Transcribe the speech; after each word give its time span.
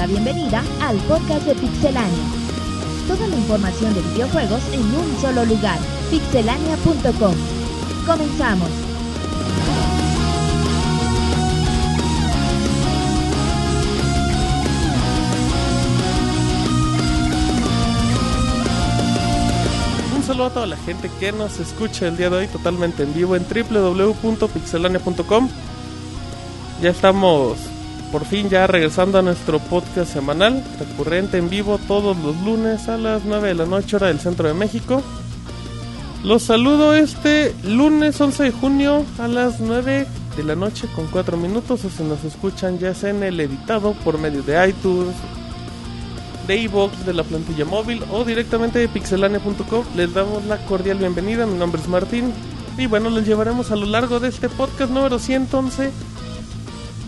la 0.00 0.06
bienvenida 0.06 0.64
al 0.80 0.96
podcast 1.00 1.44
de 1.44 1.54
Pixelania. 1.56 2.24
Toda 3.06 3.28
la 3.28 3.36
información 3.36 3.92
de 3.92 4.00
videojuegos 4.00 4.62
en 4.72 4.80
un 4.80 5.20
solo 5.20 5.44
lugar, 5.44 5.78
pixelania.com. 6.10 7.34
Comenzamos. 8.06 8.70
Un 20.16 20.22
saludo 20.22 20.46
a 20.46 20.50
toda 20.50 20.66
la 20.66 20.78
gente 20.78 21.10
que 21.20 21.32
nos 21.32 21.60
escucha 21.60 22.08
el 22.08 22.16
día 22.16 22.30
de 22.30 22.38
hoy 22.38 22.46
totalmente 22.46 23.02
en 23.02 23.12
vivo 23.12 23.36
en 23.36 23.44
www.pixelania.com. 23.44 25.50
Ya 26.80 26.88
estamos 26.88 27.69
por 28.10 28.24
fin 28.24 28.48
ya 28.48 28.66
regresando 28.66 29.18
a 29.18 29.22
nuestro 29.22 29.58
podcast 29.58 30.12
semanal, 30.12 30.64
recurrente 30.78 31.38
en 31.38 31.48
vivo 31.48 31.78
todos 31.86 32.16
los 32.18 32.36
lunes 32.42 32.88
a 32.88 32.96
las 32.96 33.24
9 33.24 33.48
de 33.48 33.54
la 33.54 33.66
noche 33.66 33.96
hora 33.96 34.08
del 34.08 34.18
centro 34.18 34.48
de 34.48 34.54
México. 34.54 35.02
Los 36.24 36.42
saludo 36.42 36.94
este 36.94 37.54
lunes 37.64 38.20
11 38.20 38.44
de 38.44 38.50
junio 38.50 39.04
a 39.18 39.28
las 39.28 39.60
9 39.60 40.06
de 40.36 40.42
la 40.44 40.56
noche 40.56 40.88
con 40.94 41.06
4 41.06 41.36
minutos 41.36 41.84
o 41.84 41.90
si 41.90 42.02
nos 42.02 42.24
escuchan 42.24 42.78
ya 42.78 42.94
sea 42.94 43.10
en 43.10 43.22
el 43.22 43.38
editado 43.38 43.92
por 44.04 44.18
medio 44.18 44.42
de 44.42 44.68
iTunes, 44.68 45.14
de 46.46 46.56
iVoox, 46.56 47.06
de 47.06 47.14
la 47.14 47.22
plantilla 47.22 47.64
móvil 47.64 48.02
o 48.10 48.24
directamente 48.24 48.80
de 48.80 48.88
pixelania.com. 48.88 49.84
Les 49.96 50.12
damos 50.12 50.44
la 50.46 50.58
cordial 50.66 50.98
bienvenida, 50.98 51.46
mi 51.46 51.56
nombre 51.56 51.80
es 51.80 51.88
Martín 51.88 52.32
y 52.76 52.86
bueno, 52.86 53.08
les 53.10 53.26
llevaremos 53.26 53.70
a 53.70 53.76
lo 53.76 53.86
largo 53.86 54.20
de 54.20 54.28
este 54.28 54.48
podcast 54.48 54.90
número 54.90 55.18
111 55.18 55.90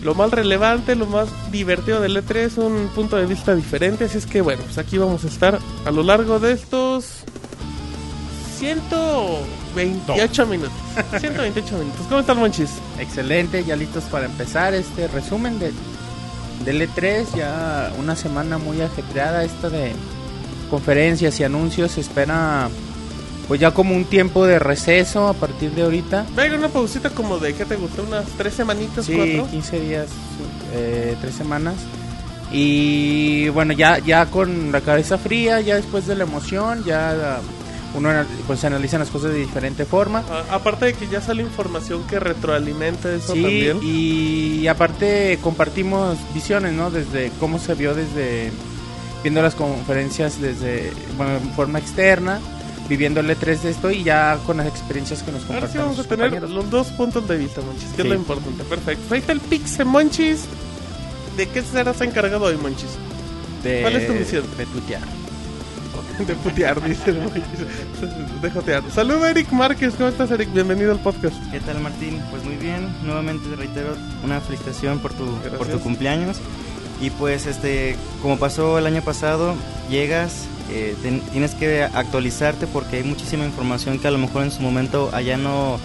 lo 0.03 0.15
más 0.15 0.31
relevante, 0.31 0.95
lo 0.95 1.05
más 1.05 1.29
divertido 1.51 2.01
del 2.01 2.17
E3, 2.17 2.57
un 2.57 2.89
punto 2.89 3.15
de 3.17 3.25
vista 3.25 3.55
diferente. 3.55 4.05
Así 4.05 4.17
es 4.17 4.25
que 4.25 4.41
bueno, 4.41 4.63
pues 4.63 4.77
aquí 4.77 4.97
vamos 4.97 5.23
a 5.23 5.27
estar 5.27 5.59
a 5.85 5.91
lo 5.91 6.03
largo 6.03 6.39
de 6.39 6.53
estos 6.53 7.23
128 8.59 10.45
minutos. 10.45 10.73
128 11.19 11.77
minutos. 11.77 12.05
¿Cómo 12.07 12.21
están, 12.21 12.37
Monchis? 12.37 12.69
Excelente, 12.99 13.63
ya 13.63 13.75
listos 13.75 14.05
para 14.05 14.25
empezar 14.25 14.73
este 14.73 15.07
resumen 15.07 15.59
de, 15.59 15.73
del 16.63 16.81
E3. 16.81 17.25
Ya 17.35 17.91
una 17.99 18.15
semana 18.15 18.57
muy 18.57 18.81
ajetreada, 18.81 19.43
esta 19.43 19.69
de 19.69 19.91
conferencias 20.69 21.39
y 21.39 21.43
anuncios. 21.43 21.91
Se 21.91 22.01
espera 22.01 22.69
pues 23.47 23.59
ya 23.59 23.71
como 23.71 23.95
un 23.95 24.05
tiempo 24.05 24.45
de 24.45 24.57
receso 24.59 25.27
a 25.27 25.33
partir 25.33 25.71
de 25.71 25.83
ahorita. 25.83 26.25
Venga, 26.35 26.55
una 26.57 26.69
pausita 26.69 27.09
como 27.09 27.37
de, 27.39 27.53
¿qué 27.53 27.65
te 27.65 27.75
gustó? 27.75 28.03
¿Unas 28.03 28.25
tres 28.37 28.53
semanitas, 28.53 29.05
Sí, 29.05 29.13
cuatro? 29.15 29.47
15 29.51 29.79
días, 29.81 30.07
eh, 30.73 31.15
tres 31.21 31.35
semanas. 31.35 31.75
Y 32.51 33.49
bueno, 33.49 33.73
ya, 33.73 33.97
ya 33.99 34.27
con 34.27 34.71
la 34.71 34.81
cabeza 34.81 35.17
fría, 35.17 35.59
ya 35.61 35.75
después 35.75 36.05
de 36.05 36.15
la 36.15 36.23
emoción, 36.23 36.83
ya 36.85 37.39
uno 37.95 38.09
pues 38.47 38.59
se 38.59 38.67
analizan 38.67 38.99
las 38.99 39.09
cosas 39.09 39.31
de 39.33 39.39
diferente 39.39 39.85
forma. 39.85 40.23
A- 40.29 40.55
aparte 40.55 40.85
de 40.85 40.93
que 40.93 41.07
ya 41.07 41.19
sale 41.21 41.41
información 41.43 42.03
que 42.07 42.19
retroalimenta 42.19 43.11
eso 43.13 43.33
Sí, 43.33 43.41
también. 43.41 43.79
y 43.81 44.67
aparte 44.67 45.39
compartimos 45.41 46.17
visiones, 46.33 46.73
¿no? 46.73 46.91
Desde 46.91 47.31
cómo 47.39 47.59
se 47.59 47.73
vio 47.73 47.93
desde 47.95 48.51
viendo 49.23 49.41
las 49.41 49.55
conferencias 49.55 50.39
desde 50.41 50.91
bueno, 51.17 51.37
en 51.37 51.51
forma 51.53 51.79
externa, 51.79 52.39
viviendo 52.89 53.19
el 53.21 53.29
E3 53.29 53.61
de 53.61 53.69
esto 53.71 53.91
y 53.91 54.03
ya 54.03 54.37
con 54.45 54.57
las 54.57 54.67
experiencias 54.67 55.23
que 55.23 55.31
nos 55.31 55.49
Ahora 55.49 55.67
sí 55.67 55.77
vamos 55.77 55.99
a 55.99 56.03
tener 56.03 56.41
los 56.49 56.69
dos 56.69 56.87
puntos 56.89 57.27
de 57.27 57.37
vista, 57.37 57.61
Monchis, 57.61 57.89
que 57.89 58.01
es 58.01 58.03
Sí. 58.03 58.07
lo 58.09 58.15
importante. 58.15 58.63
Perfecto. 58.63 59.13
Ahí 59.13 59.19
está 59.21 59.31
el 59.33 59.39
Pixe, 59.39 59.83
Monchis. 59.85 60.41
¿De 61.37 61.47
qué 61.47 61.61
serás 61.63 61.99
encargado 62.01 62.45
hoy, 62.45 62.57
Monchis? 62.57 62.89
de, 63.63 63.81
¿Cuál 63.81 63.95
es 63.95 64.07
tu 64.07 64.13
misión? 64.13 64.43
De 64.57 64.65
tuitear. 64.65 65.01
De 66.27 66.35
putear, 66.35 66.83
dice 66.83 67.09
el 67.11 67.21
Monchis. 67.21 67.43
De 68.41 68.51
jotear. 68.51 68.83
Saluda 68.93 69.29
Eric 69.31 69.51
Márquez. 69.51 69.93
¿Cómo 69.95 70.09
estás, 70.09 70.29
Eric? 70.31 70.51
Bienvenido 70.53 70.91
al 70.91 70.99
podcast. 70.99 71.35
¿Qué 71.51 71.59
tal 71.61 71.79
Martín? 71.79 72.21
Pues 72.29 72.43
muy 72.43 72.55
bien, 72.55 72.87
nuevamente 73.03 73.47
te 73.49 73.55
reitero 73.55 73.95
una 74.23 74.39
felicitación 74.41 74.99
por 74.99 75.13
tu, 75.13 75.25
por 75.57 75.67
tu 75.67 75.79
cumpleaños. 75.79 76.37
Y 77.01 77.09
pues 77.09 77.47
este, 77.47 77.95
como 78.21 78.37
pasó 78.37 78.77
el 78.77 78.85
año 78.85 79.01
pasado, 79.01 79.55
llegas, 79.89 80.45
eh, 80.71 80.95
ten- 81.01 81.21
tienes 81.31 81.55
que 81.55 81.83
actualizarte 81.83 82.67
porque 82.67 82.97
hay 82.97 83.03
muchísima 83.03 83.45
información 83.45 83.99
que 83.99 84.07
a 84.07 84.11
lo 84.11 84.17
mejor 84.17 84.43
en 84.43 84.51
su 84.51 84.61
momento 84.61 85.09
allá 85.13 85.37
no, 85.37 85.79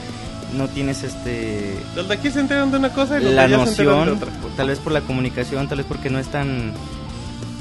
no 0.56 0.68
tienes 0.68 1.02
este 1.02 1.76
Los 1.96 2.08
de 2.08 2.14
aquí 2.14 2.30
se 2.30 2.40
enteran 2.40 2.70
de 2.70 2.78
una 2.78 2.90
cosa 2.92 3.18
y 3.18 3.22
los 3.22 3.30
de 3.30 3.36
la 3.36 3.42
allá 3.44 3.64
se 3.64 3.70
enteran 3.70 3.92
de 4.00 4.06
noción, 4.12 4.16
otra. 4.40 4.54
tal 4.56 4.68
vez 4.68 4.78
por 4.78 4.92
la 4.92 5.00
comunicación, 5.02 5.68
tal 5.68 5.78
vez 5.78 5.86
porque 5.86 6.10
no 6.10 6.18
es 6.18 6.28
tan, 6.28 6.72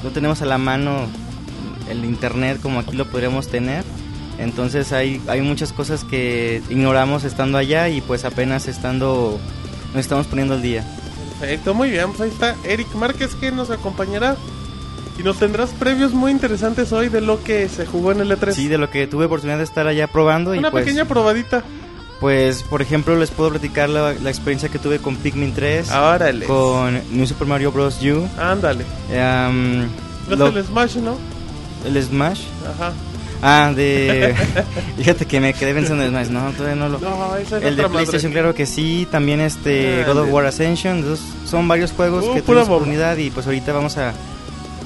no 0.03 0.09
tenemos 0.13 0.41
a 0.41 0.45
la 0.45 0.57
mano 0.57 1.07
el 1.89 2.03
internet 2.05 2.59
como 2.61 2.79
aquí 2.79 2.95
lo 2.95 3.05
podríamos 3.09 3.47
tener. 3.47 3.83
Entonces 4.39 4.93
hay, 4.93 5.19
hay 5.27 5.41
muchas 5.41 5.73
cosas 5.73 6.03
que 6.03 6.61
ignoramos 6.69 7.23
estando 7.23 7.57
allá 7.57 7.89
y 7.89 8.01
pues 8.01 8.23
apenas 8.23 8.67
estando 8.67 9.39
nos 9.93 10.01
estamos 10.01 10.27
poniendo 10.27 10.53
al 10.53 10.61
día. 10.61 10.83
Perfecto, 11.39 11.73
muy 11.73 11.89
bien. 11.89 12.09
Pues 12.09 12.21
ahí 12.21 12.29
está 12.29 12.55
Eric 12.63 12.93
Márquez 12.93 13.33
que 13.35 13.51
nos 13.51 13.71
acompañará. 13.71 14.35
Y 15.17 15.23
nos 15.23 15.37
tendrás 15.39 15.71
previos 15.71 16.13
muy 16.13 16.31
interesantes 16.31 16.91
hoy 16.93 17.09
de 17.09 17.21
lo 17.21 17.43
que 17.43 17.67
se 17.69 17.85
jugó 17.85 18.11
en 18.11 18.21
el 18.21 18.31
E3. 18.31 18.51
Sí, 18.53 18.67
de 18.67 18.77
lo 18.77 18.89
que 18.89 19.07
tuve 19.07 19.25
oportunidad 19.25 19.57
de 19.57 19.63
estar 19.63 19.87
allá 19.87 20.07
probando 20.07 20.53
y 20.53 20.59
Una 20.59 20.69
pues, 20.71 20.85
pequeña 20.85 21.05
probadita. 21.05 21.63
pues 22.19 22.61
por 22.63 22.81
ejemplo 22.83 23.15
les 23.17 23.31
puedo 23.31 23.49
platicar 23.51 23.89
la, 23.89 24.13
la 24.13 24.29
experiencia 24.29 24.69
que 24.69 24.77
tuve 24.79 24.99
con 24.99 25.15
Pikmin 25.15 25.53
3, 25.53 25.89
Árale. 25.91 26.45
con 26.45 26.99
New 27.11 27.25
Super 27.25 27.47
Mario 27.47 27.71
Bros. 27.71 27.99
U, 28.03 28.27
Ándale. 28.39 28.83
¿Ves 29.09 30.37
lo- 30.37 30.47
el 30.47 30.63
Smash, 30.63 30.97
no? 30.97 31.17
el 31.85 32.03
Smash. 32.03 32.41
Ajá. 32.75 32.93
Ah, 33.41 33.71
de... 33.75 34.33
Fíjate 34.97 35.25
que 35.27 35.39
me 35.39 35.53
quedé 35.53 35.73
pensando 35.73 36.03
en 36.03 36.09
Smash, 36.09 36.27
no, 36.29 36.51
todavía 36.53 36.75
no 36.75 36.89
lo... 36.89 36.99
No, 36.99 37.35
esa 37.37 37.57
es 37.57 37.63
El 37.63 37.75
de 37.75 37.81
otra 37.83 37.87
madre. 37.87 38.05
PlayStation, 38.05 38.31
claro 38.31 38.53
que 38.55 38.65
sí. 38.65 39.07
También 39.11 39.41
este 39.41 40.03
God 40.05 40.17
of 40.17 40.29
War 40.31 40.45
Ascension. 40.47 40.97
entonces, 40.97 41.23
son 41.45 41.67
varios 41.67 41.91
juegos 41.91 42.25
Uh, 42.25 42.33
que 42.33 42.41
tuvimos 42.41 42.67
oportunidad 42.67 43.15
y 43.17 43.29
pues 43.29 43.45
ahorita 43.45 43.73
vamos 43.73 43.97
a, 43.97 44.13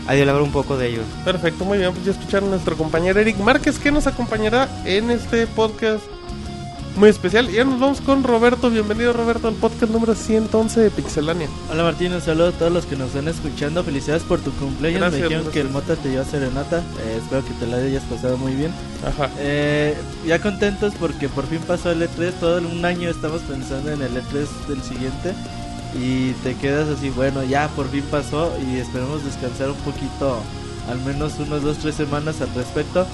a 0.08 0.14
dialogar 0.14 0.42
un 0.42 0.52
poco 0.52 0.78
de 0.78 0.90
ellos. 0.90 1.06
Perfecto, 1.24 1.66
muy 1.66 1.78
bien. 1.78 1.92
Pues 1.94 2.06
ya 2.06 2.12
escucharon 2.12 2.50
a 2.50 2.52
nuestro 2.52 2.76
compañero 2.78 3.20
Eric 3.20 3.38
Márquez 3.38 3.80
que 3.80 3.92
nos 3.92 4.08
acompañará 4.08 4.68
en 4.86 5.12
este 5.12 5.48
podcast 5.48 6.04
muy 6.98 7.08
especial. 7.10 7.50
Y 7.50 7.54
ya 7.54 7.64
nos 7.64 7.80
vamos 7.80 8.02
con 8.02 8.22
Roberto. 8.24 8.70
Bienvenido, 8.70 9.14
Roberto, 9.14 9.48
al 9.48 9.54
podcast 9.54 9.92
número 9.92 10.14
111 10.14 10.82
de 10.82 10.92
Pixelania. 10.92 11.48
Hola 11.72 11.84
Martín, 11.84 12.12
un 12.14 12.20
saludo 12.22 12.50
a 12.50 12.52
todos 12.52 12.72
los 12.72 12.86
que 12.86 12.98
nos 12.98 13.08
están 13.10 13.30
escuchando. 13.30 13.82
Felicidades 13.84 14.24
por 14.24 14.40
tu 14.42 14.52
cumpleaños. 14.52 15.00
Gracias, 15.00 15.22
Me 15.22 15.28
dijeron 15.28 15.44
gracias. 15.46 15.54
que 15.54 15.68
el 15.68 15.70
Mota 15.74 15.96
te 15.96 16.10
dio 16.10 16.26
serenata. 16.26 16.80
Eh, 17.06 17.20
espero 17.22 17.46
que 17.46 17.54
te 17.54 17.68
la 17.68 17.78
hayas 17.78 18.04
pasado 18.04 18.38
muy 18.38 18.54
bien. 18.56 18.74
Ajá. 19.08 19.30
Eh, 19.40 19.96
ya 20.28 20.40
contentos 20.42 20.94
porque 21.00 21.30
por 21.30 21.46
fin 21.48 21.60
pasó 21.66 21.92
el 21.92 22.02
E3. 22.02 22.34
Todo 22.40 22.58
un 22.58 22.84
año 22.84 23.10
estamos 23.10 23.42
pensando 23.44 23.90
en 23.92 24.02
el 24.02 24.12
E3 24.12 24.68
del 24.68 24.82
siguiente. 24.84 25.34
Y 26.00 26.32
te 26.44 26.56
quedas 26.56 26.90
así, 26.90 27.10
bueno, 27.10 27.44
ya 27.44 27.68
por 27.70 27.90
fin 27.90 28.04
pasó. 28.10 28.54
Y 28.66 28.78
esperemos 28.78 29.24
descansar 29.24 29.70
un 29.70 29.78
poquito, 29.78 30.40
al 30.90 31.00
menos 31.02 31.40
unos 31.40 31.64
2-3 31.64 31.92
semanas 31.92 32.42
al 32.42 32.54
respecto. 32.54 33.06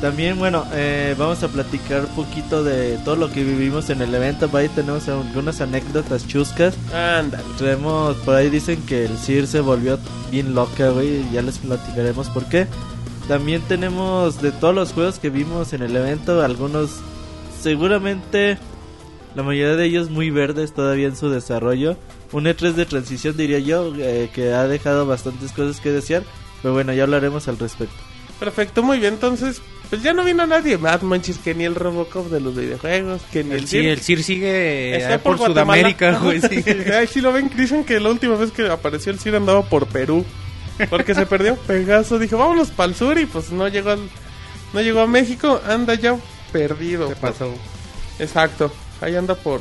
También, 0.00 0.36
bueno, 0.36 0.66
eh, 0.72 1.14
vamos 1.16 1.44
a 1.44 1.48
platicar 1.48 2.00
un 2.00 2.24
poquito 2.24 2.64
de 2.64 2.98
todo 3.04 3.14
lo 3.14 3.30
que 3.30 3.44
vivimos 3.44 3.88
en 3.88 4.02
el 4.02 4.12
evento. 4.12 4.48
Por 4.48 4.60
ahí 4.60 4.68
tenemos 4.68 5.08
algunas 5.08 5.60
anécdotas 5.60 6.26
chuscas. 6.26 6.74
Ándale. 6.92 7.44
Traemos, 7.56 8.16
por 8.16 8.34
ahí 8.34 8.50
dicen 8.50 8.82
que 8.82 9.04
el 9.04 9.16
CIR 9.16 9.46
se 9.46 9.60
volvió 9.60 10.00
bien 10.32 10.54
loca, 10.54 10.90
güey. 10.90 11.30
Ya 11.30 11.40
les 11.42 11.58
platicaremos 11.58 12.28
por 12.30 12.46
qué. 12.46 12.66
También 13.28 13.62
tenemos 13.62 14.42
de 14.42 14.50
todos 14.50 14.74
los 14.74 14.92
juegos 14.92 15.20
que 15.20 15.30
vimos 15.30 15.72
en 15.72 15.82
el 15.82 15.94
evento, 15.94 16.42
algunos 16.42 16.90
seguramente, 17.60 18.58
la 19.34 19.42
mayoría 19.42 19.76
de 19.76 19.84
ellos 19.86 20.10
muy 20.10 20.30
verdes 20.30 20.72
todavía 20.72 21.06
en 21.06 21.16
su 21.16 21.30
desarrollo. 21.30 21.96
Un 22.32 22.44
E3 22.44 22.72
de 22.72 22.86
transición 22.86 23.36
diría 23.36 23.58
yo, 23.58 23.92
eh, 23.98 24.30
que 24.34 24.52
ha 24.52 24.66
dejado 24.66 25.06
bastantes 25.06 25.52
cosas 25.52 25.80
que 25.80 25.90
desear. 25.90 26.22
Pero 26.62 26.74
bueno, 26.74 26.92
ya 26.92 27.02
hablaremos 27.04 27.48
al 27.48 27.58
respecto. 27.58 27.94
Perfecto, 28.38 28.82
muy 28.82 28.98
bien. 28.98 29.14
Entonces, 29.14 29.60
pues 29.90 30.02
ya 30.02 30.12
no 30.12 30.24
vino 30.24 30.46
nadie 30.46 30.78
más, 30.78 31.02
manches, 31.02 31.38
que 31.38 31.54
ni 31.54 31.64
el 31.64 31.74
Robocop 31.74 32.28
de 32.30 32.40
los 32.40 32.56
videojuegos, 32.56 33.22
que 33.32 33.44
ni 33.44 33.50
el, 33.52 33.58
El, 33.60 33.68
sí, 33.68 33.78
Sir. 33.78 33.88
el 33.88 34.00
CIR 34.00 34.22
sigue 34.22 34.96
Está 34.96 35.18
por, 35.18 35.36
Guatemala. 35.36 35.64
Sudamérica, 35.74 36.18
güey. 36.18 36.40
sí. 36.40 36.64
Ay, 36.92 37.06
sí 37.06 37.20
lo 37.20 37.32
ven, 37.32 37.50
dicen 37.56 37.84
que 37.84 38.00
la 38.00 38.10
última 38.10 38.36
vez 38.36 38.50
que 38.52 38.68
apareció 38.68 39.12
el 39.12 39.18
Sir 39.18 39.36
andaba 39.36 39.62
por 39.62 39.86
Perú. 39.86 40.24
Porque 40.88 41.14
se 41.14 41.26
perdió 41.26 41.56
Pegaso, 41.56 42.18
dijo, 42.18 42.38
vámonos 42.38 42.70
para 42.70 42.88
el 42.88 42.94
sur 42.94 43.18
y 43.18 43.26
pues 43.26 43.52
no 43.52 43.68
llegó 43.68 43.90
al, 43.90 44.00
no 44.72 44.80
llegó 44.80 45.00
a 45.00 45.06
México, 45.06 45.60
anda 45.68 45.94
ya 45.94 46.16
perdido. 46.50 47.08
Se 47.08 47.16
pasó. 47.16 47.52
Exacto, 48.18 48.72
ahí 49.02 49.16
anda 49.16 49.34
por, 49.34 49.60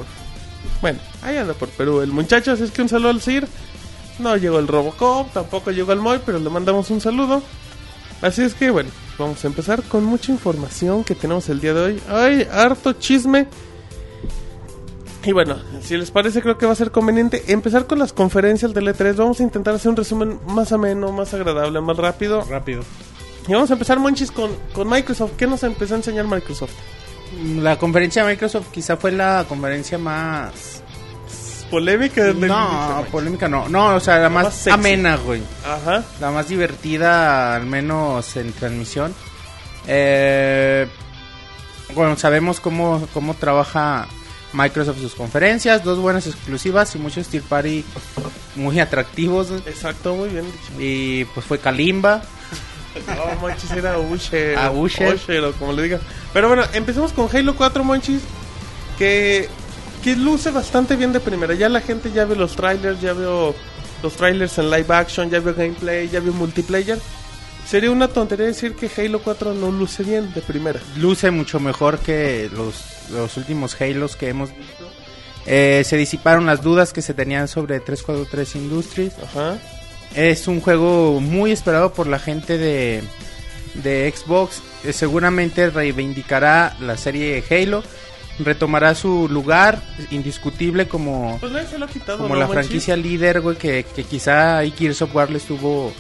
bueno, 0.82 1.00
ahí 1.22 1.38
anda 1.38 1.54
por 1.54 1.70
Perú. 1.70 2.02
El 2.02 2.12
muchacho, 2.12 2.52
así 2.52 2.64
es 2.64 2.72
que 2.72 2.82
un 2.82 2.90
saludo 2.90 3.10
al 3.10 3.22
Sir. 3.22 3.48
No 4.20 4.38
llegó 4.38 4.60
el 4.60 4.68
Robocop, 4.68 5.32
tampoco 5.34 5.72
llegó 5.72 5.94
el 5.94 6.00
Moy, 6.00 6.20
pero 6.26 6.40
le 6.40 6.50
mandamos 6.50 6.90
un 6.92 7.02
saludo. 7.02 7.42
Así 8.22 8.44
es 8.44 8.54
que 8.54 8.70
bueno, 8.70 8.90
vamos 9.18 9.44
a 9.44 9.48
empezar 9.48 9.82
con 9.84 10.04
mucha 10.04 10.32
información 10.32 11.04
que 11.04 11.16
tenemos 11.16 11.50
el 11.50 11.60
día 11.60 11.74
de 11.74 11.82
hoy. 11.82 12.02
Ay, 12.08 12.48
harto 12.52 12.94
chisme. 12.94 13.48
Y 15.24 15.32
bueno, 15.34 15.58
si 15.82 15.98
les 15.98 16.10
parece, 16.10 16.42
creo 16.42 16.58
que 16.58 16.66
va 16.66 16.72
a 16.72 16.76
ser 16.76 16.92
conveniente 16.92 17.44
empezar 17.48 17.86
con 17.86 18.00
las 18.00 18.12
conferencias 18.12 18.74
del 18.74 18.88
E3. 18.88 19.16
Vamos 19.16 19.40
a 19.40 19.44
intentar 19.44 19.76
hacer 19.76 19.90
un 19.90 19.98
resumen 19.98 20.40
más 20.48 20.72
ameno, 20.72 21.12
más 21.12 21.34
agradable, 21.34 21.80
más 21.82 21.98
rápido. 21.98 22.42
Rápido. 22.44 22.84
Y 23.48 23.54
vamos 23.54 23.70
a 23.70 23.74
empezar, 23.74 24.00
Monchis, 24.00 24.32
con, 24.32 24.52
con 24.74 24.88
Microsoft. 24.88 25.34
¿Qué 25.38 25.48
nos 25.48 25.64
empezó 25.64 25.96
a 25.96 25.98
enseñar 25.98 26.28
Microsoft? 26.28 26.74
La 27.57 27.78
conferencia 27.78 28.24
de 28.24 28.31
Microsoft 28.33 28.68
quizá 28.72 28.98
fue 28.98 29.12
la 29.12 29.45
conferencia 29.48 29.98
más... 29.98 30.83
Polémica 31.69 32.33
No, 32.33 33.06
polémica 33.10 33.48
no. 33.48 33.69
No, 33.69 33.95
o 33.95 34.00
sea, 34.01 34.18
la 34.18 34.30
más, 34.30 34.44
más 34.44 34.68
amena, 34.68 35.16
güey. 35.16 35.42
Ajá. 35.66 36.04
La 36.19 36.30
más 36.30 36.50
divertida, 36.50 37.56
al 37.56 37.66
menos 37.66 38.36
en 38.36 38.51
transmisión. 38.51 39.16
Eh, 39.88 40.86
bueno, 41.95 42.18
sabemos 42.18 42.60
cómo, 42.60 43.07
cómo 43.13 43.36
trabaja 43.36 44.07
Microsoft 44.51 45.00
sus 45.00 45.16
conferencias. 45.16 45.83
Dos 45.86 46.00
buenas 46.00 46.28
exclusivas 46.28 46.94
y 46.95 47.00
muchos 47.00 47.28
Steel 47.28 47.44
Party 47.44 47.86
muy 48.56 48.81
atractivos. 48.81 49.51
Exacto, 49.66 50.16
muy 50.16 50.28
bien 50.28 50.45
dicho. 50.45 50.74
Y 50.81 51.24
pues 51.25 51.45
fue 51.45 51.60
Kalimba. 51.60 52.22
No, 53.08 53.40
Monchis 53.40 53.72
era 53.72 53.98
Usher. 53.98 54.58
Ah, 54.58 54.72
Usher. 54.72 55.16
Usher, 55.16 55.44
o 55.44 55.54
como 55.54 55.74
le 55.74 55.84
digan. 55.84 56.02
Pero 56.34 56.48
bueno, 56.48 56.64
empecemos 56.74 57.14
con 57.14 57.30
Halo 57.34 57.56
4, 57.56 57.84
Monchis. 57.84 58.22
Que, 58.98 59.50
que 60.04 60.16
luce 60.16 60.52
bastante 60.52 60.96
bien 60.96 61.14
de 61.14 61.20
primera. 61.20 61.54
Ya 61.54 61.70
la 61.70 61.82
gente 61.82 62.12
ya 62.12 62.26
ve 62.26 62.36
los 62.36 62.56
trailers, 62.56 63.02
ya 63.02 63.14
veo 63.14 63.56
los 64.04 64.14
trailers 64.14 64.58
en 64.58 64.70
live 64.70 64.94
action, 64.94 65.30
ya 65.30 65.40
veo 65.40 65.54
gameplay, 65.54 66.10
ya 66.10 66.20
veo 66.20 66.34
multiplayer. 66.34 67.00
Sería 67.66 67.92
una 67.92 68.08
tontería 68.08 68.48
decir 68.48 68.76
que 68.76 68.90
Halo 68.96 69.22
4 69.22 69.54
no 69.54 69.72
luce 69.72 70.04
bien 70.04 70.34
de 70.34 70.42
primera. 70.42 70.80
Luce 70.98 71.32
mucho 71.32 71.60
mejor 71.60 72.00
que 72.00 72.50
los, 72.54 73.10
los 73.12 73.38
últimos 73.38 73.80
Halos 73.80 74.16
que 74.16 74.30
hemos 74.30 74.50
visto. 74.56 74.90
Eh, 75.46 75.84
se 75.86 75.98
disiparon 75.98 76.46
las 76.46 76.62
dudas 76.62 76.94
que 76.94 77.02
se 77.02 77.14
tenían 77.14 77.48
sobre 77.48 77.80
343 77.80 78.56
Industries. 78.56 79.14
Ajá. 79.24 79.58
Es 80.16 80.48
un 80.48 80.62
juego 80.62 81.22
muy 81.22 81.52
esperado 81.52 81.94
por 81.94 82.08
la 82.08 82.19
gente 82.19 82.58
de, 82.58 83.02
de 83.75 84.13
Xbox. 84.16 84.62
Eh, 84.84 84.94
seguramente 84.94 85.69
reivindicará 85.69 86.75
la 86.80 86.98
serie 86.98 87.44
Halo. 87.50 87.84
Retomará 88.40 88.96
su 88.96 89.28
lugar 89.30 89.81
indiscutible 90.10 90.88
como, 90.88 91.38
Pues 91.40 91.54
quitado. 91.94 92.18
como 92.19 92.34
¿no, 92.34 92.40
la 92.40 92.48
franquicia 92.48 92.96
líder, 92.96 93.42
güey, 93.42 93.58
que, 93.58 93.84
que 93.84 94.04
quizá 94.04 94.62
Gears 94.66 95.02
of 95.04 95.13
War 95.13 95.30
le 95.30 95.38
estuvo, 95.38 95.94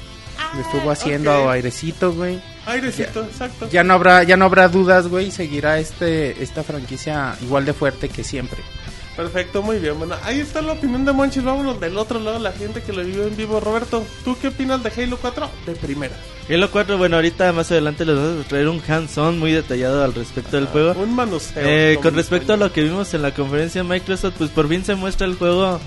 le 0.55 0.61
estuvo 0.61 0.89
haciendo 0.89 1.49
airecito, 1.49 2.13
güey. 2.13 2.41
Airecito, 2.65 3.23
exacto. 3.23 3.69
Ya 3.69 3.83
no 3.83 3.93
habrá, 3.93 4.23
ya 4.23 4.37
no 4.37 4.45
habrá 4.45 4.69
dudas, 4.69 5.07
güey, 5.07 5.29
seguirá 5.29 5.77
este, 5.79 6.41
esta 6.41 6.63
franquicia 6.63 7.35
igual 7.41 7.65
de 7.65 7.73
fuerte 7.73 8.09
que 8.09 8.23
siempre. 8.23 8.63
Perfecto, 9.15 9.61
muy 9.61 9.79
bien. 9.79 9.97
Bueno, 9.97 10.15
ahí 10.23 10.39
está 10.39 10.61
la 10.61 10.73
opinión 10.73 11.03
de 11.05 11.11
Monchis. 11.11 11.43
Vámonos 11.43 11.79
del 11.79 11.97
otro 11.97 12.19
lado, 12.19 12.39
la 12.39 12.51
gente 12.51 12.81
que 12.81 12.93
lo 12.93 13.03
vivió 13.03 13.27
en 13.27 13.35
vivo. 13.35 13.59
Roberto, 13.59 14.05
¿tú 14.23 14.37
qué 14.41 14.47
opinas 14.47 14.81
de 14.83 14.89
Halo 14.89 15.17
4 15.17 15.49
de 15.65 15.75
primera? 15.75 16.15
Halo 16.49 16.71
4, 16.71 16.97
bueno, 16.97 17.17
ahorita 17.17 17.51
más 17.53 17.71
adelante 17.71 18.05
les 18.05 18.15
vamos 18.15 18.45
a 18.45 18.47
traer 18.47 18.67
un 18.67 18.81
hands-on 18.85 19.37
muy 19.37 19.51
detallado 19.51 20.03
al 20.03 20.13
respecto 20.13 20.55
del 20.55 20.67
juego. 20.67 20.93
Un 21.01 21.15
manoseo. 21.15 21.63
Eh, 21.65 21.99
con 22.01 22.15
respecto 22.15 22.53
a 22.53 22.57
lo 22.57 22.71
que 22.71 22.83
vimos 22.83 23.13
en 23.13 23.21
la 23.21 23.33
conferencia 23.33 23.83
de 23.83 23.89
Microsoft, 23.89 24.35
pues 24.37 24.49
por 24.49 24.69
fin 24.69 24.83
se 24.85 24.95
muestra 24.95 25.27
el 25.27 25.35
juego 25.35 25.79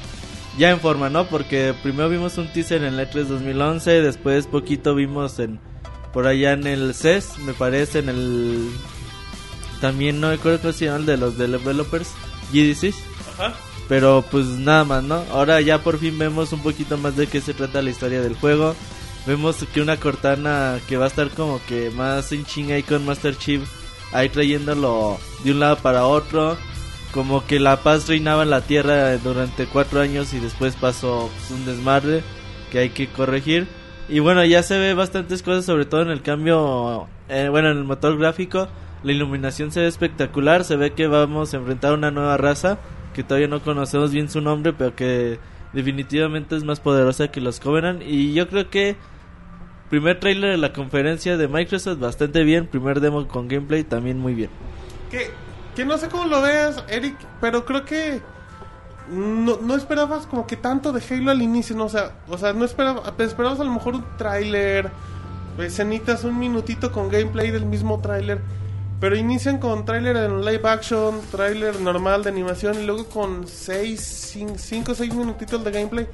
ya 0.59 0.71
en 0.71 0.81
forma, 0.81 1.09
¿no? 1.09 1.27
Porque 1.27 1.75
primero 1.83 2.09
vimos 2.09 2.39
un 2.39 2.53
teaser 2.53 2.85
en 2.85 2.95
el 2.95 3.09
E3 3.09 3.25
2011, 3.25 4.03
después 4.03 4.47
poquito 4.47 4.95
vimos 4.95 5.39
en 5.39 5.59
por 6.13 6.29
allá 6.29 6.53
en 6.53 6.67
el 6.69 6.95
CES, 6.95 7.39
me 7.39 7.55
parece, 7.55 7.99
en 7.99 8.09
el... 8.09 8.71
También 9.81 10.21
no 10.21 10.31
recuerdo 10.31 10.61
cómo 10.61 10.73
se 10.73 10.85
llama 10.85 10.99
el 10.99 11.07
de 11.07 11.17
los 11.17 11.37
developers, 11.37 12.13
GDC. 12.53 12.95
Pero 13.89 14.25
pues 14.31 14.47
nada 14.47 14.85
más, 14.85 15.03
¿no? 15.03 15.23
Ahora 15.31 15.61
ya 15.61 15.83
por 15.83 15.99
fin 15.99 16.19
vemos 16.19 16.53
un 16.53 16.61
poquito 16.61 16.97
más 16.97 17.17
de 17.17 17.27
qué 17.27 17.41
se 17.41 17.55
trata 17.55 17.83
la 17.83 17.91
historia 17.91 18.21
del 18.21 18.35
juego. 18.35 18.75
Vemos 19.27 19.65
que 19.73 19.81
una 19.81 19.99
Cortana 19.99 20.79
que 20.89 20.97
va 20.97 21.05
a 21.05 21.09
estar 21.09 21.31
como 21.31 21.61
que 21.67 21.91
más 21.91 22.33
en 22.33 22.45
chinga 22.45 22.75
ahí 22.75 22.83
con 22.83 23.05
Master 23.07 23.37
Chief, 23.37 23.63
ahí 24.13 24.29
trayéndolo 24.29 25.19
de 25.45 25.53
un 25.53 25.61
lado 25.61 25.77
para 25.77 26.07
otro. 26.07 26.57
Como 27.13 27.47
que 27.47 27.61
la 27.61 27.77
paz 27.77 28.09
reinaba 28.09 28.43
en 28.43 28.51
la 28.51 28.63
Tierra 28.63 29.17
durante 29.19 29.67
cuatro 29.67 30.01
años 30.01 30.35
y 30.35 30.41
después 30.41 30.75
pasó 30.75 31.31
pues, 31.33 31.51
un 31.53 31.65
desmadre 31.65 32.23
que 32.73 32.81
hay 32.81 32.91
que 32.91 33.07
corregir. 33.07 33.69
Y 34.09 34.19
bueno, 34.19 34.45
ya 34.45 34.63
se 34.63 34.79
ve 34.79 34.95
bastantes 34.95 35.43
cosas, 35.43 35.65
sobre 35.65 35.85
todo 35.85 36.03
en 36.03 36.11
el 36.11 36.23
cambio, 36.23 37.07
eh, 37.29 37.49
bueno, 37.51 37.71
en 37.71 37.79
el 37.79 37.85
motor 37.85 38.19
gráfico. 38.19 38.69
La 39.05 39.13
iluminación 39.13 39.71
se 39.71 39.81
ve 39.81 39.87
espectacular, 39.87 40.65
se 40.65 40.77
ve 40.77 40.93
que 40.93 41.07
vamos 41.07 41.55
a 41.55 41.59
enfrentar 41.59 41.93
una 41.93 42.11
nueva 42.11 42.37
raza 42.37 42.79
que 43.15 43.23
todavía 43.23 43.49
no 43.49 43.63
conocemos 43.63 44.13
bien 44.13 44.29
su 44.29 44.43
nombre, 44.43 44.75
pero 44.75 44.95
que 44.95 45.39
definitivamente 45.73 46.57
es 46.57 46.65
más 46.65 46.81
poderosa 46.81 47.29
que 47.29 47.41
los 47.41 47.61
Covenant. 47.61 48.03
Y 48.03 48.35
yo 48.35 48.49
creo 48.49 48.69
que 48.69 48.97
primer 49.89 50.21
trailer 50.21 50.51
de 50.51 50.59
la 50.59 50.73
conferencia 50.73 51.37
de 51.37 51.49
Microsoft 51.49 51.99
bastante 51.99 52.45
bien, 52.45 52.67
primer 52.67 53.01
demo 53.01 53.27
con 53.29 53.49
gameplay 53.49 53.85
también 53.85 54.19
muy 54.19 54.35
bien. 54.35 54.51
Que, 55.11 55.31
que 55.75 55.85
no 55.85 55.97
sé 55.97 56.09
cómo 56.09 56.27
lo 56.27 56.43
veas, 56.43 56.85
Eric, 56.89 57.17
pero 57.41 57.65
creo 57.65 57.85
que 57.85 58.21
no, 59.11 59.59
no 59.61 59.75
esperabas 59.75 60.27
como 60.27 60.47
que 60.47 60.57
tanto 60.57 60.93
de 60.93 61.03
Halo 61.09 61.31
al 61.31 61.43
inicio, 61.43 61.77
¿no? 61.77 61.85
O 61.85 61.89
sea, 61.89 62.13
o 62.29 62.39
sea 62.39 62.53
no 62.53 62.65
esperabas, 62.65 63.13
esperabas 63.19 63.61
a 63.61 63.65
lo 63.65 63.73
mejor 63.73 63.95
un 63.95 64.05
tráiler, 64.17 64.91
escenitas, 65.59 66.25
un 66.25 66.39
minutito 66.39 66.91
con 66.91 67.09
gameplay 67.09 67.51
del 67.51 67.67
mismo 67.67 68.01
tráiler. 68.01 68.41
Pero 69.01 69.17
inician 69.17 69.59
con 69.59 69.85
tráiler 69.85 70.17
en 70.17 70.45
live 70.45 70.67
action, 70.69 71.21
tráiler 71.31 71.81
normal 71.81 72.23
de 72.23 72.31
animación 72.31 72.81
y 72.81 72.87
luego 72.87 73.07
con 73.07 73.47
6, 73.47 74.33
5 74.57 74.93
o 74.93 74.95
6 74.95 75.15
minutitos 75.15 75.63
de 75.65 75.71
gameplay. 75.71 76.07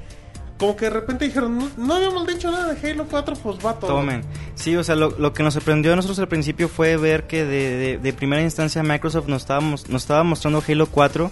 Como 0.57 0.75
que 0.75 0.85
de 0.85 0.91
repente 0.91 1.25
dijeron, 1.25 1.57
no, 1.57 1.69
no 1.77 1.93
habíamos 1.95 2.27
dicho 2.27 2.51
nada 2.51 2.71
de 2.73 2.91
Halo 2.91 3.07
4, 3.09 3.35
pues 3.41 3.57
va 3.65 3.79
todo. 3.79 3.91
Tomen. 3.95 4.21
Sí, 4.55 4.75
o 4.75 4.83
sea, 4.83 4.95
lo, 4.95 5.09
lo 5.17 5.33
que 5.33 5.41
nos 5.41 5.53
sorprendió 5.55 5.93
a 5.93 5.95
nosotros 5.95 6.19
al 6.19 6.27
principio 6.27 6.69
fue 6.69 6.97
ver 6.97 7.25
que 7.25 7.45
de, 7.45 7.97
de- 7.97 8.13
primera 8.13 8.41
instancia 8.43 8.83
Microsoft 8.83 9.27
nos 9.27 9.41
estaba, 9.41 9.61
nos 9.61 9.83
estaba 9.89 10.23
mostrando 10.23 10.61
Halo 10.67 10.85
4. 10.87 11.31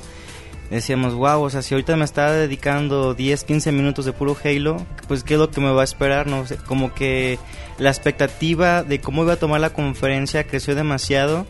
Decíamos, 0.70 1.16
wow, 1.16 1.42
o 1.42 1.50
sea, 1.50 1.64
si 1.64 1.74
ahorita 1.74 1.96
me 1.96 2.06
está 2.06 2.32
dedicando 2.32 3.16
10, 3.16 3.44
15 3.44 3.72
minutos 3.72 4.06
de 4.06 4.14
puro 4.14 4.38
Halo, 4.44 4.86
pues 5.08 5.24
qué 5.24 5.34
es 5.34 5.40
lo 5.40 5.50
que 5.50 5.62
me 5.62 5.72
va 5.72 5.82
a 5.82 5.84
esperar, 5.84 6.28
no 6.28 6.46
sé, 6.46 6.58
como 6.58 6.94
que 6.94 7.40
la 7.80 7.90
expectativa 7.90 8.84
de 8.84 9.02
cómo 9.02 9.24
iba 9.24 9.34
a 9.34 9.38
tomar 9.38 9.62
la 9.62 9.72
conferencia 9.72 10.44
creció 10.46 10.76
demasiado. 10.76 11.48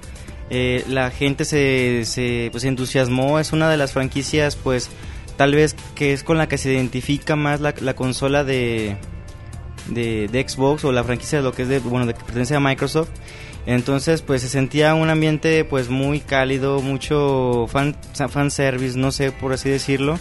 Eh, 0.49 0.85
la 0.87 1.11
gente 1.11 1.43
se, 1.43 2.05
se 2.05 2.47
pues, 2.51 2.63
entusiasmó, 2.63 3.39
es 3.39 3.51
una 3.51 3.69
de 3.69 3.75
las 3.75 3.91
franquicias, 3.91 4.55
pues, 4.55 4.89
tal 5.35 5.53
vez 5.53 5.75
que 5.95 6.13
es 6.13 6.23
con 6.23 6.37
la 6.37 6.47
que 6.47 6.57
se 6.57 6.71
identifica 6.71 7.35
más 7.35 7.59
la, 7.59 7.75
la 7.81 7.95
consola 7.95 8.45
de, 8.45 8.95
de, 9.87 10.29
de 10.29 10.47
Xbox 10.47 10.85
o 10.85 10.93
la 10.93 11.03
franquicia 11.03 11.39
de 11.39 11.43
lo 11.43 11.51
que 11.51 11.63
es 11.63 11.67
de, 11.67 11.79
bueno, 11.79 12.05
de 12.05 12.13
que 12.13 12.23
pertenece 12.23 12.55
a 12.55 12.59
Microsoft. 12.59 13.09
Entonces, 13.71 14.23
pues 14.23 14.41
se 14.41 14.49
sentía 14.49 14.95
un 14.95 15.11
ambiente 15.11 15.63
pues 15.63 15.89
muy 15.89 16.21
cálido, 16.21 16.81
mucho 16.81 17.67
fan, 17.67 17.95
service, 18.49 18.97
no 18.97 19.11
sé 19.11 19.31
por 19.31 19.53
así 19.53 19.69
decirlo. 19.69 20.17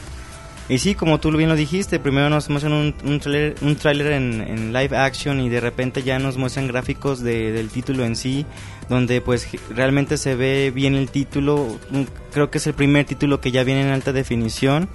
Y 0.69 0.81
sí, 0.81 0.95
como 0.95 1.19
tú 1.19 1.31
bien 1.35 1.49
lo 1.49 1.57
dijiste, 1.57 1.99
primero 1.99 2.29
nos 2.29 2.51
muestran 2.51 2.75
un, 2.75 2.95
un 3.03 3.21
trailer, 3.21 3.55
un 3.63 3.75
tráiler 3.77 4.13
en, 4.13 4.43
en 4.43 4.75
live 4.75 4.95
action 4.99 5.41
y 5.41 5.49
de 5.49 5.61
repente 5.61 6.03
ya 6.03 6.19
nos 6.19 6.37
muestran 6.37 6.67
gráficos 6.69 7.23
de- 7.23 7.53
del 7.53 7.71
título 7.71 8.05
en 8.05 8.17
sí, 8.17 8.45
donde 8.91 9.23
pues 9.23 9.49
realmente 9.71 10.19
se 10.19 10.35
ve 10.35 10.71
bien 10.71 10.95
el 10.95 11.09
título. 11.11 11.79
Un- 11.91 12.07
Creo 12.35 12.51
que 12.51 12.59
es 12.59 12.67
el 12.67 12.75
primer 12.75 13.07
título 13.07 13.41
que 13.41 13.51
ya 13.51 13.65
viene 13.65 13.81
en 13.81 13.89
alta 13.89 14.13
definición. 14.13 14.91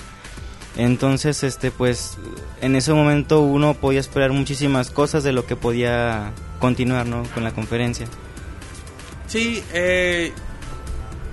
Entonces, 0.78 1.44
este, 1.44 1.72
pues, 1.72 2.20
en 2.62 2.76
ese 2.76 2.94
momento 2.94 3.42
uno 3.42 3.74
podía 3.74 4.00
esperar 4.00 4.32
muchísimas 4.32 4.92
cosas 4.92 5.24
de 5.24 5.32
lo 5.32 5.48
que 5.48 5.56
podía 5.56 6.32
continuar, 6.60 7.08
¿no? 7.08 7.24
Con 7.34 7.44
la 7.44 7.52
conferencia. 7.52 8.06
Sí, 9.34 9.64
eh, 9.74 10.32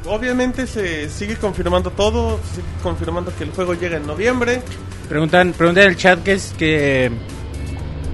obviamente 0.06 0.66
se 0.66 1.10
sigue 1.10 1.36
confirmando 1.36 1.90
todo, 1.90 2.40
se 2.48 2.62
sigue 2.62 2.66
confirmando 2.82 3.30
que 3.36 3.44
el 3.44 3.50
juego 3.50 3.74
llega 3.74 3.98
en 3.98 4.06
noviembre. 4.06 4.62
Preguntan, 5.06 5.52
preguntan 5.52 5.84
en 5.84 5.90
el 5.90 5.96
chat 5.98 6.22
que 6.22 6.32
es 6.32 6.54
que. 6.56 7.10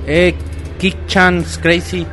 Eh, 0.08 0.34
Kick 0.80 1.06
Chance 1.06 1.60
Crazy. 1.60 2.04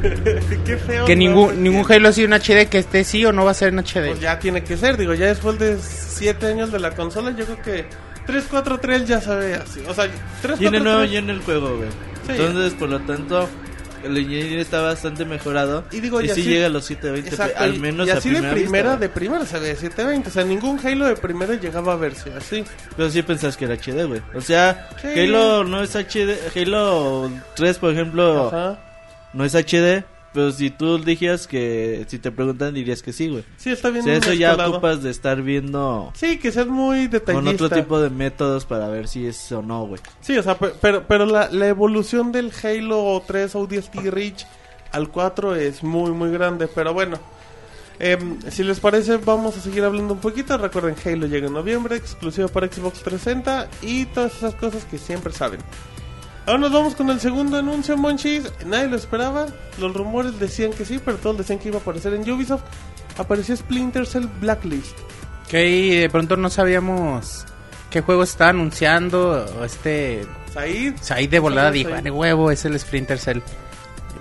Qué 0.64 0.78
feo. 0.78 1.04
Que 1.04 1.14
ningún, 1.14 1.62
ningún 1.62 1.84
Halo 1.86 2.08
ha 2.08 2.12
sido 2.14 2.34
en 2.34 2.40
HD, 2.40 2.66
que 2.70 2.78
esté 2.78 3.04
sí 3.04 3.22
o 3.26 3.30
no 3.30 3.44
va 3.44 3.50
a 3.50 3.54
ser 3.54 3.74
en 3.74 3.80
HD. 3.80 4.06
Pues 4.06 4.20
ya 4.20 4.38
tiene 4.38 4.64
que 4.64 4.78
ser, 4.78 4.96
digo, 4.96 5.12
ya 5.12 5.26
después 5.26 5.58
de 5.58 5.76
7 5.78 6.46
años 6.46 6.72
de 6.72 6.80
la 6.80 6.92
consola, 6.92 7.36
yo 7.36 7.44
creo 7.44 7.60
que 7.60 7.84
343 8.24 9.06
ya 9.06 9.20
sabe 9.20 9.56
así. 9.56 9.80
O 9.80 9.92
sea, 9.92 10.08
343 10.40 10.58
Tiene 10.58 10.80
nuevo 10.80 11.02
en 11.02 11.28
el 11.28 11.42
juego, 11.42 11.76
güey. 11.76 11.90
Sí. 12.26 12.42
Entonces, 12.42 12.72
por 12.72 12.88
lo 12.88 13.00
tanto, 13.00 13.50
el 14.04 14.16
engine 14.16 14.60
está 14.60 14.80
bastante 14.80 15.24
mejorado. 15.24 15.84
Y 15.92 16.00
digo, 16.00 16.20
y 16.20 16.26
sí 16.26 16.30
así- 16.32 16.42
llega 16.44 16.66
a 16.66 16.68
los 16.70 16.84
720, 16.84 17.30
Exacto, 17.30 17.62
al 17.62 17.74
y- 17.74 17.78
menos 17.78 18.06
y 18.06 18.10
a 18.10 18.14
así 18.18 18.28
de 18.30 18.34
primera 18.36 18.54
primera, 18.54 18.90
vista, 18.90 19.00
de 19.00 19.08
primera 19.08 19.46
se 19.46 19.58
ve 19.58 19.76
720. 19.76 20.28
O 20.28 20.32
sea, 20.32 20.44
ningún 20.44 20.78
Halo 20.84 21.06
de 21.06 21.16
primera 21.16 21.54
llegaba 21.54 21.92
a 21.92 21.96
verse 21.96 22.32
así. 22.36 22.64
Pero 22.96 23.10
sí 23.10 23.22
pensás 23.22 23.56
que 23.56 23.64
era 23.66 23.74
HD, 23.74 24.04
güey. 24.06 24.22
O 24.34 24.40
sea, 24.40 24.88
Sí. 25.00 25.08
Halo 25.08 25.64
no 25.64 25.82
es 25.82 25.94
HD. 25.96 26.38
Halo 26.54 27.30
3, 27.54 27.78
por 27.78 27.92
ejemplo, 27.92 28.48
Ajá. 28.48 28.78
no 29.32 29.44
es 29.44 29.54
HD. 29.54 30.04
Pero 30.34 30.50
si 30.50 30.70
tú 30.70 30.96
dijeras 30.98 31.46
que, 31.46 32.06
si 32.08 32.18
te 32.18 32.30
preguntan 32.32 32.72
dirías 32.72 33.02
que 33.02 33.12
sí, 33.12 33.28
güey. 33.28 33.44
Sí, 33.58 33.70
está 33.70 33.90
bien 33.90 34.02
sea, 34.04 34.14
eso 34.16 34.32
ya 34.32 34.48
mezcolado. 34.48 34.72
ocupas 34.72 35.02
de 35.02 35.10
estar 35.10 35.42
viendo 35.42 36.10
Sí, 36.14 36.38
que 36.38 36.50
seas 36.50 36.66
muy 36.68 37.06
detallista. 37.08 37.32
con 37.34 37.48
otro 37.48 37.68
tipo 37.70 38.00
de 38.00 38.08
métodos 38.08 38.64
para 38.64 38.88
ver 38.88 39.08
si 39.08 39.26
es 39.26 39.52
o 39.52 39.60
no, 39.60 39.86
güey. 39.86 40.00
Sí, 40.22 40.38
o 40.38 40.42
sea, 40.42 40.56
pe- 40.58 40.72
pero, 40.80 41.04
pero 41.06 41.26
la, 41.26 41.50
la 41.50 41.68
evolución 41.68 42.32
del 42.32 42.50
Halo 42.62 43.22
3 43.26 43.54
ODST 43.54 43.94
Reach 44.10 44.46
al 44.90 45.08
4 45.10 45.54
es 45.56 45.82
muy, 45.82 46.10
muy 46.12 46.30
grande. 46.30 46.66
Pero 46.66 46.94
bueno, 46.94 47.18
em, 47.98 48.38
si 48.50 48.62
les 48.64 48.80
parece, 48.80 49.18
vamos 49.18 49.56
a 49.56 49.60
seguir 49.60 49.84
hablando 49.84 50.14
un 50.14 50.20
poquito. 50.20 50.56
Recuerden, 50.56 50.94
Halo 51.04 51.26
llega 51.26 51.46
en 51.48 51.52
noviembre, 51.52 51.96
exclusivo 51.96 52.48
para 52.48 52.68
Xbox 52.68 53.00
360 53.02 53.68
y 53.82 54.06
todas 54.06 54.34
esas 54.36 54.54
cosas 54.54 54.84
que 54.86 54.96
siempre 54.96 55.32
saben. 55.34 55.60
Ahora 56.46 56.58
nos 56.58 56.72
vamos 56.72 56.94
con 56.96 57.08
el 57.10 57.20
segundo 57.20 57.56
anuncio, 57.58 57.96
Monchis. 57.96 58.50
Nadie 58.66 58.88
lo 58.88 58.96
esperaba. 58.96 59.46
Los 59.78 59.94
rumores 59.94 60.38
decían 60.40 60.72
que 60.72 60.84
sí, 60.84 61.00
pero 61.04 61.16
todos 61.18 61.38
decían 61.38 61.58
que 61.58 61.68
iba 61.68 61.78
a 61.78 61.80
aparecer 61.80 62.14
en 62.14 62.28
Ubisoft. 62.30 62.62
Apareció 63.16 63.56
Splinter 63.56 64.06
Cell 64.06 64.26
Blacklist. 64.40 64.96
Que 65.48 66.00
de 66.00 66.10
pronto 66.10 66.36
no 66.36 66.50
sabíamos 66.50 67.44
qué 67.90 68.00
juego 68.00 68.22
está 68.24 68.48
anunciando. 68.48 69.46
o 69.60 69.64
Este. 69.64 70.26
Said, 70.52 70.94
ahí 71.10 71.26
de 71.28 71.38
volada 71.38 71.68
Said, 71.68 71.74
dijo, 71.74 71.90
Said. 71.90 71.98
"Ah, 72.00 72.02
de 72.02 72.10
huevo, 72.10 72.50
es 72.50 72.64
el 72.64 72.78
Splinter 72.78 73.18
Cell. 73.18 73.38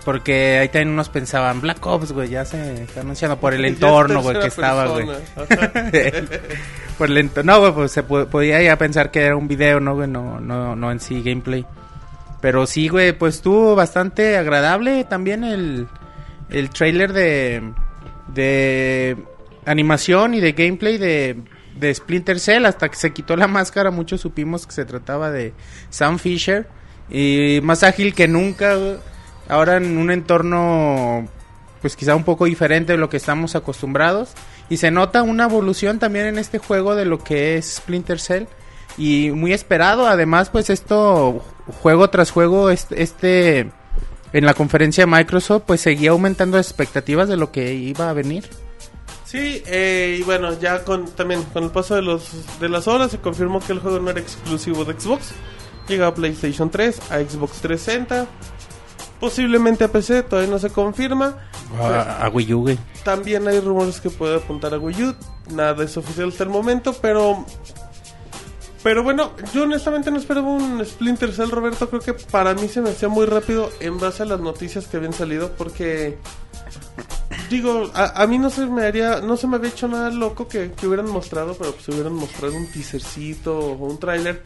Porque 0.05 0.57
ahí 0.59 0.67
también 0.69 0.89
unos 0.89 1.09
pensaban, 1.09 1.61
Black 1.61 1.85
Ops, 1.85 2.11
güey, 2.11 2.29
ya 2.29 2.43
se 2.45 2.83
está 2.83 3.01
anunciando 3.01 3.37
por 3.39 3.53
el 3.53 3.63
entorno, 3.65 4.21
güey, 4.23 4.39
que 4.39 4.47
estaba, 4.47 4.87
güey. 4.87 5.05
por 6.97 7.09
el 7.09 7.17
entorno, 7.17 7.53
no, 7.53 7.59
güey, 7.59 7.73
pues 7.73 7.91
se 7.91 8.03
po- 8.03 8.25
podía 8.25 8.61
ya 8.61 8.77
pensar 8.77 9.11
que 9.11 9.21
era 9.21 9.35
un 9.35 9.47
video, 9.47 9.79
¿no, 9.79 9.93
güey? 9.95 10.07
No, 10.07 10.39
no, 10.39 10.75
no 10.75 10.91
en 10.91 10.99
sí 10.99 11.21
gameplay. 11.23 11.65
Pero 12.41 12.65
sí, 12.65 12.87
güey, 12.87 13.13
pues 13.13 13.35
estuvo 13.35 13.75
bastante 13.75 14.35
agradable 14.35 15.03
también 15.03 15.43
el, 15.43 15.87
el 16.49 16.69
trailer 16.71 17.13
de, 17.13 17.61
de 18.33 19.15
animación 19.65 20.33
y 20.33 20.39
de 20.39 20.53
gameplay 20.53 20.97
de, 20.97 21.37
de 21.75 21.93
Splinter 21.93 22.39
Cell. 22.39 22.65
Hasta 22.65 22.89
que 22.89 22.95
se 22.95 23.13
quitó 23.13 23.37
la 23.37 23.47
máscara, 23.47 23.91
muchos 23.91 24.21
supimos 24.21 24.65
que 24.65 24.73
se 24.73 24.85
trataba 24.85 25.29
de 25.29 25.53
Sam 25.91 26.17
Fisher. 26.17 26.67
Y 27.09 27.59
más 27.61 27.83
ágil 27.83 28.15
que 28.15 28.27
nunca. 28.27 28.75
Ahora 29.47 29.77
en 29.77 29.97
un 29.97 30.09
entorno, 30.09 31.27
pues 31.81 31.95
quizá 31.95 32.15
un 32.15 32.23
poco 32.23 32.45
diferente 32.45 32.93
de 32.93 32.97
lo 32.97 33.09
que 33.09 33.17
estamos 33.17 33.55
acostumbrados. 33.55 34.33
Y 34.69 34.77
se 34.77 34.89
nota 34.89 35.21
una 35.21 35.43
evolución 35.43 35.99
también 35.99 36.25
en 36.25 36.39
este 36.39 36.57
juego 36.57 36.95
de 36.95 37.05
lo 37.05 37.23
que 37.23 37.57
es 37.57 37.75
Splinter 37.75 38.19
Cell. 38.19 38.45
Y 38.97 39.31
muy 39.31 39.53
esperado, 39.53 40.07
además, 40.07 40.49
pues 40.49 40.69
esto, 40.69 41.43
juego 41.81 42.09
tras 42.09 42.31
juego, 42.31 42.69
este, 42.69 43.01
este 43.01 43.71
en 44.33 44.45
la 44.45 44.53
conferencia 44.53 45.05
de 45.05 45.11
Microsoft, 45.11 45.63
pues 45.65 45.81
seguía 45.81 46.11
aumentando 46.11 46.57
las 46.57 46.67
expectativas 46.67 47.27
de 47.27 47.37
lo 47.37 47.51
que 47.51 47.73
iba 47.73 48.09
a 48.09 48.13
venir. 48.13 48.49
Sí, 49.25 49.63
eh, 49.65 50.17
y 50.19 50.23
bueno, 50.23 50.59
ya 50.59 50.83
con 50.83 51.05
también 51.05 51.43
con 51.53 51.63
el 51.63 51.71
paso 51.71 51.95
de 51.95 52.01
los 52.01 52.59
de 52.59 52.67
las 52.67 52.87
horas 52.87 53.11
se 53.11 53.19
confirmó 53.19 53.61
que 53.61 53.71
el 53.71 53.79
juego 53.79 53.99
no 53.99 54.09
era 54.09 54.19
exclusivo 54.19 54.83
de 54.83 54.99
Xbox. 54.99 55.31
Llega 55.87 56.07
a 56.07 56.13
PlayStation 56.13 56.69
3, 56.69 57.11
a 57.11 57.19
Xbox 57.19 57.61
360, 57.61 58.27
posiblemente 59.19 59.85
a 59.85 59.87
PC, 59.87 60.23
todavía 60.23 60.51
no 60.51 60.59
se 60.59 60.69
confirma. 60.69 61.37
A, 61.79 62.25
a 62.25 62.29
Wii 62.29 62.53
U, 62.53 62.61
güey. 62.61 62.77
También 63.03 63.47
hay 63.47 63.59
rumores 63.59 63.99
que 63.99 64.09
puede 64.09 64.35
apuntar 64.35 64.73
a 64.73 64.77
Wii 64.77 65.03
U, 65.03 65.15
nada 65.53 65.83
es 65.83 65.95
oficial 65.97 66.29
hasta 66.29 66.43
el 66.43 66.49
momento, 66.49 66.93
pero 67.01 67.45
pero 68.83 69.03
bueno, 69.03 69.31
yo 69.53 69.63
honestamente 69.63 70.11
no 70.11 70.17
esperaba 70.17 70.47
un 70.47 70.83
Splinter 70.85 71.33
Cell, 71.33 71.49
Roberto, 71.49 71.89
creo 71.89 72.01
que 72.01 72.13
para 72.13 72.53
mí 72.53 72.67
se 72.67 72.81
me 72.81 72.89
hacía 72.89 73.09
muy 73.09 73.25
rápido 73.25 73.69
en 73.79 73.99
base 73.99 74.23
a 74.23 74.25
las 74.25 74.39
noticias 74.39 74.87
que 74.87 74.97
habían 74.97 75.13
salido 75.13 75.51
porque 75.57 76.17
digo, 77.49 77.91
a, 77.93 78.21
a 78.21 78.27
mí 78.27 78.39
no 78.39 78.49
se 78.49 78.65
me 78.65 78.83
haría, 78.85 79.19
no 79.21 79.37
se 79.37 79.47
me 79.47 79.57
había 79.57 79.69
hecho 79.69 79.87
nada 79.87 80.09
loco 80.09 80.47
que, 80.47 80.71
que 80.71 80.87
hubieran 80.87 81.09
mostrado, 81.09 81.55
pero 81.55 81.73
pues 81.73 81.87
hubieran 81.89 82.13
mostrado 82.13 82.55
un 82.55 82.71
teasercito 82.71 83.57
o 83.57 83.85
un 83.85 83.99
tráiler. 83.99 84.41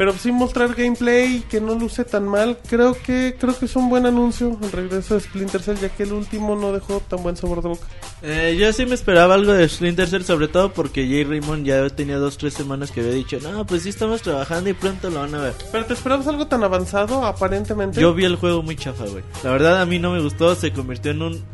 Pero 0.00 0.14
sin 0.14 0.34
mostrar 0.34 0.74
gameplay 0.74 1.40
que 1.40 1.60
no 1.60 1.74
luce 1.74 2.06
tan 2.06 2.26
mal, 2.26 2.56
creo 2.70 2.94
que 2.94 3.36
creo 3.38 3.58
que 3.58 3.66
es 3.66 3.76
un 3.76 3.90
buen 3.90 4.06
anuncio 4.06 4.58
el 4.62 4.72
regreso 4.72 5.12
de 5.12 5.20
Splinter 5.20 5.60
Cell, 5.60 5.76
ya 5.76 5.90
que 5.90 6.04
el 6.04 6.14
último 6.14 6.56
no 6.56 6.72
dejó 6.72 7.00
tan 7.00 7.22
buen 7.22 7.36
sabor 7.36 7.60
de 7.60 7.68
boca. 7.68 7.86
Eh, 8.22 8.56
yo 8.58 8.72
sí 8.72 8.86
me 8.86 8.94
esperaba 8.94 9.34
algo 9.34 9.52
de 9.52 9.68
Splinter 9.68 10.08
Cell, 10.08 10.22
sobre 10.22 10.48
todo 10.48 10.72
porque 10.72 11.06
Jay 11.06 11.24
Raymond 11.24 11.66
ya 11.66 11.86
tenía 11.90 12.16
dos, 12.16 12.38
tres 12.38 12.54
semanas 12.54 12.90
que 12.92 13.00
había 13.00 13.12
dicho, 13.12 13.40
no, 13.42 13.66
pues 13.66 13.82
sí 13.82 13.90
estamos 13.90 14.22
trabajando 14.22 14.70
y 14.70 14.72
pronto 14.72 15.10
lo 15.10 15.20
van 15.20 15.34
a 15.34 15.42
ver. 15.42 15.54
Pero 15.70 15.84
te 15.84 15.92
esperabas 15.92 16.26
algo 16.28 16.46
tan 16.46 16.64
avanzado, 16.64 17.26
aparentemente. 17.26 18.00
Yo 18.00 18.14
vi 18.14 18.24
el 18.24 18.36
juego 18.36 18.62
muy 18.62 18.76
chafa, 18.76 19.04
güey. 19.04 19.22
La 19.44 19.50
verdad 19.50 19.82
a 19.82 19.84
mí 19.84 19.98
no 19.98 20.12
me 20.12 20.22
gustó, 20.22 20.54
se 20.54 20.72
convirtió 20.72 21.10
en 21.10 21.20
un 21.20 21.44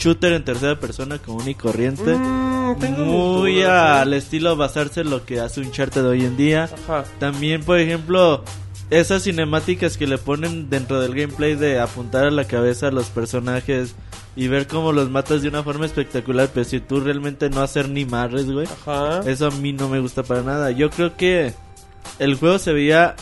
shooter 0.00 0.32
en 0.32 0.44
tercera 0.44 0.80
persona 0.80 1.18
común 1.18 1.48
y 1.48 1.54
corriente. 1.54 2.14
Mm, 2.16 2.78
tengo 2.78 3.04
muy 3.04 3.62
al 3.62 4.12
¿eh? 4.12 4.16
estilo 4.16 4.56
basarse 4.56 5.02
en 5.02 5.10
lo 5.10 5.24
que 5.24 5.40
hace 5.40 5.60
un 5.60 5.70
charter 5.70 6.02
de 6.02 6.08
hoy 6.08 6.24
en 6.24 6.36
día. 6.36 6.70
Ajá. 6.88 7.04
También, 7.18 7.62
por 7.62 7.78
ejemplo, 7.78 8.42
esas 8.88 9.24
cinemáticas 9.24 9.98
que 9.98 10.06
le 10.06 10.16
ponen 10.16 10.70
dentro 10.70 11.00
del 11.00 11.14
gameplay 11.14 11.54
de 11.54 11.78
apuntar 11.78 12.24
a 12.24 12.30
la 12.30 12.44
cabeza 12.44 12.88
a 12.88 12.90
los 12.90 13.06
personajes 13.06 13.94
y 14.34 14.48
ver 14.48 14.66
cómo 14.66 14.92
los 14.92 15.10
matas 15.10 15.42
de 15.42 15.48
una 15.48 15.62
forma 15.62 15.84
espectacular, 15.84 16.48
pero 16.52 16.64
si 16.64 16.80
tú 16.80 17.00
realmente 17.00 17.50
no 17.50 17.60
hacer 17.60 17.88
ni 17.88 18.06
madres, 18.06 18.50
güey. 18.50 18.66
Ajá. 18.66 19.20
Eso 19.30 19.48
a 19.48 19.50
mí 19.50 19.72
no 19.74 19.88
me 19.88 20.00
gusta 20.00 20.22
para 20.22 20.42
nada. 20.42 20.70
Yo 20.70 20.88
creo 20.88 21.16
que 21.16 21.52
el 22.18 22.36
juego 22.36 22.58
se 22.58 22.72
veía 22.72 23.16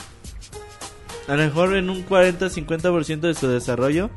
a 1.26 1.36
lo 1.36 1.42
mejor 1.42 1.76
en 1.76 1.90
un 1.90 2.06
40-50% 2.06 3.20
de 3.20 3.34
su 3.34 3.48
desarrollo. 3.48 4.10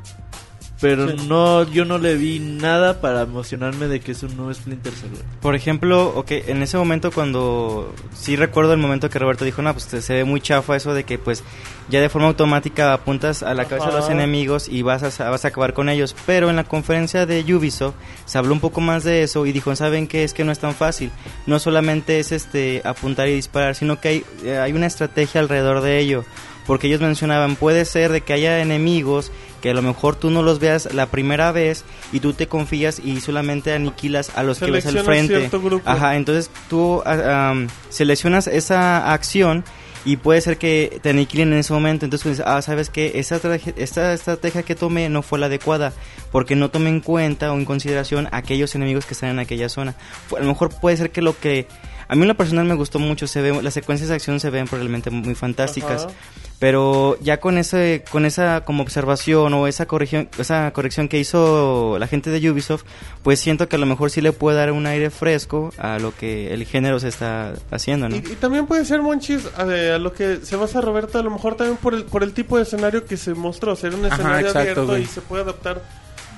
Pero 0.82 1.08
Sí. 1.08 1.26
no, 1.28 1.62
yo 1.70 1.84
no 1.86 1.96
le 1.96 2.16
vi 2.16 2.38
nada 2.40 3.00
para 3.00 3.22
emocionarme 3.22 3.86
de 3.88 4.00
que 4.00 4.12
es 4.12 4.22
un 4.24 4.36
nuevo 4.36 4.52
Splinter 4.52 4.92
Cell. 4.92 5.10
Por 5.40 5.54
ejemplo, 5.54 6.08
ok, 6.16 6.30
en 6.48 6.62
ese 6.62 6.76
momento 6.76 7.10
cuando 7.12 7.94
sí 8.12 8.36
recuerdo 8.36 8.72
el 8.74 8.78
momento 8.80 9.08
que 9.08 9.18
Roberto 9.18 9.44
dijo, 9.46 9.62
no, 9.62 9.72
pues 9.72 9.86
te- 9.86 10.02
se 10.02 10.12
ve 10.14 10.24
muy 10.24 10.40
chafa 10.40 10.76
eso 10.76 10.92
de 10.92 11.04
que 11.04 11.18
pues 11.18 11.44
ya 11.88 12.00
de 12.00 12.08
forma 12.08 12.26
automática 12.28 12.92
apuntas 12.92 13.42
a 13.42 13.54
la 13.54 13.64
cabeza 13.66 13.86
de 13.88 13.92
los 13.94 14.04
Ajá. 14.06 14.12
enemigos 14.14 14.68
y 14.68 14.82
vas 14.82 15.02
a, 15.20 15.30
vas 15.30 15.44
a 15.44 15.48
acabar 15.48 15.72
con 15.72 15.88
ellos. 15.88 16.14
Pero 16.26 16.50
en 16.50 16.56
la 16.56 16.64
conferencia 16.64 17.26
de 17.26 17.42
Ubisoft 17.54 17.94
se 18.26 18.36
habló 18.38 18.52
un 18.52 18.60
poco 18.60 18.80
más 18.80 19.04
de 19.04 19.22
eso 19.22 19.46
y 19.46 19.52
dijo, 19.52 19.74
¿saben 19.76 20.08
qué? 20.08 20.24
Es 20.24 20.34
que 20.34 20.42
no 20.44 20.50
es 20.52 20.58
tan 20.58 20.74
fácil. 20.74 21.10
No 21.46 21.58
solamente 21.60 22.18
es 22.18 22.32
este 22.32 22.82
apuntar 22.84 23.28
y 23.28 23.34
disparar, 23.34 23.76
sino 23.76 24.00
que 24.00 24.08
hay, 24.08 24.24
eh, 24.44 24.58
hay 24.58 24.72
una 24.72 24.86
estrategia 24.86 25.40
alrededor 25.40 25.80
de 25.80 26.00
ello. 26.00 26.24
Porque 26.66 26.86
ellos 26.86 27.00
mencionaban, 27.00 27.56
puede 27.56 27.84
ser 27.84 28.12
de 28.12 28.20
que 28.20 28.32
haya 28.32 28.60
enemigos 28.60 29.32
que 29.60 29.70
a 29.70 29.74
lo 29.74 29.82
mejor 29.82 30.16
tú 30.16 30.30
no 30.30 30.42
los 30.42 30.58
veas 30.58 30.92
la 30.92 31.06
primera 31.06 31.52
vez 31.52 31.84
y 32.12 32.20
tú 32.20 32.32
te 32.32 32.48
confías 32.48 32.98
y 32.98 33.20
solamente 33.20 33.72
aniquilas 33.72 34.36
a 34.36 34.42
los 34.42 34.58
que 34.58 34.70
ves 34.70 34.86
al 34.86 34.98
frente. 34.98 35.48
grupo. 35.48 35.88
Ajá, 35.88 36.16
entonces 36.16 36.50
tú 36.68 37.02
ah, 37.06 37.54
seleccionas 37.88 38.48
esa 38.48 39.12
acción 39.12 39.64
y 40.04 40.16
puede 40.16 40.40
ser 40.40 40.58
que 40.58 40.98
te 41.02 41.10
aniquilen 41.10 41.52
en 41.52 41.60
ese 41.60 41.72
momento. 41.72 42.04
Entonces, 42.04 42.38
pues, 42.38 42.42
ah, 42.44 42.60
sabes 42.60 42.90
que 42.90 43.12
esta 43.14 43.36
estrategia, 43.36 43.72
esta 43.76 44.12
estrategia 44.12 44.62
que 44.62 44.74
tomé 44.74 45.08
no 45.08 45.22
fue 45.22 45.38
la 45.38 45.46
adecuada 45.46 45.92
porque 46.32 46.56
no 46.56 46.70
tomé 46.70 46.90
en 46.90 47.00
cuenta 47.00 47.52
o 47.52 47.56
en 47.56 47.64
consideración 47.64 48.28
aquellos 48.32 48.74
enemigos 48.74 49.06
que 49.06 49.14
están 49.14 49.30
en 49.30 49.38
aquella 49.38 49.68
zona. 49.68 49.94
A 50.36 50.40
lo 50.40 50.46
mejor 50.46 50.70
puede 50.80 50.96
ser 50.96 51.10
que 51.10 51.22
lo 51.22 51.38
que 51.38 51.68
a 52.12 52.14
mí 52.14 52.22
en 52.22 52.28
lo 52.28 52.36
personal 52.36 52.66
me 52.66 52.74
gustó 52.74 52.98
mucho, 52.98 53.26
se 53.26 53.40
ve, 53.40 53.62
las 53.62 53.72
secuencias 53.72 54.10
de 54.10 54.16
acción 54.16 54.38
se 54.38 54.50
ven 54.50 54.66
realmente 54.66 55.08
muy 55.08 55.34
fantásticas. 55.34 56.04
Ajá. 56.04 56.14
Pero 56.58 57.16
ya 57.22 57.40
con 57.40 57.56
ese, 57.56 58.04
con 58.10 58.26
esa 58.26 58.66
como 58.66 58.82
observación 58.82 59.54
o 59.54 59.66
esa 59.66 59.86
corrección, 59.86 60.28
esa 60.38 60.70
corrección 60.74 61.08
que 61.08 61.18
hizo 61.18 61.96
la 61.98 62.06
gente 62.06 62.28
de 62.28 62.50
Ubisoft, 62.50 62.84
pues 63.22 63.40
siento 63.40 63.66
que 63.66 63.76
a 63.76 63.78
lo 63.78 63.86
mejor 63.86 64.10
sí 64.10 64.20
le 64.20 64.32
puede 64.32 64.58
dar 64.58 64.72
un 64.72 64.86
aire 64.86 65.08
fresco 65.08 65.72
a 65.78 65.98
lo 65.98 66.14
que 66.14 66.52
el 66.52 66.66
género 66.66 67.00
se 67.00 67.08
está 67.08 67.54
haciendo, 67.70 68.10
¿no? 68.10 68.16
Y, 68.16 68.18
y 68.18 68.36
también 68.38 68.66
puede 68.66 68.84
ser, 68.84 69.00
Monchis, 69.00 69.46
a, 69.56 69.62
a 69.62 69.98
lo 69.98 70.12
que 70.12 70.36
se 70.42 70.56
basa 70.56 70.82
Roberto, 70.82 71.18
a 71.18 71.22
lo 71.22 71.30
mejor 71.30 71.54
también 71.54 71.78
por 71.78 71.94
el, 71.94 72.04
por 72.04 72.22
el 72.22 72.34
tipo 72.34 72.58
de 72.58 72.64
escenario 72.64 73.06
que 73.06 73.16
se 73.16 73.32
mostró, 73.32 73.74
ser 73.74 73.94
un 73.94 74.04
Ajá, 74.04 74.16
escenario 74.16 74.46
exacto, 74.48 74.58
abierto 74.60 74.86
güey. 74.86 75.02
y 75.04 75.06
se 75.06 75.22
puede 75.22 75.44
adaptar 75.44 75.80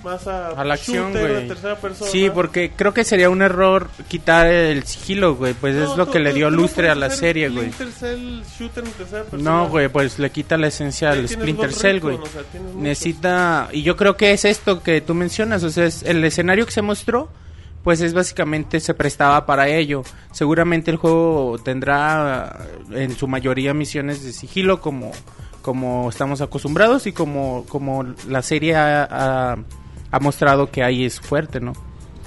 más 0.05 0.27
a, 0.29 0.49
A 0.51 0.65
la 0.65 0.75
acción, 0.75 1.11
güey. 1.13 1.49
Sí, 2.13 2.31
porque 2.33 2.71
creo 2.77 2.93
que 2.95 3.03
sería 3.05 3.31
un 3.31 3.43
error 3.43 3.89
quitar 4.09 4.47
el 4.47 4.85
sigilo, 4.85 5.35
güey. 5.35 5.55
Pues 5.55 5.75
No, 5.75 5.83
es 5.91 5.97
lo 5.97 6.07
tú- 6.07 6.13
que 6.13 6.19
le 6.21 6.31
tú- 6.31 6.37
dio 6.37 6.47
tú 6.49 6.51
no 6.55 6.63
lustre 6.63 6.91
a 6.91 6.95
la 6.95 7.11
serie, 7.11 7.49
güey. 7.49 7.71
Shooter 7.71 8.85
en 8.85 8.91
tercera 8.93 9.25
persona. 9.25 9.43
No, 9.43 9.69
güey, 9.69 9.89
pues 9.89 10.19
le 10.19 10.31
quita 10.31 10.57
la 10.57 10.69
esencia 10.69 11.11
al 11.11 11.29
Splinter 11.29 11.73
Cell, 11.73 12.01
güey. 12.01 12.17
o 12.17 12.27
sea. 12.27 12.43
Necesita, 12.77 13.69
y 13.73 13.83
yo 13.83 13.97
creo 13.97 14.17
que 14.17 14.33
es 14.33 14.45
esto 14.45 14.83
que 14.83 15.01
tú 15.01 15.15
mencionas, 15.15 15.65
o 15.65 15.71
sea, 15.71 15.87
es 15.87 16.03
el 16.03 16.23
escenario 16.25 16.67
que 16.67 16.73
se 16.73 16.83
mostró, 16.83 17.29
pues 17.83 18.01
es 18.01 18.15
básicamente 18.15 18.81
se 18.81 18.95
prestaba 18.95 19.47
para 19.47 19.69
ello. 19.69 20.03
Seguramente 20.33 20.91
el 20.91 20.97
juego 20.97 21.57
tendrá 21.65 22.59
en 22.93 23.17
su 23.17 23.27
mayoría 23.29 23.75
misiones 23.75 24.23
de 24.23 24.33
sigilo 24.33 24.81
como 24.81 25.13
como 25.63 26.11
estamos 26.11 26.43
acostumbrados 26.43 27.07
y 27.07 27.13
como 27.13 27.65
como 27.69 28.05
la 28.29 28.43
serie 28.43 28.75
ha, 28.77 29.05
ha- 29.11 29.57
ha 30.15 30.21
mostrado 30.21 30.71
que 30.71 30.85
ahí 30.85 31.05
es 31.05 31.21
fuerte, 31.21 31.59
¿no? 31.59 31.73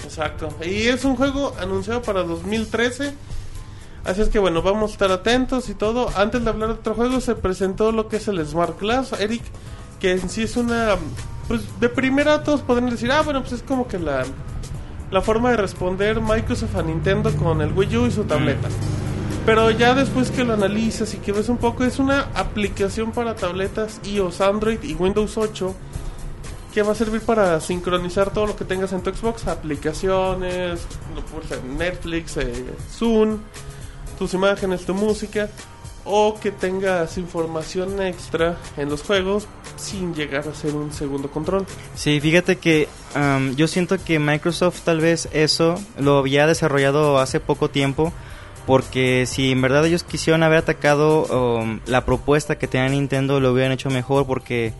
Exacto. 0.04 0.50
Y 0.62 0.88
es 0.88 1.06
un 1.06 1.16
juego 1.16 1.54
anunciado 1.58 2.02
para 2.02 2.22
2013. 2.22 3.14
Así 4.04 4.20
es 4.20 4.28
que 4.28 4.38
bueno, 4.38 4.60
vamos 4.60 4.90
a 4.90 4.92
estar 4.92 5.10
atentos 5.10 5.70
y 5.70 5.74
todo. 5.74 6.10
Antes 6.14 6.44
de 6.44 6.50
hablar 6.50 6.68
de 6.68 6.74
otro 6.74 6.94
juego, 6.94 7.22
se 7.22 7.34
presentó 7.34 7.90
lo 7.90 8.08
que 8.08 8.16
es 8.16 8.28
el 8.28 8.44
Smart 8.46 8.78
Glass, 8.78 9.18
Eric, 9.18 9.42
que 10.00 10.12
en 10.12 10.28
sí 10.28 10.42
es 10.42 10.58
una 10.58 10.96
pues 11.48 11.62
de 11.80 11.88
primera 11.88 12.42
todos 12.42 12.60
podrían 12.60 12.90
decir, 12.90 13.10
ah, 13.10 13.22
bueno, 13.22 13.40
pues 13.40 13.54
es 13.54 13.62
como 13.62 13.88
que 13.88 13.98
la, 13.98 14.22
la 15.10 15.22
forma 15.22 15.50
de 15.52 15.56
responder 15.56 16.20
Microsoft 16.20 16.76
a 16.76 16.82
Nintendo 16.82 17.34
con 17.36 17.62
el 17.62 17.72
Wii 17.72 17.96
U 17.96 18.06
y 18.06 18.10
su 18.10 18.24
tableta. 18.24 18.68
Pero 19.46 19.70
ya 19.70 19.94
después 19.94 20.30
que 20.30 20.44
lo 20.44 20.52
analizas 20.52 21.14
y 21.14 21.16
que 21.16 21.32
ves 21.32 21.48
un 21.48 21.56
poco, 21.56 21.84
es 21.84 21.98
una 21.98 22.28
aplicación 22.34 23.12
para 23.12 23.34
tabletas 23.34 23.98
iOS, 24.04 24.42
Android 24.42 24.82
y 24.82 24.92
Windows 24.92 25.38
8 25.38 25.74
que 26.72 26.82
va 26.82 26.92
a 26.92 26.94
servir 26.94 27.20
para 27.22 27.60
sincronizar 27.60 28.32
todo 28.32 28.46
lo 28.46 28.56
que 28.56 28.64
tengas 28.64 28.92
en 28.92 29.02
tu 29.02 29.10
Xbox, 29.14 29.46
aplicaciones, 29.46 30.86
Netflix, 31.76 32.36
eh, 32.36 32.64
Zoom, 32.90 33.38
tus 34.18 34.34
imágenes, 34.34 34.84
tu 34.84 34.94
música, 34.94 35.48
o 36.04 36.38
que 36.40 36.50
tengas 36.50 37.18
información 37.18 38.00
extra 38.00 38.56
en 38.76 38.88
los 38.88 39.02
juegos 39.02 39.46
sin 39.76 40.14
llegar 40.14 40.48
a 40.48 40.54
ser 40.54 40.74
un 40.74 40.92
segundo 40.92 41.30
control. 41.30 41.66
Sí, 41.94 42.20
fíjate 42.20 42.56
que 42.56 42.88
yo 43.56 43.68
siento 43.68 44.02
que 44.02 44.18
Microsoft 44.18 44.82
tal 44.84 45.00
vez 45.00 45.28
eso 45.32 45.74
lo 45.98 46.18
había 46.18 46.46
desarrollado 46.46 47.18
hace 47.18 47.40
poco 47.40 47.68
tiempo. 47.68 48.12
Porque 48.66 49.24
si 49.24 49.52
en 49.52 49.62
verdad 49.62 49.86
ellos 49.86 50.04
quisieron 50.04 50.42
haber 50.42 50.58
atacado 50.58 51.24
um, 51.24 51.80
la 51.86 52.04
propuesta 52.04 52.58
que 52.58 52.68
tenía 52.68 52.90
Nintendo, 52.90 53.40
lo 53.40 53.52
hubieran 53.52 53.72
hecho 53.72 53.88
mejor. 53.88 54.26
Porque 54.26 54.74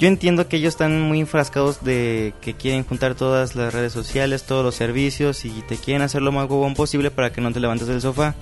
yo 0.00 0.08
entiendo 0.08 0.48
que 0.48 0.56
ellos 0.56 0.72
están 0.72 0.98
muy 0.98 1.20
enfrascados 1.20 1.84
de 1.84 2.32
que 2.40 2.54
quieren 2.54 2.84
juntar 2.84 3.14
todas 3.14 3.54
las 3.54 3.72
redes 3.72 3.92
sociales, 3.92 4.44
todos 4.44 4.64
los 4.64 4.74
servicios 4.74 5.44
y 5.44 5.50
te 5.68 5.76
quieren 5.76 6.00
hacer 6.00 6.22
lo 6.22 6.32
más 6.32 6.48
huevón 6.48 6.72
posible 6.74 7.10
para 7.10 7.30
que 7.30 7.42
no 7.42 7.52
te 7.52 7.60
levantes 7.60 7.86
del 7.86 8.00
sofá. 8.00 8.34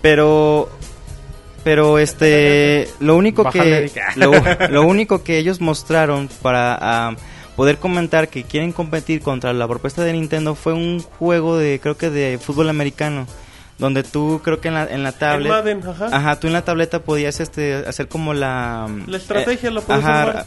Pero 0.00 0.70
pero 1.62 1.98
este 1.98 2.88
lo 2.98 3.14
único 3.14 3.44
Bájale, 3.44 3.90
que 3.90 4.00
lo, 4.16 4.32
lo 4.70 4.86
único 4.86 5.22
que 5.22 5.36
ellos 5.36 5.60
mostraron 5.60 6.30
para 6.40 6.78
ah, 6.80 7.16
poder 7.54 7.76
comentar 7.76 8.28
que 8.28 8.44
quieren 8.44 8.72
competir 8.72 9.20
contra 9.20 9.52
la 9.52 9.68
propuesta 9.68 10.02
de 10.02 10.14
Nintendo 10.14 10.54
fue 10.54 10.72
un 10.72 11.00
juego 11.00 11.58
de 11.58 11.78
creo 11.78 11.98
que 11.98 12.08
de 12.08 12.38
fútbol 12.38 12.70
americano 12.70 13.26
donde 13.80 14.04
tú 14.04 14.40
creo 14.44 14.60
que 14.60 14.68
en 14.68 14.74
la 14.74 14.84
en 14.86 15.02
la 15.02 15.10
tablet 15.12 15.48
Madden, 15.48 15.82
ajá. 15.88 16.08
Ajá, 16.12 16.38
tú 16.38 16.46
en 16.46 16.52
la 16.52 16.62
tableta 16.62 17.00
podías 17.02 17.40
este 17.40 17.74
hacer 17.88 18.06
como 18.06 18.32
la 18.34 18.88
La 19.08 19.16
estrategia 19.16 19.70
lo 19.72 19.82
puedes 19.82 20.04
ajá, 20.04 20.22
armar. 20.22 20.46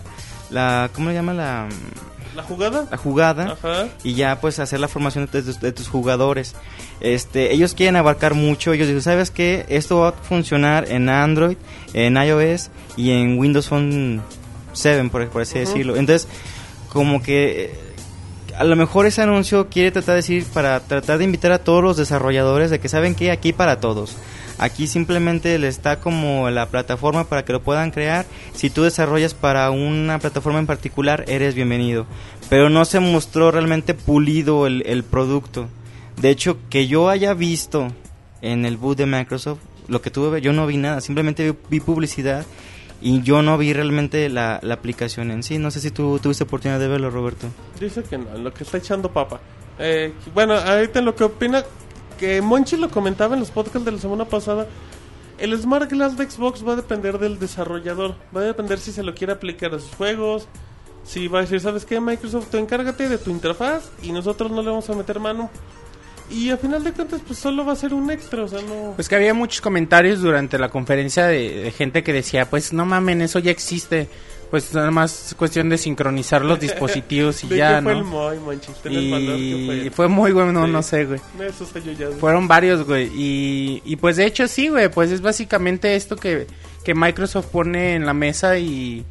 la 0.49 0.89
¿cómo 0.93 1.09
le 1.09 1.15
llama 1.15 1.33
la 1.33 1.67
La 2.35 2.43
jugada. 2.43 2.87
la 2.89 2.97
jugada 2.97 3.57
Ajá. 3.61 3.87
y 4.03 4.13
ya 4.13 4.39
pues 4.39 4.59
hacer 4.59 4.79
la 4.79 4.87
formación 4.87 5.27
de 5.31 5.41
tus, 5.41 5.59
de 5.59 5.71
tus 5.71 5.87
jugadores. 5.89 6.55
Este, 7.01 7.51
ellos 7.53 7.73
quieren 7.73 7.95
abarcar 7.97 8.33
mucho, 8.33 8.71
ellos 8.71 8.87
dicen, 8.87 9.01
¿sabes 9.01 9.29
qué? 9.29 9.65
Esto 9.67 9.99
va 9.99 10.09
a 10.09 10.11
funcionar 10.13 10.89
en 10.89 11.09
Android, 11.09 11.57
en 11.93 12.15
iOS 12.17 12.69
y 12.95 13.11
en 13.11 13.37
Windows 13.37 13.67
Phone 13.67 14.21
7, 14.73 15.09
por, 15.09 15.27
por 15.29 15.41
así 15.41 15.59
decirlo. 15.59 15.95
Entonces, 15.97 16.27
como 16.89 17.21
que 17.21 17.65
eh, 17.65 17.79
a 18.63 18.65
lo 18.65 18.77
mejor 18.77 19.05
ese 19.05 19.21
anuncio 19.21 19.67
quiere 19.67 19.91
tratar 19.91 20.13
de 20.13 20.21
decir 20.21 20.45
para 20.53 20.79
tratar 20.79 21.17
de 21.17 21.25
invitar 21.25 21.51
a 21.51 21.59
todos 21.59 21.83
los 21.83 21.97
desarrolladores 21.97 22.71
de 22.71 22.79
que 22.79 22.87
saben 22.87 23.13
que 23.13 23.29
aquí 23.29 23.51
para 23.51 23.81
todos. 23.81 24.15
Aquí 24.57 24.87
simplemente 24.87 25.59
le 25.59 25.67
está 25.67 25.99
como 25.99 26.49
la 26.49 26.67
plataforma 26.67 27.25
para 27.25 27.43
que 27.43 27.51
lo 27.51 27.61
puedan 27.61 27.91
crear. 27.91 28.25
Si 28.53 28.69
tú 28.69 28.83
desarrollas 28.83 29.33
para 29.33 29.69
una 29.69 30.17
plataforma 30.17 30.59
en 30.59 30.65
particular, 30.65 31.25
eres 31.27 31.55
bienvenido. 31.55 32.05
Pero 32.49 32.69
no 32.69 32.85
se 32.85 33.01
mostró 33.01 33.51
realmente 33.51 33.95
pulido 33.95 34.65
el, 34.65 35.03
producto. 35.03 35.67
De 36.21 36.29
hecho, 36.29 36.57
que 36.69 36.87
yo 36.87 37.09
haya 37.09 37.33
visto 37.33 37.89
en 38.41 38.63
el 38.63 38.77
boot 38.77 38.97
de 38.97 39.07
Microsoft, 39.07 39.59
lo 39.89 40.01
que 40.01 40.09
tuve, 40.09 40.39
yo 40.39 40.53
no 40.53 40.65
vi 40.67 40.77
nada. 40.77 41.01
Simplemente 41.01 41.53
vi 41.69 41.81
publicidad 41.81 42.45
y 43.03 43.21
yo 43.21 43.41
no 43.41 43.57
vi 43.57 43.73
realmente 43.73 44.29
la, 44.29 44.59
la 44.63 44.75
aplicación 44.75 45.29
en 45.29 45.43
sí. 45.43 45.57
No 45.57 45.71
sé 45.71 45.81
si 45.81 45.91
tú 45.91 46.19
tuviste 46.19 46.45
oportunidad 46.45 46.79
de 46.79 46.87
verlo, 46.87 47.09
Roberto. 47.09 47.47
Dice 47.79 48.01
que 48.03 48.17
no, 48.17 48.35
lo 48.37 48.53
que 48.53 48.63
está 48.63 48.77
echando 48.77 49.11
papa. 49.11 49.41
Eh, 49.77 50.13
bueno, 50.33 50.53
ahorita 50.53 51.01
lo 51.01 51.13
que 51.13 51.25
opina, 51.25 51.63
que 52.17 52.41
Monchi 52.41 52.77
lo 52.77 52.89
comentaba 52.89 53.33
en 53.33 53.41
los 53.41 53.51
podcasts 53.51 53.83
de 53.83 53.91
la 53.91 53.97
semana 53.97 54.25
pasada, 54.25 54.67
el 55.37 55.57
Smart 55.59 55.91
Glass 55.91 56.15
de 56.15 56.29
Xbox 56.29 56.65
va 56.65 56.73
a 56.73 56.75
depender 56.77 57.19
del 57.19 57.39
desarrollador, 57.39 58.15
va 58.35 58.39
a 58.41 58.45
depender 58.45 58.79
si 58.79 58.93
se 58.93 59.03
lo 59.03 59.13
quiere 59.13 59.33
aplicar 59.33 59.75
a 59.75 59.79
sus 59.79 59.93
juegos, 59.95 60.47
si 61.03 61.27
va 61.27 61.39
a 61.39 61.41
decir, 61.41 61.59
¿sabes 61.59 61.85
qué? 61.85 61.99
Microsoft, 61.99 62.47
tú 62.51 62.57
encárgate 62.57 63.09
de 63.09 63.17
tu 63.17 63.31
interfaz 63.31 63.91
y 64.01 64.13
nosotros 64.13 64.49
no 64.49 64.61
le 64.61 64.69
vamos 64.69 64.89
a 64.89 64.93
meter 64.93 65.19
mano. 65.19 65.49
Y 66.33 66.49
a 66.49 66.57
final 66.57 66.83
de 66.83 66.91
cuentas, 66.91 67.21
pues 67.25 67.37
solo 67.39 67.63
va 67.65 67.73
a 67.73 67.75
ser 67.75 67.93
un 67.93 68.09
extra, 68.09 68.43
o 68.43 68.47
sea, 68.47 68.59
no... 68.61 68.93
Pues 68.95 69.07
que 69.07 69.15
había 69.15 69.33
muchos 69.33 69.61
comentarios 69.61 70.21
durante 70.21 70.57
la 70.57 70.69
conferencia 70.69 71.27
de, 71.27 71.63
de 71.63 71.71
gente 71.71 72.03
que 72.03 72.11
decía, 72.11 72.49
pues 72.49 72.73
no 72.73 72.85
mamen, 72.85 73.21
eso 73.21 73.39
ya 73.39 73.51
existe. 73.51 74.07
Pues 74.49 74.71
nada 74.75 74.91
más 74.91 75.27
es 75.29 75.35
cuestión 75.35 75.69
de 75.69 75.77
sincronizar 75.79 76.45
los 76.45 76.59
dispositivos 76.67 77.43
y 77.43 77.47
¿De 77.47 77.57
ya, 77.57 77.77
qué 77.77 77.81
fue 77.83 77.91
el 77.93 77.99
¿no? 77.99 78.05
Moy, 78.05 78.37
el 78.37 78.59
que 78.59 78.89
Y 78.91 79.65
fue. 79.89 79.91
fue 79.91 80.07
muy 80.07 80.31
bueno, 80.31 80.65
Sí. 80.65 80.71
no 80.71 80.83
sé, 80.83 81.05
güey. 81.05 81.19
Eso 81.39 81.67
yo 81.79 81.91
ya. 81.91 82.07
Fueron 82.19 82.47
varios, 82.47 82.85
güey. 82.85 83.09
Y, 83.15 83.81
y 83.85 83.95
pues 83.95 84.17
de 84.17 84.25
hecho 84.25 84.47
sí, 84.47 84.67
güey. 84.69 84.89
Pues 84.89 85.11
es 85.11 85.21
básicamente 85.21 85.95
esto 85.95 86.15
que, 86.15 86.45
que 86.83 86.93
Microsoft 86.93 87.47
pone 87.47 87.95
en 87.95 88.05
la 88.05 88.13
mesa 88.13 88.57
y, 88.59 89.03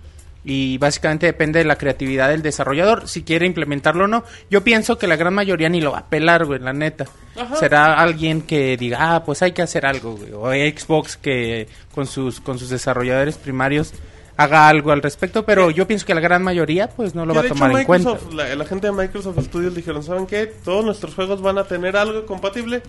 y 0.45 0.79
básicamente 0.79 1.27
depende 1.27 1.61
de 1.61 1.65
la 1.65 1.77
creatividad 1.77 2.29
del 2.29 2.43
desarrollador. 2.43 3.09
Si 3.09 3.23
quiere 3.23 3.47
implementarlo 3.47 4.05
o 4.05 4.09
no. 4.09 4.25
Yo 4.51 4.65
pienso 4.65 4.99
que 4.99 5.07
la 5.07 5.17
gran 5.17 5.35
mayoría 5.35 5.69
ni 5.69 5.81
lo 5.81 5.93
va 5.93 5.99
a 5.99 6.09
pelar, 6.09 6.45
güey, 6.45 6.59
la 6.59 6.73
neta. 6.73 7.07
Ajá. 7.37 7.57
Será 7.57 8.01
alguien 8.01 8.43
que 8.43 8.77
diga, 8.77 9.15
ah, 9.15 9.25
pues 9.25 9.43
hay 9.43 9.53
que 9.53 9.63
hacer 9.63 9.87
algo, 9.87 10.17
güey. 10.17 10.33
O 10.33 10.51
Xbox 10.51 11.17
que 11.17 11.69
con 11.95 12.07
sus, 12.07 12.41
con 12.41 12.59
sus 12.59 12.71
desarrolladores 12.71 13.39
primarios 13.39 13.93
haga 14.37 14.69
algo 14.69 14.91
al 14.91 15.03
respecto. 15.03 15.45
Pero 15.45 15.71
yo 15.71 15.87
pienso 15.87 16.07
que 16.07 16.15
la 16.15 16.21
gran 16.21 16.43
mayoría 16.43 16.89
pues 16.89 17.15
no 17.15 17.25
lo 17.25 17.33
Que 17.33 17.37
va 17.37 17.41
a 17.41 17.43
de 17.43 17.49
hecho 17.49 17.55
tomar 17.55 17.79
en 17.79 17.87
cuenta. 17.87 18.11
Microsoft, 18.11 18.35
La, 18.35 18.55
la 18.57 18.65
gente 18.65 18.87
de 18.89 18.93
Microsoft 18.93 19.39
Studios 19.45 19.75
dijeron, 19.75 20.03
¿saben 20.03 20.27
qué? 20.27 20.47
Todos 20.47 20.85
nuestros 20.85 21.15
juegos 21.15 21.41
van 21.41 21.59
a 21.59 21.65
tener 21.65 21.97
algo 21.97 22.27
compatible. 22.27 22.83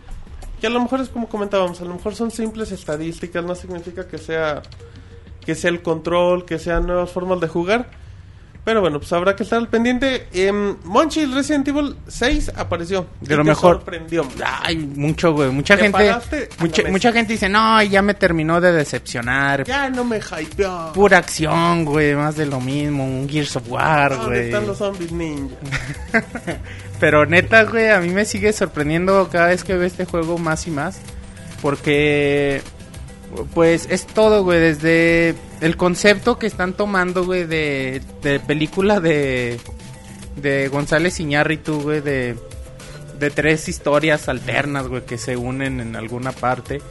Que 0.59 0.67
a 0.67 0.69
lo 0.71 0.79
mejor 0.79 1.01
es 1.01 1.09
como 1.09 1.27
comentábamos, 1.27 1.81
a 1.81 1.85
lo 1.85 1.93
mejor 1.93 2.15
son 2.15 2.31
simples 2.31 2.71
estadísticas, 2.71 3.43
no 3.43 3.53
significa 3.53 4.07
que 4.07 4.17
sea 4.17 4.61
que 5.45 5.55
sea 5.55 5.69
el 5.69 5.81
control, 5.81 6.45
que 6.45 6.59
sean 6.59 6.87
nuevas 6.87 7.11
formas 7.11 7.39
de 7.39 7.47
jugar. 7.47 8.03
Pero 8.65 8.79
bueno, 8.79 8.97
pues 8.97 9.11
habrá 9.11 9.35
que 9.35 9.43
estar 9.43 9.59
al 9.59 9.67
pendiente. 9.67 10.27
Em, 10.31 10.77
Monchi, 10.85 11.25
Resident 11.25 11.67
Evil 11.67 11.97
6 12.07 12.53
apareció. 12.55 13.07
De 13.19 13.35
lo 13.35 13.43
mejor. 13.43 13.75
sorprendió. 13.75 14.25
Ay, 14.61 14.77
mucho, 14.77 15.33
güey. 15.33 15.49
Mucha 15.49 15.75
Te 15.75 15.83
gente, 15.83 16.49
mucha, 16.89 17.11
gente 17.11 17.33
dice, 17.33 17.49
no, 17.49 17.83
ya 17.83 18.01
me 18.01 18.13
terminó 18.13 18.61
de 18.61 18.71
decepcionar. 18.71 19.65
Ya 19.65 19.89
no 19.89 20.05
me 20.05 20.19
hypeó. 20.19 20.93
Pura 20.93 21.17
acción, 21.17 21.83
güey, 21.83 22.15
más 22.15 22.37
de 22.37 22.45
lo 22.45 22.61
mismo, 22.61 23.03
un 23.03 23.27
Gears 23.27 23.57
of 23.57 23.69
War, 23.69 24.11
¿Dónde 24.11 24.25
güey. 24.27 24.45
están 24.45 24.65
los 24.65 24.77
zombies 24.77 25.11
ninja? 25.11 25.55
Pero 27.01 27.25
neta, 27.25 27.63
güey, 27.63 27.89
a 27.89 27.99
mí 27.99 28.09
me 28.11 28.23
sigue 28.23 28.53
sorprendiendo 28.53 29.27
cada 29.29 29.47
vez 29.47 29.65
que 29.65 29.73
veo 29.73 29.85
este 29.85 30.05
juego 30.05 30.37
más 30.37 30.67
y 30.67 30.71
más. 30.71 30.99
Porque, 31.61 32.61
pues, 33.53 33.87
es 33.89 34.05
todo, 34.05 34.43
güey, 34.43 34.59
desde 34.59 35.35
el 35.61 35.77
concepto 35.77 36.37
que 36.37 36.47
están 36.47 36.73
tomando, 36.73 37.25
güey, 37.25 37.45
de, 37.45 38.01
de 38.21 38.39
película 38.39 38.99
de, 38.99 39.59
de 40.35 40.67
González 40.67 41.19
Iñárritu, 41.19 41.81
güey, 41.81 42.01
de, 42.01 42.35
de 43.19 43.29
tres 43.29 43.67
historias 43.69 44.29
alternas, 44.29 44.87
güey, 44.87 45.05
que 45.05 45.17
se 45.17 45.37
unen 45.37 45.79
en 45.79 45.95
alguna 45.95 46.31
parte. 46.31 46.81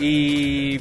Y, 0.00 0.80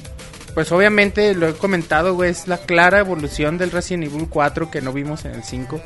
pues, 0.54 0.72
obviamente, 0.72 1.34
lo 1.34 1.48
he 1.48 1.54
comentado, 1.54 2.14
güey, 2.16 2.32
es 2.32 2.48
la 2.48 2.58
clara 2.58 3.00
evolución 3.00 3.58
del 3.58 3.72
Resident 3.72 4.06
Evil 4.06 4.28
4 4.30 4.72
que 4.72 4.82
no 4.82 4.94
vimos 4.94 5.26
en 5.26 5.36
el 5.36 5.44
5. 5.44 5.82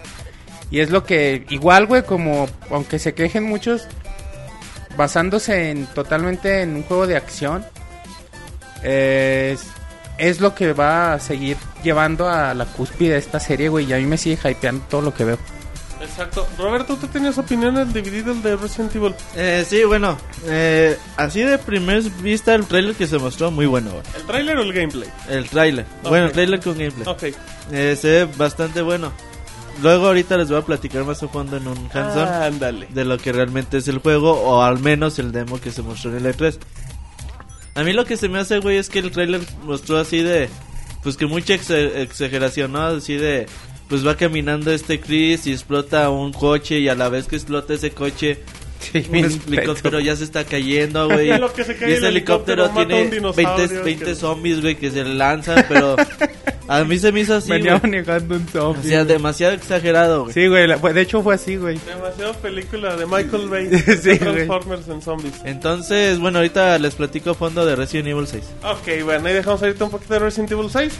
Y 0.72 0.80
es 0.80 0.90
lo 0.90 1.04
que, 1.04 1.46
igual, 1.50 1.86
güey, 1.86 2.04
como, 2.04 2.48
aunque 2.70 3.00
se 3.00 3.14
quejen 3.14 3.44
muchos, 3.44 3.88
basándose 4.98 5.70
en 5.70 5.86
totalmente 5.88 6.62
en 6.62 6.76
un 6.76 6.84
juego 6.84 7.08
de 7.08 7.18
acción, 7.18 7.66
es, 8.86 9.66
es 10.18 10.40
lo 10.40 10.54
que 10.56 10.74
va 10.74 11.14
a 11.14 11.20
seguir 11.20 11.58
llevando 11.84 12.30
a 12.30 12.54
la 12.54 12.66
cúspide 12.66 13.14
de 13.14 13.20
esta 13.20 13.40
serie, 13.40 13.70
güey. 13.70 13.86
Y 13.86 13.94
a 13.94 13.98
mí 13.98 14.06
me 14.06 14.18
sigue 14.18 14.38
hypeando 14.50 14.86
todo 14.90 15.02
lo 15.02 15.14
que 15.14 15.24
veo. 15.26 15.38
Exacto. 16.02 16.46
Roberto, 16.58 16.98
¿tú 16.98 17.08
tenías 17.08 17.38
opiniones 17.38 17.92
divididas 17.94 18.44
de 18.44 18.56
Resident 18.58 18.96
Evil? 18.96 19.16
Eh, 19.36 19.66
sí, 19.68 19.84
bueno, 19.86 20.18
eh, 20.46 20.98
así 21.18 21.42
de 21.42 21.58
primer 21.58 22.02
vista 22.22 22.54
el 22.54 22.66
trailer 22.66 22.96
que 22.96 23.08
se 23.08 23.18
mostró 23.18 23.50
muy 23.50 23.66
bueno. 23.66 23.90
güey. 23.92 24.04
¿El 24.16 24.24
tráiler 24.26 24.58
o 24.58 24.62
el 24.62 24.74
gameplay? 24.74 25.10
El 25.30 25.50
trailer, 25.50 25.86
Ok. 26.04 26.10
bueno, 26.10 26.26
el 26.28 26.32
trailer 26.34 26.60
con 26.60 26.78
gameplay. 26.78 27.08
Ok. 27.08 27.24
Eh, 27.72 27.98
se 28.00 28.08
ve 28.10 28.26
bastante 28.38 28.82
bueno. 28.82 29.12
Luego 29.82 30.08
ahorita 30.08 30.38
les 30.38 30.48
voy 30.50 30.60
a 30.60 30.62
platicar 30.62 31.04
más 31.04 31.22
a 31.24 31.28
fondo 31.28 31.58
en 31.58 31.68
un 31.68 31.90
hands-on 31.94 32.28
Ándale. 32.28 32.88
de 32.92 33.04
lo 33.04 33.18
que 33.18 33.32
realmente 33.34 33.78
es 33.78 33.88
el 33.90 33.98
juego 34.00 34.32
o 34.32 34.62
al 34.62 34.80
menos 34.80 35.18
el 35.20 35.32
demo 35.34 35.60
que 35.60 35.72
se 35.72 35.82
mostró 35.82 36.16
en 36.16 36.26
el 36.26 36.34
E3. 36.36 36.58
A 37.76 37.84
mí 37.84 37.94
lo 37.94 38.06
que 38.06 38.18
se 38.18 38.30
me 38.30 38.40
hace, 38.40 38.60
güey, 38.60 38.78
es 38.78 38.90
que 38.90 39.00
el 39.00 39.12
trailer 39.12 39.42
mostró 39.64 39.98
así 39.98 40.20
de 40.20 40.50
pues 41.04 41.18
que 41.18 41.26
mucha 41.28 41.54
ex- 41.54 41.70
exageración, 41.70 42.72
¿no? 42.72 42.82
Así 42.82 43.16
de 43.16 43.46
pues 43.90 44.06
va 44.06 44.16
caminando 44.16 44.72
este 44.72 45.00
Chris 45.00 45.46
y 45.46 45.52
explota 45.52 46.10
un 46.10 46.34
coche 46.34 46.80
y 46.80 46.88
a 46.90 46.96
la 46.96 47.10
vez 47.10 47.28
que 47.28 47.36
explota 47.36 47.74
ese 47.76 47.92
coche 47.92 48.40
un 49.10 49.54
helicóptero 49.54 50.00
ya 50.00 50.16
se 50.16 50.24
está 50.24 50.44
cayendo, 50.44 51.08
güey. 51.08 51.28
Y 51.30 51.32
el 51.32 51.44
ese 51.44 52.08
helicóptero, 52.08 52.70
tiene 52.70 53.04
un 53.04 53.10
dinosaurio 53.10 53.58
20, 53.68 53.82
20 53.84 54.06
que- 54.06 54.16
zombies, 54.16 54.62
güey, 54.62 54.76
que 54.76 54.92
se 54.92 55.04
lanzan, 55.04 55.66
pero 55.68 55.96
A 56.68 56.84
mí 56.84 56.98
se 56.98 57.12
me 57.12 57.20
hizo 57.20 57.36
así, 57.36 57.50
Venía 57.52 57.80
manejando 57.82 58.36
un 58.36 58.46
O 58.48 58.52
zombie. 58.52 58.90
sea, 58.90 59.06
demasiado 59.06 59.54
exagerado, 59.54 60.24
güey. 60.24 60.34
Sí, 60.34 60.48
güey, 60.48 60.66
la- 60.68 60.78
de 60.78 61.02
hecho 61.02 61.22
fue 61.22 61.36
así, 61.36 61.58
güey. 61.58 61.78
Demasiado 61.86 62.34
película 62.36 62.96
de 62.96 63.06
Michael 63.06 63.50
Bay. 63.50 63.70
Sí. 64.02 64.18
Transformers 64.18 64.88
en 64.88 65.02
zombies. 65.02 65.34
Entonces, 65.46 66.20
bueno, 66.20 66.40
ahorita 66.40 66.78
les 66.80 66.96
platico 66.96 67.32
a 67.32 67.34
fondo 67.36 67.66
de 67.66 67.76
Resident 67.76 68.08
Evil 68.08 68.28
6. 68.28 68.44
Ok, 68.64 69.04
bueno, 69.04 69.28
ahí 69.28 69.34
dejamos 69.36 69.62
ahorita 69.62 69.86
un 69.86 69.92
poquito 69.92 70.14
de 70.16 70.20
Resident 70.20 70.52
Evil 70.52 70.70
6. 70.72 70.94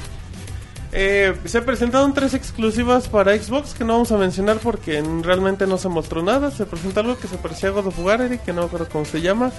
Eh, 0.98 1.36
se 1.44 1.62
presentaron 1.62 2.14
tres 2.14 2.34
exclusivas 2.34 3.10
para 3.10 3.38
Xbox 3.38 3.74
que 3.74 3.84
no 3.84 3.94
vamos 3.94 4.14
a 4.14 4.18
mencionar 4.18 4.58
porque 4.60 5.04
realmente 5.24 5.68
no 5.68 5.78
se 5.78 5.90
mostró 5.90 6.24
nada. 6.24 6.52
Se 6.52 6.66
presentó 6.66 7.02
algo 7.02 7.18
que 7.18 7.28
se 7.28 7.36
parecía 7.38 7.68
a 7.70 7.72
God 7.74 7.88
of 7.88 8.00
War, 8.00 8.22
Eric, 8.22 8.44
que 8.46 8.54
no 8.54 8.62
me 8.62 8.68
acuerdo 8.68 8.88
cómo 8.90 9.04
se 9.04 9.20
llama. 9.20 9.52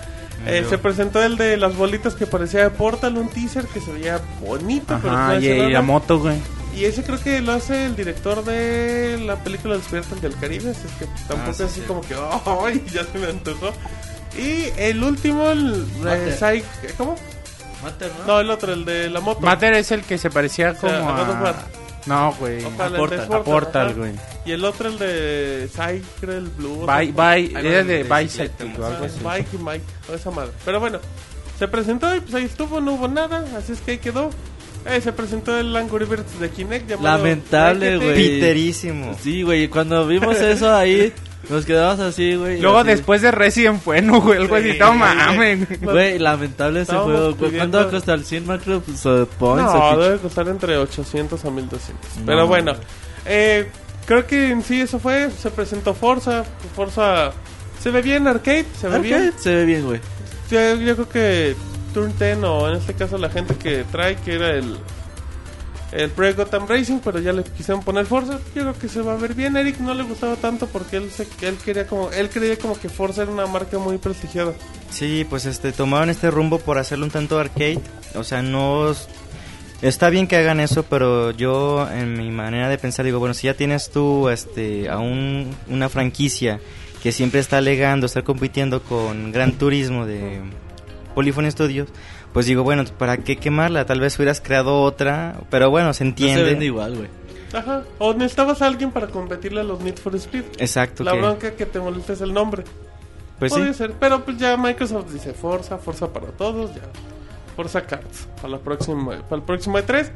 Eh, 0.46 0.61
yo. 0.62 0.70
se 0.70 0.79
presentó 0.79 1.22
el 1.22 1.37
de 1.37 1.59
las 1.59 1.77
bolitas 1.77 2.14
que 2.14 2.27
parecía 2.27 2.62
de 2.62 2.70
Portal, 2.70 3.18
un 3.18 3.29
teaser 3.29 3.66
que 3.66 3.81
se 3.81 3.92
veía 3.92 4.18
bonito, 4.40 4.99
pero 5.03 5.14
Ajá, 5.14 5.35
no 5.35 5.40
y, 5.40 5.46
y 5.46 5.70
la 5.70 5.83
moto, 5.83 6.18
güey. 6.20 6.37
Y 6.75 6.85
ese 6.85 7.03
creo 7.03 7.18
que 7.20 7.40
lo 7.42 7.53
hace 7.53 7.85
el 7.87 7.96
director 7.96 8.42
de 8.44 9.18
la 9.25 9.37
película 9.37 9.75
Los 9.77 9.85
Piratas 9.87 10.20
del 10.22 10.35
Caribe. 10.37 10.70
Así 10.70 10.87
es 10.87 10.92
que 10.94 11.05
tampoco 11.29 11.51
Ah, 11.51 11.55
sí, 11.55 11.62
es 11.64 11.70
así 11.70 11.81
sí. 11.81 11.87
como 11.87 12.01
que, 12.01 12.14
¡ay! 12.64 12.83
ya 12.92 13.05
se 13.05 13.18
me 13.18 13.27
antojó. 13.27 13.72
Y 14.38 14.64
el 14.79 15.03
último, 15.03 15.51
el 15.51 15.87
eh, 16.07 16.37
Psy- 16.38 16.62
¿Cómo? 16.96 17.14
Mater, 17.87 18.11
No, 18.27 18.40
el 18.40 18.51
otro, 18.51 18.72
el 18.72 18.85
de 18.85 19.09
la 19.11 19.20
moto. 19.20 19.40
Mater 19.40 19.75
es 19.75 19.90
el 19.92 20.03
que 20.03 20.18
se 20.18 20.31
parecía 20.31 20.75
sea, 20.75 20.99
como 21.01 21.11
a 21.11 21.18
God 21.25 21.31
of 21.31 21.40
War. 21.42 21.55
a... 21.55 22.09
No, 22.09 22.33
güey. 22.38 22.64
Ojalá, 22.64 22.87
el 22.87 22.92
de 22.92 22.99
Portal, 22.99 23.18
Portal, 23.27 23.40
A 23.40 23.44
Portal, 23.44 23.87
ajá. 23.88 23.94
güey. 23.96 24.12
Y 24.44 24.53
el 24.53 24.64
otro, 24.64 24.88
el 24.88 24.99
de 24.99 25.68
Cycle 25.70 26.40
Blue. 26.57 26.83
o 26.83 26.87
Bye, 26.87 27.12
sea, 27.12 27.35
bye. 27.35 27.51
Era 27.59 27.81
el 27.81 27.87
de 27.88 28.03
Bicycle 28.05 28.72
o 28.79 28.87
algo 28.87 29.05
así. 29.07 29.18
Mike 29.25 29.49
y 29.55 29.59
Mike, 29.59 29.85
o 30.11 30.14
esa 30.14 30.31
madre. 30.31 30.53
Pero 30.64 30.79
bueno, 30.79 31.01
se 31.59 31.66
presentó 31.66 32.14
y 32.14 32.20
pues 32.20 32.35
ahí 32.35 32.44
estuvo, 32.44 32.81
no 32.81 32.92
hubo 32.94 33.09
nada, 33.09 33.44
así 33.59 33.72
es 33.72 33.81
que 33.81 33.92
ahí 33.92 33.99
quedó. 33.99 34.31
Eh, 34.88 35.01
se 35.01 35.12
presentó 35.12 35.59
el 35.59 35.75
Angry 35.75 36.05
Birds 36.05 36.38
de 36.38 36.49
Kinect 36.49 36.88
llamado 36.88 37.16
Lamentable, 37.18 37.96
güey. 37.96 38.14
Piterísimo. 38.14 39.16
Sí, 39.20 39.42
güey, 39.42 39.66
cuando 39.66 40.07
vimos 40.07 40.37
eso 40.37 40.72
ahí, 40.72 41.12
nos 41.48 41.64
quedamos 41.64 42.00
así, 42.00 42.35
güey. 42.35 42.61
Luego 42.61 42.78
así. 42.78 42.88
después 42.88 43.22
de 43.22 43.30
Resident 43.30 43.80
fue, 43.82 44.02
no, 44.02 44.20
güey. 44.20 44.38
Algo 44.40 44.56
así, 44.56 44.72
Sí, 44.72 44.78
no 44.78 44.88
güey. 44.88 44.98
mames. 44.98 45.80
Güey, 45.80 46.18
lamentable 46.18 46.82
ese 46.82 46.96
juego. 46.96 47.37
¿Cuánto 47.37 47.78
va 47.78 47.85
a 47.85 47.90
costar? 47.90 48.18
¿100 48.20 48.44
macro 48.44 48.80
pues, 48.80 49.04
eh, 49.06 49.26
points? 49.38 49.72
No, 49.72 49.98
debe 49.98 50.18
costar 50.18 50.48
entre 50.48 50.76
800 50.76 51.44
a 51.44 51.50
1200. 51.50 52.16
No. 52.18 52.26
Pero 52.26 52.46
bueno, 52.46 52.72
eh, 53.24 53.70
creo 54.06 54.26
que 54.26 54.50
en 54.50 54.62
sí 54.62 54.80
eso 54.80 54.98
fue. 54.98 55.30
Se 55.30 55.50
presentó 55.50 55.94
Forza. 55.94 56.44
Forza 56.74 57.32
se 57.80 57.90
ve 57.90 58.02
bien, 58.02 58.26
arcade, 58.26 58.64
se 58.80 58.88
ve 58.88 58.96
Arcade 58.96 59.20
bien. 59.20 59.32
Se 59.38 59.54
ve 59.54 59.64
bien, 59.64 59.85
güey. 59.85 60.00
Yo, 60.50 60.74
yo 60.76 60.94
creo 60.94 61.09
que 61.09 61.56
Turn 61.94 62.12
10 62.18 62.38
o 62.42 62.68
en 62.68 62.76
este 62.76 62.94
caso 62.94 63.16
la 63.18 63.30
gente 63.30 63.54
que 63.56 63.85
trae, 63.90 64.16
que 64.16 64.35
era 64.35 64.50
el 64.50 64.76
el 65.96 66.11
Pre 66.11 66.32
Gotham 66.35 66.66
Racing, 66.68 66.98
pero 67.02 67.18
ya 67.20 67.32
le 67.32 67.42
quisieron 67.44 67.82
poner 67.82 68.06
Forza. 68.06 68.38
Yo 68.54 68.62
creo 68.62 68.78
que 68.78 68.88
se 68.88 69.00
va 69.00 69.14
a 69.14 69.16
ver 69.16 69.35
bien. 69.35 69.56
Eric 69.56 69.78
no 69.80 69.94
le 69.94 70.02
gustaba 70.02 70.37
tanto 70.37 70.66
porque 70.66 70.96
él 70.98 71.11
se, 71.11 71.26
él 71.46 71.56
quería 71.64 71.87
como 71.87 72.11
él 72.11 72.28
creía 72.28 72.59
como 72.59 72.78
que 72.78 72.88
Forza 72.88 73.22
era 73.22 73.30
una 73.32 73.46
marca 73.46 73.78
muy 73.78 73.98
prestigiada. 73.98 74.52
Sí, 74.90 75.26
pues 75.28 75.46
este 75.46 75.72
tomaron 75.72 76.11
este 76.11 76.30
rumbo 76.30 76.59
por 76.59 76.78
hacerlo 76.78 77.04
un 77.06 77.11
tanto 77.11 77.38
arcade. 77.38 77.80
O 78.14 78.24
sea, 78.24 78.42
no 78.42 78.94
está 79.82 80.09
bien 80.11 80.26
que 80.26 80.37
hagan 80.37 80.61
eso, 80.61 80.82
pero 80.85 81.30
yo 81.32 81.88
en 81.90 82.14
mi 82.16 82.30
manera 82.30 82.68
de 82.68 82.78
pensar 82.78 83.04
digo, 83.04 83.18
bueno, 83.18 83.35
si 83.35 83.46
ya 83.46 83.54
tienes 83.54 83.90
tú 83.90 84.28
este 84.28 84.88
a 84.88 84.98
un- 84.98 85.54
una 85.68 85.88
franquicia 85.88 86.61
que 87.02 87.12
siempre 87.12 87.40
está 87.40 87.59
alegando 87.59 88.06
estar 88.06 88.24
compitiendo 88.24 88.82
con 88.82 89.32
Gran 89.32 89.52
Turismo 89.52 90.06
de 90.06 90.40
Polyphony 91.14 91.50
Studios, 91.50 91.88
pues 92.37 92.44
digo, 92.44 92.64
bueno, 92.64 92.85
¿para 92.99 93.16
qué 93.16 93.38
quemarla? 93.38 93.87
Tal 93.87 93.99
vez 93.99 94.14
hubieras 94.18 94.42
creado 94.42 94.83
otra, 94.83 95.37
pero 95.49 95.70
bueno, 95.70 95.94
se 95.94 96.05
No 96.05 96.11
entiende. 96.11 96.42
se 96.44 96.51
vende 96.51 96.66
igual, 96.66 96.94
güey. 96.96 97.09
Ajá. 97.55 97.83
O 97.99 98.12
necesitabas 98.12 98.61
a 98.61 98.66
alguien 98.66 98.90
para 98.90 99.07
competirle 99.07 99.61
a 99.61 99.64
los 99.64 99.81
Need 99.81 99.96
for 99.96 100.14
Speed. 100.16 100.44
Exacto, 100.59 101.03
La 101.03 101.12
que- 101.12 101.18
bronca 101.18 101.51
que 101.53 101.64
te 101.64 101.79
molesta 101.81 102.12
es 102.12 102.20
el 102.20 102.35
nombre. 102.35 102.64
pues 103.38 103.53
Podría 103.55 103.72
sí. 103.72 103.79
ser, 103.79 103.92
pero 103.99 104.22
pues 104.22 104.37
ya 104.37 104.55
Microsoft 104.59 105.11
dice 105.14 105.33
Forza, 105.33 105.79
Forza 105.79 106.12
para 106.12 106.27
todos, 106.27 106.75
ya. 106.75 106.83
Forza 107.57 107.81
Cards 107.87 108.29
para 108.37 108.49
la 108.51 108.59
próxima, 108.59 109.12
para 109.22 109.37
el 109.37 109.42
próximo 109.42 109.79
E3. 109.79 110.11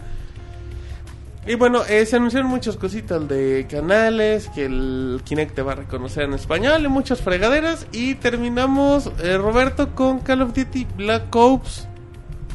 Y 1.46 1.54
bueno, 1.54 1.82
eh, 1.88 2.04
se 2.04 2.16
anunciaron 2.16 2.50
muchas 2.50 2.76
cositas 2.76 3.26
de 3.26 3.66
canales, 3.70 4.50
que 4.54 4.66
el 4.66 5.22
Kinect 5.24 5.54
te 5.54 5.62
va 5.62 5.72
a 5.72 5.76
reconocer 5.76 6.24
en 6.24 6.34
español 6.34 6.84
y 6.84 6.88
muchas 6.88 7.22
fregaderas. 7.22 7.86
Y 7.92 8.16
terminamos, 8.16 9.10
eh, 9.22 9.38
Roberto, 9.38 9.94
con 9.94 10.18
Call 10.20 10.42
of 10.42 10.52
Duty 10.52 10.86
Black 10.98 11.34
Ops. 11.34 11.88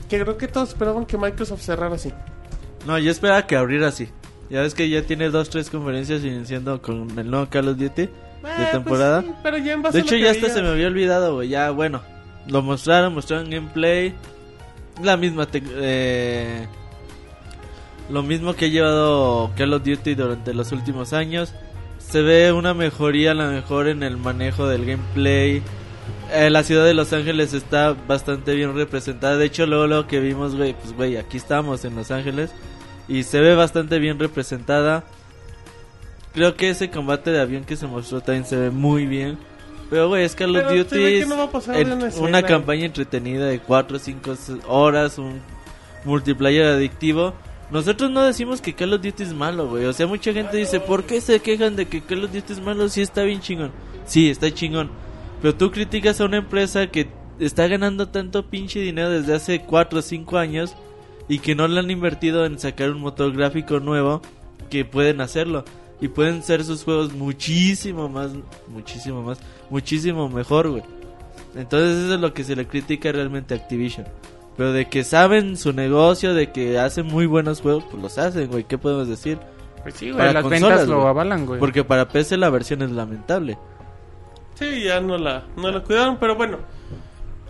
Que 0.09 0.19
creo 0.19 0.37
que 0.37 0.47
todos 0.47 0.69
esperaban 0.69 1.05
que 1.05 1.17
Microsoft 1.17 1.61
cerrara 1.61 1.95
así. 1.95 2.11
No, 2.85 2.97
yo 2.99 3.09
esperaba 3.11 3.47
que 3.47 3.55
abriera 3.55 3.87
así. 3.87 4.09
Ya 4.49 4.61
ves 4.61 4.75
que 4.75 4.87
ya 4.89 5.01
tiene 5.01 5.29
dos, 5.29 5.49
tres 5.49 5.69
conferencias 5.71 6.23
iniciando 6.23 6.79
con 6.81 7.17
el 7.17 7.29
nuevo 7.31 7.47
Call 7.49 7.69
of 7.69 7.77
Duty 7.77 8.03
Eh, 8.03 8.07
de 8.07 8.41
pues 8.41 8.71
temporada. 8.71 9.21
sí, 9.21 9.31
pero 9.41 9.57
ya 9.57 9.73
en 9.73 9.81
base 9.81 9.97
De 9.97 10.03
hecho, 10.03 10.15
ya 10.17 10.29
hasta 10.31 10.49
se 10.49 10.61
me 10.61 10.69
había 10.69 10.85
olvidado, 10.87 11.33
güey. 11.35 11.49
Ya, 11.49 11.71
bueno, 11.71 12.01
lo 12.47 12.61
mostraron, 12.61 13.15
mostraron 13.15 13.49
gameplay. 13.49 14.13
La 15.01 15.17
misma. 15.17 15.47
eh, 15.53 16.67
lo 18.11 18.21
mismo 18.21 18.53
que 18.53 18.65
ha 18.65 18.67
llevado 18.67 19.51
Call 19.57 19.73
of 19.73 19.83
Duty 19.83 20.13
durante 20.13 20.53
los 20.53 20.71
últimos 20.71 21.11
años. 21.13 21.53
Se 21.97 22.21
ve 22.21 22.51
una 22.51 22.75
mejoría, 22.75 23.31
a 23.31 23.33
lo 23.33 23.47
mejor 23.47 23.87
en 23.87 24.03
el 24.03 24.15
manejo 24.17 24.67
del 24.67 24.85
gameplay. 24.85 25.63
Eh, 26.33 26.49
la 26.49 26.63
ciudad 26.63 26.83
de 26.85 26.93
Los 26.93 27.13
Ángeles 27.13 27.53
está 27.53 27.93
bastante 28.07 28.55
bien 28.55 28.75
representada. 28.75 29.37
De 29.37 29.45
hecho, 29.45 29.65
luego 29.65 29.87
lo 29.87 30.07
que 30.07 30.19
vimos, 30.19 30.55
güey, 30.55 30.73
pues, 30.73 30.93
güey, 30.93 31.17
aquí 31.17 31.37
estamos 31.37 31.85
en 31.85 31.95
Los 31.95 32.11
Ángeles. 32.11 32.51
Y 33.07 33.23
se 33.23 33.39
ve 33.39 33.55
bastante 33.55 33.99
bien 33.99 34.17
representada. 34.19 35.03
Creo 36.33 36.55
que 36.55 36.69
ese 36.69 36.89
combate 36.89 37.31
de 37.31 37.39
avión 37.39 37.63
que 37.63 37.75
se 37.77 37.87
mostró 37.87 38.21
también 38.21 38.45
se 38.45 38.57
ve 38.57 38.69
muy 38.71 39.05
bien. 39.05 39.37
Pero, 39.89 40.09
güey, 40.09 40.23
es 40.25 40.35
Call 40.35 40.55
of 40.55 40.63
Duty. 40.69 41.03
es 41.03 41.27
no 41.27 41.49
en- 41.73 41.91
una 41.93 42.09
una, 42.19 42.41
campaña 42.43 42.85
entretenida 42.85 43.45
de 43.45 43.59
4 43.59 43.97
o 43.97 43.99
5 43.99 44.33
horas, 44.67 45.19
un 45.19 45.39
multiplayer 46.03 46.65
adictivo. 46.65 47.33
Nosotros 47.71 48.09
no 48.11 48.23
decimos 48.23 48.61
que 48.61 48.73
Call 48.73 48.93
of 48.93 49.01
Duty 49.01 49.23
es 49.23 49.33
malo, 49.33 49.67
güey. 49.67 49.85
O 49.85 49.93
sea, 49.93 50.07
mucha 50.07 50.33
gente 50.33 50.57
dice, 50.57 50.79
¿por 50.79 51.03
qué 51.03 51.21
se 51.21 51.39
quejan 51.39 51.75
de 51.75 51.85
que 51.87 52.01
Call 52.01 52.25
of 52.25 52.31
Duty 52.33 52.53
es 52.53 52.59
malo 52.61 52.89
si 52.89 53.01
está 53.01 53.21
bien 53.23 53.39
chingón? 53.41 53.71
Sí, 54.07 54.29
está 54.29 54.51
chingón. 54.51 54.89
Pero 55.45 55.57
tú 55.57 55.69
criticas 55.69 56.19
a 56.19 56.25
una 56.25 56.37
empresa 56.37 56.87
que 56.87 57.07
está 57.39 57.67
ganando 57.67 58.07
tanto 58.07 58.49
pinche 58.49 58.79
dinero 58.79 59.11
desde 59.11 59.35
hace 59.35 59.61
4 59.61 59.99
o 59.99 60.01
5 60.01 60.39
años 60.39 60.75
y 61.29 61.37
que 61.37 61.53
no 61.53 61.67
le 61.67 61.79
han 61.79 61.91
invertido 61.91 62.47
en 62.47 62.57
sacar 62.57 62.89
un 62.89 62.99
motor 62.99 63.31
gráfico 63.31 63.79
nuevo 63.79 64.23
que 64.71 64.85
pueden 64.85 65.21
hacerlo. 65.21 65.63
Y 66.01 66.07
pueden 66.07 66.41
ser 66.41 66.63
sus 66.63 66.83
juegos 66.83 67.13
muchísimo 67.13 68.09
más, 68.09 68.31
muchísimo 68.67 69.21
más, 69.21 69.37
muchísimo 69.69 70.29
mejor, 70.29 70.67
güey. 70.71 70.81
Entonces 71.53 72.05
eso 72.05 72.15
es 72.15 72.19
lo 72.19 72.33
que 72.33 72.43
se 72.43 72.55
le 72.55 72.65
critica 72.65 73.11
realmente 73.11 73.53
a 73.53 73.57
Activision. 73.57 74.07
Pero 74.57 74.73
de 74.73 74.89
que 74.89 75.03
saben 75.03 75.57
su 75.57 75.73
negocio, 75.73 76.33
de 76.33 76.51
que 76.51 76.79
hacen 76.79 77.05
muy 77.05 77.27
buenos 77.27 77.61
juegos, 77.61 77.83
pues 77.91 78.01
los 78.01 78.17
hacen, 78.17 78.47
güey. 78.47 78.63
¿Qué 78.63 78.79
podemos 78.79 79.07
decir? 79.07 79.37
Pues 79.83 79.93
sí, 79.93 80.05
güey, 80.07 80.17
Para 80.17 80.33
las 80.33 80.41
consolas, 80.41 80.69
ventas 80.69 80.87
lo 80.87 80.95
güey. 81.01 81.07
avalan, 81.07 81.45
güey. 81.45 81.59
Porque 81.59 81.83
para 81.83 82.09
PC 82.09 82.35
la 82.35 82.49
versión 82.49 82.81
es 82.81 82.89
lamentable. 82.89 83.59
Sí, 84.55 84.83
ya 84.83 85.01
no 85.01 85.17
la, 85.17 85.43
no 85.57 85.69
la 85.69 85.81
cuidaron, 85.81 86.17
pero 86.17 86.35
bueno. 86.35 86.59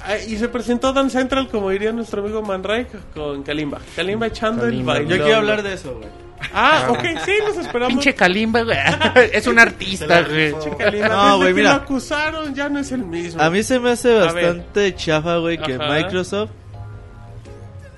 Ah, 0.02 0.18
y 0.18 0.38
se 0.38 0.50
presentó 0.50 0.94
Dan 0.94 1.10
Central, 1.10 1.48
como 1.48 1.70
diría 1.70 1.92
nuestro 1.92 2.22
amigo 2.22 2.42
Manray, 2.42 2.88
con 3.14 3.44
Kalimba. 3.44 3.80
Kalimba 3.96 4.28
echando 4.28 4.66
el 4.66 4.84
baile. 4.84 5.18
Yo 5.18 5.24
quiero 5.24 5.38
hablar 5.38 5.64
de 5.64 5.74
eso, 5.74 5.96
güey. 5.96 6.08
Ah, 6.54 6.88
ok, 6.90 7.04
sí, 7.24 7.32
nos 7.46 7.58
esperamos. 7.58 7.94
Pinche 7.94 8.14
Kalimba, 8.14 8.62
güey. 8.62 8.78
es 9.32 9.48
un 9.48 9.58
artista, 9.58 10.22
güey. 10.24 10.54
Kalimba. 10.78 11.08
No, 11.08 11.38
güey, 11.38 11.54
mira. 11.54 11.70
lo 11.70 11.76
acusaron, 11.76 12.54
ya 12.54 12.70
no 12.70 12.80
es 12.80 12.92
el 12.92 13.04
mismo. 13.04 13.42
A 13.42 13.50
mí 13.50 13.64
se 13.64 13.80
me 13.80 13.92
hace 13.92 14.14
bastante 14.14 14.94
chafa, 14.96 15.38
güey, 15.38 15.58
que 15.58 15.76
Ajá. 15.76 15.88
Microsoft 15.94 16.52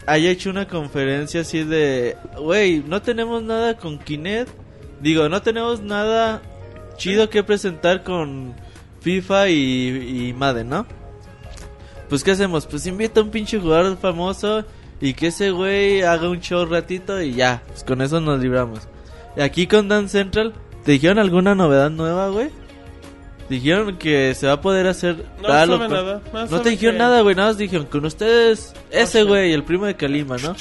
haya 0.05 0.29
hecho 0.29 0.49
una 0.49 0.67
conferencia 0.67 1.41
así 1.41 1.63
de, 1.63 2.15
güey, 2.37 2.83
no 2.87 3.01
tenemos 3.01 3.43
nada 3.43 3.75
con 3.75 3.99
Kinect. 3.99 4.49
Digo, 5.01 5.27
no 5.29 5.41
tenemos 5.41 5.81
nada 5.81 6.41
chido 6.95 7.29
que 7.29 7.43
presentar 7.43 8.03
con 8.03 8.55
FIFA 9.07 9.49
y, 9.49 10.27
y 10.27 10.33
Madden, 10.33 10.67
¿no? 10.67 10.85
Pues, 12.09 12.25
¿qué 12.25 12.31
hacemos? 12.31 12.65
Pues 12.65 12.85
invita 12.87 13.21
a 13.21 13.23
un 13.23 13.31
pinche 13.31 13.57
jugador 13.57 13.95
famoso 13.97 14.65
y 14.99 15.13
que 15.13 15.27
ese 15.27 15.51
güey 15.51 16.01
haga 16.01 16.29
un 16.29 16.41
show 16.41 16.65
ratito 16.65 17.21
y 17.21 17.33
ya, 17.33 17.63
pues 17.67 17.85
con 17.85 18.01
eso 18.01 18.19
nos 18.19 18.41
libramos. 18.41 18.81
Y 19.37 19.41
aquí 19.41 19.65
con 19.65 19.87
Dan 19.87 20.09
Central, 20.09 20.53
¿te 20.83 20.91
dijeron 20.91 21.19
alguna 21.19 21.55
novedad 21.55 21.89
nueva, 21.89 22.27
güey? 22.27 22.49
Dijeron 23.49 23.95
que 23.97 24.35
se 24.35 24.47
va 24.47 24.53
a 24.53 24.61
poder 24.61 24.87
hacer 24.87 25.23
No 25.41 25.47
tal 25.47 25.69
sabe 25.69 25.87
nada. 25.87 26.21
No, 26.33 26.39
no 26.41 26.47
sabe 26.47 26.63
te 26.63 26.69
dijeron 26.71 26.95
qué. 26.95 26.99
nada, 26.99 27.21
güey. 27.21 27.33
Nada 27.33 27.47
más 27.47 27.57
dijeron 27.57 27.85
con 27.85 28.03
ustedes 28.03 28.73
ese 28.91 29.23
güey, 29.23 29.53
el 29.53 29.63
primo 29.63 29.85
de 29.85 29.95
Kalima, 29.95 30.35
¿no? 30.35 30.53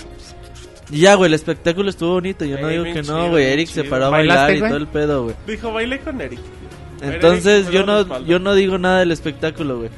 Y 0.92 1.00
ya, 1.00 1.16
güey, 1.16 1.26
el 1.26 1.34
espectáculo 1.34 1.90
estuvo 1.90 2.12
bonito. 2.12 2.44
Yo 2.44 2.60
no 2.60 2.68
digo 2.68 2.84
que 2.84 3.02
no, 3.02 3.28
güey. 3.30 3.44
Eric 3.46 3.66
se 3.66 3.82
paró 3.82 4.04
a 4.06 4.10
¿Bailaste, 4.10 4.40
bailar 4.40 4.56
y 4.56 4.58
güey? 4.60 4.70
todo 4.70 4.78
el 4.78 4.86
pedo, 4.86 5.24
güey. 5.24 5.36
Dijo, 5.48 5.72
bailé 5.72 5.98
con 5.98 6.20
Eric. 6.20 6.38
Entonces 7.00 7.70
yo 7.70 7.84
no, 7.84 8.24
yo 8.24 8.38
no 8.38 8.54
digo 8.54 8.78
nada 8.78 9.00
del 9.00 9.12
espectáculo, 9.12 9.78
güey. 9.78 9.90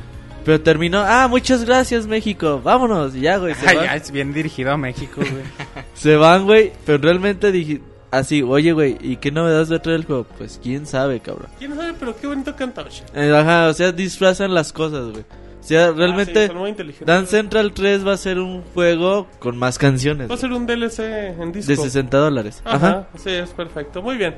Pero 0.45 0.61
terminó, 0.63 1.01
ah, 1.01 1.29
muchas 1.29 1.65
gracias 1.65 2.07
México, 2.07 2.61
vámonos. 2.65 3.15
Y 3.15 3.21
ya, 3.21 3.37
güey, 3.37 3.55
se 3.55 3.69
Ay, 3.69 3.77
va. 3.77 3.85
ya 3.85 3.95
es 3.97 4.11
bien 4.11 4.33
dirigido 4.33 4.73
a 4.73 4.77
México, 4.77 5.17
güey. 5.17 5.43
Se 5.95 6.17
van, 6.17 6.45
güey, 6.47 6.73
pero 6.87 6.99
realmente 6.99 7.53
dije 7.53 7.83
así, 8.11 8.43
oye, 8.43 8.73
güey, 8.73 8.97
¿y 9.03 9.17
qué 9.17 9.31
novedades 9.31 9.71
va 9.71 9.77
a 9.77 9.83
traer 9.83 10.01
el 10.01 10.07
juego? 10.07 10.25
Pues 10.39 10.59
quién 10.63 10.87
sabe, 10.87 11.21
cabrón. 11.21 11.49
¿Quién 11.59 11.75
sabe? 11.77 11.93
Pero 11.99 12.17
qué 12.17 12.27
bonito 12.29 12.57
canta 12.57 12.83
Osh. 12.83 13.03
Eh, 13.15 13.35
Ajá, 13.37 13.67
o 13.69 13.75
sea, 13.75 13.93
disfrazan 13.93 14.55
las 14.55 14.73
cosas, 14.73 15.11
güey. 15.11 15.25
O 15.61 15.63
sea, 15.69 15.89
Ah, 15.89 15.91
sí, 15.93 15.99
realmente 15.99 16.47
son 16.47 16.57
muy 16.57 16.71
inteligentes. 16.71 17.07
Dance 17.07 17.31
Central 17.31 17.73
3 17.75 18.07
va 18.07 18.13
a 18.15 18.17
ser 18.17 18.39
un 18.39 18.63
juego 18.63 19.27
con 19.41 19.57
más 19.59 19.77
canciones. 19.77 20.31
Va 20.31 20.35
a 20.37 20.39
ser 20.39 20.53
un 20.53 20.65
DLC 20.67 21.01
en 21.39 21.53
disco. 21.53 21.71
De 21.73 21.77
60 21.77 22.17
dólares. 22.17 22.63
Ajá, 22.65 22.77
Ajá. 22.89 23.07
sí, 23.23 23.31
es 23.31 23.51
perfecto. 23.51 24.01
Muy 24.01 24.17
bien. 24.17 24.37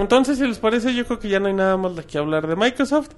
Entonces, 0.00 0.38
si 0.38 0.46
les 0.46 0.58
parece, 0.58 0.94
yo 0.94 1.04
creo 1.06 1.18
que 1.18 1.28
ya 1.28 1.40
no 1.40 1.48
hay 1.48 1.54
nada 1.54 1.76
más 1.76 1.96
de 1.96 2.04
que 2.04 2.18
hablar 2.18 2.46
de 2.46 2.56
Microsoft. 2.56 3.10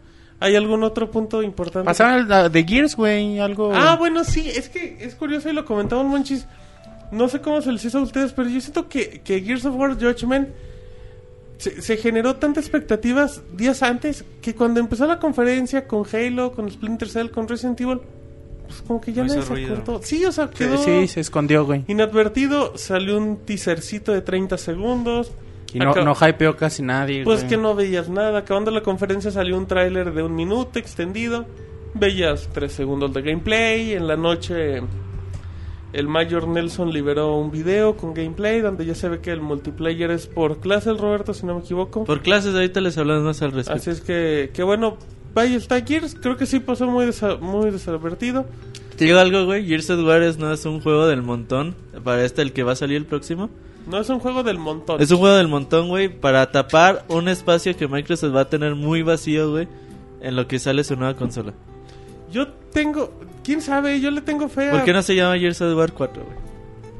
¿Hay 0.42 0.56
algún 0.56 0.82
otro 0.84 1.10
punto 1.10 1.42
importante? 1.42 1.84
Pasaron 1.84 2.32
al 2.32 2.50
de 2.50 2.64
Gears, 2.64 2.96
güey, 2.96 3.38
algo... 3.38 3.72
Ah, 3.74 3.96
bueno, 3.96 4.24
sí, 4.24 4.48
es 4.48 4.70
que 4.70 4.96
es 5.00 5.14
curioso 5.14 5.50
y 5.50 5.52
lo 5.52 5.66
comentamos, 5.66 6.06
Monchis. 6.06 6.46
No 7.12 7.28
sé 7.28 7.40
cómo 7.40 7.60
se 7.60 7.70
les 7.72 7.84
hizo 7.84 7.98
a 7.98 8.02
ustedes, 8.02 8.32
pero 8.32 8.48
yo 8.48 8.60
siento 8.60 8.88
que, 8.88 9.20
que 9.22 9.40
Gears 9.42 9.66
of 9.66 9.76
War 9.76 9.94
Judgment 10.00 10.48
se, 11.58 11.82
se 11.82 11.96
generó 11.98 12.36
tantas 12.36 12.64
expectativas 12.64 13.42
días 13.54 13.82
antes 13.82 14.24
que 14.40 14.54
cuando 14.54 14.80
empezó 14.80 15.06
la 15.06 15.18
conferencia 15.18 15.86
con 15.86 16.06
Halo, 16.10 16.52
con 16.52 16.70
Splinter 16.70 17.08
Cell, 17.10 17.28
con 17.28 17.46
Resident 17.46 17.78
Evil, 17.80 18.00
pues 18.66 18.80
como 18.82 19.00
que 19.00 19.12
ya 19.12 19.22
No 19.24 19.28
nadie 19.34 19.42
se 19.42 19.64
acordó. 19.66 20.00
Sí, 20.02 20.24
o 20.24 20.32
sea, 20.32 20.46
Sí, 20.46 20.54
quedó 20.54 20.78
sí, 20.78 21.06
se 21.08 21.20
escondió, 21.20 21.66
güey. 21.66 21.84
inadvertido. 21.88 22.78
Salió 22.78 23.18
un 23.18 23.38
teasercito 23.44 24.12
de 24.12 24.22
30 24.22 24.56
segundos. 24.56 25.32
Y 25.72 25.78
no, 25.78 25.90
Acá- 25.90 26.02
no 26.04 26.14
hypeó 26.14 26.56
casi 26.56 26.82
nadie, 26.82 27.22
Pues 27.24 27.40
güey. 27.40 27.50
que 27.50 27.56
no 27.56 27.74
veías 27.74 28.08
nada. 28.08 28.38
Acabando 28.40 28.70
la 28.70 28.82
conferencia 28.82 29.30
salió 29.30 29.56
un 29.56 29.66
tráiler 29.66 30.12
de 30.12 30.22
un 30.22 30.34
minuto 30.34 30.78
extendido. 30.78 31.46
Veías 31.94 32.48
tres 32.52 32.72
segundos 32.72 33.12
de 33.12 33.22
gameplay. 33.22 33.92
En 33.92 34.06
la 34.08 34.16
noche 34.16 34.82
el 35.92 36.06
Mayor 36.06 36.46
Nelson 36.46 36.92
liberó 36.92 37.36
un 37.36 37.50
video 37.50 37.96
con 37.96 38.14
gameplay 38.14 38.60
donde 38.60 38.86
ya 38.86 38.94
se 38.94 39.08
ve 39.08 39.20
que 39.20 39.32
el 39.32 39.40
multiplayer 39.40 40.10
es 40.12 40.26
por 40.28 40.60
clase, 40.60 40.90
el 40.90 40.98
Roberto, 40.98 41.34
si 41.34 41.44
no 41.46 41.54
me 41.56 41.60
equivoco. 41.60 42.04
Por 42.04 42.22
clases, 42.22 42.54
ahorita 42.54 42.80
les 42.80 42.96
hablamos 42.96 43.24
más 43.24 43.42
al 43.42 43.50
respecto. 43.52 43.76
Así 43.80 43.90
es 43.90 44.00
que, 44.00 44.50
que 44.54 44.62
bueno, 44.62 44.96
vaya 45.34 45.56
está 45.56 45.80
Gears. 45.84 46.14
Creo 46.20 46.36
que 46.36 46.46
sí 46.46 46.60
pasó 46.60 46.86
muy, 46.86 47.06
desa- 47.06 47.38
muy 47.40 47.70
desadvertido. 47.70 48.46
Te 48.96 49.06
digo 49.06 49.18
algo, 49.18 49.44
güey. 49.46 49.66
Gears 49.66 49.90
of 49.90 50.04
War 50.06 50.22
es- 50.22 50.38
no 50.38 50.52
es 50.52 50.64
un 50.64 50.80
juego 50.80 51.08
del 51.08 51.22
montón. 51.22 51.74
Para 52.04 52.24
este, 52.24 52.42
el 52.42 52.52
que 52.52 52.62
va 52.62 52.72
a 52.72 52.76
salir 52.76 52.96
el 52.96 53.06
próximo. 53.06 53.50
No 53.86 54.00
es 54.00 54.08
un 54.08 54.20
juego 54.20 54.42
del 54.42 54.58
montón. 54.58 55.00
Es 55.00 55.10
un 55.10 55.18
juego 55.18 55.36
del 55.36 55.48
montón, 55.48 55.88
güey. 55.88 56.08
Para 56.08 56.50
tapar 56.50 57.04
un 57.08 57.28
espacio 57.28 57.76
que 57.76 57.88
Microsoft 57.88 58.34
va 58.34 58.42
a 58.42 58.48
tener 58.48 58.74
muy 58.74 59.02
vacío, 59.02 59.50
güey. 59.50 59.68
En 60.20 60.36
lo 60.36 60.46
que 60.46 60.58
sale 60.58 60.84
su 60.84 60.96
nueva 60.96 61.14
consola. 61.14 61.54
Yo 62.30 62.48
tengo... 62.48 63.12
¿Quién 63.42 63.62
sabe? 63.62 64.00
Yo 64.00 64.10
le 64.10 64.20
tengo 64.20 64.48
fe 64.48 64.68
a... 64.68 64.72
¿Por 64.72 64.84
qué 64.84 64.92
no 64.92 65.02
se 65.02 65.14
llama 65.14 65.38
Gears 65.38 65.60
of 65.62 65.76
War 65.76 65.92
4, 65.92 66.22
güey? 66.22 66.49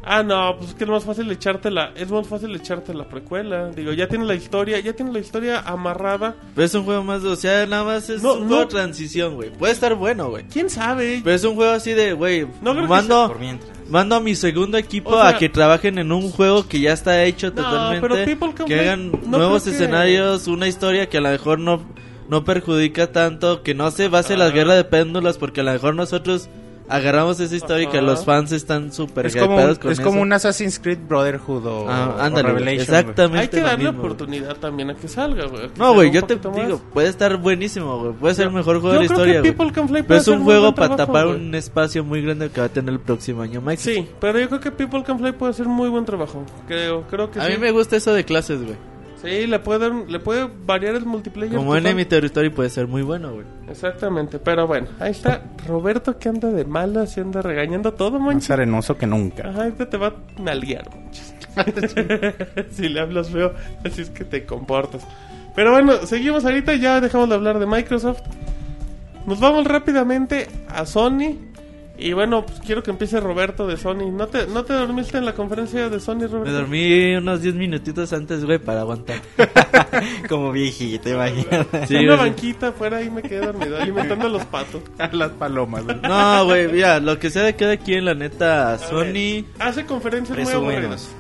Ah, 0.02 0.22
no, 0.22 0.56
pues 0.56 0.70
es 0.70 0.74
que 0.76 0.84
es 0.84 0.90
más 0.90 1.04
fácil 1.04 1.30
echarte 1.30 1.70
la, 1.70 1.92
es 1.94 2.10
más 2.10 2.26
fácil 2.26 2.54
echarte 2.56 2.94
la 2.94 3.04
precuela. 3.06 3.68
Digo, 3.68 3.92
ya 3.92 4.08
tiene 4.08 4.24
la 4.24 4.34
historia, 4.34 4.80
ya 4.80 4.94
tiene 4.94 5.12
la 5.12 5.18
historia 5.18 5.60
amarrada. 5.60 6.36
Pero 6.54 6.64
es 6.64 6.74
un 6.74 6.84
juego 6.84 7.04
más, 7.04 7.22
o 7.22 7.36
sea, 7.36 7.66
nada 7.66 7.84
más 7.84 8.08
es 8.08 8.22
No, 8.22 8.32
un 8.34 8.40
no. 8.42 8.46
juego 8.48 8.62
de 8.62 8.66
transición, 8.70 9.34
güey. 9.34 9.50
Puede 9.50 9.74
estar 9.74 9.94
bueno, 9.94 10.30
güey. 10.30 10.44
¿Quién 10.44 10.70
sabe? 10.70 11.20
Pero 11.22 11.36
es 11.36 11.44
un 11.44 11.54
juego 11.54 11.72
así 11.72 11.92
de, 11.92 12.14
güey, 12.14 12.46
No 12.62 12.72
creo 12.72 12.84
que 12.84 12.88
mando, 12.88 13.28
Por 13.28 13.38
mientras. 13.40 13.70
mando 13.90 14.16
a 14.16 14.20
mi 14.20 14.34
segundo 14.34 14.78
equipo 14.78 15.10
O 15.10 15.20
sea- 15.20 15.28
a 15.28 15.38
que 15.38 15.50
trabajen 15.50 15.98
en 15.98 16.12
un 16.12 16.30
juego 16.30 16.66
que 16.66 16.80
ya 16.80 16.92
está 16.94 17.22
hecho 17.24 17.48
No, 17.48 17.56
totalmente. 17.56 18.00
pero 18.08 18.24
People 18.24 18.54
Can 18.54 18.66
que 18.66 18.74
Play 18.76 18.86
hagan 18.88 19.10
no 19.26 19.36
nuevos 19.38 19.64
que- 19.64 19.70
escenarios, 19.70 20.46
una 20.48 20.66
historia 20.66 21.10
que 21.10 21.18
a 21.18 21.20
lo 21.20 21.28
mejor 21.28 21.58
no, 21.58 21.82
no 22.30 22.42
perjudica 22.44 23.12
tanto, 23.12 23.62
que 23.62 23.74
no 23.74 23.90
se 23.90 24.08
base 24.08 24.32
en 24.32 24.38
la 24.38 24.46
Ah. 24.46 24.50
guerra 24.50 24.74
de 24.76 24.84
péndulas, 24.84 25.36
porque 25.36 25.60
a 25.60 25.64
lo 25.64 25.72
mejor 25.72 25.94
nosotros 25.94 26.48
agarramos 26.90 27.40
esa 27.40 27.54
historia 27.56 27.84
y 27.84 27.86
que 27.86 27.98
Ajá. 27.98 28.06
los 28.06 28.24
fans 28.24 28.52
están 28.52 28.92
súper 28.92 29.26
Es 29.26 29.36
como, 29.36 29.56
con 29.78 29.92
es 29.92 29.98
como 30.00 30.16
eso. 30.16 30.22
un 30.22 30.32
Assassin's 30.32 30.78
Creed 30.78 30.98
Brotherhood 31.08 31.66
o, 31.66 31.86
Ah, 31.88 32.14
o 32.16 32.20
ándale, 32.20 32.42
güey, 32.52 32.64
Revelation, 32.64 32.80
exactamente. 32.96 33.38
Hay 33.38 33.48
que 33.48 33.60
darle 33.60 33.88
oportunidad 33.88 34.56
también 34.56 34.90
a 34.90 34.94
que 34.96 35.08
salga, 35.08 35.46
güey. 35.46 35.64
a 35.64 35.68
que 35.68 35.78
No, 35.78 35.94
güey, 35.94 36.10
yo 36.10 36.22
te 36.24 36.36
digo, 36.36 36.50
más. 36.52 36.80
puede 36.92 37.08
estar 37.08 37.36
buenísimo, 37.36 37.98
güey. 38.00 38.12
Puede 38.14 38.34
ser 38.34 38.46
el 38.48 38.52
mejor 38.52 38.80
juego 38.80 38.94
Yo 38.96 39.00
de 39.02 39.08
la 39.08 39.14
creo 39.14 39.18
historia, 39.26 39.42
que. 39.42 39.52
People 39.52 39.72
Can 39.72 39.88
Fly 39.88 40.02
Pero 40.02 40.20
es 40.20 40.28
un 40.28 40.44
juego 40.44 40.74
para 40.74 40.88
trabajo, 40.96 41.06
tapar 41.12 41.26
güey. 41.28 41.40
un 41.40 41.54
espacio 41.54 42.04
muy 42.04 42.22
grande 42.22 42.50
que 42.50 42.60
va 42.60 42.66
a 42.66 42.70
tener 42.70 42.92
el 42.92 43.00
próximo 43.00 43.42
año, 43.42 43.60
Mike. 43.60 43.80
Sí, 43.82 44.06
pero 44.20 44.38
yo 44.40 44.48
creo 44.48 44.60
que 44.60 44.70
People 44.72 45.02
Can 45.04 45.18
Fly 45.18 45.32
puede 45.32 45.50
hacer 45.52 45.66
muy 45.66 45.88
buen 45.88 46.04
trabajo. 46.04 46.44
Creo, 46.66 47.02
creo 47.08 47.30
que 47.30 47.40
A 47.40 47.46
sí. 47.46 47.52
mí 47.52 47.58
me 47.58 47.70
gusta 47.70 47.96
eso 47.96 48.12
de 48.12 48.24
clases, 48.24 48.62
güey. 48.62 48.76
Sí, 49.22 49.46
le 49.46 49.58
puede, 49.58 49.80
dar- 49.90 50.08
le 50.08 50.18
puede 50.18 50.48
variar 50.66 50.94
el 50.94 51.04
multiplayer. 51.04 51.54
Como 51.56 51.72
total. 51.74 51.86
Enemy 51.86 52.04
Territory 52.06 52.48
puede 52.50 52.70
ser 52.70 52.86
muy 52.86 53.02
bueno, 53.02 53.32
güey. 53.34 53.44
Exactamente, 53.68 54.38
pero 54.38 54.66
bueno, 54.66 54.88
ahí 54.98 55.10
está 55.10 55.42
Roberto 55.66 56.18
que 56.18 56.28
anda 56.30 56.48
de 56.50 56.64
malas 56.64 57.16
y 57.16 57.20
anda 57.20 57.42
regañando 57.42 57.92
todo, 57.92 58.12
Más 58.12 58.22
manches. 58.34 58.50
arenoso 58.50 58.96
que 58.96 59.06
nunca. 59.06 59.48
Ajá, 59.48 59.64
ahorita 59.64 59.90
te 59.90 59.96
va 59.98 60.06
a 60.08 60.14
nalguear, 60.42 60.88
manches. 60.90 61.34
si 62.70 62.88
le 62.88 63.00
hablas 63.00 63.30
feo, 63.30 63.52
así 63.84 64.02
es 64.02 64.10
que 64.10 64.24
te 64.24 64.46
comportas. 64.46 65.06
Pero 65.54 65.72
bueno, 65.72 65.94
seguimos 66.06 66.44
ahorita, 66.44 66.74
ya 66.76 67.00
dejamos 67.00 67.28
de 67.28 67.34
hablar 67.34 67.58
de 67.58 67.66
Microsoft. 67.66 68.20
Nos 69.26 69.38
vamos 69.40 69.66
rápidamente 69.66 70.48
a 70.68 70.86
Sony. 70.86 71.36
Y 72.00 72.12
bueno, 72.14 72.44
pues 72.46 72.60
quiero 72.60 72.82
que 72.82 72.90
empiece 72.90 73.20
Roberto 73.20 73.66
de 73.66 73.76
Sony. 73.76 74.10
¿No 74.10 74.26
te, 74.26 74.46
¿No 74.46 74.64
te 74.64 74.72
dormiste 74.72 75.18
en 75.18 75.26
la 75.26 75.34
conferencia 75.34 75.88
de 75.88 76.00
Sony, 76.00 76.20
Roberto? 76.26 76.44
Me 76.44 76.50
dormí 76.52 77.14
unos 77.14 77.42
10 77.42 77.54
minutitos 77.54 78.12
antes, 78.12 78.44
güey, 78.44 78.58
para 78.58 78.80
aguantar. 78.80 79.20
Como 80.28 80.50
viejito, 80.52 81.10
imagínate. 81.10 81.86
Sí, 81.86 81.96
en 81.96 82.04
una 82.04 82.16
güey. 82.16 82.30
banquita 82.30 82.68
afuera 82.68 83.02
y 83.02 83.10
me 83.10 83.22
quedé 83.22 83.46
dormido, 83.46 83.76
alimentando 83.76 84.26
a 84.26 84.30
los 84.30 84.44
patos. 84.46 84.82
Las 85.12 85.30
palomas, 85.32 85.84
güey. 85.84 85.96
No, 86.02 86.44
güey, 86.46 86.68
mira, 86.68 87.00
lo 87.00 87.18
que 87.18 87.30
sea 87.30 87.42
de 87.42 87.54
cada 87.56 87.76
quien, 87.76 88.04
la 88.04 88.14
neta, 88.14 88.72
A 88.74 88.78
Sony 88.78 89.02
ver, 89.12 89.44
hace 89.58 89.84
conferencias 89.84 90.38
muy 90.38 90.52
aburridas. 90.52 91.14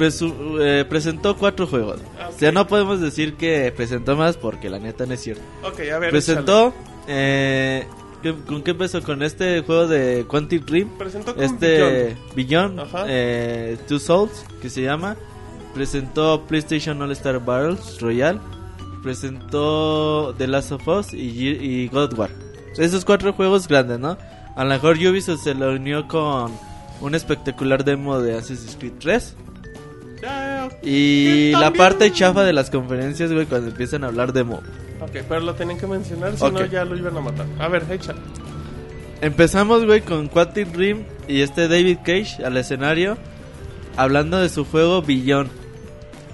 Eh, 0.00 0.84
presentó 0.88 1.36
cuatro 1.36 1.66
juegos. 1.66 2.00
Ah, 2.20 2.28
O 2.28 2.38
sea, 2.38 2.52
no 2.52 2.66
podemos 2.68 3.00
decir 3.00 3.34
que 3.34 3.72
presentó 3.76 4.16
más 4.16 4.36
porque 4.36 4.70
la 4.70 4.78
neta 4.78 5.06
no 5.06 5.14
es 5.14 5.20
cierto. 5.20 5.42
Ok, 5.64 5.80
a 5.92 5.98
ver. 5.98 6.10
Presentó, 6.10 6.72
eh, 7.08 7.84
¿qué- 8.22 8.34
¿con 8.46 8.62
qué 8.62 8.72
empezó? 8.72 9.02
Con 9.02 9.22
este 9.22 9.62
juego 9.62 9.86
de 9.86 10.24
Quantic 10.28 10.64
Dream. 10.64 10.88
échale. 10.88 10.98
Presentó 10.98 11.34
con 11.34 11.44
Este 11.44 12.16
Beyond, 12.36 12.80
eh, 13.08 13.76
Two 13.88 13.98
Souls, 13.98 14.44
que 14.60 14.70
se 14.70 14.82
llama. 14.82 15.16
Presentó 15.74 16.42
PlayStation 16.46 17.00
All 17.02 17.12
Star 17.12 17.44
Battles 17.44 18.00
Royale. 18.00 18.38
Presentó 19.02 20.34
The 20.38 20.46
Last 20.46 20.72
of 20.72 20.86
Us 20.88 21.12
y, 21.14 21.48
y 21.48 21.88
God 21.88 22.12
of 22.12 22.18
War. 22.18 22.30
Esos 22.76 23.04
cuatro 23.04 23.32
juegos 23.32 23.66
grandes, 23.68 23.98
¿no? 23.98 24.16
A 24.54 24.64
lo 24.64 24.70
mejor 24.70 24.96
Ubisoft 24.96 25.42
se 25.42 25.54
lo 25.54 25.72
unió 25.72 26.06
con 26.08 26.52
un 27.00 27.14
espectacular 27.14 27.84
demo 27.84 28.20
de 28.20 28.36
Assassin's 28.36 28.76
Creed 28.78 28.92
3. 29.00 29.34
Y 30.82 31.52
la 31.52 31.72
parte 31.72 32.12
chafa 32.12 32.44
de 32.44 32.52
las 32.52 32.70
conferencias, 32.70 33.32
güey, 33.32 33.46
cuando 33.46 33.68
empiezan 33.70 34.04
a 34.04 34.08
hablar 34.08 34.32
de 34.32 34.44
mo. 34.44 34.62
Ok, 35.00 35.18
pero 35.28 35.40
lo 35.40 35.54
tenían 35.54 35.78
que 35.78 35.86
mencionar, 35.86 36.36
si 36.36 36.50
no 36.50 36.64
ya 36.66 36.84
lo 36.84 36.96
iban 36.96 37.16
a 37.16 37.20
matar. 37.20 37.46
A 37.58 37.68
ver, 37.68 37.84
échale. 37.90 38.18
Empezamos, 39.20 39.84
güey, 39.84 40.00
con 40.00 40.28
Quantic 40.28 40.68
Dream 40.68 41.04
y 41.26 41.40
este 41.40 41.68
David 41.68 41.98
Cage 42.04 42.44
al 42.44 42.56
escenario 42.56 43.18
hablando 43.96 44.38
de 44.38 44.48
su 44.48 44.64
juego 44.64 45.02
Beyond. 45.02 45.50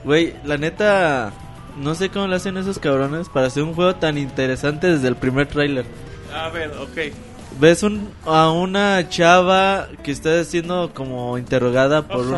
Güey, 0.04 0.34
la 0.44 0.58
neta, 0.58 1.32
no 1.78 1.94
sé 1.94 2.10
cómo 2.10 2.26
le 2.26 2.36
hacen 2.36 2.58
esos 2.58 2.78
cabrones 2.78 3.30
para 3.30 3.46
hacer 3.46 3.62
un 3.62 3.72
juego 3.72 3.96
tan 3.96 4.18
interesante 4.18 4.86
desde 4.86 5.08
el 5.08 5.16
primer 5.16 5.46
tráiler. 5.46 5.86
A 6.34 6.50
ver, 6.50 6.70
ok. 6.72 7.14
Ves 7.60 7.82
un, 7.82 8.08
a 8.26 8.50
una 8.50 9.08
chava 9.08 9.88
que 10.02 10.10
está 10.10 10.42
siendo 10.44 10.92
como 10.92 11.38
interrogada 11.38 12.06
por 12.06 12.26
un 12.26 12.34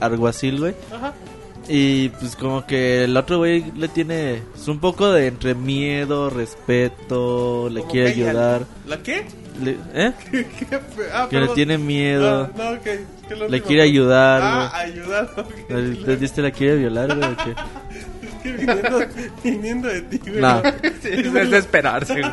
alguacil, 0.00 0.60
güey. 0.60 0.74
Ajá. 0.94 1.12
Y 1.68 2.10
pues 2.10 2.36
como 2.36 2.64
que 2.64 3.04
el 3.04 3.16
otro 3.16 3.38
güey 3.38 3.72
le 3.76 3.88
tiene 3.88 4.34
es 4.54 4.68
un 4.68 4.78
poco 4.78 5.10
de 5.10 5.26
entre 5.26 5.56
miedo, 5.56 6.30
respeto, 6.30 7.68
le 7.72 7.80
Como 7.80 7.90
quiere 7.92 8.14
que 8.14 8.28
ayudar. 8.28 8.62
¿La 8.86 8.98
qué? 8.98 9.26
Le- 9.60 9.76
¿Eh? 9.94 10.12
¿Qué 10.30 10.78
fue? 10.94 11.06
Ah, 11.12 11.26
Que 11.28 11.40
le 11.40 11.48
tiene 11.48 11.76
miedo. 11.76 12.48
Ah, 12.54 12.56
no, 12.56 12.70
ok. 12.70 12.86
Es 12.86 13.00
que 13.28 13.34
lo 13.36 13.48
Le 13.48 13.60
quiere 13.62 13.82
ayudar, 13.82 14.40
Ah, 14.44 14.78
ayudar. 14.78 15.28
ok. 15.36 15.48
¿Le, 15.70 16.16
le 16.16 16.42
la 16.42 16.50
quiere 16.52 16.76
violar, 16.76 17.16
güey? 17.16 17.36
qué? 17.36 17.54
Es 17.96 18.42
que 18.42 18.52
viniendo, 18.52 18.98
viniendo 19.42 19.88
de 19.88 20.02
ti, 20.02 20.18
güey. 20.24 20.40
No. 20.40 20.62
Sí, 21.02 21.08
es 21.10 21.50
de 21.50 21.58
esperarse, 21.58 22.20
güey. 22.20 22.32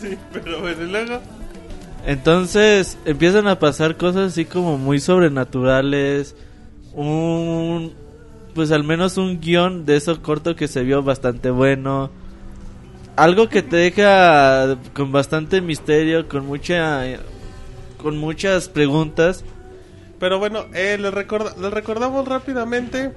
Sí, 0.00 0.18
pero 0.32 0.60
bueno, 0.60 0.82
y 0.82 0.90
luego. 0.90 1.20
Entonces 2.06 2.98
empiezan 3.06 3.48
a 3.48 3.58
pasar 3.58 3.96
cosas 3.96 4.32
así 4.32 4.44
como 4.44 4.76
muy 4.78 5.00
sobrenaturales. 5.00 6.34
Un. 6.94 7.92
Pues 8.54 8.70
al 8.70 8.84
menos 8.84 9.16
un 9.16 9.40
guion 9.40 9.84
de 9.84 9.96
eso 9.96 10.22
corto 10.22 10.54
que 10.54 10.68
se 10.68 10.82
vio 10.84 11.02
bastante 11.02 11.50
bueno. 11.50 12.10
Algo 13.16 13.48
que 13.48 13.62
te 13.62 13.76
deja 13.76 14.76
con 14.92 15.12
bastante 15.12 15.60
misterio, 15.60 16.28
con 16.28 16.46
mucha. 16.46 17.02
Con 17.96 18.18
muchas 18.18 18.68
preguntas. 18.68 19.44
Pero 20.20 20.38
bueno, 20.38 20.66
eh, 20.74 20.96
les, 21.00 21.12
recorda- 21.12 21.56
les 21.60 21.72
recordamos 21.72 22.26
rápidamente. 22.28 23.12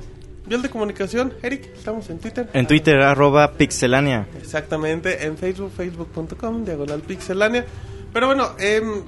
Vial 0.48 0.62
de 0.62 0.70
comunicación, 0.70 1.34
Eric, 1.44 1.70
estamos 1.76 2.10
en 2.10 2.20
Twitter. 2.20 2.50
En 2.54 2.66
Twitter, 2.68 3.02
arroba 3.02 3.52
pixelania. 3.54 4.28
Exactamente, 4.42 5.26
en 5.26 5.38
Facebook, 5.38 5.72
facebook.com, 5.76 6.64
diagonal 6.64 7.02
pixelania. 7.02 7.66
Pero 8.14 8.28
bueno, 8.28 8.52
em, 8.58 9.04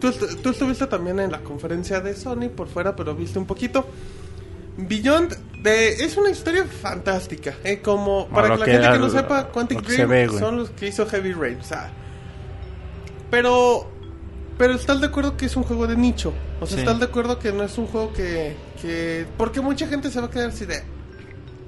tú, 0.00 0.08
estu- 0.08 0.36
tú 0.42 0.50
estuviste 0.50 0.86
también 0.88 1.20
en 1.20 1.30
la 1.30 1.38
conferencia 1.40 2.00
de 2.00 2.14
Sony 2.14 2.48
por 2.54 2.66
fuera, 2.68 2.96
pero 2.96 3.14
viste 3.14 3.38
un 3.38 3.46
poquito. 3.46 3.86
Beyond 4.76 5.62
de, 5.62 5.90
es 6.04 6.16
una 6.16 6.30
historia 6.30 6.64
fantástica. 6.64 7.54
eh, 7.62 7.78
como 7.80 8.26
para 8.28 8.48
que 8.54 8.58
la 8.58 8.64
que 8.64 8.72
gente 8.72 8.90
que 8.90 8.98
no 8.98 9.08
sepa, 9.10 9.48
Quantic 9.52 9.80
Dream 9.82 10.08
ve, 10.08 10.28
son 10.40 10.56
los 10.56 10.70
que 10.70 10.88
hizo 10.88 11.06
Heavy 11.06 11.32
Rain. 11.32 11.60
O 11.60 11.62
sea, 11.64 11.90
pero, 13.30 13.88
pero 14.58 14.74
estás 14.74 15.00
de 15.00 15.06
acuerdo 15.06 15.36
que 15.36 15.46
es 15.46 15.56
un 15.56 15.62
juego 15.64 15.86
de 15.86 15.96
nicho. 15.96 16.32
O 16.60 16.66
sea, 16.66 16.76
Sí. 16.76 16.80
estás 16.82 16.98
de 17.00 17.06
acuerdo 17.06 17.38
que 17.38 17.52
no 17.52 17.62
es 17.64 17.76
un 17.78 17.86
juego 17.86 18.12
que, 18.12 18.56
que. 18.80 19.26
Porque 19.36 19.60
mucha 19.60 19.86
gente 19.86 20.10
se 20.10 20.20
va 20.20 20.26
a 20.26 20.30
quedar 20.30 20.50
así 20.50 20.64
de. 20.66 20.82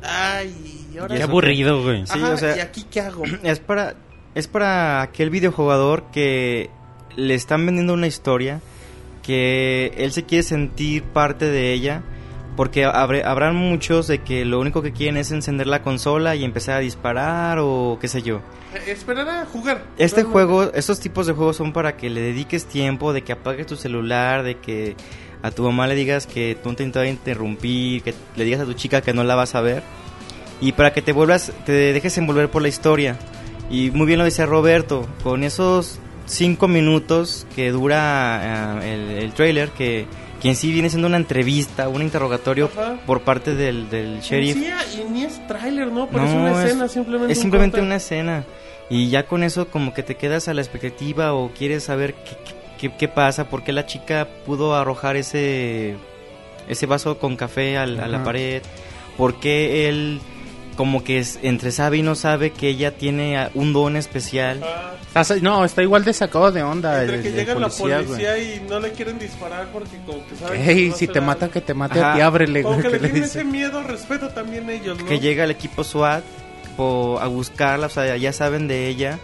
Ay, 0.02 0.86
y 0.92 0.98
ahora. 0.98 1.14
Qué 1.14 1.22
sí- 1.22 1.28
aburrido, 1.28 1.82
güey. 1.82 2.06
Sí, 2.06 2.20
o 2.22 2.36
sea- 2.36 2.56
¿Y 2.56 2.60
aquí 2.60 2.84
qué 2.90 3.00
hago? 3.00 3.24
Es 3.42 3.58
para, 3.60 3.94
es 4.34 4.46
para 4.46 5.02
aquel 5.02 5.30
videojugador 5.30 6.04
que 6.12 6.70
le 7.16 7.34
están 7.34 7.64
vendiendo 7.66 7.94
una 7.94 8.06
historia, 8.06 8.60
que 9.22 9.92
él 9.96 10.12
se 10.12 10.24
quiere 10.24 10.42
sentir 10.44 11.02
parte 11.02 11.46
de 11.46 11.72
ella, 11.72 12.02
porque 12.56 12.84
habré- 12.86 13.22
habrán 13.24 13.54
muchos 13.54 14.06
de 14.06 14.18
que 14.18 14.44
lo 14.44 14.58
único 14.60 14.82
que 14.82 14.92
quieren 14.92 15.16
es 15.16 15.30
encender 15.30 15.66
la 15.66 15.82
consola 15.82 16.34
y 16.34 16.44
empezar 16.44 16.76
a 16.76 16.80
disparar 16.80 17.58
o 17.60 17.98
qué 18.00 18.08
sé 18.08 18.22
yo. 18.22 18.40
Eh, 18.74 18.90
Esperar 18.90 19.28
a 19.28 19.44
jugar. 19.46 19.84
Este 19.98 20.22
Realmente. 20.22 20.32
juego, 20.32 20.72
estos 20.74 20.98
tipos 21.00 21.26
de 21.26 21.32
juegos 21.34 21.56
son 21.56 21.72
para 21.72 21.96
que 21.96 22.08
le 22.10 22.20
dediques 22.20 22.64
tiempo, 22.66 23.12
de 23.12 23.22
que 23.22 23.32
apagues 23.32 23.66
tu 23.66 23.76
celular, 23.76 24.42
de 24.42 24.56
que 24.58 24.96
a 25.42 25.50
tu 25.50 25.62
mamá 25.62 25.86
le 25.86 25.94
digas 25.94 26.26
que 26.26 26.56
tú 26.62 26.72
te 26.74 26.82
a 26.98 27.06
interrumpir, 27.06 28.02
que 28.02 28.14
le 28.36 28.44
digas 28.44 28.60
a 28.60 28.64
tu 28.64 28.72
chica 28.72 29.00
que 29.02 29.12
no 29.12 29.22
la 29.22 29.34
vas 29.34 29.54
a 29.54 29.60
ver 29.60 29.82
y 30.60 30.72
para 30.72 30.92
que 30.94 31.02
te 31.02 31.12
vuelvas, 31.12 31.52
te 31.66 31.72
dejes 31.72 32.16
envolver 32.18 32.48
por 32.50 32.62
la 32.62 32.68
historia. 32.68 33.16
Y 33.70 33.90
muy 33.90 34.06
bien 34.06 34.18
lo 34.18 34.24
decía 34.24 34.46
Roberto, 34.46 35.06
con 35.22 35.44
esos 35.44 35.98
cinco 36.24 36.66
minutos 36.68 37.46
que 37.54 37.70
dura 37.70 38.80
eh, 38.82 38.94
el, 38.94 39.10
el 39.24 39.32
trailer, 39.34 39.68
que, 39.70 40.06
que 40.46 40.50
en 40.50 40.56
sí 40.56 40.70
viene 40.72 40.88
siendo 40.90 41.08
una 41.08 41.16
entrevista, 41.16 41.88
un 41.88 42.02
interrogatorio 42.02 42.70
Ajá. 42.72 42.96
por 43.04 43.22
parte 43.22 43.54
del, 43.54 43.90
del 43.90 44.20
sheriff. 44.20 44.56
Sí, 44.56 45.00
y 45.00 45.04
ni 45.10 45.24
es 45.24 45.44
tráiler, 45.48 45.88
¿no? 45.90 46.08
Pero 46.08 46.24
es 46.24 46.30
No, 46.32 46.40
una 46.40 46.52
es- 46.62 46.64
escena, 46.70 46.88
simplemente. 46.88 47.32
Es 47.32 47.38
un 47.38 47.42
simplemente 47.42 47.80
una 47.80 47.96
escena. 47.96 48.44
Y 48.88 49.08
ya 49.08 49.26
con 49.26 49.42
eso 49.42 49.66
como 49.68 49.92
que 49.92 50.02
te 50.04 50.14
quedas 50.14 50.46
a 50.48 50.54
la 50.54 50.60
expectativa 50.62 51.32
o 51.34 51.50
quieres 51.50 51.82
saber 51.84 52.14
qué, 52.14 52.36
qué, 52.88 52.96
qué 52.96 53.08
pasa, 53.08 53.48
por 53.48 53.64
qué 53.64 53.72
la 53.72 53.86
chica 53.86 54.28
pudo 54.46 54.76
arrojar 54.76 55.16
ese, 55.16 55.96
ese 56.68 56.86
vaso 56.86 57.18
con 57.18 57.34
café 57.36 57.76
al- 57.78 57.98
a 57.98 58.06
la 58.06 58.22
pared, 58.22 58.62
por 59.16 59.40
qué 59.40 59.88
él 59.88 60.20
como 60.76 61.02
que 61.02 61.18
es, 61.18 61.38
entre 61.42 61.72
sabe 61.72 61.96
y 61.96 62.02
no 62.02 62.14
sabe 62.14 62.50
que 62.50 62.68
ella 62.68 62.92
tiene 62.96 63.48
un 63.54 63.72
don 63.72 63.96
especial. 63.96 64.60
No, 65.42 65.64
está 65.64 65.82
igual 65.82 66.04
de 66.04 66.12
sacado 66.12 66.50
de 66.52 66.62
onda. 66.62 67.00
entre 67.02 67.16
el- 67.16 67.22
que 67.22 67.28
el 67.28 67.34
llega 67.34 67.54
policía, 67.54 67.86
la 67.88 67.94
güey. 67.96 68.06
policía 68.06 68.38
y 68.38 68.60
no 68.68 68.80
le 68.80 68.92
quieren 68.92 69.18
disparar 69.18 69.68
porque 69.72 69.96
como 70.06 70.26
que 70.26 70.36
saben 70.36 70.62
que 70.64 70.70
Ey, 70.72 70.88
no 70.90 70.96
si 70.96 71.06
te 71.08 71.20
mata, 71.20 71.48
que 71.48 71.60
te 71.60 71.74
mate 71.74 71.98
Ajá. 72.00 72.12
a 72.12 72.14
ti, 72.16 72.20
ábrele, 72.20 72.62
Como 72.62 72.76
güey. 72.76 72.86
que 72.92 72.98
le 72.98 73.10
¿qué 73.12 73.18
le 73.20 73.24
ese 73.24 73.44
miedo, 73.44 73.82
respeto 73.82 74.28
también 74.30 74.68
ellos, 74.70 74.98
¿no? 74.98 75.06
Que 75.06 75.18
llega 75.20 75.44
el 75.44 75.50
equipo 75.50 75.84
SWAT 75.84 76.22
po- 76.76 77.18
a 77.20 77.26
buscarla, 77.28 77.86
o 77.86 77.90
sea, 77.90 78.16
ya 78.16 78.32
saben 78.32 78.68
de 78.68 78.88
ella. 78.88 79.18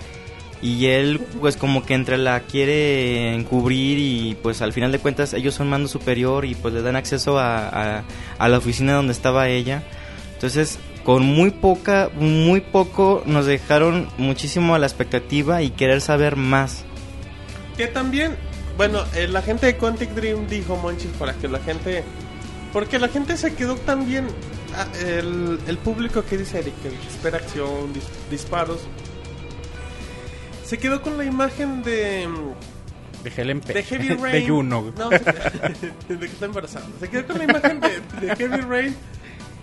Y 0.64 0.86
él, 0.86 1.20
pues, 1.40 1.56
como 1.56 1.84
que 1.84 1.94
entre 1.94 2.16
la 2.18 2.38
quiere 2.40 3.34
encubrir 3.34 3.98
y, 3.98 4.36
pues, 4.36 4.62
al 4.62 4.72
final 4.72 4.92
de 4.92 5.00
cuentas, 5.00 5.34
ellos 5.34 5.54
son 5.54 5.68
mando 5.68 5.88
superior 5.88 6.44
y, 6.44 6.54
pues, 6.54 6.72
le 6.72 6.82
dan 6.82 6.94
acceso 6.94 7.36
a, 7.36 7.66
a, 7.98 8.04
a 8.38 8.48
la 8.48 8.58
oficina 8.58 8.92
donde 8.92 9.12
estaba 9.12 9.48
ella. 9.48 9.82
Entonces, 10.34 10.78
con 11.04 11.22
muy 11.24 11.50
poca, 11.50 12.10
muy 12.14 12.60
poco, 12.60 13.22
nos 13.26 13.46
dejaron 13.46 14.08
muchísimo 14.18 14.74
a 14.74 14.78
la 14.78 14.86
expectativa 14.86 15.62
y 15.62 15.70
querer 15.70 16.00
saber 16.00 16.36
más. 16.36 16.84
Que 17.76 17.86
también, 17.86 18.36
bueno, 18.76 19.02
eh, 19.14 19.26
la 19.28 19.42
gente 19.42 19.66
de 19.66 19.76
Quantic 19.76 20.10
Dream 20.10 20.46
dijo, 20.46 20.76
Monchis, 20.76 21.10
para 21.18 21.32
que 21.34 21.48
la 21.48 21.58
gente... 21.60 22.04
Porque 22.72 22.98
la 22.98 23.08
gente 23.08 23.36
se 23.36 23.54
quedó 23.54 23.74
también... 23.76 24.26
ah, 24.76 24.86
El, 25.04 25.58
el 25.66 25.78
público 25.78 26.24
que 26.24 26.38
dice 26.38 26.60
Eric, 26.60 26.74
que 26.82 26.88
espera 26.88 27.38
acción, 27.38 27.92
dis- 27.92 28.08
disparos. 28.30 28.80
Se 30.64 30.78
quedó 30.78 31.02
con 31.02 31.18
la 31.18 31.24
imagen 31.24 31.82
de... 31.82 32.28
De 33.24 33.32
Helen 33.36 33.60
Pe- 33.60 33.74
De 33.74 33.82
Heavy 33.84 34.08
Rain. 34.20 34.32
De 34.32 34.48
Juno. 34.48 34.92
No, 34.96 35.10
se- 35.10 35.18
de 36.14 36.18
que 36.18 36.26
está 36.26 36.46
embarazada. 36.46 36.86
Se 36.98 37.08
quedó 37.08 37.26
con 37.26 37.38
la 37.38 37.44
imagen 37.44 37.80
de, 37.80 38.00
de 38.26 38.36
Heavy 38.36 38.60
Rain. 38.62 38.96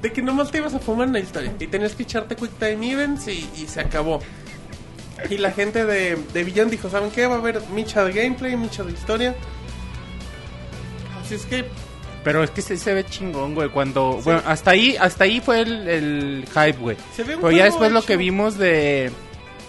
De 0.01 0.11
que 0.11 0.21
nomás 0.21 0.51
te 0.51 0.59
ibas 0.59 0.73
a 0.73 0.79
fumar 0.79 1.07
una 1.07 1.19
historia. 1.19 1.53
Y 1.59 1.67
tenías 1.67 1.93
que 1.95 2.03
echarte 2.03 2.35
Quick 2.35 2.57
Time 2.57 2.91
Events 2.91 3.27
y, 3.27 3.49
y 3.57 3.67
se 3.67 3.81
acabó. 3.81 4.21
Y 5.29 5.37
la 5.37 5.51
gente 5.51 5.85
de, 5.85 6.17
de 6.33 6.43
Beyond 6.43 6.71
dijo, 6.71 6.89
¿saben 6.89 7.11
qué? 7.11 7.27
Va 7.27 7.35
a 7.35 7.37
haber 7.39 7.61
micha 7.73 8.03
de 8.05 8.13
gameplay, 8.13 8.55
micha 8.55 8.83
de 8.83 8.93
historia. 8.93 9.35
Así 11.21 11.35
es 11.35 11.45
que... 11.45 11.65
Pero 12.23 12.43
es 12.43 12.51
que 12.51 12.61
se, 12.61 12.77
se 12.77 12.93
ve 12.93 13.05
chingón, 13.05 13.55
güey. 13.55 13.69
Cuando. 13.69 14.19
Bueno, 14.23 14.41
hasta 14.45 14.71
ahí, 14.71 14.97
hasta 14.99 15.23
ahí 15.23 15.39
fue 15.39 15.61
el, 15.61 15.87
el 15.87 16.45
hype, 16.47 16.77
güey. 16.79 16.97
Se 17.15 17.23
ve 17.23 17.35
un 17.35 17.41
Pero 17.41 17.55
ya 17.55 17.63
después 17.63 17.91
lo 17.93 18.01
que 18.01 18.17
vimos 18.17 18.57
de. 18.57 19.09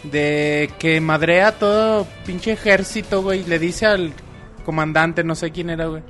De 0.02 0.68
que 0.80 1.00
madrea 1.00 1.52
todo 1.52 2.08
pinche 2.26 2.52
ejército, 2.52 3.22
güey. 3.22 3.44
Le 3.44 3.60
dice 3.60 3.86
al 3.86 4.12
comandante, 4.64 5.22
no 5.22 5.36
sé 5.36 5.52
quién 5.52 5.70
era, 5.70 5.86
güey. 5.86 6.02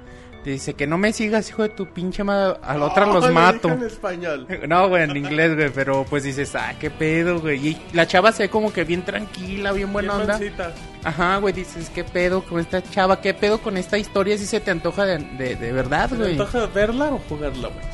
Dice 0.45 0.73
que 0.73 0.87
no 0.87 0.97
me 0.97 1.13
sigas, 1.13 1.51
hijo 1.51 1.63
de 1.63 1.69
tu 1.69 1.87
pinche 1.87 2.25
madre. 2.25 2.57
Al 2.63 2.83
otro 2.83 3.11
Oh, 3.11 3.15
los 3.15 3.27
lo 3.27 3.33
mato. 3.35 3.69
dijo 3.69 3.81
en 3.81 3.87
español. 3.87 4.47
No, 4.69 4.89
güey, 4.89 5.03
en 5.03 5.17
inglés, 5.17 5.55
güey. 5.55 5.69
Pero 5.71 6.07
pues 6.09 6.23
dices, 6.25 6.55
ah, 6.55 6.75
qué 6.81 6.89
pedo, 6.91 7.41
güey. 7.41 7.69
Y 7.69 7.83
la 7.93 8.07
chava 8.07 8.33
se 8.33 8.45
ve 8.45 8.49
como 8.49 8.73
que 8.73 8.85
bien 8.85 9.05
tranquila, 9.05 9.73
bien 9.73 9.93
buena 9.93 10.13
Bien 10.17 10.21
onda. 10.23 10.33
mansita. 10.39 10.73
Ajá, 11.05 11.37
güey, 11.37 11.53
dices, 11.53 11.91
¿qué 11.95 12.05
pedo 12.05 12.43
con 12.43 12.59
esta 12.59 12.83
chava? 12.83 13.21
¿Qué 13.21 13.35
pedo 13.35 13.59
con 13.61 13.77
esta 13.77 13.99
historia? 13.99 14.39
Si 14.39 14.47
se 14.47 14.61
te 14.61 14.71
antoja 14.71 15.05
de, 15.05 15.19
de, 15.19 15.57
de 15.57 15.73
verdad, 15.73 16.09
¿Te 16.09 16.17
güey. 16.17 16.31
antoja 16.33 16.67
verla 16.67 17.07
o 17.11 17.19
jugarla, 17.29 17.69
güey? 17.69 17.85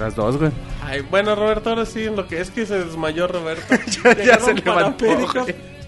Las 0.00 0.16
dos, 0.16 0.38
güey. 0.38 0.50
Ay, 0.84 1.02
bueno, 1.08 1.34
Roberto, 1.36 1.70
ahora 1.70 1.84
sí, 1.86 2.04
en 2.04 2.16
lo 2.16 2.26
que 2.26 2.40
es 2.40 2.50
que 2.50 2.66
se 2.66 2.82
desmayó 2.84 3.28
Roberto. 3.28 3.62
Ya- 4.04 4.24
ya 4.24 4.38
se 4.40 4.54
levantó. 4.54 5.06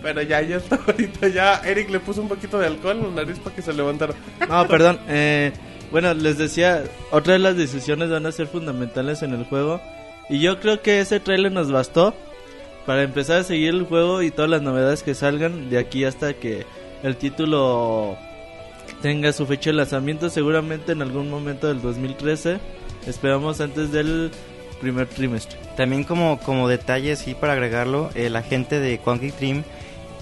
Pero 0.02 0.20
ya, 0.22 0.42
ya 0.42 0.56
está 0.58 0.76
ahorita. 0.86 1.28
Ya 1.28 1.54
Eric 1.64 1.88
le 1.90 1.98
puso 1.98 2.20
un 2.20 2.28
poquito 2.28 2.58
de 2.58 2.66
alcohol 2.66 2.98
en 2.98 3.16
la 3.16 3.22
nariz 3.24 3.38
para 3.40 3.56
que 3.56 3.62
se 3.62 3.72
levantara. 3.72 4.12
No, 4.46 4.68
perdón. 4.68 5.00
Eh, 5.08 5.50
bueno, 5.94 6.12
les 6.12 6.38
decía, 6.38 6.82
otra 7.12 7.34
de 7.34 7.38
las 7.38 7.56
decisiones 7.56 8.10
van 8.10 8.26
a 8.26 8.32
ser 8.32 8.48
fundamentales 8.48 9.22
en 9.22 9.32
el 9.32 9.44
juego. 9.44 9.80
Y 10.28 10.40
yo 10.40 10.58
creo 10.58 10.82
que 10.82 10.98
ese 10.98 11.20
trailer 11.20 11.52
nos 11.52 11.70
bastó 11.70 12.16
para 12.84 13.04
empezar 13.04 13.36
a 13.36 13.44
seguir 13.44 13.68
el 13.68 13.84
juego 13.84 14.20
y 14.20 14.32
todas 14.32 14.50
las 14.50 14.60
novedades 14.60 15.04
que 15.04 15.14
salgan 15.14 15.70
de 15.70 15.78
aquí 15.78 16.04
hasta 16.04 16.34
que 16.34 16.66
el 17.04 17.16
título 17.16 18.16
tenga 19.02 19.32
su 19.32 19.46
fecha 19.46 19.70
de 19.70 19.76
lanzamiento. 19.76 20.30
Seguramente 20.30 20.90
en 20.90 21.00
algún 21.00 21.30
momento 21.30 21.68
del 21.68 21.80
2013. 21.80 22.58
Esperamos 23.06 23.60
antes 23.60 23.92
del 23.92 24.32
primer 24.80 25.06
trimestre. 25.06 25.60
También 25.76 26.02
como, 26.02 26.40
como 26.40 26.66
detalle, 26.66 27.14
sí, 27.14 27.34
para 27.34 27.52
agregarlo, 27.52 28.10
eh, 28.16 28.30
la 28.30 28.42
gente 28.42 28.80
de 28.80 28.98
Quantic 28.98 29.36
Dream, 29.36 29.62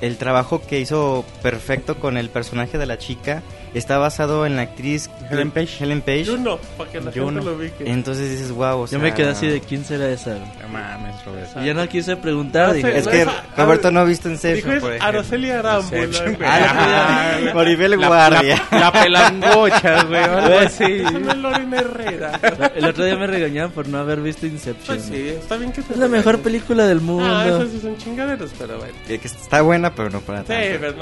el 0.03 0.19
trabajo 0.19 0.61
que 0.61 0.81
hizo 0.81 1.25
perfecto 1.43 1.95
con 1.95 2.19
el 2.19 2.29
personaje 2.29 2.77
de 2.77 2.85
la 2.85 2.99
chica 2.99 3.43
está 3.75 3.99
basado 3.99 4.45
en 4.47 4.57
la 4.57 4.63
actriz 4.63 5.11
Helen 5.31 5.51
Page. 5.51 5.83
Helen 5.85 6.01
Page. 6.03 6.27
Juno, 6.27 6.59
para 6.77 6.91
que 6.91 7.01
la 7.01 7.11
Juno. 7.13 7.27
gente 7.41 7.45
lo 7.45 7.57
ubique. 7.57 7.91
Entonces 7.91 8.31
dices, 8.31 8.51
wow, 8.53 8.87
Yo 8.87 8.99
me 8.99 9.15
quedé 9.15 9.31
así 9.31 9.47
de 9.47 9.61
quién 9.61 9.85
será 9.85 10.09
esa. 10.11 10.35
No 10.35 10.69
mames, 10.73 11.25
Roberto. 11.25 11.63
Y 11.63 11.67
ya 11.67 11.75
no 11.75 11.89
quise 11.89 12.17
preguntar. 12.17 12.69
No 12.69 12.75
dije, 12.75 12.99
Es 12.99 13.05
no 13.07 13.11
que 13.11 13.23
es- 13.23 13.29
Roberto 13.57 13.89
ah, 13.89 13.91
no 13.91 14.01
ha 14.01 14.05
visto 14.05 14.29
Dijo 14.29 14.35
Inception, 14.35 14.75
es 14.77 14.81
por 14.81 14.93
ejemplo. 14.93 15.09
Araceli 15.09 15.49
güey. 15.49 16.37
Ah, 16.45 17.39
Ah, 17.45 17.53
Maribel 17.55 17.97
Guardia. 17.97 18.63
la, 18.71 18.79
la 18.79 18.93
pelangocha, 18.93 20.05
güey. 20.05 20.21
Déjame 20.23 21.35
Lorena 21.43 21.79
Herrera. 21.79 22.41
El 22.75 22.85
otro 22.87 23.05
día 23.05 23.17
me 23.17 23.27
regañaban 23.27 23.71
por 23.73 23.89
no 23.89 23.99
haber 23.99 24.21
visto 24.21 24.47
Inception. 24.47 24.97
Pues 24.97 25.03
sí, 25.09 25.29
está 25.29 25.57
bien 25.57 25.73
que 25.73 25.83
te 25.83 25.93
Es 25.95 25.99
la 25.99 26.09
mejor 26.09 26.41
película 26.41 26.87
del 26.87 27.01
mundo. 27.01 27.25
Ah, 27.29 27.47
esas 27.47 27.71
sí 27.71 27.81
son 27.81 27.97
chingaderas, 27.97 28.51
pero 28.59 28.79
bueno. 28.79 28.93
Que 29.07 29.15
está 29.17 29.61
buena, 29.63 29.95
pero 29.95 30.11
no 30.11 30.21
para 30.21 30.41
Sí, 30.43 30.47
tanto. 30.49 30.79
pero 30.81 30.93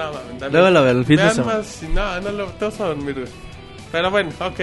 no. 0.41 0.49
Luego 0.51 0.71
la 0.71 0.81
veo 0.81 0.93
el 0.99 1.05
fin 1.05 1.17
de 1.17 1.31
semana. 1.31 1.59
más, 1.59 1.83
no, 1.95 2.21
no 2.21 2.31
lo 2.33 2.47
te 2.61 2.67
vas 2.67 2.81
a 2.81 2.85
dormir, 2.89 3.15
güey. 3.15 3.27
Pero 3.91 4.11
bueno, 4.11 4.31
ok. 4.39 4.61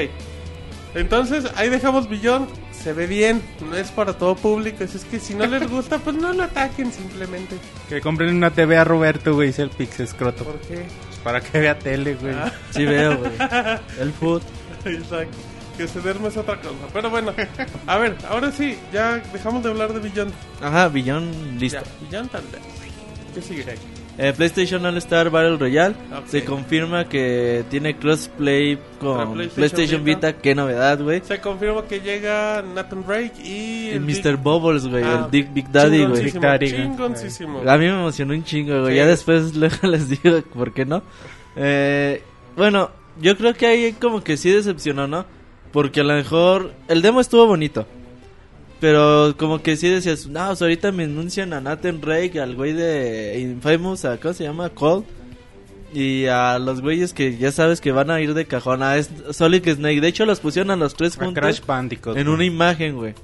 Entonces, 0.95 1.45
ahí 1.55 1.69
dejamos 1.69 2.07
Beyond. 2.07 2.47
Se 2.71 2.93
ve 2.93 3.07
bien, 3.07 3.41
no 3.69 3.76
es 3.76 3.91
para 3.91 4.13
todo 4.13 4.36
público. 4.36 4.84
así 4.84 4.97
Es 4.97 5.03
que 5.03 5.19
si 5.19 5.34
no 5.34 5.45
les 5.47 5.67
gusta, 5.69 5.97
pues 5.97 6.15
no 6.15 6.32
lo 6.32 6.43
ataquen 6.43 6.91
simplemente. 6.93 7.57
Que 7.89 7.99
compren 7.99 8.34
una 8.36 8.51
TV 8.51 8.78
a 8.78 8.84
Roberto, 8.84 9.34
güey. 9.34 9.47
Dice 9.47 9.63
el 9.63 9.71
Pix 9.71 9.99
Escroto. 9.99 10.45
¿Por 10.45 10.59
qué? 10.61 10.86
Pues 11.07 11.19
para 11.24 11.41
que 11.41 11.59
vea 11.59 11.78
tele, 11.78 12.15
güey. 12.15 12.34
Ah. 12.34 12.51
Sí 12.69 12.86
veo, 12.86 13.17
güey. 13.17 13.32
El 13.99 14.13
food. 14.13 14.43
Exacto. 14.86 15.38
Que 15.76 15.88
se 15.88 15.99
duerme 15.99 16.30
es 16.30 16.38
otra 16.38 16.61
cosa. 16.61 16.76
Pero 16.93 17.09
bueno, 17.09 17.34
a 17.86 17.97
ver, 17.97 18.15
ahora 18.30 18.51
sí, 18.51 18.78
ya 18.93 19.17
dejamos 19.34 19.63
de 19.63 19.69
hablar 19.69 19.93
de 19.93 19.99
Beyond. 19.99 20.34
Ajá, 20.61 20.88
Billón 20.88 21.59
listo. 21.59 21.82
Beyond 22.09 22.32
tal 22.32 22.43
vez. 22.43 22.61
¿Qué 23.36 23.41
sigue? 23.41 23.76
Eh, 24.18 24.34
PlayStation 24.36 24.84
All 24.86 24.97
Star 24.97 25.30
Battle 25.30 25.57
Royale. 25.57 25.95
Se 26.28 26.43
confirma 26.43 27.07
que 27.07 27.63
tiene 27.70 27.97
crossplay 27.97 28.80
con 28.99 29.34
PlayStation 29.34 29.49
PlayStation, 29.55 30.03
Vita. 30.03 30.28
Vita. 30.28 30.41
Qué 30.41 30.55
novedad, 30.55 30.99
güey. 31.01 31.22
Se 31.24 31.39
confirma 31.39 31.84
que 31.86 31.99
llega 31.99 32.63
Nathan 32.63 33.05
Drake 33.05 33.34
y... 33.43 33.89
El 33.89 34.01
Mr. 34.01 34.38
Bubbles, 34.38 34.88
güey. 34.88 35.03
Ah, 35.03 35.26
el 35.26 35.32
Dick 35.32 35.53
Big 35.53 35.72
Daddy, 35.72 36.05
güey. 36.05 36.32
Chingoncísimo, 36.32 36.41
Big 36.41 36.41
Daddy, 36.41 36.72
güey. 36.72 37.70
A 37.70 37.78
mí 37.78 37.86
me 37.86 37.99
emocionó 37.99 38.34
un 38.34 38.43
chingo, 38.43 38.82
güey. 38.82 38.93
Sí. 38.93 38.97
Ya 38.97 39.05
después 39.05 39.55
luego 39.55 39.76
les 39.84 40.09
digo 40.09 40.41
por 40.53 40.74
qué 40.74 40.86
no. 40.86 41.03
Eh, 41.55 42.24
bueno, 42.55 42.89
yo 43.22 43.38
creo 43.38 43.53
que 43.53 43.68
ahí 43.68 43.93
como 43.93 44.24
que 44.24 44.36
sí 44.38 44.49
decepcionó, 44.49 45.07
¿no? 45.07 45.26
Porque 45.72 45.99
a 45.99 46.03
lo 46.03 46.15
mejor 46.15 46.74
el 46.88 47.03
demo 47.03 47.22
estuvo 47.22 47.45
bonito. 47.45 47.86
Pero 48.80 49.36
como 49.38 49.61
que 49.61 49.75
sí 49.75 49.89
decías, 49.89 50.28
no, 50.28 50.47
pues 50.47 50.61
ahorita 50.61 50.91
me 50.91 51.05
anuncian 51.05 51.53
a 51.53 51.61
Nathan 51.61 51.99
Drake, 51.99 52.39
al 52.39 52.55
güey 52.55 52.73
de 52.73 53.39
Infamous, 53.39 54.05
a, 54.05 54.17
¿cómo 54.17 54.34
se 54.34 54.43
llama? 54.43 54.69
Cole. 54.69 55.05
Y 55.93 56.25
a 56.25 56.59
los 56.59 56.82
güeyes 56.82 57.13
que 57.13 57.38
ya 57.38 57.51
sabes 57.51 57.82
que 57.82 57.91
van 57.91 58.11
a 58.11 58.21
ir 58.21 58.34
de 58.34 58.45
cajón. 58.45 58.84
A 58.84 59.01
Solid 59.32 59.67
Snake. 59.67 60.01
De 60.01 60.09
hecho, 60.09 60.25
los 60.25 60.39
pusieron 60.39 60.69
a 60.71 60.75
los 60.75 60.95
tres 60.95 61.15
juntos 61.15 61.41
Crash 61.41 61.65
Bandicoot. 61.65 62.17
en 62.17 62.25
güey. 62.25 62.36
una 62.36 62.45
imagen, 62.45 62.97
güey. 62.97 63.15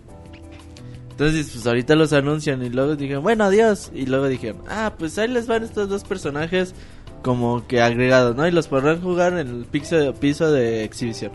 Entonces, 1.12 1.52
pues 1.52 1.68
ahorita 1.68 1.96
los 1.96 2.12
anuncian 2.14 2.64
y 2.64 2.70
luego 2.70 2.96
dijeron, 2.96 3.22
bueno, 3.22 3.44
adiós. 3.44 3.92
Y 3.94 4.08
luego 4.08 4.28
dijeron, 4.28 4.62
ah, 4.68 4.94
pues 4.98 5.18
ahí 5.20 5.28
les 5.28 5.46
van 5.46 5.64
estos 5.64 5.88
dos 5.88 6.04
personajes 6.04 6.74
como 7.22 7.68
que 7.68 7.82
agregados, 7.82 8.36
¿no? 8.36 8.48
Y 8.48 8.52
los 8.52 8.68
podrán 8.68 9.02
jugar 9.02 9.34
en 9.34 9.48
el 9.48 9.66
piso 9.66 9.96
de, 9.96 10.12
piso 10.14 10.52
de 10.52 10.84
exhibición. 10.84 11.32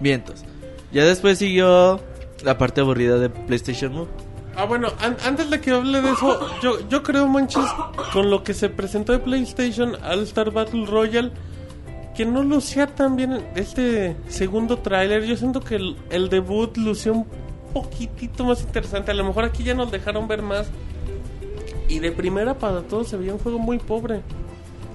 Vientos. 0.00 0.44
Ya 0.92 1.04
después 1.04 1.38
siguió 1.38 2.00
la 2.46 2.56
parte 2.56 2.80
aburrida 2.80 3.18
de 3.18 3.28
PlayStation 3.28 3.92
Move. 3.92 4.08
Ah, 4.56 4.64
bueno, 4.64 4.88
an- 5.02 5.16
antes 5.26 5.50
de 5.50 5.60
que 5.60 5.72
hable 5.72 6.00
de 6.00 6.12
eso, 6.12 6.48
yo, 6.62 6.88
yo 6.88 7.02
creo, 7.02 7.26
Monchis, 7.26 7.66
con 8.12 8.30
lo 8.30 8.42
que 8.42 8.54
se 8.54 8.70
presentó 8.70 9.12
de 9.12 9.18
PlayStation 9.18 9.96
All 10.02 10.20
Star 10.22 10.50
Battle 10.50 10.86
Royale, 10.86 11.30
que 12.16 12.24
no 12.24 12.42
lucía 12.42 12.86
tan 12.86 13.16
bien 13.16 13.44
este 13.54 14.16
segundo 14.28 14.78
tráiler. 14.78 15.24
Yo 15.24 15.36
siento 15.36 15.60
que 15.60 15.74
el, 15.74 15.96
el 16.08 16.30
debut 16.30 16.74
lució 16.78 17.12
un 17.12 17.26
poquitito 17.74 18.44
más 18.44 18.62
interesante. 18.62 19.10
A 19.10 19.14
lo 19.14 19.24
mejor 19.24 19.44
aquí 19.44 19.62
ya 19.62 19.74
nos 19.74 19.90
dejaron 19.90 20.26
ver 20.26 20.40
más. 20.40 20.68
Y 21.88 21.98
de 21.98 22.10
primera 22.12 22.54
para 22.58 22.80
todos 22.82 23.08
se 23.08 23.16
veía 23.18 23.34
un 23.34 23.38
juego 23.38 23.58
muy 23.58 23.78
pobre. 23.78 24.22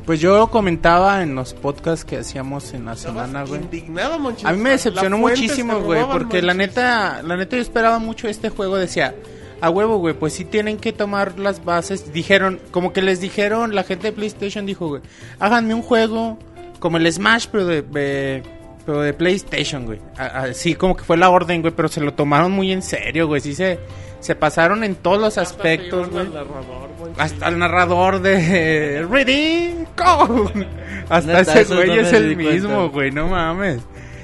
Pues 0.05 0.19
yo 0.19 0.47
comentaba 0.49 1.21
en 1.21 1.35
los 1.35 1.53
podcasts 1.53 2.03
que 2.05 2.17
hacíamos 2.17 2.73
en 2.73 2.85
la 2.85 2.95
semana, 2.95 3.43
güey. 3.43 3.61
indignado, 3.61 4.17
Monchis. 4.19 4.45
A 4.45 4.51
mí 4.51 4.57
me 4.59 4.71
decepcionó 4.71 5.17
muchísimo, 5.17 5.79
güey, 5.81 6.03
porque 6.11 6.41
la 6.41 6.53
neta, 6.53 7.21
la 7.23 7.37
neta 7.37 7.55
yo 7.55 7.61
esperaba 7.61 7.99
mucho 7.99 8.27
este 8.27 8.49
juego, 8.49 8.77
decía, 8.77 9.13
a 9.61 9.69
huevo, 9.69 9.97
güey, 9.97 10.15
pues 10.15 10.33
sí 10.33 10.43
tienen 10.43 10.77
que 10.77 10.91
tomar 10.91 11.37
las 11.37 11.63
bases, 11.63 12.11
dijeron, 12.11 12.59
como 12.71 12.93
que 12.93 13.01
les 13.03 13.21
dijeron, 13.21 13.75
la 13.75 13.83
gente 13.83 14.07
de 14.07 14.13
PlayStation 14.13 14.65
dijo, 14.65 14.87
güey, 14.87 15.01
háganme 15.39 15.75
un 15.75 15.83
juego 15.83 16.39
como 16.79 16.97
el 16.97 17.11
Smash, 17.13 17.45
pero 17.51 17.65
de, 17.67 17.83
de- 17.83 18.43
pero 18.83 19.01
de 19.01 19.13
PlayStation, 19.13 19.85
güey. 19.85 19.99
Así 20.17 20.73
como 20.73 20.97
que 20.97 21.03
fue 21.03 21.15
la 21.15 21.29
orden, 21.29 21.61
güey, 21.61 21.71
pero 21.75 21.87
se 21.87 22.01
lo 22.01 22.15
tomaron 22.15 22.51
muy 22.51 22.71
en 22.71 22.81
serio, 22.81 23.27
güey, 23.27 23.39
sí 23.39 23.53
se, 23.53 23.79
se 24.21 24.35
pasaron 24.35 24.83
en 24.85 24.95
todos 24.95 25.19
los 25.19 25.37
Hasta 25.37 25.41
aspectos, 25.55 26.09
güey. 26.09 26.27
Hasta 27.17 27.47
el 27.49 27.59
narrador 27.59 28.21
de 28.21 29.05
Ready, 29.09 29.85
go. 29.97 30.49
Hasta 31.09 31.33
Neta, 31.39 31.59
ese 31.59 31.75
güey 31.75 31.87
no 31.89 31.95
es 31.95 32.13
el 32.13 32.35
mismo, 32.37 32.89
güey, 32.89 33.11
no 33.11 33.27
mames. 33.27 33.81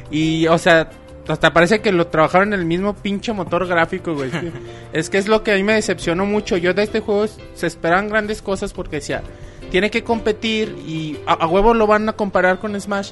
Y, 0.10 0.48
o 0.48 0.58
sea, 0.58 0.90
hasta 1.28 1.52
parece 1.52 1.82
que 1.82 1.92
lo 1.92 2.08
trabajaron 2.08 2.54
en 2.54 2.60
el 2.62 2.66
mismo 2.66 2.96
pinche 2.96 3.34
motor 3.34 3.68
gráfico, 3.68 4.14
güey. 4.14 4.32
Es 4.94 5.10
que- 5.10 5.18
es 5.18 5.28
lo 5.28 5.44
que 5.44 5.52
a 5.52 5.56
mí 5.56 5.64
me 5.64 5.74
decepcionó 5.74 6.26
mucho. 6.26 6.56
Yo 6.56 6.74
de 6.74 6.84
este 6.84 7.02
juego 7.02 7.26
se 7.54 7.68
esperan 7.68 8.08
grandes 8.08 8.42
cosas 8.42 8.72
porque 8.72 8.98
decía, 8.98 9.22
tiene 9.70 9.92
que 9.92 10.04
competir 10.04 10.74
y 10.88 11.18
a, 11.28 11.34
a 11.34 11.48
huevo 11.48 11.74
lo 11.74 11.88
van 11.88 12.08
a 12.08 12.14
comparar 12.14 12.60
con 12.60 12.80
Smash. 12.80 13.12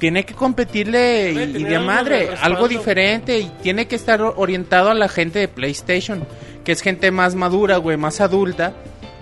Tiene 0.00 0.24
que 0.24 0.34
competirle 0.34 1.30
y, 1.32 1.62
de 1.62 1.78
madre, 1.78 2.30
algo 2.40 2.66
diferente 2.66 3.38
y 3.38 3.44
tiene 3.62 3.86
que 3.86 3.94
estar 3.94 4.20
orientado 4.22 4.90
a 4.90 4.94
la 4.94 5.08
gente 5.08 5.38
de 5.38 5.46
PlayStation, 5.46 6.26
que 6.64 6.72
es 6.72 6.80
gente 6.80 7.10
más 7.12 7.36
madura, 7.36 7.76
güey, 7.76 7.96
más 7.96 8.20
adulta. 8.20 8.72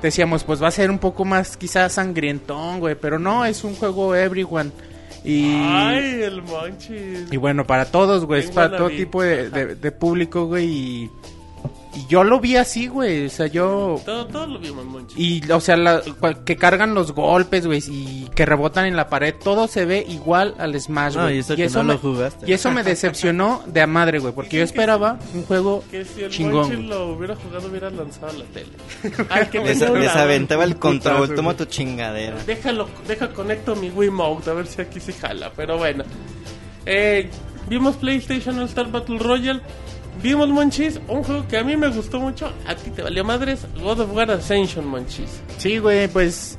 Decíamos, 0.00 0.44
pues 0.44 0.62
va 0.62 0.68
a 0.68 0.70
ser 0.70 0.90
un 0.90 0.98
poco 1.00 1.24
más 1.24 1.56
quizás 1.56 1.94
sangrientón, 1.94 2.78
güey, 2.80 2.94
pero 2.94 3.18
no, 3.18 3.44
es 3.44 3.64
un 3.64 3.74
juego 3.74 4.14
everyone. 4.14 4.70
Y, 5.24 5.52
Ay, 5.52 6.22
el 6.22 6.42
Monchis. 6.42 7.26
y 7.32 7.36
bueno, 7.36 7.66
para 7.66 7.84
todos, 7.86 8.24
güey, 8.24 8.40
es 8.44 8.50
para 8.52 8.76
todo 8.76 8.88
tipo 8.88 9.20
de, 9.22 9.50
de- 9.50 9.74
de 9.74 9.92
público, 9.92 10.46
güey, 10.46 10.66
y, 10.66 11.10
y 11.94 12.06
yo 12.06 12.22
lo 12.24 12.38
vi 12.40 12.56
así, 12.56 12.86
güey, 12.86 13.26
o 13.26 13.30
sea, 13.30 13.46
yo... 13.46 14.00
Todo, 14.04 14.26
todo 14.26 14.46
lo 14.46 14.58
vimos. 14.58 14.86
Y, 15.16 15.50
o 15.50 15.60
sea, 15.60 15.76
la- 15.76 16.02
cua- 16.02 16.44
que 16.44 16.56
cargan 16.56 16.94
los 16.94 17.12
golpes, 17.12 17.66
güey, 17.66 17.82
y 17.88 18.28
que 18.34 18.44
rebotan 18.46 18.86
en 18.86 18.94
la 18.96 19.08
pared, 19.08 19.34
todo 19.42 19.66
se 19.68 19.84
ve 19.84 20.04
igual 20.08 20.54
al 20.58 20.78
Smash, 20.80 21.16
No, 21.16 21.22
güey. 21.22 21.36
y 21.36 21.38
eso 21.40 21.56
que 21.56 21.68
no 21.68 21.82
me, 21.84 21.92
lo 21.94 21.98
jugaste. 21.98 22.48
y 22.48 22.52
eso 22.52 22.70
me 22.70 22.82
decepcionó 22.84 23.62
de 23.66 23.80
a 23.80 23.86
madre, 23.86 24.18
güey, 24.18 24.32
porque 24.34 24.58
yo 24.58 24.62
esperaba 24.64 25.18
un 25.34 25.42
juego 25.44 25.82
Que 25.90 26.04
si 26.04 26.22
el 26.22 26.30
chingón. 26.30 26.68
Monchis 26.68 26.84
lo 26.88 27.08
hubiera 27.12 27.34
jugado, 27.36 27.68
hubiera 27.68 27.90
lanzado 27.90 28.28
a 28.28 28.32
la 28.34 28.44
tele. 28.46 28.70
Ay, 29.30 29.46
que 29.46 29.60
Les, 29.60 29.80
les 29.80 30.16
aventaba 30.16 30.64
el 30.64 30.76
control, 30.76 31.34
toma 31.34 31.54
tu 31.56 31.64
chingadera. 31.64 32.36
Déjalo, 32.46 32.88
deja 33.06 33.28
conecto 33.32 33.74
mi 33.76 33.90
Wiimote, 33.90 34.50
a 34.50 34.52
ver 34.54 34.66
si 34.66 34.80
aquí 34.82 35.00
se 35.00 35.12
jala. 35.12 35.50
Pero 35.56 35.78
bueno. 35.78 36.04
Eh, 36.86 37.30
vimos 37.68 37.96
PlayStation 37.96 38.58
All 38.58 38.64
Star 38.66 38.90
Battle 38.90 39.18
Royale. 39.18 39.60
Vimos 40.22 40.48
Monchis, 40.48 41.00
un 41.08 41.22
juego 41.22 41.46
que 41.46 41.56
a 41.58 41.64
mí 41.64 41.76
me 41.76 41.88
gustó 41.88 42.18
mucho. 42.20 42.52
A 42.66 42.74
ti 42.74 42.90
te 42.90 43.02
valió 43.02 43.24
madres. 43.24 43.66
God 43.82 44.00
of 44.00 44.12
War 44.14 44.30
Ascension, 44.30 44.86
Monchis. 44.86 45.40
Sí, 45.58 45.78
güey, 45.78 46.08
pues 46.08 46.58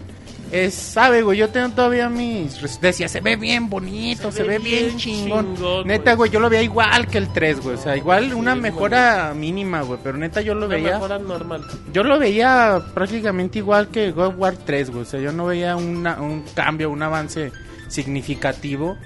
es, 0.51 0.73
sabe, 0.73 1.21
güey, 1.21 1.37
yo 1.37 1.49
tengo 1.49 1.69
todavía 1.69 2.09
mis 2.09 2.57
decía, 2.81 3.07
se 3.07 3.21
ve 3.21 3.35
bien 3.35 3.69
bonito, 3.69 4.31
se, 4.31 4.41
ve, 4.43 4.57
bien, 4.57 4.97
chingón. 4.97 5.55
chingón, 5.55 5.85
neta, 5.87 6.13
güey. 6.15 6.31
yo 6.31 6.39
lo 6.39 6.49
veía 6.49 6.63
igual 6.63 7.05
que 7.07 7.19
el 7.19 7.31
3, 7.31 7.59
güey, 7.61 7.75
o 7.75 7.79
sea, 7.79 7.95
igual 7.95 8.33
una 8.33 8.55
mejora 8.55 9.33
mínima, 9.35 9.81
güey, 9.83 9.99
pero 10.03 10.17
neta 10.17 10.41
yo 10.41 10.55
lo 10.55 10.65
Una 10.65 10.75
veía 10.75 10.93
mejora 10.93 11.19
normal. 11.19 11.63
yo 11.93 12.03
lo 12.03 12.17
veía 12.17 12.81
prácticamente 12.95 13.59
igual 13.59 13.89
que 13.89 14.09
God 14.11 14.25
of 14.27 14.35
War 14.39 14.55
3, 14.57 14.89
güey, 14.89 15.01
o 15.03 15.05
sea, 15.05 15.19
yo 15.19 15.31
no 15.31 15.45
veía 15.45 15.75
una- 15.75 16.19
un 16.19 16.43
cambio, 16.55 16.89
un 16.89 17.03
avance 17.03 17.51
significativo. 17.87 18.97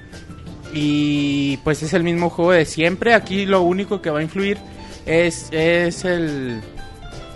Y 0.74 1.57
pues 1.57 1.84
es 1.84 1.93
el 1.93 2.03
mismo 2.03 2.30
juego 2.30 2.51
de 2.51 2.65
siempre. 2.65 3.13
Aquí 3.13 3.45
lo 3.45 3.61
único 3.61 4.01
que 4.01 4.09
va 4.09 4.19
a 4.19 4.24
influir 4.24 4.57
es, 5.05 5.47
es 5.51 6.03
el 6.05 6.61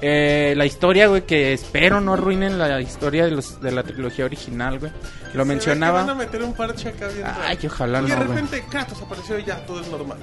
eh, 0.02 0.54
la 0.56 0.66
historia, 0.66 1.08
güey, 1.08 1.24
que 1.26 1.54
espero 1.54 2.02
no 2.02 2.14
arruinen 2.14 2.60
la 2.60 2.80
historia 2.82 3.26
de, 3.26 3.32
los, 3.32 3.60
de 3.62 3.72
la 3.72 3.82
trilogía 3.84 4.26
original, 4.26 4.78
güey. 4.80 4.92
Lo 4.92 4.98
Se 4.98 5.32
que 5.32 5.38
Van 5.38 5.42
a 5.42 5.46
mencionaba. 5.46 6.16
meter 6.16 6.44
un 6.44 6.54
parche 6.54 6.90
acá 6.90 7.08
bien. 7.08 7.26
Ay, 7.44 7.58
ojalá 7.66 8.00
Y 8.00 8.04
de 8.04 8.10
no, 8.10 8.16
güey. 8.16 8.28
repente 8.28 8.64
Kratos 8.70 9.02
apareció 9.02 9.40
y 9.40 9.44
ya 9.44 9.58
todo 9.66 9.82
es 9.82 9.88
normal. 9.88 10.18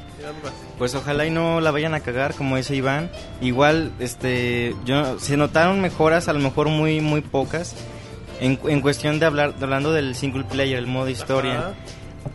Pues 0.79 0.95
ojalá 0.95 1.27
y 1.27 1.31
no 1.31 1.61
la 1.61 1.71
vayan 1.73 1.95
a 1.95 2.01
cagar, 2.01 2.35
como 2.35 2.57
dice 2.57 2.75
Iván. 2.77 3.11
Igual, 3.41 3.91
este, 3.99 4.75
yo 4.85 5.19
se 5.19 5.37
notaron 5.37 5.81
mejoras, 5.81 6.29
a 6.29 6.33
lo 6.33 6.39
mejor 6.41 6.69
muy, 6.69 7.01
muy 7.01 7.21
pocas, 7.21 7.75
en, 8.41 8.59
en 8.69 8.81
cuestión 8.81 9.19
de 9.19 9.27
hablar, 9.27 9.57
de 9.57 9.65
hablando 9.65 9.93
del 9.93 10.15
single 10.15 10.45
player, 10.45 10.79
el 10.79 10.87
modo 10.87 11.09
historia. 11.09 11.59
Ajá. 11.59 11.75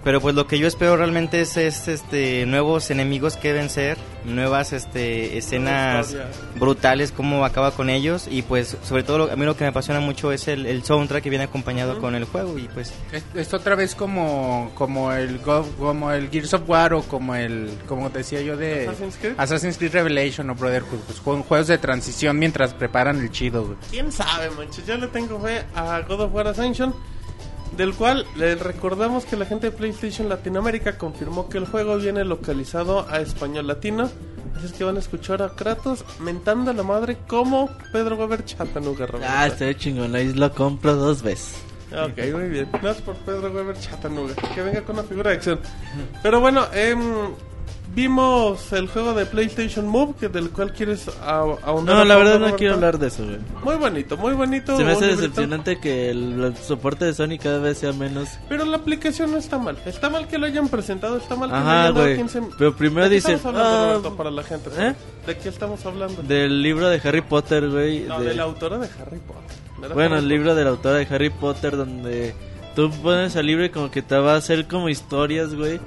Pero 0.04 0.22
pues 0.22 0.34
lo 0.34 0.48
que 0.48 0.58
yo 0.60 0.68
espero 0.68 0.96
realmente 0.96 1.42
es, 1.42 1.58
es, 1.58 1.88
este 1.90 2.46
nuevos 2.46 2.90
enemigos 2.90 3.36
que 3.36 3.52
vencer, 3.54 3.98
nuevas 4.24 4.72
este 4.72 5.38
escenas 5.38 6.16
brutales 6.56 7.12
cómo 7.12 7.44
acaba 7.46 7.72
con 7.72 7.90
ellos 7.90 8.28
y 8.30 8.42
pues 8.42 8.78
sobre 8.84 9.04
todo 9.04 9.18
lo- 9.18 9.32
a 9.32 9.36
mí 9.36 9.46
lo 9.46 9.56
que 9.58 9.64
me 9.66 9.70
apasiona 9.70 10.00
mucho 10.00 10.32
es 10.32 10.48
el, 10.48 10.66
el 10.66 10.84
soundtrack 10.84 11.24
que 11.24 11.30
viene 11.30 11.46
acompañado 11.46 12.00
con 12.00 12.16
el 12.16 12.26
juego 12.26 12.58
y 12.58 12.68
pues 12.70 12.94
Es, 13.12 13.24
es 13.36 13.54
otra 13.54 13.76
vez 13.76 13.94
como 13.96 14.72
como 14.76 15.12
el 15.12 15.40
Go- 15.40 15.68
como 15.78 16.12
el 16.12 16.30
Gears 16.30 16.54
of 16.54 16.62
War 16.70 16.94
o 16.94 17.02
como 17.04 17.36
el 17.36 17.70
como 17.88 18.10
decía 18.10 18.42
yo 18.42 18.56
de 18.58 18.88
Assassin's 18.88 19.18
Creed. 19.20 19.34
Assassin's 19.38 19.78
Creed 19.78 19.94
Revelation 19.94 20.50
o 20.50 20.56
Brotherhood, 20.56 21.00
pues 21.08 21.20
juegos, 21.20 21.46
juegos 21.46 21.68
de 21.68 21.78
transición 21.78 22.38
mientras 22.40 22.74
preparan 22.74 23.20
el 23.20 23.32
chido, 23.32 23.66
güey. 23.66 23.78
¿Quién 23.92 24.12
sabe, 24.12 24.50
manches? 24.52 24.86
Yo 24.86 24.96
le 24.98 25.08
tengo 25.08 25.40
fe 25.42 25.64
a 25.76 26.02
God 26.08 26.22
of 26.22 26.34
War 26.34 26.48
Ascension, 26.48 26.94
del 27.76 27.94
cual 27.94 28.26
le 28.36 28.56
recordamos 28.56 29.26
que 29.26 29.38
la 29.38 29.46
gente 29.46 29.70
de 29.70 29.78
PlayStation 29.78 30.30
Latinoamérica 30.30 30.98
confirmó 30.98 31.50
que 31.50 31.58
el 31.58 31.66
juego 31.66 31.98
viene 31.98 32.26
localizado 32.26 33.08
a 33.10 33.20
español 33.20 33.68
latino. 33.68 34.10
Así 34.56 34.66
es 34.66 34.74
que 34.74 34.84
van 34.84 34.98
a 34.98 35.00
escuchar 35.00 35.42
a 35.42 35.50
Kratos 35.50 36.04
mentando 36.20 36.72
a 36.72 36.74
la 36.74 36.84
madre 36.84 37.18
como 37.28 37.70
Pedro 37.94 38.18
Weber 38.18 38.44
Chatanuga, 38.44 39.06
Roberto. 39.06 39.34
Ah, 39.34 39.48
está 39.48 39.74
chingón. 39.74 40.16
Ahí 40.16 40.34
lo 40.34 40.52
compro 40.54 40.96
dos 40.96 41.22
veces. 41.22 41.64
Ok, 41.92 42.18
muy 42.34 42.50
bien. 42.50 42.70
No 42.82 42.90
es 42.90 42.98
por 43.02 43.16
Pedro 43.16 43.52
Weber 43.52 43.80
Chatanuga. 43.80 44.34
Que 44.54 44.62
venga 44.62 44.82
con 44.82 44.98
una 45.00 45.08
figura 45.08 45.32
de 45.32 45.38
acción. 45.38 45.60
Pero 46.22 46.40
bueno, 46.42 46.68
em, 46.74 47.00
vimos 48.02 48.72
el 48.72 48.88
juego 48.88 49.14
de 49.14 49.26
PlayStation 49.26 49.86
Move, 49.88 50.16
que 50.20 50.30
del 50.30 50.50
cual 50.52 50.72
quieres 50.74 51.10
ahondar. 51.22 51.95
No, 51.97 52.06
la 52.06 52.16
verdad 52.16 52.34
no 52.34 52.39
Roberto? 52.39 52.58
quiero 52.58 52.74
hablar 52.76 52.97
de 52.97 53.08
eso, 53.08 53.26
güey. 53.26 53.38
Muy 53.64 53.76
bonito, 53.76 54.16
muy 54.18 54.34
bonito. 54.34 54.78
Se 54.78 54.84
me 54.86 54.91
hace 54.91 55.02
librito. 55.08 55.22
decepcionante 55.22 55.80
que 55.80 56.10
el, 56.10 56.41
el 56.43 56.58
soporte 56.58 57.06
de 57.06 57.14
Sony 57.14 57.38
cada 57.41 57.60
vez 57.60 57.78
sea 57.80 57.91
menos. 57.91 58.30
Pero 58.47 58.64
la 58.66 58.78
aplicación 58.78 59.32
no 59.32 59.38
está 59.38 59.58
mal. 59.58 59.78
Está 59.86 60.10
mal 60.10 60.28
que 60.28 60.38
lo 60.38 60.45
hayan 60.45 60.70
presentado, 60.70 61.18
está 61.18 61.36
mal 61.36 61.50
que 61.50 61.56
Ajá, 61.56 61.82
hayan 61.84 61.93
dado 61.93 62.06
güey. 62.06 62.18
15 62.18 62.41
Pero 62.58 62.76
primero 62.76 63.04
¿De 63.04 63.10
qué 63.10 63.16
dicen, 63.16 63.36
estamos 63.36 63.58
hablando, 63.58 63.78
ah, 63.78 63.93
Roberto, 63.93 64.16
para 64.18 64.32
la 64.32 64.43
gente? 64.43 64.70
¿eh? 64.78 64.95
¿De 65.28 65.38
qué 65.38 65.50
estamos 65.50 65.86
hablando? 65.86 66.24
del 66.24 66.62
libro 66.64 66.89
de 66.89 67.02
Harry 67.04 67.22
Potter, 67.22 67.70
güey. 67.70 68.02
No, 68.02 68.20
de- 68.22 68.30
de 68.30 68.34
la 68.36 68.43
autora 68.43 68.78
de 68.78 68.88
Harry 69.02 69.20
Potter. 69.20 69.93
Bueno, 69.93 70.16
Harry 70.16 70.24
el 70.24 70.30
libro 70.30 70.56
de 70.56 70.64
la 70.64 70.70
autora 70.72 70.95
de 70.97 71.08
Harry 71.14 71.30
Potter 71.30 71.76
donde 71.78 72.34
tú 72.76 72.89
pones 73.04 73.36
al 73.36 73.45
libro 73.45 73.66
y 73.66 73.70
como 73.70 73.91
que 73.91 74.02
te 74.02 74.16
va 74.18 74.34
a 74.34 74.38
hacer 74.38 74.68
como 74.68 74.89
historias, 74.89 75.54
güey. 75.56 75.80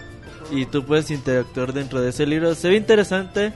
Y 0.53 0.67
tú 0.67 0.85
puedes 0.85 1.11
interactuar 1.11 1.73
dentro 1.73 2.01
de 2.01 2.11
ese 2.11 2.27
libro. 2.27 2.55
Se 2.55 2.69
ve 2.69 2.77
interesante, 2.77 3.53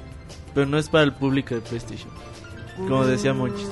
pero 0.54 0.66
no 0.66 0.78
es 0.78 0.88
para 0.88 1.04
el 1.04 1.12
público 1.12 1.54
de 1.54 1.60
PlayStation. 1.60 2.08
Como 2.88 3.04
decía 3.06 3.32
Mm, 3.34 3.38
Monchis. 3.38 3.68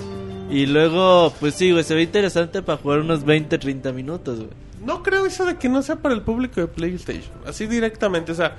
Y 0.51 0.67
luego, 0.67 1.33
pues 1.41 1.55
sí, 1.55 1.73
güey, 1.73 1.85
se 1.85 1.95
ve 1.95 2.03
interesante 2.03 2.63
para 2.63 2.79
jugar 2.79 3.01
unos 3.01 3.25
20, 3.25 3.57
30 3.59 3.93
minutos, 3.93 4.39
güey. 4.39 4.51
no 4.85 5.03
creo 5.03 5.25
eso 5.25 5.47
de 5.47 5.57
que 5.57 5.69
no 5.71 5.83
sea 5.83 5.97
para 5.97 6.15
el 6.15 6.21
público 6.23 6.61
de 6.61 6.67
PlayStation. 6.67 7.33
Así 7.47 7.67
directamente, 7.67 8.33
o 8.33 8.35
sea, 8.35 8.57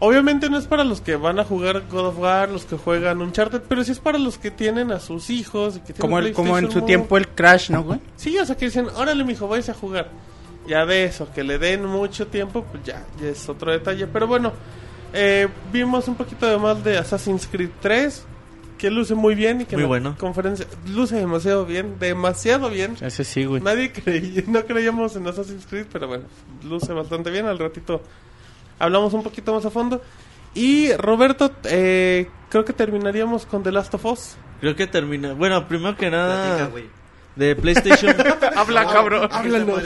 obviamente 0.00 0.50
no 0.50 0.58
es 0.58 0.66
para 0.66 0.82
los 0.82 1.00
que 1.00 1.14
van 1.14 1.38
a 1.38 1.44
jugar 1.44 1.84
God 1.88 2.06
of 2.06 2.18
War, 2.18 2.50
los 2.50 2.64
que 2.64 2.76
juegan 2.76 3.22
Uncharted, 3.22 3.62
pero 3.68 3.84
sí 3.84 3.92
es 3.92 4.00
para 4.00 4.18
los 4.18 4.38
que 4.38 4.50
tienen 4.50 4.90
a 4.90 4.98
sus 4.98 5.30
hijos. 5.30 5.76
Y 5.76 5.78
que 5.80 5.92
tienen 5.92 6.00
Como, 6.00 6.18
el, 6.18 6.32
como 6.32 6.58
en 6.58 6.64
PlayStation 6.64 6.72
su 6.72 6.78
Move. 6.80 6.86
tiempo 6.88 7.16
el 7.16 7.28
Crash, 7.28 7.70
¿no, 7.70 7.84
güey? 7.84 8.00
Sí, 8.16 8.36
o 8.38 8.44
sea, 8.44 8.56
que 8.56 8.64
dicen, 8.66 8.88
órale, 8.96 9.22
mijo, 9.24 9.46
vais 9.46 9.68
a 9.68 9.74
jugar. 9.74 10.08
Ya 10.66 10.86
de 10.86 11.04
eso, 11.04 11.28
que 11.34 11.44
le 11.44 11.58
den 11.58 11.84
mucho 11.84 12.26
tiempo, 12.26 12.64
pues 12.64 12.82
ya, 12.84 13.04
ya 13.20 13.28
es 13.28 13.48
otro 13.48 13.70
detalle. 13.70 14.06
Pero 14.06 14.26
bueno, 14.26 14.52
eh, 15.12 15.48
vimos 15.72 16.08
un 16.08 16.14
poquito 16.14 16.46
de 16.46 16.56
más 16.58 16.82
de 16.82 16.96
Assassin's 16.98 17.46
Creed 17.50 17.70
3, 17.80 18.24
que 18.78 18.90
luce 18.90 19.14
muy 19.14 19.34
bien 19.34 19.60
y 19.60 19.64
que 19.66 19.76
Muy 19.76 19.82
en 19.84 19.84
la 19.84 19.88
bueno. 19.88 20.16
conferencia 20.18 20.66
luce 20.88 21.16
demasiado 21.16 21.66
bien, 21.66 21.98
demasiado 21.98 22.70
bien. 22.70 22.96
Ese 23.00 23.24
sí, 23.24 23.44
güey. 23.44 23.62
Nadie 23.62 23.92
creía, 23.92 24.42
no 24.46 24.64
creíamos 24.64 25.14
en 25.16 25.26
Assassin's 25.26 25.66
Creed, 25.66 25.86
pero 25.92 26.08
bueno, 26.08 26.24
luce 26.64 26.92
bastante 26.92 27.30
bien. 27.30 27.46
Al 27.46 27.58
ratito 27.58 28.02
hablamos 28.78 29.12
un 29.14 29.22
poquito 29.22 29.54
más 29.54 29.64
a 29.66 29.70
fondo. 29.70 30.02
Y 30.54 30.92
Roberto, 30.92 31.50
eh, 31.64 32.28
creo 32.48 32.64
que 32.64 32.72
terminaríamos 32.72 33.44
con 33.44 33.62
The 33.62 33.72
Last 33.72 33.94
of 33.94 34.04
Us. 34.06 34.36
Creo 34.60 34.74
que 34.76 34.86
termina. 34.86 35.34
Bueno, 35.34 35.66
primero 35.68 35.96
que 35.96 36.08
Platica, 36.08 36.16
nada, 36.16 36.66
güey. 36.68 36.84
De 37.36 37.56
PlayStation, 37.56 38.14
Habla, 38.56 38.86
cabrón. 38.86 39.22
¿Qué 39.22 39.28
te 39.28 39.34
Háblanos. 39.34 39.82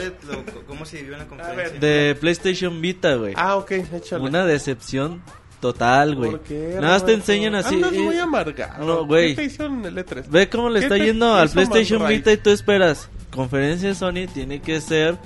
¿Cómo 0.67 0.85
se 0.85 0.97
vivió 0.97 1.13
en 1.13 1.19
la 1.19 1.27
conferencia? 1.27 1.79
de 1.79 2.17
PlayStation 2.19 2.81
Vita, 2.81 3.15
güey. 3.15 3.33
Ah, 3.35 3.57
ok, 3.57 3.71
échale. 3.71 4.23
Una 4.23 4.45
decepción 4.45 5.21
total, 5.59 6.15
güey. 6.15 6.31
¿Por 6.31 6.41
qué, 6.41 6.75
Nada 6.75 6.93
más 6.93 7.05
te 7.05 7.13
enseñan 7.13 7.55
así. 7.55 7.75
Andas 7.75 7.93
eh, 7.93 7.99
muy 7.99 8.17
amargado. 8.17 8.85
no, 8.85 9.05
güey. 9.05 9.29
¿Qué 9.29 9.35
te 9.35 9.43
hicieron 9.45 9.79
en 9.79 9.97
el 9.97 10.05
E3? 10.05 10.29
Ve 10.29 10.49
cómo 10.49 10.69
le 10.69 10.79
¿Qué 10.79 10.85
está 10.85 10.97
yendo 10.97 11.33
al 11.33 11.49
PlayStation? 11.49 12.07
Vita 12.07 12.31
y 12.31 12.37
tú 12.37 12.49
esperas. 12.49 13.09
Conferencia 13.31 13.89
de 13.89 13.95
Sony 13.95 14.27
tiene 14.33 14.61
que 14.61 14.81
ser 14.81 15.17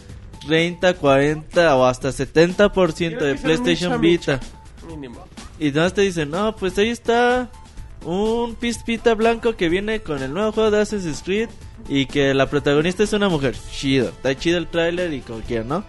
30, 0.47 0.95
40 0.95 1.75
o 1.75 1.85
hasta 1.85 2.09
70% 2.09 2.93
Tiene 2.95 3.15
de 3.17 3.35
PlayStation 3.35 3.99
Vita. 4.01 4.39
Mínimo. 4.87 5.25
Y 5.59 5.69
nada 5.71 5.83
más 5.83 5.93
te 5.93 6.01
dicen, 6.01 6.29
no, 6.29 6.55
pues 6.55 6.77
ahí 6.77 6.89
está 6.89 7.49
un 8.03 8.55
pispita 8.55 9.13
blanco 9.13 9.55
que 9.55 9.69
viene 9.69 10.01
con 10.01 10.21
el 10.21 10.33
nuevo 10.33 10.51
juego 10.51 10.71
de 10.71 10.81
Assassin's 10.81 11.21
Creed 11.23 11.49
y 11.87 12.05
que 12.05 12.33
la 12.33 12.49
protagonista 12.49 13.03
es 13.03 13.13
una 13.13 13.29
mujer. 13.29 13.55
Chido, 13.71 14.09
está 14.09 14.35
chido 14.35 14.57
el 14.57 14.67
tráiler 14.67 15.13
y 15.13 15.21
como 15.21 15.39
quieran, 15.41 15.67
¿no? 15.67 15.83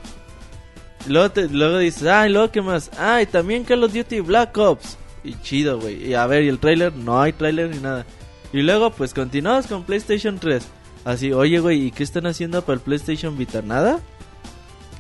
Luego, 1.07 1.31
te, 1.31 1.49
luego 1.49 1.79
dices, 1.79 2.07
ay, 2.09 2.33
luego 2.33 2.51
qué 2.51 2.63
más. 2.63 2.91
Ay, 2.99 3.27
también 3.27 3.65
Call 3.65 3.85
of 3.85 3.93
Duty 3.93 4.21
Black 4.21 4.57
Ops. 4.57 4.97
Y 5.23 5.35
chido, 5.41 5.79
güey. 5.79 6.09
Y 6.09 6.15
a 6.15 6.27
ver, 6.27 6.45
¿y 6.45 6.49
el 6.49 6.59
tráiler? 6.59 6.95
No 6.95 7.21
hay 7.21 7.33
tráiler 7.33 7.71
ni 7.71 7.79
nada. 7.79 8.07
Y 8.53 8.63
luego, 8.63 8.91
pues 8.91 9.13
continuamos 9.13 9.67
con 9.67 9.85
PlayStation 9.85 10.39
3. 10.39 10.67
Así, 11.05 11.33
oye, 11.33 11.59
güey, 11.59 11.87
¿y 11.87 11.91
qué 11.91 12.03
están 12.03 12.27
haciendo 12.27 12.63
para 12.63 12.75
el 12.75 12.81
PlayStation 12.81 13.37
Vita? 13.37 13.63
¿Nada? 13.63 14.01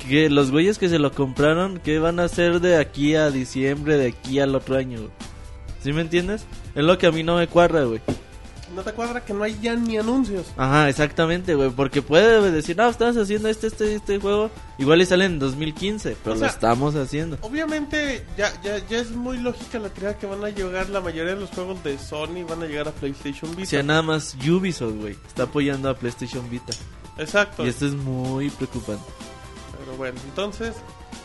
que 0.08 0.28
los 0.28 0.50
güeyes 0.50 0.78
que 0.78 0.88
se 0.88 0.98
lo 0.98 1.12
compraron, 1.12 1.78
¿qué 1.78 1.98
van 1.98 2.20
a 2.20 2.24
hacer 2.24 2.60
de 2.60 2.76
aquí 2.76 3.14
a 3.14 3.30
diciembre, 3.30 3.96
de 3.96 4.08
aquí 4.08 4.38
al 4.38 4.54
otro 4.54 4.76
año? 4.76 4.98
güey? 4.98 5.10
¿Sí 5.82 5.92
me 5.92 6.02
entiendes? 6.02 6.46
Es 6.74 6.84
lo 6.84 6.98
que 6.98 7.06
a 7.06 7.12
mí 7.12 7.22
no 7.22 7.36
me 7.36 7.46
cuadra, 7.46 7.84
güey. 7.84 8.00
No 8.74 8.82
te 8.82 8.92
cuadra 8.92 9.24
que 9.24 9.34
no 9.34 9.42
hay 9.44 9.58
ya 9.60 9.74
ni 9.76 9.98
anuncios. 9.98 10.46
Ajá, 10.56 10.88
exactamente, 10.88 11.54
güey. 11.54 11.70
Porque 11.70 12.02
puede 12.02 12.50
decir, 12.50 12.76
no, 12.76 12.88
estamos 12.88 13.16
haciendo 13.16 13.48
este, 13.48 13.66
este, 13.66 13.94
este 13.94 14.18
juego. 14.18 14.50
Igual 14.78 15.02
y 15.02 15.06
sale 15.06 15.26
en 15.26 15.38
2015, 15.38 16.16
pero 16.22 16.34
O 16.34 16.38
sea, 16.38 16.48
lo 16.48 16.52
estamos 16.54 16.94
haciendo. 16.96 17.38
Obviamente, 17.42 18.24
ya, 18.36 18.50
ya, 18.62 18.78
ya 18.88 18.98
es 18.98 19.10
muy 19.10 19.38
lógica 19.38 19.78
la 19.78 19.88
teoría 19.90 20.18
que 20.18 20.26
van 20.26 20.42
a 20.44 20.50
llegar 20.50 20.88
la 20.88 21.00
mayoría 21.00 21.34
de 21.34 21.40
los 21.40 21.50
juegos 21.50 21.82
de 21.84 21.98
Sony 21.98 22.44
van 22.48 22.62
a 22.62 22.66
llegar 22.66 22.88
a 22.88 22.92
PlayStation 22.92 23.50
O 23.50 23.54
Vita. 23.54 23.68
sea, 23.70 23.82
nada 23.82 24.02
más 24.02 24.34
Ubisoft, 24.48 24.94
güey. 24.96 25.16
Está 25.26 25.44
apoyando 25.44 25.90
a 25.90 25.94
PlayStation 25.94 26.48
Vita. 26.48 26.72
Exacto. 27.18 27.64
Y 27.64 27.68
esto 27.68 27.86
es 27.86 27.92
muy 27.92 28.50
preocupante. 28.50 29.04
Pero 29.78 29.96
bueno, 29.96 30.18
entonces, 30.24 30.74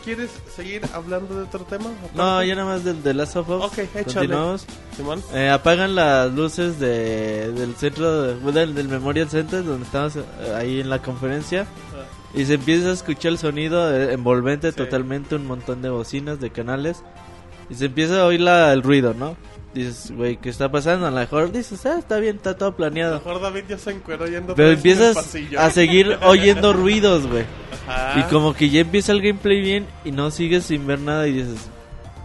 ¿quieres 0.04 0.30
seguir 0.54 0.82
hablando 0.94 1.34
de 1.36 1.42
otro 1.42 1.60
tema? 1.64 1.86
No, 2.14 2.42
ya 2.42 2.54
nada 2.54 2.66
más 2.68 2.84
del 2.84 3.02
de 3.02 3.14
Last 3.14 3.36
of 3.36 3.48
Us. 3.48 3.64
Ok, 3.64 3.78
échale. 3.78 4.04
Continuamos. 4.04 4.66
Simón. 4.96 5.22
Eh, 5.34 5.48
apagan 5.50 5.94
las 5.94 6.32
luces 6.32 6.78
de, 6.78 7.52
del 7.52 7.74
centro, 7.76 8.22
de- 8.22 8.52
del, 8.52 8.74
del 8.74 8.88
Memorial 8.88 9.28
Center, 9.28 9.64
donde 9.64 9.84
estamos 9.84 10.16
eh, 10.16 10.22
ahí 10.56 10.80
en 10.80 10.90
la 10.90 11.00
conferencia. 11.02 11.66
Ah, 11.94 12.04
Y 12.38 12.44
se 12.44 12.54
empieza 12.54 12.88
a 12.88 12.92
escuchar 12.92 13.32
el 13.32 13.38
sonido 13.38 13.94
eh, 13.94 14.12
envolvente 14.12 14.70
Sí. 14.70 14.76
totalmente, 14.76 15.34
un 15.36 15.46
montón 15.46 15.82
de 15.82 15.90
bocinas, 15.90 16.40
de 16.40 16.50
canales. 16.50 17.02
Y 17.68 17.74
se 17.74 17.86
empieza 17.86 18.22
a 18.22 18.26
oír 18.26 18.40
la, 18.40 18.72
el 18.72 18.82
ruido, 18.82 19.14
¿no? 19.14 19.36
Dices, 19.74 20.12
güey, 20.16 20.36
¿qué 20.36 20.48
está 20.48 20.68
pasando? 20.70 21.06
A 21.06 21.10
lo 21.10 21.16
mejor 21.16 21.52
dices, 21.52 21.86
ah, 21.86 21.96
está 21.98 22.18
bien, 22.18 22.36
está 22.36 22.56
todo 22.56 22.70
A 22.70 22.72
lo 22.72 22.76
planeado. 22.76 23.14
mejor 23.18 23.40
David 23.40 23.64
ya 23.68 23.78
se 23.78 23.92
encueró 23.92 24.26
yendo 24.26 24.54
Pero 24.56 24.68
en 24.68 24.72
el 24.72 24.76
empiezas 24.78 25.16
a 25.56 25.70
seguir 25.70 26.18
oyendo 26.22 26.72
ruidos, 26.72 27.26
güey. 27.28 27.44
Y 28.16 28.22
como 28.24 28.52
que 28.52 28.68
ya 28.68 28.80
empieza 28.80 29.12
el 29.12 29.22
gameplay 29.22 29.60
bien 29.60 29.86
y 30.04 30.10
no 30.10 30.30
sigues 30.32 30.64
sin 30.64 30.86
ver 30.88 30.98
nada 30.98 31.28
y 31.28 31.32
dices, 31.34 31.68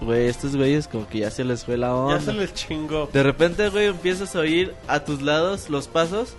güey, 0.02 0.26
estos 0.28 0.56
güeyes 0.56 0.88
como 0.88 1.08
que 1.08 1.20
ya 1.20 1.30
se 1.30 1.43
les 1.43 1.66
fue 1.66 1.78
la 1.78 1.88
Ya 1.88 1.93
onda. 1.96 2.20
se 2.20 2.34
les 2.34 2.54
chingó. 2.56 3.10
De 3.14 3.22
repente, 3.22 3.70
güey, 3.70 3.86
empiezas 3.88 4.36
a 4.36 4.39
oír 4.39 4.74
a 4.88 5.02
tus 5.02 5.22
lados 5.22 5.70
los 5.70 5.88
pasos 5.88 6.34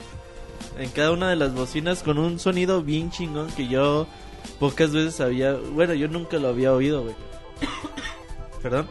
en 0.76 0.90
cada 0.90 1.12
una 1.12 1.30
de 1.30 1.36
las 1.36 1.54
bocinas 1.54 2.02
con 2.02 2.18
un 2.18 2.40
sonido 2.40 2.82
bien 2.82 3.10
chingón 3.12 3.46
que 3.56 3.68
yo 3.68 4.08
pocas 4.58 4.90
veces 4.92 5.20
había, 5.20 5.52
bueno, 5.54 5.94
yo 5.94 6.08
nunca 6.08 6.38
lo 6.38 6.48
había 6.48 6.72
oído, 6.72 7.02
güey. 7.04 7.14
Perdón. 8.62 8.88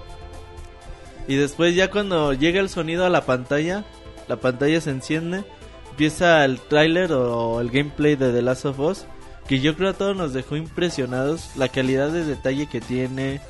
Y 1.28 1.36
después 1.36 1.76
ya 1.76 1.90
cuando 1.90 2.34
llega 2.34 2.60
el 2.60 2.70
sonido 2.70 3.06
a 3.06 3.10
la 3.10 3.26
pantalla, 3.26 3.84
la 4.28 4.38
pantalla 4.38 4.80
se 4.82 4.92
enciende, 4.92 5.44
empieza 5.92 6.46
el 6.46 6.60
tráiler 6.60 7.12
o 7.14 7.60
el 7.62 7.70
gameplay 7.70 8.16
de 8.16 8.32
The 8.32 8.42
Last 8.42 8.66
of 8.66 8.80
Us, 8.80 9.06
que 9.48 9.60
yo 9.60 9.76
creo 9.76 9.92
a 9.92 9.94
todos 9.94 10.16
nos 10.16 10.34
dejó 10.34 10.56
impresionados, 10.56 11.52
la 11.56 11.70
calidad 11.70 12.10
de 12.10 12.26
detalle 12.26 12.68
que 12.68 12.82
tiene, 12.82 13.42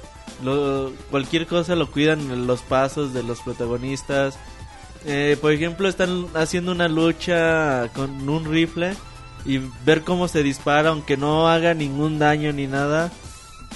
lo, 0.43 0.91
cualquier 1.11 1.47
cosa 1.47 1.75
lo 1.75 1.89
cuidan 1.89 2.47
los 2.47 2.61
pasos 2.61 3.13
de 3.13 3.23
los 3.23 3.41
protagonistas. 3.41 4.37
Eh, 5.05 5.37
por 5.39 5.51
ejemplo, 5.51 5.87
están 5.87 6.27
haciendo 6.33 6.71
una 6.71 6.87
lucha 6.87 7.89
con 7.93 8.27
un 8.27 8.45
rifle 8.45 8.93
y 9.45 9.61
ver 9.85 10.01
cómo 10.01 10.27
se 10.27 10.43
dispara, 10.43 10.89
aunque 10.89 11.15
no 11.15 11.47
haga 11.47 11.73
ningún 11.73 12.19
daño 12.19 12.51
ni 12.51 12.67
nada. 12.67 13.11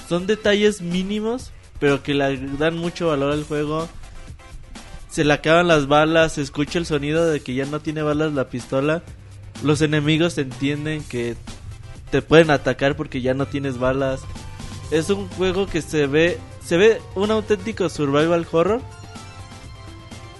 Son 0.08 0.26
detalles 0.26 0.82
mínimos, 0.82 1.52
pero 1.80 2.04
que 2.04 2.14
le 2.14 2.38
dan 2.58 2.78
mucho 2.78 3.08
valor 3.08 3.32
al 3.32 3.44
juego. 3.44 3.88
Se 5.10 5.24
le 5.24 5.34
acaban 5.34 5.68
las 5.68 5.88
balas, 5.88 6.34
se 6.34 6.42
escucha 6.42 6.78
el 6.78 6.86
sonido 6.86 7.26
de 7.26 7.42
que 7.42 7.56
ya 7.56 7.66
no 7.66 7.80
tiene 7.80 8.02
balas 8.04 8.34
la 8.34 8.50
pistola. 8.50 9.02
Los 9.64 9.82
enemigos 9.82 10.38
entienden 10.38 11.04
que 11.04 11.36
te 12.12 12.22
pueden 12.22 12.52
atacar 12.52 12.96
porque 12.96 13.22
ya 13.22 13.34
no 13.34 13.46
tienes 13.48 13.80
balas. 13.80 14.22
Es 14.92 15.10
un 15.10 15.28
juego 15.30 15.68
que 15.68 15.82
se 15.82 16.08
ve, 16.08 16.38
se 16.64 16.78
ve 16.78 17.02
un 17.16 17.32
auténtico 17.32 17.90
survival 17.90 18.46
horror 18.52 18.82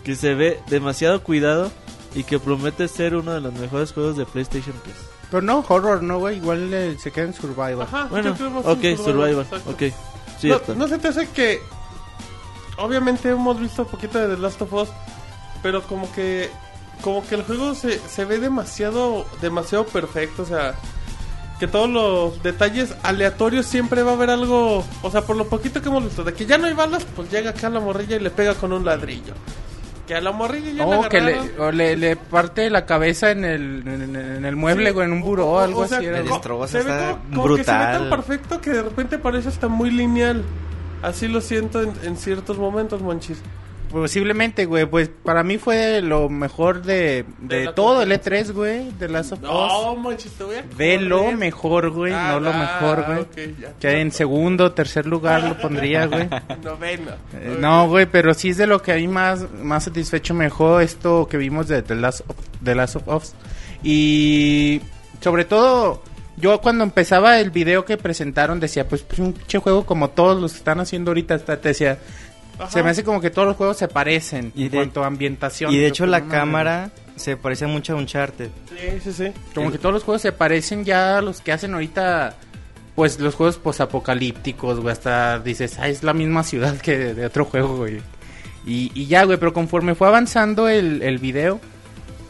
que 0.04 0.16
se 0.16 0.34
ve 0.34 0.60
demasiado 0.70 1.22
cuidado 1.24 1.72
y 2.16 2.24
que 2.24 2.40
promete 2.40 2.88
ser 2.88 3.16
uno 3.16 3.32
de 3.34 3.42
los 3.42 3.54
mejores 3.54 3.92
juegos 3.92 4.18
de 4.18 4.26
PlayStation 4.26 4.76
3. 4.84 4.96
Pero 5.30 5.42
no, 5.44 5.64
horror, 5.68 6.02
no, 6.02 6.18
güey. 6.20 6.38
Igual 6.38 6.74
eh, 6.74 6.98
se 7.00 7.12
queda 7.12 7.26
en 7.26 7.34
survival. 7.34 7.82
Ajá, 7.84 8.06
Bueno, 8.10 8.36
ok, 8.66 8.82
survival, 8.98 9.42
exacto. 9.42 9.70
ok, 9.70 9.84
cierto. 10.40 10.74
No, 10.74 10.80
no 10.82 10.88
se 10.88 10.98
te 10.98 11.10
hace 11.10 11.28
que. 11.30 11.62
Obviamente 12.78 13.30
hemos 13.30 13.60
visto 13.60 13.84
un 13.84 13.90
poquito 13.90 14.20
de 14.20 14.36
The 14.36 14.42
Last 14.42 14.62
of 14.62 14.74
Us, 14.74 14.90
pero 15.62 15.84
como 15.84 16.12
que. 16.12 16.50
Como 17.02 17.26
que 17.26 17.36
el 17.36 17.44
juego 17.44 17.76
se, 17.76 18.00
se 18.00 18.26
ve 18.26 18.40
demasiado. 18.40 19.26
Demasiado 19.42 19.86
perfecto, 19.86 20.44
o 20.44 20.46
sea. 20.46 20.76
Que 21.60 21.68
todos 21.68 21.90
los 21.90 22.42
detalles 22.42 22.96
aleatorios 23.04 23.66
siempre 23.66 24.02
va 24.04 24.12
a 24.12 24.14
haber 24.14 24.30
algo. 24.30 24.86
O 25.02 25.12
sea, 25.12 25.22
por 25.22 25.36
lo 25.36 25.48
poquito 25.48 25.82
que 25.82 25.90
hemos 25.90 26.04
visto, 26.06 26.24
de 26.24 26.34
que 26.34 26.46
ya 26.46 26.58
no 26.58 26.68
hay 26.68 26.74
balas, 26.74 27.06
pues 27.16 27.30
llega 27.30 27.50
acá 27.52 27.70
la 27.70 27.82
morrilla 27.82 28.16
y 28.16 28.20
le 28.20 28.30
pega 28.30 28.56
con 28.56 28.72
un 28.72 28.86
ladrillo. 28.86 29.34
Que 30.10 30.16
a 30.16 30.22
la 30.22 30.32
morrilla 30.32 30.72
ya 30.72 30.86
O 30.88 31.08
que 31.08 31.22
le, 31.22 31.40
o 31.60 31.72
le, 31.72 31.96
le 31.96 32.16
parte 32.16 32.68
la 32.72 32.86
cabeza 32.88 33.30
en 33.30 33.46
el, 33.46 33.84
en, 33.88 34.16
en 34.16 34.44
el 34.44 34.56
mueble, 34.56 34.88
Sí. 34.88 34.94
güey, 34.94 35.06
en 35.06 35.14
un 35.14 35.22
buró 35.22 35.48
o 35.48 35.60
algo 35.60 35.88
sea, 35.88 36.00
así. 36.00 36.08
Era, 36.08 36.18
ve 36.18 36.90
está 36.90 37.12
como- 37.22 37.44
como 37.44 37.56
que 37.56 37.64
se 37.64 37.72
ve 37.72 37.78
tan 37.78 38.00
brutal. 38.02 38.10
perfecto 38.10 38.60
que 38.62 38.70
de 38.72 38.82
repente 38.82 39.20
parece 39.20 39.50
hasta 39.50 39.68
muy 39.68 39.92
lineal. 39.92 40.44
Así 41.04 41.28
lo 41.28 41.42
siento 41.42 41.82
en, 41.84 41.94
en 42.04 42.18
ciertos 42.18 42.58
momentos, 42.58 43.02
Monchis. 43.04 43.40
Posiblemente, 43.92 44.66
güey, 44.66 44.86
pues 44.86 45.10
para 45.10 45.44
mí 45.44 45.58
fue 45.58 46.02
lo 46.02 46.30
mejor 46.30 46.84
de, 46.84 47.26
de 47.40 47.72
todo 47.74 48.04
el 48.04 48.12
E3, 48.12 48.52
güey, 48.54 48.92
de 48.92 49.10
Last 49.10 49.32
of 49.34 49.40
Us. 49.40 49.46
No, 49.46 49.96
Monchis, 49.96 50.32
te 50.34 50.44
voy 50.44 50.56
a 50.58 50.62
De 50.62 51.00
lo 51.00 51.32
mejor, 51.32 51.90
güey, 51.90 52.14
Ah, 52.14 52.34
no 52.34 52.40
lo 52.40 52.52
ah, 52.54 52.80
mejor, 52.82 53.06
güey. 53.06 53.20
ok, 53.20 53.60
ya. 53.60 53.74
Que 53.80 54.00
en 54.02 54.12
segundo, 54.12 54.72
tercer 54.74 55.06
lugar 55.08 55.44
lo 55.44 55.58
pondría, 55.58 56.06
güey. 56.06 56.30
Noveno. 56.64 57.12
Eh, 57.34 57.58
No, 57.60 57.88
güey, 57.88 58.06
pero 58.06 58.34
sí 58.34 58.50
es 58.50 58.58
de 58.58 58.68
lo 58.68 58.82
que 58.82 58.92
a 58.92 58.96
mí 58.96 59.08
más, 59.08 59.50
más 59.54 59.86
satisfecho 59.86 60.34
me 60.36 60.44
dejó 60.46 60.80
esto 60.80 61.28
que 61.28 61.38
vimos 61.38 61.68
de 61.68 61.82
The 61.82 61.96
Last 61.96 62.22
of, 62.28 62.36
The 62.64 62.76
Last 62.76 62.96
of 62.98 63.08
Us. 63.08 63.34
Y 63.84 64.82
sobre 65.22 65.46
todo, 65.46 66.04
yo 66.38 66.62
cuando 66.62 66.84
empezaba 66.84 67.40
el 67.40 67.50
video 67.50 67.86
que 67.86 67.98
presentaron 67.98 68.60
decía, 68.60 68.88
pues, 68.88 69.02
pues 69.02 69.20
un 69.20 69.34
pinche 69.34 69.60
juego 69.60 69.86
como 69.86 70.10
todos 70.10 70.40
los 70.40 70.52
que 70.54 70.58
están 70.60 70.80
haciendo 70.80 71.12
ahorita, 71.12 71.40
te 71.40 71.56
decía, 71.70 71.98
Ajá. 72.60 72.70
se 72.72 72.84
me 72.84 72.90
hace 72.90 73.04
como 73.04 73.22
que 73.22 73.30
todos 73.30 73.48
los 73.48 73.58
juegos 73.58 73.78
se 73.78 73.88
parecen 73.88 74.52
Y 74.56 74.66
en 74.66 74.72
de- 74.72 74.78
cuanto 74.78 75.04
a 75.04 75.08
ambientación. 75.08 75.72
Y 75.74 75.78
de 75.78 75.88
hecho 75.88 76.06
la 76.06 76.26
cámara 76.26 76.92
se 77.16 77.38
parece 77.38 77.66
mucho 77.68 77.94
a 77.94 77.96
Uncharted. 77.98 78.50
Sí, 78.70 79.00
sí, 79.04 79.14
sí. 79.14 79.32
Como 79.56 79.72
que 79.72 79.78
todos 79.78 79.94
los 79.94 80.04
juegos 80.04 80.22
se 80.22 80.32
parecen 80.32 80.84
ya 80.86 81.18
a 81.18 81.22
los 81.22 81.42
que 81.42 81.52
hacen 81.52 81.74
ahorita 81.74 82.36
pues 82.96 83.18
los 83.20 83.36
juegos 83.36 83.58
posapocalípticos, 83.58 84.80
güey, 84.82 84.92
hasta 84.92 85.40
dices, 85.40 85.78
ah, 85.80 85.88
es 85.88 86.04
la 86.04 86.14
misma 86.14 86.44
ciudad 86.44 86.78
que 86.78 86.98
de, 86.98 87.14
de 87.14 87.26
otro 87.26 87.46
juego, 87.46 87.78
güey. 87.78 88.02
Y, 88.66 88.92
y 88.94 89.08
ya, 89.08 89.24
güey, 89.24 89.38
pero 89.38 89.54
conforme 89.54 89.96
fue 89.96 90.08
avanzando 90.10 90.68
el, 90.68 91.02
el 91.02 91.18
video, 91.18 91.62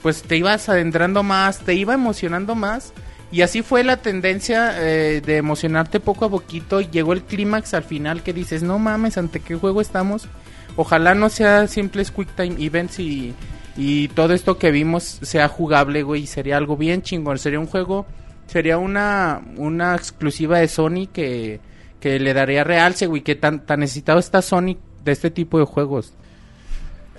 pues 0.03 0.21
te 0.21 0.37
ibas 0.37 0.69
adentrando 0.69 1.23
más, 1.23 1.59
te 1.59 1.73
iba 1.73 1.93
emocionando 1.95 2.53
más. 2.55 2.93
Y 3.31 3.41
así 3.41 3.61
fue 3.61 3.83
la 3.83 3.97
tendencia 3.97 4.73
eh, 4.79 5.21
de 5.23 5.37
emocionarte 5.37 5.99
poco 5.99 6.25
a 6.25 6.29
poquito. 6.29 6.81
Y 6.81 6.87
llegó 6.87 7.13
el 7.13 7.23
clímax 7.23 7.73
al 7.73 7.83
final 7.83 8.23
que 8.23 8.33
dices, 8.33 8.63
no 8.63 8.79
mames, 8.79 9.17
¿ante 9.17 9.39
qué 9.39 9.55
juego 9.55 9.81
estamos? 9.81 10.27
Ojalá 10.75 11.13
no 11.13 11.29
sea 11.29 11.67
simples 11.67 12.11
Quick 12.11 12.35
Time 12.35 12.55
Events 12.63 12.99
y, 12.99 13.33
y 13.77 14.07
todo 14.09 14.33
esto 14.33 14.57
que 14.57 14.71
vimos 14.71 15.03
sea 15.21 15.47
jugable, 15.47 16.01
güey. 16.03 16.25
Sería 16.25 16.57
algo 16.57 16.75
bien 16.75 17.03
chingón. 17.03 17.37
Sería 17.37 17.59
un 17.59 17.67
juego, 17.67 18.07
sería 18.47 18.77
una, 18.77 19.41
una 19.57 19.95
exclusiva 19.95 20.59
de 20.59 20.67
Sony 20.67 21.07
que, 21.11 21.59
que 21.99 22.19
le 22.19 22.33
daría 22.33 22.63
realce, 22.63 23.05
güey. 23.05 23.21
Que 23.21 23.35
tan, 23.35 23.65
tan 23.65 23.81
necesitado 23.81 24.19
está 24.19 24.41
Sony 24.41 24.77
de 25.03 25.11
este 25.11 25.29
tipo 25.29 25.59
de 25.59 25.65
juegos. 25.65 26.13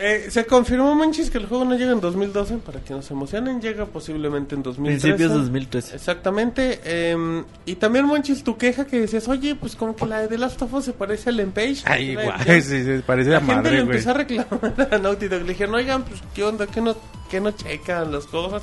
Eh, 0.03 0.29
se 0.31 0.47
confirmó, 0.47 0.95
Monchis, 0.95 1.29
que 1.31 1.37
el 1.37 1.45
juego 1.47 1.67
no 1.67 1.75
llega 1.77 1.93
en 1.93 2.01
2012, 2.01 2.57
para 2.57 2.81
que 2.81 2.95
no 2.95 3.03
se 3.03 3.13
emocionen, 3.13 3.61
llega 3.61 3.85
posiblemente 3.85 4.55
en 4.55 4.63
2013. 4.63 5.07
Principios 5.09 5.33
2013. 5.39 5.95
Exactamente. 5.97 6.81
eh, 6.85 7.45
y 7.67 7.75
también, 7.75 8.07
Monchis, 8.07 8.43
tu 8.43 8.57
queja 8.57 8.87
que 8.87 9.01
decías, 9.01 9.29
oye, 9.29 9.55
pues 9.57 9.77
como 9.77 9.95
que 9.95 10.07
la 10.07 10.21
de 10.21 10.29
The 10.29 10.39
Last 10.39 10.63
of 10.63 10.73
Us 10.73 10.87
se 10.87 10.93
parece 10.95 11.29
al 11.29 11.39
Empage. 11.41 11.83
Ay, 11.85 12.15
La- 12.15 12.25
guay, 12.25 12.63
sí, 12.63 12.83
sí, 12.83 13.03
parece 13.05 13.29
La 13.31 13.41
la 13.41 13.47
gente 13.47 13.53
le 13.55 13.57
madre, 13.63 13.79
empezó 13.81 14.11
a 14.11 14.15
reclamar 14.15 14.89
a 14.91 14.99
Naughty 14.99 15.29
Dog. 15.29 15.43
Le 15.43 15.49
dijeron, 15.49 15.75
oigan, 15.75 16.03
pues, 16.05 16.23
¿qué 16.35 16.45
onda? 16.45 16.67
¿Qué 16.67 16.81
no, 16.81 16.97
qué 17.31 17.41
no 17.43 17.51
checan 17.51 18.11
las 18.11 18.25
cosas? 18.25 18.63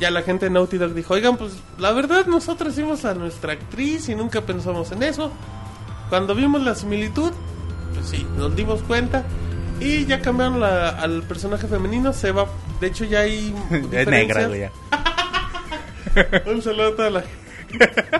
Ya 0.00 0.10
la 0.10 0.22
gente 0.22 0.46
de 0.46 0.50
Naughty 0.52 0.78
Dog 0.78 0.94
dijo, 0.94 1.12
oigan, 1.14 1.36
pues, 1.36 1.52
la 1.78 1.92
verdad, 1.92 2.24
nosotros 2.26 2.72
hicimos 2.72 3.04
a 3.04 3.12
nuestra 3.14 3.52
actriz 3.52 4.08
y 4.08 4.14
nunca 4.14 4.40
pensamos 4.40 4.90
en 4.92 5.02
eso. 5.02 5.30
Cuando 6.08 6.34
vimos 6.34 6.62
la 6.62 6.74
similitud, 6.74 7.32
pues 7.94 8.06
sí, 8.08 8.26
nos 8.38 8.56
dimos 8.56 8.82
cuenta. 8.84 9.22
Y 9.80 10.06
ya 10.06 10.20
cambiaron 10.20 10.60
la- 10.60 10.88
al 10.90 11.22
personaje 11.24 11.66
femenino, 11.66 12.12
se 12.12 12.32
va. 12.32 12.46
De 12.80 12.86
hecho, 12.88 13.04
ya 13.04 13.20
hay. 13.20 13.54
Es 13.92 14.06
negra, 14.06 14.46
güey. 14.48 14.60
ya. 14.60 14.72
Un 16.46 16.62
saludo 16.62 16.88
a 16.88 16.96
toda 16.96 17.10
la, 17.10 17.24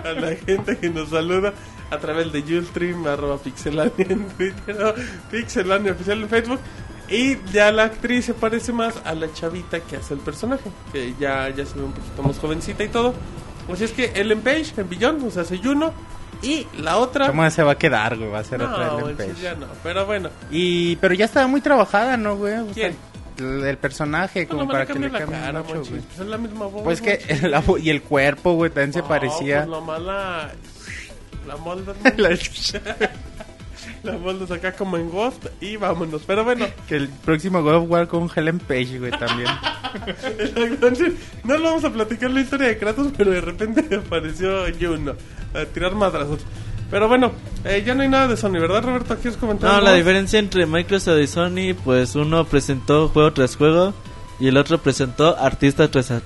a 0.03 0.11
la 0.13 0.35
gente 0.35 0.77
que 0.77 0.89
nos 0.89 1.09
saluda 1.09 1.53
a 1.89 1.97
través 1.97 2.31
de 2.31 2.59
Ustream, 2.59 3.07
arroba 3.07 3.37
pixelania 3.37 4.05
en 4.09 4.27
Twitter, 4.29 4.95
pixelania 5.31 5.93
oficial 5.93 6.21
en 6.21 6.29
Facebook. 6.29 6.59
Y 7.09 7.37
ya 7.53 7.71
la 7.71 7.85
actriz 7.85 8.25
se 8.25 8.33
parece 8.33 8.73
más 8.73 8.95
a 9.05 9.15
la 9.15 9.31
chavita 9.31 9.79
que 9.79 9.95
hace 9.95 10.13
el 10.13 10.19
personaje, 10.19 10.69
que 10.91 11.15
ya, 11.19 11.47
ya 11.49 11.65
se 11.65 11.75
ve 11.79 11.85
un 11.85 11.93
poquito 11.93 12.21
más 12.21 12.37
jovencita 12.37 12.83
y 12.83 12.89
todo. 12.89 13.13
Así 13.71 13.85
es 13.85 13.91
que 13.93 14.11
Ellen 14.15 14.41
Page 14.41 14.73
en 14.77 14.89
Billón, 14.89 15.23
o 15.25 15.31
sea, 15.31 15.43
hace 15.43 15.57
Juno. 15.57 15.93
Y 16.41 16.67
la 16.79 16.97
otra. 16.97 17.27
¿Cómo 17.27 17.49
se 17.49 17.63
va 17.63 17.73
a 17.73 17.77
quedar, 17.77 18.15
güey? 18.17 18.29
Va 18.29 18.39
a 18.39 18.43
ser 18.43 18.61
otra 18.61 18.87
No, 18.87 18.99
Ellen 18.99 19.15
pues, 19.15 19.29
Page. 19.29 19.41
ya 19.41 19.55
no, 19.55 19.67
pero 19.83 20.05
bueno. 20.05 20.29
Y, 20.51 20.95
pero 20.97 21.13
ya 21.13 21.25
estaba 21.25 21.47
muy 21.47 21.61
trabajada, 21.61 22.15
¿no, 22.17 22.35
güey? 22.37 22.53
O 22.55 22.65
sea, 22.65 22.73
¿Quién? 22.73 22.95
el, 23.39 23.63
el 23.65 23.77
personaje, 23.77 24.43
No, 24.43 24.49
como 24.49 24.61
no 24.63 24.67
para 24.69 24.85
que 24.85 24.93
le 24.99 25.09
cambie 25.11 25.39
cara, 25.39 25.63
mucho, 25.63 25.79
güey. 25.89 26.01
Pues 26.01 26.19
es 26.19 26.27
la 26.27 26.37
misma 26.37 26.65
voz. 26.67 26.83
Pues 26.83 27.01
que 27.01 27.19
Monchis. 27.29 27.43
la 27.43 27.63
y 27.79 27.89
el 27.89 28.01
cuerpo, 28.01 28.53
güey, 28.53 28.69
también 28.71 28.93
se 28.93 29.03
parecía. 29.03 29.57
Pues 29.59 29.69
nomás 29.69 30.01
la. 30.01 30.51
La 31.47 31.55
moldas. 31.57 31.95
La- 32.17 32.29
La 34.03 34.13
moldas 34.17 34.51
acá 34.51 34.71
como 34.73 34.97
en 34.97 35.09
Ghost 35.09 35.45
y 35.61 35.75
vámonos. 35.77 36.21
Pero 36.25 36.43
bueno, 36.43 36.65
que 36.87 36.95
el 36.95 37.09
próximo 37.09 37.61
God 37.61 37.75
of 37.75 37.89
War 37.89 38.07
con 38.07 38.29
Helen 38.33 38.59
Page, 38.59 38.99
güey, 38.99 39.11
también. 39.11 39.49
entonces, 40.55 41.13
no 41.43 41.57
lo 41.57 41.63
vamos 41.63 41.83
a 41.83 41.91
platicar 41.91 42.31
la 42.31 42.41
historia 42.41 42.67
de 42.67 42.77
Kratos, 42.77 43.11
pero 43.17 43.31
de 43.31 43.41
repente 43.41 43.95
apareció 44.05 44.63
Juno 44.79 45.13
a 45.53 45.65
tirar 45.65 45.95
madrazos. 45.95 46.41
Pero 46.89 47.07
bueno, 47.09 47.33
eh, 47.65 47.83
ya 47.85 47.93
no 47.95 48.03
hay 48.03 48.07
nada 48.09 48.29
de 48.29 48.37
Sony, 48.37 48.53
¿verdad, 48.53 48.81
Roberto? 48.83 49.15
¿Quieres 49.17 49.37
comentar? 49.37 49.69
No, 49.69 49.77
la 49.81 49.89
más? 49.89 49.95
diferencia 49.97 50.39
entre 50.39 50.65
Microsoft 50.65 51.19
y 51.19 51.27
Sony, 51.27 51.73
pues 51.83 52.15
uno 52.15 52.45
presentó 52.45 53.09
juego 53.09 53.33
tras 53.33 53.57
juego 53.57 53.93
y 54.39 54.47
el 54.47 54.55
otro 54.57 54.77
presentó 54.77 55.37
artista 55.37 55.89
tras 55.91 56.11
artri- 56.11 56.21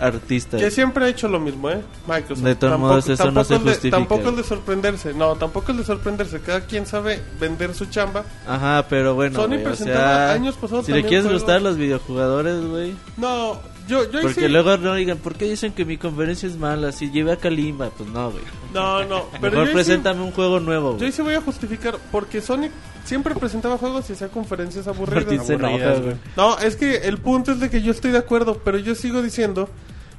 artista. 0.00 0.56
Que 0.58 0.70
siempre 0.70 1.04
ha 1.04 1.08
hecho 1.08 1.28
lo 1.28 1.38
mismo, 1.40 1.70
¿eh? 1.70 1.80
Microsoft. 2.06 2.44
De 2.44 2.54
todos 2.54 2.78
modos, 2.78 3.08
eso 3.08 3.30
no 3.30 3.44
se 3.44 3.54
es 3.56 3.64
de- 3.64 3.70
justifica. 3.70 3.96
tampoco 3.96 4.30
es 4.30 4.36
de 4.36 4.44
sorprenderse. 4.44 5.14
No, 5.14 5.34
tampoco 5.36 5.72
es 5.72 5.78
de 5.78 5.84
sorprenderse. 5.84 6.40
Cada 6.40 6.60
quien 6.62 6.86
sabe 6.86 7.20
vender 7.40 7.74
su 7.74 7.86
chamba. 7.86 8.24
Ajá, 8.46 8.86
pero 8.88 9.14
bueno, 9.14 9.40
Sony 9.40 9.56
o 9.60 9.62
presentaba 9.64 10.08
sea, 10.26 10.32
años 10.32 10.56
pasados 10.56 10.86
si 10.86 10.92
le 10.92 11.02
quieres 11.02 11.22
juegos. 11.26 11.42
gustar 11.42 11.62
los 11.62 11.76
videojugadores, 11.76 12.64
güey, 12.66 12.94
No, 13.16 13.58
yo, 13.88 14.04
yo 14.10 14.20
porque 14.22 14.42
sí- 14.42 14.48
luego 14.48 14.76
no 14.76 14.94
digan, 14.94 15.18
¿por 15.18 15.34
qué 15.34 15.46
dicen 15.46 15.72
que 15.72 15.84
mi 15.84 15.96
conferencia 15.96 16.48
es 16.48 16.56
mala? 16.56 16.92
Si 16.92 17.10
llevé 17.10 17.32
a 17.32 17.36
Kalimba, 17.36 17.90
pues 17.90 18.08
no, 18.10 18.30
güey. 18.30 18.44
No, 18.72 19.04
no. 19.04 19.24
Pero 19.40 19.54
yo 19.54 19.60
Mejor 19.60 19.72
preséntame 19.72 20.22
un 20.22 20.30
juego 20.30 20.60
nuevo, 20.60 20.90
Yo 20.92 20.96
güey. 20.98 21.06
ahí 21.06 21.12
sí 21.12 21.22
voy 21.22 21.34
a 21.34 21.40
justificar, 21.40 21.96
porque 22.12 22.40
Sonic 22.40 22.70
siempre 23.04 23.34
presentaba 23.34 23.78
juegos 23.78 24.08
y 24.10 24.12
hacía 24.12 24.28
conferencias 24.28 24.86
aburridas. 24.86 25.48
Enoja, 25.50 25.66
Aburridas, 25.68 26.00
güey. 26.02 26.16
No, 26.36 26.58
es 26.58 26.76
que 26.76 26.96
el 26.98 27.18
punto 27.18 27.52
es 27.52 27.60
de 27.60 27.70
que 27.70 27.82
yo 27.82 27.90
estoy 27.90 28.10
de 28.12 28.18
acuerdo, 28.18 28.60
pero 28.64 28.78
yo 28.78 28.94
sigo 28.94 29.22
diciendo 29.22 29.68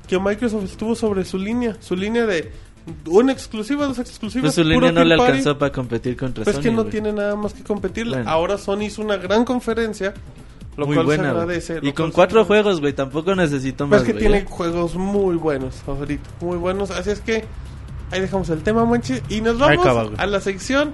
que 0.07 0.19
Microsoft 0.19 0.63
estuvo 0.65 0.95
sobre 0.95 1.23
su 1.23 1.37
línea, 1.37 1.77
su 1.79 1.95
línea 1.95 2.25
de 2.25 2.51
una 3.05 3.31
exclusiva, 3.31 3.85
dos 3.85 3.99
exclusivas. 3.99 4.55
Pues 4.55 4.55
su 4.55 4.61
puro 4.73 4.87
línea 4.87 4.91
no 4.91 5.03
le 5.03 5.15
party. 5.15 5.31
alcanzó 5.33 5.57
para 5.59 5.71
competir 5.71 6.17
contra 6.17 6.43
Pues 6.43 6.55
Sony, 6.55 6.61
que 6.63 6.71
no 6.71 6.81
güey. 6.81 6.89
tiene 6.91 7.13
nada 7.13 7.35
más 7.35 7.53
que 7.53 7.63
competirle. 7.63 8.15
Bueno. 8.17 8.29
Ahora 8.31 8.57
Sony 8.57 8.85
hizo 8.85 9.03
una 9.03 9.17
gran 9.17 9.45
conferencia, 9.45 10.15
lo 10.79 10.87
Muy 10.87 10.95
cual 10.95 11.05
buena, 11.05 11.23
se 11.23 11.29
agradece. 11.29 11.81
lo 11.81 11.87
Y 11.87 11.93
con 11.93 12.05
cual 12.05 12.13
cuatro 12.13 12.45
juegos, 12.45 12.79
güey, 12.79 12.93
tampoco 12.93 13.35
necesito 13.35 13.87
Pues 13.87 14.01
más, 14.01 14.01
es 14.01 14.05
que 14.07 14.13
güey, 14.13 14.23
tiene 14.23 14.37
¿eh? 14.39 14.45
juegos 14.49 14.95
muy 14.95 15.35
buenos 15.35 15.75
ahorita, 15.85 16.29
muy 16.41 16.57
buenos. 16.57 16.89
Así 16.91 17.11
es 17.11 17.19
que 17.19 17.45
ahí 18.11 18.21
dejamos 18.21 18.49
el 18.49 18.63
tema, 18.63 18.85
Monchis. 18.85 19.21
Y 19.29 19.41
nos 19.41 19.59
vamos 19.59 19.85
acaba, 19.85 20.09
a 20.17 20.25
la 20.25 20.39
sección 20.39 20.93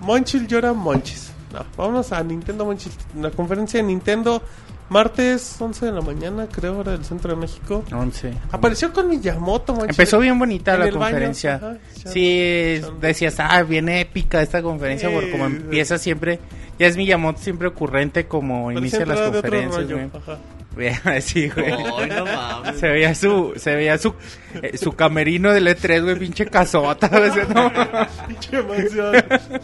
Monchil 0.00 0.46
llora 0.46 0.72
Monchis. 0.72 1.32
No, 1.52 1.60
vámonos 1.76 2.12
a 2.12 2.22
Nintendo 2.22 2.64
Monchis. 2.64 2.96
La 3.20 3.30
conferencia 3.30 3.80
de 3.80 3.86
Nintendo, 3.86 4.42
martes 4.88 5.56
11 5.60 5.86
de 5.86 5.92
la 5.92 6.00
mañana, 6.00 6.46
creo, 6.50 6.78
hora 6.78 6.92
del 6.92 7.04
centro 7.04 7.30
de 7.34 7.40
México. 7.40 7.84
11. 7.92 8.32
Apareció 8.52 8.92
con 8.92 9.08
Miyamoto. 9.08 9.84
Empezó 9.84 10.18
bien 10.18 10.38
bonita 10.38 10.74
En 10.74 10.80
la 10.80 10.90
conferencia. 10.90 11.54
ajá, 11.56 11.76
sí, 12.04 12.80
decías, 13.00 13.36
ah, 13.38 13.62
viene 13.62 14.00
épica 14.00 14.42
esta 14.42 14.62
conferencia, 14.62 15.08
Sí, 15.08 15.14
porque 15.14 15.30
como 15.30 15.48
sí. 15.48 15.56
empieza 15.56 15.98
siempre, 15.98 16.38
ya 16.78 16.86
es 16.86 16.96
Miyamoto 16.96 17.40
siempre 17.40 17.68
ocurrente 17.68 18.26
como 18.26 18.70
inicia 18.72 19.04
las 19.06 19.20
conferencias, 19.20 19.90
güey. 19.90 20.10
ajá. 20.12 20.38
sí, 21.22 21.48
güey. 21.48 21.72
Ay, 21.72 22.08
no 22.10 22.24
mames. 22.26 22.78
Se 22.78 22.88
veía 22.88 23.14
su, 23.14 23.54
se 23.56 23.74
veía 23.74 23.96
su, 23.98 24.14
eh, 24.62 24.76
su 24.78 24.92
camerino 24.92 25.52
del 25.52 25.66
E3, 25.68 26.02
güey, 26.02 26.18
pinche 26.18 26.46
casota, 26.46 27.08
güey, 27.08 27.30
¿no? 27.54 27.72
Pinche 28.28 28.56
emoción. 28.58 29.14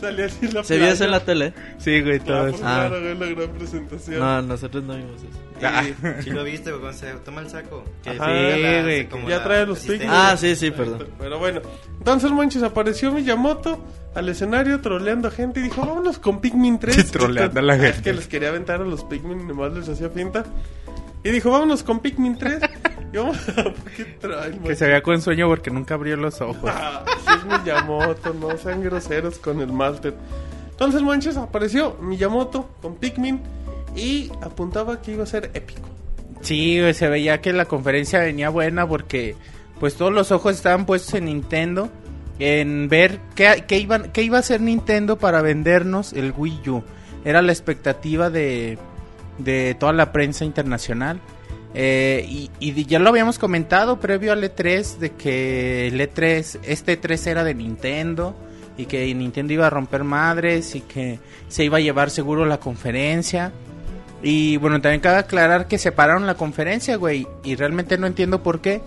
Salía 0.00 0.26
así 0.26 0.46
en 0.46 0.54
la 0.54 0.64
¿Se 0.64 0.76
vio 0.78 0.86
eso 0.88 1.04
en 1.04 1.10
la 1.10 1.20
tele? 1.20 1.52
Sí, 1.78 2.00
güey, 2.00 2.20
todo 2.20 2.36
Ah, 2.36 2.48
eso. 2.48 2.50
pues 2.58 2.62
Ah. 2.64 2.86
claro, 2.88 3.00
güey, 3.02 3.18
la 3.18 3.26
gran 3.40 3.56
presentación. 3.58 4.18
No, 4.20 4.42
nosotros 4.42 4.84
no 4.84 4.94
vimos 4.96 5.16
eso. 5.22 5.38
Ah. 5.64 5.84
Sí 6.22 6.30
lo 6.30 6.42
viste, 6.44 6.70
güey, 6.70 6.80
cuando 6.80 6.98
se 6.98 7.12
toma 7.24 7.40
el 7.42 7.48
saco. 7.50 7.84
Ajá, 8.04 8.12
sí, 8.14 8.62
la- 8.62 8.82
güey, 8.82 9.08
como 9.08 9.28
ya 9.28 9.42
trae 9.44 9.64
los. 9.66 9.78
Pikmin. 9.80 10.08
Ah, 10.10 10.36
sí, 10.36 10.56
sí, 10.56 10.70
perdón. 10.72 11.06
Pero 11.18 11.38
bueno, 11.38 11.60
entonces 11.98 12.30
Monchis 12.32 12.62
apareció 12.64 13.12
Miyamoto 13.12 13.84
al 14.14 14.28
escenario 14.28 14.80
troleando 14.80 15.28
a 15.28 15.30
gente 15.30 15.60
y 15.60 15.62
dijo, 15.62 15.80
vámonos 15.86 16.18
con 16.18 16.40
Pikmin 16.40 16.78
3. 16.80 16.94
Sí, 16.96 17.04
troleando 17.12 17.60
a 17.60 17.62
la 17.62 17.76
Es 17.76 17.80
gente. 17.82 18.02
que 18.02 18.12
les 18.12 18.26
quería 18.26 18.48
aventar 18.48 18.80
a 18.80 18.84
los 18.84 19.04
Pikmin 19.04 19.40
y 19.40 19.44
nomás 19.44 19.72
les 19.72 19.88
hacía 19.88 20.12
pinta. 20.12 20.44
Y 21.24 21.30
dijo, 21.30 21.50
vámonos 21.52 21.84
con 21.84 22.00
Pikmin 22.00 22.36
3. 22.36 22.58
y 23.12 23.16
vamos 23.16 23.48
a... 23.48 23.54
¿Por 23.64 23.90
qué 23.96 24.04
traen, 24.04 24.58
Que 24.60 24.74
se 24.74 24.86
veía 24.86 25.02
con 25.02 25.20
sueño 25.20 25.48
porque 25.48 25.70
nunca 25.70 25.94
abrió 25.94 26.16
los 26.16 26.40
ojos. 26.40 26.70
Ah, 26.72 27.04
es 27.36 27.44
Miyamoto, 27.44 28.32
no 28.34 28.56
sean 28.56 28.82
groseros 28.82 29.38
con 29.38 29.60
el 29.60 29.72
Master. 29.72 30.14
Entonces 30.70 31.02
Monchis 31.02 31.36
apareció 31.36 31.96
Miyamoto 32.00 32.68
con 32.80 32.96
Pikmin 32.96 33.40
y 33.94 34.30
apuntaba 34.40 35.00
que 35.00 35.12
iba 35.12 35.24
a 35.24 35.26
ser 35.26 35.50
épico. 35.54 35.88
Sí, 36.40 36.80
güey, 36.80 36.94
se 36.94 37.08
veía 37.08 37.40
que 37.40 37.52
la 37.52 37.66
conferencia 37.66 38.18
venía 38.20 38.48
buena 38.48 38.88
porque 38.88 39.36
pues 39.78 39.94
todos 39.94 40.12
los 40.12 40.32
ojos 40.32 40.56
estaban 40.56 40.86
puestos 40.86 41.14
en 41.14 41.26
Nintendo 41.26 41.88
en 42.38 42.88
ver 42.88 43.20
qué, 43.34 43.64
qué, 43.68 43.78
iban, 43.78 44.10
qué 44.12 44.22
iba 44.22 44.38
a 44.38 44.40
hacer 44.40 44.60
Nintendo 44.60 45.18
para 45.18 45.42
vendernos 45.42 46.12
el 46.12 46.32
Wii 46.36 46.68
U. 46.68 46.82
Era 47.24 47.42
la 47.42 47.52
expectativa 47.52 48.30
de, 48.30 48.78
de 49.38 49.76
toda 49.78 49.92
la 49.92 50.12
prensa 50.12 50.44
internacional. 50.44 51.20
Eh, 51.74 52.48
y, 52.60 52.84
ya 52.84 52.98
lo 52.98 53.08
habíamos 53.08 53.38
comentado 53.38 53.98
previo 53.98 54.32
al 54.32 54.42
E3 54.42 54.98
de 54.98 55.10
que 55.12 55.88
el 55.88 56.00
E3, 56.00 56.60
este 56.64 57.00
E3 57.00 57.26
era 57.26 57.44
de 57.44 57.54
Nintendo 57.54 58.34
y 58.76 58.86
que 58.86 59.14
Nintendo 59.14 59.54
iba 59.54 59.66
a 59.66 59.70
romper 59.70 60.04
madres 60.04 60.74
y 60.74 60.80
que 60.80 61.18
se 61.48 61.64
iba 61.64 61.78
a 61.78 61.80
llevar 61.80 62.10
seguro 62.10 62.44
la 62.44 62.58
conferencia. 62.58 63.52
Y 64.22 64.56
bueno, 64.58 64.80
también 64.80 65.00
cabe 65.00 65.18
aclarar 65.18 65.66
que 65.66 65.78
separaron 65.78 66.26
la 66.26 66.34
conferencia, 66.34 66.96
güey. 66.96 67.26
Y 67.42 67.56
realmente 67.56 67.98
no 67.98 68.06
entiendo 68.06 68.42
por 68.42 68.60
qué. 68.60 68.80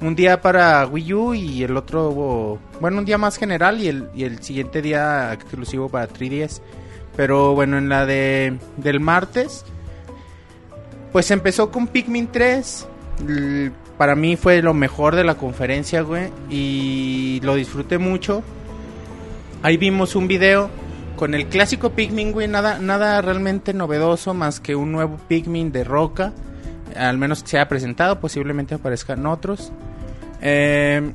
Un 0.00 0.16
día 0.16 0.40
para 0.40 0.86
Wii 0.86 1.14
U 1.14 1.34
y 1.34 1.62
el 1.62 1.76
otro, 1.76 2.58
bueno, 2.80 2.98
un 2.98 3.04
día 3.04 3.18
más 3.18 3.36
general 3.36 3.80
y 3.80 3.88
el, 3.88 4.08
y 4.14 4.24
el 4.24 4.42
siguiente 4.42 4.80
día 4.80 5.32
exclusivo 5.32 5.88
para 5.90 6.08
3DS. 6.08 6.60
Pero 7.16 7.54
bueno, 7.54 7.76
en 7.76 7.88
la 7.88 8.06
de 8.06 8.58
del 8.78 8.98
martes, 8.98 9.64
pues 11.12 11.30
empezó 11.30 11.70
con 11.70 11.86
Pikmin 11.86 12.28
3. 12.28 12.86
l- 13.26 13.72
para 13.98 14.14
mí 14.14 14.36
fue 14.36 14.62
lo 14.62 14.72
mejor 14.72 15.14
de 15.14 15.24
la 15.24 15.34
conferencia, 15.34 16.00
güey. 16.02 16.30
Y 16.48 17.40
lo 17.42 17.54
disfruté 17.54 17.98
mucho. 17.98 18.42
Ahí 19.62 19.76
vimos 19.76 20.16
un 20.16 20.26
video 20.26 20.70
con 21.16 21.34
el 21.34 21.46
clásico 21.48 21.90
Pikmin, 21.90 22.32
güey. 22.32 22.48
Nada, 22.48 22.78
nada 22.78 23.20
realmente 23.20 23.74
novedoso 23.74 24.32
más 24.32 24.58
que 24.58 24.74
un 24.74 24.90
nuevo 24.92 25.18
Pikmin 25.28 25.70
de 25.70 25.84
roca. 25.84 26.32
Al 26.96 27.18
menos 27.18 27.42
se 27.44 27.58
haya 27.58 27.68
presentado, 27.68 28.20
posiblemente 28.20 28.74
aparezcan 28.74 29.26
otros. 29.26 29.70
Eh, 30.40 31.12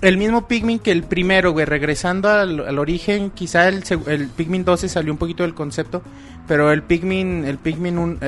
el 0.00 0.16
mismo 0.16 0.48
Pikmin 0.48 0.78
que 0.78 0.92
el 0.92 1.02
primero, 1.02 1.52
güey, 1.52 1.66
regresando 1.66 2.30
al, 2.30 2.78
origen, 2.78 3.30
quizá 3.30 3.68
el, 3.68 3.84
el 4.06 4.28
Pikmin 4.28 4.64
12 4.64 4.88
salió 4.88 5.12
un 5.12 5.18
poquito 5.18 5.42
del 5.42 5.54
concepto, 5.54 6.02
pero 6.46 6.72
el 6.72 6.82
Pikmin, 6.82 7.44
el 7.44 7.58
Pikmin, 7.58 7.98
un- 7.98 8.18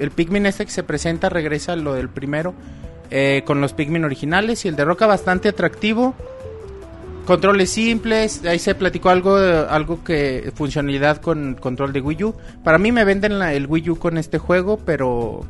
el 0.00 0.10
Pikmin 0.10 0.46
este 0.46 0.64
que 0.66 0.72
se 0.72 0.82
presenta 0.82 1.28
regresa 1.28 1.74
a 1.74 1.76
lo 1.76 1.94
del 1.94 2.08
primero, 2.08 2.54
eh, 3.10 3.42
con 3.46 3.60
los 3.60 3.72
Pikmin 3.72 4.04
originales 4.04 4.64
y 4.64 4.68
el 4.68 4.76
de 4.76 4.84
Roca 4.84 5.06
bastante 5.06 5.48
atractivo, 5.48 6.14
controles 7.26 7.70
simples, 7.70 8.44
ahí 8.44 8.58
se 8.58 8.74
platicó 8.74 9.10
algo, 9.10 9.36
algo 9.36 10.02
que 10.02 10.52
funcionalidad 10.54 11.18
con 11.20 11.54
control 11.54 11.92
de 11.92 12.00
Wii 12.00 12.24
U. 12.24 12.34
Para 12.64 12.78
mí 12.78 12.90
me 12.92 13.04
venden 13.04 13.38
la- 13.38 13.52
el 13.54 13.66
Wii 13.66 13.90
U 13.90 13.98
con 13.98 14.18
este 14.18 14.38
juego, 14.38 14.78
pero, 14.78 15.40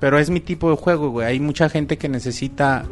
pero 0.00 0.18
es 0.18 0.30
mi 0.30 0.40
tipo 0.40 0.70
de 0.70 0.76
juego, 0.76 1.10
güey. 1.10 1.26
Hay 1.26 1.40
mucha 1.40 1.68
gente 1.68 1.98
que 1.98 2.08
necesita 2.08 2.84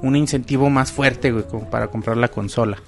un 0.00 0.16
incentivo 0.16 0.68
más 0.70 0.90
fuerte, 0.90 1.30
güey, 1.30 1.44
para 1.70 1.88
comprar 1.88 2.16
la 2.16 2.28
consola. 2.28 2.78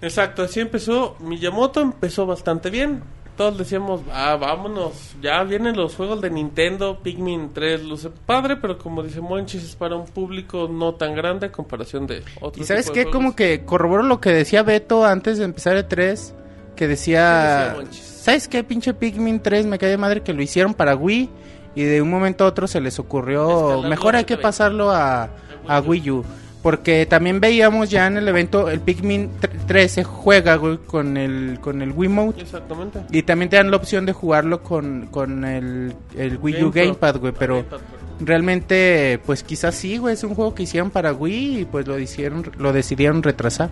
Exacto, 0.00 0.42
así 0.42 0.60
empezó. 0.60 1.16
Miyamoto 1.20 1.80
empezó 1.80 2.26
bastante 2.26 2.70
bien. 2.70 3.02
Todos 3.36 3.58
decíamos, 3.58 4.00
ah, 4.12 4.36
vámonos, 4.36 5.14
ya 5.20 5.42
vienen 5.42 5.76
los 5.76 5.94
juegos 5.94 6.22
de 6.22 6.30
Nintendo, 6.30 7.00
Pikmin 7.02 7.50
3 7.52 7.84
luce 7.84 8.08
padre, 8.08 8.56
pero 8.56 8.78
como 8.78 9.02
dice 9.02 9.20
Monchis, 9.20 9.62
es 9.62 9.76
para 9.76 9.94
un 9.94 10.06
público 10.06 10.68
no 10.72 10.94
tan 10.94 11.14
grande 11.14 11.46
a 11.46 11.52
comparación 11.52 12.06
de 12.06 12.22
otros. 12.40 12.64
Y 12.64 12.66
sabes 12.66 12.90
qué, 12.90 13.04
como 13.04 13.36
que 13.36 13.64
corroboro 13.64 14.02
lo 14.02 14.20
que 14.20 14.30
decía 14.30 14.62
Beto 14.62 15.04
antes 15.04 15.36
de 15.36 15.44
empezar 15.44 15.76
el 15.76 15.86
3, 15.86 16.34
que 16.74 16.74
¿Qué 16.76 16.88
decía? 16.88 17.76
¿sabes 17.90 18.48
qué 18.48 18.64
pinche 18.64 18.94
Pikmin 18.94 19.40
3 19.40 19.66
me 19.66 19.78
cae 19.78 19.90
de 19.90 19.98
madre 19.98 20.22
que 20.22 20.32
lo 20.32 20.42
hicieron 20.42 20.74
para 20.74 20.96
Wii 20.96 21.30
y 21.74 21.82
de 21.82 22.02
un 22.02 22.10
momento 22.10 22.44
a 22.44 22.48
otro 22.48 22.66
se 22.66 22.80
les 22.80 22.98
ocurrió, 22.98 23.82
mejor 23.82 24.16
hay 24.16 24.24
que 24.24 24.36
pasarlo 24.36 24.90
a, 24.90 25.30
a 25.68 25.80
Wii 25.80 26.10
U? 26.10 26.24
Porque 26.66 27.06
también 27.06 27.38
veíamos 27.38 27.90
ya 27.90 28.08
en 28.08 28.16
el 28.16 28.26
evento 28.26 28.68
el 28.68 28.80
Pikmin 28.80 29.30
3 29.68 29.92
se 29.92 30.02
juega 30.02 30.56
güey, 30.56 30.78
con 30.78 31.16
el 31.16 31.60
con 31.60 31.80
el 31.80 31.92
Wiimote 31.92 32.42
Exactamente. 32.42 33.02
y 33.12 33.22
también 33.22 33.50
te 33.50 33.56
dan 33.56 33.70
la 33.70 33.76
opción 33.76 34.04
de 34.04 34.12
jugarlo 34.12 34.64
con, 34.64 35.06
con 35.12 35.44
el, 35.44 35.94
el 36.16 36.38
Wii 36.38 36.64
U 36.64 36.72
Game. 36.72 36.86
Gamepad, 36.86 37.18
güey, 37.18 37.32
pero 37.38 37.58
Gamepad 37.58 37.78
realmente 38.18 39.20
pues 39.24 39.44
quizás 39.44 39.76
sí, 39.76 39.98
güey, 39.98 40.14
es 40.14 40.24
un 40.24 40.34
juego 40.34 40.56
que 40.56 40.64
hicieron 40.64 40.90
para 40.90 41.12
Wii 41.12 41.60
y 41.60 41.64
pues 41.66 41.86
lo 41.86 42.00
hicieron 42.00 42.50
lo 42.58 42.72
decidieron 42.72 43.22
retrasar. 43.22 43.70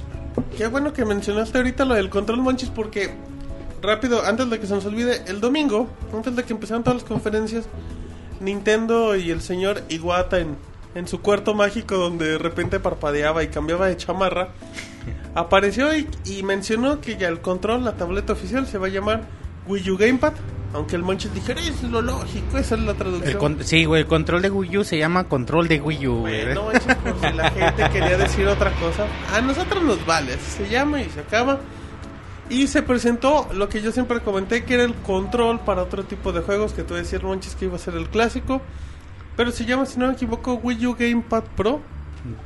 Qué 0.57 0.68
bueno 0.68 0.92
que 0.92 1.05
mencionaste 1.05 1.59
ahorita 1.59 1.84
lo 1.84 1.95
del 1.95 2.11
control 2.11 2.42
Monchis 2.42 2.70
porque 2.70 3.11
rápido, 3.82 4.24
antes 4.24 4.49
de 4.51 4.61
que 4.61 4.68
se 4.68 4.74
nos 4.76 4.86
olvide, 4.86 5.20
el 5.26 5.40
domingo, 5.40 5.88
antes 6.14 6.36
de 6.36 6.45
que 6.45 6.53
empezaran 6.53 6.84
todas 6.84 7.03
las 7.03 7.09
conferencias, 7.09 7.64
Nintendo 8.40 9.16
y 9.16 9.32
el 9.32 9.40
señor 9.40 9.82
Iwata 9.88 10.38
en, 10.38 10.57
en 10.95 11.09
su 11.09 11.20
cuarto 11.20 11.55
mágico 11.55 11.97
donde 11.97 12.26
de 12.32 12.38
repente 12.38 12.80
parpadeaba 12.80 13.42
y 13.42 13.49
cambiaba 13.49 13.86
de 13.86 13.97
chamarra, 13.97 14.49
apareció 15.34 15.97
y, 15.97 16.09
y 16.24 16.42
mencionó 16.42 17.01
que 17.01 17.16
ya 17.16 17.28
el 17.28 17.40
control, 17.40 17.84
la 17.84 17.97
tableta 17.97 18.32
oficial, 18.32 18.66
se 18.66 18.78
va 18.78 18.86
a 18.86 18.90
llamar 18.90 19.22
Wii 19.66 19.90
U 19.90 19.97
Gamepad. 19.97 20.34
Aunque 20.74 20.97
el 20.97 21.05
Monchis 21.05 21.32
dijera, 21.32 21.61
es 21.61 21.84
lo 21.84 22.03
lógico, 22.03 22.59
esa 22.59 22.74
es 22.74 22.80
la 22.80 22.95
traducción. 22.95 23.59
El 23.61 23.64
sí, 23.64 23.84
güey, 23.84 24.03
el 24.03 24.09
control 24.09 24.42
de 24.42 24.51
Wii 24.51 24.78
U 24.78 24.84
se 24.84 24.99
llama 24.99 25.28
control 25.28 25.68
de 25.68 25.80
Wii 25.80 26.09
U, 26.09 26.20
güey. 26.22 26.47
Bueno, 26.47 26.72
eso 26.72 26.88
por 26.88 27.20
si 27.20 27.36
la 27.36 27.51
gente 27.53 27.90
quería 27.90 28.18
decir 28.18 28.49
otra 28.49 28.72
cosa. 28.72 29.07
A 29.32 29.40
nosotros 29.40 29.84
nos 29.84 30.05
vale, 30.05 30.36
se 30.36 30.68
llama 30.68 31.01
y 31.01 31.09
se 31.11 31.20
acaba. 31.20 31.61
Y 32.51 32.66
se 32.66 32.82
presentó 32.82 33.49
lo 33.55 33.68
que 33.68 33.80
yo 33.82 33.92
siempre 33.92 34.18
comenté, 34.20 34.64
que 34.64 34.74
era 34.74 34.82
el 34.82 34.95
control 34.95 35.61
para 35.61 35.80
otro 35.80 36.03
tipo 36.03 36.32
de 36.32 36.40
juegos, 36.40 36.72
que 36.72 36.82
tú 36.82 36.95
decías, 36.95 37.22
Monchis, 37.22 37.55
que 37.55 37.66
iba 37.66 37.76
a 37.76 37.78
ser 37.78 37.95
el 37.95 38.09
clásico. 38.09 38.61
Pero 39.37 39.51
se 39.51 39.64
llama, 39.64 39.87
si 39.87 39.99
no 39.99 40.07
me 40.09 40.12
equivoco, 40.14 40.55
Wii 40.55 40.87
U 40.87 40.95
Gamepad 40.95 41.45
Pro. 41.57 41.80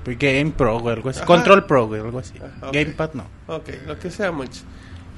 Game 0.05 0.51
Pro, 0.57 0.80
güey, 0.80 0.97
algo 0.97 1.11
así. 1.11 1.18
Ajá. 1.18 1.26
Control 1.26 1.64
Pro, 1.66 1.86
güey, 1.86 2.01
algo 2.01 2.18
así. 2.18 2.34
Ajá, 2.39 2.68
ok. 2.68 2.74
Gamepad 2.74 3.11
no. 3.14 3.26
Ok, 3.47 3.68
lo 3.86 3.99
que 3.99 4.11
sea, 4.11 4.32
Monchis. 4.32 4.64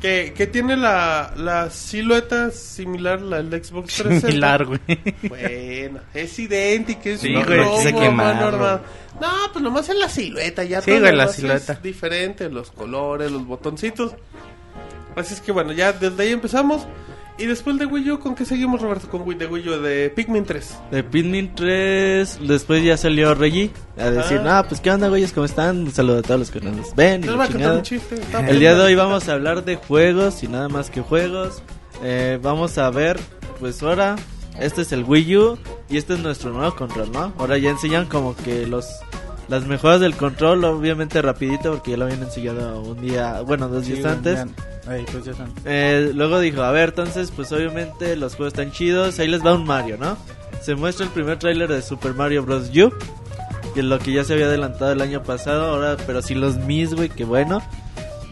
Que, 0.02 0.32
que 0.34 0.46
tiene 0.46 0.76
la, 0.78 1.32
la 1.36 1.68
silueta 1.70 2.50
similar 2.50 3.20
la 3.20 3.42
del 3.42 3.62
Xbox 3.62 3.94
360. 4.02 4.28
Similar, 4.28 4.64
güey. 4.64 4.80
Bueno, 5.28 6.00
es 6.14 6.38
idéntica, 6.38 7.10
es 7.10 7.20
Sí, 7.20 7.34
un 7.34 7.44
güey, 7.44 7.58
robo, 7.58 8.00
armada. 8.00 8.82
No, 9.20 9.28
pues 9.52 9.62
nomás 9.62 9.88
es 9.90 9.96
la 9.96 10.08
silueta, 10.08 10.64
ya 10.64 10.80
Sí, 10.80 10.90
todo 10.90 11.00
güey, 11.00 11.14
la 11.16 11.28
silueta. 11.28 11.74
Es 11.74 11.82
diferente, 11.82 12.48
los 12.48 12.70
colores, 12.70 13.30
los 13.30 13.46
botoncitos. 13.46 14.14
Así 15.16 15.34
es 15.34 15.40
que 15.40 15.52
bueno, 15.52 15.72
ya 15.72 15.92
desde 15.92 16.22
ahí 16.22 16.32
empezamos. 16.32 16.86
Y 17.38 17.46
después 17.46 17.78
de 17.78 17.86
Wii 17.86 18.10
U, 18.10 18.18
¿con 18.18 18.34
qué 18.34 18.44
seguimos, 18.44 18.82
Roberto? 18.82 19.08
Con 19.08 19.22
Wii, 19.26 19.38
de 19.38 19.46
Wii 19.46 19.68
U, 19.70 19.80
de 19.80 20.10
Pikmin 20.10 20.44
3. 20.44 20.78
De 20.90 21.02
Pikmin 21.02 21.54
3, 21.54 22.38
después 22.46 22.84
ya 22.84 22.98
salió 22.98 23.34
Reggie 23.34 23.70
a 23.98 24.10
decir, 24.10 24.40
Ah. 24.44 24.62
no, 24.62 24.68
pues 24.68 24.80
qué 24.82 24.90
onda, 24.90 25.08
güeyes, 25.08 25.32
¿cómo 25.32 25.46
están? 25.46 25.78
Un 25.78 25.90
saludo 25.90 26.18
a 26.18 26.22
todos 26.22 26.38
los 26.40 26.50
que 26.50 26.60
nos 26.60 26.94
ven. 26.94 27.22
y 27.22 27.26
Les 27.26 27.30
la 27.30 27.36
voy 27.36 27.44
a 27.44 27.46
contar 27.46 27.50
chingada. 27.52 27.76
un 27.78 27.82
chiste. 27.82 28.16
El 28.46 28.60
día 28.60 28.74
de 28.74 28.82
hoy 28.82 28.94
vamos 28.94 29.26
a 29.28 29.32
hablar 29.32 29.64
de 29.64 29.76
juegos 29.76 30.42
y 30.42 30.48
nada 30.48 30.68
más 30.68 30.90
que 30.90 31.00
juegos. 31.00 31.62
Eh, 32.02 32.38
vamos 32.42 32.76
a 32.76 32.90
ver, 32.90 33.18
pues 33.58 33.82
ahora, 33.82 34.16
este 34.58 34.82
es 34.82 34.92
el 34.92 35.04
Wii 35.04 35.36
U 35.38 35.58
y 35.88 35.96
este 35.96 36.14
es 36.14 36.20
nuestro 36.20 36.50
nuevo 36.52 36.74
control, 36.76 37.10
¿no? 37.10 37.32
Ahora 37.38 37.56
ya 37.56 37.70
enseñan 37.70 38.04
como 38.04 38.36
que 38.36 38.66
los 38.66 38.86
las 39.50 39.66
mejoras 39.66 40.00
del 40.00 40.14
control, 40.14 40.64
obviamente 40.64 41.20
rapidito 41.20 41.72
porque 41.72 41.90
ya 41.90 41.96
lo 41.96 42.04
habían 42.04 42.22
enseñado 42.22 42.80
un 42.82 43.00
día, 43.00 43.40
bueno, 43.40 43.68
dos 43.68 43.84
días 43.84 44.04
antes. 44.04 44.46
Ay, 44.86 45.04
pues 45.10 45.24
ya. 45.24 45.32
Eh, 45.64 46.12
luego 46.14 46.38
dijo, 46.38 46.62
a 46.62 46.70
ver, 46.70 46.90
entonces, 46.90 47.32
pues 47.34 47.50
obviamente 47.50 48.14
los 48.16 48.36
juegos 48.36 48.54
están 48.54 48.70
chidos. 48.70 49.18
Ahí 49.18 49.26
les 49.26 49.44
va 49.44 49.54
un 49.54 49.66
Mario, 49.66 49.96
¿no? 49.98 50.16
Se 50.62 50.76
muestra 50.76 51.04
el 51.04 51.12
primer 51.12 51.38
tráiler 51.38 51.68
de 51.68 51.82
Super 51.82 52.14
Mario 52.14 52.44
Bros. 52.44 52.70
U. 52.70 52.92
Que 53.74 53.80
es 53.80 53.86
lo 53.86 53.98
que 53.98 54.12
ya 54.12 54.24
se 54.24 54.34
había 54.34 54.46
adelantado 54.46 54.92
el 54.92 55.00
año 55.00 55.22
pasado. 55.22 55.64
Ahora, 55.64 55.96
pero 56.06 56.22
sí 56.22 56.34
los 56.34 56.56
Mis, 56.56 56.94
güey, 56.94 57.08
qué 57.08 57.24
bueno. 57.24 57.60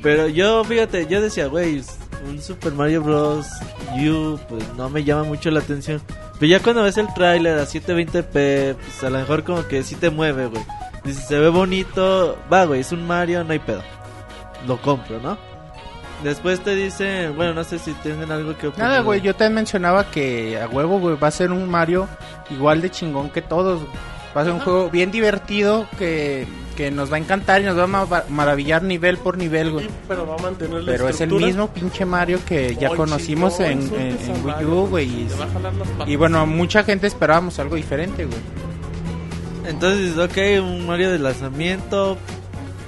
Pero 0.03 0.29
yo, 0.29 0.63
fíjate, 0.65 1.07
yo 1.07 1.21
decía, 1.21 1.47
güey, 1.49 1.83
un 2.29 2.41
Super 2.41 2.73
Mario 2.73 3.03
Bros. 3.03 3.47
U, 3.97 4.39
pues 4.49 4.65
no 4.77 4.89
me 4.89 5.03
llama 5.03 5.25
mucho 5.25 5.51
la 5.51 5.61
atención. 5.61 6.01
Pero 6.39 6.51
ya 6.51 6.61
cuando 6.61 6.85
ves 6.85 6.97
el 6.97 7.13
tráiler 7.15 7.59
a 7.59 7.65
720p, 7.65 8.77
pues 8.77 9.03
a 9.03 9.11
lo 9.11 9.19
mejor 9.19 9.43
como 9.43 9.67
que 9.67 9.83
sí 9.83 9.97
te 9.97 10.11
mueve, 10.11 10.47
güey. 10.47 10.63
Dice, 11.05 11.23
se 11.23 11.39
ve 11.39 11.49
bonito, 11.49 12.39
va, 12.53 12.65
güey, 12.65 12.81
es 12.81 12.93
un 12.93 13.07
Mario, 13.07 13.45
no 13.45 13.53
hay 13.53 13.59
pedo. 13.59 13.83
Lo 14.67 14.81
compro, 14.83 15.21
¿no? 15.21 15.39
Después 16.23 16.61
te 16.61 16.75
dicen, 16.75 17.37
bueno, 17.37 17.55
no 17.55 17.63
sé 17.65 17.79
si 17.79 17.93
tienen 17.95 18.31
algo 18.33 18.57
que 18.59 18.67
opinar. 18.67 18.89
Nada, 18.89 19.01
güey, 19.03 19.21
yo 19.21 19.35
también 19.35 19.55
mencionaba 19.55 20.11
que 20.11 20.61
a 20.61 20.67
huevo, 20.67 20.99
güey, 20.99 21.17
va 21.17 21.29
a 21.29 21.31
ser 21.31 21.53
un 21.53 21.69
Mario 21.71 22.09
igual 22.51 22.81
de 22.81 22.91
chingón 22.91 23.31
que 23.31 23.41
todos. 23.41 23.81
güey. 23.81 23.93
Va 24.37 24.43
a 24.43 24.45
ser 24.45 24.53
un 24.53 24.61
juego 24.61 24.91
bien 24.91 25.11
divertido 25.11 25.87
que, 25.99 26.47
que 26.77 26.91
nos 26.91 27.11
va 27.11 27.17
a 27.17 27.19
encantar 27.19 27.61
y 27.63 27.65
nos 27.65 27.79
va 27.79 27.85
a 27.85 27.87
ma- 27.87 28.25
maravillar 28.29 28.83
nivel 28.83 29.17
por 29.17 29.39
nivel, 29.39 29.71
güey. 29.71 29.87
Sí, 29.87 29.91
pero 30.07 30.27
va 30.27 30.35
a 30.35 30.39
mantener 30.39 30.83
la 30.83 30.93
Pero 30.93 31.05
es 31.09 31.21
el 31.21 31.23
estructura. 31.29 31.47
mismo 31.47 31.69
pinche 31.69 32.05
Mario 32.05 32.41
que 32.45 32.75
ya 32.77 32.91
conocimos 32.91 33.59
no 33.61 33.67
en, 33.67 33.83
insultes 33.83 34.29
en- 34.29 34.31
a 34.33 34.35
en 34.39 34.45
Wii 34.45 34.55
Mario, 34.55 34.69
U, 34.83 34.87
güey. 34.89 35.07
y- 35.23 35.25
Te 35.27 35.35
va 35.37 35.45
a 35.45 35.49
jalar 35.49 35.75
las 35.75 35.89
patas. 35.89 36.09
Y 36.09 36.17
bueno, 36.17 36.47
mucha 36.47 36.83
gente 36.85 37.07
esperábamos 37.07 37.59
algo 37.59 37.77
diferente, 37.77 38.25
güey. 38.27 38.39
Entonces, 39.69 40.17
ok, 40.19 40.63
un 40.65 40.87
Mario 40.87 41.11
de 41.11 41.19
lanzamiento. 41.19 42.17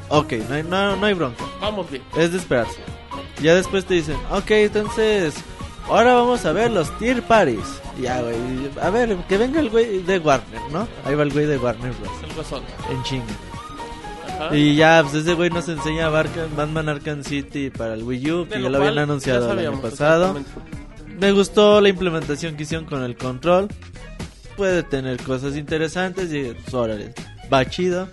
Ok, 0.09 0.33
no 0.49 0.55
hay, 0.57 0.62
no, 0.64 0.97
no 0.97 1.07
hay 1.07 1.14
bronca. 1.14 1.45
Vamos 1.61 1.89
bien. 1.91 2.03
Es 2.16 2.33
de 2.33 2.39
esperarse. 2.39 2.78
Ya 3.43 3.55
después 3.55 3.85
te 3.85 3.95
dicen, 3.95 4.16
ok, 4.31 4.51
entonces. 4.51 5.35
Ahora 5.89 6.14
vamos 6.14 6.45
a 6.47 6.53
ver 6.53 6.70
los 6.70 6.97
tier 6.99 7.22
parties. 7.22 7.81
Ya, 8.01 8.20
güey. 8.22 8.37
A 8.81 8.91
ver, 8.91 9.16
que 9.28 9.37
venga 9.37 9.61
el 9.61 9.70
güey 9.70 10.03
de 10.03 10.18
Warner, 10.18 10.61
¿no? 10.72 10.87
Ahí 11.05 11.14
va 11.14 11.22
el 11.24 11.33
güey 11.33 11.47
de 11.47 11.59
Warner 11.59 11.93
Bros. 11.93 12.12
El 12.28 12.35
guasón. 12.35 12.62
En 12.91 13.03
chinga. 13.03 13.24
Ajá. 14.39 14.57
Y 14.57 14.76
ya, 14.76 15.01
pues 15.03 15.14
ese 15.14 15.35
güey 15.35 15.51
nos 15.51 15.68
enseña 15.68 16.09
Barca- 16.09 16.47
Batman 16.57 16.89
Arkham 16.89 17.24
City 17.24 17.70
para 17.70 17.95
el 17.95 18.05
Wii 18.05 18.31
U, 18.31 18.49
que 18.49 18.62
ya 18.62 18.68
lo 18.68 18.78
habían 18.78 18.99
anunciado 18.99 19.53
el 19.53 19.59
año 19.59 19.81
pasado. 19.81 20.37
Me 21.18 21.33
gustó 21.33 21.81
la 21.81 21.89
implementación 21.89 22.57
que 22.57 22.62
hicieron 22.62 22.87
con 22.87 23.03
el 23.03 23.16
control. 23.16 23.68
Puede 24.61 24.83
tener 24.83 25.17
cosas 25.23 25.57
interesantes 25.57 26.31
y 26.35 26.53
pues, 26.53 26.75
órale, 26.75 27.15
va 27.51 27.65
chido. 27.65 28.11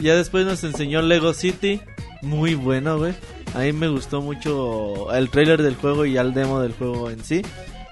Ya 0.00 0.16
después 0.16 0.44
nos 0.44 0.64
enseñó 0.64 1.02
Lego 1.02 1.32
City. 1.32 1.80
Muy 2.20 2.56
bueno, 2.56 2.98
güey. 2.98 3.14
A 3.54 3.60
mí 3.60 3.72
me 3.72 3.86
gustó 3.86 4.20
mucho 4.20 5.14
el 5.14 5.30
trailer 5.30 5.62
del 5.62 5.76
juego 5.76 6.04
y 6.04 6.16
el 6.16 6.34
demo 6.34 6.60
del 6.60 6.72
juego 6.72 7.10
en 7.10 7.22
sí. 7.22 7.42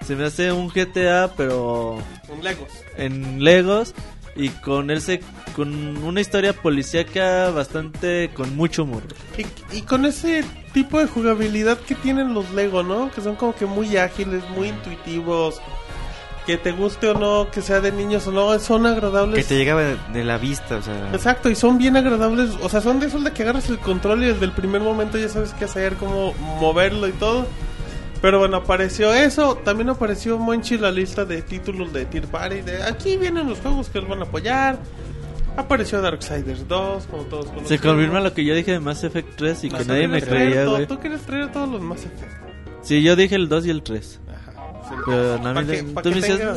Se 0.05 0.17
me 0.17 0.25
hace 0.25 0.51
un 0.51 0.67
GTA, 0.69 1.35
pero 1.37 2.03
Un 2.29 2.43
Legos. 2.43 2.73
en 2.97 3.45
Legos 3.45 3.95
y 4.35 4.49
con 4.49 4.91
él 4.91 5.01
se, 5.01 5.21
con 5.55 5.99
una 5.99 6.21
historia 6.21 6.55
policíaca 6.55 7.51
bastante 7.51 8.31
con 8.35 8.57
mucho 8.57 8.83
humor. 8.83 9.05
Y, 9.39 9.77
y 9.77 9.83
con 9.83 10.07
ese 10.07 10.43
tipo 10.73 10.99
de 10.99 11.07
jugabilidad 11.07 11.79
que 11.79 11.95
tienen 11.95 12.35
los 12.35 12.51
Lego, 12.51 12.83
¿no? 12.83 13.13
Que 13.13 13.21
son 13.21 13.37
como 13.37 13.55
que 13.55 13.67
muy 13.67 13.97
ágiles, 13.97 14.43
muy 14.57 14.71
intuitivos. 14.71 15.61
Que 16.47 16.57
te 16.59 16.73
guste 16.73 17.09
o 17.09 17.15
no, 17.15 17.51
que 17.51 17.61
sea 17.63 17.81
de 17.81 17.93
niños 17.93 18.27
o 18.27 18.33
no, 18.33 18.59
son 18.59 18.87
agradables. 18.87 19.45
Que 19.45 19.49
te 19.55 19.59
llegaba 19.59 19.83
de, 19.83 19.97
de 20.13 20.25
la 20.25 20.39
vista, 20.39 20.77
o 20.77 20.83
sea. 20.83 21.11
Exacto, 21.13 21.49
y 21.51 21.55
son 21.55 21.79
bien 21.79 21.97
agradables. 21.97 22.51
O 22.63 22.69
sea, 22.69 22.81
son 22.81 22.99
de 23.01 23.07
esos 23.07 23.23
de 23.25 23.33
que 23.33 23.43
agarras 23.43 23.69
el 23.71 23.79
control 23.79 24.23
y 24.25 24.27
desde 24.29 24.45
el 24.45 24.53
primer 24.53 24.81
momento 24.83 25.19
ya 25.19 25.29
sabes 25.29 25.53
qué 25.55 25.65
hacer, 25.67 25.95
cómo 25.95 26.33
moverlo 26.61 27.07
y 27.09 27.13
todo. 27.13 27.47
Pero 28.21 28.39
bueno, 28.39 28.59
apareció 28.59 29.13
eso. 29.13 29.57
También 29.65 29.91
apareció 29.91 30.39
Monchi 30.39 30.79
la 30.79 30.93
lista 30.93 31.25
de 31.25 31.43
títulos 31.43 31.93
de 31.93 32.05
Tier 32.05 32.27
Party. 32.27 32.61
De 32.61 32.83
aquí 32.85 33.17
vienen 33.17 33.49
los 33.49 33.59
juegos 33.59 33.89
que 33.89 33.99
los 34.01 34.09
van 34.09 34.21
a 34.21 34.25
apoyar. 34.25 34.79
Apareció 35.57 36.01
Darksiders 36.01 36.67
2, 36.67 37.07
como 37.11 37.25
todos 37.25 37.47
conocemos. 37.47 37.69
Se 37.69 37.79
confirma 37.79 38.21
lo 38.21 38.33
que 38.33 38.45
yo 38.45 38.55
dije 38.55 38.71
de 38.73 38.81
Mass 38.81 39.05
Effect 39.05 39.37
3 39.37 39.65
y 39.65 39.71
que 39.71 39.85
nadie 39.85 40.09
me 40.09 40.23
creía, 40.23 40.65
todo- 40.65 40.75
güey. 40.77 40.87
Tú 40.87 40.99
quieres 40.99 41.21
traer 41.23 41.53
todos 41.53 41.69
los 41.69 41.83
Mass 41.83 42.05
Effect. 42.07 42.33
Sí, 42.83 43.03
yo 43.03 43.17
dije 43.17 43.35
el 43.35 43.49
2 43.49 43.67
y 43.67 43.71
el 43.71 43.83
3. 43.83 44.21
Pero 45.07 45.37
Pa' 45.43 45.53
nadie- 45.55 45.77
que- 45.79 45.83
pa' 45.85 46.03
tú 46.03 46.09
que 46.11 46.15
me 46.17 46.21
dices, 46.27 46.39
tenga- 46.39 46.55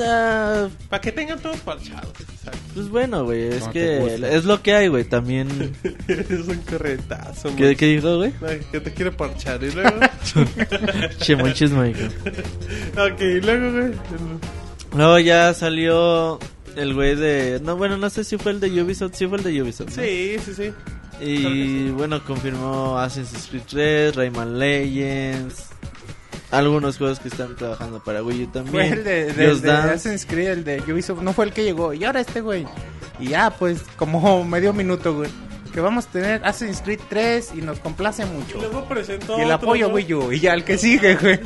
"Ah, 0.66 0.70
Para 0.90 1.02
que 1.02 1.12
tengan 1.12 1.40
todos 1.40 1.58
parchados. 1.58 2.10
Exacto. 2.20 2.60
pues 2.74 2.90
bueno, 2.90 3.24
güey, 3.24 3.44
es 3.48 3.66
No 3.66 3.72
que 3.72 4.36
es 4.36 4.46
lo 4.46 4.62
que 4.62 4.74
hay, 4.76 4.88
güey. 4.88 5.04
También. 5.06 5.48
es 6.08 6.48
un 6.48 6.58
corretazo. 6.70 7.56
¿Qué, 7.56 7.64
man. 7.66 7.76
qué 7.76 7.86
dijo, 7.88 8.18
güey? 8.18 8.34
Que 8.72 8.80
te 8.80 8.94
quiere 8.94 9.12
parchar. 9.12 9.64
Y 9.64 9.72
luego. 9.72 10.00
Che, 11.20 11.36
Michael. 11.36 12.12
ok, 12.98 13.22
y 13.22 13.42
luego, 13.42 13.72
güey. 13.72 13.92
Luego 14.96 15.20
ya 15.20 15.54
salió 15.54 16.40
el 16.76 16.94
güey 16.94 17.16
de. 17.16 17.60
No, 17.64 17.76
bueno, 17.78 17.98
no 17.98 18.10
sé 18.10 18.24
si 18.24 18.38
fue 18.38 18.52
el 18.52 18.60
de 18.60 18.82
Ubisoft. 18.82 19.16
Sí, 19.16 19.28
fue 19.28 19.38
el 19.38 19.44
de 19.44 19.62
Ubisoft. 19.62 19.96
¿no? 19.98 20.04
Sí, 20.04 20.36
sí, 20.46 20.54
sí. 20.54 20.74
Y 21.22 21.40
Claro 21.40 21.56
sí. 21.56 21.92
bueno, 21.96 22.24
confirmó 22.26 22.98
Assassin's 23.00 23.48
Creed 23.50 23.64
3, 23.70 24.16
Rayman 24.16 24.60
Legends. 24.60 25.68
Algunos 26.56 26.97
juegos 26.97 27.20
que 27.20 27.28
están 27.28 27.56
trabajando 27.56 28.01
para 28.03 28.24
Wii 28.24 28.43
U 28.43 28.47
también. 28.47 28.72
Fue 28.72 28.88
el 28.97 29.03
de, 29.03 29.34
de, 29.34 29.34
de 29.34 29.60
Dance. 29.60 29.72
Assassin's 29.72 30.26
Creed, 30.26 30.49
el 30.49 30.64
de 30.64 30.82
Ubisoft, 30.91 31.22
no 31.22 31.34
fue 31.34 31.45
el 31.45 31.51
que 31.51 31.64
llegó. 31.64 31.93
Y 31.93 32.03
ahora 32.06 32.22
este 32.22 32.39
güey. 32.41 32.66
Y 33.20 33.30
ya, 33.30 33.49
pues, 33.49 33.84
como 33.97 34.43
medio 34.45 34.72
minuto, 34.74 35.14
güey. 35.16 35.30
Que 35.76 35.82
vamos 35.82 36.05
a 36.05 36.09
tener 36.09 36.41
Assassin's 36.45 36.82
Creed 36.82 37.01
3 37.09 37.51
y 37.55 37.61
nos 37.61 37.80
complace 37.80 38.23
Y 38.23 38.28
mucho. 38.28 38.57
luego 38.59 38.86
presentó. 38.86 39.38
Y 39.38 39.41
el 39.41 39.51
otro, 39.51 39.55
apoyo. 39.67 39.89
Wii 39.89 40.13
U. 40.13 40.32
Y 40.32 40.39
ya 40.39 40.53
el 40.53 40.63
que 40.63 40.78
sigue, 40.78 41.15
güey. 41.15 41.38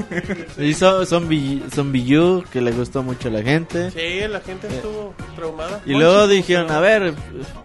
Y 0.59 0.75
son 0.75 1.27
Wii 1.27 2.17
U, 2.19 2.43
que 2.51 2.61
le 2.61 2.71
gustó 2.71 3.01
mucho 3.01 3.29
a 3.29 3.31
la 3.31 3.41
gente. 3.41 3.89
Sí, 3.89 4.27
la 4.27 4.39
gente 4.41 4.67
estuvo 4.67 5.15
traumada. 5.35 5.81
Y 5.83 5.93
Monchi 5.93 6.03
luego 6.05 6.27
dijeron, 6.27 6.69
a 6.69 6.79
ver, 6.79 7.15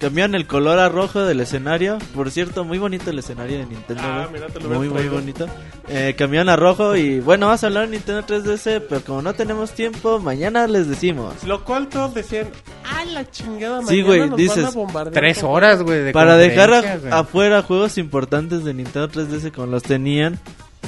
cambiaron 0.01 0.35
el 0.35 0.47
color 0.47 0.79
a 0.79 0.89
rojo 0.89 1.21
del 1.25 1.41
escenario. 1.41 1.99
Por 2.15 2.31
cierto, 2.31 2.65
muy 2.65 2.79
bonito 2.79 3.11
el 3.11 3.19
escenario 3.19 3.59
de 3.59 3.67
Nintendo. 3.67 4.03
Ah, 4.03 4.27
güey. 4.31 4.41
mira, 4.41 4.47
te 4.53 4.61
lo 4.61 4.71
muy, 4.71 4.89
muy 4.89 5.09
bonito. 5.09 5.47
Eh, 5.89 6.15
cambiaron 6.17 6.49
a 6.49 6.57
rojo 6.57 6.97
y 6.97 7.21
bueno, 7.21 7.49
vas 7.49 7.63
a 7.63 7.67
hablar 7.67 7.85
de 7.91 7.97
Nintendo 7.99 8.23
3DS, 8.27 8.81
pero 8.89 9.03
como 9.03 9.21
no 9.21 9.35
tenemos 9.35 9.73
tiempo, 9.73 10.19
mañana 10.19 10.67
les 10.67 10.89
decimos. 10.89 11.45
Lo 11.45 11.63
cual 11.63 11.89
todos 11.91 12.15
decían, 12.15 12.49
ah, 12.87 13.05
la 13.05 13.31
chingada, 13.31 13.81
Sí, 13.83 14.03
mañana 14.03 14.07
güey, 14.07 14.21
nos 14.21 14.31
van 14.31 14.37
dices, 14.39 14.65
a 14.65 14.71
bombardear 14.71 15.13
Tres 15.15 15.43
horas, 15.43 15.83
güey. 15.83 16.05
de 16.05 16.13
Para 16.13 16.39
dejar 16.55 16.73
a- 16.75 16.97
güey. 16.99 17.13
afuera 17.13 17.63
juegos 17.63 17.99
importantes 17.99 18.65
de 18.65 18.75
Nintendo 18.75 19.09
3DS 19.09 19.51
como 19.53 19.67
los 19.69 19.83
tenían, 19.83 20.39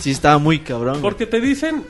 sí 0.00 0.10
estaba 0.10 0.38
muy 0.38 0.60
cabrón. 0.60 0.94
güey. 0.94 1.02
Porque 1.02 1.26
te 1.26 1.40
dicen, 1.40 1.84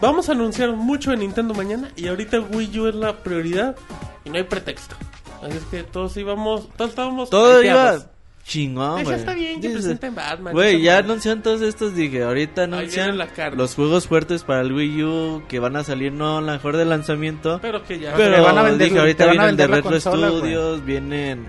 vamos 0.00 0.28
a 0.28 0.32
anunciar 0.32 0.72
mucho 0.72 1.12
en 1.12 1.20
Nintendo 1.20 1.54
mañana 1.54 1.90
y 1.96 2.08
ahorita 2.08 2.40
Wii 2.40 2.78
U 2.80 2.86
es 2.88 2.94
la 2.94 3.16
prioridad 3.18 3.76
y 4.24 4.30
no 4.30 4.36
hay 4.36 4.44
pretexto. 4.44 4.96
Así 5.42 5.56
es 5.56 5.64
que 5.70 5.82
todos 5.84 6.16
íbamos, 6.16 6.68
todos 6.76 6.90
estábamos... 6.90 7.30
Todo 7.30 7.62
iba 7.62 7.98
chingón, 8.44 9.00
Eh, 9.00 9.02
ya 9.02 9.04
güey. 9.10 9.16
está 9.20 9.34
bien 9.34 9.60
que 9.60 9.68
presenten 9.68 10.14
Batman. 10.14 10.54
Güey, 10.54 10.80
ya 10.80 10.98
anunciaron 10.98 11.42
todos 11.42 11.60
estos, 11.60 11.94
dije, 11.94 12.22
ahorita 12.22 12.62
anuncian 12.64 13.18
la 13.18 13.26
carne. 13.26 13.58
los 13.58 13.74
juegos 13.74 14.08
fuertes 14.08 14.42
para 14.42 14.62
el 14.62 14.72
Wii 14.72 15.02
U 15.04 15.42
que 15.48 15.58
van 15.58 15.76
a 15.76 15.84
salir 15.84 16.12
no 16.12 16.38
a 16.38 16.40
lo 16.40 16.46
mejor 16.50 16.76
de 16.78 16.86
lanzamiento. 16.86 17.58
Pero 17.60 17.82
que 17.84 17.98
ya... 17.98 18.14
Pero 18.16 18.36
te 18.36 18.40
van 18.40 18.56
a 18.56 18.62
vender- 18.62 18.88
dije, 18.88 18.98
ahorita 19.00 19.26
van 19.26 19.38
a 19.38 19.42
vienen 19.42 19.56
de 19.58 19.62
vender 19.66 19.70
la 19.70 19.76
Retro 19.76 19.90
consola, 19.90 20.28
güey. 20.30 20.38
Studios, 20.40 20.84
vienen 20.86 21.48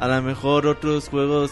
a 0.00 0.08
lo 0.08 0.22
mejor 0.22 0.66
otros 0.66 1.08
juegos 1.08 1.50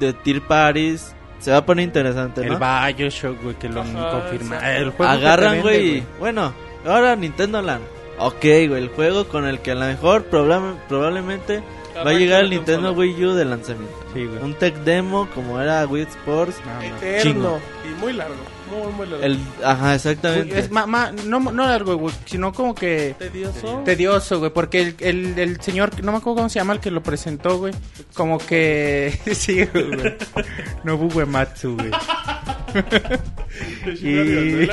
de 0.00 0.12
Tier 0.12 0.40
Parties. 0.42 1.14
Se 1.38 1.50
va 1.50 1.58
a 1.58 1.66
poner 1.66 1.84
interesante, 1.84 2.40
El 2.40 2.52
¿no? 2.52 2.58
Bioshock, 2.58 3.42
güey, 3.42 3.54
que 3.56 3.68
lo 3.68 3.82
Ajá, 3.82 4.10
confirma. 4.10 4.58
El 4.76 4.90
juego 4.90 5.12
Agarran, 5.12 5.60
güey. 5.60 6.02
Bueno, 6.18 6.52
ahora 6.86 7.14
Nintendo 7.16 7.60
Land. 7.60 7.84
Ok, 8.18 8.40
güey, 8.42 8.76
el 8.76 8.88
juego 8.88 9.26
con 9.28 9.46
el 9.46 9.60
que 9.60 9.72
a 9.72 9.74
lo 9.74 9.84
mejor 9.86 10.24
probable- 10.24 10.76
probablemente 10.88 11.62
va 11.96 12.10
a 12.10 12.14
llegar 12.14 12.44
el 12.44 12.50
Nintendo 12.50 12.94
consola. 12.94 12.98
Wii 13.12 13.24
U 13.26 13.34
de 13.34 13.44
lanzamiento. 13.44 13.94
Sí, 14.14 14.24
güey. 14.24 14.38
Un 14.42 14.54
tech 14.54 14.74
demo 14.84 15.28
como 15.34 15.60
era 15.60 15.84
Wii 15.86 16.04
Sports. 16.04 16.56
No, 16.64 16.74
no. 16.88 16.96
Eterno. 16.96 17.22
Chingo. 17.22 17.60
Y 17.84 18.00
muy 18.00 18.12
largo. 18.14 18.34
Muy, 18.70 18.92
muy 18.92 19.06
largo. 19.06 19.24
El, 19.24 19.38
ajá, 19.64 19.94
exactamente. 19.94 20.58
Es 20.58 20.70
ma- 20.70 20.86
ma- 20.86 21.12
no, 21.12 21.38
no 21.40 21.66
largo, 21.66 21.96
güey, 21.96 22.14
sino 22.24 22.52
como 22.52 22.74
que 22.74 23.14
Tedioso. 23.18 23.82
tedioso, 23.84 24.38
güey, 24.38 24.50
porque 24.52 24.80
el, 24.80 24.96
el, 25.00 25.38
el 25.38 25.60
señor, 25.60 26.02
no 26.02 26.12
me 26.12 26.18
acuerdo 26.18 26.36
cómo 26.36 26.48
se 26.48 26.58
llama 26.58 26.72
el 26.72 26.80
que 26.80 26.90
lo 26.90 27.02
presentó, 27.02 27.58
güey, 27.58 27.74
como 28.14 28.38
que, 28.38 29.18
sí, 29.34 29.64
güey, 29.66 30.16
Nobu 30.84 31.08
Uematsu, 31.18 31.76
güey, 31.76 31.90
y, 34.02 34.68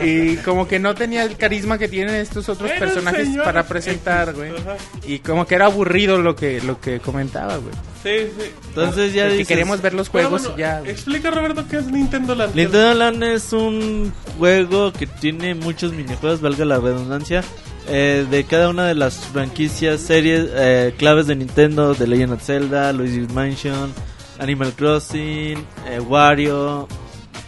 y 0.04 0.36
como 0.38 0.66
que 0.66 0.78
no 0.78 0.94
tenía 0.94 1.24
el 1.24 1.36
carisma 1.36 1.78
que 1.78 1.88
tienen 1.88 2.16
estos 2.16 2.48
otros 2.48 2.70
Era 2.70 2.80
personajes 2.80 3.26
señor 3.28 3.44
para 3.44 3.66
presentar, 3.66 4.34
güey, 4.34 4.50
Ajá. 4.50 4.76
y 5.06 5.18
como 5.20 5.46
que 5.46 5.54
era 5.54 5.66
aburrido 5.66 6.18
lo 6.18 6.34
que, 6.36 6.60
lo 6.60 6.80
que 6.80 7.00
comentaba, 7.00 7.56
güey, 7.56 7.74
Sí, 8.02 8.32
sí. 8.38 8.50
Entonces 8.68 9.12
ya 9.12 9.24
De 9.24 9.30
que 9.30 9.36
dices, 9.38 9.48
queremos 9.48 9.82
ver 9.82 9.92
los 9.92 10.08
juegos 10.08 10.42
bueno, 10.42 10.56
y 10.56 10.60
ya, 10.60 10.80
güey. 10.80 10.90
Explica, 10.90 11.30
Roberto, 11.30 11.66
qué 11.68 11.76
es 11.78 11.86
Nintendo 11.86 12.34
Land. 12.34 12.54
Nintendo 12.54 12.94
Land 12.94 13.22
es 13.24 13.52
un 13.52 14.12
juego 14.38 14.90
que 14.92 15.06
tiene 15.06 15.54
muchos 15.54 15.92
minijuegos, 15.92 16.40
valga 16.40 16.64
la 16.64 16.78
redundancia, 16.78 17.44
eh, 17.88 18.26
de 18.30 18.44
cada 18.44 18.70
una 18.70 18.86
de 18.86 18.94
las 18.94 19.26
franquicias, 19.26 20.00
series, 20.00 20.48
eh, 20.54 20.94
claves 20.96 21.26
de 21.26 21.36
Nintendo, 21.36 21.94
de 21.94 22.06
Legend 22.06 22.32
of 22.32 22.42
Zelda, 22.42 22.92
Luigi's 22.94 23.30
Mansion, 23.32 23.92
Animal 24.40 24.72
Crossing, 24.72 25.64
eh, 25.86 26.00
Wario, 26.00 26.88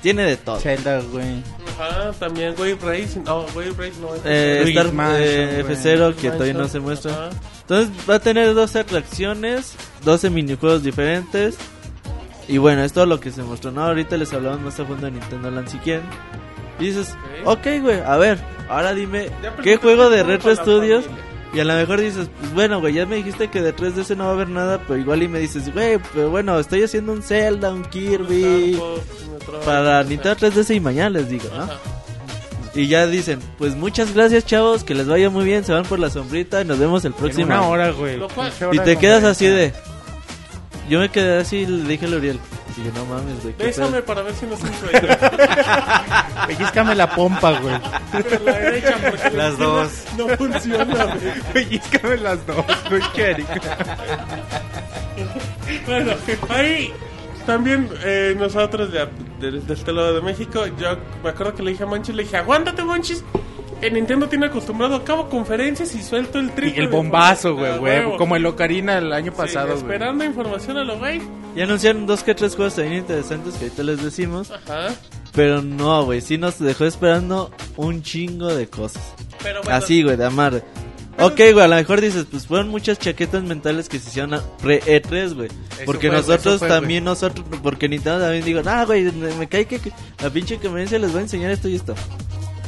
tiene 0.03 0.25
de 0.25 0.37
todo. 0.37 0.61
Zelda, 0.61 1.01
güey, 1.01 1.43
Ajá, 1.79 2.13
también 2.13 2.55
Wave 2.59 2.79
Racing. 2.83 3.23
No, 3.25 3.47
Wave 3.55 3.73
Racing 3.77 4.01
no 4.01 4.15
es. 4.15 4.23
Eh, 4.25 4.63
Star 4.69 4.87
eh, 5.19 5.63
güey. 5.65 5.77
F0 5.77 6.15
que 6.15 6.31
todavía 6.31 6.55
no 6.55 6.69
se 6.69 6.81
muestra. 6.81 7.13
Ajá. 7.13 7.31
Entonces 7.63 7.91
va 8.09 8.17
a 8.17 8.19
tener 8.19 8.55
12 8.55 8.81
atracciones, 8.81 9.75
12 10.05 10.31
minijuegos 10.31 10.83
diferentes. 10.83 11.57
Y 12.49 12.59
bueno, 12.59 12.83
es 12.83 12.93
todo 12.93 13.07
lo 13.07 13.21
que 13.21 13.31
se 13.31 13.43
mostró. 13.43 13.71
¿no? 13.71 13.85
Ahorita 13.85 14.17
les 14.17 14.33
hablamos 14.33 14.61
más 14.61 14.81
a 14.81 14.85
fondo 14.85 15.07
de 15.07 15.13
Nintendo 15.13 15.51
Land 15.51 15.69
si 15.69 15.79
quieren. 15.79 16.05
Y 16.79 16.87
dices, 16.87 17.15
ok, 17.45 17.67
güey, 17.81 18.01
a 18.01 18.17
ver, 18.17 18.39
ahora 18.69 18.93
dime, 18.93 19.31
¿qué 19.63 19.77
juego 19.77 20.11
de 20.11 20.23
Retro 20.23 20.55
Studios? 20.55 21.05
familia. 21.05 21.32
Y 21.55 21.61
a 21.61 21.65
lo 21.65 21.75
mejor 21.75 22.01
dices, 22.01 22.29
pues 22.41 22.55
bueno, 22.55 22.81
güey, 22.81 22.95
ya 22.95 23.05
me 23.05 23.17
dijiste 23.17 23.49
que 23.49 23.61
de 23.61 23.77
3DS 23.77 24.17
no 24.17 24.25
va 24.25 24.31
a 24.31 24.33
haber 24.35 24.49
nada, 24.49 24.81
pero 24.89 24.99
igual 24.99 25.23
y 25.23 25.29
me 25.29 25.39
dices, 25.39 25.73
güey, 25.73 25.99
pero 26.15 26.31
bueno, 26.31 26.59
estoy 26.59 26.83
haciendo 26.83 27.13
un 27.13 27.23
Zelda, 27.23 27.71
un 27.73 27.83
Kirby 27.85 28.79
Metroid, 29.31 29.65
para. 29.65 30.03
Nintendo 30.05 30.37
3DS 30.37 30.75
y 30.75 30.81
mañana 30.81 31.11
les 31.11 31.29
digo, 31.29 31.45
¿no? 31.55 31.65
Ajá. 31.65 31.79
Y 32.75 32.87
ya 32.89 33.07
dicen, 33.07 33.39
pues 33.59 33.77
muchas 33.77 34.15
gracias, 34.15 34.47
chavos, 34.47 34.83
que 34.83 34.95
les 34.95 35.07
vaya 35.07 35.29
muy 35.29 35.45
bien, 35.45 35.63
se 35.63 35.75
van 35.75 35.85
por 35.85 35.99
la 35.99 36.09
sombrita 36.09 36.63
y 36.63 36.65
nos 36.65 36.79
vemos 36.79 37.05
el 37.05 37.13
en 37.13 37.19
próximo. 37.19 37.45
una 37.45 37.59
año". 37.59 37.69
hora, 37.69 37.91
güey, 37.91 38.19
Y 38.73 38.79
te 38.79 38.97
quedas 38.97 39.25
así 39.25 39.47
de. 39.47 39.75
Yo 40.89 40.99
me 41.01 41.11
quedé 41.11 41.39
así 41.39 41.59
y 41.59 41.67
le 41.67 41.87
dije 41.87 42.07
a 42.07 42.09
L'Uriel. 42.77 42.93
Dije, 42.93 42.99
no 42.99 43.05
mames, 43.15 43.43
güey. 43.43 43.55
Bésame 43.59 43.91
pedo". 43.93 44.05
para 44.05 44.23
ver 44.23 44.35
si 44.35 44.47
no 44.47 44.55
es 44.55 44.63
un 44.63 44.73
sueño. 44.75 45.09
Pellizcame 46.47 46.95
la 46.95 47.11
pompa, 47.15 47.53
güey. 47.61 47.75
Pero 48.13 48.45
la 48.45 48.53
derecha, 48.53 48.97
porque 49.11 49.31
la 49.31 49.49
Las 49.49 49.59
dos. 49.59 49.91
No 50.19 50.29
funciona, 50.37 51.05
güey. 51.05 51.41
Pellizcame 51.53 52.17
las 52.19 52.47
dos, 52.47 52.65
güey. 52.89 53.03
Bueno, 55.87 56.13
ahí 56.49 56.93
también 57.47 57.89
eh, 58.05 58.35
nosotros 58.39 58.93
de, 58.93 59.07
de- 59.41 59.61
de 59.61 59.75
este 59.75 59.93
lado 59.93 60.15
de 60.15 60.21
México, 60.23 60.67
yo 60.79 60.97
me 61.23 61.31
acuerdo 61.31 61.55
que 61.55 61.63
le 61.63 61.73
dije 61.73 61.83
a 61.85 61.87
Monchis, 61.87 62.15
le 62.15 62.23
dije, 62.25 62.37
aguántate 62.37 62.85
Monchis, 62.85 63.25
que 63.83 63.91
Nintendo 63.91 64.29
tiene 64.29 64.47
acostumbrado, 64.47 64.95
acabo 64.95 65.29
conferencias 65.29 65.95
y 65.97 66.03
suelto 66.03 66.39
el 66.39 66.47
Y 66.47 66.51
triple. 66.51 66.85
el 66.85 66.91
de 66.91 66.97
bombazo, 66.97 67.57
güey, 67.57 67.79
güey. 67.79 68.17
Como 68.17 68.37
el 68.37 68.47
Ocarina 68.47 68.97
el 68.99 69.13
año 69.13 69.33
Sí, 69.33 69.37
pasado, 69.37 69.67
güey. 69.73 69.79
Esperando 69.79 70.25
información 70.25 70.77
a 70.79 70.85
lo 70.85 70.99
güey. 70.99 71.21
Y 71.57 71.61
anunciaron 71.63 72.07
dos 72.07 72.23
que 72.23 72.35
tres 72.35 72.55
juegos 72.55 72.77
también 72.77 72.99
interesantes 72.99 73.55
que 73.55 73.65
ahorita 73.65 73.83
les 73.83 74.03
decimos. 74.03 74.53
Ajá. 74.53 74.95
Pero 75.35 75.63
no, 75.63 76.05
güey. 76.05 76.21
Sí 76.21 76.39
nos 76.39 76.61
dejó 76.61 76.85
esperando 76.85 77.51
un 77.77 78.03
chingo 78.03 78.55
de 78.55 78.69
cosas. 78.69 79.03
Pero 79.43 79.63
bueno, 79.63 79.77
Así, 79.77 80.03
güey, 80.05 80.17
de 80.17 80.27
amar. 80.27 80.63
Ok, 81.19 81.37
güey, 81.53 81.61
a 81.61 81.69
lo 81.69 81.75
mejor 81.77 82.01
dices, 82.01 82.25
pues 82.31 82.47
fueron 82.47 82.69
muchas 82.69 82.99
chaquetas 83.01 83.43
mentales 83.43 83.89
que 83.89 83.99
se 83.99 84.09
hicieron 84.11 84.33
a 84.35 84.43
pre-E3, 84.63 85.35
güey. 85.35 85.49
Porque 85.85 86.09
fue, 86.09 86.17
nosotros 86.17 86.61
fue, 86.61 86.69
también, 86.69 87.05
nosotros, 87.05 87.45
porque 87.63 87.89
Nintendo 87.89 88.21
también 88.21 88.45
digo, 88.45 88.63
ah, 88.65 88.85
güey, 88.85 89.11
me, 89.13 89.35
me 89.35 89.47
cae 89.49 89.67
que, 89.67 89.79
que 89.81 89.93
la 90.23 90.31
pinche 90.31 90.57
conferencia 90.57 90.99
les 90.99 91.13
va 91.15 91.19
a 91.19 91.23
enseñar 91.23 91.51
esto 91.51 91.69
y 91.69 91.75
esto. 91.75 91.95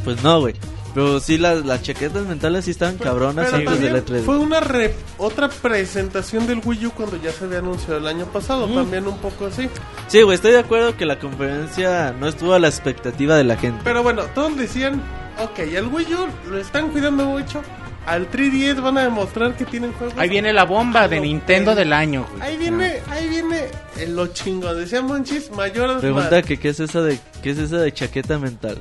Pues 0.04 0.22
no, 0.22 0.40
güey. 0.40 0.54
Pero 0.94 1.18
sí, 1.18 1.38
las, 1.38 1.64
las 1.66 1.82
chaquetas 1.82 2.24
mentales 2.24 2.64
sí 2.66 2.70
estaban 2.70 2.96
cabronas 2.98 3.46
pero 3.46 3.56
antes 3.56 3.80
del 3.80 3.92
también 4.04 4.22
E3. 4.22 4.24
Fue 4.24 4.38
una 4.38 4.60
re- 4.60 4.94
otra 5.18 5.48
presentación 5.48 6.46
del 6.46 6.60
Wii 6.64 6.86
U 6.86 6.90
cuando 6.92 7.16
ya 7.20 7.32
se 7.32 7.44
había 7.46 7.58
anunciado 7.58 7.96
el 7.98 8.06
año 8.06 8.26
pasado, 8.26 8.68
también 8.68 9.06
un 9.08 9.18
poco 9.18 9.46
así. 9.46 9.68
Sí, 10.06 10.22
güey, 10.22 10.36
estoy 10.36 10.52
de 10.52 10.60
acuerdo 10.60 10.96
que 10.96 11.04
la 11.04 11.18
conferencia 11.18 12.14
no 12.18 12.28
estuvo 12.28 12.54
a 12.54 12.58
la 12.60 12.68
expectativa 12.68 13.36
de 13.36 13.44
la 13.44 13.56
gente. 13.56 13.80
Pero 13.82 14.02
bueno, 14.04 14.22
todos 14.34 14.56
decían, 14.56 15.02
ok, 15.42 15.58
el 15.58 15.86
Wii 15.88 16.14
U 16.14 16.50
lo 16.50 16.58
están 16.58 16.88
cuidando 16.90 17.24
mucho. 17.26 17.60
Al 18.06 18.30
3DS 18.30 18.82
van 18.82 18.98
a 18.98 19.02
demostrar 19.04 19.56
que 19.56 19.64
tienen 19.64 19.92
juegos. 19.94 20.14
Ahí 20.18 20.28
viene 20.28 20.52
la 20.52 20.64
bomba 20.64 21.08
de 21.08 21.20
Nintendo 21.20 21.72
que- 21.72 21.78
del 21.80 21.92
año, 21.94 22.26
güey. 22.30 22.42
Ahí 22.42 22.56
viene, 22.58 23.00
ahí 23.10 23.28
viene 23.30 23.68
lo 24.08 24.26
chingón. 24.26 24.76
Decía 24.76 25.00
Monchis, 25.00 25.50
mayor 25.50 25.98
Pregunta 26.00 26.42
que 26.42 26.58
qué 26.58 26.68
es 26.68 26.80
eso 26.80 27.02
de 27.02 27.18
qué 27.42 27.50
es 27.52 27.58
eso 27.58 27.78
de 27.78 27.92
chaqueta 27.92 28.38
mental. 28.38 28.76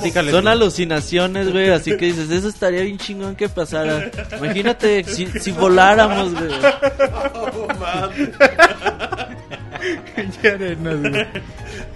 Platícale. 0.00 0.30
Son 0.30 0.48
alucinaciones, 0.48 1.52
güey, 1.52 1.70
así 1.70 1.96
que 1.96 2.06
dices, 2.06 2.30
eso 2.30 2.48
estaría 2.48 2.82
bien 2.82 2.98
chingón 2.98 3.34
que 3.36 3.48
pasara. 3.48 4.10
Imagínate 4.38 5.04
si, 5.04 5.26
si 5.26 5.52
voláramos, 5.52 6.32
güey. 6.34 6.50
Oh, 7.34 7.68
madre. 7.80 8.32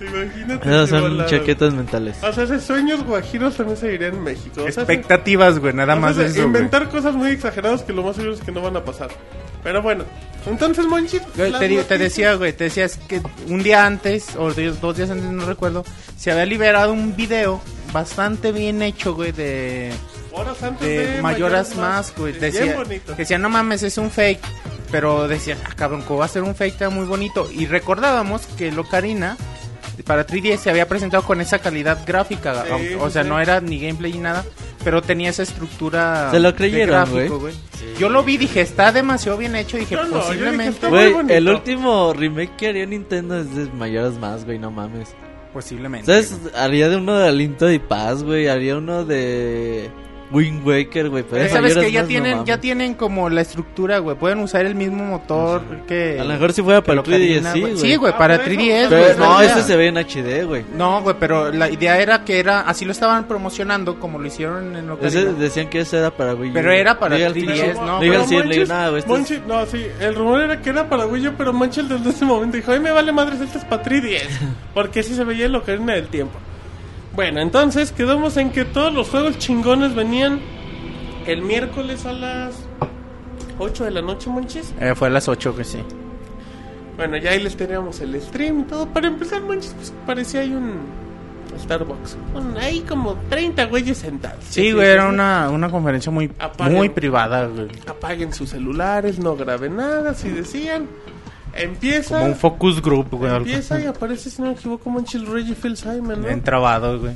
Imagínate. 0.01 0.69
Esas 0.69 0.91
son 0.91 1.27
chaquetas 1.27 1.75
mentales. 1.75 2.17
O 2.23 2.33
sea, 2.33 2.45
esos 2.45 2.63
sueños 2.63 3.05
guajiros 3.05 3.57
también 3.57 3.77
se 3.79 3.89
dirían 3.89 4.15
en 4.15 4.23
México. 4.25 4.63
O 4.63 4.71
sea, 4.73 4.83
Expectativas, 4.83 5.59
güey, 5.59 5.73
nada 5.75 5.95
o 5.95 6.01
más 6.01 6.17
de 6.17 6.27
eso, 6.27 6.35
güey. 6.35 6.47
Inventar 6.47 6.89
cosas 6.89 7.15
muy 7.15 7.31
exageradas 7.31 7.83
que 7.83 7.93
lo 7.93 8.03
más 8.03 8.17
seguro 8.17 8.35
es 8.35 8.41
que 8.41 8.53
no 8.53 8.61
van 8.61 8.77
a 8.77 8.85
pasar. 8.85 9.09
Pero 9.63 9.83
bueno, 9.83 10.05
entonces, 10.47 10.85
las 10.87 11.59
Te, 11.59 11.69
digo- 11.69 11.83
te 11.83 11.95
noticias- 11.95 11.99
decía, 11.99 12.35
güey, 12.35 12.53
te 12.53 12.65
decías 12.65 12.99
que 13.09 13.21
un 13.49 13.63
día 13.63 13.85
antes, 13.87 14.37
o 14.37 14.53
dos 14.53 14.97
días 14.97 15.11
antes, 15.11 15.27
no 15.27 15.45
recuerdo, 15.45 15.85
se 16.17 16.31
había 16.31 16.47
liberado 16.47 16.93
un 16.93 17.17
video 17.17 17.61
bastante 17.97 18.53
bien 18.53 18.83
hecho, 18.83 19.15
güey, 19.15 19.33
de, 19.33 19.91
Horas 20.31 20.63
antes 20.63 20.87
de 20.87 21.13
de 21.13 21.23
Mayoras 21.23 21.75
Más, 21.77 22.15
güey. 22.15 22.33
Bien 22.33 22.53
Decía, 22.53 22.77
bonito. 22.77 23.15
decía, 23.15 23.39
no 23.39 23.49
mames, 23.49 23.83
es 23.83 23.97
un 23.97 24.11
fake. 24.11 24.41
Pero 24.91 25.27
decía, 25.29 25.57
ah, 25.65 25.73
cabrón, 25.75 26.03
¿cómo 26.03 26.19
va 26.19 26.27
a 26.27 26.29
ser 26.29 26.43
un 26.43 26.55
fake? 26.55 26.75
Está 26.75 26.91
muy 26.91 27.07
bonito. 27.07 27.49
Y 27.51 27.65
recordábamos 27.65 28.47
que 28.59 28.71
Locarina 28.71 29.39
para 30.05 30.27
3DS 30.27 30.59
se 30.59 30.69
había 30.69 30.87
presentado 30.87 31.23
con 31.23 31.41
esa 31.41 31.59
calidad 31.59 31.99
gráfica. 32.07 32.65
Sí, 32.65 32.95
o 33.01 33.09
sea, 33.09 33.23
sí. 33.23 33.29
no 33.31 33.41
era 33.41 33.63
ni 33.63 33.81
gameplay 33.81 34.13
ni 34.13 34.19
nada. 34.19 34.45
Pero 34.85 35.01
tenía 35.01 35.31
esa 35.31 35.43
estructura. 35.43 36.31
Se 36.31 36.39
lo 36.39 36.55
creyeron, 36.55 37.11
gráfico, 37.11 37.49
Yo 37.99 38.11
lo 38.11 38.23
vi, 38.23 38.37
dije, 38.37 38.61
está 38.61 38.93
demasiado 38.93 39.39
bien 39.39 39.57
hecho. 39.57 39.79
Dije, 39.79 39.97
no, 39.97 40.21
posiblemente. 40.21 40.87
Güey, 40.87 41.15
el 41.31 41.49
último 41.49 42.13
remake 42.13 42.57
que 42.57 42.69
haría 42.69 42.85
Nintendo 42.85 43.39
es 43.39 43.57
de 43.57 43.65
Mayoras 43.73 44.19
Más, 44.19 44.45
güey, 44.45 44.59
no 44.59 44.71
mames. 44.71 45.09
Posiblemente. 45.57 46.05
¿Sabes? 46.05 46.39
Haría 46.55 46.91
de 46.91 46.97
uno 46.99 47.17
de 47.17 47.29
Aliento 47.29 47.71
y 47.71 47.79
Paz, 47.79 48.23
güey. 48.23 48.47
Haría 48.47 48.77
uno 48.77 49.07
de 49.07 49.91
Wind 50.33 50.67
Waker, 50.67 51.09
güey. 51.09 51.23
Pero 51.23 51.43
Eh, 51.43 51.47
es 51.47 51.53
Sabes 51.53 51.75
que 51.77 51.93
ya 51.93 52.01
Mask, 52.01 52.03
no 52.03 52.09
tienen, 52.23 52.45
ya 52.45 52.61
tienen 52.61 52.95
como 52.95 53.31
la 53.31 53.41
estructura, 53.43 53.99
güey. 53.99 54.17
Pueden 54.17 54.41
usar 54.41 54.67
el 54.67 54.75
mismo 54.75 55.05
motor 55.05 55.63
que. 55.87 56.19
A 56.21 56.25
lo 56.25 56.33
mejor 56.33 56.53
si 56.53 56.63
fuera 56.63 56.83
para 56.83 56.99
el 57.01 57.05
que 57.05 57.11
Ocarina, 57.11 57.51
3DS, 57.51 57.53
sí, 57.53 57.61
güey. 57.61 57.77
Sí, 57.77 57.97
güey, 57.97 58.13
Ah, 58.13 58.19
para 58.19 58.37
por 58.39 58.49
eso. 58.49 58.61
3DS. 58.61 58.89
Pero 58.89 59.19
no, 59.19 59.41
ese 59.41 59.63
se 59.63 59.77
ve 59.77 59.87
en 59.89 59.99
HD, 59.99 60.45
güey. 60.45 60.65
No, 60.77 61.03
güey, 61.03 61.17
pero 61.19 61.53
la 61.53 61.71
idea 61.71 62.01
era 62.01 62.25
que 62.25 62.39
era. 62.39 62.61
Así 62.63 62.85
lo 62.85 62.93
estaban 62.93 63.25
promocionando, 63.29 64.01
como 64.01 64.19
lo 64.19 64.27
hicieron 64.27 64.75
en 64.77 64.87
lo 64.89 64.99
que. 64.99 65.11
Decían 65.11 65.69
que 65.69 65.81
ese 65.81 65.99
era 65.99 66.11
para 66.11 66.35
Wii 66.35 66.51
U. 66.51 66.55
Pero 66.55 66.73
era 66.73 66.99
para 66.99 67.17
Diga 67.17 67.29
el 67.29 67.35
3DS, 67.35 67.75
pinche- 67.75 67.87
¿no? 67.87 68.01
Diga 68.01 68.15
el 68.17 68.21
Pero 68.21 68.25
100, 68.29 68.49
le 68.49 68.55
digo, 68.57 68.67
nada, 68.69 68.89
güey. 68.91 68.99
esto 69.01 69.17
es- 69.17 69.31
Monchis- 69.31 69.43
no, 69.47 69.67
sí, 69.67 69.87
el 70.01 70.15
rumor 70.15 70.41
era 70.41 70.61
que 70.61 70.71
era 70.71 70.89
para 70.89 71.07
Wii 71.07 71.29
U, 71.29 71.33
pero 71.39 71.53
Monchis 71.53 71.89
desde 71.89 72.11
ese 72.11 72.25
momento 72.25 72.57
dijo, 72.57 72.73
ay, 72.73 72.81
me 72.81 72.91
vale 72.91 73.13
madres, 73.13 73.41
este 73.41 73.59
es 73.59 73.65
para 73.65 73.83
3DS. 73.83 74.29
Porque 74.75 75.01
así 75.01 75.15
se 75.15 75.25
veía 75.25 75.47
el 75.47 75.55
Ocarina 75.55 75.95
del 75.95 76.09
Tiempo. 76.09 76.39
Bueno, 77.17 77.41
entonces 77.41 77.93
quedamos 77.93 78.37
en 78.37 78.51
que 78.51 78.67
todos 78.67 78.93
los 78.93 79.09
juegos 79.09 79.39
chingones 79.39 79.95
venían 79.95 80.39
el 81.27 81.41
miércoles 81.41 82.05
a 82.05 82.13
las 82.13 82.55
8 83.59 83.85
de 83.85 83.91
la 83.91 84.03
noche, 84.03 84.29
Monchis. 84.29 84.75
Eh, 84.79 84.95
fue 84.95 85.09
a 85.09 85.11
las 85.11 85.27
8, 85.27 85.57
que 85.57 85.65
sí. 85.65 85.79
Bueno, 86.99 87.17
ya 87.17 87.31
ahí 87.31 87.43
les 87.43 87.57
teníamos 87.57 88.01
el 88.01 88.21
stream 88.21 88.61
y 88.61 88.63
todo. 88.65 88.87
Para 88.87 89.09
empezar, 89.09 89.43
Monchis, 89.43 89.73
pues 89.75 89.93
parecía 90.07 90.41
ahí 90.41 90.53
un 90.53 90.75
Starbucks. 91.59 92.19
Ahí 92.61 92.81
como 92.83 93.15
30 93.31 93.65
güeyes 93.65 93.97
sentados. 93.97 94.45
Sí, 94.51 94.73
güey, 94.73 94.89
era 94.89 95.09
una, 95.09 95.49
una 95.51 95.71
conferencia 95.71 96.13
muy, 96.13 96.31
Apaguen. 96.39 96.77
muy 96.77 96.89
privada, 96.91 97.47
güey. 97.47 97.69
Apaguen 97.87 98.33
sus 98.35 98.51
celulares, 98.51 99.19
no 99.19 99.37
graben 99.37 99.77
nada, 99.77 100.13
si 100.13 100.29
decían. 100.29 100.87
Empieza. 101.57 102.19
Como 102.19 102.31
un 102.31 102.37
focus 102.37 102.83
group, 102.83 103.11
güey. 103.11 103.35
Empieza 103.35 103.81
y 103.81 103.87
aparece, 103.87 104.31
si 104.31 104.41
no 104.43 104.49
me 104.49 104.55
equivoco, 104.55 104.91
Monchil 104.91 105.27
Reggie 105.27 105.55
Phil 105.55 105.77
Simon, 105.77 106.21
¿no? 106.23 106.27
Bien 106.27 106.43
trabado, 106.43 107.01
güey. 107.01 107.15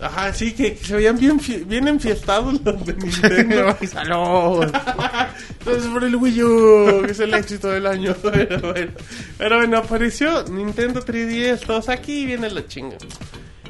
Ajá, 0.00 0.32
sí, 0.32 0.52
que, 0.52 0.74
que 0.74 0.84
se 0.84 0.94
veían 0.94 1.18
bien, 1.18 1.40
bien 1.66 1.88
enfiestados 1.88 2.60
los 2.62 2.84
de 2.84 2.92
Nintendo. 2.96 3.76
Entonces 5.58 5.90
por 5.90 6.04
el 6.04 6.16
Wii 6.16 6.42
U, 6.42 7.02
que 7.06 7.12
es 7.12 7.20
el 7.20 7.32
éxito 7.34 7.68
del 7.68 7.86
año. 7.86 8.14
Pero 8.22 8.60
bueno, 8.60 8.92
pero 9.38 9.56
bueno 9.56 9.78
apareció 9.78 10.44
Nintendo 10.44 11.00
3DS, 11.00 11.60
todos 11.66 11.88
aquí 11.88 12.26
viene 12.26 12.50
la 12.50 12.66
chinga. 12.66 12.96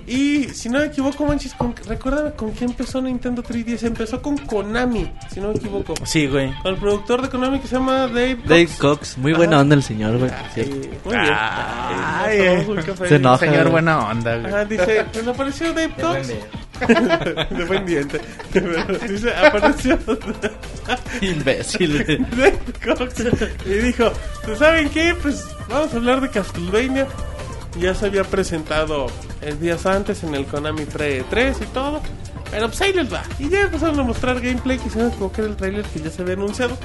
Y 0.07 0.45
si 0.55 0.69
no 0.69 0.79
me 0.79 0.87
equivoco, 0.87 1.27
manches, 1.27 1.53
con, 1.55 1.75
recuérdame 1.87 2.33
con 2.33 2.53
qué 2.53 2.65
empezó 2.65 3.03
Nintendo 3.03 3.43
3DS. 3.43 3.85
Empezó 3.87 4.23
con 4.23 4.37
Konami, 4.39 5.11
si 5.33 5.41
no 5.41 5.49
me 5.49 5.55
equivoco. 5.55 5.95
Sí, 6.05 6.27
güey. 6.29 6.53
Con 6.63 6.75
el 6.75 6.81
productor 6.81 7.23
de 7.23 7.29
Konami 7.29 7.59
que 7.59 7.67
se 7.67 7.75
llama 7.77 8.07
Dave 8.07 8.37
Cox. 8.37 8.49
Dave 8.49 8.69
Cox, 8.79 9.19
muy 9.19 9.33
buena 9.33 9.55
Ajá. 9.57 9.63
onda 9.63 9.75
el 9.75 9.83
señor, 9.83 10.19
güey. 10.19 10.31
Sí, 10.55 10.63
muy 11.05 11.17
bien. 11.17 11.35
Ay, 11.35 12.39
Ay, 12.41 12.65
un 12.69 12.77
café. 12.83 13.09
Se 13.09 13.17
enoja. 13.17 13.39
Señor 13.39 13.69
buena 13.71 14.09
onda, 14.09 14.37
güey. 14.37 14.47
Ajá, 14.47 14.65
dice, 14.65 15.05
pues 15.13 15.27
apareció 15.27 15.73
Dave 15.73 15.93
Cox. 16.01 16.29
De 17.57 17.65
buen 17.65 17.87
diente. 17.87 18.21
dice, 19.09 19.35
apareció 19.35 19.99
Imbécil. 21.21 22.05
güey. 22.05 22.19
Dave 22.37 22.59
Cox. 22.85 23.25
Y 23.67 23.71
dijo, 23.71 24.13
¿pues 24.45 24.59
saben 24.59 24.89
qué? 24.91 25.15
Pues 25.21 25.45
vamos 25.69 25.93
a 25.93 25.97
hablar 25.97 26.21
de 26.21 26.31
Castlevania. 26.31 27.07
Ya 27.81 27.95
se 27.95 28.07
había 28.07 28.25
presentado 28.25 29.07
el 29.43 29.61
días 29.61 29.87
antes 29.87 30.23
en 30.25 30.35
el 30.35 30.47
Konami 30.47 30.85
Pre 30.87 31.25
3 31.29 31.59
y 31.61 31.67
todo. 31.67 32.01
Pero 32.51 32.69
pues 32.69 32.81
ahí 32.81 32.93
les 32.93 33.13
va. 33.13 33.23
Y 33.39 33.49
ya 33.49 33.63
empezaron 33.63 33.99
a 34.01 34.03
mostrar 34.03 34.41
gameplay 34.41 34.79
que 34.79 34.89
se 34.89 34.99
me 34.99 35.09
equivoqué 35.09 35.43
el 35.43 35.57
trailer 35.57 35.85
que 35.85 36.01
ya 36.01 36.11
se 36.11 36.23
había 36.23 36.35
anunciado. 36.35 36.77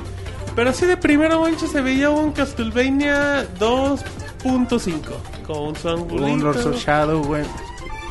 Pero 0.56 0.70
así 0.70 0.86
de 0.86 0.98
primera 0.98 1.38
mancha 1.38 1.68
se 1.68 1.82
veía 1.82 2.10
un 2.10 2.32
Castlevania 2.32 3.48
2.5 3.58 5.02
con 5.48 5.76
su. 5.76 5.88
Un 5.88 6.44
Lord 6.44 6.68
of 6.68 6.84
Shadow, 6.84 7.24
güey. 7.24 7.44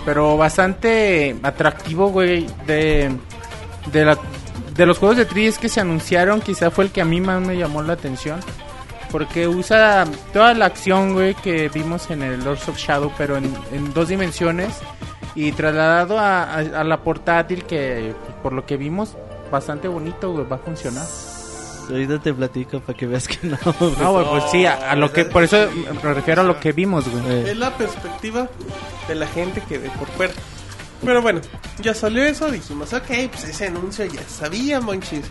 Pero 0.04 0.36
bastante 0.36 1.36
atractivo, 1.42 2.08
güey. 2.10 2.46
De, 2.66 3.10
de, 3.92 4.04
la, 4.04 4.18
de 4.74 4.86
los 4.86 4.98
juegos 4.98 5.18
de 5.18 5.26
3 5.26 5.58
que 5.58 5.68
se 5.68 5.80
anunciaron, 5.80 6.40
quizá 6.40 6.70
fue 6.70 6.84
el 6.84 6.90
que 6.90 7.02
a 7.02 7.04
mí 7.04 7.20
más 7.20 7.42
me 7.42 7.56
llamó 7.56 7.82
la 7.82 7.92
atención. 7.92 8.40
Porque 9.10 9.48
usa 9.48 10.04
toda 10.32 10.54
la 10.54 10.66
acción, 10.66 11.14
güey, 11.14 11.34
que 11.34 11.68
vimos 11.68 12.10
en 12.10 12.22
el 12.22 12.44
Lords 12.44 12.68
of 12.68 12.76
Shadow, 12.78 13.12
pero 13.18 13.36
en, 13.36 13.52
en 13.72 13.92
dos 13.92 14.08
dimensiones. 14.08 14.74
Y 15.34 15.52
trasladado 15.52 16.18
a, 16.18 16.42
a, 16.44 16.56
a 16.58 16.84
la 16.84 17.02
portátil, 17.02 17.64
que 17.64 18.14
por 18.42 18.52
lo 18.52 18.66
que 18.66 18.76
vimos, 18.76 19.16
bastante 19.50 19.88
bonito, 19.88 20.32
güey, 20.32 20.46
va 20.46 20.56
a 20.56 20.58
funcionar. 20.60 21.06
Ahorita 21.88 22.20
te 22.20 22.32
platico 22.32 22.78
para 22.80 22.96
que 22.96 23.06
veas 23.06 23.26
que 23.26 23.38
no. 23.48 23.58
Ah, 24.00 24.08
güey, 24.10 24.26
pues 24.28 24.44
sí, 24.52 24.64
a, 24.66 24.90
a 24.92 24.96
lo 24.96 25.12
que, 25.12 25.24
por 25.24 25.42
eso 25.42 25.68
me 26.04 26.14
refiero 26.14 26.42
a 26.42 26.44
lo 26.44 26.60
que 26.60 26.70
vimos, 26.72 27.08
güey. 27.08 27.24
Eh, 27.26 27.50
Es 27.52 27.56
la 27.58 27.76
perspectiva 27.76 28.48
de 29.08 29.14
la 29.16 29.26
gente 29.26 29.60
que 29.68 29.78
ve 29.78 29.90
por 29.98 30.08
fuera. 30.08 30.32
Pero 31.04 31.22
bueno, 31.22 31.40
ya 31.80 31.94
salió 31.94 32.22
eso, 32.24 32.50
dijimos, 32.50 32.92
ok, 32.92 33.06
pues 33.30 33.44
ese 33.44 33.66
anuncio 33.68 34.04
ya 34.04 34.22
sabía, 34.28 34.80
Monchis. 34.80 35.24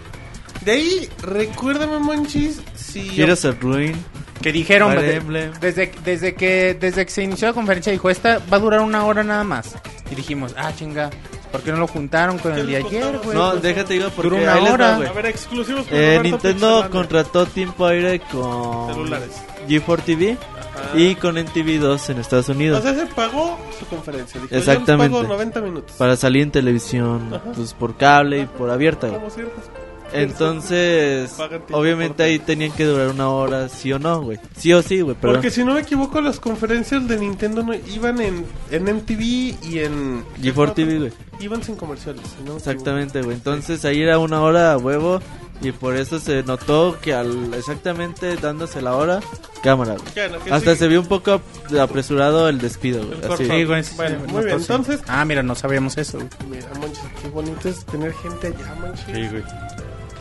De 0.61 0.71
ahí, 0.71 1.09
recuérdame, 1.21 1.99
Monchis, 1.99 2.61
si... 2.75 3.19
Heroes 3.19 3.45
of 3.45 3.61
Ruin. 3.61 3.95
Que 4.41 4.51
dijeron 4.53 4.93
Fire 4.93 5.15
Emblem. 5.15 5.51
desde, 5.59 5.91
desde 6.05 6.33
que 6.33 6.73
desde 6.79 7.05
que 7.05 7.11
se 7.11 7.23
inició 7.23 7.49
la 7.49 7.53
conferencia 7.53 7.91
dijo 7.91 8.09
esta 8.09 8.39
va 8.51 8.55
a 8.55 8.59
durar 8.61 8.79
una 8.79 9.03
hora 9.03 9.21
nada 9.21 9.43
más 9.43 9.75
y 10.09 10.15
dijimos 10.15 10.55
ah 10.57 10.71
chinga 10.73 11.09
¿por 11.51 11.59
qué 11.61 11.73
no 11.73 11.77
lo 11.79 11.87
juntaron 11.87 12.37
con 12.37 12.53
¿Qué 12.53 12.61
el 12.61 12.67
de 12.67 12.77
ayer 12.77 13.17
güey? 13.21 13.35
No, 13.37 13.57
déjate 13.57 13.95
digo 13.95 14.09
porque 14.15 14.29
Duró 14.29 14.41
una 14.41 14.53
ahí 14.53 14.61
les 14.61 14.69
va, 14.69 14.73
hora. 14.75 14.95
güey. 14.95 15.09
A 15.09 15.11
ver, 15.11 15.25
exclusivos 15.25 15.85
con 15.87 15.93
Eh, 15.97 16.01
Roberto 16.19 16.23
Nintendo 16.23 16.67
Pixelania. 16.67 16.89
contrató 16.89 17.45
tiempo 17.47 17.85
aire 17.87 18.21
con 18.31 18.87
Celulares. 18.93 19.31
G4 19.67 20.03
TV 20.05 20.37
Ajá. 20.39 20.97
y 20.97 21.15
con 21.15 21.35
NTV2 21.35 22.09
en 22.11 22.19
Estados 22.19 22.47
O 22.47 22.53
Unidos 22.53 22.81
sea, 22.81 22.95
se 22.95 23.07
pagó 23.07 23.59
su 23.77 23.85
conferencia. 23.87 24.39
Dijo, 24.39 24.55
Exactamente. 24.55 25.11
Yo 25.15 25.19
les 25.19 25.27
pago 25.27 25.33
90 25.35 25.59
minutos. 25.61 25.95
para 25.97 26.15
salir 26.15 26.43
en 26.43 26.51
televisión 26.51 27.33
Ajá. 27.33 27.51
pues 27.53 27.73
por 27.73 27.97
cable 27.97 28.39
y 28.43 28.45
por 28.45 28.69
abierta. 28.69 29.07
güey. 29.07 29.19
Como 29.19 29.29
ciertas- 29.29 29.65
Entonces, 30.13 31.35
obviamente 31.71 32.23
ahí 32.23 32.39
tenían 32.39 32.71
que 32.71 32.85
durar 32.85 33.09
una 33.09 33.29
hora, 33.29 33.69
sí 33.69 33.91
o 33.93 33.99
no, 33.99 34.21
güey. 34.21 34.39
Sí 34.57 34.73
o 34.73 34.81
sí, 34.81 35.01
güey, 35.01 35.15
pero 35.19 35.33
Porque 35.33 35.51
si 35.51 35.63
no 35.63 35.73
me 35.73 35.81
equivoco, 35.81 36.21
las 36.21 36.39
conferencias 36.39 37.07
de 37.07 37.17
Nintendo 37.17 37.63
no 37.63 37.73
iban 37.73 38.19
en, 38.21 38.45
en 38.71 38.83
MTV 38.83 39.21
y 39.21 39.79
en... 39.79 40.23
G4 40.41 40.73
TV, 40.73 40.97
güey. 40.99 41.11
Iban 41.39 41.63
sin 41.63 41.75
comerciales. 41.75 42.21
no 42.45 42.51
me 42.53 42.57
Exactamente, 42.57 43.21
güey. 43.21 43.35
Entonces 43.35 43.85
ahí 43.85 44.01
era 44.01 44.19
una 44.19 44.41
hora 44.41 44.73
a 44.73 44.77
huevo 44.77 45.21
y 45.61 45.71
por 45.73 45.95
eso 45.97 46.19
se 46.19 46.41
notó 46.43 46.97
que 47.01 47.13
al 47.13 47.53
exactamente 47.53 48.35
dándose 48.37 48.81
la 48.81 48.95
hora, 48.95 49.19
cámara, 49.61 49.95
güey. 49.95 50.51
Hasta 50.51 50.71
sí- 50.73 50.79
se 50.79 50.87
vio 50.87 51.01
un 51.01 51.07
poco 51.07 51.31
ap- 51.33 51.75
apresurado 51.79 52.47
el 52.49 52.59
despido, 52.59 53.05
güey. 53.05 53.19
El 53.21 53.31
Así. 53.31 53.45
Sí, 53.45 53.63
güey, 53.65 53.83
sí, 53.83 53.93
Bueno, 53.97 54.17
sí, 54.25 54.31
muy 54.33 54.45
bien, 54.45 54.57
sí. 54.59 54.65
entonces- 54.69 55.01
ah 55.07 55.25
mira 55.25 55.43
no 55.43 55.55
sabíamos 55.55 55.97
eso 55.97 56.17
güey. 56.17 56.29
Mira, 56.61 56.67
Monchis, 56.79 57.01
qué 57.21 57.27
bonito 57.29 57.67
es 57.69 57.85
tener 57.85 58.13
gente 58.13 58.47
allá, 58.47 58.75
Monchis. 58.81 59.31
güey. 59.31 59.43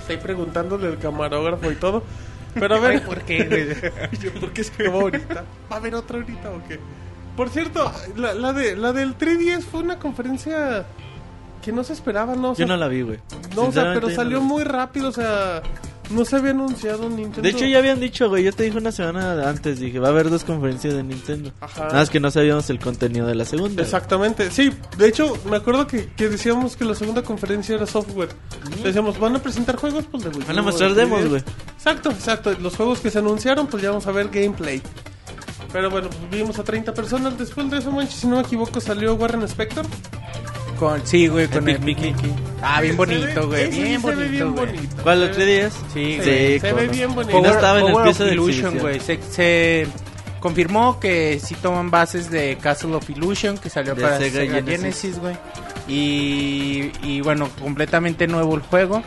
Estoy 0.08 0.24
preguntándole 0.24 0.86
al 0.86 0.98
camarógrafo 0.98 1.70
y 1.70 1.74
todo. 1.74 2.02
Pero 2.54 2.76
a 2.76 2.80
ver, 2.80 3.02
¿por 3.04 3.20
qué 3.22 3.76
¿por 4.40 4.52
qué 4.52 4.64
se 4.64 4.72
acabó 4.72 5.02
ahorita? 5.02 5.44
¿Va 5.70 5.76
a 5.76 5.78
haber 5.78 5.94
otra 5.94 6.16
ahorita 6.18 6.50
o 6.50 6.66
qué? 6.66 6.80
Por 7.36 7.50
cierto, 7.50 7.92
la, 8.16 8.32
la, 8.32 8.54
de, 8.54 8.74
la 8.74 8.94
del 8.94 9.18
3DS 9.18 9.64
fue 9.64 9.80
una 9.80 9.98
conferencia 9.98 10.86
que 11.62 11.72
no 11.72 11.84
se 11.84 11.92
esperaba, 11.92 12.34
¿no? 12.36 12.52
O 12.52 12.54
sea, 12.54 12.64
Yo 12.64 12.72
no 12.72 12.78
la 12.78 12.88
vi, 12.88 13.02
güey. 13.02 13.18
no, 13.54 13.66
o 13.66 13.72
sea, 13.72 13.92
pero 13.92 14.08
salió 14.08 14.38
no 14.38 14.44
muy 14.44 14.64
rápido, 14.64 15.10
o 15.10 15.12
sea, 15.12 15.60
no 16.10 16.24
se 16.24 16.36
había 16.36 16.50
anunciado 16.52 17.06
un 17.06 17.16
Nintendo. 17.16 17.42
De 17.42 17.48
hecho, 17.50 17.64
ya 17.66 17.78
habían 17.78 18.00
dicho, 18.00 18.28
güey. 18.28 18.44
Yo 18.44 18.52
te 18.52 18.64
dije 18.64 18.78
una 18.78 18.92
semana 18.92 19.48
antes, 19.48 19.78
dije, 19.80 19.98
va 19.98 20.08
a 20.08 20.10
haber 20.10 20.30
dos 20.30 20.44
conferencias 20.44 20.94
de 20.94 21.02
Nintendo. 21.02 21.52
Ajá. 21.60 21.86
Nada 21.86 21.98
más 22.00 22.10
que 22.10 22.20
no 22.20 22.30
sabíamos 22.30 22.68
el 22.70 22.78
contenido 22.78 23.26
de 23.26 23.34
la 23.34 23.44
segunda. 23.44 23.82
Exactamente, 23.82 24.50
sí, 24.50 24.70
de 24.96 25.08
hecho 25.08 25.34
me 25.48 25.56
acuerdo 25.56 25.86
que, 25.86 26.06
que 26.16 26.28
decíamos 26.28 26.76
que 26.76 26.84
la 26.84 26.94
segunda 26.94 27.22
conferencia 27.22 27.74
era 27.74 27.86
software. 27.86 28.30
Decíamos, 28.82 29.18
van 29.18 29.36
a 29.36 29.38
presentar 29.42 29.76
juegos, 29.76 30.04
pues 30.10 30.24
de 30.24 30.30
Wii 30.30 30.44
Van 30.46 30.58
a 30.58 30.62
mostrar 30.62 30.94
de 30.94 31.02
demos, 31.02 31.20
3DS. 31.20 31.28
güey. 31.28 31.42
Exacto, 31.74 32.10
exacto, 32.10 32.52
los 32.60 32.76
juegos 32.76 33.00
que 33.00 33.10
se 33.10 33.18
anunciaron, 33.18 33.66
pues 33.66 33.82
ya 33.82 33.90
vamos 33.90 34.06
a 34.06 34.12
ver 34.12 34.28
gameplay. 34.28 34.82
Pero 35.72 35.90
bueno, 35.90 36.08
pues 36.08 36.30
vimos 36.30 36.58
a 36.58 36.64
30 36.64 36.94
personas, 36.94 37.38
después 37.38 37.70
de 37.70 37.78
eso, 37.78 37.90
manches, 37.90 38.14
si 38.20 38.26
no 38.26 38.36
me 38.36 38.42
equivoco, 38.42 38.80
salió 38.80 39.14
Warren 39.14 39.42
Spector. 39.42 39.84
Con, 40.78 41.04
sí, 41.06 41.26
güey, 41.26 41.48
con 41.48 41.68
Epic 41.68 41.78
el 41.78 41.84
Mickey. 41.84 42.14
Ah, 42.62 42.80
bien 42.80 42.96
bonito, 42.96 43.46
güey. 43.48 43.68
Bien 43.70 44.00
bonito, 44.00 44.52
güey. 44.52 44.78
¿Cuál, 45.02 45.26
los 45.26 45.36
3DS? 45.36 45.72
Sí, 45.92 46.18
Se, 46.22 46.58
güey. 46.58 46.60
se 46.60 46.72
ve 46.72 46.88
bien 46.88 47.14
bonito. 47.14 47.38
Y 47.38 47.42
no 47.42 47.50
estaba 47.50 47.80
en 47.80 47.86
el 47.86 48.02
piso 48.04 48.22
of 48.22 48.28
de 48.28 48.32
Illusion, 48.32 48.78
güey. 48.78 49.00
Se, 49.00 49.20
se 49.22 49.86
confirmó 50.40 51.00
que 51.00 51.40
sí 51.42 51.56
toman 51.56 51.90
bases 51.90 52.30
de 52.30 52.58
Castle 52.60 52.94
of 52.94 53.10
Illusion, 53.10 53.58
que 53.58 53.70
salió 53.70 53.94
De 53.94 54.02
para 54.02 54.18
Sega 54.18 54.40
Sega, 54.40 54.54
Genesis. 54.54 54.80
Genesis, 54.80 55.18
güey. 55.18 55.36
Y, 55.88 56.92
y 57.02 57.20
bueno, 57.22 57.48
completamente 57.60 58.26
nuevo 58.28 58.54
el 58.54 58.62
juego. 58.62 59.02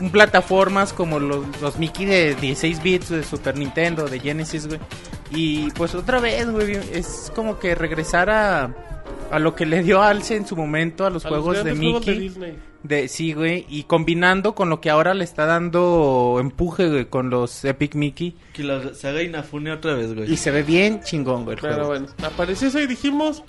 Un 0.00 0.10
plataformas 0.10 0.92
como 0.92 1.20
los, 1.20 1.44
los 1.60 1.78
Mickey 1.78 2.06
de 2.06 2.34
16 2.34 2.82
bits 2.82 3.08
de 3.10 3.22
Super 3.22 3.56
Nintendo, 3.56 4.06
de 4.08 4.18
Genesis, 4.18 4.66
güey. 4.66 4.80
Y 5.30 5.70
pues 5.72 5.94
otra 5.94 6.20
vez, 6.20 6.50
güey, 6.50 6.76
es 6.92 7.30
como 7.34 7.58
que 7.58 7.74
regresar 7.74 8.30
a, 8.30 8.70
a 9.30 9.38
lo 9.38 9.54
que 9.54 9.66
le 9.66 9.82
dio 9.82 10.02
alce 10.02 10.36
en 10.36 10.46
su 10.46 10.56
momento 10.56 11.04
a 11.06 11.10
los 11.10 11.24
A 11.26 11.30
los 11.30 11.38
juegos 11.40 11.56
de 11.58 11.70
grandes 11.70 11.80
juegos 11.82 12.06
Mickey. 12.06 12.20
Disney. 12.20 12.54
De, 12.82 13.08
sí, 13.08 13.32
güey, 13.32 13.64
y 13.70 13.84
combinando 13.84 14.54
con 14.54 14.68
lo 14.68 14.80
que 14.82 14.90
ahora 14.90 15.14
le 15.14 15.24
está 15.24 15.46
dando 15.46 16.36
empuje, 16.38 16.88
güey, 16.90 17.06
con 17.06 17.30
los 17.30 17.64
Epic 17.64 17.94
Mickey. 17.94 18.36
Que 18.52 18.62
la 18.62 18.94
saga 18.94 19.22
Inafune 19.22 19.72
otra 19.72 19.94
vez, 19.94 20.14
güey. 20.14 20.30
Y 20.30 20.36
se 20.36 20.50
ve 20.50 20.62
bien 20.62 21.00
chingón, 21.02 21.44
güey, 21.44 21.56
Pero 21.58 21.74
juego. 21.74 21.88
bueno, 21.88 22.06
apareció 22.22 22.68
eso 22.68 22.78
y 22.80 22.86
dijimos, 22.86 23.42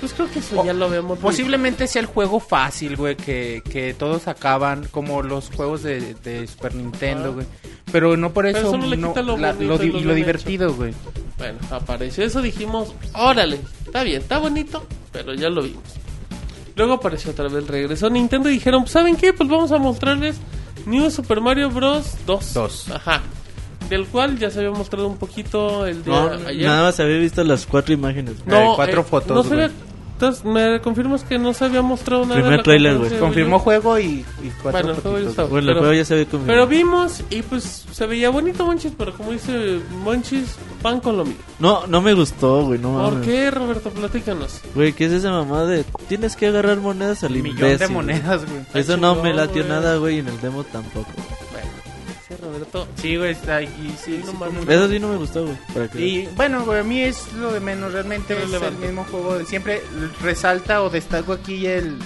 pues 0.00 0.12
creo 0.12 0.30
que 0.30 0.38
eso 0.38 0.60
O- 0.60 0.64
ya 0.64 0.72
lo 0.72 0.86
habíamos 0.86 1.18
Posiblemente 1.18 1.86
sea 1.86 2.00
el 2.00 2.06
juego 2.06 2.40
fácil, 2.40 2.96
güey, 2.96 3.16
que, 3.16 3.62
que 3.68 3.94
todos 3.94 4.28
acaban, 4.28 4.86
como 4.90 5.22
los 5.22 5.50
juegos 5.50 5.82
de, 5.82 6.14
de 6.22 6.46
Super 6.46 6.74
Nintendo, 6.74 7.28
Ah. 7.30 7.34
güey. 7.34 7.46
Pero 7.90 8.16
no 8.16 8.32
por 8.32 8.44
Pero 8.44 8.58
eso, 8.58 8.68
eso 8.68 8.76
no 8.78 8.86
le 8.86 8.96
no- 8.96 9.08
quita 9.08 9.22
lo 9.22 9.36
la- 9.38 9.52
lo, 9.52 9.74
y 9.76 9.78
di- 9.78 9.86
lo 9.92 9.98
lo 10.00 10.00
bien 10.00 10.16
divertido, 10.16 10.74
güey. 10.74 10.94
Bueno, 11.38 11.58
apareció 11.70 12.24
eso, 12.24 12.42
dijimos, 12.42 12.94
órale, 13.14 13.60
está 13.86 14.02
bien, 14.02 14.20
está 14.22 14.38
bonito, 14.38 14.84
pero 15.12 15.34
ya 15.34 15.48
lo 15.48 15.62
vimos. 15.62 15.82
Luego 16.76 16.94
apareció 16.94 17.30
otra 17.32 17.48
vez, 17.48 17.66
regresó 17.66 18.08
Nintendo 18.10 18.48
y 18.50 18.54
dijeron, 18.54 18.82
pues, 18.82 18.92
¿saben 18.92 19.16
qué? 19.16 19.32
Pues 19.32 19.48
vamos 19.48 19.72
a 19.72 19.78
mostrarles 19.78 20.36
New 20.86 21.10
Super 21.10 21.40
Mario 21.40 21.70
Bros. 21.70 22.14
2. 22.26 22.54
Dos. 22.54 22.90
Ajá. 22.90 23.22
Del 23.88 24.06
cual 24.06 24.38
ya 24.38 24.50
se 24.50 24.58
había 24.58 24.70
mostrado 24.72 25.06
un 25.08 25.16
poquito 25.16 25.86
el 25.86 26.04
día 26.04 26.14
No, 26.14 26.48
ayer. 26.48 26.66
nada 26.66 26.82
más 26.84 27.00
había 27.00 27.18
visto 27.18 27.42
las 27.44 27.66
cuatro 27.66 27.94
imágenes. 27.94 28.34
No, 28.46 28.74
cuatro 28.76 29.02
fotos, 29.04 29.34
No 29.36 29.42
se 29.42 29.54
había- 29.54 29.70
entonces, 30.20 30.44
¿me 30.44 30.80
confirmas 30.80 31.22
que 31.22 31.38
no 31.38 31.54
se 31.54 31.64
había 31.64 31.80
mostrado 31.80 32.24
nada? 32.24 32.34
Primer 32.40 32.56
conferencia 32.58 32.94
güey. 32.98 33.10
de 33.10 33.18
Confirmó 33.20 33.58
juego 33.60 33.98
y, 34.00 34.04
y 34.42 34.50
cuatro 34.60 34.72
Bueno, 34.72 34.90
el 34.90 34.94
juego 34.96 34.96
ya 34.96 35.00
fotitos, 35.12 35.30
estaba. 35.30 35.48
güey. 35.48 35.62
Bueno, 35.62 35.68
el 35.70 35.74
pero- 35.76 35.78
juego 35.80 35.94
ya 35.94 36.04
se 36.04 36.14
confirmado. 36.26 36.46
Pero 36.48 36.66
vimos 36.66 37.22
y 37.30 37.42
pues 37.42 37.84
se 37.92 38.06
veía 38.06 38.28
bonito 38.30 38.66
Monchis, 38.66 38.92
pero 38.98 39.14
como 39.14 39.30
dice 39.30 39.78
Monchis, 40.02 40.56
pan 40.82 40.98
con 40.98 41.18
lo 41.18 41.24
mío. 41.24 41.36
No, 41.60 41.86
no 41.86 42.00
me 42.02 42.14
gustó, 42.14 42.64
güey, 42.64 42.80
no 42.80 42.94
¿Por 42.94 43.12
mames. 43.12 43.28
qué, 43.28 43.48
Roberto? 43.52 43.90
Platícanos. 43.90 44.60
Güey, 44.74 44.92
¿qué 44.92 45.04
es 45.06 45.12
esa 45.12 45.30
mamá 45.30 45.64
de 45.66 45.84
tienes 46.08 46.34
que 46.34 46.48
agarrar 46.48 46.78
monedas 46.78 47.22
al 47.22 47.30
Un 47.36 47.42
millón 47.42 47.56
imbécil, 47.58 47.78
de 47.78 47.86
güey? 47.86 47.94
monedas, 47.96 48.44
güey. 48.44 48.62
Eso 48.74 48.96
no 48.96 49.14
me 49.22 49.32
latió 49.32 49.62
nada, 49.64 49.98
güey, 49.98 50.16
y 50.16 50.18
en 50.18 50.26
el 50.26 50.40
demo 50.40 50.64
tampoco. 50.64 51.12
Sí, 52.28 52.34
Roberto. 52.42 52.88
Sí, 52.96 53.16
güey, 53.16 53.30
está 53.32 53.56
aquí, 53.56 53.94
sí, 54.02 54.22
no 54.24 54.32
mames. 54.34 54.68
Eso 54.68 54.88
sí 54.88 54.98
no 54.98 55.08
me 55.08 55.16
gustó, 55.16 55.44
güey. 55.44 55.56
para 55.74 55.88
que- 55.88 56.00
Y 56.00 56.26
bueno, 56.36 56.64
güey, 56.64 56.80
a 56.80 56.84
mí 56.84 57.00
es 57.02 57.32
lo 57.34 57.52
de 57.52 57.60
menos, 57.60 57.92
realmente 57.92 58.34
es 58.42 58.52
el 58.52 58.72
mismo 58.76 59.04
juego. 59.10 59.38
de 59.38 59.44
Siempre 59.46 59.82
resalta 60.22 60.82
o 60.82 60.90
destaco 60.90 61.32
aquí 61.32 61.66
el 61.66 61.96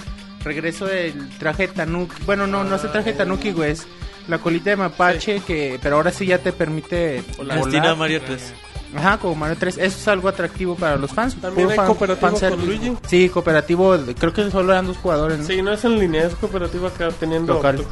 regreso 0.43 0.85
del 0.85 1.29
traje 1.37 1.67
Tanuki. 1.67 2.15
Bueno, 2.25 2.47
no, 2.47 2.63
no 2.63 2.75
es 2.75 2.83
el 2.83 2.91
traje 2.91 3.13
Tanuki, 3.13 3.51
güey, 3.51 3.71
es 3.71 3.85
la 4.27 4.37
colita 4.39 4.69
de 4.69 4.75
mapache, 4.77 5.41
que 5.41 5.79
pero 5.81 5.97
ahora 5.97 6.11
sí 6.11 6.25
ya 6.25 6.37
te 6.37 6.51
permite 6.53 7.23
La 7.43 7.57
volar. 7.57 7.97
Mario 7.97 8.21
3. 8.25 8.53
Ajá, 8.95 9.17
como 9.17 9.33
Mario 9.35 9.57
3. 9.59 9.77
Eso 9.79 9.97
es 9.97 10.07
algo 10.07 10.29
atractivo 10.29 10.75
para 10.75 10.95
los 10.97 11.11
fans. 11.11 11.33
También 11.41 11.67
Puro 11.67 11.69
hay 11.71 11.75
fan- 11.77 11.87
cooperativo 11.87 12.29
fanservice. 12.29 12.57
con 12.57 12.67
Luigi. 12.67 12.97
Sí, 13.07 13.27
cooperativo. 13.29 13.97
Creo 14.19 14.31
que 14.33 14.51
solo 14.51 14.71
eran 14.71 14.85
dos 14.85 14.97
jugadores, 14.97 15.39
¿no? 15.39 15.45
Sí, 15.45 15.61
no 15.63 15.71
es 15.73 15.83
en 15.83 15.99
línea, 15.99 16.27
es 16.27 16.35
cooperativa 16.35 16.89
acá 16.89 17.09
teniendo... 17.19 17.55
Local. 17.55 17.83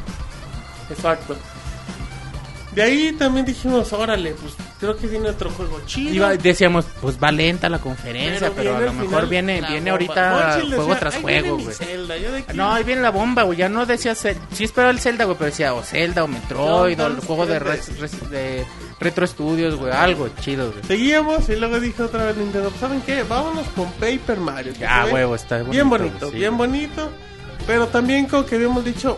Exacto. 0.89 1.35
De 2.73 2.81
ahí 2.81 3.11
también 3.11 3.45
dijimos, 3.45 3.91
órale, 3.91 4.31
pues 4.31 4.53
creo 4.79 4.95
que 4.95 5.05
viene 5.07 5.29
otro 5.29 5.49
juego 5.49 5.81
chido. 5.85 6.13
Iba- 6.13 6.37
decíamos, 6.37 6.85
pues 7.01 7.17
va 7.21 7.29
lenta 7.31 7.67
la 7.67 7.79
conferencia, 7.79 8.49
pero, 8.55 8.77
a 8.77 8.79
lo 8.79 8.93
mejor 8.93 9.07
final 9.09 9.27
viene, 9.27 9.53
viene 9.61 9.91
bomba. 9.91 9.91
ahorita 9.91 10.61
juego 10.67 10.83
decía, 10.85 10.99
tras 10.99 11.15
"Ahí 11.15 11.23
viene 11.25 11.41
juego, 11.49 11.63
güey. 11.65 11.75
No, 12.53 12.71
ahí 12.73 12.83
viene 12.85 13.01
la 13.01 13.09
bomba, 13.11 13.43
güey. 13.43 13.57
Ya 13.57 13.67
no 13.67 13.85
decía. 13.85 14.15
Sí 14.15 14.33
esperaba 14.63 14.91
el 14.91 14.99
Zelda, 14.99 15.25
güey, 15.25 15.37
pero 15.37 15.49
decía 15.49 15.73
o 15.73 15.83
Zelda 15.83 16.23
o 16.23 16.27
Metroid 16.29 16.97
No, 16.97 17.03
o 17.03 17.07
el 17.07 17.19
juego 17.19 17.45
de, 17.45 17.59
Retro 18.99 19.27
Studios, 19.27 19.75
güey. 19.75 19.91
Algo 19.91 20.29
chido, 20.39 20.71
güey. 20.71 20.83
Seguíamos 20.85 21.49
y 21.49 21.55
luego 21.57 21.79
dijo 21.79 22.03
otra 22.05 22.25
vez 22.25 22.37
Nintendo, 22.37 22.69
"Pues, 22.69 22.79
¿saben 22.79 23.01
qué? 23.01 23.23
Vámonos 23.23 23.67
con 23.75 23.91
Paper 23.93 24.37
Mario. 24.39 24.73
Ya, 24.79 25.05
ve 25.05 25.13
huevo, 25.13 25.35
está 25.35 25.55
bonito. 25.57 25.71
Bien 25.71 25.89
bonito, 25.89 26.29
sí, 26.31 26.37
bien 26.37 26.57
bonito. 26.57 27.09
Pero 27.67 27.87
también 27.87 28.27
como 28.27 28.45
que 28.45 28.55
habíamos 28.55 28.83
dicho, 28.85 29.17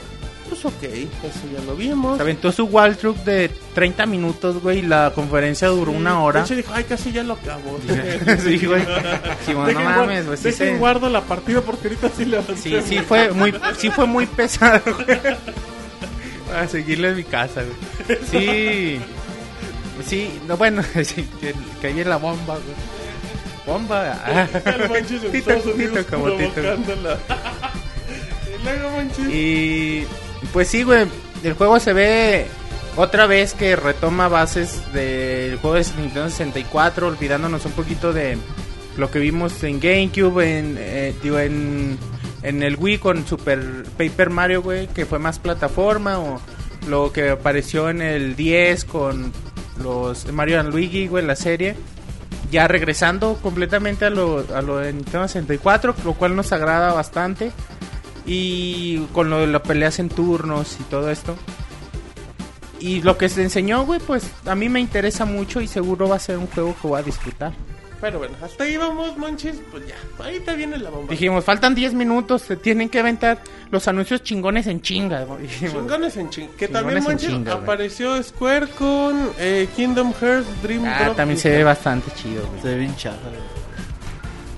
pues 0.53 0.65
ok, 0.65 0.83
eso 0.83 1.39
ya 1.51 1.63
lo 1.65 1.75
vimos. 1.75 2.17
Se 2.17 2.21
aventó 2.23 2.51
su 2.51 2.65
walkthrough 2.65 3.17
de 3.23 3.49
30 3.73 4.05
minutos, 4.05 4.61
güey. 4.61 4.79
Y 4.79 4.81
la 4.83 5.11
conferencia 5.15 5.67
duró 5.69 5.91
una 5.91 6.21
hora. 6.21 6.39
De 6.41 6.45
hecho 6.45 6.55
dijo, 6.55 6.71
ay, 6.73 6.83
casi 6.83 7.11
ya 7.11 7.23
lo 7.23 7.33
acabo. 7.33 7.79
sí, 8.43 8.65
güey. 8.65 8.85
Sí, 9.45 9.53
bueno, 9.53 9.79
no 9.79 9.89
mames, 9.89 10.25
güey. 10.25 10.37
Sí, 10.37 10.43
dejen 10.45 10.67
se- 10.73 10.77
guardo 10.77 11.09
la 11.09 11.21
partida 11.21 11.61
porque 11.61 11.87
ahorita 11.87 12.09
sí 12.15 12.33
avancé 12.35 12.81
sí, 12.81 12.87
sí 12.87 12.99
fue 12.99 13.31
muy, 13.31 13.53
sí 13.77 13.89
fue 13.89 14.05
muy 14.05 14.25
pesado, 14.25 14.81
güey. 14.85 15.19
A 16.55 16.67
seguirle 16.67 17.09
en 17.09 17.15
mi 17.17 17.23
casa, 17.23 17.61
güey. 17.63 18.19
Sí. 18.31 19.01
Sí, 20.07 20.39
no, 20.47 20.57
bueno, 20.57 20.83
sí, 21.03 21.27
que, 21.39 21.53
que 21.81 21.87
ahí 21.87 21.99
en 22.01 22.09
la 22.09 22.17
bomba, 22.17 22.55
güey. 22.55 22.75
Bomba. 23.65 24.21
ah. 24.25 24.47
Tito, 25.31 25.53
tito, 25.55 26.05
como 26.09 26.31
tito. 26.33 26.61
y. 29.29 29.31
Y 29.31 30.07
pues 30.53 30.67
sí, 30.69 30.83
güey, 30.83 31.07
el 31.43 31.53
juego 31.53 31.79
se 31.79 31.91
ve 31.93 32.47
otra 32.95 33.25
vez 33.25 33.53
que 33.55 33.75
retoma 33.75 34.27
bases 34.27 34.93
del 34.93 35.57
juego 35.57 35.75
de 35.75 35.85
Nintendo 35.97 36.29
64, 36.29 37.07
olvidándonos 37.07 37.65
un 37.65 37.71
poquito 37.71 38.13
de 38.13 38.37
lo 38.97 39.09
que 39.09 39.19
vimos 39.19 39.63
en 39.63 39.79
GameCube, 39.79 40.59
en, 40.59 40.75
eh, 40.79 41.15
digo, 41.23 41.39
en, 41.39 41.97
en 42.43 42.61
el 42.61 42.75
Wii 42.75 42.99
con 42.99 43.25
Super 43.25 43.83
Paper 43.97 44.29
Mario, 44.29 44.61
güey, 44.61 44.87
que 44.87 45.07
fue 45.07 45.17
más 45.17 45.39
plataforma, 45.39 46.19
o 46.19 46.39
lo 46.87 47.11
que 47.11 47.31
apareció 47.31 47.89
en 47.89 48.01
el 48.01 48.35
10 48.35 48.85
con 48.85 49.33
los 49.81 50.31
Mario 50.31 50.59
and 50.59 50.71
Luigi, 50.71 51.07
güey, 51.07 51.25
la 51.25 51.35
serie. 51.35 51.75
Ya 52.51 52.67
regresando 52.67 53.39
completamente 53.41 54.05
a 54.05 54.11
lo, 54.11 54.45
a 54.53 54.61
lo 54.61 54.77
de 54.77 54.93
Nintendo 54.93 55.27
64, 55.27 55.95
lo 56.05 56.13
cual 56.13 56.35
nos 56.35 56.51
agrada 56.51 56.93
bastante. 56.93 57.51
Y 58.25 58.99
con 59.13 59.29
lo 59.29 59.39
de 59.39 59.47
las 59.47 59.61
peleas 59.61 59.99
en 59.99 60.09
turnos 60.09 60.77
y 60.79 60.83
todo 60.83 61.09
esto. 61.11 61.35
Y 62.79 63.01
lo 63.01 63.17
que 63.17 63.29
se 63.29 63.41
enseñó, 63.43 63.85
güey, 63.85 63.99
pues 63.99 64.29
a 64.45 64.55
mí 64.55 64.67
me 64.69 64.79
interesa 64.79 65.25
mucho 65.25 65.61
y 65.61 65.67
seguro 65.67 66.09
va 66.09 66.17
a 66.17 66.19
ser 66.19 66.37
un 66.37 66.47
juego 66.47 66.75
que 66.81 66.87
voy 66.87 66.99
a 66.99 67.03
disfrutar. 67.03 67.53
Pero 68.01 68.19
bueno, 68.19 68.35
hasta 68.43 68.65
ahí 68.65 68.75
vamos, 68.75 69.17
Monchis. 69.17 69.61
Pues 69.71 69.87
ya, 69.87 69.95
ahorita 70.21 70.53
viene 70.55 70.77
la 70.77 70.89
bomba. 70.89 71.09
Dijimos, 71.09 71.45
faltan 71.45 71.73
10 71.73 71.93
minutos, 71.93 72.41
se 72.41 72.57
tienen 72.57 72.89
que 72.89 72.99
aventar 72.99 73.41
los 73.71 73.87
anuncios 73.87 74.21
chingones 74.23 74.67
en 74.67 74.81
chinga. 74.81 75.25
Dijimos, 75.37 75.73
Chingones 75.75 76.17
en 76.17 76.29
ching. 76.29 76.49
Que 76.57 76.67
Chingones 76.67 76.73
también, 76.73 76.97
en 76.97 77.03
Monchis, 77.05 77.29
chinga, 77.29 77.53
apareció 77.53 78.21
Square 78.21 78.67
con 78.77 79.29
eh, 79.39 79.69
Kingdom 79.77 80.13
Hearts 80.19 80.61
Dream 80.61 80.83
Ah, 80.85 81.03
Drop. 81.05 81.15
también 81.15 81.39
se 81.39 81.49
ve 81.49 81.63
bastante 81.63 82.11
chido, 82.11 82.45
güey. 82.45 82.61
Se 82.61 82.67
ve 82.67 82.75
bien 82.79 82.93
güey. 82.93 83.62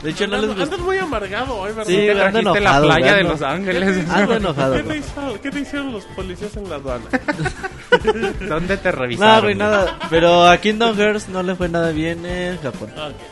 De 0.05 0.11
hecho, 0.11 0.27
no 0.27 0.37
les 0.37 0.43
Andas, 0.43 0.57
gustó. 0.59 0.63
andas 0.75 0.79
muy 0.85 0.97
amargado 0.97 1.55
hoy, 1.57 1.69
¿verdad? 1.73 1.85
Sí, 1.87 1.95
Te 1.97 2.13
trajiste 2.15 2.41
la 2.43 2.51
enojado, 2.59 2.85
playa 2.87 3.05
güey, 3.11 3.17
de 3.17 3.23
Los 3.23 3.31
¿Qué 3.33 3.39
te 3.39 3.45
Ángeles. 3.45 4.09
Ando 4.09 4.33
enojado, 4.35 4.73
¿Qué 4.73 4.79
te, 4.79 4.85
güey. 4.85 4.99
hizo- 4.99 5.41
qué 5.41 5.51
te 5.51 5.59
hicieron 5.59 5.91
los 5.91 6.05
policías 6.05 6.55
en 6.57 6.69
la 6.69 6.75
aduana? 6.75 7.05
¿Dónde 8.47 8.77
te 8.77 8.91
revisaron? 8.91 9.35
No, 9.35 9.41
güey, 9.43 9.55
nada. 9.55 9.99
Pero 10.09 10.47
a 10.47 10.57
Kingdom 10.57 10.95
Hearts 10.97 11.29
no 11.29 11.43
le 11.43 11.55
fue 11.55 11.69
nada 11.69 11.91
bien 11.91 12.25
en 12.25 12.57
Japón. 12.59 12.91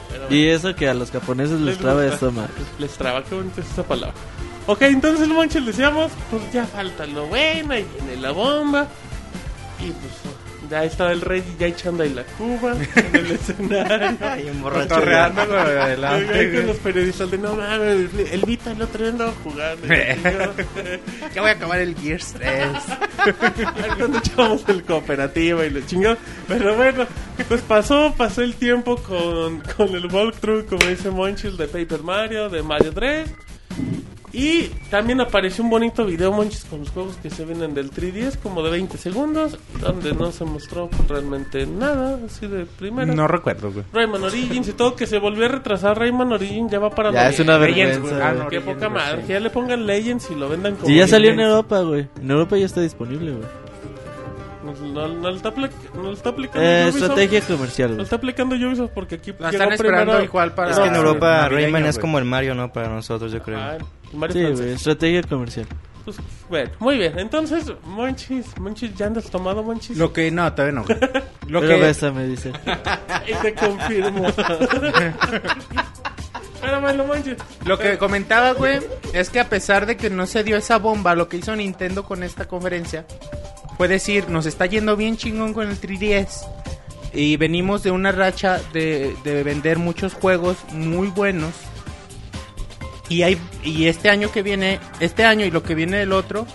Pero 0.10 0.26
Y 0.34 0.48
eso 0.48 0.76
que 0.76 0.90
a 0.90 0.94
los 0.94 1.12
japoneses 1.12 1.60
les 1.62 1.78
traba 1.78 2.06
esto 2.06 2.32
más. 2.32 2.50
Les 2.80 2.92
traba, 2.92 3.24
qué 3.24 3.36
bonita 3.36 3.62
es 3.62 3.70
esa 3.72 3.84
palabra. 3.84 4.16
Ok, 4.66 4.82
entonces, 4.84 5.28
Monchis, 5.28 5.66
decíamos, 5.66 6.12
pues 6.32 6.42
ya 6.54 6.66
falta 6.66 7.06
lo 7.06 7.26
bueno, 7.28 7.78
y 7.78 7.84
viene 7.84 8.22
la 8.22 8.32
bomba. 8.32 8.88
Y 9.80 9.92
pues 9.92 10.14
ya 10.74 10.84
estaba 10.86 11.12
el 11.12 11.22
rey 11.22 11.44
ya 11.60 11.68
echando 11.68 12.02
ahí 12.04 12.10
la 12.14 12.24
cuba 12.24 12.76
en 12.96 13.16
el 13.16 13.32
escenario. 13.32 14.18
Con 14.20 15.58
Ahí 15.58 15.78
adelante, 15.78 16.26
con 16.46 16.52
güey. 16.54 16.66
los 16.66 16.78
periodistas 16.78 17.30
de 17.32 17.38
no 17.38 17.56
mames, 17.56 18.10
el 18.32 18.42
Vita 18.42 18.72
el 18.72 18.82
otro 18.82 19.02
día 19.04 19.12
andaba 19.12 19.34
jugando. 19.44 19.86
y. 19.88 19.90
Ya 21.36 21.42
voy 21.42 21.50
a 21.52 21.54
acabar 21.54 21.80
el 21.80 21.96
Gears 21.96 22.34
3. 22.34 22.68
Cuando 23.98 24.18
echábamos 24.18 24.64
el 24.68 24.84
cooperativo 24.84 25.64
y 25.64 25.70
lo 25.70 25.82
chingó. 25.82 26.16
Pero 26.48 26.76
bueno, 26.76 27.06
pues 27.48 27.62
pasó, 27.62 28.14
pasó 28.18 28.42
el 28.42 28.56
tiempo 28.56 28.98
con, 28.98 29.62
con 29.78 29.90
el 29.96 30.08
walkthrough, 30.08 30.66
como 30.66 30.86
dice 30.86 31.10
Monchil, 31.12 31.56
de 31.58 31.68
Paper 31.68 32.02
Mario, 32.02 32.50
de 32.50 32.64
Mario 32.64 32.92
3. 32.94 33.30
Y 34.36 34.64
también 34.90 35.22
apareció 35.22 35.64
un 35.64 35.70
bonito 35.70 36.04
video, 36.06 36.32
Monchis, 36.32 36.66
con 36.66 36.80
los 36.80 36.90
juegos 36.90 37.18
que 37.22 37.30
se 37.30 37.46
vienen 37.46 37.76
del 37.76 37.92
3DS, 37.92 38.40
como 38.42 38.64
de 38.64 38.72
20 38.72 38.98
segundos, 38.98 39.60
donde 39.80 40.12
no 40.14 40.32
se 40.32 40.44
mostró 40.44 40.90
realmente 41.08 41.68
nada, 41.68 42.18
así 42.26 42.48
de 42.48 42.66
primera. 42.66 43.14
No 43.14 43.28
recuerdo, 43.28 43.72
güey. 43.72 43.86
Rayman 43.94 44.24
Origins 44.24 44.68
y 44.70 44.74
todo, 44.74 44.96
que 44.96 45.06
se 45.06 45.20
volvió 45.20 45.46
a 45.46 45.50
retrasar. 45.50 46.00
Rayman 46.00 46.32
Origins 46.34 46.72
ya 46.72 46.80
va 46.80 46.90
para 46.90 47.12
Ya 47.12 47.30
es 47.30 47.40
una 47.42 47.60
Legends, 47.60 48.02
vergüenza. 48.02 48.16
güey. 48.16 48.28
Ah, 48.28 48.44
no. 48.44 48.50
Qué 48.50 48.58
Origins, 48.58 48.76
poca 48.76 48.90
madre, 48.90 49.22
sí. 49.22 49.28
que 49.28 49.34
ya 49.34 49.40
le 49.40 49.50
pongan 49.52 49.86
Legends 49.86 50.32
y 50.32 50.36
lo 50.36 50.50
vendan 50.50 50.76
como. 50.78 50.88
Sí, 50.88 50.96
ya 50.96 51.08
salió 51.08 51.30
en 51.30 51.38
Legends. 51.38 51.52
Europa, 51.56 51.80
güey. 51.82 52.08
En 52.20 52.32
Europa 52.32 52.58
ya 52.58 52.66
está 52.66 52.82
disponible, 52.82 53.32
güey. 53.34 53.44
No, 54.64 54.74
no, 54.94 55.08
no 55.10 55.30
lo 55.30 55.36
está, 55.36 55.52
no 55.94 56.02
lo 56.04 56.12
está 56.14 56.30
aplicando 56.30 56.68
Eh, 56.68 56.86
Ubisoft. 56.86 57.02
estrategia 57.04 57.42
comercial, 57.42 57.90
Lo 57.90 57.96
güey. 57.98 58.04
está 58.06 58.16
aplicando 58.16 58.56
Ubisoft 58.56 58.92
porque 58.96 59.16
aquí 59.16 59.32
La 59.38 59.50
están 59.52 59.74
esperando 59.74 60.14
primero- 60.14 60.24
igual 60.24 60.54
para... 60.56 60.72
Es 60.72 60.80
que 60.80 60.88
en 60.88 60.96
Europa 60.96 61.50
Rayman 61.50 61.86
es 61.86 62.00
como 62.00 62.18
el 62.18 62.26
Mario, 62.26 62.56
¿no? 62.56 62.72
Para 62.74 62.90
nosotros, 62.90 63.32
yo 63.32 63.44
creo. 63.44 63.60
Mario 64.14 64.56
Sí, 64.56 64.62
güey, 64.62 64.74
estrategia 64.74 65.24
comercial. 65.24 65.68
Pues, 66.06 66.18
bueno, 66.50 66.72
muy 66.80 66.98
bien. 66.98 67.18
Entonces, 67.18 67.72
Monchis, 67.86 68.58
Monchis, 68.60 68.94
¿ya 68.96 69.06
andas 69.08 69.30
tomado, 69.30 69.64
Monchis? 69.64 69.98
Lo 69.98 70.12
que... 70.12 70.30
No, 70.32 70.52
todavía 70.54 70.82
no. 70.82 70.84
güey. 70.84 70.98
Lo 71.48 71.62
Pero 71.62 71.76
que... 71.76 71.82
bésame, 71.82 72.28
dice. 72.28 72.52
Ahí 73.08 73.34
te 73.42 73.54
confirmo. 73.54 74.28
Pero 76.62 76.82
bueno, 76.82 77.06
Monchis. 77.06 77.36
Lo 77.66 77.78
que 77.78 77.98
comentaba, 77.98 78.52
güey, 78.52 78.80
es 79.14 79.30
que 79.30 79.40
a 79.40 79.48
pesar 79.48 79.86
de 79.86 79.96
que 79.96 80.10
no 80.10 80.26
se 80.28 80.44
dio 80.44 80.58
esa 80.58 80.78
bomba, 80.78 81.16
lo 81.16 81.30
que 81.30 81.38
hizo 81.38 81.56
Nintendo 81.56 82.04
con 82.04 82.22
esta 82.24 82.48
conferencia 82.48 83.06
fue 83.78 83.88
decir, 83.88 84.30
nos 84.30 84.46
está 84.46 84.66
yendo 84.66 84.98
bien 84.98 85.16
chingón 85.18 85.54
con 85.54 85.70
el 85.70 85.80
3DS. 85.80 86.46
Y 87.14 87.38
venimos 87.38 87.84
de 87.84 87.92
una 87.92 88.12
racha 88.12 88.60
de, 88.74 89.16
de 89.24 89.44
vender 89.44 89.78
muchos 89.78 90.14
juegos 90.14 90.58
muy 90.72 91.08
buenos. 91.10 91.54
Y, 93.10 93.24
hay, 93.24 93.38
y 93.64 93.88
este 93.88 94.10
año 94.10 94.32
que 94.32 94.42
viene, 94.44 94.80
este 95.00 95.26
año 95.26 95.46
y 95.46 95.52
lo 95.52 95.62
que 95.64 95.76
viene 95.76 95.98
del 95.98 96.14
otro, 96.14 96.48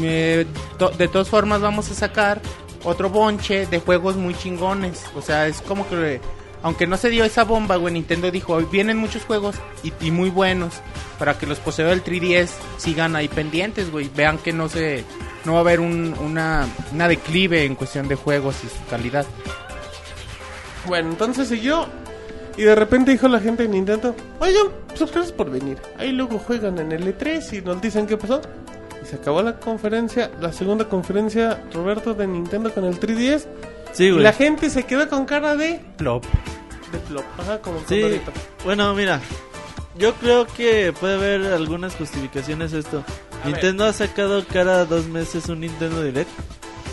eh, 0.00 0.46
to- 0.78 0.90
de 0.90 1.08
todas 1.08 1.28
formas 1.28 1.60
vamos 1.60 1.90
a 1.90 1.94
sacar 1.94 2.40
otro 2.84 3.10
bonche 3.10 3.66
de 3.66 3.78
juegos 3.80 4.16
muy 4.16 4.34
chingones. 4.34 5.04
O 5.16 5.22
sea, 5.22 5.46
es 5.48 5.60
como 5.60 5.88
que, 5.88 6.20
aunque 6.62 6.86
no 6.86 6.96
se 6.96 7.10
dio 7.10 7.24
esa 7.24 7.44
bomba, 7.44 7.76
güey, 7.76 7.92
Nintendo 7.94 8.30
dijo, 8.30 8.54
"Hoy 8.54 8.66
vienen 8.70 8.96
muchos 8.98 9.24
juegos 9.24 9.56
y, 9.82 9.92
y 10.00 10.10
muy 10.10 10.30
buenos 10.30 10.74
para 11.18 11.36
que 11.36 11.46
los 11.46 11.58
poseedores 11.58 12.04
del 12.04 12.20
3DS 12.20 12.50
sigan 12.78 13.16
ahí 13.16 13.26
pendientes, 13.28 13.90
güey. 13.90 14.08
Vean 14.14 14.38
que 14.38 14.52
no 14.52 14.68
se, 14.68 15.04
no 15.44 15.52
va 15.54 15.58
a 15.58 15.62
haber 15.62 15.80
un, 15.80 16.14
una, 16.20 16.66
una 16.92 17.08
declive 17.08 17.64
en 17.64 17.74
cuestión 17.74 18.06
de 18.06 18.14
juegos 18.14 18.56
y 18.64 18.68
su 18.68 18.84
calidad. 18.88 19.26
Bueno, 20.86 21.10
entonces 21.10 21.48
siguió. 21.48 21.88
Y 22.58 22.62
de 22.64 22.74
repente 22.74 23.12
dijo 23.12 23.28
la 23.28 23.40
gente 23.40 23.62
de 23.62 23.68
Nintendo: 23.70 24.14
Oigan, 24.40 24.66
pues 24.88 25.00
gracias 25.00 25.32
por 25.32 25.50
venir. 25.50 25.78
Ahí 25.96 26.12
luego 26.12 26.38
juegan 26.38 26.78
en 26.78 26.92
el 26.92 27.06
E3 27.16 27.58
y 27.58 27.62
nos 27.62 27.80
dicen 27.80 28.06
qué 28.06 28.16
pasó. 28.16 28.40
Y 29.02 29.06
se 29.06 29.16
acabó 29.16 29.40
la 29.42 29.58
conferencia, 29.58 30.30
la 30.40 30.52
segunda 30.52 30.86
conferencia, 30.88 31.62
Roberto, 31.72 32.14
de 32.14 32.26
Nintendo 32.26 32.74
con 32.74 32.84
el 32.84 32.98
3DS. 32.98 33.46
Sí, 33.92 34.04
y 34.04 34.10
güey. 34.10 34.22
la 34.22 34.32
gente 34.32 34.68
se 34.70 34.82
quedó 34.82 35.08
con 35.08 35.24
cara 35.24 35.56
de. 35.56 35.80
Plop. 35.96 36.24
De 36.92 36.98
flop. 36.98 37.24
Ajá, 37.38 37.58
como 37.62 37.78
Sí, 37.80 38.00
Condorito. 38.00 38.32
bueno, 38.64 38.94
mira. 38.94 39.20
Yo 39.96 40.14
creo 40.14 40.46
que 40.46 40.92
puede 40.98 41.14
haber 41.14 41.52
algunas 41.52 41.94
justificaciones 41.96 42.72
a 42.74 42.78
esto. 42.78 43.04
A 43.44 43.48
Nintendo 43.48 43.84
ha 43.84 43.92
sacado 43.92 44.44
cada 44.46 44.84
dos 44.84 45.06
meses 45.06 45.48
un 45.48 45.60
Nintendo 45.60 46.02
Direct. 46.02 46.30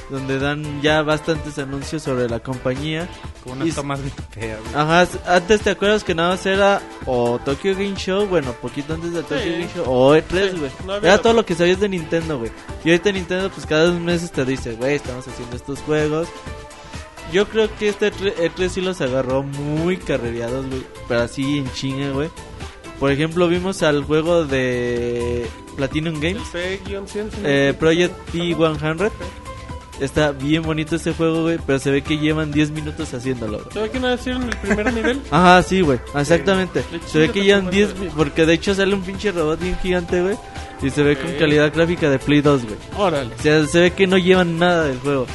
Donde 0.10 0.38
dan 0.38 0.82
ya 0.84 1.02
bastantes 1.02 1.58
anuncios 1.58 2.04
sobre 2.04 2.30
la 2.30 2.40
compañía. 2.40 3.10
Con 3.44 3.60
unas 3.62 3.74
tomas 3.74 4.00
bien 4.02 4.14
feas, 4.30 4.60
güey. 4.62 4.76
Ajá, 4.76 5.08
antes 5.26 5.62
te 5.62 5.72
acuerdas 5.72 6.04
que 6.04 6.14
nada 6.14 6.30
más 6.30 6.46
era 6.46 6.80
o 7.08 7.40
Tokyo 7.44 7.74
Game 7.74 7.96
Show, 7.96 8.28
bueno, 8.28 8.52
poquito 8.62 8.94
antes 8.94 9.14
de 9.14 9.24
Tokyo 9.24 9.40
Sí. 9.44 9.50
Game 9.52 9.68
Show, 9.76 9.84
o 9.88 10.16
E3, 10.16 10.52
Sí, 10.52 10.58
güey. 10.60 10.72
no 10.86 10.96
era 10.98 11.18
todo 11.18 11.34
lo 11.34 11.44
que 11.46 11.56
sabías 11.56 11.80
de 11.80 11.90
Nintendo, 11.90 12.38
güey. 12.38 12.52
Y 12.84 12.90
ahorita 12.92 13.12
Nintendo, 13.12 13.50
pues 13.50 13.66
cada 13.66 13.86
dos 13.86 14.00
meses 14.00 14.32
te 14.32 14.46
dice, 14.46 14.74
güey, 14.74 14.96
estamos 14.96 15.28
haciendo 15.28 15.56
estos 15.56 15.80
juegos. 15.80 16.28
Yo 17.34 17.48
creo 17.50 17.68
que 17.76 17.90
este 17.90 18.12
E3 18.14 18.36
E3 18.36 18.70
sí 18.70 18.82
los 18.82 19.02
agarró 19.02 19.42
muy 19.42 19.98
carrereados, 19.98 20.68
güey. 20.68 20.84
Pero 21.08 21.22
así 21.22 21.58
en 21.58 21.72
chinga, 21.74 22.12
güey. 22.12 22.30
Por 23.00 23.12
ejemplo, 23.12 23.48
vimos 23.48 23.82
al 23.82 24.04
juego 24.04 24.46
de 24.46 25.48
Platinum 25.76 26.20
Games, 26.22 26.44
P-100. 26.54 27.30
eh, 27.44 27.74
Project 27.78 28.14
P100. 28.32 29.12
Está 30.00 30.32
bien 30.34 30.62
bonito 30.64 30.98
ese 30.98 31.14
juego, 31.14 31.44
güey, 31.44 31.58
pero 31.66 31.80
se 31.80 31.90
ve 31.90 32.02
que 32.02 32.18
llevan 32.18 32.52
10 32.52 32.72
minutos 32.72 33.14
haciéndolo, 33.14 33.60
güey. 33.60 33.72
¿Se 33.74 33.82
ve 33.82 33.90
que 33.92 34.00
no 34.00 34.08
decir 34.10 34.34
en 34.34 34.44
el 34.44 34.58
primer 34.58 34.94
nivel? 34.94 35.22
Ajá, 35.32 35.64
sí, 35.64 35.82
güey, 35.82 36.00
exactamente. 36.16 36.84
Le 36.92 37.00
Se 37.08 37.20
ve 37.20 37.30
que 37.32 37.44
llevan 37.44 37.66
tu 37.66 37.72
10, 37.72 37.96
madre. 37.96 38.12
porque 38.16 38.46
de 38.46 38.54
hecho 38.54 38.76
sale 38.76 38.94
un 38.94 39.02
pinche 39.04 39.32
robot 39.32 39.60
bien 39.60 39.78
gigante, 39.82 40.22
güey. 40.22 40.36
Y 40.82 40.90
se 40.90 41.02
ve 41.04 41.16
con 41.18 41.32
Ok. 41.32 41.38
calidad 41.40 41.72
gráfica 41.74 42.10
de 42.10 42.20
Play 42.20 42.42
2, 42.42 42.64
güey. 42.66 42.76
Órale. 42.98 43.34
O 43.34 43.42
sea, 43.42 43.66
se 43.68 43.80
ve 43.80 43.92
que 43.92 44.06
no 44.08 44.18
llevan 44.18 44.60
nada 44.60 44.84
del 44.84 45.00
juego. 45.00 45.26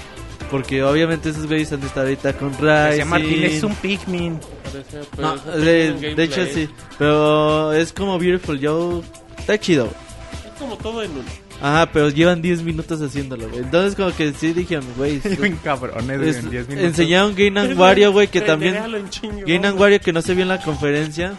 Porque 0.51 0.82
obviamente 0.82 1.31
esos 1.31 1.47
güeyes 1.47 1.73
han 1.73 1.81
de 1.81 1.87
estar 1.87 2.03
ahorita 2.05 2.32
con. 2.35 2.51
Decía 2.51 3.05
Martín, 3.07 3.45
es 3.45 3.62
un 3.62 3.74
Pikmin. 3.77 4.41
Parece, 4.65 5.09
No, 5.16 5.37
de, 5.59 6.15
de 6.15 6.23
hecho 6.24 6.45
sí. 6.53 6.69
Pero 6.99 7.73
es 7.73 7.93
como 7.93 8.19
Beautiful 8.19 8.59
Joe. 8.62 9.01
Está 9.39 9.59
chido, 9.59 9.85
güey. 9.85 9.97
Es 10.53 10.61
como 10.61 10.77
todo 10.77 11.03
en 11.05 11.12
uno. 11.12 11.23
Ajá, 11.62 11.91
pero 11.93 12.09
llevan 12.09 12.41
10 12.41 12.62
minutos 12.62 13.01
haciéndolo, 13.03 13.49
güey. 13.49 13.61
Entonces 13.61 13.95
como 13.95 14.15
que 14.16 14.32
sí 14.32 14.53
dijeron, 14.53 14.85
güey. 14.97 15.19
Bien 15.41 15.59
cabrones, 15.62 16.20
es- 16.23 16.37
en 16.45 16.51
10 16.51 16.69
minutos. 16.69 16.89
enseñaron 16.91 17.35
Game 17.37 17.61
and 17.61 17.78
Wario, 17.78 18.12
güey, 18.12 18.28
que 18.28 18.41
también... 18.41 18.78
Chingo, 19.11 19.41
Game 19.47 19.66
and. 19.66 19.78
Wario 19.78 20.01
que 20.01 20.12
no 20.12 20.23
se 20.23 20.35
vio 20.35 20.43
en 20.43 20.49
la 20.49 20.61
conferencia. 20.62 21.35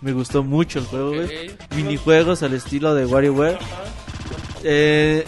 Me 0.00 0.12
gustó 0.12 0.42
mucho 0.42 0.78
el 0.78 0.86
juego, 0.86 1.08
güey. 1.14 1.24
Ok. 1.50 1.74
Minijuegos 1.76 2.42
al 2.42 2.54
estilo 2.54 2.94
de 2.94 3.06
WarioWare. 3.06 3.58
Eh, 4.64 5.24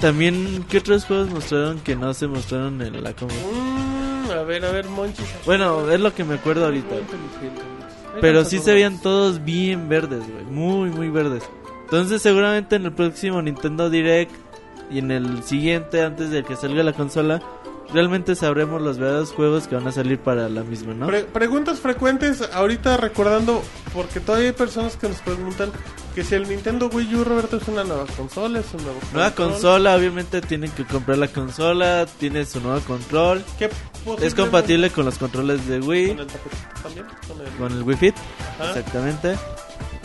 también, 0.00 0.64
¿qué 0.68 0.78
otros 0.78 1.04
juegos 1.04 1.30
mostraron 1.30 1.80
que 1.80 1.96
no 1.96 2.14
se 2.14 2.26
mostraron 2.26 2.80
en 2.82 3.02
la 3.02 3.12
conferencia? 3.12 3.52
Mm, 3.62 4.30
a 4.30 4.42
ver, 4.42 4.64
a 4.64 4.70
ver, 4.72 4.86
Monchis. 4.88 5.24
Bueno, 5.46 5.90
es 5.90 6.00
lo 6.00 6.14
que 6.14 6.24
me 6.24 6.34
acuerdo 6.34 6.64
ahorita. 6.66 6.96
Pero 8.20 8.44
sí 8.44 8.58
se 8.58 8.72
veían 8.74 9.00
todos 9.00 9.44
bien 9.44 9.88
verdes, 9.88 10.20
güey. 10.30 10.44
Muy, 10.44 10.90
muy 10.90 11.08
verdes. 11.08 11.42
Entonces 11.90 12.20
seguramente 12.22 12.76
en 12.76 12.84
el 12.84 12.92
próximo 12.92 13.40
Nintendo 13.40 13.88
Direct 13.90 14.30
y 14.90 14.98
en 14.98 15.10
el 15.10 15.42
siguiente, 15.42 16.02
antes 16.02 16.30
de 16.30 16.42
que 16.44 16.54
salga 16.56 16.82
la 16.82 16.92
consola, 16.92 17.42
realmente 17.92 18.34
sabremos 18.34 18.82
los 18.82 18.98
verdaderos 18.98 19.32
juegos 19.32 19.66
que 19.66 19.74
van 19.74 19.86
a 19.88 19.92
salir 19.92 20.18
para 20.18 20.48
la 20.50 20.62
misma, 20.62 20.92
¿no? 20.92 21.06
Pre- 21.06 21.24
preguntas 21.24 21.78
frecuentes, 21.80 22.42
ahorita 22.52 22.98
recordando, 22.98 23.62
porque 23.94 24.20
todavía 24.20 24.48
hay 24.48 24.52
personas 24.54 24.96
que 24.96 25.08
nos 25.08 25.18
preguntan 25.20 25.70
que 26.14 26.24
si 26.24 26.34
el 26.34 26.46
Nintendo 26.48 26.90
Wii 26.92 27.14
U, 27.16 27.24
Roberto, 27.24 27.56
es 27.56 27.66
una 27.68 27.84
nueva 27.84 28.04
consola, 28.16 28.60
es 28.60 28.66
un 28.74 28.82
nuevo 28.82 28.98
Nueva 29.14 29.30
control. 29.30 29.50
consola, 29.52 29.96
obviamente 29.96 30.40
tienen 30.42 30.70
que 30.72 30.84
comprar 30.84 31.16
la 31.16 31.28
consola, 31.28 32.04
tiene 32.18 32.44
su 32.44 32.60
nuevo 32.60 32.80
control, 32.80 33.42
¿Qué 33.58 33.70
es 34.20 34.34
compatible 34.34 34.90
con 34.90 35.06
los 35.06 35.16
controles 35.16 35.66
de 35.66 35.80
Wii, 35.80 36.08
con 36.08 36.20
el 36.20 36.26
también, 36.82 37.06
con 37.26 37.40
el... 37.40 37.52
con 37.58 37.72
el 37.72 37.82
Wii 37.82 37.96
Fit, 37.96 38.14
Ajá. 38.58 38.68
exactamente. 38.70 39.36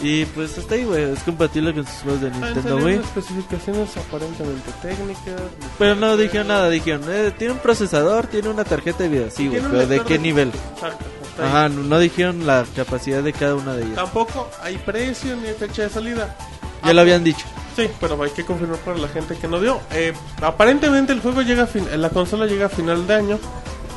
Y 0.03 0.25
pues 0.25 0.57
hasta 0.57 0.75
ahí, 0.75 0.83
güey, 0.83 1.13
es 1.13 1.23
compatible 1.23 1.73
con 1.73 1.87
sus 1.87 1.95
juegos 2.01 2.21
de 2.21 2.27
Están 2.27 2.53
Nintendo 2.53 2.75
Wii. 2.77 2.95
especificaciones 2.95 3.95
aparentemente 3.95 4.71
técnicas. 4.81 5.41
Pero 5.79 5.95
no 5.95 6.17
dijeron 6.17 6.47
nada, 6.49 6.69
dijeron, 6.69 7.03
eh, 7.07 7.33
tiene 7.37 7.53
un 7.53 7.59
procesador, 7.59 8.27
tiene 8.27 8.49
una 8.49 8.65
tarjeta 8.65 9.03
de 9.03 9.09
video, 9.09 9.31
sí, 9.31 9.47
güey, 9.47 9.61
pero 9.61 9.87
¿de 9.87 10.01
qué 10.01 10.19
nivel? 10.19 10.51
Exacto. 10.75 11.05
Ajá, 11.41 11.69
no 11.69 11.83
no 11.83 11.99
dijeron 11.99 12.45
la 12.45 12.65
capacidad 12.75 13.23
de 13.23 13.31
cada 13.31 13.55
una 13.55 13.73
de 13.75 13.83
ellas. 13.83 13.95
Tampoco 13.95 14.49
hay 14.61 14.77
precio 14.77 15.35
ni 15.37 15.47
fecha 15.53 15.83
de 15.83 15.89
salida. 15.89 16.35
Ya 16.83 16.93
lo 16.93 17.01
habían 17.01 17.23
dicho. 17.23 17.45
Sí, 17.75 17.89
pero 17.99 18.21
hay 18.21 18.29
que 18.31 18.45
confirmar 18.45 18.77
para 18.79 18.97
la 18.97 19.07
gente 19.07 19.35
que 19.37 19.47
no 19.47 19.59
dio. 19.59 19.79
Eh, 19.91 20.13
aparentemente 20.41 21.13
el 21.13 21.21
juego 21.21 21.41
llega 21.41 21.63
a 21.63 21.67
fin, 21.67 21.87
la 21.95 22.09
consola 22.09 22.45
llega 22.45 22.65
a 22.65 22.69
final 22.69 23.07
de 23.07 23.15
año. 23.15 23.39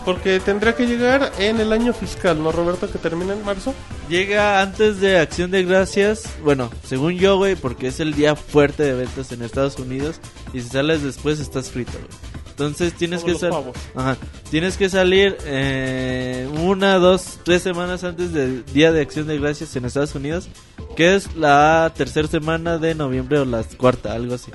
Porque 0.07 0.41
tendría 0.41 0.75
que 0.75 0.87
llegar 0.87 1.33
en 1.39 1.61
el 1.61 1.73
año 1.73 1.93
fiscal, 1.93 2.43
¿no, 2.43 2.53
Roberto? 2.53 2.91
Que 2.91 2.97
termina 2.99 3.33
en 3.35 3.45
marzo. 3.45 3.75
Llega 4.09 4.63
antes 4.63 5.01
de 5.01 5.19
Acción 5.19 5.51
de 5.51 5.65
Gracias, 5.65 6.23
bueno, 6.45 6.71
según 6.85 7.15
yo, 7.19 7.37
güey, 7.37 7.57
porque 7.57 7.89
es 7.89 7.99
el 8.01 8.15
día 8.15 8.37
fuerte 8.37 8.85
de 8.85 8.95
ventas 8.95 9.33
en 9.33 9.43
Estados 9.43 9.79
Unidos. 9.81 10.21
Y 10.55 10.61
si 10.61 10.69
sales 10.69 11.03
después 11.03 11.41
estás 11.41 11.71
frito, 11.73 11.93
güey. 11.93 12.05
Entonces 12.51 12.95
tienes 12.95 13.21
Como 13.23 13.39
que 13.39 13.47
pavos. 13.49 13.77
Ajá. 13.95 14.17
Tienes 14.51 14.79
que 14.79 14.89
salir 14.89 15.37
eh, 15.45 16.49
una, 16.63 16.95
dos, 16.99 17.39
tres 17.45 17.61
semanas 17.63 18.03
antes 18.05 18.33
del 18.33 18.65
Día 18.67 18.93
de 18.93 19.03
Acción 19.03 19.27
de 19.27 19.39
Gracias 19.39 19.77
en 19.77 19.85
Estados 19.85 20.15
Unidos, 20.15 20.49
que 20.97 21.17
es 21.17 21.35
la 21.35 21.93
tercera 21.95 22.29
semana 22.29 22.79
de 22.79 22.95
noviembre 22.95 23.41
o 23.41 23.45
la 23.45 23.63
cuarta, 23.65 24.15
algo 24.15 24.37
así. 24.37 24.53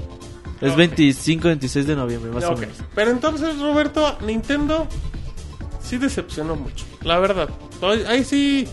Es 0.62 0.72
Ok. 0.72 0.78
25, 0.78 1.48
26 1.50 1.88
de 1.88 1.96
noviembre, 1.96 2.32
más 2.32 2.46
o 2.46 2.54
Ok. 2.54 2.60
menos. 2.62 2.78
Pero 2.96 3.12
entonces, 3.12 3.60
Roberto, 3.60 4.18
Nintendo 4.26 4.88
sí 5.92 5.98
decepcionó 5.98 6.56
mucho. 6.56 6.86
La 7.04 7.20
verdad. 7.20 7.50
Ahí 8.08 8.24
sí. 8.24 8.68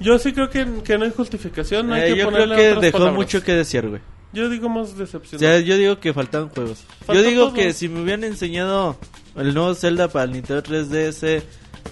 Yo 0.00 0.18
sí 0.18 0.32
creo 0.32 0.50
que, 0.50 0.66
que 0.84 0.98
no 0.98 1.04
hay 1.04 1.12
justificación. 1.16 1.88
No 1.88 1.94
hay 1.94 2.02
Eh, 2.02 2.14
que 2.14 2.16
yo 2.18 2.24
ponerle 2.26 2.54
creo 2.54 2.56
que 2.56 2.68
otras 2.70 2.82
dejó 2.82 2.98
palabras. 2.98 3.16
mucho 3.16 3.42
que 3.44 3.52
desear, 3.54 3.88
güey. 3.88 4.00
Yo 4.32 4.48
digo 4.48 4.68
más 4.68 4.92
O 4.92 4.96
decepcionado. 4.96 5.38
sea, 5.56 5.60
yo 5.64 5.76
digo 5.76 5.98
que 6.00 6.12
faltan 6.12 6.48
juegos. 6.50 6.84
Falta 7.06 7.22
yo 7.22 7.28
digo 7.28 7.44
todo. 7.46 7.54
que 7.54 7.72
si 7.72 7.88
me 7.88 8.02
hubieran 8.02 8.24
enseñado 8.24 8.96
el 9.36 9.54
nuevo 9.54 9.74
Zelda 9.74 10.08
para 10.08 10.24
el 10.26 10.32
Nintendo 10.32 10.62
3DS, 10.62 11.42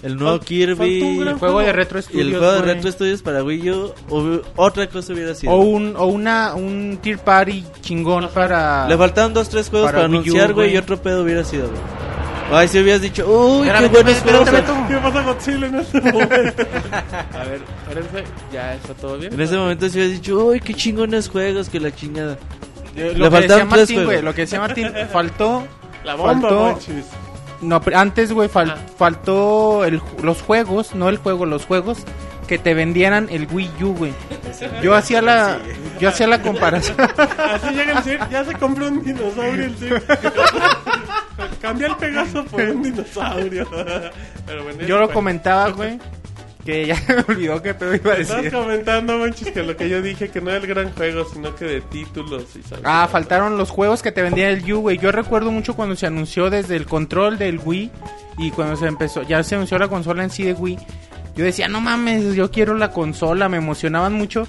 el 0.03 0.15
nuevo 0.17 0.37
Fal- 0.37 0.45
Kirby 0.45 0.99
El 1.21 1.33
juego 1.33 1.59
de. 1.59 1.73
Retro 1.73 1.97
y 1.97 1.99
el 1.99 2.03
Studios, 2.05 2.37
juego 2.37 2.53
de 2.53 2.59
güey. 2.61 2.73
Retro 2.75 2.91
Studios 2.91 3.21
para 3.23 3.43
Wii 3.43 3.69
U, 3.71 3.93
otra 4.55 4.87
cosa 4.87 5.13
hubiera 5.13 5.33
sido. 5.33 5.51
O 5.53 5.57
un, 5.61 5.95
o 5.97 6.05
una, 6.05 6.53
un 6.55 6.99
tier 7.01 7.17
party 7.19 7.63
chingón 7.81 8.29
para... 8.33 8.87
Le 8.87 8.95
faltaban 8.97 9.33
dos, 9.33 9.49
tres 9.49 9.69
juegos 9.69 9.87
Para 9.87 9.97
para, 10.03 10.05
anunciar, 10.07 10.53
güey, 10.53 10.67
güey. 10.67 10.73
y 10.75 10.77
otro 10.77 11.01
pedo 11.01 11.23
hubiera 11.23 11.43
sido, 11.43 11.67
güey. 11.67 11.81
Ay, 12.51 12.67
si 12.67 12.79
hubieras 12.79 13.01
dicho, 13.01 13.25
uy, 13.27 13.67
Espérame, 13.67 13.83
qué 13.91 14.03
juegos. 14.03 14.47
espérame, 14.47 14.87
¿Qué 14.87 14.97
pasa 14.97 15.21
Godzilla 15.21 15.67
en 15.67 15.75
este 15.75 16.01
momento? 16.11 16.27
A 16.29 17.43
ver, 17.43 17.61
espérense. 17.89 18.23
¿Ya 18.53 18.73
está 18.75 18.93
todo 18.93 19.17
bien? 19.17 19.33
En 19.33 19.41
ese 19.41 19.57
momento 19.57 19.89
si 19.89 19.97
hubieras 19.97 20.13
dicho, 20.13 20.45
uy, 20.45 20.59
qué 20.61 20.73
chingones 20.73 21.27
juegos, 21.29 21.69
que 21.69 21.79
la 21.79 21.93
chingada. 21.93 22.37
Eh, 22.95 23.11
Le 23.13 23.19
Lo 23.19 23.25
que 23.29 23.37
faltaron 23.37 23.47
decía 23.47 23.57
tres 23.69 23.89
Martín, 23.89 24.05
güey, 24.05 24.21
lo 24.21 24.33
que 24.33 24.41
decía 24.41 24.59
Martín, 24.59 24.91
faltó... 25.11 25.63
La 26.03 26.15
bomba, 26.15 26.49
faltó-. 26.49 26.79
No, 27.61 27.81
pero 27.81 27.97
antes, 27.99 28.31
güey, 28.31 28.47
fal- 28.49 28.75
Ah. 28.75 28.81
faltó 28.97 29.83
el, 29.83 30.01
los 30.23 30.41
juegos, 30.41 30.95
no 30.95 31.09
el 31.09 31.17
juego, 31.17 31.45
los 31.45 31.65
juegos 31.65 31.99
que 32.47 32.57
te 32.57 32.73
vendieran 32.73 33.27
el 33.29 33.47
Wii 33.51 33.71
U, 33.83 33.93
güey. 33.93 34.13
Yo 34.81 34.95
hacía 34.95 35.21
la, 35.21 35.59
yo 35.99 36.09
hacía 36.09 36.27
la 36.27 36.41
comparación. 36.41 36.97
Así 36.99 37.73
llega 37.75 37.91
el 37.99 38.03
Sir, 38.03 38.19
ya 38.31 38.43
se 38.45 38.53
compró 38.55 38.87
un 38.87 39.03
dinosaurio 39.03 39.65
el 39.65 39.77
Sir. 39.77 40.03
Cambia 41.61 41.87
el 41.87 41.95
Pegaso 41.97 42.45
por 42.45 42.61
un 42.61 42.83
dinosaurio. 42.83 43.67
Pero 44.45 44.63
bueno, 44.63 44.81
Yo 44.83 44.97
lo 44.97 45.05
fue. 45.05 45.13
comentaba, 45.13 45.69
güey, 45.69 45.99
que 46.65 46.85
ya 46.87 46.95
me 47.27 47.33
olvidó 47.33 47.61
qué 47.61 47.73
pedo 47.73 47.95
iba 47.95 48.13
a 48.13 48.17
Estás 48.17 48.37
decir. 48.37 48.51
comentando, 48.51 49.17
manches, 49.17 49.51
que 49.51 49.63
lo 49.63 49.75
que 49.75 49.89
yo 49.89 50.01
dije, 50.01 50.29
que 50.29 50.41
no 50.41 50.49
era 50.49 50.59
el 50.59 50.67
gran 50.67 50.91
juego, 50.93 51.25
sino 51.31 51.55
que 51.55 51.65
de 51.65 51.81
títulos 51.81 52.43
y 52.55 52.63
sabes. 52.63 52.83
Ah, 52.85 53.07
faltaron 53.11 53.57
los 53.57 53.69
juegos 53.69 54.01
que 54.01 54.11
te 54.11 54.21
vendía 54.21 54.49
el 54.49 54.71
U, 54.71 54.81
güey. 54.81 54.97
Yo 54.97 55.11
recuerdo 55.11 55.51
mucho 55.51 55.75
cuando 55.75 55.95
se 55.95 56.07
anunció 56.07 56.49
desde 56.49 56.75
el 56.75 56.85
control 56.85 57.37
del 57.37 57.59
Wii 57.63 57.91
y 58.39 58.51
cuando 58.51 58.75
se 58.75 58.87
empezó, 58.87 59.23
ya 59.23 59.43
se 59.43 59.55
anunció 59.55 59.77
la 59.77 59.87
consola 59.87 60.23
en 60.23 60.29
sí 60.29 60.43
de 60.43 60.53
Wii. 60.53 60.77
Yo 61.37 61.45
decía, 61.45 61.67
no 61.67 61.79
mames, 61.79 62.33
yo 62.33 62.49
quiero 62.49 62.73
la 62.73 62.91
consola, 62.91 63.47
me 63.47 63.57
emocionaban 63.57 64.13
mucho. 64.13 64.47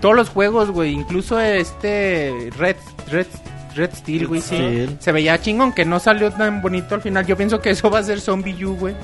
Todos 0.00 0.14
los 0.14 0.28
juegos, 0.28 0.70
güey, 0.70 0.92
incluso 0.92 1.40
este 1.40 2.50
Red, 2.56 2.76
Red, 3.10 3.26
Red 3.74 3.90
Steel, 3.94 4.28
güey, 4.28 4.40
sí. 4.40 4.86
Se 5.00 5.10
veía 5.10 5.40
chingón, 5.40 5.72
que 5.72 5.84
no 5.84 5.98
salió 5.98 6.30
tan 6.30 6.62
bonito 6.62 6.94
al 6.94 7.02
final. 7.02 7.26
Yo 7.26 7.36
pienso 7.36 7.60
que 7.60 7.70
eso 7.70 7.90
va 7.90 7.98
a 7.98 8.04
ser 8.04 8.20
Zombie 8.20 8.64
U, 8.64 8.76
güey. 8.76 8.94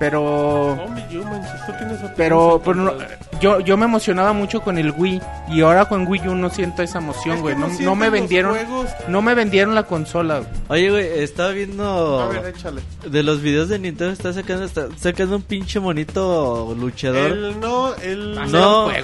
Pero... 0.00 0.76
Manches, 0.88 1.76
tienes 1.78 1.98
Pero, 2.16 2.60
pero 2.64 2.74
no- 2.76 2.90
encontradas. 2.92 3.18
yo, 3.40 3.60
yo 3.60 3.76
me 3.76 3.84
emocionaba 3.84 4.32
mucho 4.32 4.62
con 4.62 4.78
el 4.78 4.92
Wii 4.96 5.20
y 5.50 5.60
ahora 5.60 5.84
con 5.84 6.06
Wii 6.08 6.28
U 6.28 6.34
no 6.34 6.48
siento 6.50 6.82
esa 6.82 6.98
emoción, 6.98 7.36
Es 7.36 7.42
güey. 7.42 7.54
que 7.54 7.60
No, 7.60 7.68
no 7.80 7.94
me 7.94 8.08
vendieron, 8.10 8.54
juegos- 8.54 8.90
no 9.08 9.20
me 9.22 9.34
vendieron 9.34 9.74
la 9.74 9.82
consola. 9.84 10.38
güey. 10.38 10.50
Oye, 10.68 10.90
güey, 10.90 11.22
estaba 11.22 11.50
viendo 11.50 12.20
A 12.20 12.28
ver, 12.28 12.46
échale. 12.46 12.80
de 13.06 13.22
los 13.22 13.42
videos 13.42 13.68
de 13.68 13.78
Nintendo, 13.78 14.12
está 14.12 14.32
sacando, 14.32 14.64
está 14.64 14.88
sacando 14.96 15.36
un 15.36 15.42
pinche 15.42 15.78
monito 15.80 16.74
luchador. 16.78 17.30
El 17.32 17.60
no, 17.60 17.94
el. 17.96 18.38
Se 18.46 18.52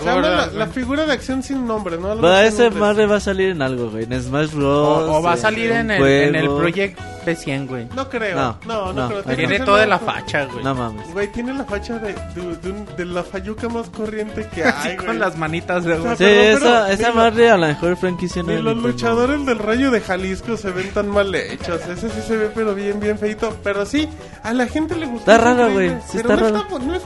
llama 0.05 0.49
la, 0.55 0.67
figura 0.69 1.05
de 1.05 1.13
acción 1.13 1.43
sin 1.43 1.67
nombre, 1.67 1.99
¿no? 1.99 2.19
Va, 2.21 2.45
ese 2.45 2.71
madre 2.71 3.05
va 3.07 3.17
a 3.17 3.21
salir 3.21 3.51
en 3.51 3.61
algo, 3.63 3.91
güey. 3.91 4.05
En 4.05 4.23
Smash 4.23 4.53
Bros. 4.53 5.09
O, 5.09 5.19
o 5.19 5.23
va 5.23 5.33
a 5.35 5.37
salir 5.37 5.71
en 5.73 5.91
el, 5.91 6.03
en 6.03 6.35
el. 6.37 6.47
Project 6.47 6.99
P100, 7.27 7.67
güey. 7.69 7.87
No 7.95 8.09
creo. 8.09 8.37
No, 8.37 8.59
No, 8.67 8.93
no, 8.93 9.09
no. 9.09 9.23
creo. 9.23 9.37
Tiene 9.37 9.61
toda 9.61 9.81
la- 9.81 9.87
la 9.87 9.99
facha, 9.99 10.45
güey. 10.47 10.63
No 10.65 10.75
mames. 10.93 11.13
Güey, 11.13 11.29
tiene 11.33 11.53
la 11.55 11.65
facha 11.65 11.99
de, 11.99 12.13
de, 12.13 12.57
de, 12.63 12.71
un- 12.71 12.87
de 12.97 13.05
la 13.05 13.23
fayuca 13.23 13.69
más 13.69 13.89
corriente 13.91 14.49
que 14.55 14.65
Así 14.65 14.89
hay, 14.89 14.95
güey. 14.97 15.07
con 15.07 15.19
las 15.19 15.37
manitas 15.37 15.85
de 15.85 15.95
O 15.95 16.03
sea, 16.03 16.13
Sí, 16.17 16.25
pero- 16.25 16.57
esa, 16.59 16.83
pero 16.87 16.87
esa 16.93 17.13
madre 17.13 17.51
a 17.51 17.57
la 17.57 17.67
mejor 17.69 17.97
franquicia 17.97 18.43
no 18.43 18.49
Ni 18.53 18.63
los 18.63 18.77
luchadores 18.77 19.45
del 19.47 19.59
Rayo 19.59 19.91
de 19.91 20.01
Jalisco 20.01 20.57
se 20.57 20.71
ven 20.71 20.91
tan 20.93 21.09
mal 21.09 21.35
hechos. 21.35 21.81
Ese 21.89 22.09
sí 22.11 22.21
se 22.27 22.37
ve, 22.37 22.51
pero 22.55 22.75
bien, 22.75 22.99
bien 23.01 23.19
feito. 23.19 23.57
Pero 23.63 23.85
sí, 23.87 24.09
a 24.43 24.53
la 24.53 24.67
gente 24.67 24.97
le 24.97 25.07
gusta. 25.07 25.35
Está 25.37 25.45
rara, 25.45 25.69
increíble, 25.71 25.89
güey, 25.95 26.03
sí 26.11 26.17
está 26.19 26.37
no. 26.37 26.47
Está, 26.47 26.69
no 26.69 26.79
ni 26.79 26.97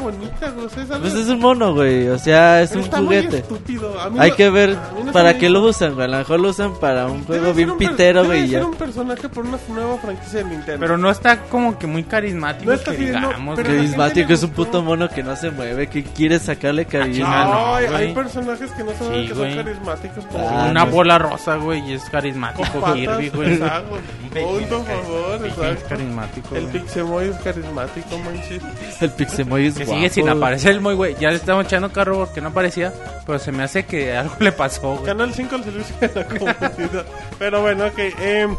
bonita, 0.00 0.50
güey. 0.50 0.66
o 0.66 0.68
sea, 0.70 0.82
es 0.82 0.90
algo- 0.90 1.02
Pues 1.02 1.14
es 1.14 1.28
un 1.28 1.38
mono, 1.40 1.74
güey. 1.74 2.08
O 2.08 2.18
sea, 2.18 2.62
es 2.62 2.70
pero 2.70 2.80
un 2.80 2.84
está 2.86 2.96
muy 3.00 3.16
juguete. 3.16 3.38
estúpido. 3.38 4.00
A 4.00 4.10
mí 4.10 4.18
Hay 4.20 4.30
no- 4.30 4.36
que 4.36 4.50
ver 4.50 4.70
a 4.70 4.72
mí 4.92 5.00
no 5.00 5.06
se 5.06 5.12
para 5.12 5.38
qué 5.38 5.50
lo 5.50 5.62
usan, 5.62 5.94
güey. 5.94 6.06
A 6.06 6.08
lo 6.10 6.16
mejor 6.18 6.40
lo 6.40 6.48
usan 6.50 6.74
para 6.80 7.06
un 7.06 7.20
Debe 7.26 7.38
juego 7.38 7.46
ser 7.46 7.54
bien 7.54 7.76
pitero, 7.78 8.22
debe 8.22 8.36
güey. 8.38 8.48
ya. 8.48 8.64
un 8.64 8.74
personaje 8.74 9.28
por 9.28 9.44
una 9.46 9.58
nueva 9.68 9.98
franquicia 9.98 10.38
de 10.42 10.44
Nintendo. 10.50 10.80
Pero 10.80 10.98
no 10.98 11.10
está 11.10 11.42
como 11.42 11.78
que 11.78 11.86
muy 11.86 12.02
carismático, 12.04 12.70
No 12.70 12.72
está 12.76 12.90
que 12.92 12.98
digamos, 12.98 13.56
pero 13.56 13.68
Carismático 13.68 14.32
es 14.32 14.42
un 14.42 14.50
puto 14.50 14.82
mono 14.82 15.08
que 15.08 15.22
no 15.22 15.36
se 15.36 15.50
mueve, 15.50 15.86
que 15.88 16.02
quiere 16.04 16.38
sacarle 16.38 16.84
cariño. 16.86 17.24
Ah, 17.28 17.44
No, 17.44 17.52
no, 17.52 17.74
hay, 17.76 17.86
hay 17.86 18.14
personajes 18.14 18.70
que 18.72 18.84
no 18.84 18.92
saben 18.98 19.22
Sí, 19.22 19.28
que 19.28 19.34
güey. 19.34 19.54
son 19.54 19.64
carismáticos. 19.64 20.24
como 20.26 20.48
Ah, 20.48 20.68
Una 20.70 20.84
bola 20.84 21.18
rosa, 21.18 21.56
güey, 21.56 21.80
y 21.90 21.92
es 21.94 22.02
con 22.02 22.10
carismático 22.12 22.80
patas, 22.80 22.94
Kirby, 22.94 23.28
güey. 23.30 23.58
Punto, 23.58 24.78
por 24.84 24.86
favor, 25.02 25.46
Es 25.46 25.52
exacto. 25.52 25.84
carismático, 25.88 26.56
El. 26.56 26.66
Pixemoy 26.66 27.28
es 27.28 27.36
carismático, 27.38 28.18
manchis. 28.18 28.62
El 29.00 29.10
Pixemoy 29.10 29.66
es. 29.66 29.74
Sigue 29.94 30.10
sin 30.10 30.28
aparecer 30.28 30.70
el 30.72 30.80
muy 30.80 30.94
güey. 30.94 31.14
Ya 31.20 31.30
le 31.30 31.36
estamos 31.36 31.64
echando 31.66 31.92
carro 31.92 32.18
porque 32.24 32.40
no 32.40 32.48
aparecía, 32.48 32.92
pero 33.26 33.38
se 33.38 33.52
me 33.52 33.62
hace 33.62 33.84
que 33.84 34.16
algo 34.16 34.34
le 34.40 34.52
pasó, 34.52 34.92
güey. 34.94 35.04
Canal 35.04 35.32
5 35.34 35.54
al 35.56 35.64
servicio 35.64 35.96
de 36.00 36.10
la 36.14 36.24
comunidad. 36.26 37.06
Pero 37.38 37.60
bueno, 37.62 37.86
ok. 37.86 37.98
em, 38.20 38.56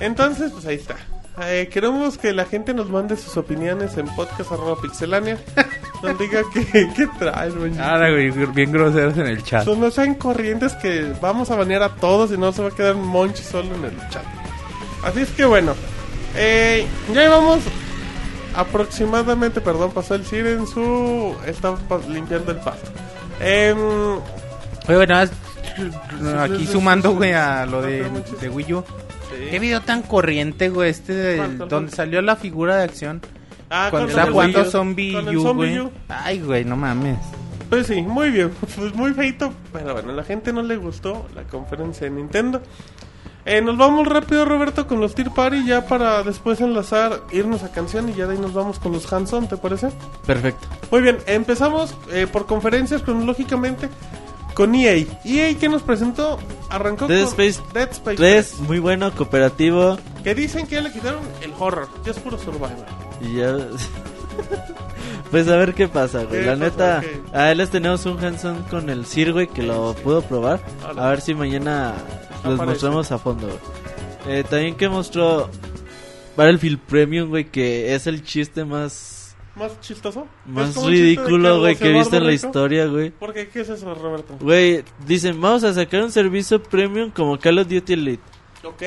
entonces, 0.00 0.52
pues 0.52 0.66
ahí 0.66 0.76
está. 0.76 0.96
Eh, 1.44 1.68
queremos 1.72 2.18
que 2.18 2.32
la 2.34 2.44
gente 2.44 2.74
nos 2.74 2.90
mande 2.90 3.16
sus 3.16 3.36
opiniones 3.38 3.96
en 3.96 4.06
podcast.pixelania. 4.14 5.38
Nos 6.02 6.18
diga 6.18 6.42
qué, 6.52 6.64
qué 6.96 7.06
traen, 7.18 7.58
güey. 7.58 7.78
Ahora, 7.78 8.10
güey, 8.10 8.30
bien 8.30 8.72
groseros 8.72 9.16
en 9.16 9.26
el 9.26 9.42
chat. 9.42 9.64
Son- 9.64 9.80
no 9.80 9.90
sean 9.90 10.14
corrientes 10.14 10.74
que 10.74 11.12
vamos 11.20 11.50
a 11.50 11.56
banear 11.56 11.82
a 11.82 11.90
todos 11.96 12.30
y 12.32 12.36
no 12.38 12.52
se 12.52 12.62
va 12.62 12.68
a 12.68 12.72
quedar 12.72 12.94
Monchi 12.96 13.42
solo 13.42 13.74
en 13.74 13.84
el 13.86 14.08
chat. 14.10 14.22
Así 15.02 15.20
es 15.20 15.30
que 15.30 15.44
bueno, 15.46 15.74
eh, 16.36 16.86
ya 17.14 17.22
llevamos 17.22 17.60
aproximadamente, 18.60 19.60
perdón, 19.60 19.90
pasó 19.92 20.14
el 20.14 20.24
CIR 20.24 20.46
en 20.46 20.66
su... 20.66 21.34
Está 21.46 21.74
limpiando 22.08 22.52
el 22.52 22.58
pasto. 22.58 22.90
Em, 23.40 23.78
Oye, 24.88 25.06
aquí 26.38 26.66
sumando, 26.66 27.12
güey, 27.14 27.32
a 27.32 27.66
lo 27.66 27.82
de, 27.82 28.08
de 28.40 28.48
Wii 28.48 28.72
U. 28.74 28.84
¿Qué 29.50 29.58
video 29.58 29.80
tan 29.80 30.02
corriente, 30.02 30.68
güey? 30.68 30.90
Este, 30.90 31.12
del- 31.14 31.36
¿Cuál, 31.38 31.56
cuál, 31.56 31.68
donde 31.68 31.92
salió 31.92 32.20
la 32.22 32.36
figura 32.36 32.76
de 32.76 32.84
acción. 32.84 33.20
ah, 33.70 33.88
Cuando 33.90 34.08
está 34.10 34.30
jugando. 34.30 34.64
Zombie 34.64 35.16
U, 35.36 35.54
güey. 35.54 35.78
U. 35.80 35.90
Ay, 36.08 36.40
güey, 36.40 36.64
no 36.64 36.76
mames. 36.76 37.18
Pues 37.70 37.86
sí, 37.86 38.02
muy 38.02 38.30
bien. 38.30 38.50
Pues 38.76 38.94
muy 38.94 39.12
feito. 39.14 39.52
Pero 39.72 39.94
bueno, 39.94 40.10
a 40.10 40.14
la 40.14 40.24
gente 40.24 40.52
no 40.52 40.62
le 40.62 40.76
gustó 40.76 41.26
la 41.34 41.44
conferencia 41.44 42.04
de 42.08 42.10
Nintendo. 42.16 42.60
Eh, 43.46 43.62
nos 43.62 43.76
vamos 43.76 44.06
rápido, 44.06 44.44
Roberto, 44.44 44.86
con 44.86 45.00
los 45.00 45.14
Tier 45.14 45.30
Party. 45.30 45.64
Ya 45.66 45.86
para 45.86 46.22
después 46.22 46.60
enlazar, 46.60 47.22
irnos 47.32 47.62
a 47.62 47.72
canción. 47.72 48.08
Y 48.08 48.14
ya 48.14 48.26
de 48.26 48.34
ahí 48.34 48.40
nos 48.40 48.52
vamos 48.52 48.78
con 48.78 48.92
los 48.92 49.10
Hanson, 49.12 49.48
¿te 49.48 49.56
parece? 49.56 49.88
Perfecto. 50.26 50.66
Muy 50.90 51.00
bien, 51.02 51.18
empezamos 51.26 51.94
eh, 52.10 52.26
por 52.30 52.46
conferencias 52.46 53.02
cronológicamente 53.02 53.88
con 54.54 54.74
EA. 54.74 55.06
EA 55.24 55.54
que 55.58 55.68
nos 55.68 55.82
presentó, 55.82 56.38
arrancó 56.68 57.06
Dead 57.06 57.24
con 57.24 57.28
Space 57.28 57.60
Dead 57.72 57.90
Space 57.92 58.16
3, 58.16 58.60
muy 58.60 58.78
bueno, 58.78 59.10
cooperativo. 59.12 59.96
3, 59.96 60.22
que 60.24 60.34
dicen 60.34 60.66
que 60.66 60.74
ya 60.76 60.82
le 60.82 60.92
quitaron 60.92 61.20
el 61.40 61.52
horror, 61.58 61.88
ya 62.04 62.10
es 62.10 62.18
puro 62.18 62.36
survival. 62.36 62.84
Y 63.22 63.36
ya. 63.36 63.56
pues 65.30 65.48
a 65.48 65.56
ver 65.56 65.74
qué 65.74 65.88
pasa, 65.88 66.24
güey. 66.24 66.40
¿Qué 66.40 66.46
La 66.46 66.52
pasa? 66.52 66.64
neta, 66.64 67.00
¿Qué? 67.00 67.20
a 67.32 67.52
él 67.52 67.58
les 67.58 67.70
tenemos 67.70 68.04
un 68.06 68.22
hands-on 68.22 68.62
con 68.64 68.90
el 68.90 69.06
Sir, 69.06 69.32
güey, 69.32 69.46
que 69.46 69.62
lo 69.62 69.94
pudo 69.94 70.20
probar. 70.22 70.60
A 70.96 71.08
ver 71.08 71.20
si 71.20 71.34
mañana 71.34 71.94
los 72.44 72.54
Aparece. 72.54 72.64
mostramos 72.66 73.12
a 73.12 73.18
fondo. 73.18 73.48
Eh, 74.26 74.44
también 74.48 74.76
que 74.76 74.88
mostró 74.88 75.48
Battlefield 76.36 76.78
Premium, 76.80 77.28
güey, 77.30 77.44
que 77.50 77.94
es 77.94 78.06
el 78.06 78.22
chiste 78.22 78.64
más. 78.64 79.36
Más 79.56 79.78
chistoso. 79.80 80.26
Más 80.46 80.76
ridículo, 80.84 81.60
güey, 81.60 81.76
que 81.76 81.88
he 81.90 81.92
visto 81.92 82.16
en 82.16 82.24
la 82.26 82.32
historia, 82.32 82.86
güey. 82.86 83.10
¿Por 83.10 83.32
qué? 83.34 83.48
¿Qué 83.48 83.60
es 83.60 83.68
eso, 83.68 83.94
Roberto? 83.94 84.36
Güey, 84.40 84.84
dicen, 85.06 85.40
vamos 85.40 85.64
a 85.64 85.74
sacar 85.74 86.02
un 86.02 86.12
servicio 86.12 86.62
premium 86.62 87.10
como 87.10 87.38
Call 87.38 87.58
of 87.58 87.68
Duty 87.68 87.92
Elite. 87.92 88.22
Ok, 88.64 88.82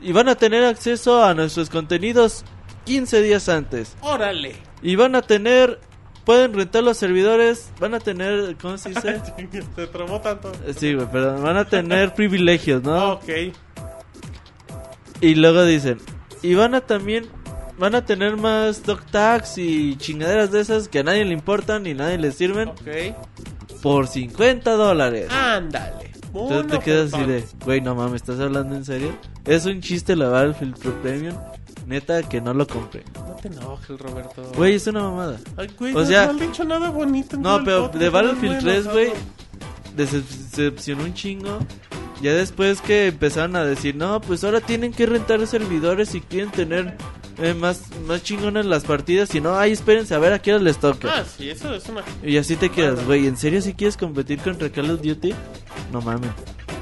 Y 0.00 0.12
van 0.12 0.28
a 0.28 0.34
tener 0.34 0.64
acceso 0.64 1.22
a 1.24 1.32
nuestros 1.34 1.70
contenidos 1.70 2.44
15 2.86 3.22
días 3.22 3.48
antes. 3.48 3.96
órale. 4.00 4.56
Y 4.82 4.96
van 4.96 5.14
a 5.14 5.22
tener, 5.22 5.78
pueden 6.24 6.54
rentar 6.54 6.82
los 6.82 6.96
servidores, 6.96 7.70
van 7.80 7.94
a 7.94 8.00
tener, 8.00 8.56
¿cómo 8.56 8.78
se 8.78 8.90
dice? 8.90 9.20
Se 9.76 9.86
tromó 9.86 10.20
tanto. 10.20 10.52
Eh, 10.66 10.74
Sí, 10.76 10.94
güey, 10.94 11.06
perdón, 11.10 11.42
van 11.42 11.56
a 11.56 11.64
tener 11.66 12.14
privilegios, 12.16 12.82
¿no? 12.82 13.12
Ok, 13.14 13.28
Y 15.20 15.34
luego 15.34 15.64
dicen, 15.64 15.98
y 16.42 16.54
van 16.54 16.74
a 16.74 16.80
también, 16.80 17.26
van 17.78 17.94
a 17.94 18.04
tener 18.04 18.36
más 18.36 18.82
dog 18.84 19.04
tags 19.10 19.58
y 19.58 19.96
chingaderas 19.96 20.50
de 20.52 20.60
esas 20.60 20.88
que 20.88 21.00
a 21.00 21.02
nadie 21.02 21.24
le 21.24 21.32
importan 21.34 21.86
y 21.86 21.94
nadie 21.94 22.18
les 22.18 22.34
sirven 22.34 22.68
ok. 22.68 23.80
por 23.82 24.06
50 24.06 24.72
dólares. 24.72 25.28
Ándale. 25.30 26.10
Entonces 26.34 26.66
te 26.66 26.78
quedas 26.80 27.14
así 27.14 27.24
de, 27.24 27.44
güey, 27.64 27.80
no 27.80 27.94
mames, 27.94 28.22
¿estás 28.22 28.40
hablando 28.40 28.74
en 28.74 28.84
serio? 28.84 29.16
Es 29.44 29.66
un 29.66 29.80
chiste 29.80 30.16
la 30.16 30.28
Battlefield 30.28 30.76
Pro 30.78 30.92
Premium. 31.00 31.36
Neta, 31.86 32.22
que 32.22 32.40
no 32.40 32.54
lo 32.54 32.66
compré. 32.66 33.04
No 33.14 33.34
te 33.36 33.48
enojes, 33.48 33.98
Roberto. 34.00 34.42
Güey, 34.56 34.74
es 34.76 34.86
una 34.86 35.02
mamada. 35.02 35.38
Ay, 35.56 35.68
güey, 35.78 35.94
o 35.94 36.00
no, 36.00 36.06
sea- 36.06 36.24
no 36.26 36.30
han 36.32 36.38
dicho 36.38 36.64
nada 36.64 36.90
bonito. 36.90 37.36
en 37.36 37.42
No, 37.42 37.62
pero 37.64 37.88
de 37.88 38.08
Battlefield 38.08 38.54
muy 38.54 38.62
3, 38.62 38.88
güey, 38.88 39.12
decepcionó 39.96 41.04
un 41.04 41.14
chingo. 41.14 41.58
Ya 42.22 42.32
después 42.32 42.80
que 42.80 43.08
empezaron 43.08 43.56
a 43.56 43.64
decir, 43.64 43.96
no, 43.96 44.20
pues 44.20 44.44
ahora 44.44 44.60
tienen 44.60 44.92
que 44.92 45.04
rentar 45.04 45.46
servidores 45.46 46.08
si 46.10 46.20
quieren 46.20 46.50
tener 46.50 46.96
eh, 47.38 47.52
más, 47.52 47.82
más 48.06 48.22
chingonas 48.22 48.64
las 48.64 48.84
partidas. 48.84 49.34
Y 49.34 49.40
no, 49.40 49.56
ay, 49.56 49.72
espérense 49.72 50.14
a 50.14 50.18
ver 50.18 50.32
a 50.32 50.38
qué 50.40 50.58
les 50.58 50.78
toca. 50.78 51.08
Ah, 51.18 51.24
sí, 51.24 51.50
eso 51.50 51.74
es 51.74 51.86
una. 51.88 52.02
Y 52.22 52.36
así 52.38 52.56
te 52.56 52.70
quedas, 52.70 53.04
güey, 53.04 53.26
¿en 53.26 53.36
serio 53.36 53.60
si 53.60 53.74
quieres 53.74 53.96
competir 53.96 54.38
contra 54.40 54.70
Call 54.70 54.90
of 54.90 55.02
Duty? 55.02 55.34
No 55.92 56.00
mamen. 56.00 56.30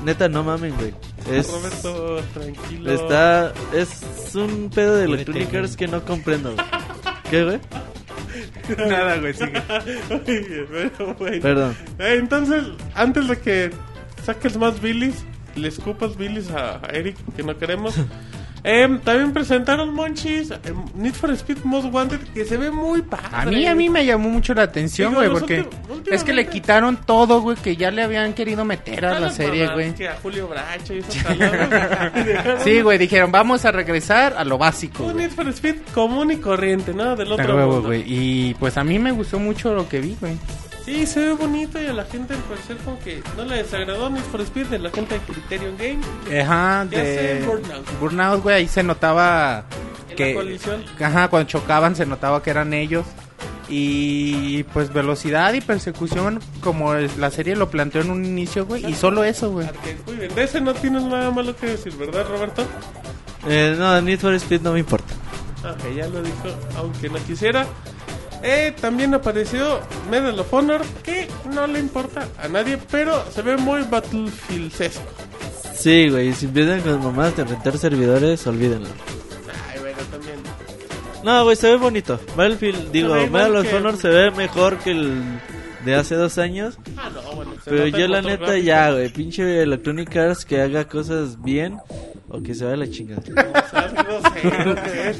Neta, 0.05 0.29
no 0.29 0.45
mamen, 0.45 0.75
güey. 0.77 0.93
Es, 1.31 1.51
Roberto, 1.51 2.21
tranquilo. 2.35 2.93
está, 2.93 3.53
es 3.75 4.35
un 4.35 4.71
pedo 4.75 4.97
de 4.97 5.05
Electronic. 5.05 5.55
Arts 5.55 5.77
que 5.77 5.87
no 5.87 6.05
comprendo, 6.05 6.55
güey. 6.55 6.67
¿Qué, 7.31 7.45
güey? 7.45 7.61
Nada, 8.89 9.19
güey, 9.19 9.35
sigue. 9.35 9.63
Oye, 10.11 10.67
pero, 10.71 11.15
güey. 11.15 11.41
Perdón. 11.41 11.77
Eh, 11.99 12.17
entonces, 12.19 12.65
antes 12.95 13.29
de 13.29 13.39
que 13.39 13.71
saques 14.25 14.57
más 14.57 14.81
bilis, 14.81 15.25
le 15.55 15.69
escupas 15.69 16.17
bilis 16.17 16.51
a 16.51 16.81
Eric, 16.93 17.17
que 17.37 17.43
no 17.43 17.57
queremos. 17.59 17.95
eh, 18.65 18.99
también 19.05 19.33
presentaron 19.33 19.93
Monchis 19.93 20.51
eh, 20.53 20.57
Need 20.95 21.15
for 21.15 21.31
Speed 21.33 21.59
Most 21.65 21.93
Wanted, 21.93 22.21
que 22.33 22.45
se 22.45 22.57
ve 22.57 22.71
muy 22.71 23.03
padre. 23.03 23.27
A 23.33 23.45
mí, 23.47 23.67
a 23.67 23.75
mí 23.75 23.89
me 23.89 24.05
llamó 24.07 24.29
mucho 24.29 24.55
la 24.55 24.63
atención, 24.63 25.15
güey, 25.15 25.29
porque 25.31 25.61
últimos- 25.89 26.09
es 26.11 26.23
que 26.25 26.33
le 26.33 26.43
últimamente- 26.43 26.51
quitaron 26.51 26.97
todo, 27.05 27.41
güey, 27.41 27.57
que 27.57 27.77
ya 27.77 27.91
le 27.91 28.03
habían 28.03 28.33
querido 28.35 28.65
meter 28.65 29.05
a 29.07 29.19
la 29.19 29.31
serie, 29.31 29.69
güey. 29.73 29.91
A 30.07 30.17
Julio 30.23 30.49
Bracho 30.49 30.95
y 30.95 30.99
esos 30.99 31.15
Sí, 32.65 32.81
güey, 32.83 32.99
dijeron, 32.99 33.33
vamos 33.33 33.65
a 33.65 33.73
regresar 33.73 34.35
a 34.37 34.45
lo 34.45 34.59
básico, 34.59 35.05
Un. 35.05 35.17
Need 35.17 35.31
for 35.31 35.49
Speed 35.49 35.77
común 35.95 36.31
y 36.31 36.37
corriente, 36.37 36.93
¿no? 36.95 37.17
Del 37.17 37.33
otro 37.33 37.83
güey. 37.83 38.05
Y 38.07 38.55
pues 38.55 38.77
a 38.77 38.85
mí 38.85 38.99
me 38.99 39.13
gustó 39.13 39.39
mucho 39.39 39.75
lo 39.75 39.89
que 39.89 40.01
vi, 40.01 40.17
güey. 40.21 40.35
Sí, 40.85 41.07
se 41.07 41.21
ve 41.21 41.33
bonito 41.35 41.81
y 41.81 41.87
a 41.87 41.93
la 41.93 42.05
gente 42.05 42.35
al 42.35 42.41
parecer 42.41 42.77
como 42.79 42.99
que 42.99 43.23
no 43.37 43.45
le 43.45 43.57
desagradó 43.63 44.11
Need 44.11 44.25
for 44.25 44.41
Speed 44.41 44.67
de 44.67 44.79
la 44.81 44.91
gente 44.91 45.15
de 45.15 45.21
Criterion 45.21 45.77
Game. 45.77 46.41
Ajá, 46.43 46.87
¿Qué 46.91 46.97
hace 46.97 47.35
de 47.35 47.47
Burnout? 47.47 48.01
Burnout, 48.01 48.43
güey, 48.43 48.57
ahí 48.57 48.69
se 48.69 48.83
notaba 48.83 49.65
En 50.11 50.17
que 50.17 50.35
la 50.35 50.41
colisión. 50.41 50.85
ajá, 51.01 51.29
cuando 51.29 51.49
chocaban 51.49 51.95
se 51.95 52.05
notaba 52.05 52.43
que 52.43 52.51
eran 52.51 52.75
ellos. 52.75 53.07
Y 53.69 54.65
pues 54.65 54.93
velocidad 54.93 55.55
y 55.55 55.61
persecución 55.61 56.41
como 56.61 56.95
la 56.95 57.31
serie 57.31 57.57
lo 57.57 57.71
planteó 57.71 58.03
en 58.03 58.11
un 58.11 58.25
inicio, 58.25 58.67
güey, 58.67 58.85
y 58.85 58.95
solo 58.95 59.25
eso, 59.25 59.51
güey. 59.51 59.67
Arcade. 59.69 59.97
Muy 60.07 60.17
bien, 60.17 60.35
de 60.35 60.43
ese 60.45 60.61
no 60.61 60.75
tienes 60.75 61.05
nada 61.05 61.31
malo 61.31 61.57
que 61.57 61.67
decir, 61.69 61.95
¿verdad, 61.97 62.27
Roberto? 62.29 62.67
Eh, 63.49 63.75
no, 63.79 64.01
Need 64.03 64.19
for 64.19 64.35
Speed 64.35 64.61
no 64.63 64.73
me 64.73 64.81
importa. 64.81 65.15
Ok, 65.65 65.95
ya 65.97 66.07
lo 66.09 66.21
dijo, 66.23 66.49
aunque 66.77 67.09
no 67.09 67.17
quisiera. 67.25 67.65
Eh, 68.43 68.75
también 68.81 69.15
apareció 69.15 69.81
Medal 70.11 70.39
of 70.39 70.53
Honor, 70.53 70.83
que 71.03 71.29
no 71.55 71.67
le 71.67 71.79
importa 71.79 72.27
a 72.43 72.49
nadie, 72.49 72.79
pero 72.91 73.25
se 73.31 73.43
ve 73.43 73.57
muy 73.57 73.83
Battlefield-esco. 73.83 75.03
Sí, 75.75 76.09
güey, 76.11 76.33
si 76.33 76.47
empiezan 76.47 76.81
con 76.81 77.03
mamás 77.03 77.37
de 77.37 77.45
rentar 77.45 77.79
servidores, 77.79 78.47
olvídenlo. 78.47 78.89
Ay, 79.73 79.81
bueno, 79.81 79.99
también. 80.11 80.37
No, 81.25 81.45
güey, 81.45 81.57
se 81.57 81.71
ve 81.71 81.77
bonito. 81.77 82.21
Battlefield, 82.37 82.91
digo, 82.91 83.15
Medal 83.29 83.57
of 83.57 83.73
Honor 83.73 83.97
se 83.97 84.09
ve 84.09 84.31
mejor 84.33 84.79
que 84.79 84.91
el 84.91 85.23
de 85.85 85.95
hace 85.95 86.15
dos 86.15 86.39
años. 86.39 86.79
Ah, 86.97 87.11
no, 87.15 87.23
bueno. 87.35 87.53
Pero 87.65 87.87
yo 87.87 88.09
la 88.09 88.23
neta 88.23 88.47
gráfico. 88.47 88.67
ya, 88.67 88.93
güey, 88.93 89.09
pinche 89.11 89.63
Electronic 89.63 90.17
Arts 90.17 90.45
que 90.45 90.61
haga 90.61 90.87
cosas 90.87 91.41
bien 91.43 91.79
o 92.29 92.43
que 92.43 92.55
se 92.55 92.65
vaya 92.65 92.75
a 92.75 92.79
la 92.79 92.91
chingada. 92.91 93.23
Si 93.23 93.29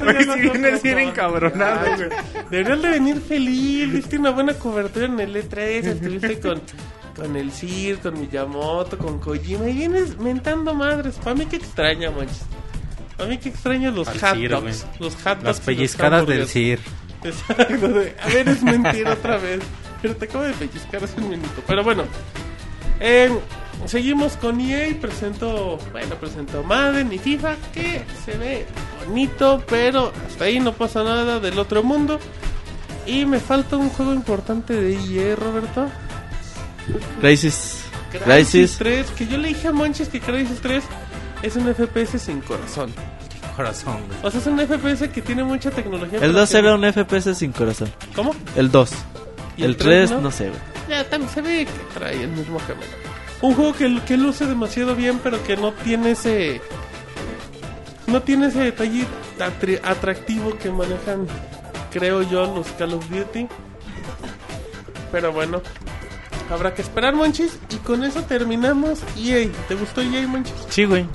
es 0.09 0.41
vienes 0.41 0.81
bien 0.81 0.99
encabronado, 0.99 1.95
güey. 1.95 2.09
Deberías 2.49 2.81
de 2.81 2.89
venir 2.89 3.21
feliz, 3.21 3.91
viste 3.91 4.17
una 4.17 4.31
buena 4.31 4.53
cobertura 4.53 5.05
en 5.05 5.19
el 5.19 5.35
E3, 5.35 5.59
estuviste 5.85 6.39
con, 6.39 6.61
con 7.15 7.35
el 7.35 7.51
Sir, 7.51 7.99
con 7.99 8.19
Miyamoto, 8.19 8.97
con 8.97 9.19
Kojima, 9.19 9.69
y 9.69 9.73
vienes 9.73 10.17
mentando 10.17 10.73
madres. 10.73 11.15
Para 11.23 11.35
mí 11.35 11.45
que 11.45 11.57
extraña, 11.57 12.09
manches. 12.11 12.41
Para 13.17 13.29
mí 13.29 13.37
que 13.37 13.49
extraña 13.49 13.91
los 13.91 14.07
Al 14.07 14.19
hot 14.19 14.35
Sir, 14.35 14.49
dogs. 14.49 14.85
Los 14.99 15.15
hot 15.15 15.23
dogs. 15.23 15.43
Las 15.43 15.57
los 15.57 15.59
pellizcadas 15.59 16.27
del 16.27 16.41
hamburgers. 16.41 16.51
CIR. 16.51 16.79
Exacto, 17.23 17.87
de, 17.87 18.15
a 18.21 18.27
ver, 18.27 18.49
es 18.49 18.63
mentira 18.63 19.13
otra 19.13 19.37
vez. 19.37 19.61
Pero 20.03 20.15
te 20.17 20.25
acabo 20.25 20.43
de 20.43 20.53
pellizcar 20.53 21.03
hace 21.03 21.19
un 21.19 21.29
minuto. 21.29 21.63
Pero 21.65 21.83
bueno, 21.83 22.03
eh, 22.99 23.31
seguimos 23.87 24.33
con 24.37 24.59
EA. 24.61 24.93
Presentó, 25.01 25.79
bueno, 25.91 26.13
presentó 26.15 26.61
Madden 26.63 27.11
y 27.11 27.17
FIFA. 27.17 27.55
Que 27.73 28.03
se 28.23 28.37
ve 28.37 28.67
bonito, 29.07 29.63
pero 29.67 30.11
hasta 30.27 30.43
ahí 30.45 30.59
no 30.59 30.73
pasa 30.73 31.03
nada 31.03 31.39
del 31.39 31.57
otro 31.57 31.81
mundo. 31.81 32.19
Y 33.07 33.25
me 33.25 33.39
falta 33.39 33.77
un 33.77 33.89
juego 33.89 34.13
importante 34.13 34.73
de 34.73 34.93
EA, 34.93 35.35
Roberto. 35.35 35.89
Crisis. 37.21 37.83
Crisis 38.11 38.23
Crisis. 38.23 38.75
3. 38.77 39.11
Que 39.11 39.27
yo 39.27 39.37
le 39.37 39.47
dije 39.47 39.69
a 39.69 39.71
Manches 39.71 40.07
que 40.09 40.19
Crisis 40.19 40.59
3 40.61 40.83
es 41.41 41.55
un 41.55 41.73
FPS 41.73 42.19
sin 42.19 42.41
corazón. 42.41 42.93
Corazón, 43.55 43.97
güey. 44.07 44.19
O 44.23 44.31
sea, 44.31 44.39
es 44.39 44.47
un 44.47 44.59
FPS 44.59 45.09
que 45.11 45.21
tiene 45.21 45.43
mucha 45.43 45.71
tecnología. 45.71 46.15
El 46.19 46.21
pero 46.21 46.33
2 46.33 46.49
que- 46.49 46.57
era 46.57 46.75
un 46.75 46.83
FPS 46.83 47.33
sin 47.35 47.51
corazón. 47.51 47.89
¿Cómo? 48.15 48.35
El 48.55 48.69
2. 48.71 48.91
¿Y 49.57 49.63
El 49.63 49.71
el 49.71 49.77
tres, 49.77 50.09
3 50.09 50.11
no? 50.11 50.21
no 50.21 50.31
sé, 50.31 50.49
güey. 50.49 50.59
Ya, 50.89 51.09
también 51.09 51.31
se 51.31 51.41
ve 51.41 51.65
que 51.65 51.99
trae 51.99 52.23
el 52.23 52.29
mismo 52.29 52.57
camino. 52.59 52.87
Un 53.41 53.55
juego 53.55 53.73
que, 53.73 53.99
que 54.05 54.17
luce 54.17 54.45
demasiado 54.45 54.95
bien, 54.95 55.19
pero 55.23 55.41
que 55.43 55.55
no 55.57 55.71
tiene 55.73 56.11
ese. 56.11 56.61
No 58.07 58.21
tiene 58.21 58.47
ese 58.47 58.59
detalle 58.59 59.05
atri- 59.39 59.79
atractivo 59.83 60.57
que 60.57 60.69
manejan, 60.69 61.25
creo 61.91 62.21
yo, 62.21 62.45
los 62.55 62.67
Call 62.73 62.93
of 62.93 63.09
Duty. 63.09 63.47
Pero 65.11 65.31
bueno, 65.31 65.61
habrá 66.49 66.73
que 66.73 66.81
esperar, 66.81 67.15
Monchis. 67.15 67.59
Y 67.69 67.75
con 67.77 68.03
eso 68.03 68.21
terminamos. 68.23 68.99
EA, 69.17 69.47
¿te 69.67 69.75
gustó 69.75 70.01
EA, 70.01 70.27
Monchis? 70.27 70.53
Sí, 70.69 70.85
güey. 70.85 71.05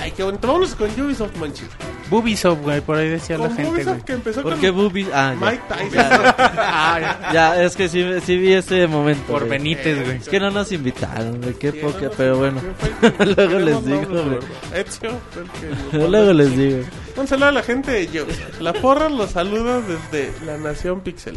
Ay, 0.00 0.12
qué 0.12 0.22
bonito. 0.22 0.46
Vámonos 0.46 0.74
con 0.74 0.88
Ubisoft, 1.00 1.36
Monchis. 1.36 1.68
Bubisoft, 2.10 2.62
güey, 2.62 2.80
por 2.80 2.96
ahí 2.98 3.08
decía 3.08 3.38
la 3.38 3.50
gente, 3.50 3.84
güey. 3.84 4.02
que 4.02 4.12
empezó 4.12 4.42
¿Por 4.42 4.52
con 4.52 4.60
qué 4.60 4.70
boobies? 4.70 5.08
Ah, 5.12 5.34
ya. 5.38 5.46
Mike 5.46 5.62
Tyson. 5.68 5.90
Ya, 6.48 7.30
ya, 7.32 7.62
es 7.64 7.76
que 7.76 7.88
sí, 7.88 8.04
sí 8.24 8.36
vi 8.36 8.52
ese 8.54 8.86
momento. 8.86 9.24
Por 9.32 9.46
güey. 9.46 9.58
Benítez, 9.58 10.04
güey. 10.04 10.16
Es 10.18 10.28
que 10.28 10.40
no 10.40 10.50
nos 10.50 10.70
invitaron, 10.72 11.40
güey, 11.40 11.54
qué 11.54 11.72
Sí, 11.72 11.78
poca, 11.78 11.98
no, 12.00 12.04
no, 12.06 12.10
pero 12.16 12.38
bueno. 12.38 12.60
¿quién 12.60 12.74
fue 12.76 13.08
el 13.08 13.34
que- 13.34 13.34
Luego 13.36 13.58
les 13.58 13.84
digo, 13.84 14.06
güey. 14.06 14.24
¿verdad? 14.30 14.48
Ezio 14.74 15.10
fue 15.30 15.42
el 15.42 15.48
que 15.90 15.98
nos 15.98 16.10
Luego 16.10 16.32
les 16.32 16.56
digo. 16.56 16.78
Un 17.18 17.26
saludo 17.26 17.46
a 17.46 17.52
la 17.52 17.62
gente 17.64 17.90
de 17.90 18.06
Yo. 18.06 18.26
La 18.60 18.72
porra 18.72 19.08
los 19.08 19.32
saluda 19.32 19.80
desde 19.80 20.32
la 20.46 20.56
nación 20.56 21.00
Pixel. 21.00 21.36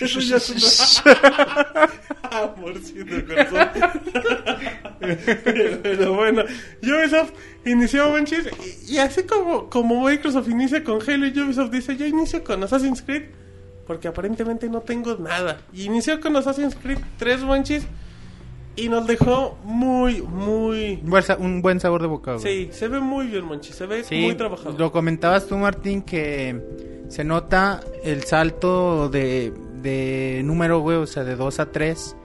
Eso 0.00 0.20
ya 0.20 0.36
es 0.36 1.00
una... 1.04 1.90
Amorcito 2.30 3.26
corazón. 3.26 3.68
Pero 5.82 6.14
bueno, 6.14 6.44
Ubisoft 6.80 7.32
inició 7.64 8.08
Manchis 8.10 8.48
y, 8.86 8.94
y 8.94 8.98
así 8.98 9.24
como, 9.24 9.68
como 9.68 10.06
Microsoft 10.06 10.48
inicia 10.48 10.84
con 10.84 11.00
Halo 11.02 11.26
y 11.26 11.40
Ubisoft 11.40 11.72
dice 11.72 11.96
yo 11.96 12.06
inicio 12.06 12.44
con 12.44 12.62
Assassin's 12.62 13.02
Creed 13.02 13.24
porque 13.84 14.06
aparentemente 14.06 14.68
no 14.68 14.80
tengo 14.80 15.16
nada. 15.16 15.60
Y 15.72 15.84
inició 15.84 16.20
con 16.20 16.36
Assassin's 16.36 16.76
Creed 16.76 16.98
3 17.18 17.42
Manchis 17.42 17.84
y 18.76 18.88
nos 18.88 19.06
dejó 19.06 19.56
muy, 19.64 20.22
muy... 20.22 21.00
Un 21.38 21.62
buen 21.62 21.80
sabor 21.80 22.02
de 22.02 22.08
boca, 22.08 22.34
güey. 22.34 22.42
Sí, 22.42 22.68
se 22.72 22.88
ve 22.88 23.00
muy 23.00 23.26
bien, 23.26 23.44
Monchi. 23.44 23.72
Se 23.72 23.86
ve 23.86 24.02
Sí, 24.04 24.22
muy 24.22 24.34
trabajado. 24.34 24.76
Lo 24.76 24.90
comentabas 24.90 25.46
tú, 25.46 25.56
Martín, 25.56 26.02
que 26.02 26.60
se 27.08 27.24
nota 27.24 27.80
el 28.02 28.24
salto 28.24 29.08
de, 29.08 29.52
de 29.82 30.42
número, 30.44 30.80
güey, 30.80 30.96
o 30.96 31.06
sea, 31.06 31.24
de 31.24 31.36
2 31.36 31.60
a 31.60 31.70
3, 31.70 32.16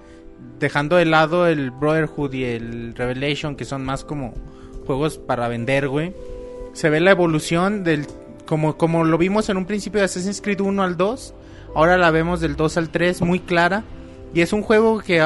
dejando 0.60 0.96
de 0.96 1.06
lado 1.06 1.48
el 1.48 1.72
Brotherhood 1.72 2.34
y 2.34 2.46
el 2.46 2.96
Revelation, 2.96 3.56
que 3.56 3.66
son 3.66 3.86
más 3.86 4.04
como 4.04 4.34
juegos 4.88 5.20
para 5.20 5.48
vender, 5.48 5.88
güey. 5.88 6.14
Se 6.74 6.90
ve 6.90 7.00
la 7.00 7.12
evolución 7.12 7.84
del 7.84 8.08
como 8.46 8.78
como 8.78 9.04
lo 9.04 9.20
vimos 9.20 9.48
en 9.50 9.58
un 9.58 9.66
principio 9.66 10.00
de 10.00 10.06
Assassin's 10.06 10.42
Creed 10.42 10.62
1 10.62 10.82
al 10.82 10.98
2, 10.98 11.36
ahora 11.76 11.98
la 11.98 12.10
vemos 12.10 12.42
del 12.42 12.56
2 12.56 12.78
al 12.78 12.90
3 12.90 13.22
muy 13.22 13.40
clara 13.40 13.84
y 14.34 14.42
es 14.42 14.54
un 14.54 14.62
juego 14.62 15.00
que 15.00 15.18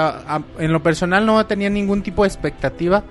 en 0.60 0.74
lo 0.74 0.82
personal 0.82 1.26
no 1.26 1.46
tenía 1.46 1.70
ningún 1.70 2.02
tipo 2.02 2.24
de 2.24 2.30
expectativa 2.30 3.04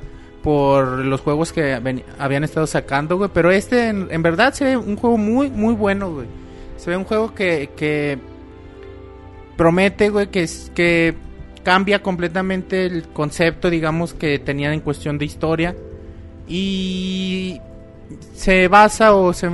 por 0.43 0.98
los 0.98 1.20
juegos 1.20 1.52
que 1.52 1.78
habían 2.19 2.44
estado 2.44 2.66
sacando, 2.66 3.16
güey. 3.16 3.31
Pero 3.32 3.51
este, 3.51 3.89
en, 3.89 4.23
verdad, 4.23 4.52
se 4.55 4.64
ve 4.64 4.77
un 4.77 4.97
juego 4.97 5.16
muy, 5.16 5.51
muy 5.51 5.74
bueno, 5.74 6.12
güey. 6.12 6.27
Se 6.77 6.90
ve 6.90 6.97
un 6.97 7.05
juego 7.05 7.35
que, 7.35 7.70
que 7.77 8.19
promete, 9.56 10.09
güey, 10.09 10.28
que, 10.28 10.48
que 10.74 11.14
cambia 11.62 12.02
completamente 12.02 12.86
el 12.86 13.05
concepto, 13.09 13.70
digamos, 13.70 14.14
que 14.14 14.39
tenían 14.39 14.73
en 14.73 14.81
cuestión 14.81 15.19
de 15.19 15.27
historia. 15.27 15.77
Y 16.48 17.60
se 18.35 18.66
basa 18.66 19.14
o 19.14 19.32
se, 19.32 19.51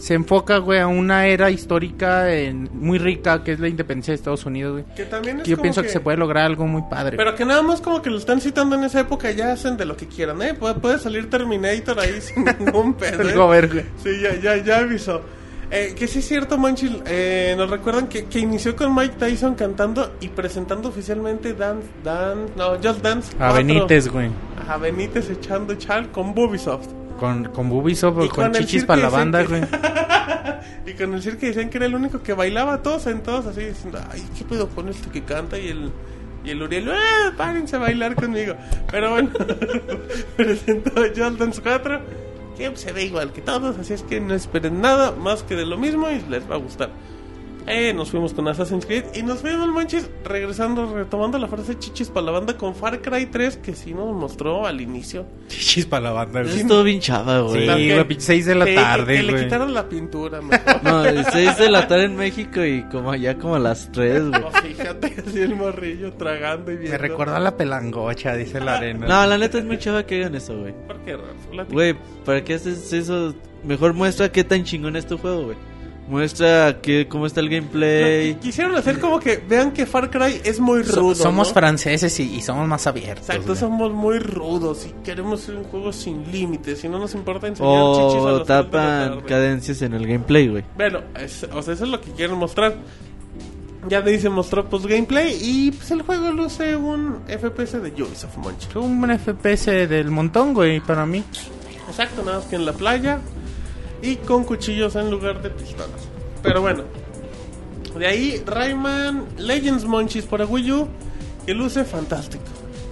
se 0.00 0.14
enfoca, 0.14 0.56
güey, 0.58 0.80
a 0.80 0.86
una 0.86 1.26
era 1.26 1.50
histórica 1.50 2.32
en- 2.34 2.70
muy 2.72 2.98
rica 2.98 3.44
que 3.44 3.52
es 3.52 3.60
la 3.60 3.68
independencia 3.68 4.12
de 4.12 4.16
Estados 4.16 4.46
Unidos, 4.46 4.72
güey. 4.72 4.84
Que 4.96 5.04
también 5.04 5.40
es 5.40 5.46
Yo 5.46 5.56
como 5.56 5.62
pienso 5.62 5.82
que... 5.82 5.88
se 5.90 6.00
puede 6.00 6.16
lograr 6.16 6.46
algo 6.46 6.66
muy 6.66 6.82
padre. 6.90 7.16
Pero 7.18 7.34
que 7.34 7.44
nada 7.44 7.62
más 7.62 7.80
como 7.80 8.00
que 8.00 8.08
lo 8.10 8.16
están 8.18 8.40
citando 8.40 8.76
en 8.76 8.84
esa 8.84 9.00
época, 9.00 9.30
ya 9.30 9.52
hacen 9.52 9.76
de 9.76 9.84
lo 9.84 9.96
que 9.96 10.06
quieran, 10.08 10.40
¿eh? 10.42 10.54
Puede, 10.54 10.74
puede 10.76 10.98
salir 10.98 11.28
Terminator 11.28 12.00
ahí 12.00 12.20
sin 12.20 12.44
ningún 12.44 12.94
pedo. 12.98 13.22
¿eh? 13.22 13.48
Ver, 13.60 13.68
güey. 13.68 13.84
Sí, 14.02 14.20
ya, 14.22 14.34
ya, 14.40 14.56
ya 14.64 14.78
avisó. 14.78 15.20
Eh, 15.72 15.94
que 15.96 16.08
sí 16.08 16.18
es 16.18 16.26
cierto, 16.26 16.58
Manchil, 16.58 17.00
eh, 17.06 17.54
nos 17.56 17.70
recuerdan 17.70 18.08
que, 18.08 18.24
que 18.24 18.40
inició 18.40 18.74
con 18.74 18.92
Mike 18.92 19.14
Tyson 19.20 19.54
cantando 19.54 20.14
y 20.20 20.26
presentando 20.28 20.88
oficialmente 20.88 21.52
Dance, 21.54 21.86
Dance, 22.02 22.52
no, 22.56 22.70
Just 22.82 23.02
Dance. 23.02 23.32
A 23.36 23.50
4. 23.50 23.54
Benítez, 23.54 24.08
güey. 24.08 24.30
A 24.68 24.76
Benítez 24.78 25.30
echando 25.30 25.74
chal 25.76 26.10
con 26.10 26.34
Bubisoft. 26.34 26.88
Con, 27.20 27.44
con 27.50 27.70
Ubisoft, 27.70 28.16
o 28.16 28.28
con 28.28 28.44
con 28.46 28.52
chichis 28.52 28.84
para 28.84 29.02
la 29.02 29.08
banda, 29.10 29.42
que- 29.42 29.46
güey. 29.48 29.62
Y 30.86 30.94
con 30.94 31.14
el 31.14 31.22
circo 31.22 31.46
decían 31.46 31.68
que 31.70 31.76
era 31.76 31.86
el 31.86 31.94
único 31.94 32.20
que 32.22 32.32
bailaba 32.32 32.82
todos 32.82 33.02
sentados 33.02 33.46
así 33.46 33.60
diciendo, 33.60 34.00
ay, 34.10 34.26
¿qué 34.36 34.44
pedo 34.44 34.68
con 34.68 34.88
este 34.88 35.08
que 35.10 35.22
canta? 35.22 35.56
Y 35.58 35.68
el, 35.68 35.92
y 36.44 36.50
el 36.50 36.62
Uriel, 36.62 36.88
¡eh! 36.88 36.94
Párense 37.36 37.76
a 37.76 37.78
bailar 37.78 38.16
conmigo. 38.16 38.54
Pero 38.90 39.10
bueno, 39.10 39.30
presentó 40.36 40.92
Just 41.14 41.38
Dance 41.38 41.60
4, 41.62 42.00
que 42.56 42.76
se 42.76 42.92
ve 42.92 43.04
igual 43.04 43.32
que 43.32 43.40
todos, 43.40 43.78
así 43.78 43.92
es 43.92 44.02
que 44.02 44.20
no 44.20 44.34
esperen 44.34 44.80
nada 44.80 45.12
más 45.12 45.42
que 45.42 45.54
de 45.54 45.66
lo 45.66 45.76
mismo 45.78 46.10
y 46.10 46.20
les 46.28 46.50
va 46.50 46.54
a 46.56 46.58
gustar. 46.58 46.90
Eh, 47.66 47.92
nos 47.92 48.10
fuimos 48.10 48.32
con 48.34 48.48
Assassin's 48.48 48.84
Creed 48.86 49.04
y 49.14 49.22
nos 49.22 49.40
fuimos, 49.40 49.68
manches, 49.68 50.08
regresando, 50.24 50.92
retomando 50.94 51.38
la 51.38 51.46
frase 51.46 51.78
chichis 51.78 52.08
para 52.08 52.26
la 52.26 52.32
banda 52.32 52.56
con 52.56 52.74
Far 52.74 53.00
Cry 53.00 53.26
3, 53.26 53.58
que 53.58 53.74
sí 53.74 53.94
nos 53.94 54.14
mostró 54.16 54.66
al 54.66 54.80
inicio. 54.80 55.26
Chichis 55.48 55.86
para 55.86 56.04
la 56.04 56.10
banda, 56.12 56.42
güey. 56.42 56.60
Estuvo 56.60 56.82
bien 56.82 57.00
chava, 57.00 57.40
güey. 57.40 57.60
Sí, 57.60 57.66
La 57.66 57.76
que- 57.76 58.02
güey, 58.04 58.20
seis 58.20 58.46
de 58.46 58.54
la 58.54 58.66
Sí, 58.66 58.74
tarde, 58.74 59.16
que, 59.20 59.26
que 59.26 59.32
le 59.32 59.44
quitaron 59.44 59.74
la 59.74 59.88
pintura, 59.88 60.40
mejor. 60.40 60.60
No, 60.82 61.04
el 61.04 61.24
6 61.24 61.58
de 61.58 61.70
la 61.70 61.86
tarde 61.86 62.04
en 62.04 62.16
México 62.16 62.64
y 62.64 62.82
como 62.84 63.10
allá 63.12 63.36
como 63.36 63.54
a 63.56 63.58
las 63.58 63.90
3, 63.92 64.28
güey. 64.30 64.40
No, 64.40 64.50
fíjate, 64.50 65.14
así 65.26 65.40
el 65.40 65.54
morrillo 65.54 66.12
tragando 66.14 66.72
y 66.72 66.76
viendo. 66.76 66.92
Me 66.92 66.98
recuerda 66.98 67.36
a 67.36 67.40
la 67.40 67.56
pelangocha, 67.56 68.34
dice 68.34 68.60
la 68.60 68.76
arena. 68.76 69.06
No, 69.06 69.26
la 69.26 69.36
neta 69.38 69.58
es 69.58 69.64
muy 69.64 69.78
chava 69.78 70.04
que 70.06 70.16
hagan 70.20 70.34
eso, 70.34 70.58
güey. 70.58 70.74
¿Por 70.86 70.98
qué. 71.00 71.16
Güey, 71.70 71.94
¿para 72.24 72.42
qué 72.42 72.54
haces 72.54 72.92
eso? 72.92 73.34
Mejor 73.62 73.92
muestra 73.92 74.32
qué 74.32 74.42
tan 74.42 74.64
chingón 74.64 74.96
es 74.96 75.06
tu 75.06 75.18
juego, 75.18 75.44
güey. 75.44 75.56
Muestra 76.10 76.80
que, 76.82 77.06
cómo 77.08 77.24
está 77.26 77.38
el 77.40 77.46
No, 77.46 77.52
gameplay. 77.52 78.34
qui- 78.34 78.38
quisieron 78.40 78.74
hacer 78.74 78.98
como 78.98 79.20
que 79.20 79.36
vean 79.48 79.70
que 79.70 79.86
Far 79.86 80.10
Cry 80.10 80.40
es 80.44 80.58
muy 80.58 80.82
So- 80.84 81.00
rudo. 81.00 81.14
somos 81.14 81.48
¿no? 81.48 81.54
franceses 81.54 82.18
y, 82.18 82.34
y 82.34 82.40
somos 82.42 82.66
más 82.66 82.86
abiertos. 82.88 83.28
Exacto, 83.28 83.46
güey. 83.48 83.58
somos 83.58 83.92
muy 83.92 84.18
rudos 84.18 84.86
y 84.86 85.04
queremos 85.04 85.40
ser 85.42 85.54
un 85.56 85.64
juego 85.64 85.92
sin 85.92 86.30
límites 86.32 86.82
y 86.82 86.88
no 86.88 86.98
nos 86.98 87.14
importa 87.14 87.46
enseñar 87.46 87.94
chichis 87.94 88.24
a 88.26 88.32
la 88.32 88.44
tapan 88.44 89.20
cadencias 89.20 89.80
en 89.82 89.94
el 89.94 90.06
gameplay, 90.06 90.48
güey. 90.48 90.64
Bueno, 90.76 91.00
es- 91.16 91.44
o 91.52 91.62
sea, 91.62 91.74
eso 91.74 91.84
es 91.84 91.90
lo 91.90 92.00
que 92.00 92.10
quieren 92.10 92.36
mostrar. 92.36 92.74
Ya 93.88 94.00
ahí 94.00 94.18
se 94.20 94.28
mostró 94.28 94.68
pues 94.68 94.84
gameplay 94.86 95.38
y 95.40 95.70
pues 95.70 95.90
el 95.92 96.02
juego 96.02 96.32
luce 96.32 96.76
un 96.76 97.20
FPS 97.28 97.78
de 97.80 97.90
Ubisoft 98.02 98.36
Munch. 98.36 98.74
Un 98.76 99.10
FPS 99.10 99.86
del 99.86 100.10
montón, 100.10 100.52
güey, 100.52 100.80
para 100.80 101.06
mí. 101.06 101.22
Exacto, 101.88 102.22
nada 102.22 102.38
más 102.40 102.46
que 102.48 102.56
en 102.56 102.66
la 102.66 102.72
playa 102.74 103.20
y 104.02 104.16
con 104.16 104.44
cuchillos 104.44 104.96
en 104.96 105.10
lugar 105.10 105.42
de 105.42 105.50
pistolas. 105.50 106.08
Pero 106.42 106.60
bueno, 106.60 106.84
de 107.98 108.06
ahí 108.06 108.42
Rayman 108.46 109.26
Legends 109.38 109.84
Munchies 109.84 110.24
para 110.24 110.46
Wii 110.46 110.72
U 110.72 110.88
que 111.46 111.54
luce 111.54 111.84
fantástico. 111.84 112.44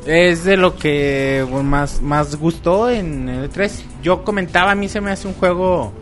Es 0.07 0.45
de 0.45 0.57
lo 0.57 0.77
que 0.77 1.47
más, 1.65 2.01
más 2.01 2.37
gustó 2.37 2.89
en 2.89 3.29
el 3.29 3.51
3. 3.51 3.85
Yo 4.03 4.25
comentaba, 4.25 4.71
a 4.71 4.75
mí 4.75 4.89
se 4.89 5.01
me 5.01 5.11
hace 5.11 5.29
un 5.29 5.35
juego, 5.35 5.93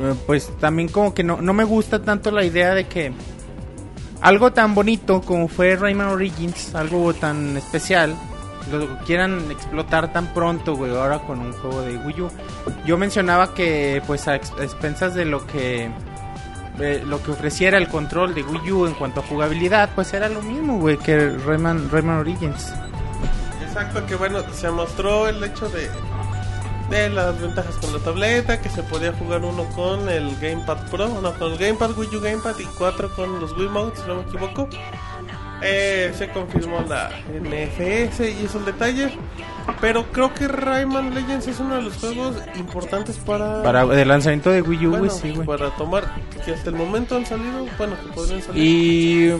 eh, 0.00 0.14
pues 0.26 0.50
también 0.58 0.88
como 0.88 1.14
que 1.14 1.22
no, 1.22 1.40
no 1.40 1.52
me 1.52 1.64
gusta 1.64 2.02
tanto 2.02 2.30
la 2.30 2.44
idea 2.44 2.74
de 2.74 2.86
que 2.88 3.12
algo 4.20 4.52
tan 4.52 4.74
bonito 4.74 5.20
como 5.20 5.46
fue 5.48 5.76
Rayman 5.76 6.08
Origins, 6.08 6.74
algo 6.74 7.14
tan 7.14 7.56
especial, 7.56 8.16
lo 8.70 8.98
quieran 8.98 9.50
explotar 9.50 10.12
tan 10.12 10.26
pronto, 10.34 10.74
güey, 10.76 10.94
ahora 10.96 11.18
con 11.20 11.38
un 11.40 11.52
juego 11.52 11.82
de 11.82 11.96
Wii 11.96 12.20
U. 12.22 12.30
Yo 12.84 12.96
mencionaba 12.98 13.54
que, 13.54 14.02
pues, 14.06 14.28
a 14.28 14.36
ex- 14.36 14.52
a 14.58 14.64
expensas 14.64 15.14
de 15.14 15.24
lo 15.24 15.46
que 15.46 15.90
eh, 16.80 17.02
lo 17.04 17.20
que 17.22 17.32
ofreciera 17.32 17.76
el 17.78 17.88
control 17.88 18.34
de 18.34 18.42
Wii 18.44 18.70
U 18.72 18.86
en 18.86 18.94
cuanto 18.94 19.20
a 19.20 19.22
jugabilidad, 19.24 19.90
pues 19.96 20.12
era 20.14 20.28
lo 20.28 20.42
mismo, 20.42 20.78
güey, 20.78 20.96
que 20.96 21.30
Rayman, 21.30 21.90
Rayman 21.90 22.18
Origins. 22.18 22.72
Exacto, 23.66 24.06
que 24.06 24.14
bueno, 24.14 24.40
se 24.52 24.70
mostró 24.70 25.26
el 25.28 25.42
hecho 25.42 25.68
de, 25.68 25.90
de 26.90 27.10
las 27.10 27.40
ventajas 27.40 27.74
con 27.76 27.92
la 27.92 27.98
tableta, 27.98 28.60
que 28.60 28.68
se 28.68 28.82
podía 28.84 29.12
jugar 29.12 29.42
uno 29.44 29.64
con 29.74 30.08
el 30.08 30.36
Gamepad 30.40 30.88
Pro, 30.90 31.08
no, 31.20 31.32
con 31.34 31.52
el 31.52 31.58
Gamepad 31.58 31.90
Wii 31.98 32.16
U 32.16 32.20
Gamepad 32.20 32.56
y 32.60 32.64
cuatro 32.78 33.10
con 33.14 33.40
los 33.40 33.56
Wiimotes, 33.56 34.00
si 34.00 34.06
no 34.06 34.14
me 34.16 34.22
equivoco. 34.22 34.68
Eh, 35.62 36.12
se 36.16 36.28
confirmó 36.30 36.80
la 36.88 37.10
NFS 37.28 38.20
y 38.20 38.44
esos 38.44 38.64
detalles. 38.64 39.12
Pero 39.80 40.10
creo 40.12 40.32
que 40.32 40.48
Rayman 40.48 41.14
Legends 41.14 41.46
es 41.46 41.60
uno 41.60 41.76
de 41.76 41.82
los 41.82 41.96
juegos 41.98 42.36
importantes 42.56 43.16
para... 43.18 43.62
Para 43.62 43.82
el 43.82 44.08
lanzamiento 44.08 44.50
de 44.50 44.62
Wii 44.62 44.86
U, 44.86 44.90
bueno, 44.90 45.10
sí, 45.10 45.30
güey. 45.30 45.46
para 45.46 45.70
tomar, 45.76 46.04
que 46.44 46.54
hasta 46.54 46.70
el 46.70 46.76
momento 46.76 47.16
han 47.16 47.26
salido, 47.26 47.66
bueno, 47.76 47.94
que 48.02 48.12
podrían 48.12 48.42
salir. 48.42 48.62
Y 48.64 49.32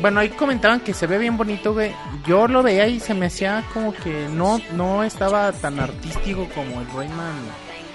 bueno, 0.00 0.20
ahí 0.20 0.30
comentaban 0.30 0.80
que 0.80 0.94
se 0.94 1.06
ve 1.06 1.18
bien 1.18 1.36
bonito, 1.36 1.74
güey. 1.74 1.92
Yo 2.26 2.48
lo 2.48 2.62
veía 2.62 2.86
y 2.86 3.00
se 3.00 3.12
me 3.12 3.26
hacía 3.26 3.64
como 3.74 3.92
que 3.92 4.28
no, 4.30 4.58
no 4.72 5.04
estaba 5.04 5.52
tan 5.52 5.78
artístico 5.78 6.48
como 6.54 6.80
el 6.80 6.86
Rayman 6.88 7.34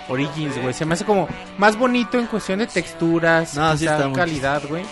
Origins, 0.08 0.62
güey. 0.62 0.74
Se 0.74 0.86
me 0.86 0.94
hace 0.94 1.06
como 1.06 1.28
más 1.58 1.78
bonito 1.78 2.20
en 2.20 2.28
cuestión 2.28 2.60
de 2.60 2.68
texturas, 2.68 3.56
No, 3.56 3.76
sí 3.76 3.86
está 3.86 4.12
calidad, 4.12 4.62
güey. 4.70 4.84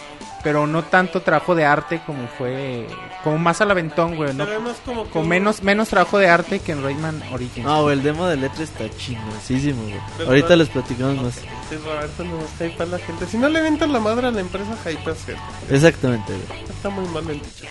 Pero 0.43 0.65
no 0.67 0.83
tanto 0.83 1.21
trabajo 1.21 1.53
de 1.53 1.65
arte 1.65 2.01
como 2.05 2.27
fue, 2.27 2.87
como 3.23 3.37
más 3.37 3.59
al 3.59 3.71
aventón, 3.71 4.15
güey. 4.15 4.33
¿no? 4.33 4.45
como 4.85 5.03
que 5.03 5.09
Con 5.09 5.27
menos, 5.27 5.63
menos 5.63 5.89
trabajo 5.89 6.17
de 6.17 6.29
arte 6.29 6.59
que 6.59 6.71
en 6.71 6.81
Rayman 6.81 7.21
Origins. 7.33 7.65
No, 7.65 7.83
güey, 7.83 7.97
el 7.97 8.03
demo 8.03 8.25
de 8.25 8.37
letra 8.37 8.63
está 8.63 8.89
chingosísimo, 8.89 9.83
güey. 9.83 10.27
Ahorita 10.27 10.55
les 10.55 10.69
platicamos 10.69 11.21
más. 11.21 11.35
Sí, 11.35 11.75
Roberto, 11.83 12.23
no 12.23 12.39
está 12.39 12.63
ahí 12.63 12.69
para 12.71 12.91
la 12.91 12.99
gente. 12.99 13.25
Si 13.25 13.37
no 13.37 13.49
le 13.49 13.59
avientan 13.59 13.91
la 13.91 13.99
madre 13.99 14.27
a 14.27 14.31
la 14.31 14.39
empresa 14.39 14.77
Hypercell. 14.89 15.37
Exactamente, 15.69 16.31
güey. 16.31 16.63
Está 16.63 16.89
muy 16.89 17.05
mal 17.09 17.29
el 17.29 17.41
dicho. 17.41 17.65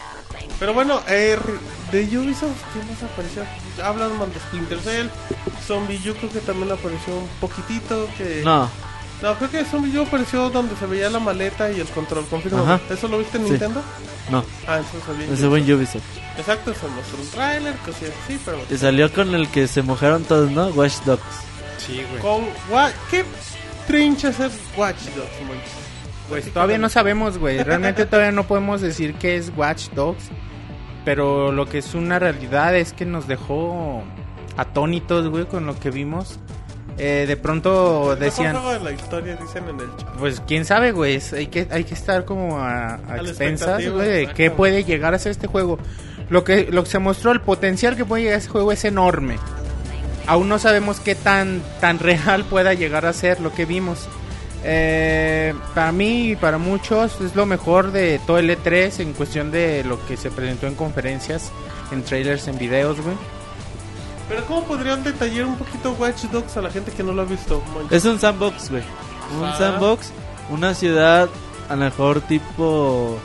Pero 0.59 0.74
bueno, 0.74 1.01
eh, 1.09 1.39
de 1.93 2.19
Ubisoft, 2.19 2.62
¿qué 2.73 2.81
más 2.90 3.03
apareció? 3.03 3.45
Hablan 3.82 4.19
más 4.19 4.32
de 4.35 4.40
Splinter 4.40 4.81
Cell. 4.81 5.09
Zombie 5.65 5.99
U 6.11 6.15
creo 6.15 6.31
que 6.31 6.40
también 6.40 6.73
apareció 6.73 7.16
un 7.16 7.28
poquitito. 7.40 8.09
Que... 8.16 8.43
No, 8.45 8.69
No, 9.23 9.35
creo 9.35 9.51
que 9.51 9.65
Zombie 9.65 9.99
U 9.99 10.03
apareció 10.03 10.49
donde 10.51 10.77
se 10.77 10.86
veía 10.86 11.11
la 11.11 11.19
maleta 11.19 11.70
y 11.73 11.81
el 11.81 11.86
control. 11.89 12.24
Confirma. 12.27 12.62
Ajá. 12.62 12.81
¿Eso 12.89 13.09
lo 13.09 13.19
viste 13.19 13.36
en 13.39 13.45
Sí. 13.45 13.51
Nintendo? 13.51 13.82
no. 14.31 14.45
Ah, 14.66 14.78
eso 14.78 15.05
sabía. 15.07 15.27
Ese 15.32 15.47
buen 15.49 15.65
Ubisoft. 15.73 16.05
Exacto, 16.36 16.73
se 16.73 16.86
mostró 16.89 17.19
un 17.20 17.28
trailer, 17.31 17.74
cosillas 17.85 18.12
así, 18.24 18.39
pero. 18.45 18.59
Y 18.70 18.77
salió 18.77 19.12
con 19.12 19.35
el 19.35 19.49
que 19.49 19.66
se 19.66 19.82
mojaron 19.82 20.23
todos, 20.24 20.51
¿no? 20.53 20.69
Watch 20.69 21.01
Dogs. 21.05 21.23
Sí, 21.78 22.03
güey. 22.11 22.23
Con 22.23 22.45
Wa- 22.70 22.93
¿Qué 23.11 23.24
trinchas 23.89 24.39
es 24.39 24.53
Watch 24.77 25.01
Dogs, 25.16 25.49
man? 25.49 25.59
Pues 26.28 26.53
todavía 26.53 26.78
no 26.78 26.89
sabemos, 26.89 27.39
güey. 27.39 27.62
Realmente 27.62 28.05
todavía 28.07 28.31
no 28.32 28.45
podemos 28.47 28.81
decir 28.82 29.15
qué 29.15 29.36
es 29.36 29.51
Watch 29.57 29.89
Dogs. 29.95 30.24
Pero 31.05 31.51
lo 31.53 31.66
que 31.66 31.78
es 31.78 31.95
una 31.95 32.19
realidad 32.19 32.77
es 32.77 32.93
que 32.93 33.07
nos 33.07 33.27
dejó 33.27 34.05
atónitos, 34.57 35.28
güey, 35.28 35.47
con 35.47 35.65
lo 35.66 35.78
que 35.78 35.90
vimos. 35.90 36.39
Eh, 36.99 37.27
de 37.29 37.37
pronto 37.37 38.16
decían, 38.16 38.57
de 38.57 38.81
la 38.81 38.91
historia, 38.91 39.37
dicen 39.37 39.69
en 39.69 39.81
el 39.81 39.97
chat. 39.97 40.09
pues 40.19 40.43
quién 40.47 40.65
sabe, 40.65 40.91
güey. 40.91 41.20
Hay 41.33 41.47
que, 41.47 41.69
hay 41.70 41.85
que 41.85 41.95
estar 41.95 42.25
como 42.25 42.59
a, 42.59 42.95
a 43.09 43.16
expensas, 43.19 43.89
güey, 43.89 44.09
de 44.09 44.27
qué 44.35 44.51
puede 44.51 44.83
llegar 44.83 45.15
a 45.15 45.19
ser 45.19 45.31
este 45.31 45.47
juego. 45.47 45.79
Lo 46.29 46.43
que, 46.43 46.69
lo 46.70 46.83
que 46.83 46.91
se 46.91 46.99
mostró, 46.99 47.31
el 47.31 47.41
potencial 47.41 47.97
que 47.97 48.05
puede 48.05 48.23
llegar 48.23 48.37
a 48.37 48.39
ese 48.39 48.49
juego 48.49 48.73
es 48.73 48.85
enorme. 48.85 49.37
Aún 50.27 50.49
no 50.49 50.59
sabemos 50.59 50.99
qué 50.99 51.15
tan, 51.15 51.62
tan 51.81 51.99
real 52.01 52.45
pueda 52.45 52.75
llegar 52.75 53.07
a 53.07 53.12
ser 53.12 53.41
lo 53.41 53.55
que 53.55 53.65
vimos. 53.65 54.09
Eh, 54.65 55.55
para 55.73 55.93
mí 55.93 56.33
y 56.33 56.37
para 56.37 56.59
muchos 56.59 57.20
es 57.20 57.37
lo 57.37 57.47
mejor 57.47 57.93
de 57.93 58.20
todo 58.27 58.39
el 58.39 58.51
E3 58.51 59.01
en 59.01 59.12
cuestión 59.12 59.53
de 59.53 59.85
lo 59.85 60.05
que 60.07 60.16
se 60.16 60.33
presentó 60.33 60.66
en 60.66 60.75
conferencias, 60.75 61.53
en 61.93 62.03
trailers, 62.03 62.49
en 62.49 62.59
videos, 62.59 63.01
güey. 63.01 63.16
Pero 64.28 64.44
¿cómo 64.46 64.64
podrían 64.64 65.02
detallar 65.02 65.46
un 65.46 65.56
poquito 65.56 65.92
Watch 65.98 66.24
Dogs 66.24 66.56
a 66.56 66.62
la 66.62 66.70
gente 66.70 66.92
que 66.92 67.02
no 67.02 67.12
lo 67.12 67.22
ha 67.22 67.24
visto? 67.24 67.62
Es 67.90 68.05
un 68.05 68.18
sandbox, 68.18 68.70
güey. 68.70 68.82
Un 69.38 69.44
Ah. 69.44 69.56
sandbox, 69.56 70.12
una 70.50 70.74
ciudad 70.74 71.28
a 71.68 71.76
lo 71.76 71.84
mejor 71.84 72.20
tipo 72.22 73.18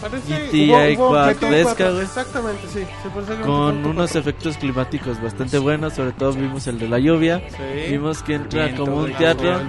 Parece 0.00 0.28
GTA 0.50 0.98
hubo- 0.98 1.08
hubo 1.08 1.08
cuatro. 1.10 2.00
Exactamente, 2.00 2.62
sí. 2.72 2.80
Se 3.02 3.08
parece 3.10 3.34
que 3.36 3.40
con 3.42 3.52
un 3.78 3.86
unos 3.86 4.16
efectos 4.16 4.56
climáticos 4.56 5.20
bastante 5.22 5.58
buenos, 5.58 5.92
sobre 5.94 6.12
todo 6.12 6.32
vimos 6.32 6.66
el 6.66 6.78
de 6.78 6.88
la 6.88 6.98
lluvia, 6.98 7.42
Sí. 7.50 7.90
vimos 7.92 8.22
que 8.22 8.34
entra 8.36 8.64
Viento, 8.66 8.84
como 8.86 8.96
un 9.02 9.12
teatro. 9.12 9.60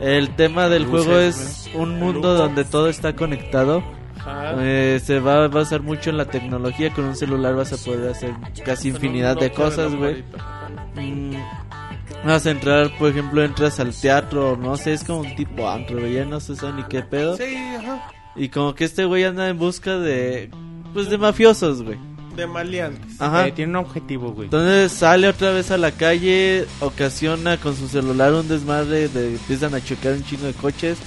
El 0.00 0.34
tema 0.34 0.68
del 0.68 0.82
Luces, 0.84 1.04
juego 1.06 1.20
es 1.20 1.70
un 1.74 1.98
mundo 2.00 2.34
donde 2.34 2.64
todo 2.64 2.88
está 2.88 3.14
conectado. 3.14 3.84
Ajá. 4.26 4.56
Eh, 4.58 5.00
se 5.02 5.20
va 5.20 5.44
a 5.44 5.48
basar 5.48 5.82
mucho 5.82 6.10
en 6.10 6.16
la 6.16 6.24
tecnología. 6.24 6.92
Con 6.92 7.04
un 7.04 7.16
celular 7.16 7.54
vas 7.54 7.72
a 7.72 7.76
poder 7.76 8.10
hacer 8.10 8.34
casi 8.64 8.88
infinidad 8.88 9.36
de 9.36 9.52
cosas, 9.52 9.94
güey. 9.94 10.24
Mm, 10.96 11.34
vas 12.24 12.46
a 12.46 12.50
entrar, 12.50 12.90
por 12.98 13.10
ejemplo, 13.10 13.42
entras 13.42 13.78
al 13.80 13.94
teatro, 13.94 14.56
no 14.56 14.76
sé, 14.76 14.94
es 14.94 15.04
como 15.04 15.20
un 15.20 15.36
tipo 15.36 15.68
antro, 15.68 15.98
güey, 16.00 16.14
ya 16.14 16.24
no 16.24 16.40
sé 16.40 16.56
sabe 16.56 16.74
ni 16.74 16.84
qué 16.84 17.02
pedo. 17.02 17.36
Sí, 17.36 17.56
ajá. 17.78 18.10
Y 18.34 18.48
como 18.48 18.74
que 18.74 18.84
este 18.84 19.04
güey 19.04 19.24
anda 19.24 19.48
en 19.48 19.58
busca 19.58 19.98
de, 19.98 20.50
pues 20.92 21.08
de 21.08 21.18
mafiosos, 21.18 21.82
güey. 21.82 21.98
De 22.34 22.46
maleantes. 22.46 23.18
Ajá. 23.20 23.46
Eh, 23.46 23.52
tiene 23.52 23.70
un 23.70 23.76
objetivo, 23.76 24.32
güey. 24.32 24.44
Entonces 24.44 24.92
sale 24.92 25.28
otra 25.28 25.52
vez 25.52 25.70
a 25.70 25.78
la 25.78 25.92
calle, 25.92 26.66
ocasiona 26.80 27.56
con 27.56 27.74
su 27.74 27.88
celular 27.88 28.34
un 28.34 28.46
desmadre, 28.46 29.08
de, 29.08 29.34
empiezan 29.34 29.74
a 29.74 29.82
chocar 29.82 30.12
un 30.12 30.24
chingo 30.24 30.46
de 30.46 30.52
coches, 30.52 30.98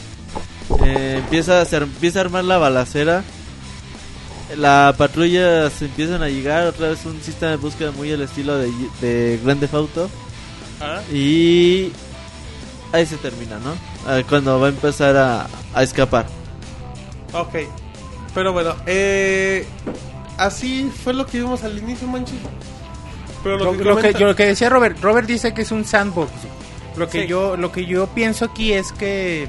eh, 0.86 1.16
empieza, 1.20 1.60
a 1.60 1.62
hacer, 1.62 1.84
empieza 1.84 2.20
a 2.20 2.22
armar 2.24 2.44
la 2.44 2.58
balacera, 2.58 3.24
la 4.58 4.94
patrulla 4.98 5.70
se 5.70 5.86
empiezan 5.86 6.24
a 6.24 6.30
llegar, 6.30 6.68
otra 6.68 6.90
vez 6.90 7.06
un 7.06 7.22
sistema 7.22 7.52
de 7.52 7.58
búsqueda 7.58 7.92
muy 7.92 8.12
al 8.12 8.22
estilo 8.22 8.58
de, 8.58 8.72
de 9.02 9.40
Grand 9.44 9.60
Theft 9.60 9.74
Auto 9.74 10.10
Ah, 10.82 11.02
y 11.12 11.92
ahí 12.94 13.06
se 13.06 13.18
termina, 13.18 13.58
¿no? 13.60 13.74
Ah, 14.08 14.22
Cuando 14.28 14.60
va 14.60 14.68
a 14.68 14.70
empezar 14.70 15.18
a, 15.18 15.48
a 15.74 15.84
escapar. 15.84 16.26
ok. 17.34 17.56
Pero 18.34 18.54
bueno, 18.54 18.76
eh, 18.86 19.66
así 20.38 20.90
fue 21.04 21.14
lo 21.14 21.26
que 21.26 21.40
vimos 21.40 21.64
al 21.64 21.78
inicio, 21.78 22.08
manches. 22.08 22.38
Pero 23.44 23.58
lo, 23.58 23.66
Lo, 23.74 23.78
que, 23.78 23.84
lo 23.84 23.98
que, 23.98 24.12
lo 24.26 24.36
que 24.36 24.46
decía 24.46 24.70
Robert, 24.70 24.98
Robert 25.02 25.28
dice 25.28 25.54
que 25.54 25.64
es 25.64 25.72
un 25.72 25.84
sandbox. 25.84 26.32
Lo 26.96 27.10
que 27.10 27.24
Sí. 27.24 27.28
yo 27.28 27.58
lo 27.58 27.72
que 27.72 27.86
yo 27.86 28.08
pienso 28.08 28.46
aquí 28.46 28.72
es 28.72 28.92
que 28.94 29.48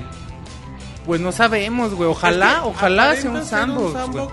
pues 1.06 1.20
no 1.20 1.32
sabemos, 1.32 1.94
güey. 1.94 2.09
Ojalá, 2.10 2.56
Es 2.56 2.62
que 2.62 2.68
ojalá 2.68 3.16
sea 3.16 3.31
un 3.31 3.44
sandbox. 3.44 3.93
güey. 3.93 4.05
sandbox 4.05 4.32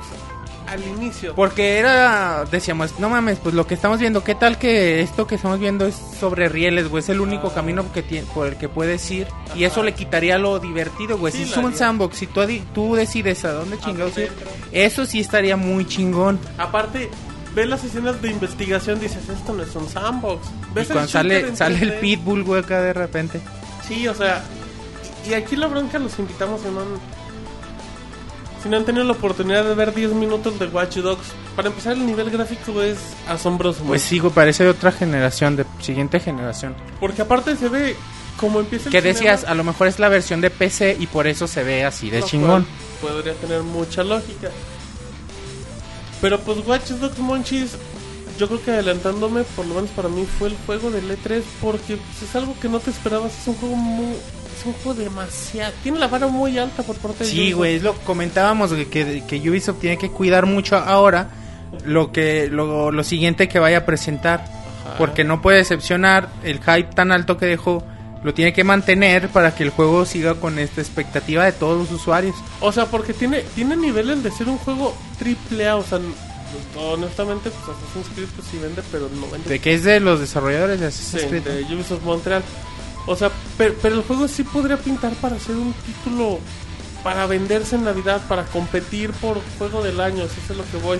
al 0.67 0.83
inicio. 0.85 1.33
Porque 1.33 1.77
era, 1.79 2.43
decíamos, 2.51 2.99
no 2.99 3.07
mames, 3.09 3.39
pues 3.39 3.55
lo 3.55 3.65
que 3.65 3.73
estamos 3.73 3.99
viendo, 3.99 4.25
¿qué 4.25 4.35
tal 4.35 4.57
que 4.57 4.99
esto 5.01 5.25
que 5.25 5.35
estamos 5.35 5.59
viendo 5.59 5.85
es 5.87 5.95
sobre 6.19 6.49
rieles, 6.49 6.89
güey? 6.89 7.01
Es 7.01 7.07
el 7.07 7.21
único 7.21 7.47
Ah. 7.47 7.53
camino 7.55 7.89
que 7.93 8.01
tiene, 8.03 8.27
por 8.33 8.47
el 8.47 8.57
que 8.57 8.67
puedes 8.67 9.09
ir. 9.09 9.27
Y 9.55 9.63
eso 9.63 9.81
le 9.81 9.93
quitaría 9.93 10.37
lo 10.37 10.59
divertido, 10.59 11.17
güey. 11.17 11.31
Sí, 11.31 11.45
si 11.45 11.51
es 11.51 11.57
un 11.57 11.73
sandbox, 11.73 12.17
si 12.17 12.27
tú, 12.27 12.41
tú 12.73 12.95
decides 12.95 13.45
a 13.45 13.53
dónde 13.53 13.79
chingados 13.79 14.17
ir, 14.17 14.29
eso 14.73 15.05
sí 15.05 15.21
estaría 15.21 15.55
muy 15.55 15.85
chingón. 15.87 16.37
Aparte, 16.57 17.09
ves 17.55 17.67
las 17.69 17.85
escenas 17.85 18.21
de 18.21 18.29
investigación, 18.31 18.99
dices, 18.99 19.29
esto 19.29 19.53
no 19.53 19.63
es 19.63 19.73
un 19.73 19.87
sandbox. 19.87 20.47
Y 20.71 20.73
¿Ves 20.73 20.89
el 20.89 20.93
cuando 20.95 21.09
sale, 21.09 21.55
sale 21.55 21.79
el 21.81 21.91
3D? 21.93 21.99
pitbull, 22.01 22.43
güey, 22.43 22.61
acá 22.61 22.81
de 22.81 22.91
repente. 22.91 23.39
Sí, 23.87 24.05
o 24.09 24.13
sea, 24.13 24.43
y, 25.29 25.33
aquí 25.33 25.55
la 25.55 25.67
bronca 25.67 25.99
los 25.99 26.17
invitamos 26.19 26.61
si 26.61 26.67
no 26.69 26.81
han, 26.81 26.87
si 28.63 28.69
no 28.69 28.77
han 28.77 28.85
tenido 28.85 29.03
la 29.03 29.13
oportunidad 29.13 29.63
de 29.63 29.75
ver 29.75 29.93
10 29.93 30.13
minutos 30.13 30.59
de 30.59 30.67
Watch 30.67 30.97
Dogs. 30.97 31.27
Para 31.55 31.69
empezar, 31.69 31.93
el 31.93 32.05
nivel 32.05 32.29
gráfico 32.29 32.81
es 32.81 32.97
asombroso. 33.27 33.83
Pues 33.83 34.01
sí, 34.01 34.19
parece 34.33 34.63
de 34.63 34.69
otra 34.69 34.91
generación, 34.91 35.55
de 35.55 35.65
siguiente 35.79 36.19
generación. 36.19 36.75
Porque 36.99 37.21
aparte 37.21 37.55
se 37.55 37.69
ve 37.69 37.95
como 38.37 38.59
empieza 38.59 38.89
el 38.89 38.91
Que 38.91 39.01
decías, 39.01 39.43
a 39.43 39.55
lo 39.55 39.63
mejor 39.63 39.87
es 39.87 39.99
la 39.99 40.09
versión 40.09 40.41
de 40.41 40.49
PC 40.49 40.97
y 40.99 41.07
por 41.07 41.27
eso 41.27 41.47
se 41.47 41.63
ve 41.63 41.83
así 41.83 42.09
de 42.09 42.23
chingón. 42.23 42.65
Podría 43.01 43.33
tener 43.33 43.63
mucha 43.63 44.03
lógica. 44.03 44.49
Pero 46.21 46.39
pues 46.39 46.65
Watch 46.65 46.89
Dogs 46.91 47.19
Monchis, 47.19 47.77
yo 48.37 48.47
creo 48.47 48.63
que 48.63 48.71
adelantándome, 48.71 49.43
por 49.55 49.65
lo 49.65 49.75
menos 49.75 49.89
para 49.91 50.09
mí, 50.09 50.25
fue 50.37 50.49
el 50.49 50.55
juego 50.65 50.91
del 50.91 51.09
E3 51.09 51.41
porque 51.61 51.97
pues, 51.97 52.29
es 52.29 52.35
algo 52.35 52.55
que 52.59 52.69
no 52.69 52.79
te 52.79 52.89
esperabas. 52.89 53.37
Es 53.39 53.47
un 53.47 53.55
juego 53.55 53.75
muy. 53.75 54.15
Es 54.57 54.65
un 54.65 54.73
juego 54.73 54.99
demasiado. 54.99 55.73
Tiene 55.83 55.99
la 55.99 56.07
vara 56.07 56.27
muy 56.27 56.57
alta 56.57 56.83
por 56.83 56.95
parte 56.97 57.23
de 57.23 57.29
Sí, 57.29 57.51
güey, 57.51 57.79
lo 57.79 57.93
comentábamos, 57.93 58.71
que, 58.89 59.23
que 59.27 59.49
Ubisoft 59.49 59.79
tiene 59.79 59.97
que 59.97 60.09
cuidar 60.09 60.45
mucho 60.45 60.77
ahora 60.77 61.29
lo 61.85 62.11
que 62.11 62.47
lo, 62.47 62.91
lo 62.91 63.03
siguiente 63.03 63.47
que 63.47 63.59
vaya 63.59 63.79
a 63.79 63.85
presentar. 63.85 64.45
Porque 64.97 65.23
no 65.23 65.41
puede 65.41 65.57
decepcionar 65.57 66.29
el 66.43 66.59
hype 66.59 66.93
tan 66.95 67.11
alto 67.11 67.37
que 67.37 67.45
dejó. 67.45 67.83
Lo 68.23 68.33
tiene 68.33 68.51
que 68.53 68.63
mantener 68.63 69.29
para 69.29 69.53
que 69.53 69.63
el 69.63 69.69
juego 69.69 70.05
siga 70.05 70.35
con 70.35 70.57
esta 70.59 70.81
expectativa 70.81 71.45
de 71.45 71.51
todos 71.51 71.77
los 71.77 71.91
usuarios. 71.91 72.35
O 72.61 72.71
sea, 72.71 72.85
porque 72.85 73.13
tiene, 73.13 73.41
tiene 73.53 73.75
niveles 73.75 74.23
de 74.23 74.31
ser 74.31 74.49
un 74.49 74.57
juego 74.57 74.95
triple 75.19 75.67
A. 75.67 75.75
O 75.75 75.83
sea, 75.83 75.99
honestamente, 76.77 77.51
pues 77.51 77.77
Assassin's 77.77 78.07
Creed 78.15 78.27
pues 78.35 78.47
sí 78.49 78.57
vende, 78.57 78.81
pero 78.91 79.09
no 79.09 79.29
vende. 79.29 79.49
De 79.49 79.59
que 79.59 79.73
es 79.73 79.83
de 79.83 79.99
los 79.99 80.19
desarrolladores 80.19 80.79
de 80.79 80.87
Assassin's 80.87 81.25
Creed. 81.25 81.43
de 81.43 81.75
Ubisoft 81.75 82.03
Montreal. 82.03 82.43
O 83.07 83.15
sea, 83.15 83.31
pero, 83.57 83.73
pero 83.81 83.95
el 83.95 84.03
juego 84.03 84.27
sí 84.27 84.43
podría 84.43 84.77
pintar 84.77 85.13
para 85.13 85.39
ser 85.39 85.55
un 85.55 85.73
título 85.73 86.39
para 87.03 87.25
venderse 87.25 87.77
en 87.77 87.85
Navidad, 87.85 88.21
para 88.27 88.43
competir 88.43 89.11
por 89.13 89.41
juego 89.57 89.81
del 89.81 89.99
año. 90.01 90.25
Eso 90.25 90.35
es 90.49 90.57
lo 90.57 90.63
que 90.69 90.77
voy. 90.77 90.99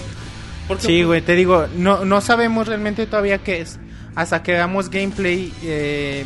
Porque, 0.68 0.84
Sí, 0.84 0.98
pues, 1.00 1.06
güey, 1.06 1.22
te 1.22 1.36
digo, 1.36 1.68
no, 1.76 2.06
no 2.06 2.22
sabemos 2.22 2.68
realmente 2.68 3.06
todavía 3.06 3.40
qué 3.40 3.62
es. 3.62 3.78
Hasta 4.16 4.42
que 4.42 4.54
veamos 4.54 4.90
gameplay 4.90 5.54
eh, 5.64 6.26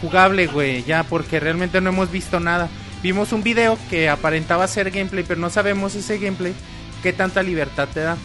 jugable, 0.00 0.46
güey, 0.46 0.84
ya, 0.84 1.04
porque 1.04 1.38
realmente 1.38 1.80
no 1.80 1.90
hemos 1.90 2.10
visto 2.10 2.40
nada. 2.40 2.68
Vimos 3.02 3.32
un 3.32 3.42
video 3.42 3.78
que 3.88 4.08
aparentaba 4.08 4.66
ser 4.66 4.90
gameplay, 4.90 5.24
pero 5.26 5.40
no 5.40 5.50
sabemos 5.50 5.94
ese 5.94 6.18
gameplay 6.18 6.54
qué 7.02 7.12
tanta 7.12 7.42
libertad 7.42 7.88
te 7.92 8.00
da. 8.00 8.16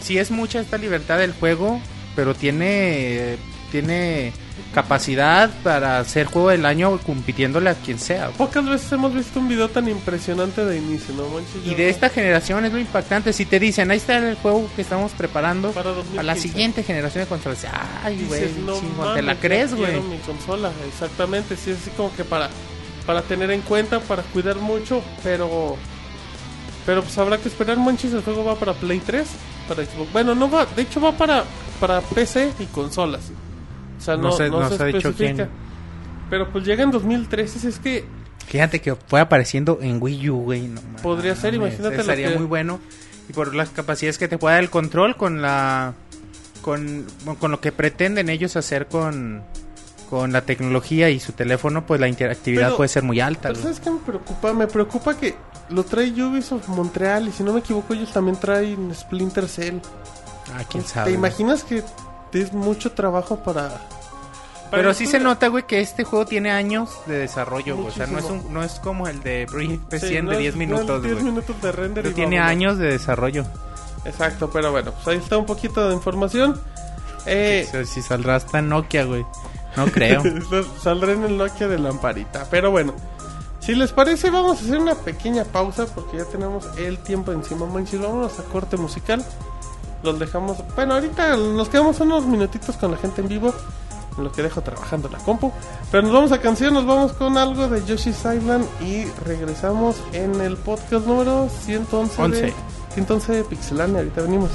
Sí 0.00 0.18
es 0.18 0.30
mucha 0.30 0.60
esta 0.60 0.78
libertad 0.78 1.18
del 1.18 1.32
juego, 1.32 1.80
pero 2.14 2.34
tiene, 2.34 3.36
tiene 3.70 4.32
capacidad 4.76 5.48
para 5.62 6.04
ser 6.04 6.26
juego 6.26 6.50
del 6.50 6.66
año 6.66 6.98
compitiéndole 6.98 7.70
a 7.70 7.74
quien 7.76 7.98
sea. 7.98 8.28
Pocas 8.28 8.62
veces 8.68 8.92
hemos 8.92 9.14
visto 9.14 9.40
un 9.40 9.48
video 9.48 9.70
tan 9.70 9.88
impresionante 9.88 10.66
de 10.66 10.76
inicio, 10.76 11.14
¿no 11.14 11.26
manches? 11.28 11.64
Y 11.64 11.74
de 11.74 11.88
esta 11.88 12.10
generación 12.10 12.62
es 12.66 12.74
lo 12.74 12.78
impactante. 12.78 13.32
Si 13.32 13.46
te 13.46 13.58
dicen, 13.58 13.90
ahí 13.90 13.96
está 13.96 14.18
el 14.18 14.34
juego 14.36 14.68
que 14.76 14.82
estamos 14.82 15.12
preparando 15.12 15.70
Para 15.70 15.88
a 15.88 15.94
2015. 15.94 16.22
la 16.26 16.36
siguiente 16.36 16.82
generación 16.82 17.24
de 17.24 17.28
consolas. 17.28 17.64
Ay, 18.04 18.22
güey, 18.28 18.50
no 18.66 19.14
te 19.14 19.22
la 19.22 19.36
crees, 19.36 19.74
güey. 19.74 19.98
mi 19.98 20.18
consola, 20.18 20.70
exactamente. 20.86 21.56
Sí, 21.56 21.70
es 21.70 21.78
así 21.78 21.90
como 21.96 22.14
que 22.14 22.24
para, 22.24 22.50
para 23.06 23.22
tener 23.22 23.50
en 23.52 23.62
cuenta, 23.62 24.00
para 24.00 24.24
cuidar 24.24 24.56
mucho, 24.56 25.02
pero. 25.24 25.76
Pero 26.84 27.02
pues 27.02 27.16
habrá 27.16 27.38
que 27.38 27.48
esperar, 27.48 27.78
manches. 27.78 28.12
El 28.12 28.20
juego 28.20 28.44
va 28.44 28.56
para 28.56 28.74
Play 28.74 29.00
3, 29.00 29.26
para 29.68 29.86
Xbox. 29.86 30.12
Bueno, 30.12 30.34
no 30.34 30.50
va, 30.50 30.66
de 30.66 30.82
hecho 30.82 31.00
va 31.00 31.12
para, 31.12 31.44
para 31.80 32.02
PC 32.02 32.52
y 32.58 32.66
consolas. 32.66 33.30
O 33.98 34.00
sea, 34.00 34.16
no, 34.16 34.22
No 34.24 34.32
sé- 34.32 34.50
no 34.50 34.60
no 34.60 34.68
se 34.68 34.76
se 34.76 34.82
ha 34.82 34.86
dicho 34.86 35.12
quién. 35.14 35.48
Pero 36.30 36.50
pues 36.52 36.64
llega 36.64 36.82
en 36.82 36.90
2013, 36.90 37.68
es 37.68 37.78
que 37.78 38.04
Fíjate 38.46 38.80
que 38.80 38.94
fue 38.94 39.20
apareciendo 39.20 39.78
en 39.82 40.00
Wii 40.00 40.30
U, 40.30 40.36
güey. 40.42 40.68
no 40.68 40.80
Podría 41.02 41.34
ser, 41.34 41.54
imagínate 41.54 41.96
Estaría 42.00 42.28
que- 42.30 42.36
muy 42.38 42.46
bueno. 42.46 42.78
Y 43.28 43.32
por 43.32 43.54
las 43.56 43.70
capacidades 43.70 44.18
que 44.18 44.28
te 44.28 44.38
pueda 44.38 44.54
dar 44.54 44.62
el 44.64 44.70
control 44.70 45.16
con 45.16 45.42
la. 45.42 45.94
Con, 46.62 47.06
con 47.38 47.50
lo 47.50 47.60
que 47.60 47.72
pretenden 47.72 48.28
ellos 48.28 48.56
hacer 48.56 48.86
con. 48.86 49.42
Con 50.10 50.32
la 50.32 50.42
tecnología 50.42 51.10
y 51.10 51.18
su 51.18 51.32
teléfono, 51.32 51.84
pues 51.84 51.98
la 52.00 52.06
interactividad 52.06 52.66
Pero- 52.68 52.76
puede 52.76 52.88
ser 52.88 53.02
muy 53.02 53.18
alta. 53.18 53.48
Pero 53.48 53.54
güey. 53.54 53.62
¿sabes 53.64 53.80
qué 53.80 53.90
me 53.90 53.98
preocupa? 53.98 54.52
Me 54.52 54.66
preocupa 54.68 55.16
que 55.16 55.34
lo 55.70 55.82
trae 55.82 56.10
Ubisoft 56.22 56.68
Montreal 56.68 57.26
y 57.26 57.32
si 57.32 57.42
no 57.42 57.52
me 57.52 57.58
equivoco 57.58 57.92
ellos 57.94 58.12
también 58.12 58.36
traen 58.38 58.94
Splinter 58.94 59.48
Cell. 59.48 59.78
Ah, 60.54 60.62
quién 60.70 60.84
¿Te 60.84 60.88
sabe. 60.90 61.10
güey. 61.10 61.14
imaginas 61.16 61.64
que 61.64 61.82
es 62.42 62.52
mucho 62.52 62.92
trabajo 62.92 63.36
para... 63.36 63.80
Pero 64.70 64.90
el 64.90 64.94
sí 64.96 65.06
se 65.06 65.20
nota, 65.20 65.46
güey, 65.46 65.64
que 65.64 65.80
este 65.80 66.02
juego 66.02 66.26
tiene 66.26 66.50
años 66.50 66.90
de 67.06 67.18
desarrollo, 67.18 67.76
güey. 67.76 67.88
O 67.88 67.90
sea, 67.92 68.06
no 68.08 68.18
es, 68.18 68.24
un, 68.24 68.52
no 68.52 68.64
es 68.64 68.80
como 68.80 69.06
el 69.06 69.22
de 69.22 69.46
Brief 69.46 69.80
Sí, 69.92 69.98
100 70.00 70.24
no 70.24 70.30
de 70.32 70.36
es- 70.38 70.42
10 70.42 70.56
no 70.56 70.62
es 70.62 70.68
minutos, 70.70 71.02
10 71.02 71.14
güey. 71.14 71.24
minutos 71.24 71.62
de 71.62 71.72
render 71.72 72.04
y 72.04 72.08
Pero 72.08 72.14
tiene 72.16 72.38
vámonos. 72.38 72.50
años 72.50 72.78
de 72.78 72.86
desarrollo. 72.88 73.44
Exacto, 74.04 74.50
pero 74.52 74.72
bueno, 74.72 74.90
pues 74.92 75.06
ahí 75.08 75.18
está 75.18 75.36
un 75.36 75.46
poquito 75.46 75.88
de 75.88 75.94
información. 75.94 76.60
Eh, 77.26 77.66
sea, 77.70 77.84
si 77.84 78.02
saldrá 78.02 78.36
hasta 78.36 78.60
Nokia, 78.60 79.04
güey. 79.04 79.24
No 79.76 79.86
creo. 79.92 80.22
Saldré 80.82 81.12
en 81.12 81.24
el 81.24 81.36
Nokia 81.38 81.68
de 81.68 81.78
lamparita. 81.78 82.46
Pero 82.50 82.70
bueno, 82.72 82.92
si 83.60 83.74
les 83.76 83.92
parece, 83.92 84.30
vamos 84.30 84.60
a 84.60 84.64
hacer 84.64 84.78
una 84.78 84.94
pequeña 84.96 85.44
pausa 85.44 85.86
porque 85.86 86.16
ya 86.18 86.24
tenemos 86.24 86.66
el 86.76 86.98
tiempo 86.98 87.30
encima. 87.32 87.66
Manches, 87.66 88.00
vámonos 88.00 88.38
a 88.40 88.42
corte 88.44 88.76
musical. 88.76 89.24
Los 90.02 90.18
dejamos. 90.18 90.58
Bueno, 90.74 90.94
ahorita 90.94 91.36
nos 91.36 91.68
quedamos 91.68 92.00
unos 92.00 92.26
minutitos 92.26 92.76
con 92.76 92.90
la 92.90 92.96
gente 92.96 93.20
en 93.20 93.28
vivo. 93.28 93.54
En 94.16 94.24
lo 94.24 94.32
que 94.32 94.42
dejo 94.42 94.62
trabajando 94.62 95.08
la 95.08 95.18
compu. 95.18 95.52
Pero 95.90 96.04
nos 96.04 96.12
vamos 96.12 96.32
a 96.32 96.40
canción, 96.40 96.72
nos 96.72 96.86
vamos 96.86 97.12
con 97.12 97.36
algo 97.36 97.68
de 97.68 97.84
Yoshi's 97.84 98.18
Island. 98.20 98.66
Y 98.80 99.04
regresamos 99.24 99.96
en 100.12 100.40
el 100.40 100.56
podcast 100.56 101.06
número 101.06 101.48
111 101.48 102.16
de, 102.16 102.22
Once. 102.22 102.54
111 102.94 103.32
de 103.32 103.44
Pixelania. 103.44 103.98
Ahorita 103.98 104.22
venimos. 104.22 104.50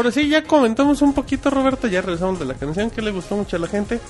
Ahora 0.00 0.12
sí, 0.12 0.30
ya 0.30 0.44
comentamos 0.44 1.02
un 1.02 1.12
poquito, 1.12 1.50
Roberto. 1.50 1.86
Ya 1.86 2.00
regresamos 2.00 2.38
de 2.38 2.46
la 2.46 2.54
canción 2.54 2.88
que 2.88 3.02
le 3.02 3.10
gustó 3.10 3.36
mucho 3.36 3.56
a 3.56 3.58
la 3.58 3.66
gente. 3.66 4.00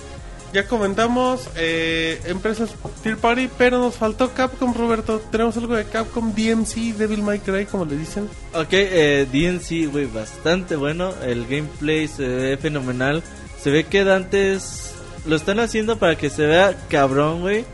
Ya 0.52 0.68
comentamos 0.68 1.48
eh, 1.56 2.20
empresas 2.26 2.70
Tier 3.02 3.16
Party, 3.16 3.50
pero 3.58 3.80
nos 3.80 3.96
faltó 3.96 4.32
Capcom, 4.32 4.72
Roberto. 4.72 5.18
Tenemos 5.32 5.56
algo 5.56 5.74
de 5.74 5.86
Capcom, 5.86 6.32
DMC, 6.32 6.96
Devil 6.96 7.24
May 7.24 7.40
Cry, 7.40 7.66
como 7.66 7.86
le 7.86 7.96
dicen. 7.96 8.28
Ok, 8.54 8.68
eh, 8.70 9.26
DNC, 9.32 9.90
güey, 9.90 10.06
bastante 10.06 10.76
bueno. 10.76 11.12
El 11.24 11.48
gameplay 11.48 12.06
se 12.06 12.24
ve 12.24 12.56
fenomenal. 12.56 13.24
Se 13.60 13.72
ve 13.72 13.82
que 13.82 14.02
antes 14.02 14.94
lo 15.26 15.34
están 15.34 15.58
haciendo 15.58 15.98
para 15.98 16.14
que 16.14 16.30
se 16.30 16.46
vea 16.46 16.76
cabrón, 16.88 17.40
güey. 17.40 17.64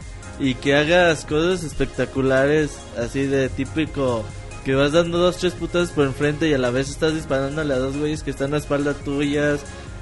Y 0.41 0.55
que 0.55 0.75
hagas 0.75 1.27
cosas 1.27 1.65
espectaculares, 1.65 2.79
así 2.97 3.27
de 3.27 3.51
típico. 3.51 4.25
Que 4.67 4.75
vas 4.75 4.91
dando 4.91 5.19
dos, 5.19 5.37
tres 5.37 5.53
putas 5.53 5.93
por 5.93 6.07
enfrente 6.07 6.49
y 6.49 6.53
a 6.53 6.59
la 6.59 6.71
vez 6.71 6.91
estás 6.91 7.15
disparándole 7.15 7.73
a 7.73 7.79
dos 7.79 7.97
güeyes 7.97 8.25
que 8.25 8.33
están 8.33 8.53
a 8.53 8.57
espaldas 8.57 8.97
tuyas. 9.05 9.61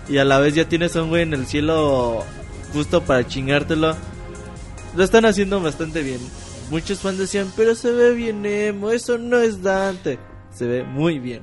Y 0.08 0.16
a 0.16 0.24
la 0.24 0.38
vez 0.38 0.54
ya 0.54 0.66
tienes 0.66 0.96
a 0.96 1.02
un 1.02 1.10
güey 1.10 1.20
en 1.20 1.34
el 1.34 1.44
cielo 1.44 2.24
justo 2.72 3.02
para 3.02 3.26
chingártelo. 3.26 3.94
Lo 4.96 5.04
están 5.04 5.26
haciendo 5.26 5.60
bastante 5.60 6.02
bien. 6.02 6.20
Muchos 6.70 7.00
fans 7.00 7.18
decían, 7.18 7.52
pero 7.54 7.74
se 7.74 7.92
ve 7.92 8.14
bien 8.14 8.46
emo, 8.46 8.88
eso 8.90 9.18
no 9.18 9.38
es 9.38 9.62
Dante. 9.62 10.18
Se 10.54 10.66
ve 10.66 10.82
muy 10.82 11.18
bien. 11.18 11.42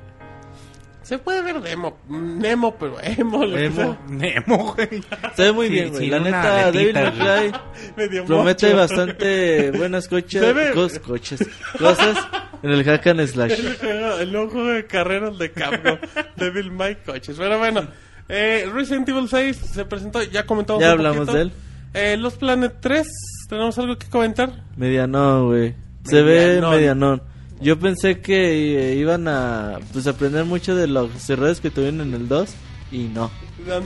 Se 1.04 1.18
puede 1.18 1.42
ver 1.42 1.60
Nemo, 1.60 1.98
Nemo, 2.08 2.76
pero 2.78 2.98
emo, 3.02 3.44
lo 3.44 3.56
que 3.56 3.66
Emo. 3.66 3.76
sea. 3.76 4.00
Nemo, 4.08 4.74
güey. 4.76 4.88
Se 5.36 5.44
ve 5.44 5.52
muy 5.52 5.68
Sí, 5.68 5.74
bien, 5.74 5.90
güey. 5.90 6.04
sí, 6.06 6.10
La 6.12 6.20
neta, 6.20 6.72
Devil 6.72 6.98
aletita, 6.98 7.26
May 7.26 7.50
Cry 7.52 7.60
Medio 7.98 8.26
promete 8.26 8.66
mocho. 8.68 8.78
bastante 8.78 9.72
buenas 9.72 10.08
coches, 10.08 10.42
Se 10.42 10.54
ve- 10.54 10.74
cos- 10.74 11.00
coches, 11.00 11.40
cosas 11.80 12.18
en 12.62 12.70
el 12.70 12.84
hack 12.84 13.08
and 13.08 13.26
slash. 13.28 13.52
El 13.52 13.78
juego, 13.78 14.18
el 14.20 14.32
nuevo 14.32 14.50
juego 14.52 14.68
de 14.70 14.86
carreras 14.86 15.38
de 15.40 15.52
Capcom, 15.52 15.98
Devil 16.38 16.72
May 16.72 16.96
Coches. 17.04 17.36
Pero 17.38 17.58
bueno, 17.58 17.88
eh, 18.30 18.70
Resident 18.72 19.10
Evil 19.10 19.28
6 19.28 19.58
se 19.58 19.86
presentó, 19.86 20.22
ya 20.22 20.46
comentamos 20.46 20.82
Ya 20.82 20.90
un 20.90 21.00
hablamos 21.00 21.18
poquito. 21.28 21.34
de 21.38 21.42
él. 21.42 21.52
Eh, 21.94 22.16
Los 22.18 22.36
Planet 22.36 22.76
3, 22.80 23.08
¿tenemos 23.50 23.78
algo 23.80 23.98
que 23.98 24.08
comentar? 24.08 24.52
Medianón, 24.78 25.48
güey. 25.48 25.76
Se 26.06 26.22
ve 26.22 26.62
Medianón. 26.62 27.24
Yo 27.62 27.80
pensé 27.80 28.20
que 28.20 28.92
eh, 28.92 28.96
iban 28.96 29.28
a 29.28 29.80
pues 29.94 30.08
aprender 30.08 30.46
mucho 30.46 30.76
de 30.76 30.88
los 30.88 31.30
errores 31.30 31.60
que 31.62 31.70
tuvieron 31.70 32.02
en 32.02 32.14
el 32.14 32.28
2 32.28 32.50
y 32.92 32.98
no. 33.04 33.32
Dan. 33.68 33.84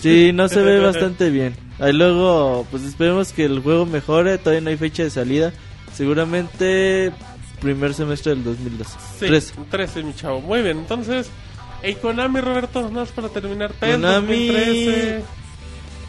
Sí, 0.00 0.32
no 0.32 0.48
se 0.48 0.60
ve 0.60 0.78
bastante 0.78 1.30
bien. 1.30 1.54
Ahí 1.78 1.92
luego, 1.92 2.66
pues 2.70 2.82
esperemos 2.84 3.32
que 3.32 3.46
el 3.46 3.60
juego 3.60 3.86
mejore. 3.86 4.38
Todavía 4.38 4.60
no 4.60 4.70
hay 4.70 4.76
fecha 4.76 5.02
de 5.02 5.10
salida. 5.10 5.52
Seguramente 5.94 7.12
primer 7.60 7.94
semestre 7.94 8.34
del 8.34 8.44
2012. 8.44 8.90
Sí, 9.18 9.26
Tres. 9.26 9.54
13, 9.70 10.02
mi 10.02 10.14
chavo. 10.14 10.40
Muy 10.40 10.62
bien, 10.62 10.78
entonces, 10.78 11.30
y 11.82 11.94
Konami, 11.94 12.40
Roberto, 12.40 12.80
nada 12.82 12.92
más 12.92 13.10
para 13.10 13.28
terminar. 13.28 13.72
PES 13.72 13.92
Konami. 13.92 14.46
2013. 14.48 15.24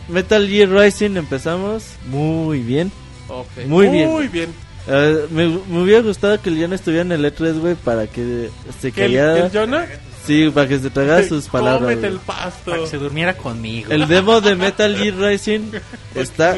Metal 0.09 0.47
Gear 0.47 0.69
Rising 0.69 1.15
empezamos 1.15 1.95
muy 2.09 2.59
bien. 2.61 2.91
Ok, 3.27 3.65
Muy 3.67 3.87
bien. 3.87 4.09
Muy 4.09 4.27
bien. 4.27 4.53
Eh, 4.87 5.25
me, 5.31 5.47
me 5.47 5.81
hubiera 5.83 6.01
gustado 6.01 6.41
que 6.41 6.49
el 6.49 6.59
John 6.61 6.73
estuviera 6.73 7.03
en 7.03 7.11
el 7.11 7.23
E3, 7.25 7.59
güey, 7.59 7.75
para 7.75 8.07
que 8.07 8.49
se 8.79 8.91
¿Que 8.91 9.05
el, 9.05 9.11
callara. 9.15 9.45
el 9.45 9.51
Jonah? 9.51 9.85
Sí, 10.25 10.49
para 10.53 10.67
que 10.67 10.79
se 10.79 10.89
tragara 10.89 11.23
sus 11.27 11.47
palabras. 11.47 11.81
Cómete 11.95 12.07
el 12.07 12.19
pasto. 12.19 12.71
Para 12.71 12.83
que 12.83 12.87
se 12.89 12.97
durmiera 12.97 13.35
conmigo. 13.37 13.91
El 13.91 14.07
demo 14.07 14.41
de 14.41 14.55
Metal 14.55 14.95
Gear 14.95 15.15
Rising 15.15 15.71
está 16.15 16.55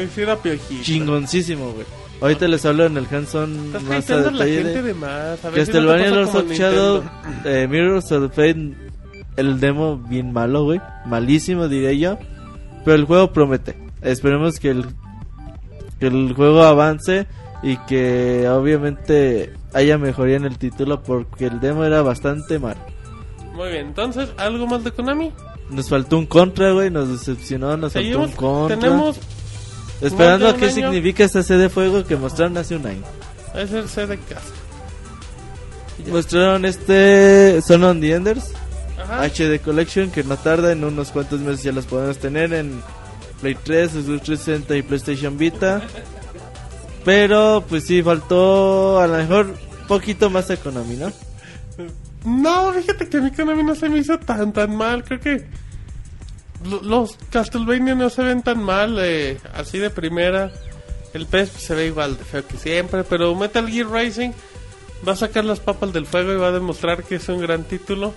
chingoncísimo, 0.82 1.72
güey. 1.72 1.86
Ahorita 2.20 2.46
les 2.48 2.64
hablo 2.64 2.86
en 2.86 2.96
el 2.96 3.06
hands-on 3.10 3.66
Estás 3.66 3.82
más 3.82 4.10
a 4.10 4.16
la 4.30 4.44
gente 4.46 4.72
de- 4.74 4.82
de 4.82 4.94
más. 4.94 5.44
A 5.44 5.50
ver 5.50 5.66
si 5.66 5.72
no 5.72 5.78
Castlevania 5.78 6.10
Lords 6.10 6.30
como 6.30 6.44
of 6.44 6.52
Shadow, 6.52 7.02
eh, 7.44 7.66
Mirrors 7.68 8.12
of 8.12 8.30
Fate, 8.30 8.72
el 9.36 9.60
demo 9.60 9.98
bien 9.98 10.32
malo, 10.32 10.64
güey. 10.64 10.80
Malísimo, 11.06 11.68
diría 11.68 11.92
yo. 11.92 12.18
Pero 12.84 12.96
el 12.96 13.04
juego 13.04 13.32
promete. 13.32 13.76
Esperemos 14.00 14.58
que 14.60 14.70
el, 14.70 14.86
que 15.98 16.06
el 16.06 16.32
juego 16.34 16.62
avance 16.62 17.26
y 17.64 17.78
que 17.78 18.46
obviamente 18.46 19.54
haya 19.72 19.96
mejoría 19.96 20.36
en 20.36 20.44
el 20.44 20.58
título 20.58 21.02
porque 21.02 21.46
el 21.46 21.60
demo 21.60 21.82
era 21.84 22.02
bastante 22.02 22.58
mal. 22.58 22.76
Muy 23.54 23.70
bien, 23.70 23.86
entonces, 23.86 24.28
¿algo 24.36 24.66
más 24.66 24.84
de 24.84 24.92
Konami? 24.92 25.32
Nos 25.70 25.88
faltó 25.88 26.18
un 26.18 26.26
contra, 26.26 26.72
güey. 26.72 26.90
Nos 26.90 27.08
decepcionó, 27.08 27.74
nos 27.78 27.94
faltó 27.94 28.20
un 28.20 28.32
contra. 28.32 28.78
tenemos, 28.78 29.18
Esperando 30.02 30.48
a 30.48 30.56
qué 30.56 30.66
año. 30.66 30.74
significa 30.74 31.24
esta 31.24 31.42
sede 31.42 31.62
de 31.62 31.68
fuego 31.70 32.04
que 32.04 32.16
mostraron 32.16 32.58
hace 32.58 32.76
un 32.76 32.86
año. 32.86 33.02
es 33.54 33.72
el 33.72 33.88
C 33.88 34.06
de 34.08 34.18
casa. 34.18 34.52
Mostraron 36.10 36.66
este 36.66 37.62
Son 37.62 37.82
on 37.82 38.00
the 38.00 38.12
Enders. 38.12 38.52
Ajá. 39.02 39.24
HD 39.26 39.58
Collection 39.58 40.10
que 40.10 40.22
no 40.22 40.36
tarda 40.36 40.72
en 40.72 40.84
unos 40.84 41.12
cuantos 41.12 41.40
meses 41.40 41.62
ya 41.62 41.72
los 41.72 41.86
podemos 41.86 42.18
tener 42.18 42.52
en 42.52 42.82
Play 43.40 43.54
3, 43.54 43.90
Xbox 43.90 44.22
360 44.22 44.76
y 44.76 44.82
PlayStation 44.82 45.38
Vita. 45.38 45.80
Pero 47.04 47.64
pues 47.68 47.84
sí, 47.86 48.02
faltó 48.02 49.00
a 49.00 49.06
lo 49.06 49.16
mejor 49.18 49.54
poquito 49.88 50.30
más 50.30 50.48
economía, 50.50 51.08
¿no? 51.08 51.12
No, 52.24 52.72
fíjate 52.72 53.08
que 53.08 53.18
a 53.18 53.20
mí 53.20 53.30
Konami 53.30 53.62
no 53.62 53.74
se 53.74 53.88
me 53.90 53.98
hizo 53.98 54.18
tan 54.18 54.52
tan 54.52 54.74
mal. 54.74 55.04
Creo 55.04 55.20
que 55.20 55.46
lo- 56.64 56.80
los 56.82 57.16
Castlevania 57.30 57.94
no 57.94 58.08
se 58.08 58.22
ven 58.22 58.42
tan 58.42 58.62
mal, 58.62 58.96
eh, 59.00 59.38
así 59.54 59.78
de 59.78 59.90
primera. 59.90 60.50
El 61.12 61.26
PES 61.26 61.50
se 61.50 61.74
ve 61.74 61.86
igual 61.86 62.16
de 62.16 62.24
feo 62.24 62.46
que 62.46 62.56
siempre, 62.56 63.04
pero 63.04 63.34
Metal 63.34 63.68
Gear 63.68 63.88
Rising 63.90 64.30
va 65.06 65.12
a 65.12 65.16
sacar 65.16 65.44
las 65.44 65.60
papas 65.60 65.92
del 65.92 66.06
fuego 66.06 66.32
y 66.32 66.36
va 66.36 66.48
a 66.48 66.52
demostrar 66.52 67.04
que 67.04 67.16
es 67.16 67.28
un 67.28 67.40
gran 67.40 67.64
título. 67.64 68.14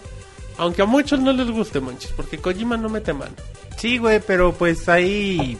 Aunque 0.57 0.81
a 0.81 0.85
muchos 0.85 1.19
no 1.19 1.33
les 1.33 1.51
guste, 1.51 1.79
manches, 1.81 2.11
porque 2.15 2.37
Kojima 2.39 2.77
no 2.77 2.89
mete 2.89 3.13
mano. 3.13 3.33
Sí, 3.77 3.97
güey, 3.99 4.19
pero 4.25 4.53
pues 4.53 4.87
ahí. 4.89 5.57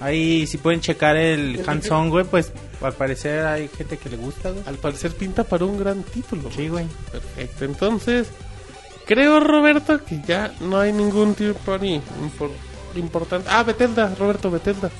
Ahí 0.00 0.46
si 0.46 0.58
pueden 0.58 0.80
checar 0.80 1.16
el 1.16 1.62
hands-on, 1.66 2.10
güey, 2.10 2.24
pues 2.26 2.52
al 2.82 2.92
parecer 2.92 3.46
hay 3.46 3.68
gente 3.68 3.96
que 3.96 4.10
le 4.10 4.16
gusta, 4.16 4.50
güey. 4.50 4.62
Al 4.66 4.76
parecer 4.76 5.12
pinta 5.12 5.44
para 5.44 5.64
un 5.64 5.78
gran 5.78 6.02
título. 6.02 6.50
Sí, 6.54 6.68
güey. 6.68 6.84
Perfecto, 7.10 7.64
entonces 7.64 8.26
creo 9.06 9.40
Roberto 9.40 10.04
que 10.04 10.20
ya 10.26 10.52
no 10.60 10.78
hay 10.78 10.92
ningún 10.92 11.34
tier 11.34 11.54
party 11.54 11.94
impor- 12.20 12.50
importante. 12.94 13.48
Ah, 13.50 13.62
Bethesda, 13.62 14.14
Roberto 14.18 14.50
Bethesda. 14.50 14.90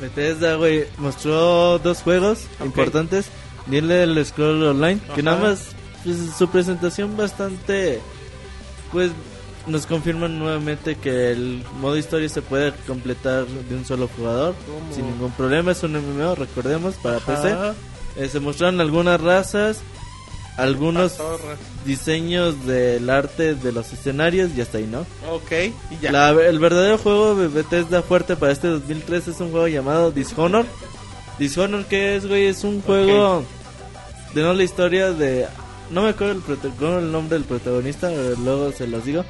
Bethesda, 0.00 0.56
güey, 0.56 0.84
mostró 0.98 1.78
dos 1.78 2.02
juegos 2.02 2.46
importantes. 2.64 3.26
Dile 3.66 4.02
el 4.02 4.24
Scroll 4.26 4.64
Online, 4.64 4.98
que 5.14 5.22
nada 5.22 5.38
más 5.42 5.68
pues, 6.02 6.16
su 6.36 6.48
presentación 6.48 7.16
bastante, 7.16 8.00
pues 8.90 9.12
nos 9.66 9.86
confirman 9.86 10.38
nuevamente 10.38 10.96
que 10.96 11.30
el 11.32 11.64
modo 11.80 11.96
historia 11.96 12.28
se 12.28 12.42
puede 12.42 12.72
completar 12.86 13.46
de 13.46 13.74
un 13.76 13.84
solo 13.84 14.08
jugador 14.16 14.54
¿Cómo? 14.66 14.94
sin 14.94 15.06
ningún 15.06 15.32
problema. 15.32 15.72
Es 15.72 15.82
un 15.82 15.92
MMO, 15.92 16.34
recordemos, 16.34 16.94
para 16.96 17.18
PC. 17.20 17.54
Eh, 18.16 18.28
se 18.28 18.40
mostraron 18.40 18.80
algunas 18.80 19.20
razas, 19.20 19.80
algunos 20.56 21.16
diseños 21.84 22.66
del 22.66 23.08
arte 23.08 23.54
de 23.54 23.72
los 23.72 23.92
escenarios 23.92 24.50
y 24.56 24.60
hasta 24.60 24.78
ahí, 24.78 24.86
¿no? 24.86 25.00
Ok, 25.32 25.52
y 25.90 25.98
ya. 26.02 26.12
La- 26.12 26.30
el 26.30 26.58
verdadero 26.58 26.98
juego 26.98 27.34
de 27.34 27.48
Bethesda 27.48 28.02
fuerte 28.02 28.36
para 28.36 28.52
este 28.52 28.68
2003 28.68 29.28
es 29.28 29.40
un 29.40 29.50
juego 29.50 29.68
llamado 29.68 30.10
Dishonor. 30.10 30.66
Dishonor, 31.38 31.84
que 31.86 32.16
es, 32.16 32.26
güey? 32.26 32.46
Es 32.46 32.64
un 32.64 32.82
juego 32.82 33.44
de 34.34 34.42
no 34.42 34.52
la 34.52 34.62
historia 34.64 35.12
de... 35.12 35.46
No 35.90 36.02
me 36.02 36.10
acuerdo 36.10 36.34
el, 36.34 36.98
el 37.04 37.12
nombre 37.12 37.38
del 37.38 37.46
protagonista, 37.48 38.10
luego 38.10 38.70
se 38.72 38.86
los 38.86 39.04
digo. 39.04 39.24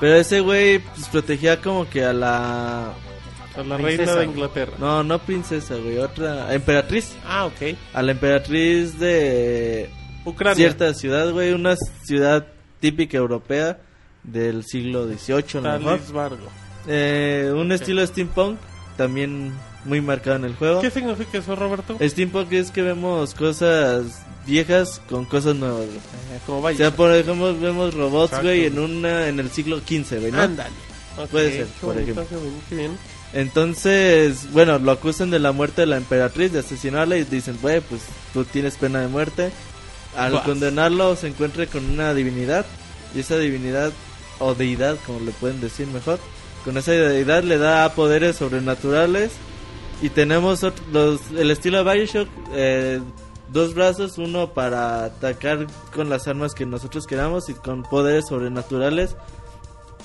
Pero 0.00 0.16
ese 0.16 0.40
güey 0.40 0.78
pues, 0.78 1.08
protegía 1.08 1.60
como 1.60 1.88
que 1.88 2.04
a 2.04 2.12
la... 2.12 2.92
A 3.56 3.62
la 3.64 3.76
Princesa. 3.76 3.96
reina 3.96 4.14
de 4.14 4.24
Inglaterra. 4.24 4.72
No, 4.78 5.02
no 5.02 5.18
princesa, 5.18 5.74
güey, 5.76 5.98
otra... 5.98 6.54
Emperatriz. 6.54 7.16
Ah, 7.26 7.46
ok. 7.46 7.76
A 7.92 8.02
la 8.02 8.12
emperatriz 8.12 8.98
de 9.00 9.90
Ucrania. 10.24 10.54
cierta 10.54 10.94
ciudad, 10.94 11.32
güey, 11.32 11.52
una 11.52 11.74
ciudad 12.04 12.46
típica 12.78 13.18
europea 13.18 13.80
del 14.22 14.64
siglo 14.64 15.08
XVIII, 15.08 15.66
a 15.66 15.78
lo 15.78 15.80
mejor. 15.80 16.38
Eh, 16.86 17.52
un 17.54 17.72
estilo 17.72 18.06
steampunk 18.06 18.58
también 18.96 19.52
muy 19.84 20.00
marcado 20.00 20.36
en 20.36 20.44
el 20.44 20.54
juego. 20.54 20.80
¿Qué 20.80 20.90
significa 20.90 21.38
eso, 21.38 21.56
Roberto? 21.56 21.96
Steampunk 22.00 22.52
es 22.52 22.70
que 22.70 22.82
vemos 22.82 23.34
cosas 23.34 24.24
viejas 24.48 25.00
con 25.08 25.24
cosas 25.26 25.54
nuevas. 25.54 25.86
güey. 25.86 25.96
Eh, 25.98 26.40
como 26.46 26.58
O 26.58 26.62
vaya. 26.62 26.76
sea, 26.78 26.96
por 26.96 27.12
ejemplo, 27.12 27.56
vemos 27.58 27.94
robots, 27.94 28.32
Exacto. 28.32 28.46
güey, 28.48 28.64
en 28.66 28.78
una 28.78 29.28
en 29.28 29.38
el 29.38 29.50
siglo 29.50 29.78
XV, 29.78 30.18
güey, 30.20 30.32
¿no? 30.32 30.40
Ándale. 30.42 30.70
Ok, 31.18 31.28
Puede 31.30 31.52
ser, 31.58 31.66
por 31.80 31.94
bonito, 31.94 32.22
ejemplo. 32.22 32.38
qué 32.68 32.74
bien. 32.74 32.98
Entonces, 33.34 34.50
bueno, 34.52 34.78
lo 34.78 34.92
acusan 34.92 35.30
de 35.30 35.38
la 35.38 35.52
muerte 35.52 35.82
de 35.82 35.86
la 35.86 35.96
emperatriz, 35.96 36.52
de 36.52 36.60
asesinarla 36.60 37.16
y 37.16 37.24
dicen, 37.24 37.58
güey, 37.60 37.80
pues 37.80 38.02
tú 38.32 38.44
tienes 38.44 38.76
pena 38.76 39.00
de 39.00 39.08
muerte. 39.08 39.50
Al 40.16 40.32
Vas. 40.32 40.44
condenarlo 40.44 41.14
se 41.16 41.28
encuentra 41.28 41.66
con 41.66 41.84
una 41.90 42.14
divinidad 42.14 42.64
y 43.14 43.20
esa 43.20 43.36
divinidad 43.38 43.92
o 44.38 44.54
deidad, 44.54 44.96
como 45.06 45.20
le 45.20 45.32
pueden 45.32 45.60
decir 45.60 45.86
mejor, 45.88 46.18
con 46.64 46.76
esa 46.78 46.92
deidad 46.92 47.42
le 47.42 47.58
da 47.58 47.92
poderes 47.94 48.36
sobrenaturales 48.36 49.32
y 50.00 50.08
tenemos 50.10 50.64
los, 50.92 51.20
el 51.36 51.50
estilo 51.50 51.82
de 51.84 51.92
Bioshock, 51.94 52.28
eh, 52.54 53.00
dos 53.52 53.74
brazos, 53.74 54.18
uno 54.18 54.50
para 54.54 55.04
atacar 55.04 55.66
con 55.94 56.08
las 56.08 56.28
armas 56.28 56.54
que 56.54 56.66
nosotros 56.66 57.06
queramos 57.06 57.48
y 57.48 57.54
con 57.54 57.82
poderes 57.82 58.26
sobrenaturales. 58.28 59.16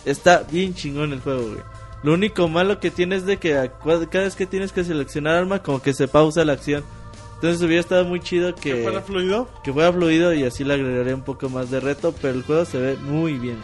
Está 0.06 0.44
bien 0.50 0.74
chingón 0.74 1.14
el 1.14 1.22
juego, 1.22 1.44
güey. 1.44 1.62
Lo 2.04 2.14
único 2.14 2.50
malo 2.50 2.80
que 2.80 2.92
tiene 2.92 3.16
es 3.16 3.26
de 3.26 3.38
que 3.38 3.72
cada 3.82 4.24
vez 4.26 4.36
que 4.36 4.46
tienes 4.46 4.74
que 4.74 4.84
seleccionar 4.84 5.36
arma, 5.36 5.64
como 5.64 5.82
que 5.82 5.94
se 5.94 6.08
pausa 6.10 6.44
la 6.44 6.54
acción. 6.54 6.84
Entonces 7.36 7.62
hubiera 7.62 7.80
estado 7.82 8.06
muy 8.06 8.20
chido 8.20 8.56
que, 8.56 8.74
¿Que 8.76 8.84
fuera 8.84 9.02
fluido? 9.02 9.48
que 9.64 9.72
fuera 9.74 9.92
fluido 9.92 10.34
y 10.34 10.44
así 10.44 10.64
le 10.64 10.74
agregaría 10.74 11.16
un 11.16 11.24
poco 11.24 11.50
más 11.50 11.70
de 11.72 11.80
reto, 11.80 12.14
pero 12.22 12.34
el 12.36 12.44
juego 12.44 12.66
se 12.66 12.78
ve 12.78 12.98
muy 12.98 13.34
bien. 13.40 13.58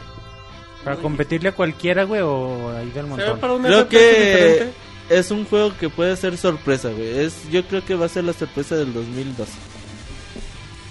Para 0.84 0.96
competirle 0.98 1.50
a 1.50 1.52
cualquiera, 1.56 2.04
güey, 2.04 2.22
o 2.22 2.70
ahí 2.72 2.86
del 2.92 2.94
Se 2.94 3.02
ve 3.02 3.08
montón. 3.10 3.40
para 3.40 3.54
un 3.54 3.64
Creo 3.64 3.88
que 3.90 3.98
diferente. 3.98 4.74
Es 5.10 5.32
un 5.32 5.46
juego 5.46 5.76
que 5.78 5.90
puede 5.90 6.16
ser 6.16 6.38
sorpresa, 6.38 6.90
güey. 6.90 7.20
Es, 7.20 7.50
yo 7.52 7.66
creo 7.66 7.84
que 7.86 7.96
va 7.96 8.06
a 8.06 8.10
ser 8.10 8.24
la 8.24 8.34
sorpresa 8.34 8.76
del 8.76 8.94
2012. 8.94 9.52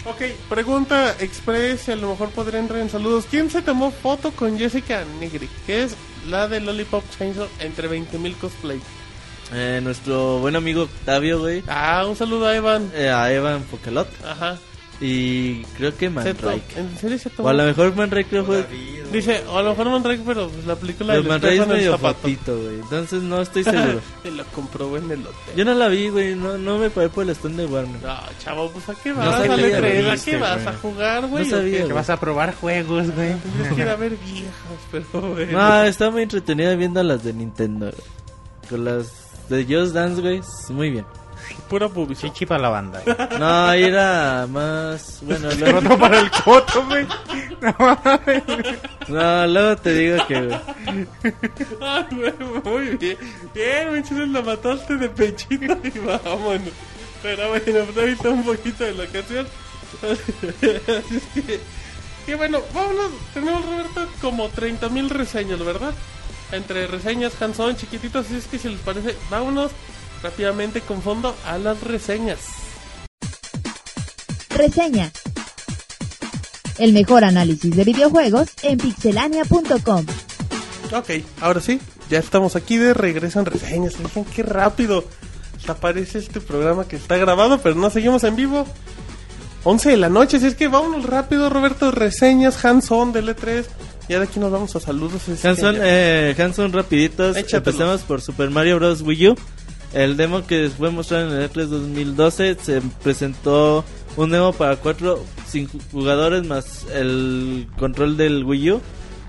Ok, 0.04 0.22
pregunta 0.48 1.14
express, 1.20 1.88
a 1.90 1.96
lo 1.96 2.10
mejor 2.10 2.30
podría 2.30 2.60
entrar 2.60 2.80
en 2.80 2.88
saludos. 2.88 3.26
¿Quién 3.30 3.50
se 3.50 3.60
tomó 3.62 3.90
foto 3.90 4.30
con 4.32 4.58
Jessica 4.58 5.04
Negri? 5.20 5.48
Que 5.66 5.82
es 5.82 5.96
la 6.28 6.48
de 6.48 6.60
Lollipop 6.60 7.04
Chainsaw 7.18 7.46
entre 7.60 7.90
20.000 7.90 8.36
cosplay. 8.36 8.80
Eh, 9.52 9.80
nuestro 9.82 10.38
buen 10.38 10.56
amigo 10.56 10.82
Octavio, 10.82 11.40
güey. 11.40 11.62
Ah, 11.66 12.04
un 12.08 12.16
saludo 12.16 12.46
a 12.46 12.56
Evan. 12.56 12.90
eh, 12.94 13.10
a 13.10 13.30
Evan 13.32 13.62
Pokelot. 13.64 14.08
Ajá. 14.24 14.58
Y 15.00 15.62
creo 15.76 15.96
que 15.96 16.10
Se 16.10 16.34
to- 16.34 16.46
Mandrake. 16.46 16.76
¿En 16.76 16.98
serio 16.98 17.18
se 17.18 17.28
O 17.28 17.32
tomó? 17.32 17.48
a 17.50 17.52
lo 17.52 17.64
mejor 17.64 17.94
Mandrake 17.94 18.28
creo 18.28 18.44
fue... 18.44 18.66
Dice, 19.12 19.42
o 19.48 19.56
a 19.56 19.62
lo 19.62 19.70
mejor 19.70 19.88
Mandrake, 19.90 20.20
pero 20.26 20.48
pues, 20.50 20.66
la 20.66 20.74
película 20.76 21.14
Pero 21.14 21.22
del 21.22 21.30
Mandrake 21.30 21.54
es 21.54 21.60
espejo 21.60 21.72
en 21.72 21.78
el 21.80 21.84
medio 21.86 21.98
fotito, 21.98 22.58
güey. 22.60 22.74
Entonces 22.80 23.22
no 23.22 23.40
estoy 23.40 23.64
seguro. 23.64 24.00
Y 24.24 24.30
lo 24.32 24.44
comprobó 24.46 24.96
en 24.98 25.10
el 25.10 25.20
hotel. 25.20 25.54
Yo 25.56 25.64
no 25.64 25.72
la 25.74 25.88
vi, 25.88 26.08
güey. 26.10 26.34
No, 26.34 26.58
no 26.58 26.78
me 26.78 26.90
paré 26.90 27.08
por 27.08 27.22
el 27.24 27.30
stand 27.30 27.56
de 27.56 27.66
Warner. 27.66 28.02
No, 28.02 28.16
chavo, 28.44 28.70
pues 28.70 28.88
a 28.88 28.94
qué 28.96 29.10
No 29.10 29.16
vas, 29.16 29.46
sabía, 29.46 29.76
a 29.76 29.80
güey. 29.80 30.06
¿A 30.08 30.12
Viste, 30.12 30.30
qué 30.32 30.36
vas? 30.36 30.56
güey. 30.62 30.66
¿A 30.68 30.78
jugar, 30.78 31.26
güey? 31.28 31.44
No 31.44 31.56
o 31.56 31.58
sabía, 31.58 31.78
qué? 31.82 31.86
Que 31.86 31.92
vas 31.94 32.10
a 32.10 32.20
probar 32.20 32.54
juegos, 32.56 33.10
güey. 33.14 33.34
Tendrías 33.36 33.74
que 33.74 33.80
ir 33.80 33.88
a 33.88 33.96
ver 33.96 34.16
viejas, 34.16 34.52
pero 34.90 35.04
bueno. 35.32 35.52
No, 35.52 35.82
estaba 35.84 36.10
muy 36.10 36.22
entretenida 36.22 36.74
viendo 36.74 37.02
las 37.02 37.22
de 37.24 37.32
Nintendo. 37.32 37.86
güey. 37.86 38.68
Con 38.68 38.84
las 38.84 39.10
de 39.48 39.64
Just 39.64 39.94
Dance, 39.94 40.20
güey. 40.20 40.40
Muy 40.68 40.90
bien. 40.90 41.06
Pura 41.68 41.88
publicidad. 41.88 42.32
Chichi 42.32 42.46
para 42.46 42.62
la 42.62 42.68
banda. 42.70 43.02
güey. 43.04 43.16
No, 43.38 43.66
ahí 43.66 43.84
era 43.84 44.46
más... 44.48 45.18
Bueno, 45.22 45.48
luego, 45.58 45.80
Roto 45.80 45.98
para 45.98 46.20
el 46.20 46.30
coto, 46.30 46.86
güey. 46.86 47.06
no, 49.08 49.46
luego 49.46 49.76
te 49.76 49.94
digo 49.94 50.26
que... 50.26 50.40
güey. 50.40 50.60
Ah, 51.80 52.06
güey, 52.10 52.34
muy 52.64 52.96
bien. 52.96 53.18
Bien, 53.54 53.92
Michel, 53.92 54.32
la 54.32 54.42
mataste 54.42 54.96
de 54.96 55.08
pechito 55.08 55.76
y 55.84 55.98
vámonos. 55.98 56.72
Pero 57.22 57.48
bueno, 57.48 57.64
pues 57.64 57.96
ahorita 57.98 58.28
un 58.30 58.44
poquito 58.44 58.84
de 58.84 58.94
la 58.94 59.06
canción. 59.06 59.46
Así 60.02 61.16
es 61.16 61.22
que, 61.34 61.60
que 62.26 62.34
bueno, 62.34 62.60
vámonos. 62.72 63.10
Tenemos, 63.34 63.64
Roberto, 63.64 64.08
como 64.20 64.48
30 64.48 64.88
mil 64.88 65.10
reseñas, 65.10 65.58
¿verdad? 65.64 65.92
Entre 66.52 66.86
reseñas, 66.86 67.40
hands-on, 67.40 67.76
chiquititos. 67.76 68.26
Así 68.26 68.36
es 68.36 68.46
que 68.46 68.58
si 68.58 68.68
les 68.68 68.80
parece, 68.80 69.16
vámonos 69.30 69.72
rápidamente 70.22 70.80
con 70.80 71.02
fondo 71.02 71.34
a 71.46 71.58
las 71.58 71.82
reseñas. 71.82 72.38
Reseña. 74.50 75.12
El 76.78 76.92
mejor 76.92 77.24
análisis 77.24 77.74
de 77.74 77.84
videojuegos 77.84 78.48
en 78.62 78.78
pixelania.com. 78.78 80.06
Ok, 80.92 81.10
ahora 81.40 81.60
sí, 81.60 81.80
ya 82.08 82.18
estamos 82.18 82.56
aquí 82.56 82.76
de 82.76 82.94
regreso 82.94 83.40
en 83.40 83.46
reseñas. 83.46 83.98
Miren 83.98 84.24
qué 84.24 84.42
rápido 84.42 85.04
aparece 85.66 86.18
este 86.18 86.40
programa 86.40 86.86
que 86.86 86.96
está 86.96 87.16
grabado, 87.16 87.58
pero 87.58 87.74
no 87.74 87.90
seguimos 87.90 88.24
en 88.24 88.36
vivo. 88.36 88.66
11 89.64 89.90
de 89.90 89.96
la 89.96 90.08
noche, 90.08 90.38
así 90.38 90.46
es 90.46 90.54
que 90.54 90.68
vámonos 90.68 91.04
rápido, 91.04 91.50
Roberto. 91.50 91.90
Reseñas, 91.90 92.64
hands-on 92.64 93.12
del 93.12 93.28
E3. 93.28 93.64
Ya 94.08 94.18
de 94.18 94.24
aquí 94.24 94.40
nos 94.40 94.50
vamos 94.50 94.74
a 94.74 94.80
saludos. 94.80 95.22
Hanson, 95.44 95.76
eh, 95.78 96.34
Hanson 96.38 96.72
rapiditos. 96.72 97.36
Échatelos. 97.36 97.80
Empecemos 97.80 98.00
por 98.02 98.22
Super 98.22 98.48
Mario 98.50 98.76
Bros. 98.76 99.02
Wii 99.02 99.28
U. 99.28 99.36
El 99.92 100.16
demo 100.16 100.46
que 100.46 100.70
fue 100.76 100.90
mostrado 100.90 101.34
en 101.34 101.40
el 101.40 101.50
E3 101.50 101.66
2012 101.66 102.56
se 102.60 102.80
presentó 103.02 103.84
un 104.16 104.30
demo 104.30 104.52
para 104.52 104.76
cuatro 104.76 105.24
cinco 105.48 105.78
jugadores 105.92 106.44
más 106.46 106.86
el 106.92 107.66
control 107.78 108.16
del 108.16 108.44
Wii 108.44 108.72
U. 108.72 108.80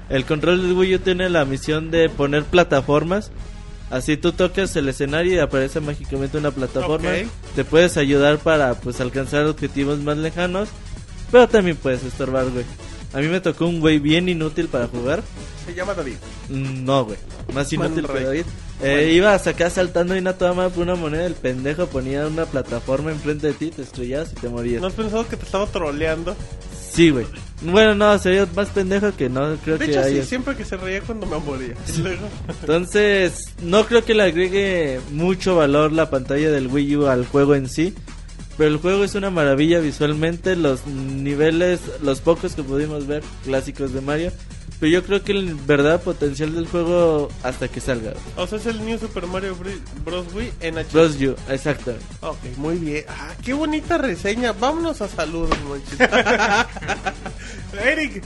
El 0.09 0.25
control 0.25 0.61
del 0.61 0.73
Wii 0.73 0.95
U 0.95 0.99
tiene 0.99 1.29
la 1.29 1.45
misión 1.45 1.91
de 1.91 2.09
poner 2.09 2.43
plataformas. 2.43 3.31
Así 3.89 4.17
tú 4.17 4.33
tocas 4.33 4.75
el 4.75 4.89
escenario 4.89 5.33
y 5.33 5.39
aparece 5.39 5.79
mágicamente 5.79 6.37
una 6.37 6.51
plataforma. 6.51 7.09
Ok. 7.09 7.27
Te 7.55 7.63
puedes 7.63 7.97
ayudar 7.97 8.37
para 8.37 8.75
pues 8.75 8.99
alcanzar 9.01 9.45
objetivos 9.45 9.99
más 9.99 10.17
lejanos. 10.17 10.69
Pero 11.31 11.47
también 11.47 11.77
puedes 11.77 12.03
estorbar, 12.03 12.49
güey. 12.49 12.65
A 13.13 13.19
mí 13.19 13.27
me 13.27 13.39
tocó 13.39 13.65
un 13.65 13.79
güey 13.79 13.97
bien 13.99 14.29
inútil 14.29 14.67
para 14.67 14.87
jugar. 14.87 15.23
Se 15.65 15.73
llama 15.73 15.93
David. 15.93 16.15
Mm, 16.49 16.83
No, 16.85 17.05
güey. 17.05 17.17
Más 17.53 17.71
inútil 17.71 18.05
que. 18.07 18.19
David. 18.23 18.45
Eh, 18.81 19.11
Iba 19.13 19.33
a 19.33 19.39
sacar 19.39 19.69
saltando 19.71 20.15
y 20.15 20.19
una 20.19 20.33
toma 20.33 20.69
por 20.69 20.83
una 20.83 20.95
moneda. 20.95 21.25
El 21.25 21.33
pendejo 21.35 21.87
ponía 21.87 22.25
una 22.27 22.45
plataforma 22.45 23.11
enfrente 23.11 23.47
de 23.47 23.53
ti, 23.53 23.71
te 23.71 23.81
estrellabas 23.81 24.31
y 24.31 24.35
te 24.35 24.47
morías. 24.49 24.81
¿No 24.81 24.87
has 24.87 24.93
pensado 24.93 25.27
que 25.27 25.35
te 25.35 25.45
estaba 25.45 25.65
troleando? 25.67 26.35
Sí, 26.91 27.09
güey. 27.11 27.25
Bueno, 27.61 27.93
no, 27.93 28.17
sería 28.17 28.47
más 28.55 28.69
pendejo 28.69 29.15
que 29.15 29.29
no. 29.29 29.55
Creo 29.63 29.77
De 29.77 29.85
que 29.85 29.91
hecho, 29.91 30.01
sí, 30.03 30.09
haya- 30.15 30.25
siempre 30.25 30.55
que 30.55 30.63
se 30.65 30.77
reía 30.77 31.01
cuando 31.01 31.25
me 31.25 31.37
moría. 31.39 31.73
Luego- 32.01 32.27
Entonces, 32.61 33.45
no 33.61 33.85
creo 33.85 34.03
que 34.05 34.13
le 34.13 34.23
agregue 34.23 34.99
mucho 35.11 35.55
valor 35.55 35.91
la 35.91 36.09
pantalla 36.09 36.49
del 36.49 36.67
Wii 36.67 36.95
U 36.97 37.07
al 37.07 37.25
juego 37.27 37.55
en 37.55 37.67
sí. 37.69 37.93
Pero 38.57 38.71
el 38.71 38.77
juego 38.77 39.03
es 39.03 39.15
una 39.15 39.29
maravilla 39.29 39.79
visualmente. 39.79 40.55
Los 40.55 40.85
niveles, 40.87 41.79
los 42.01 42.21
pocos 42.21 42.55
que 42.55 42.63
pudimos 42.63 43.07
ver, 43.07 43.23
clásicos 43.45 43.93
de 43.93 44.01
Mario. 44.01 44.31
Pero 44.79 44.91
yo 44.91 45.03
creo 45.03 45.23
que 45.23 45.33
el 45.33 45.55
verdadero 45.55 45.99
potencial 46.01 46.55
del 46.55 46.67
juego 46.67 47.29
hasta 47.43 47.67
que 47.67 47.81
salga. 47.81 48.13
o 48.37 48.47
sea, 48.47 48.57
es 48.57 48.65
el 48.65 48.85
New 48.85 48.97
Super 48.97 49.27
Mario 49.27 49.55
Bros. 50.05 50.25
Wii 50.33 50.53
en 50.61 50.75
HD. 50.77 50.91
Bros 50.93 51.15
U, 51.21 51.35
exacto. 51.49 51.93
Ok, 52.21 52.37
muy 52.57 52.77
bien. 52.77 53.03
Ah, 53.09 53.33
qué 53.43 53.53
bonita 53.53 53.97
reseña. 53.97 54.53
Vámonos 54.53 55.01
a 55.01 55.09
saludos. 55.09 55.57
Eric, 57.83 58.23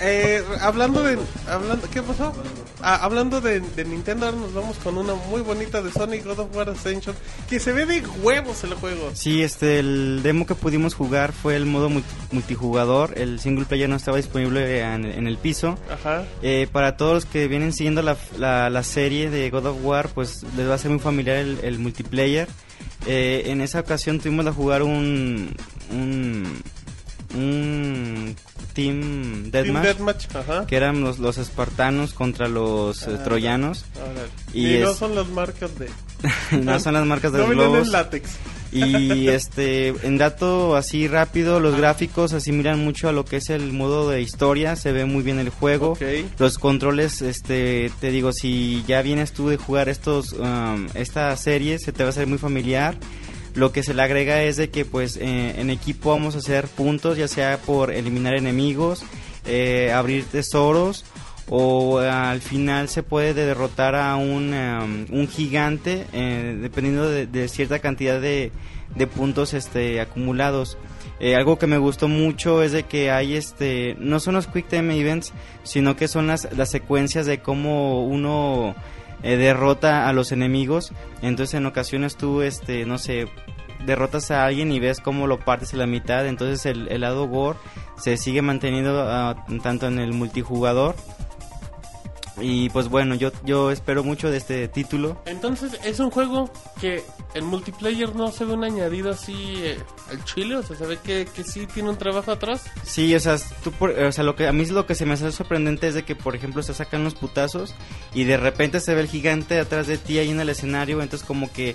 eh, 0.00 0.42
hablando 0.60 1.02
de... 1.02 1.18
Hablando, 1.48 1.88
¿Qué 1.90 2.02
pasó? 2.02 2.32
Ah, 2.80 2.96
hablando 3.02 3.40
de, 3.40 3.60
de 3.60 3.84
Nintendo, 3.84 4.26
ahora 4.26 4.38
nos 4.38 4.54
vamos 4.54 4.76
con 4.78 4.98
una 4.98 5.14
muy 5.14 5.40
bonita 5.42 5.82
de 5.82 5.92
Sonic 5.92 6.24
God 6.24 6.38
of 6.40 6.56
War 6.56 6.68
Ascension. 6.70 7.14
Que 7.48 7.60
se 7.60 7.72
ve 7.72 7.86
de 7.86 8.00
huevos 8.22 8.64
el 8.64 8.74
juego. 8.74 9.10
Sí, 9.14 9.42
este, 9.42 9.78
el 9.78 10.20
demo 10.22 10.46
que 10.46 10.54
pudimos 10.54 10.94
jugar 10.94 11.32
fue 11.32 11.54
el 11.56 11.66
modo 11.66 11.88
multi- 11.90 12.04
multijugador. 12.32 13.12
El 13.16 13.38
single 13.40 13.64
player 13.66 13.88
no 13.88 13.96
estaba 13.96 14.16
disponible 14.16 14.80
en, 14.80 15.04
en 15.04 15.26
el 15.26 15.38
piso. 15.38 15.78
Ajá. 15.90 16.24
Eh, 16.42 16.66
para 16.72 16.96
todos 16.96 17.14
los 17.14 17.24
que 17.26 17.46
vienen 17.48 17.72
siguiendo 17.72 18.02
la, 18.02 18.16
la- 18.38 18.70
la 18.70 18.82
serie 18.82 19.30
de 19.30 19.48
God 19.50 19.66
of 19.66 19.76
War, 19.82 20.08
pues 20.08 20.44
les 20.56 20.68
va 20.68 20.74
a 20.74 20.78
ser 20.78 20.90
muy 20.90 21.00
familiar 21.00 21.36
el, 21.36 21.58
el 21.62 21.78
multiplayer. 21.78 22.48
Eh, 23.06 23.44
en 23.46 23.60
esa 23.60 23.80
ocasión 23.80 24.18
tuvimos 24.20 24.46
a 24.46 24.52
jugar 24.52 24.82
un, 24.82 25.54
un, 25.90 26.62
un 27.34 28.36
Team 28.74 29.00
Team 29.00 29.50
Deathmatch, 29.50 29.84
Deathmatch. 29.84 30.26
Ajá. 30.36 30.66
que 30.66 30.76
eran 30.76 31.00
los, 31.02 31.18
los 31.18 31.38
espartanos 31.38 32.14
contra 32.14 32.48
los 32.48 33.02
eh, 33.06 33.16
Ah. 33.18 33.24
troyanos. 33.24 33.84
Y 34.54 34.78
no 34.78 34.94
son 34.94 35.14
las 35.14 35.28
marcas 35.28 35.70
de... 35.78 35.88
no 36.62 36.78
son 36.80 36.94
las 36.94 37.04
marcas 37.06 37.32
de 37.32 37.38
No 37.38 37.46
los 37.48 37.54
globos. 37.56 37.86
en 37.86 37.92
látex. 37.92 38.30
Y 38.74 39.28
este, 39.28 39.88
en 39.88 40.16
dato 40.16 40.76
así 40.76 41.06
rápido, 41.06 41.60
los 41.60 41.76
gráficos 41.76 42.32
asimilan 42.32 42.82
mucho 42.82 43.06
a 43.06 43.12
lo 43.12 43.26
que 43.26 43.36
es 43.36 43.50
el 43.50 43.70
modo 43.74 44.08
de 44.08 44.22
historia, 44.22 44.76
se 44.76 44.92
ve 44.92 45.04
muy 45.04 45.22
bien 45.22 45.38
el 45.38 45.50
juego. 45.50 45.98
Los 46.38 46.56
controles, 46.56 47.20
este, 47.20 47.90
te 48.00 48.10
digo, 48.10 48.32
si 48.32 48.82
ya 48.88 49.02
vienes 49.02 49.32
tú 49.32 49.50
de 49.50 49.58
jugar 49.58 49.90
estos, 49.90 50.32
um, 50.32 50.86
esta 50.94 51.36
serie, 51.36 51.78
se 51.78 51.92
te 51.92 52.02
va 52.02 52.08
a 52.08 52.10
hacer 52.12 52.26
muy 52.26 52.38
familiar. 52.38 52.96
Lo 53.54 53.70
que 53.70 53.82
se 53.82 53.92
le 53.92 54.02
agrega 54.02 54.42
es 54.42 54.56
de 54.56 54.70
que, 54.70 54.84
pues, 54.84 55.18
eh, 55.18 55.60
en 55.60 55.68
equipo 55.68 56.10
vamos 56.10 56.34
a 56.34 56.38
hacer 56.38 56.68
puntos, 56.68 57.18
ya 57.18 57.28
sea 57.28 57.58
por 57.58 57.92
eliminar 57.92 58.34
enemigos, 58.34 59.04
eh, 59.44 59.92
abrir 59.92 60.24
tesoros, 60.24 61.04
o 61.48 61.98
al 61.98 62.40
final 62.40 62.88
se 62.88 63.02
puede 63.02 63.34
derrotar 63.34 63.94
a 63.94 64.16
un, 64.16 64.54
um, 64.54 65.04
un 65.10 65.28
gigante, 65.28 66.06
eh, 66.14 66.56
dependiendo 66.62 67.10
de, 67.10 67.48
cierta 67.48 67.80
cantidad 67.80 68.20
de, 68.20 68.52
de 68.94 69.06
puntos 69.06 69.52
este, 69.52 70.00
acumulados. 70.00 70.78
Algo 71.36 71.56
que 71.56 71.68
me 71.68 71.78
gustó 71.78 72.08
mucho 72.08 72.64
es 72.64 72.72
de 72.72 72.82
que 72.82 73.12
hay 73.12 73.36
este 73.36 73.94
no 74.00 74.18
son 74.18 74.34
los 74.34 74.48
quick 74.48 74.66
time 74.66 74.98
events 74.98 75.32
sino 75.62 75.94
que 75.94 76.08
son 76.08 76.26
las, 76.26 76.48
las 76.56 76.68
secuencias 76.68 77.26
de 77.26 77.38
cómo 77.38 78.04
uno 78.04 78.74
eh, 79.22 79.36
derrota 79.36 80.08
a 80.08 80.12
los 80.12 80.32
enemigos. 80.32 80.92
Entonces 81.22 81.54
en 81.54 81.66
ocasiones 81.66 82.16
tú 82.16 82.42
este 82.42 82.84
no 82.86 82.98
sé 82.98 83.28
derrotas 83.84 84.30
a 84.30 84.44
alguien 84.44 84.70
y 84.70 84.80
ves 84.80 85.00
cómo 85.00 85.26
lo 85.26 85.40
partes 85.40 85.74
a 85.74 85.76
la 85.76 85.86
mitad. 85.86 86.26
Entonces 86.26 86.66
el, 86.66 86.88
el 86.88 87.02
lado 87.02 87.26
gore 87.26 87.58
se 87.96 88.16
sigue 88.16 88.42
manteniendo 88.42 89.02
ah, 89.08 89.44
tanto 89.62 89.86
en 89.86 89.98
el 89.98 90.12
multijugador 90.12 90.94
Y 92.42 92.68
pues 92.70 92.88
bueno, 92.88 93.14
yo, 93.14 93.30
yo 93.44 93.70
espero 93.70 94.02
mucho 94.04 94.30
de 94.30 94.36
este 94.38 94.66
título. 94.68 95.16
Entonces, 95.26 95.78
es 95.84 96.00
un 96.00 96.10
juego 96.10 96.50
que 96.80 97.02
en 97.34 97.44
multiplayer 97.46 98.14
no 98.14 98.30
se 98.32 98.44
ve 98.44 98.52
un 98.54 98.64
añadido 98.64 99.10
así 99.12 99.54
eh, 99.58 99.78
al 100.10 100.22
chile, 100.24 100.56
o 100.56 100.62
sea, 100.62 100.76
se 100.76 100.84
ve 100.86 100.98
que, 101.02 101.26
que 101.34 101.44
sí 101.44 101.66
tiene 101.66 101.88
un 101.88 101.96
trabajo 101.96 102.32
atrás. 102.32 102.64
Sí, 102.84 103.14
o 103.14 103.20
sea, 103.20 103.36
tú 103.62 103.70
por- 103.72 103.90
o 103.90 104.12
sea, 104.12 104.24
lo 104.24 104.34
que 104.36 104.46
a 104.48 104.52
mí 104.52 104.66
lo 104.66 104.86
que 104.86 104.94
se 104.94 105.06
me 105.06 105.14
hace 105.14 105.30
sorprendente 105.32 105.88
es 105.88 105.94
de 105.94 106.02
que, 106.04 106.14
por 106.16 106.34
ejemplo, 106.36 106.62
se 106.62 106.74
sacan 106.74 107.04
los 107.04 107.14
putazos 107.14 107.74
y 108.12 108.24
de 108.24 108.36
repente 108.36 108.80
se 108.80 108.94
ve 108.94 109.00
el 109.02 109.08
gigante 109.08 109.58
atrás 109.58 109.86
de 109.86 109.96
ti 109.98 110.18
ahí 110.18 110.30
en 110.30 110.40
el 110.40 110.48
escenario, 110.48 111.00
entonces 111.00 111.26
como 111.26 111.50
que 111.52 111.74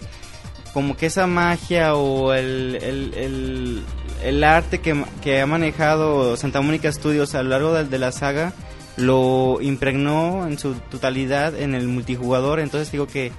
como 0.74 0.96
que 0.96 1.08
esa 1.08 1.26
magia 1.26 1.96
o 1.96 2.34
el, 2.34 2.78
el, 2.84 3.14
el, 3.16 3.84
el 4.24 4.44
arte 4.44 4.80
que, 4.80 5.04
que 5.24 5.42
ha 5.42 5.48
manejado 5.48 6.38
Santa 6.38 6.62
Mónica 6.62 6.92
Studios 6.92 7.34
a 7.34 7.42
lo 7.42 7.50
largo 7.50 7.74
de, 7.74 7.86
de 7.86 7.98
la 7.98 8.12
saga 8.12 8.54
lo 8.98 9.60
impregnó 9.62 10.48
en 10.48 10.58
su 10.60 10.74
totalidad 10.74 11.56
en 11.60 11.76
el 11.76 11.88
multijugador, 11.88 12.60
entonces 12.60 12.92
digo 12.92 13.08
que, 13.08 13.32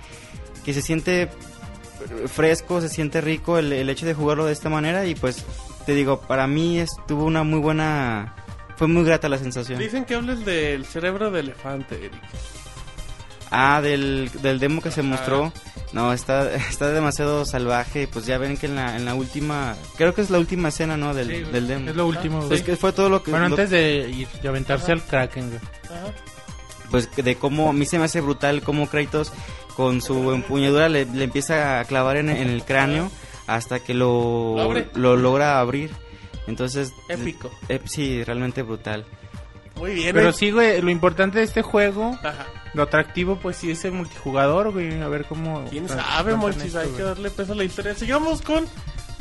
que 0.64 0.72
se 0.72 0.82
siente 0.82 1.28
fresco, 2.26 2.80
se 2.80 2.88
siente 2.88 3.20
rico 3.20 3.58
el, 3.58 3.72
el 3.72 3.90
hecho 3.90 4.06
de 4.06 4.14
jugarlo 4.14 4.46
de 4.46 4.52
esta 4.52 4.68
manera 4.68 5.04
y 5.06 5.14
pues 5.14 5.44
te 5.84 5.94
digo, 5.94 6.20
para 6.20 6.46
mí 6.46 6.78
estuvo 6.78 7.24
una 7.24 7.42
muy 7.42 7.58
buena, 7.60 8.34
fue 8.76 8.88
muy 8.88 9.04
grata 9.04 9.28
la 9.28 9.38
sensación. 9.38 9.78
Dicen 9.78 10.04
que 10.04 10.14
hables 10.14 10.44
del 10.44 10.84
cerebro 10.84 11.30
de 11.30 11.40
elefante, 11.40 11.96
Eric. 11.96 12.22
Ah, 13.50 13.80
del, 13.80 14.30
del 14.42 14.58
demo 14.58 14.82
que 14.82 14.90
se 14.90 15.02
mostró, 15.02 15.52
no, 15.92 16.12
está, 16.12 16.54
está 16.54 16.90
demasiado 16.90 17.44
salvaje, 17.44 18.06
pues 18.06 18.26
ya 18.26 18.36
ven 18.38 18.56
que 18.56 18.66
en 18.66 18.74
la, 18.76 18.96
en 18.96 19.04
la 19.04 19.14
última, 19.14 19.74
creo 19.96 20.14
que 20.14 20.20
es 20.20 20.30
la 20.30 20.38
última 20.38 20.68
escena, 20.68 20.96
¿no? 20.96 21.14
Del, 21.14 21.28
Sí, 21.46 21.50
del 21.50 21.66
demo. 21.68 21.88
Es 21.90 21.96
lo 21.96 22.06
último, 22.06 22.38
Pues 22.38 22.48
güey. 22.48 22.62
que 22.64 22.76
fue 22.76 22.92
todo 22.92 23.08
lo 23.08 23.22
que... 23.22 23.30
Bueno, 23.30 23.48
lo- 23.48 23.54
antes 23.54 23.70
de 23.70 24.08
ir 24.10 24.28
y 24.42 24.46
aventarse 24.46 24.92
al 24.92 25.02
Kraken, 25.02 25.48
güey. 25.50 25.60
Ajá. 25.84 26.12
pues 26.90 27.08
de 27.16 27.36
cómo 27.36 27.70
a 27.70 27.72
mí 27.72 27.84
se 27.86 27.98
me 27.98 28.04
hace 28.04 28.20
brutal 28.20 28.62
cómo 28.62 28.86
Kratos 28.88 29.32
con 29.76 30.00
su 30.02 30.32
empuñadura 30.32 30.88
le, 30.88 31.04
le 31.06 31.24
empieza 31.24 31.80
a 31.80 31.84
clavar 31.84 32.16
en, 32.16 32.28
en 32.30 32.48
el 32.48 32.64
cráneo 32.64 33.10
hasta 33.46 33.80
que 33.80 33.94
lo, 33.94 34.56
lo 34.94 35.16
logra 35.16 35.60
abrir. 35.60 35.90
Entonces, 36.46 36.92
Épico. 37.08 37.50
eh, 37.68 37.80
sí, 37.84 38.24
realmente 38.24 38.62
brutal. 38.62 39.04
Muy 39.78 39.94
bien. 39.94 40.14
Pero 40.14 40.30
eh. 40.30 40.32
sí, 40.32 40.50
güey, 40.50 40.80
lo 40.82 40.90
importante 40.90 41.38
de 41.38 41.44
este 41.44 41.62
juego, 41.62 42.18
Ajá. 42.22 42.46
lo 42.74 42.82
atractivo, 42.82 43.38
pues 43.40 43.56
sí 43.56 43.70
es 43.70 43.84
el 43.84 43.92
multijugador, 43.92 44.72
güey. 44.72 45.00
A 45.00 45.08
ver 45.08 45.24
cómo. 45.26 45.64
¿Quién 45.70 45.88
sabe, 45.88 46.34
Monchis? 46.36 46.64
esto, 46.64 46.78
Hay 46.80 46.86
güey. 46.86 46.96
que 46.96 47.02
darle 47.04 47.30
peso 47.30 47.52
a 47.52 47.56
la 47.56 47.64
historia. 47.64 47.94
Sigamos 47.94 48.42
con 48.42 48.66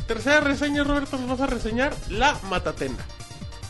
tercera 0.07 0.39
reseña, 0.41 0.83
Roberto. 0.83 1.17
Nos 1.17 1.29
vas 1.29 1.41
a 1.41 1.47
reseñar 1.47 1.93
La 2.09 2.37
Matatena. 2.49 2.97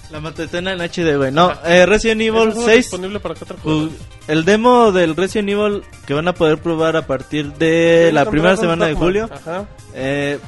La 0.10 0.22
matatena 0.22 0.72
en 0.72 0.80
HD, 0.80 1.18
güey. 1.18 1.34
No, 1.34 1.52
eh, 1.66 1.86
Resident 1.86 2.22
¿Es 2.22 2.30
un 2.30 2.38
Evil 2.38 2.52
juego 2.54 2.66
6. 2.70 2.78
disponible 2.78 3.20
para 3.20 3.36
cuatro 3.36 3.58
ju- 3.58 3.62
jugadores? 3.62 3.98
El 4.30 4.46
demo 4.46 4.92
del 4.94 5.18
Resident 5.18 5.50
Evil 5.50 5.84
que 6.06 6.14
van 6.14 6.30
a 6.30 6.34
poder 6.34 6.60
probar 6.60 6.96
a 6.96 7.06
partir 7.06 7.52
de 7.56 8.12
la 8.14 8.24
primera 8.30 8.56
semana 8.56 8.86
de 8.86 8.94
julio. 8.94 9.30
Ajá. 9.30 9.66
Eh, 9.94 10.40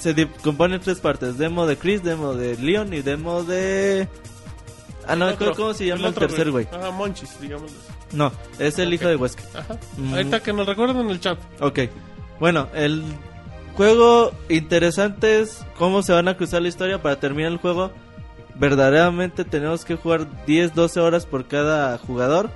se 0.00 0.26
compone 0.42 0.76
en 0.76 0.80
tres 0.80 1.00
partes: 1.00 1.36
demo 1.36 1.66
de 1.66 1.76
Chris, 1.76 2.02
demo 2.02 2.32
de 2.32 2.56
Leon 2.56 2.94
y 2.94 3.02
demo 3.02 3.42
de. 3.44 4.08
Ah, 5.06 5.16
no, 5.16 5.26
otro, 5.26 5.54
¿cómo 5.54 5.74
se 5.74 5.86
llama 5.86 6.00
el, 6.00 6.06
otro, 6.06 6.26
tercer, 6.26 6.50
güey? 6.50 6.66
Ajá, 6.72 6.90
Monchis, 6.90 7.40
digamos. 7.40 7.70
No, 8.12 8.32
es 8.58 8.78
el 8.78 8.92
hijo 8.92 9.06
de 9.08 9.16
Wesker. 9.16 9.44
Ajá. 9.54 9.78
Mm. 9.96 10.14
Ahorita 10.14 10.42
que 10.42 10.52
nos 10.52 10.66
recuerden 10.66 10.98
en 10.98 11.10
el 11.10 11.20
chat. 11.20 11.38
Ok. 11.60 11.80
Bueno, 12.40 12.68
el 12.74 13.02
juego 13.76 14.32
interesante 14.48 15.40
es 15.40 15.64
cómo 15.78 16.02
se 16.02 16.12
van 16.12 16.28
a 16.28 16.36
cruzar 16.36 16.62
la 16.62 16.68
historia 16.68 17.02
para 17.02 17.20
terminar 17.20 17.52
el 17.52 17.58
juego. 17.58 17.92
Verdaderamente 18.54 19.44
tenemos 19.44 19.84
que 19.84 19.96
jugar 19.96 20.26
10, 20.46 20.74
12 20.74 21.00
horas 21.00 21.26
por 21.26 21.46
cada 21.46 21.96
jugador. 21.98 22.50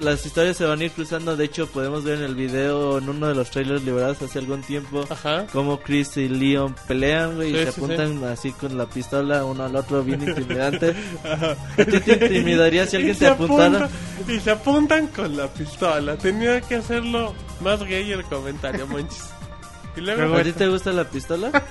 Las 0.00 0.24
historias 0.26 0.56
se 0.56 0.64
van 0.64 0.80
a 0.80 0.84
ir 0.84 0.90
cruzando. 0.90 1.36
De 1.36 1.44
hecho, 1.44 1.66
podemos 1.66 2.04
ver 2.04 2.18
en 2.18 2.24
el 2.24 2.34
video, 2.34 2.98
en 2.98 3.08
uno 3.08 3.28
de 3.28 3.34
los 3.34 3.50
trailers 3.50 3.82
liberados 3.84 4.20
hace 4.22 4.38
algún 4.38 4.62
tiempo, 4.62 5.04
Ajá. 5.08 5.46
cómo 5.52 5.80
Chris 5.80 6.16
y 6.16 6.28
Leon 6.28 6.74
pelean, 6.86 7.36
güey, 7.36 7.50
y 7.50 7.64
se 7.64 7.72
sí, 7.72 7.80
apuntan 7.80 8.24
así 8.24 8.52
con 8.52 8.76
la 8.76 8.86
pistola 8.86 9.44
uno 9.44 9.64
al 9.64 9.76
otro, 9.76 10.02
bien 10.02 10.22
intimidante. 10.28 10.94
¿A 11.24 11.84
ti 11.84 12.00
te 12.00 12.12
intimidaría 12.26 12.86
si 12.86 12.96
alguien 12.96 13.14
te 13.14 13.20
se 13.20 13.26
apuntara? 13.28 13.88
y 14.28 14.38
se 14.40 14.50
apuntan 14.50 15.06
con 15.08 15.36
la 15.36 15.48
pistola. 15.48 16.16
Tenía 16.16 16.60
que 16.60 16.76
hacerlo 16.76 17.34
más 17.60 17.82
gay 17.84 18.10
el 18.12 18.24
comentario, 18.24 18.86
Monchis. 18.86 19.24
Y 19.96 20.00
luego. 20.00 20.36
¿A 20.36 20.42
ti 20.42 20.52
te 20.52 20.68
gusta 20.68 20.92
la 20.92 21.04
pistola? 21.04 21.50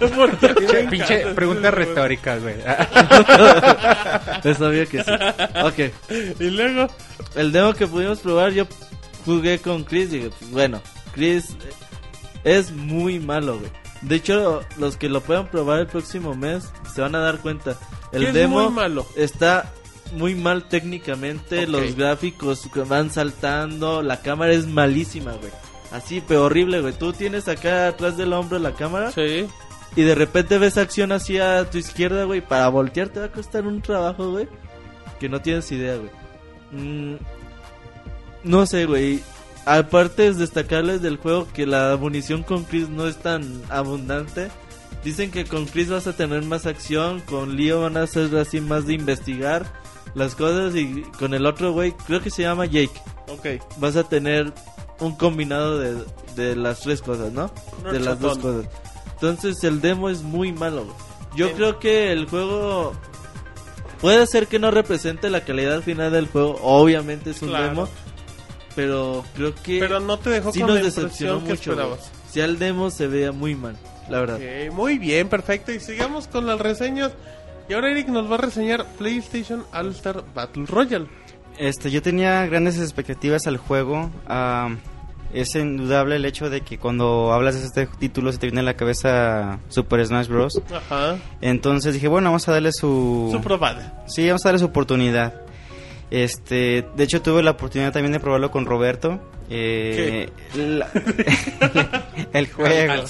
Pinche 0.90 1.26
pregunta 1.34 1.70
retórica, 1.70 2.36
güey. 2.38 2.56
Es 4.44 4.60
obvio 4.60 4.88
que 4.88 5.02
sí. 5.02 5.10
Ok. 5.62 6.40
Y 6.40 6.50
luego. 6.50 6.86
El 7.34 7.52
demo 7.52 7.72
que 7.74 7.86
pudimos 7.86 8.20
probar, 8.20 8.52
yo 8.52 8.66
jugué 9.24 9.58
con 9.58 9.84
Chris 9.84 10.12
y 10.12 10.18
dije, 10.18 10.30
pues, 10.38 10.50
bueno, 10.50 10.82
Chris 11.14 11.50
eh, 11.50 11.72
es 12.44 12.72
muy 12.72 13.18
malo, 13.18 13.58
güey. 13.58 13.70
De 14.02 14.16
hecho, 14.16 14.62
los 14.78 14.96
que 14.96 15.08
lo 15.08 15.20
puedan 15.20 15.46
probar 15.48 15.80
el 15.80 15.86
próximo 15.86 16.34
mes 16.34 16.70
se 16.92 17.00
van 17.00 17.14
a 17.14 17.20
dar 17.20 17.38
cuenta. 17.38 17.78
El 18.12 18.24
es 18.24 18.34
demo 18.34 18.64
muy 18.64 18.72
malo. 18.72 19.06
está 19.16 19.72
muy 20.12 20.34
mal 20.34 20.68
técnicamente, 20.68 21.66
los 21.66 21.94
gráficos 21.96 22.68
que 22.72 22.80
van 22.80 23.10
saltando, 23.10 24.02
la 24.02 24.20
cámara 24.20 24.52
es 24.52 24.66
malísima, 24.66 25.32
güey. 25.32 25.52
Así, 25.92 26.22
pero 26.26 26.44
horrible, 26.44 26.80
güey. 26.80 26.92
Tú 26.94 27.12
tienes 27.12 27.48
acá 27.48 27.88
atrás 27.88 28.16
del 28.16 28.32
hombro 28.32 28.58
la 28.58 28.72
cámara 28.72 29.10
Sí. 29.12 29.46
y 29.94 30.02
de 30.02 30.14
repente 30.14 30.58
ves 30.58 30.78
acción 30.78 31.12
hacia 31.12 31.68
tu 31.70 31.78
izquierda, 31.78 32.24
güey. 32.24 32.40
Para 32.40 32.68
voltear 32.68 33.08
te 33.10 33.20
va 33.20 33.26
a 33.26 33.32
costar 33.32 33.66
un 33.66 33.82
trabajo, 33.82 34.30
güey. 34.30 34.48
Que 35.20 35.28
no 35.28 35.40
tienes 35.42 35.70
idea, 35.70 35.96
güey. 35.96 36.10
Mm, 36.72 37.16
no 38.44 38.66
sé, 38.66 38.86
güey. 38.86 39.20
Aparte 39.66 40.26
es 40.26 40.38
destacarles 40.38 41.02
del 41.02 41.18
juego 41.18 41.46
que 41.52 41.66
la 41.66 41.96
munición 42.00 42.42
con 42.42 42.64
Chris 42.64 42.88
no 42.88 43.06
es 43.06 43.16
tan 43.18 43.62
abundante. 43.68 44.48
Dicen 45.04 45.30
que 45.30 45.44
con 45.44 45.66
Chris 45.66 45.90
vas 45.90 46.06
a 46.06 46.16
tener 46.16 46.42
más 46.42 46.66
acción, 46.66 47.20
con 47.20 47.56
Leo 47.56 47.82
van 47.82 47.96
a 47.96 48.06
ser 48.06 48.34
así 48.36 48.60
más 48.60 48.86
de 48.86 48.94
investigar 48.94 49.66
las 50.14 50.34
cosas 50.34 50.74
y 50.74 51.02
con 51.18 51.32
el 51.34 51.46
otro 51.46 51.72
güey, 51.72 51.92
creo 52.06 52.20
que 52.20 52.30
se 52.30 52.42
llama 52.42 52.66
Jake, 52.66 52.92
Ok. 53.28 53.46
vas 53.78 53.96
a 53.96 54.04
tener 54.04 54.52
un 55.06 55.16
combinado 55.16 55.78
de, 55.78 55.96
de 56.36 56.56
las 56.56 56.80
tres 56.80 57.02
cosas, 57.02 57.32
¿no? 57.32 57.50
Un 57.84 57.92
de 57.92 58.00
las 58.00 58.18
dos 58.20 58.38
cosas. 58.38 58.66
Entonces 59.14 59.62
el 59.64 59.80
demo 59.80 60.08
es 60.08 60.22
muy 60.22 60.52
malo. 60.52 60.86
Yo 61.36 61.52
creo 61.52 61.78
que 61.78 62.12
el 62.12 62.26
juego 62.26 62.92
puede 64.00 64.26
ser 64.26 64.46
que 64.48 64.58
no 64.58 64.70
represente 64.70 65.30
la 65.30 65.42
calidad 65.42 65.80
final 65.82 66.12
del 66.12 66.26
juego. 66.28 66.58
Obviamente 66.62 67.30
es 67.30 67.40
un 67.42 67.48
Claro. 67.48 67.64
demo, 67.68 67.88
pero 68.74 69.24
creo 69.34 69.54
que 69.62 69.78
Pero 69.78 70.00
no 70.00 70.18
te 70.18 70.30
dejó 70.30 70.52
sí 70.52 70.60
con 70.60 70.68
nos 70.70 70.78
la 70.78 70.84
decepcionó 70.84 71.34
que 71.44 71.50
mucho. 71.50 71.70
esperabas. 71.72 72.10
Si 72.30 72.40
el 72.40 72.58
demo 72.58 72.90
se 72.90 73.06
veía 73.06 73.32
muy 73.32 73.54
mal, 73.54 73.76
la 74.08 74.20
verdad. 74.20 74.38
Muy 74.72 74.98
bien, 74.98 75.28
perfecto. 75.28 75.72
Y 75.72 75.80
sigamos 75.80 76.26
con 76.28 76.46
las 76.46 76.58
reseñas. 76.60 77.12
Y 77.68 77.74
ahora 77.74 77.90
Eric 77.90 78.08
nos 78.08 78.30
va 78.30 78.34
a 78.34 78.38
reseñar 78.38 78.84
PlayStation 78.98 79.64
All 79.72 79.88
Star 79.90 80.24
Battle 80.34 80.64
Royale. 80.66 81.06
Este, 81.58 81.90
yo 81.90 82.02
tenía 82.02 82.44
grandes 82.46 82.78
expectativas 82.80 83.46
al 83.46 83.56
juego. 83.58 84.10
ah, 84.26 84.70
es 85.32 85.54
indudable 85.54 86.16
el 86.16 86.24
hecho 86.24 86.50
de 86.50 86.60
que 86.62 86.78
cuando 86.78 87.32
hablas 87.32 87.54
de 87.60 87.66
este 87.66 87.86
título 87.98 88.32
se 88.32 88.38
te 88.38 88.46
viene 88.46 88.60
a 88.60 88.64
la 88.64 88.74
cabeza 88.74 89.58
Super 89.68 90.04
Smash 90.06 90.28
Bros. 90.28 90.60
Ajá. 90.74 91.16
Entonces 91.40 91.94
dije, 91.94 92.08
bueno, 92.08 92.28
vamos 92.30 92.46
a 92.48 92.52
darle 92.52 92.72
su... 92.72 93.28
Su 93.32 93.40
probada. 93.40 94.04
Sí, 94.06 94.26
vamos 94.26 94.44
a 94.44 94.48
darle 94.48 94.58
su 94.60 94.66
oportunidad. 94.66 95.34
Este, 96.10 96.86
de 96.94 97.04
hecho 97.04 97.22
tuve 97.22 97.42
la 97.42 97.52
oportunidad 97.52 97.92
también 97.92 98.12
de 98.12 98.20
probarlo 98.20 98.50
con 98.50 98.66
Roberto. 98.66 99.18
Eh, 99.48 100.28
la- 100.54 100.88
el 102.32 102.50
juego. 102.50 102.92
Al. 102.92 103.04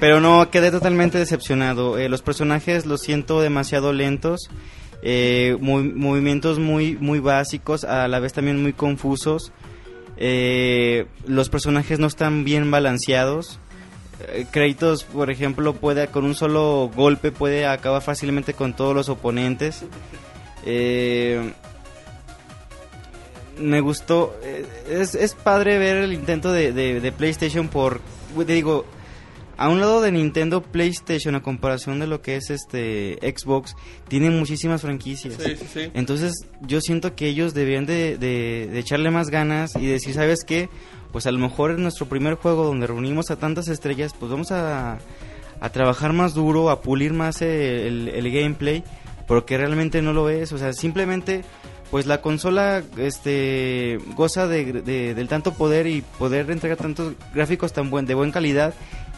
Pero 0.00 0.20
no, 0.20 0.50
quedé 0.50 0.70
totalmente 0.70 1.18
decepcionado. 1.18 1.98
Eh, 1.98 2.08
los 2.08 2.22
personajes 2.22 2.86
los 2.86 3.00
siento 3.00 3.40
demasiado 3.40 3.92
lentos. 3.92 4.48
Eh, 5.06 5.56
movimientos 5.60 6.58
muy, 6.58 6.96
muy 6.96 7.20
básicos, 7.20 7.84
a 7.84 8.08
la 8.08 8.18
vez 8.20 8.32
también 8.32 8.60
muy 8.62 8.72
confusos. 8.72 9.52
Eh, 10.16 11.06
los 11.26 11.50
personajes 11.50 11.98
no 11.98 12.06
están 12.06 12.44
bien 12.44 12.70
balanceados. 12.70 13.58
Eh, 14.28 14.46
por 15.04 15.30
ejemplo, 15.30 15.74
puede 15.74 16.06
con 16.08 16.24
un 16.24 16.34
solo 16.34 16.90
golpe 16.96 17.32
puede 17.32 17.66
acabar 17.66 18.00
fácilmente 18.00 18.54
con 18.54 18.74
todos 18.74 18.94
los 18.94 19.08
oponentes. 19.10 19.84
Eh, 20.64 21.52
me 23.58 23.80
gustó. 23.80 24.34
eh, 24.42 24.64
es, 24.88 25.14
es 25.14 25.34
padre 25.34 25.78
ver 25.78 25.98
el 25.98 26.12
intento 26.12 26.52
de, 26.52 26.72
de- 26.72 27.00
de 27.00 27.12
PlayStation 27.12 27.68
por. 27.68 28.00
Te 28.46 28.52
digo, 28.52 28.84
a 29.56 29.68
un 29.68 29.80
lado 29.80 30.00
de 30.00 30.10
Nintendo, 30.12 30.62
PlayStation, 30.62 31.34
a 31.34 31.42
comparación 31.42 32.00
de 32.00 32.06
lo 32.06 32.20
que 32.22 32.36
es 32.36 32.50
este 32.50 33.18
Xbox, 33.22 33.76
tiene 34.08 34.30
muchísimas 34.30 34.82
franquicias. 34.82 35.34
Sí, 35.34 35.56
sí, 35.56 35.66
sí. 35.72 35.90
Entonces, 35.94 36.32
yo 36.62 36.80
siento 36.80 37.14
que 37.14 37.28
ellos 37.28 37.54
deberían 37.54 37.86
de, 37.86 38.18
de- 38.18 38.68
de 38.72 38.78
echarle 38.78 39.10
más 39.10 39.30
ganas 39.30 39.76
y 39.76 39.86
decir, 39.86 40.14
¿sabes 40.14 40.44
qué? 40.44 40.68
Pues 41.12 41.26
a 41.26 41.30
lo 41.32 41.38
mejor 41.38 41.70
en 41.72 41.82
nuestro 41.82 42.06
primer 42.06 42.34
juego 42.34 42.64
donde 42.64 42.86
reunimos 42.88 43.30
a 43.30 43.36
tantas 43.36 43.68
estrellas, 43.68 44.12
pues 44.18 44.30
vamos 44.32 44.50
a, 44.50 44.98
a 45.60 45.68
trabajar 45.70 46.12
más 46.12 46.34
duro, 46.34 46.70
a 46.70 46.82
pulir 46.82 47.12
más 47.12 47.40
el, 47.42 48.08
el 48.08 48.30
gameplay 48.32 48.82
porque 49.28 49.56
realmente 49.56 50.02
no 50.02 50.12
lo 50.12 50.28
es, 50.28 50.52
o 50.52 50.58
sea, 50.58 50.72
simplemente 50.72 51.44
pues 51.90 52.06
la 52.06 52.20
consola 52.20 52.82
este 52.98 53.98
goza 54.16 54.46
de, 54.48 54.72
de- 54.82 55.14
del 55.14 55.28
tanto 55.28 55.54
poder 55.54 55.86
y 55.86 56.02
poder 56.18 56.50
entregar 56.50 56.76
tantos 56.78 57.14
gráficos 57.32 57.72
tan 57.72 57.88
buen 57.90 58.04
de 58.06 58.14
buena 58.14 58.32
calidad 58.32 58.74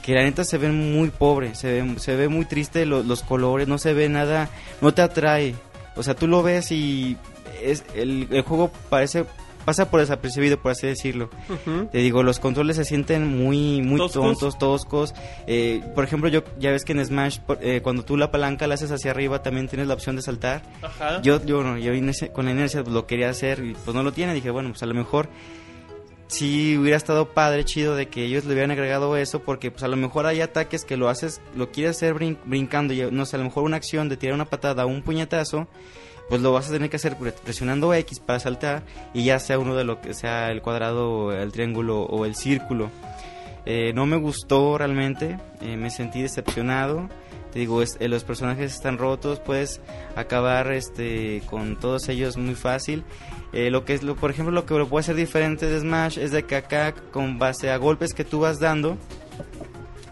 que 0.07 0.15
la 0.15 0.23
neta 0.23 0.45
se 0.45 0.57
ven 0.57 0.95
muy 0.95 1.11
pobre, 1.11 1.55
se 1.57 1.83
ve, 1.83 1.99
se 1.99 2.15
ve 2.17 2.29
muy 2.29 2.45
triste 2.47 2.87
lo- 2.87 3.03
los 3.03 3.23
colores, 3.23 3.67
no 3.69 3.77
se 3.77 3.93
ve 3.93 4.09
nada, 4.09 4.49
no 4.81 4.95
te 4.95 5.03
atrae. 5.03 5.55
O 5.97 6.03
sea, 6.03 6.15
tú 6.15 6.29
lo 6.29 6.43
ves 6.43 6.71
y 6.73 7.17
es 7.63 7.85
el, 7.95 8.29
el 8.31 8.43
juego 8.43 8.71
parece 8.89 9.25
pasa 9.65 9.91
por 9.91 9.99
desapercibido, 9.99 10.61
por 10.63 10.71
así 10.71 10.87
decirlo. 10.87 11.29
Te 11.91 11.99
digo, 11.99 12.23
los 12.23 12.39
controles 12.39 12.77
se 12.77 12.85
sienten 12.85 13.27
muy 13.27 13.83
muy 13.83 13.99
Toscos. 13.99 14.23
tontos, 14.39 14.59
toscos. 14.59 15.15
Eh, 15.49 15.83
por 15.93 16.05
ejemplo, 16.05 16.29
yo 16.29 16.45
ya 16.61 16.71
ves 16.71 16.85
que 16.85 16.93
en 16.93 17.05
Smash 17.05 17.39
eh, 17.61 17.81
cuando 17.83 18.05
tú 18.05 18.17
la 18.17 18.31
palanca 18.31 18.69
la 18.69 18.75
haces 18.75 18.93
hacia 18.93 19.11
arriba 19.11 19.43
también 19.43 19.67
tienes 19.67 19.89
la 19.89 19.95
opción 19.95 20.15
de 20.15 20.23
saltar. 20.23 20.63
Ajá. 20.83 21.21
Yo, 21.23 21.45
yo, 21.45 21.65
no, 21.65 21.77
yo 21.79 21.91
con 22.33 22.45
la 22.45 22.53
inercia 22.53 22.83
lo 22.83 23.07
quería 23.09 23.29
hacer 23.29 23.59
y 23.65 23.75
pues 23.85 23.93
no 23.93 24.05
lo 24.05 24.13
tiene. 24.13 24.35
Dije, 24.35 24.51
bueno, 24.51 24.69
pues 24.69 24.85
a 24.85 24.87
lo 24.87 24.95
mejor 24.95 25.29
sí 26.29 26.77
hubiera 26.77 26.97
estado 26.97 27.29
padre, 27.29 27.65
chido 27.65 27.95
de 27.95 28.09
que 28.09 28.25
ellos 28.25 28.45
le 28.45 28.53
hubieran 28.53 28.71
agregado 28.73 29.17
eso 29.17 29.41
porque 29.41 29.71
pues 29.71 29.83
a 29.85 29.89
lo 29.89 29.97
mejor 29.97 30.27
hay 30.27 30.41
ataques 30.41 30.85
que 30.85 30.97
lo 30.97 31.09
haces, 31.09 31.41
lo 31.55 31.71
quieres 31.71 31.97
hacer 31.97 32.15
brin- 32.15 32.39
brincando 32.45 32.93
y 32.95 33.09
no 33.11 33.27
sé, 33.27 33.37
a 33.37 33.39
lo 33.39 33.45
mejor 33.45 33.65
una 33.65 33.77
acción 33.77 34.09
de 34.09 34.17
tirar 34.17 34.35
una 34.35 34.45
patada 34.47 34.85
o 34.85 34.89
un 34.89 35.03
puñetazo, 35.03 35.69
pues 36.29 36.41
lo 36.41 36.53
vas 36.53 36.69
a 36.69 36.73
tener 36.73 36.91
que 36.91 36.97
hacer 36.97 37.17
pre- 37.17 37.33
presionando 37.33 37.95
X 37.95 38.19
para 38.21 38.41
saltar 38.41 38.83
y 39.15 39.25
ya 39.25 39.39
sea 39.39 39.59
uno 39.59 39.77
de 39.77 39.85
lo 39.85 40.01
que 40.01 40.15
sea 40.15 40.51
el 40.51 40.63
cuadrado, 40.63 41.33
el 41.33 41.53
triángulo 41.53 42.03
o 42.03 42.25
el 42.25 42.35
círculo. 42.35 42.91
Eh, 43.65 43.93
no 43.95 44.07
me 44.07 44.17
gustó 44.17 44.79
realmente, 44.79 45.39
eh, 45.61 45.77
me 45.77 45.91
sentí 45.91 46.23
decepcionado. 46.23 47.09
Te 47.57 47.61
digo, 47.61 47.81
es- 47.81 47.97
eh, 48.01 48.09
los 48.09 48.23
personajes 48.23 48.75
están 48.75 48.99
rotos, 48.99 49.41
puedes 49.41 49.81
acabar 50.15 50.71
este, 50.73 51.41
con 51.49 51.77
todos 51.81 52.07
ellos 52.11 52.37
muy 52.37 52.55
fácil. 52.55 53.03
Eh, 53.55 53.71
lo 53.71 53.87
que 53.87 53.95
es, 53.95 54.03
lo, 54.03 54.15
por 54.15 54.31
ejemplo, 54.31 54.53
lo 54.53 54.67
que 54.67 54.75
lo 54.75 54.87
puede 54.87 55.01
hacer 55.01 55.17
diferente 55.17 55.65
de 55.65 55.81
Smash 55.81 56.19
es 56.19 56.33
de 56.33 56.43
que 56.43 56.57
acá, 56.57 56.93
con 57.13 57.39
base 57.39 57.71
a 57.71 57.79
golpes 57.79 58.13
que 58.13 58.25
tú 58.25 58.41
vas 58.41 58.61
dando, 58.61 58.99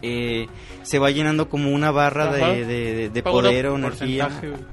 eh, 0.01 0.47
se 0.85 0.99
va 0.99 1.11
llenando 1.11 1.51
como 1.51 1.71
una 1.71 1.91
barra 1.91 2.31
Ajá. 2.31 2.35
de, 2.53 2.65
de- 2.65 2.95
de- 2.95 3.09
de 3.11 3.23
Power 3.23 3.45
poder 3.45 3.66
o 3.66 3.77
energía. 3.77 4.29
Porcentaje. 4.29 4.65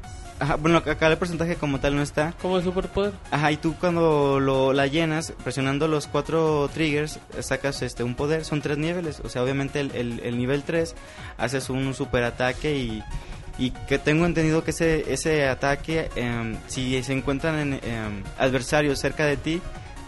Ajá, 0.41 0.55
bueno, 0.55 0.79
acá 0.79 1.07
el 1.07 1.17
porcentaje 1.19 1.55
como 1.55 1.79
tal 1.79 1.95
no 1.95 2.01
está. 2.01 2.33
Como 2.41 2.57
el 2.57 2.63
superpoder. 2.63 3.13
Ajá, 3.29 3.51
y 3.51 3.57
tú 3.57 3.75
cuando 3.79 4.39
lo, 4.39 4.73
la 4.73 4.87
llenas, 4.87 5.33
presionando 5.43 5.87
los 5.87 6.07
cuatro 6.07 6.67
triggers, 6.73 7.19
sacas 7.41 7.83
este 7.83 8.03
un 8.03 8.15
poder, 8.15 8.43
son 8.43 8.59
tres 8.59 8.79
niveles. 8.79 9.19
O 9.19 9.29
sea, 9.29 9.43
obviamente 9.43 9.79
el, 9.79 9.91
el, 9.91 10.19
el 10.21 10.37
nivel 10.39 10.63
3 10.63 10.95
haces 11.37 11.69
un 11.69 11.93
super 11.93 12.23
ataque 12.23 12.75
y, 12.75 13.03
y 13.59 13.69
que 13.69 13.99
tengo 13.99 14.25
entendido 14.25 14.63
que 14.63 14.71
ese, 14.71 15.13
ese 15.13 15.47
ataque, 15.47 16.09
em, 16.15 16.57
si 16.65 17.03
se 17.03 17.13
encuentran 17.13 17.59
en, 17.59 17.73
em, 17.73 18.23
adversarios 18.39 18.99
cerca 18.99 19.27
de 19.27 19.37
ti, 19.37 19.61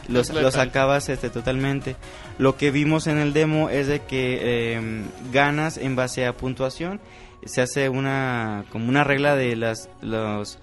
los, 0.08 0.32
los 0.32 0.56
acabas 0.56 1.10
este, 1.10 1.30
totalmente. 1.30 1.96
Lo 2.40 2.58
que 2.58 2.72
vimos 2.72 3.06
en 3.06 3.20
el 3.20 3.34
demo 3.34 3.70
es 3.70 3.86
de 3.86 4.00
que 4.00 4.74
em, 4.74 5.04
ganas 5.32 5.78
en 5.78 5.96
base 5.96 6.26
a 6.26 6.34
puntuación. 6.34 7.00
Se 7.46 7.62
hace 7.62 7.90
una 7.90 8.66
como 8.72 8.90
una 8.90 9.04
regla 9.04 9.36
de 9.36 9.56
las 9.56 9.90
los 10.02 10.60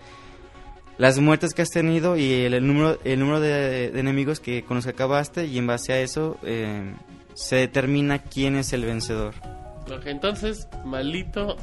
las 0.98 1.18
muertes 1.18 1.54
que 1.54 1.62
has 1.62 1.70
tenido 1.70 2.16
y 2.16 2.32
el, 2.32 2.66
número 2.66 2.98
el 3.04 3.18
número 3.18 3.40
de, 3.40 3.86
enemigos 3.98 4.38
que 4.38 4.64
con 4.64 4.76
los 4.76 4.84
que 4.84 4.90
acabaste 4.90 5.46
y 5.46 5.56
en 5.56 5.66
base 5.66 5.94
a 5.94 6.00
eso 6.00 6.36
eh, 6.42 6.94
se 7.32 7.56
determina 7.56 8.18
quién 8.18 8.54
es 8.56 8.74
el 8.74 8.84
vencedor. 8.84 9.34
Entonces, 10.04 10.68
malito 10.84 11.56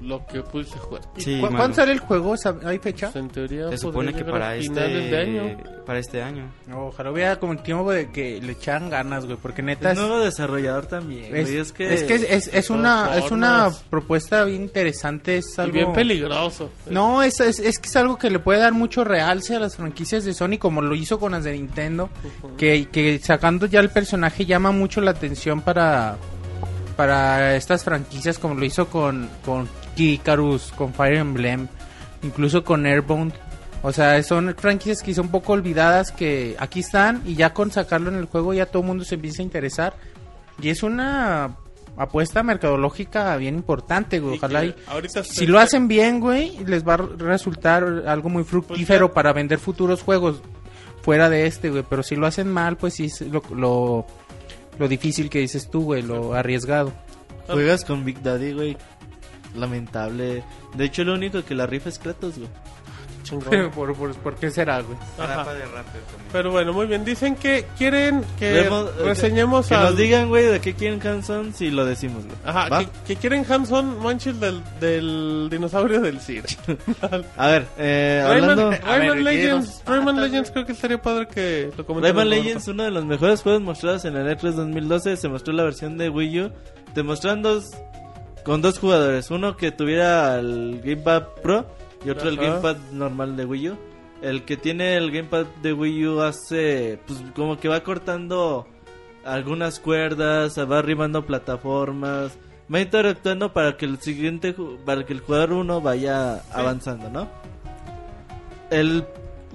lo 0.00 0.26
que 0.26 0.42
puse 0.42 0.76
jugar. 0.78 1.02
Sí, 1.16 1.36
¿Cu- 1.40 1.46
malo. 1.46 1.56
¿Cuándo 1.56 1.76
sale 1.76 1.92
el 1.92 2.00
juego? 2.00 2.34
¿Sab- 2.36 2.64
¿Hay 2.66 2.78
fecha? 2.78 3.06
Pues 3.10 3.16
en 3.24 3.28
teoría 3.30 3.68
Se 3.70 3.78
supone 3.78 4.12
que 4.12 4.24
para 4.24 4.54
este 4.56 4.78
de 4.80 5.18
año. 5.20 5.56
para 5.86 5.98
este 5.98 6.22
año. 6.22 6.44
No, 6.66 6.88
ojalá 6.88 7.10
hubiera 7.12 7.36
como 7.40 7.52
el 7.54 7.62
tiempo 7.62 7.90
de 7.90 8.10
que 8.10 8.40
le 8.42 8.52
echaran 8.52 8.90
ganas, 8.90 9.24
güey, 9.24 9.38
porque 9.40 9.62
neta 9.62 9.92
Es 9.92 9.98
es, 9.98 10.04
nuevo 10.06 10.20
desarrollador 10.22 10.86
también. 10.86 11.34
es, 11.34 11.46
güey, 11.48 11.58
es 11.58 11.72
que, 11.72 11.94
es, 11.94 12.02
que 12.02 12.14
es, 12.14 12.22
es- 12.24 12.50
es 12.54 12.70
una, 12.70 13.16
es 13.16 13.30
una 13.30 13.70
propuesta 13.90 14.44
bien 14.44 14.62
interesante, 14.62 15.38
es 15.38 15.54
Y 15.56 15.60
algo... 15.60 15.72
bien 15.72 15.92
peligroso. 15.92 16.70
No, 16.90 17.22
es, 17.22 17.40
es, 17.40 17.58
es 17.58 17.78
que 17.78 17.88
es 17.88 17.96
algo 17.96 18.18
que 18.18 18.30
le 18.30 18.38
puede 18.38 18.60
dar 18.60 18.72
mucho 18.74 19.02
realce 19.04 19.56
a 19.56 19.60
las 19.60 19.76
franquicias 19.76 20.24
de 20.24 20.34
Sony, 20.34 20.58
como 20.58 20.82
lo 20.82 20.94
hizo 20.94 21.18
con 21.18 21.32
las 21.32 21.44
de 21.44 21.52
Nintendo, 21.52 22.10
que, 22.58 22.86
que 22.92 23.18
sacando 23.18 23.66
ya 23.66 23.80
el 23.80 23.88
personaje 23.90 24.44
llama 24.44 24.72
mucho 24.72 25.00
la 25.00 25.12
atención 25.12 25.62
para, 25.62 26.16
para 26.96 27.56
estas 27.56 27.84
franquicias, 27.84 28.38
como 28.38 28.54
lo 28.54 28.64
hizo 28.64 28.88
con, 28.88 29.28
con 29.44 29.68
Kikarus, 29.96 30.72
con 30.76 30.94
Fire 30.94 31.16
Emblem, 31.16 31.66
incluso 32.22 32.62
con 32.62 32.86
Airbound. 32.86 33.32
O 33.82 33.92
sea, 33.92 34.22
son 34.22 34.54
franquicias 34.56 35.02
que 35.02 35.14
son 35.14 35.26
un 35.26 35.32
poco 35.32 35.52
olvidadas 35.54 36.12
que 36.12 36.54
aquí 36.58 36.80
están 36.80 37.22
y 37.26 37.34
ya 37.34 37.52
con 37.52 37.70
sacarlo 37.70 38.10
en 38.10 38.16
el 38.16 38.26
juego 38.26 38.54
ya 38.54 38.66
todo 38.66 38.82
el 38.82 38.88
mundo 38.88 39.04
se 39.04 39.14
empieza 39.16 39.42
a 39.42 39.44
interesar. 39.44 39.94
Y 40.60 40.70
es 40.70 40.82
una 40.82 41.56
apuesta 41.96 42.42
mercadológica 42.42 43.36
bien 43.36 43.54
importante, 43.56 44.18
güey. 44.20 44.36
Ojalá 44.36 44.64
y, 44.64 44.74
ahorita 44.86 45.22
si 45.24 45.46
lo 45.46 45.58
hacen 45.58 45.88
bien, 45.88 46.20
güey, 46.20 46.58
les 46.64 46.86
va 46.86 46.94
a 46.94 46.96
resultar 46.96 47.84
algo 48.06 48.28
muy 48.28 48.44
fructífero 48.44 49.08
ya- 49.08 49.14
para 49.14 49.32
vender 49.32 49.58
futuros 49.58 50.02
juegos 50.02 50.40
fuera 51.02 51.30
de 51.30 51.46
este, 51.46 51.70
güey. 51.70 51.84
Pero 51.88 52.02
si 52.02 52.16
lo 52.16 52.26
hacen 52.26 52.50
mal, 52.50 52.76
pues 52.76 52.94
sí 52.94 53.04
es 53.06 53.20
lo, 53.20 53.42
lo, 53.54 54.06
lo 54.78 54.88
difícil 54.88 55.30
que 55.30 55.38
dices 55.40 55.70
tú, 55.70 55.84
güey, 55.84 56.02
lo 56.02 56.34
arriesgado. 56.34 56.92
Juegas 57.46 57.84
con 57.84 58.04
Big 58.04 58.20
Daddy, 58.22 58.52
güey. 58.52 58.76
Lamentable. 59.56 60.42
De 60.74 60.84
hecho, 60.84 61.04
lo 61.04 61.14
único 61.14 61.44
que 61.44 61.54
la 61.54 61.66
rifa 61.66 61.88
es 61.88 61.98
Kratos, 61.98 62.38
güey. 62.38 62.48
¿Por, 63.74 63.92
por, 63.96 64.14
por 64.14 64.36
qué 64.36 64.52
será, 64.52 64.80
güey? 64.82 64.96
Ajá. 65.18 65.44
Pero 66.30 66.52
bueno, 66.52 66.72
muy 66.72 66.86
bien. 66.86 67.04
Dicen 67.04 67.34
que 67.34 67.66
quieren 67.76 68.22
que 68.38 68.52
Vemos, 68.52 68.88
eh, 69.00 69.02
reseñemos 69.02 69.66
Que 69.66 69.74
al- 69.74 69.82
nos 69.86 69.96
digan, 69.96 70.28
güey, 70.28 70.44
de 70.46 70.60
qué 70.60 70.74
quieren 70.74 71.04
Hanson 71.04 71.52
si 71.52 71.72
lo 71.72 71.84
decimos, 71.84 72.24
güey. 72.24 72.36
Ajá, 72.44 72.78
que, 72.78 72.88
que 73.04 73.16
quieren 73.16 73.44
Hanson 73.50 73.98
Manchil 74.00 74.38
del, 74.38 74.62
del 74.78 75.48
dinosaurio 75.50 76.00
del 76.02 76.20
CIR. 76.20 76.44
A 77.36 77.48
ver, 77.48 77.66
eh, 77.78 78.24
Rayman, 78.28 78.50
hablando... 78.50 78.70
Rayman 78.86 79.00
ver, 79.16 79.22
Legends, 79.24 79.68
¿qué 79.70 79.74
nos 79.74 79.84
Rayman 79.96 80.20
Legends 80.20 80.50
creo 80.52 80.66
que 80.66 80.72
estaría 80.72 81.02
padre 81.02 81.26
que 81.26 81.72
lo 81.76 81.84
comentemos. 81.84 82.16
Rayman. 82.24 82.30
Legends, 82.30 82.68
uno 82.68 82.84
de 82.84 82.90
los 82.92 83.04
mejores 83.04 83.42
juegos 83.42 83.60
mostrados 83.62 84.04
en 84.04 84.14
el 84.16 84.28
E3 84.38 84.52
2012, 84.52 85.16
se 85.16 85.28
mostró 85.28 85.52
la 85.52 85.64
versión 85.64 85.98
de 85.98 86.10
Wii 86.10 86.40
U, 86.42 86.52
te 86.94 87.02
mostraron 87.02 87.42
dos, 87.42 87.64
con 88.46 88.62
dos 88.62 88.78
jugadores, 88.78 89.32
uno 89.32 89.56
que 89.56 89.72
tuviera 89.72 90.38
el 90.38 90.80
Gamepad 90.80 91.24
Pro 91.42 91.66
y 92.04 92.10
otro 92.10 92.28
el. 92.28 92.36
Gamepad 92.36 92.76
normal 92.92 93.36
de 93.36 93.44
Wii 93.44 93.70
U. 93.70 93.76
El 94.22 94.44
que 94.44 94.56
tiene 94.56 94.96
el 94.96 95.10
Gamepad 95.10 95.46
de 95.62 95.72
Wii 95.72 96.06
U 96.06 96.20
hace, 96.20 97.00
pues 97.08 97.24
como 97.34 97.58
que 97.58 97.68
va 97.68 97.82
cortando 97.82 98.68
algunas 99.24 99.80
cuerdas, 99.80 100.56
va 100.58 100.78
arrimando 100.78 101.26
plataformas, 101.26 102.38
va 102.72 102.80
interactuando 102.80 103.52
para 103.52 103.76
que 103.76 103.84
el 103.84 103.98
siguiente, 103.98 104.54
para 104.84 105.04
que 105.04 105.12
el 105.12 105.20
jugador 105.20 105.52
uno 105.52 105.80
vaya 105.80 106.40
avanzando, 106.52 107.10
¿no? 107.10 107.28
El 108.70 109.04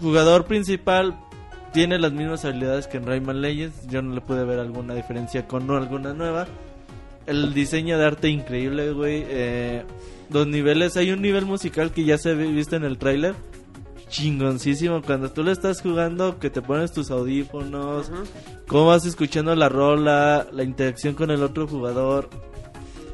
jugador 0.01 0.45
principal 0.45 1.17
tiene 1.71 1.97
las 1.97 2.11
mismas 2.11 2.43
habilidades 2.43 2.87
que 2.87 2.97
en 2.97 3.05
Rayman 3.05 3.39
Legends. 3.39 3.87
Yo 3.87 4.01
no 4.01 4.13
le 4.13 4.19
pude 4.19 4.43
ver 4.43 4.59
alguna 4.59 4.93
diferencia 4.93 5.47
con 5.47 5.71
alguna 5.71 6.13
nueva. 6.13 6.45
El 7.25 7.53
diseño 7.53 7.97
de 7.97 8.05
arte 8.05 8.29
increíble, 8.29 8.91
güey. 8.91 9.23
Eh, 9.27 9.83
los 10.29 10.47
niveles, 10.47 10.97
hay 10.97 11.11
un 11.11 11.21
nivel 11.21 11.45
musical 11.45 11.91
que 11.91 12.03
ya 12.03 12.17
se 12.17 12.33
viste 12.35 12.75
en 12.75 12.83
el 12.83 12.97
tráiler. 12.97 13.35
Chingoncísimo. 14.09 15.01
Cuando 15.01 15.31
tú 15.31 15.43
lo 15.43 15.51
estás 15.51 15.81
jugando, 15.81 16.39
que 16.39 16.49
te 16.49 16.61
pones 16.61 16.91
tus 16.91 17.11
audífonos, 17.11 18.11
cómo 18.67 18.87
vas 18.87 19.05
escuchando 19.05 19.55
la 19.55 19.69
rola, 19.69 20.47
la 20.51 20.63
interacción 20.63 21.15
con 21.15 21.31
el 21.31 21.43
otro 21.43 21.67
jugador. 21.67 22.29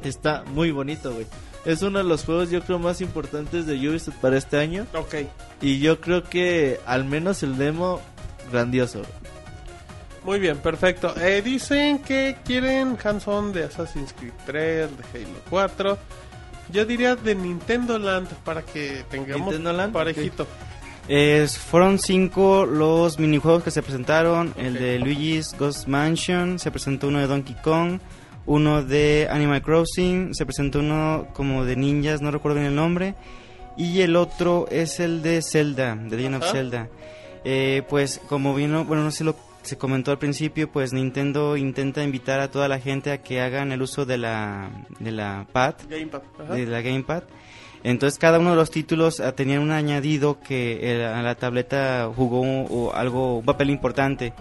Está 0.03 0.43
muy 0.53 0.71
bonito, 0.71 1.13
güey. 1.13 1.25
Es 1.65 1.81
uno 1.81 1.97
de 1.99 2.05
los 2.05 2.23
juegos, 2.23 2.49
yo 2.49 2.61
creo, 2.61 2.79
más 2.79 3.01
importantes 3.01 3.65
de 3.65 3.75
Ubisoft 3.89 4.15
para 4.21 4.37
este 4.37 4.57
año. 4.57 4.87
Ok. 4.95 5.15
Y 5.61 5.79
yo 5.79 5.99
creo 5.99 6.23
que 6.23 6.79
al 6.85 7.03
menos 7.03 7.43
el 7.43 7.57
demo, 7.57 7.99
grandioso. 8.51 9.01
Muy 10.27 10.39
bien, 10.39 10.57
perfecto. 10.57 11.15
Eh, 11.19 11.41
dicen 11.41 11.99
que 11.99 12.35
quieren 12.43 12.97
Hanson 13.03 13.51
de 13.53 13.63
Assassin's 13.63 14.13
Creed 14.13 14.33
3, 14.45 14.89
de 14.97 15.03
Halo 15.23 15.39
4. 15.49 15.97
Yo 16.69 16.85
diría 16.85 17.15
de 17.15 17.33
Nintendo 17.33 17.97
Land 17.97 18.27
para 18.43 18.61
que 18.61 19.03
tengamos 19.09 19.57
Land, 19.57 19.93
parejito. 19.93 20.45
Es- 21.07 21.57
fueron 21.57 21.97
cinco 21.97 22.65
los 22.65 23.17
minijuegos 23.19 23.63
que 23.63 23.71
se 23.71 23.81
presentaron. 23.81 24.53
El 24.57 24.73
de 24.73 24.99
Luigi's 24.99 25.55
Ghost 25.57 25.87
Mansion, 25.87 26.59
se 26.59 26.69
presentó 26.71 27.07
uno 27.07 27.19
de 27.19 27.27
Donkey 27.27 27.55
Kong, 27.63 27.99
uno 28.45 28.83
de 28.83 29.29
Animal 29.31 29.61
Crossing, 29.61 30.35
se 30.35 30.45
presentó 30.45 30.79
uno 30.79 31.27
como 31.33 31.63
de 31.63 31.77
ninjas, 31.77 32.21
no 32.21 32.31
recuerdo 32.31 32.55
bien 32.59 32.67
el 32.67 32.75
nombre. 32.75 33.15
Y 33.77 34.01
el 34.01 34.17
otro 34.17 34.67
es 34.71 34.99
el 34.99 35.21
de 35.21 35.41
Zelda, 35.41 35.95
de 35.95 36.17
Legend 36.17 36.35
of. 36.35 36.51
Zelda. 36.51 36.89
Eh, 37.45 37.83
pues 37.87 38.19
como 38.27 38.53
vino, 38.53 38.83
bueno, 38.83 39.03
no 39.03 39.11
sé 39.11 39.23
lo 39.23 39.37
se 39.67 39.77
comentó 39.77 40.11
al 40.11 40.17
principio, 40.17 40.71
pues 40.71 40.93
Nintendo 40.93 41.57
intenta 41.57 42.03
invitar 42.03 42.39
a 42.39 42.49
toda 42.49 42.67
la 42.67 42.79
gente 42.79 43.11
a 43.11 43.21
que 43.21 43.41
hagan 43.41 43.71
el 43.71 43.81
uso 43.81 44.05
de 44.05 44.17
la, 44.17 44.71
de 44.99 45.11
la 45.11 45.45
pad 45.51 45.75
Gamepad. 45.89 46.21
Ajá. 46.39 46.53
de 46.55 46.65
la 46.65 46.81
Gamepad. 46.81 47.23
Entonces 47.83 48.17
cada 48.17 48.39
uno 48.39 48.51
de 48.51 48.55
los 48.55 48.71
títulos 48.71 49.19
ah, 49.19 49.33
tenía 49.33 49.59
un 49.59 49.71
añadido 49.71 50.39
que 50.39 50.79
eh, 50.81 51.05
a 51.05 51.21
la 51.21 51.35
tableta 51.35 52.09
jugó 52.15 52.41
o 52.41 52.93
algo, 52.93 53.37
un 53.39 53.45
papel 53.45 53.69
importante. 53.69 54.33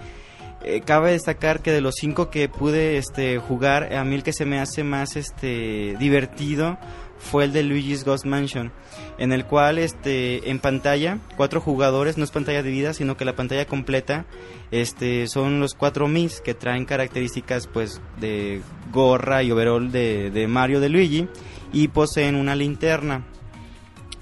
Eh, 0.64 0.80
cabe 0.80 1.12
destacar 1.12 1.60
que 1.60 1.70
de 1.70 1.80
los 1.80 1.96
cinco 1.96 2.30
que 2.30 2.48
pude 2.48 2.96
este, 2.96 3.38
jugar, 3.38 3.94
a 3.94 4.04
mí 4.04 4.14
el 4.14 4.22
que 4.22 4.32
se 4.32 4.46
me 4.46 4.58
hace 4.58 4.82
más 4.82 5.16
este, 5.16 5.96
divertido 5.98 6.78
fue 7.18 7.44
el 7.44 7.52
de 7.52 7.62
Luigi's 7.62 8.04
Ghost 8.04 8.24
Mansion, 8.24 8.72
en 9.18 9.32
el 9.32 9.44
cual 9.44 9.78
este, 9.78 10.50
en 10.50 10.58
pantalla, 10.58 11.18
cuatro 11.36 11.60
jugadores, 11.60 12.18
no 12.18 12.24
es 12.24 12.30
pantalla 12.30 12.62
dividida, 12.62 12.92
sino 12.92 13.16
que 13.16 13.24
la 13.24 13.36
pantalla 13.36 13.66
completa 13.66 14.26
este, 14.70 15.26
son 15.28 15.60
los 15.60 15.74
cuatro 15.74 16.08
Mis 16.08 16.40
que 16.40 16.54
traen 16.54 16.84
características 16.84 17.66
pues 17.66 18.00
de 18.20 18.60
gorra 18.92 19.42
y 19.42 19.50
overall 19.50 19.90
de, 19.90 20.46
Mario 20.48 20.80
de 20.80 20.88
Luigi 20.88 21.28
y 21.72 21.88
poseen 21.88 22.36
una 22.36 22.54
linterna. 22.54 23.24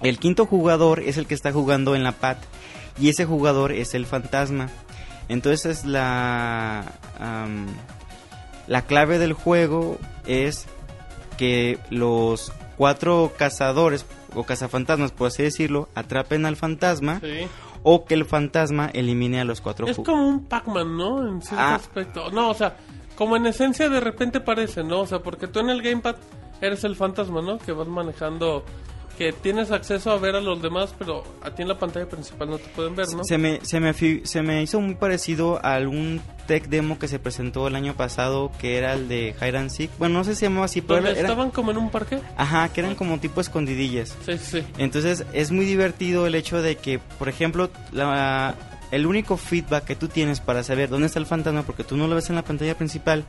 El 0.02 0.18
quinto 0.18 0.46
jugador 0.46 1.00
es 1.00 1.16
el 1.16 1.26
que 1.26 1.34
está 1.34 1.52
jugando 1.52 1.94
en 1.94 2.02
la 2.02 2.12
PAT 2.12 2.38
y 3.00 3.08
ese 3.08 3.24
jugador 3.24 3.72
es 3.72 3.94
el 3.94 4.06
fantasma. 4.06 4.68
Entonces 5.28 5.84
la, 5.84 6.92
la 8.66 8.82
clave 8.82 9.18
del 9.18 9.32
juego 9.32 9.98
es 10.26 10.66
que 11.38 11.78
los 11.90 12.52
cuatro 12.76 13.32
cazadores 13.36 14.06
o 14.34 14.44
cazafantasmas, 14.44 15.12
por 15.12 15.28
así 15.28 15.42
decirlo, 15.42 15.88
atrapen 15.94 16.46
al 16.46 16.56
fantasma 16.56 17.20
Sí. 17.20 17.46
o 17.82 18.04
que 18.04 18.14
el 18.14 18.24
fantasma 18.24 18.90
elimine 18.92 19.40
a 19.40 19.44
los 19.44 19.60
cuatro 19.60 19.86
Es 19.86 19.96
como 19.96 20.26
un 20.28 20.44
Pac-Man, 20.44 20.96
¿no? 20.96 21.26
En 21.28 21.40
cierto 21.42 21.64
Ah. 21.64 21.74
aspecto. 21.74 22.30
No, 22.30 22.50
o 22.50 22.54
sea, 22.54 22.76
como 23.16 23.36
en 23.36 23.46
esencia 23.46 23.88
de 23.88 24.00
repente 24.00 24.40
parece, 24.40 24.82
¿no? 24.82 25.00
O 25.02 25.06
sea, 25.06 25.20
porque 25.20 25.46
tú 25.46 25.60
en 25.60 25.70
el 25.70 25.82
gamepad 25.82 26.16
eres 26.60 26.82
el 26.84 26.96
fantasma, 26.96 27.42
¿no? 27.42 27.58
Que 27.58 27.72
vas 27.72 27.86
manejando, 27.88 28.64
que 29.16 29.32
tienes 29.32 29.70
acceso 29.70 30.10
a 30.10 30.18
ver 30.18 30.34
a 30.36 30.40
los 30.40 30.60
demás, 30.62 30.94
pero 30.98 31.22
a 31.42 31.50
ti 31.50 31.62
en 31.62 31.68
la 31.68 31.78
pantalla 31.78 32.08
principal 32.08 32.50
no 32.50 32.58
te 32.58 32.68
pueden 32.68 32.94
ver, 32.96 33.06
¿no? 33.14 33.24
Se 33.24 33.38
me, 33.38 33.60
se, 33.62 33.80
me, 33.80 33.92
se 34.24 34.42
me 34.42 34.62
hizo 34.62 34.80
muy 34.80 34.94
parecido 34.94 35.60
a 35.64 35.74
algún 35.74 36.20
tech 36.46 36.66
demo 36.68 36.98
que 36.98 37.08
se 37.08 37.18
presentó 37.18 37.66
el 37.68 37.74
año 37.74 37.94
pasado 37.94 38.50
que 38.58 38.76
era 38.76 38.92
el 38.92 39.08
de 39.08 39.34
Hide 39.40 39.56
and 39.58 39.70
Seek. 39.70 39.90
Bueno, 39.98 40.18
no 40.18 40.24
sé 40.24 40.34
si 40.34 40.40
se 40.40 40.46
llamaba 40.46 40.66
así, 40.66 40.80
pero 40.82 40.98
era- 41.06 41.10
estaban 41.20 41.50
como 41.50 41.70
en 41.70 41.78
un 41.78 41.90
parque. 41.90 42.18
Ajá, 42.36 42.68
que 42.68 42.80
eran 42.80 42.94
como 42.94 43.18
tipo 43.18 43.40
escondidillas. 43.40 44.16
Sí, 44.26 44.36
sí, 44.38 44.60
sí. 44.60 44.66
Entonces 44.78 45.24
es 45.32 45.50
muy 45.50 45.64
divertido 45.64 46.26
el 46.26 46.34
hecho 46.34 46.60
de 46.60 46.76
que, 46.76 46.98
por 46.98 47.28
ejemplo, 47.28 47.70
la, 47.92 48.54
el 48.90 49.06
único 49.06 49.36
feedback 49.36 49.84
que 49.84 49.96
tú 49.96 50.08
tienes 50.08 50.40
para 50.40 50.62
saber 50.62 50.88
dónde 50.90 51.06
está 51.06 51.18
el 51.18 51.26
fantasma, 51.26 51.62
porque 51.62 51.82
tú 51.84 51.96
no 51.96 52.06
lo 52.08 52.14
ves 52.14 52.28
en 52.28 52.36
la 52.36 52.42
pantalla 52.42 52.76
principal, 52.76 53.24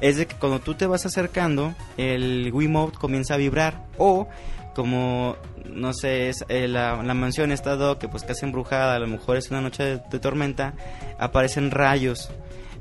es 0.00 0.16
de 0.16 0.26
que 0.26 0.34
cuando 0.36 0.58
tú 0.60 0.74
te 0.74 0.86
vas 0.86 1.04
acercando, 1.06 1.74
el 1.96 2.50
Wiimote 2.52 2.96
comienza 2.98 3.34
a 3.34 3.36
vibrar. 3.36 3.84
O 3.98 4.28
como, 4.76 5.36
no 5.64 5.94
sé, 5.94 6.28
es, 6.28 6.44
eh, 6.50 6.68
la, 6.68 7.02
mansión 7.14 7.50
está 7.50 7.76
dado 7.76 7.98
que 7.98 8.08
pues 8.08 8.24
casi 8.24 8.44
embrujada, 8.44 8.94
a 8.94 8.98
lo 8.98 9.06
mejor 9.06 9.38
es 9.38 9.50
una 9.50 9.62
noche 9.62 9.98
de, 10.10 10.18
tormenta, 10.18 10.74
aparecen 11.18 11.70
rayos. 11.70 12.28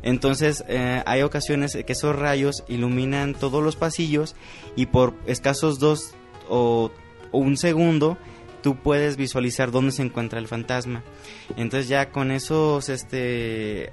Entonces 0.04 0.66
eh, 0.68 1.02
hay 1.06 1.22
ocasiones 1.22 1.72
que 1.74 1.94
esos 1.94 2.14
rayos 2.14 2.66
iluminan 2.68 3.34
todos 3.34 3.64
los 3.64 3.78
pasillos 3.78 4.36
y 4.76 4.88
por 4.88 5.14
escasos 5.26 5.80
dos 5.80 6.14
o, 6.50 6.92
o 7.32 7.38
un 7.38 7.56
segundo 7.56 8.18
tú 8.62 8.76
puedes 8.76 9.16
visualizar 9.16 9.72
dónde 9.72 9.92
se 9.92 10.02
encuentra 10.02 10.40
el 10.40 10.48
fantasma. 10.48 11.04
Entonces 11.56 11.88
ya 11.88 12.10
con 12.10 12.32
esos, 12.32 12.90
este, 12.90 13.92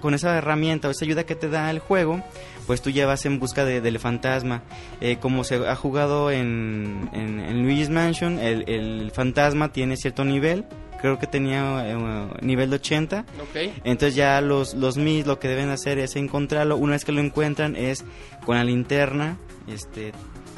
con 0.00 0.14
esa 0.14 0.36
herramienta 0.38 0.88
o 0.88 0.90
esa 0.90 1.04
ayuda 1.04 1.24
que 1.24 1.34
te 1.34 1.50
da 1.50 1.70
el 1.70 1.78
juego, 1.78 2.24
pues 2.66 2.82
tú 2.82 2.90
ya 2.90 3.06
vas 3.06 3.24
en 3.26 3.38
busca 3.38 3.64
de- 3.64 3.80
del 3.80 3.98
fantasma. 3.98 4.62
Eh, 5.00 5.16
como 5.20 5.44
se 5.44 5.56
ha 5.66 5.76
jugado 5.76 6.30
en, 6.30 7.08
en, 7.12 7.40
en 7.40 7.62
Luigi's 7.62 7.90
Mansion, 7.90 8.38
el, 8.38 8.68
el 8.68 9.10
fantasma 9.12 9.72
tiene 9.72 9.96
cierto 9.96 10.24
nivel. 10.24 10.64
Creo 11.00 11.18
que 11.18 11.26
tenía 11.26 11.88
eh, 11.88 12.28
nivel 12.42 12.70
de 12.70 12.76
80. 12.76 13.20
Ok. 13.42 13.72
Entonces 13.84 14.14
ya 14.14 14.40
los, 14.40 14.74
los 14.74 14.96
Mis 14.96 15.26
lo 15.26 15.38
que 15.38 15.46
deben 15.48 15.68
hacer 15.68 15.98
es 15.98 16.16
encontrarlo. 16.16 16.76
Una 16.76 16.92
vez 16.92 17.04
que 17.04 17.12
lo 17.12 17.20
encuentran 17.20 17.76
es 17.76 18.04
con 18.44 18.56
la 18.56 18.64
linterna 18.64 19.36
este, 19.68 20.12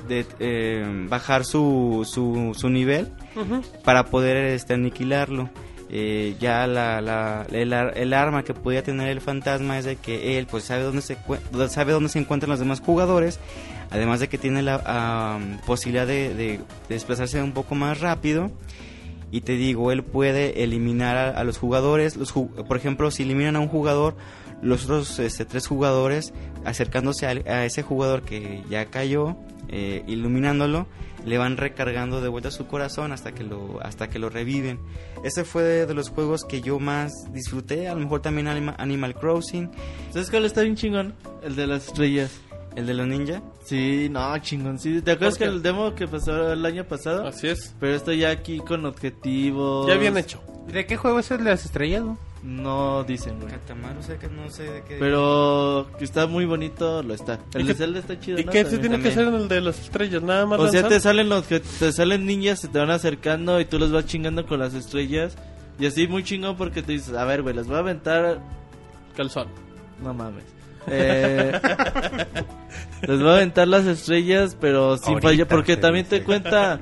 de, 0.09 0.25
eh, 0.39 1.07
bajar 1.09 1.45
su, 1.45 2.07
su, 2.09 2.55
su 2.57 2.69
nivel 2.71 3.13
para 3.85 4.05
poder 4.07 4.37
este, 4.47 4.75
aniquilarlo. 4.75 5.51
Eh, 5.91 6.37
ya 6.39 6.67
la, 6.67 7.01
la- 7.01 7.47
el, 7.51 7.73
ar- 7.73 7.97
el 7.97 8.13
arma 8.13 8.43
que 8.43 8.53
podía 8.53 8.83
tener 8.83 9.09
el 9.09 9.23
fantasma 9.23 9.79
es 9.79 9.87
de 9.87 9.97
que 9.97 10.39
él 10.39 10.47
pues 10.47 10.65
sabe 10.65 10.83
dónde 10.83 11.01
se 11.01 11.17
sabe 11.71 11.93
dónde 11.93 12.11
se 12.11 12.19
encuentran 12.19 12.51
los 12.51 12.59
demás 12.59 12.81
jugadores 12.81 13.41
además 13.91 14.21
de 14.21 14.29
que 14.29 14.37
tiene 14.37 14.61
la 14.61 14.83
am, 14.85 15.57
posibilidad 15.67 16.07
de, 16.07 16.35
de 16.35 16.61
desplazarse 16.91 17.43
un 17.43 17.53
poco 17.53 17.75
más 17.75 18.01
rápido 18.01 18.51
y 19.31 19.41
te 19.43 19.53
digo, 19.53 19.91
él 19.93 20.03
puede 20.03 20.63
eliminar 20.65 21.17
a, 21.17 21.45
los 21.45 21.59
jugadores. 21.59 22.17
Los, 22.17 22.33
por 22.33 22.77
ejemplo, 22.79 23.11
si 23.11 23.25
eliminan 23.25 23.57
a 23.57 23.61
un 23.61 23.69
jugador, 23.69 24.15
los 24.63 24.85
otros 24.85 25.19
este, 25.19 25.45
tres 25.45 25.67
jugadores, 25.67 26.33
acercándose 26.65 27.27
a, 27.27 27.31
a 27.31 27.65
ese 27.67 27.83
jugador 27.83 28.23
que 28.23 28.63
ya 28.71 28.87
cayó, 28.87 29.37
eh, 29.69 30.03
iluminándolo, 30.07 30.87
le 31.29 31.39
van 31.39 31.57
recargando 31.57 32.21
de 32.21 32.29
vuelta 32.29 32.51
su 32.51 32.67
corazón 32.67 33.13
hasta 33.13 33.33
que 33.33 33.45
lo, 33.45 33.79
hasta 33.83 34.09
que 34.09 34.19
lo 34.19 34.29
reviven. 34.31 34.81
Ese 35.23 35.45
fue 35.45 35.63
de, 35.63 35.87
de 35.87 35.95
los 35.95 36.09
juegos 36.11 36.45
que 36.45 36.61
yo 36.61 36.79
más 36.81 37.13
disfruté. 37.33 37.89
A 37.89 37.95
lo 37.95 38.01
mejor 38.01 38.21
también 38.23 38.49
Anima- 38.49 38.75
Animal 38.79 39.15
Crossing, 39.15 39.71
¿Sabes 40.11 40.31
cuál 40.31 40.45
está 40.47 40.63
bien 40.63 40.75
chingón? 40.77 41.15
El 41.43 41.55
de 41.57 41.67
las 41.67 41.87
estrellas. 41.89 42.31
el 42.77 42.87
de 42.87 42.95
los 42.95 43.07
ninja. 43.07 43.43
Sí, 43.65 44.09
no, 44.11 44.37
chingón. 44.39 44.79
Sí, 44.79 45.03
¿te 45.03 45.13
acuerdas 45.13 45.37
¿Por 45.39 45.47
que 45.49 45.53
el 45.53 45.63
demo 45.63 45.95
que 45.95 46.07
pasó 46.09 46.53
el 46.53 46.65
año 46.65 46.85
pasado? 46.85 47.27
Así 47.27 47.49
es. 47.49 47.75
Pero 47.81 47.95
esto 47.95 48.13
ya 48.13 48.31
aquí 48.31 48.59
con 48.61 48.87
objetivos. 48.87 49.87
Ya 49.89 49.97
bien 49.97 50.17
hecho. 50.17 50.41
¿De 50.69 50.87
qué 50.87 50.97
juego 50.97 51.19
es 51.19 51.31
el 51.31 51.39
de 51.39 51.45
las 51.51 51.65
estrellas? 51.65 52.03
No 52.43 53.03
dicen, 53.05 53.41
güey. 53.41 53.51
Katamaro, 53.51 53.99
o 53.99 54.03
sea 54.03 54.17
que 54.17 54.29
no 54.29 54.49
sé 54.49 54.63
de 54.63 54.83
qué. 54.85 54.97
Pero 55.01 55.89
que 55.99 56.05
está 56.05 56.27
muy 56.29 56.45
bonito, 56.45 57.03
lo 57.03 57.13
está. 57.15 57.41
El 57.55 57.63
¿Y 57.63 57.65
de 57.69 57.75
Zelda 57.75 57.99
está 57.99 58.19
chido. 58.21 58.39
¿Y 58.39 58.45
¿no? 58.45 58.53
qué 58.53 58.59
se 58.59 58.65
También. 58.77 58.81
tiene 58.93 59.03
que 59.03 59.09
hacer 59.09 59.27
en 59.29 59.35
el 59.35 59.49
de 59.49 59.61
las 59.61 59.81
estrellas? 59.81 60.23
Nada 60.23 60.47
más 60.47 60.61
O 60.61 60.69
sea, 60.69 60.87
te 60.87 61.01
salen 61.01 61.29
los 61.29 61.47
que 61.47 61.59
te 61.61 61.91
salen 61.93 62.27
ninjas, 62.27 62.61
se 62.61 62.69
te 62.69 62.79
van 62.79 62.91
acercando 62.91 63.61
y 63.61 63.65
tú 63.65 63.79
los 63.81 63.91
vas 63.91 64.07
chingando 64.07 64.47
con 64.47 64.61
las 64.61 64.75
estrellas. 64.75 65.37
Y 65.81 65.87
así 65.87 66.07
muy 66.07 66.23
chingón 66.23 66.57
porque 66.57 66.83
te 66.83 66.93
dices, 66.93 67.13
a 67.15 67.25
ver, 67.25 67.43
güey, 67.43 67.55
les 67.57 67.67
voy 67.67 67.77
a 67.77 67.81
aventar. 67.81 68.39
calzón. 69.17 69.49
No 70.03 70.15
mames. 70.15 70.45
Eh, 70.87 71.53
les 73.03 73.19
voy 73.21 73.29
a 73.31 73.35
aventar 73.35 73.67
las 73.69 73.85
estrellas, 73.87 74.57
pero 74.61 74.97
sin 74.97 75.15
Ahorita 75.15 75.29
falla. 75.29 75.49
Porque 75.49 75.77
también 75.77 76.07
te 76.07 76.23
cuenta 76.23 76.81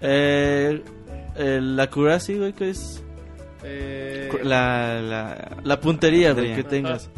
eh, 0.00 0.82
el- 1.36 1.76
la 1.76 1.88
curasi, 1.90 2.34
güey, 2.36 2.52
que 2.52 2.70
es 2.70 3.02
Eh, 3.64 4.30
la, 4.42 5.00
la, 5.00 5.56
la 5.62 5.80
puntería, 5.80 6.32
güey, 6.32 6.54
que 6.54 6.64
tengas. 6.64 7.10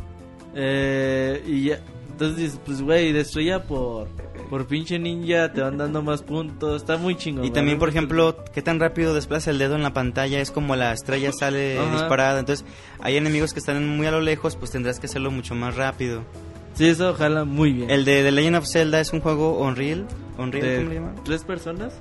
Eh, 0.54 1.42
y 1.46 1.64
ya, 1.66 1.80
entonces 2.10 2.36
dices, 2.36 2.60
pues, 2.64 2.82
güey, 2.82 3.12
de 3.12 3.20
estrella 3.20 3.62
por, 3.62 4.08
por 4.48 4.66
pinche 4.66 4.98
ninja 4.98 5.52
te 5.52 5.60
van 5.60 5.78
dando 5.78 6.02
más 6.02 6.22
puntos. 6.22 6.82
Está 6.82 6.96
muy 6.96 7.16
chingón. 7.16 7.44
Y 7.44 7.48
güey. 7.48 7.54
también, 7.54 7.78
por 7.78 7.88
ejemplo, 7.88 8.36
qué 8.52 8.62
tan 8.62 8.80
rápido 8.80 9.14
desplaza 9.14 9.50
el 9.50 9.58
dedo 9.58 9.76
en 9.76 9.82
la 9.82 9.92
pantalla 9.92 10.40
es 10.40 10.50
como 10.50 10.76
la 10.76 10.92
estrella 10.92 11.30
sale 11.32 11.78
Ajá. 11.78 11.92
disparada. 11.92 12.40
Entonces, 12.40 12.66
hay 13.00 13.16
enemigos 13.16 13.52
que 13.52 13.60
están 13.60 13.86
muy 13.86 14.06
a 14.06 14.10
lo 14.10 14.20
lejos, 14.20 14.56
pues 14.56 14.70
tendrás 14.70 14.98
que 15.00 15.06
hacerlo 15.06 15.30
mucho 15.30 15.54
más 15.54 15.76
rápido. 15.76 16.22
Sí, 16.74 16.88
eso 16.88 17.10
ojalá 17.10 17.44
muy 17.44 17.72
bien. 17.72 17.90
El 17.90 18.04
de 18.04 18.22
The 18.22 18.30
Legend 18.32 18.56
of 18.56 18.66
Zelda 18.66 19.00
es 19.00 19.12
un 19.12 19.20
juego 19.20 19.58
Unreal. 19.58 20.06
Unreal, 20.40 20.66
de 20.66 20.76
¿cómo 20.78 20.88
le 20.88 20.94
llaman? 20.94 21.14
tres 21.24 21.44
personas. 21.44 21.92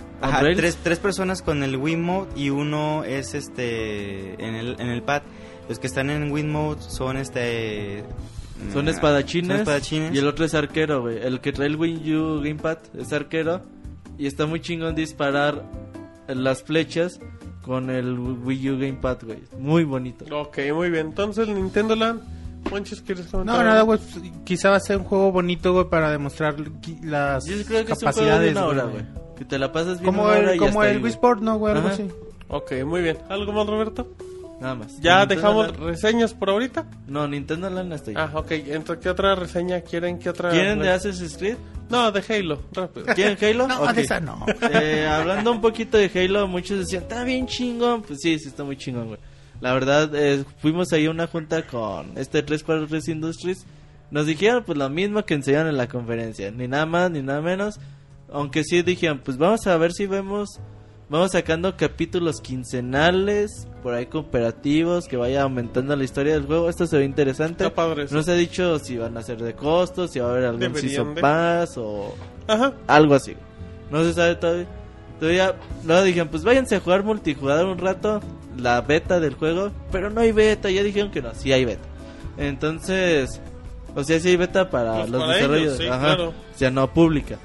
Tres, 0.56 0.78
tres 0.82 1.00
personas 1.00 1.42
con 1.42 1.64
el 1.64 1.78
Wiimote 1.78 2.40
y 2.40 2.50
uno 2.50 3.04
es 3.04 3.34
este 3.34 4.34
en 4.44 4.56
el, 4.56 4.80
en 4.80 4.88
el 4.90 5.02
pad. 5.04 5.24
Los 5.68 5.80
que 5.80 5.88
están 5.88 6.10
en 6.10 6.32
Wiimote 6.32 6.82
son 6.82 7.18
este 7.18 8.04
Son 8.74 8.86
mm, 8.86 8.90
espadachines, 8.90 9.52
son 9.52 9.60
espadachines. 9.60 10.16
Y 10.16 10.18
el 10.18 10.28
otro 10.28 10.46
es 10.46 10.54
arquero, 10.54 11.02
güey. 11.02 11.18
El 11.22 11.42
que 11.42 11.52
trae 11.52 11.68
el 11.68 11.76
Wii 11.76 12.16
U 12.16 12.42
Gamepad 12.42 12.80
es 12.98 13.14
arquero. 13.14 13.62
Y 14.18 14.28
está 14.28 14.46
muy 14.46 14.60
chingón 14.62 14.96
disparar 14.96 15.64
las 16.28 16.64
flechas 16.64 17.20
con 17.62 17.90
el 17.90 18.18
Wii 18.18 18.70
U 18.72 18.80
Gamepad, 18.80 19.20
güey. 19.24 19.40
Muy 19.58 19.84
bonito. 19.84 20.26
Ok, 20.36 20.58
muy 20.74 20.90
bien. 20.90 21.08
Entonces, 21.08 21.48
Nintendo 21.48 21.96
Land. 21.96 22.39
Monchis, 22.72 23.02
¿quieres 23.02 23.28
comentar? 23.28 23.58
No, 23.58 23.64
nada, 23.64 23.82
güey. 23.82 24.00
pues, 24.00 24.24
Quizá 24.44 24.70
va 24.70 24.78
a 24.78 24.80
ser 24.80 24.98
un 24.98 25.04
juego 25.04 25.32
bonito, 25.32 25.74
güey, 25.74 25.90
para 25.90 26.12
demostrar 26.12 26.56
las 27.04 27.46
Yo 27.46 27.56
creo 27.66 27.86
que 27.86 27.94
es 27.94 28.04
un 28.04 28.12
juego 28.12 28.30
de 28.30 28.52
capacidades. 28.52 28.52
una 28.52 28.66
hora, 28.66 28.84
güey. 28.84 29.04
Que 29.38 29.46
te 29.46 29.58
la 29.58 29.72
pasas 29.72 30.00
bien 30.00 30.06
Como 30.06 30.24
una 30.24 30.32
hora 30.34 30.50
el, 30.52 30.56
y 30.56 30.60
como 30.60 30.84
el 30.84 31.02
Wii. 31.02 31.12
Sport, 31.14 31.42
¿no, 31.42 31.58
güey? 31.58 31.74
Algo 31.76 31.88
así. 31.88 32.08
Ok, 32.50 32.72
muy 32.86 33.02
bien. 33.02 33.18
¿Algo 33.30 33.52
más, 33.54 33.66
Roberto? 33.68 34.08
Nada 34.60 34.76
más. 34.76 35.00
¿Ya 35.00 35.20
Nintendo 35.20 35.36
dejamos 35.36 35.68
Land- 35.68 35.86
reseñas 35.86 36.34
por 36.34 36.50
ahorita? 36.50 36.86
No, 37.08 37.28
Nintendo 37.28 37.70
Land 37.70 37.94
hasta 37.94 38.12
ahí. 38.12 38.16
Ah, 38.20 38.30
ok. 38.34 38.52
Entonces, 38.52 39.02
¿qué 39.02 39.10
otra 39.10 39.34
reseña 39.36 39.80
quieren? 39.82 40.20
¿Qué 40.20 40.30
otra? 40.30 40.50
¿Quieren 40.50 40.80
de 40.80 40.90
Assassin's 40.90 41.38
Creed? 41.38 41.56
No, 41.90 42.12
de 42.12 42.22
Halo, 42.28 42.60
rápido. 42.74 43.06
¿Quieren 43.16 43.38
Halo? 43.42 43.68
No, 43.68 43.82
Ok. 43.84 43.92
de 43.94 44.02
esa 44.02 44.20
no. 44.20 44.46
Eh, 44.74 45.08
hablando 45.10 45.52
un 45.54 45.62
poquito 45.62 45.98
de 45.98 46.12
Halo, 46.14 46.48
muchos 46.50 46.78
decían, 46.80 47.04
está 47.04 47.24
bien 47.24 47.48
chingón. 47.48 48.02
Pues 48.02 48.20
sí, 48.22 48.38
sí 48.38 48.50
está 48.50 48.66
muy 48.66 48.76
chingón, 48.76 49.08
güey. 49.08 49.20
La 49.62 49.74
verdad, 49.74 50.14
eh, 50.16 50.46
fuimos 50.60 50.92
ahí 50.94 51.06
a 51.06 51.12
una 51.12 51.28
junta 51.28 51.68
con 51.68 52.18
este 52.18 52.42
343 52.44 53.08
Industries. 53.10 53.66
Nos 54.12 54.26
dijeron 54.26 54.64
pues 54.66 54.78
lo 54.78 54.90
mismo 54.90 55.24
que 55.26 55.34
enseñaron 55.34 55.68
en 55.68 55.78
la 55.78 55.88
conferencia. 55.88 56.52
Ni 56.52 56.68
nada 56.68 56.86
más, 56.86 57.12
ni 57.12 57.22
nada 57.22 57.42
menos. 57.42 57.80
Aunque 58.32 58.64
sí 58.64 58.82
dijeron, 58.82 59.22
pues 59.24 59.38
vamos 59.38 59.68
a 59.68 59.78
ver 59.78 59.92
si 59.92 60.06
vemos 60.08 60.60
vamos 61.10 61.32
sacando 61.32 61.76
capítulos 61.76 62.40
quincenales, 62.40 63.68
por 63.84 63.94
ahí 63.94 64.06
cooperativos, 64.06 65.08
que 65.08 65.18
vaya 65.18 65.42
aumentando 65.42 65.96
la 65.96 66.04
historia 66.04 66.34
del 66.34 66.46
juego. 66.46 66.70
Esto 66.70 66.86
se 66.88 66.98
ve 66.98 67.06
interesante. 67.06 67.66
Está 67.66 67.76
padre. 67.76 68.06
No 68.12 68.24
se 68.24 68.32
ha 68.32 68.36
dicho 68.36 68.80
si 68.80 68.98
van 68.98 69.18
a 69.18 69.24
ser 69.24 69.42
de 69.42 69.54
costos, 69.54 70.12
si 70.12 70.20
va 70.20 70.28
a 70.28 70.32
haber 70.32 70.46
algún 70.46 70.76
season 70.76 71.16
de. 71.16 71.22
pass 71.22 71.78
o 71.78 72.16
Ajá. 72.48 72.74
algo 72.88 73.16
así. 73.16 73.36
No 73.92 74.04
se 74.04 74.14
sabe 74.14 74.36
todavía. 74.36 74.68
Todavía, 75.20 75.56
luego 75.86 76.04
dijeron, 76.04 76.30
pues 76.30 76.44
váyanse 76.46 76.78
a 76.78 76.80
jugar 76.80 77.04
multijugador 77.04 77.66
un 77.66 77.78
rato, 77.78 78.22
la 78.60 78.82
beta 78.82 79.20
del 79.20 79.36
juego, 79.36 79.72
pero 79.92 80.10
no 80.10 80.22
hay 80.22 80.32
beta, 80.32 80.70
ya 80.70 80.84
dijeron 80.84 81.12
que 81.12 81.22
no, 81.22 81.34
sí 81.34 81.52
hay 81.52 81.66
beta. 81.66 81.84
Entonces, 82.38 83.42
o 83.96 84.04
sea, 84.04 84.20
sí 84.20 84.30
hay 84.30 84.38
beta 84.38 84.70
para 84.70 84.98
Pues 85.00 85.10
los 85.10 85.22
para 85.22 85.34
desarrollos, 85.34 85.64
ellos, 85.66 85.78
sí, 85.78 85.88
ajá, 85.88 86.06
claro. 86.16 86.30
o 86.30 86.58
sea, 86.58 86.72
no 86.72 86.94
pública. 86.94 87.38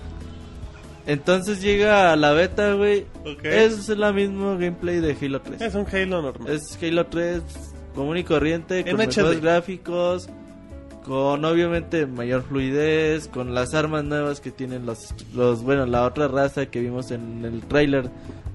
Entonces 1.06 1.60
llega 1.60 2.16
la 2.16 2.32
beta, 2.32 2.72
güey, 2.74 3.06
Ok. 3.26 3.44
es 3.44 3.88
la 3.90 4.12
mismo 4.12 4.52
gameplay 4.52 5.00
de 5.00 5.16
Halo 5.20 5.42
3. 5.42 5.60
Es 5.60 5.74
un 5.74 5.86
Halo 5.86 6.22
normal. 6.22 6.50
Es 6.50 6.78
Halo 6.82 7.06
3 7.06 7.42
común 7.94 8.16
y 8.16 8.24
corriente, 8.24 8.80
En 8.80 8.96
con 8.96 9.06
mejores 9.06 9.40
gráficos, 9.40 10.28
con 11.04 11.44
obviamente 11.44 12.06
mayor 12.06 12.42
fluidez, 12.42 13.28
con 13.28 13.54
las 13.54 13.74
armas 13.74 14.04
nuevas 14.04 14.40
que 14.40 14.50
tienen 14.50 14.86
los, 14.86 15.14
los 15.34 15.62
bueno, 15.62 15.84
la 15.86 16.04
otra 16.04 16.26
raza 16.26 16.66
que 16.66 16.80
vimos 16.80 17.10
en 17.10 17.44
el 17.44 17.60
tráiler 17.62 18.10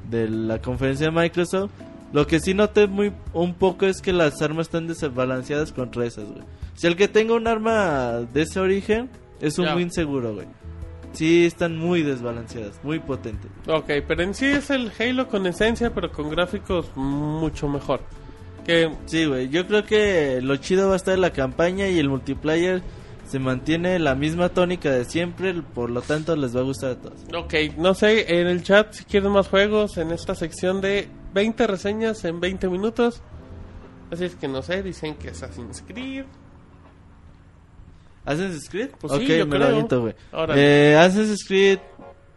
de 0.10 0.28
la 0.28 0.60
conferencia 0.60 1.06
de 1.08 1.12
Microsoft. 1.12 1.72
Lo 2.12 2.26
que 2.26 2.40
sí 2.40 2.54
noté 2.54 2.88
muy 2.88 3.14
un 3.34 3.54
poco 3.54 3.86
es 3.86 4.02
que 4.02 4.12
las 4.14 4.42
armas 4.42 4.68
están 4.68 4.88
desbalanceadas 4.88 5.72
contra 5.72 6.06
esas, 6.06 6.26
güey. 6.26 6.44
Si 6.76 6.88
el 6.88 6.96
que 6.96 7.08
tenga 7.08 7.34
un 7.36 7.48
arma 7.48 8.22
de 8.34 8.42
ese 8.42 8.60
origen 8.60 9.10
es 9.42 9.60
un 9.60 9.66
Ya. 9.66 9.76
win 9.76 9.92
seguro, 9.92 10.34
güey. 10.34 10.48
Sí, 11.12 11.46
están 11.46 11.78
muy 11.78 12.04
desbalanceadas, 12.04 12.80
muy 12.84 13.00
potentes. 13.00 13.50
Ok, 13.68 13.90
pero 14.08 14.22
en 14.24 14.34
sí 14.34 14.46
es 14.46 14.70
el 14.70 14.92
Halo 15.00 15.28
con 15.28 15.46
esencia, 15.48 15.92
pero 15.94 16.12
con 16.12 16.30
gráficos 16.30 16.88
mucho 16.96 17.68
mejor. 17.68 18.02
Que 18.66 18.92
Sí, 19.06 19.26
güey, 19.26 19.50
yo 19.50 19.66
creo 19.68 19.84
que 19.86 20.40
lo 20.42 20.56
chido 20.58 20.88
va 20.88 20.94
a 20.94 20.98
estar 20.98 21.18
la 21.18 21.32
campaña 21.32 21.88
y 21.88 21.98
el 22.00 22.10
multiplayer 22.10 22.82
se 23.28 23.40
mantiene 23.40 23.98
la 24.00 24.16
misma 24.16 24.50
tónica 24.50 24.90
de 24.92 25.06
siempre, 25.06 25.54
por 25.62 25.90
lo 25.90 26.02
tanto 26.02 26.36
les 26.36 26.56
va 26.56 26.62
a 26.62 26.64
gustar 26.64 26.92
a 26.92 26.96
todos. 26.96 27.20
Ok, 27.36 27.54
no 27.78 27.94
sé, 27.94 28.40
en 28.40 28.48
el 28.48 28.64
chat 28.64 28.94
si 28.94 29.04
quieren 29.06 29.32
más 29.32 29.48
juegos 29.48 29.98
en 29.98 30.12
esta 30.12 30.34
sección 30.36 30.82
de 30.82 31.08
20 31.34 31.68
reseñas 31.68 32.24
en 32.26 32.40
20 32.40 32.70
minutos. 32.70 33.22
Así 34.12 34.26
es 34.26 34.36
que 34.36 34.48
no 34.48 34.62
sé, 34.62 34.82
dicen 34.82 35.16
que 35.16 35.30
Assassin's 35.30 35.84
Creed. 35.86 36.26
¿Assassin's 38.26 38.70
Creed? 38.70 38.90
Pues 39.00 39.14
sí, 39.14 39.28
yo 39.28 39.48
me 39.48 39.58
lo 39.58 39.66
aviento, 39.66 40.02
güey. 40.02 40.16
Eh, 40.56 40.96
Assassin's 41.00 41.46
Creed 41.46 41.80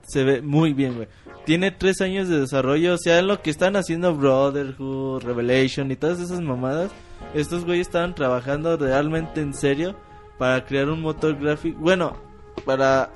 se 0.07 0.25
ve 0.25 0.43
muy 0.43 0.73
bien, 0.73 0.97
güey. 0.97 1.09
Tiene 1.45 1.71
tres 1.71 2.01
años 2.01 2.29
de 2.29 2.41
desarrollo, 2.41 2.95
o 2.95 2.99
sea, 2.99 3.19
en 3.19 3.27
lo 3.27 3.43
que 3.43 3.51
están 3.51 3.75
haciendo 3.77 4.15
Brotherhood, 4.15 5.25
Revelation 5.25 5.91
y 5.91 5.97
todas 5.97 6.21
esas 6.21 6.41
mamadas, 6.41 6.93
estos 7.35 7.65
güeyes 7.65 7.89
estaban 7.89 8.15
trabajando 8.15 8.77
realmente 8.77 9.41
en 9.41 9.53
serio 9.53 9.97
para 10.39 10.65
crear 10.65 10.89
un 10.89 11.01
motor 11.01 11.37
gráfico, 11.37 11.79
bueno, 11.81 12.17
para 12.65 13.11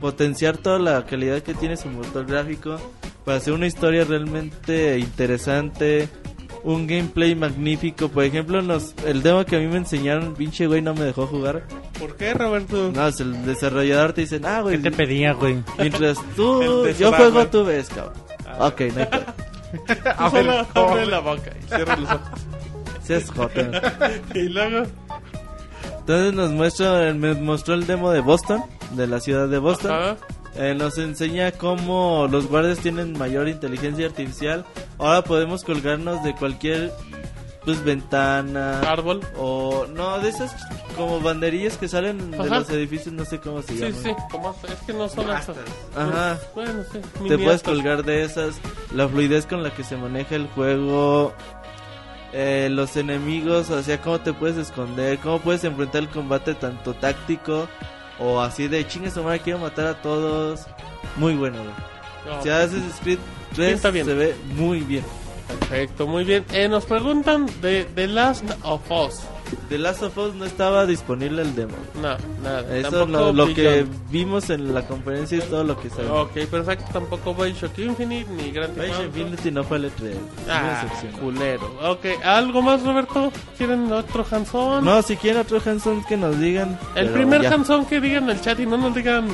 potenciar 0.00 0.56
toda 0.58 0.78
la 0.78 1.04
calidad 1.06 1.42
que 1.42 1.54
tiene 1.54 1.76
su 1.76 1.88
motor 1.88 2.26
gráfico, 2.26 2.78
para 3.24 3.38
hacer 3.38 3.52
una 3.52 3.66
historia 3.66 4.04
realmente 4.04 4.98
interesante, 4.98 6.08
un 6.62 6.86
gameplay 6.86 7.34
magnífico. 7.34 8.08
Por 8.08 8.24
ejemplo, 8.24 8.62
nos, 8.62 8.94
el 9.06 9.22
demo 9.22 9.44
que 9.44 9.56
a 9.56 9.58
mí 9.60 9.66
me 9.66 9.78
enseñaron, 9.78 10.34
pinche 10.34 10.66
güey 10.66 10.82
no 10.82 10.94
me 10.94 11.04
dejó 11.04 11.26
jugar. 11.26 11.62
¿Por 11.98 12.16
qué, 12.16 12.34
Roberto? 12.34 12.90
No, 12.92 13.06
es 13.06 13.20
el 13.20 13.44
desarrollador 13.44 14.12
te 14.12 14.22
dice, 14.22 14.40
ah, 14.44 14.60
güey, 14.60 14.80
¿Qué 14.80 14.90
te 14.90 14.96
pedía, 14.96 15.32
güey? 15.32 15.62
mientras 15.78 16.18
tú, 16.36 16.86
yo 16.88 17.12
juego, 17.12 17.46
tú 17.46 17.64
ves, 17.64 17.88
cabrón. 17.88 18.14
Ok, 18.58 18.80
no 18.94 19.00
hay 19.00 19.08
abre 20.74 21.06
la 21.06 21.18
boca 21.18 21.50
y 21.60 21.66
cierra 21.66 21.96
los 21.96 22.10
ojos. 22.10 22.40
Seas 23.02 23.30
joto. 23.30 23.60
Y 24.34 24.48
luego, 24.48 24.86
Entonces 26.00 26.32
nos 26.32 26.50
muestra, 26.50 27.12
me 27.12 27.34
mostró 27.34 27.74
el 27.74 27.86
demo 27.86 28.10
de 28.10 28.20
Boston, 28.20 28.62
de 28.92 29.06
la 29.06 29.20
ciudad 29.20 29.48
de 29.48 29.58
Boston. 29.58 29.90
ajá, 29.92 30.16
Eh, 30.56 30.74
nos 30.76 30.98
enseña 30.98 31.50
cómo 31.52 32.28
los 32.30 32.46
guardias 32.46 32.78
tienen 32.78 33.18
mayor 33.18 33.48
inteligencia 33.48 34.06
artificial. 34.06 34.64
Ahora 34.98 35.22
podemos 35.22 35.64
colgarnos 35.64 36.22
de 36.22 36.32
cualquier 36.36 36.92
pues 37.64 37.82
ventana 37.82 38.80
árbol. 38.82 39.20
o 39.36 39.86
no 39.88 40.20
de 40.20 40.28
esas 40.28 40.54
como 40.96 41.18
banderillas 41.20 41.76
que 41.76 41.88
salen 41.88 42.30
de 42.30 42.36
los 42.48 42.70
edificios, 42.70 43.12
no 43.14 43.24
sé 43.24 43.40
cómo 43.40 43.62
se 43.62 43.72
Sí, 43.72 43.78
llaman. 43.80 44.02
sí, 44.02 44.10
como 44.30 44.50
es 44.68 44.80
que 44.86 44.92
no 44.92 45.08
son 45.08 45.26
las. 45.26 45.48
Ajá. 45.96 46.38
Bueno, 46.54 46.82
sí. 46.92 47.00
Te 47.26 47.36
puedes 47.38 47.62
colgar 47.64 48.04
de 48.04 48.22
esas, 48.22 48.54
la 48.94 49.08
fluidez 49.08 49.46
con 49.46 49.62
la 49.64 49.74
que 49.74 49.82
se 49.82 49.96
maneja 49.96 50.36
el 50.36 50.46
juego, 50.48 51.32
eh, 52.32 52.68
los 52.70 52.96
enemigos, 52.96 53.70
o 53.70 53.82
sea, 53.82 54.00
cómo 54.00 54.20
te 54.20 54.32
puedes 54.32 54.56
esconder, 54.56 55.18
cómo 55.18 55.40
puedes 55.40 55.64
enfrentar 55.64 56.02
el 56.02 56.08
combate 56.10 56.54
tanto 56.54 56.94
táctico 56.94 57.66
o 58.18 58.40
así 58.40 58.68
de 58.68 58.86
chingue 58.86 59.10
su 59.10 59.22
madre, 59.22 59.40
quiero 59.40 59.58
matar 59.58 59.86
a 59.86 59.94
todos. 60.02 60.66
Muy 61.16 61.34
bueno, 61.34 61.58
güey. 61.58 62.36
No, 62.36 62.42
Si 62.42 62.48
haces 62.48 62.82
Creed 63.02 63.18
3 63.54 63.74
está 63.74 63.90
bien. 63.90 64.06
se 64.06 64.14
ve 64.14 64.34
muy 64.56 64.80
bien. 64.80 65.04
Perfecto, 65.48 66.06
muy 66.06 66.24
bien. 66.24 66.44
Eh, 66.52 66.68
nos 66.68 66.84
preguntan 66.84 67.46
de 67.60 67.84
The 67.94 68.06
Last 68.08 68.44
of 68.62 68.80
Us. 68.90 69.20
The 69.68 69.78
Last 69.78 70.02
of 70.02 70.16
Us 70.18 70.34
no 70.34 70.46
estaba 70.46 70.86
disponible 70.86 71.42
el 71.42 71.54
demo. 71.54 71.74
No, 72.00 72.16
nada. 72.42 72.76
Eso 72.76 73.06
lo, 73.06 73.32
lo 73.32 73.46
que 73.54 73.86
vimos 74.10 74.50
en 74.50 74.74
la 74.74 74.86
conferencia 74.86 75.38
es 75.38 75.48
todo 75.48 75.62
lo 75.64 75.78
que 75.78 75.90
sabemos. 75.90 76.28
Ok, 76.28 76.46
perfecto. 76.50 76.84
Tampoco 76.92 77.34
Bioshock 77.34 77.78
Infinite 77.78 78.30
ni 78.32 78.50
Grand 78.50 78.74
Theft 78.74 78.94
Auto. 78.94 79.04
Infinity 79.04 79.50
no 79.50 79.62
fue 79.62 79.76
el 79.76 79.84
E3. 79.86 80.14
Ah, 80.48 80.60
Una 80.62 80.82
excepción. 80.82 81.12
culero. 81.20 81.70
Ok, 81.82 82.06
¿algo 82.24 82.62
más, 82.62 82.82
Roberto? 82.82 83.30
¿Quieren 83.56 83.92
otro 83.92 84.26
Hanson? 84.28 84.84
No, 84.84 85.02
si 85.02 85.16
quieren 85.16 85.42
otro 85.42 85.60
Hanson 85.64 86.02
que 86.04 86.16
nos 86.16 86.38
digan. 86.40 86.78
El 86.96 87.10
primer 87.10 87.42
ya. 87.42 87.52
Hanson 87.54 87.84
que 87.86 88.00
digan 88.00 88.24
en 88.24 88.30
el 88.30 88.40
chat 88.40 88.58
y 88.58 88.66
no 88.66 88.76
nos 88.78 88.94
digan. 88.94 89.28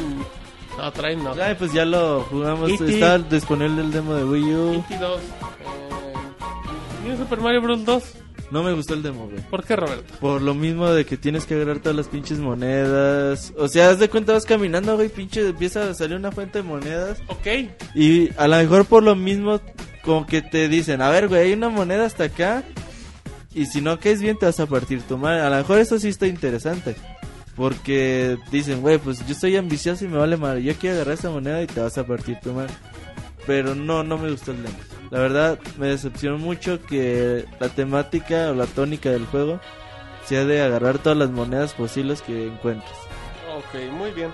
No, 0.76 0.92
traen 0.92 1.22
no. 1.22 1.32
Ay, 1.40 1.54
pues 1.58 1.72
ya 1.72 1.84
lo 1.84 2.22
jugamos. 2.30 2.70
E.T.. 2.70 2.94
Está 2.94 3.18
disponible 3.18 3.80
el 3.82 3.90
demo 3.92 4.14
de 4.14 4.24
Wii 4.24 4.54
U. 4.54 4.72
E.T. 4.74 4.98
2. 4.98 5.20
Eh, 5.20 5.22
¿y 7.12 7.16
Super 7.16 7.40
Mario 7.40 7.62
Bros. 7.62 7.84
2? 7.84 8.04
No 8.50 8.64
me 8.64 8.72
gustó 8.72 8.94
el 8.94 9.02
demo, 9.02 9.26
güey. 9.26 9.40
¿Por 9.48 9.64
qué, 9.64 9.76
Roberto? 9.76 10.12
Por 10.20 10.42
lo 10.42 10.54
mismo 10.54 10.88
de 10.90 11.04
que 11.04 11.16
tienes 11.16 11.44
que 11.44 11.54
agarrar 11.54 11.78
todas 11.78 11.96
las 11.96 12.08
pinches 12.08 12.38
monedas. 12.38 13.52
O 13.56 13.68
sea, 13.68 13.90
haz 13.90 14.00
de 14.00 14.08
cuenta, 14.08 14.32
vas 14.32 14.44
caminando, 14.44 14.96
güey, 14.96 15.08
pinche, 15.08 15.46
empieza 15.46 15.88
a 15.88 15.94
salir 15.94 16.16
una 16.16 16.32
fuente 16.32 16.58
de 16.58 16.64
monedas. 16.64 17.18
Ok, 17.28 17.46
Y 17.94 18.30
a 18.36 18.48
lo 18.48 18.56
mejor 18.56 18.86
por 18.86 19.02
lo 19.04 19.14
mismo, 19.14 19.60
como 20.02 20.26
que 20.26 20.42
te 20.42 20.68
dicen, 20.68 21.00
a 21.00 21.10
ver, 21.10 21.28
güey, 21.28 21.42
hay 21.42 21.52
una 21.52 21.68
moneda 21.68 22.06
hasta 22.06 22.24
acá. 22.24 22.64
Y 23.54 23.66
si 23.66 23.80
no 23.80 23.98
caes 23.98 24.20
bien, 24.20 24.36
te 24.36 24.46
vas 24.46 24.58
a 24.58 24.66
partir 24.66 25.02
tu 25.02 25.16
madre. 25.16 25.42
A 25.42 25.50
lo 25.50 25.56
mejor 25.56 25.78
eso 25.78 25.98
sí 25.98 26.08
está 26.08 26.26
interesante. 26.26 26.96
Porque 27.56 28.36
dicen, 28.50 28.80
güey, 28.80 28.98
pues 28.98 29.26
yo 29.26 29.34
soy 29.34 29.56
ambicioso 29.56 30.04
y 30.04 30.08
me 30.08 30.18
vale 30.18 30.36
madre. 30.36 30.62
Yo 30.62 30.74
quiero 30.74 30.96
agarrar 30.96 31.14
esa 31.14 31.30
moneda 31.30 31.62
y 31.62 31.66
te 31.66 31.80
vas 31.80 31.98
a 31.98 32.06
partir 32.06 32.38
tu 32.40 32.52
madre. 32.52 32.72
Pero 33.50 33.74
no, 33.74 34.04
no 34.04 34.16
me 34.16 34.30
gustó 34.30 34.52
el 34.52 34.62
demo. 34.62 34.76
La 35.10 35.18
verdad, 35.18 35.58
me 35.76 35.88
decepcionó 35.88 36.38
mucho 36.38 36.80
que 36.86 37.44
la 37.58 37.68
temática 37.68 38.50
o 38.50 38.54
la 38.54 38.66
tónica 38.66 39.10
del 39.10 39.26
juego 39.26 39.58
sea 40.24 40.44
de 40.44 40.62
agarrar 40.62 40.98
todas 40.98 41.18
las 41.18 41.30
monedas 41.30 41.72
posibles 41.74 42.22
que 42.22 42.46
encuentres. 42.46 42.92
ok, 43.56 43.90
muy 43.92 44.12
bien. 44.12 44.30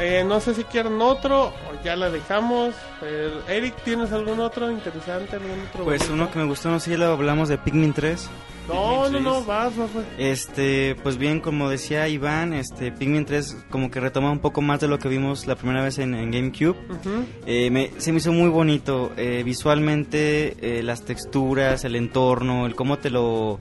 Eh, 0.00 0.24
no 0.26 0.40
sé 0.40 0.54
si 0.54 0.64
quieren 0.64 0.98
otro 1.02 1.48
o 1.48 1.52
ya 1.84 1.94
la 1.94 2.08
dejamos. 2.08 2.74
Eh, 3.02 3.34
Eric, 3.48 3.74
¿tienes 3.84 4.12
algún 4.12 4.40
otro 4.40 4.70
interesante? 4.70 5.36
Algún 5.36 5.60
otro 5.68 5.84
Pues 5.84 5.98
bonito? 6.08 6.14
uno 6.14 6.30
que 6.30 6.38
me 6.38 6.46
gustó, 6.46 6.70
no 6.70 6.80
sé 6.80 6.92
si 6.92 6.96
lo 6.96 7.04
hablamos 7.12 7.50
de 7.50 7.58
Pikmin 7.58 7.92
3. 7.92 8.30
No, 8.68 9.08
no, 9.08 9.20
no, 9.20 9.44
vas, 9.44 9.76
vas, 9.76 9.94
vas. 9.94 10.04
Este, 10.18 10.94
pues 11.02 11.16
bien, 11.16 11.40
como 11.40 11.70
decía 11.70 12.06
Iván, 12.08 12.52
este 12.52 12.92
Pikmin 12.92 13.24
3 13.24 13.56
como 13.70 13.90
que 13.90 13.98
retoma 14.00 14.30
un 14.30 14.40
poco 14.40 14.60
más 14.60 14.80
de 14.80 14.88
lo 14.88 14.98
que 14.98 15.08
vimos 15.08 15.46
la 15.46 15.56
primera 15.56 15.82
vez 15.82 15.98
en, 15.98 16.14
en 16.14 16.30
GameCube. 16.30 16.76
Eh, 17.46 17.70
me- 17.70 17.90
se 17.98 18.12
me 18.12 18.18
hizo 18.18 18.32
muy 18.32 18.50
bonito 18.50 19.12
eh, 19.16 19.42
visualmente, 19.44 20.56
eh, 20.60 20.82
las 20.82 21.02
texturas, 21.04 21.84
el 21.84 21.96
entorno, 21.96 22.66
el 22.66 22.74
cómo 22.74 22.98
te 22.98 23.10
lo... 23.10 23.58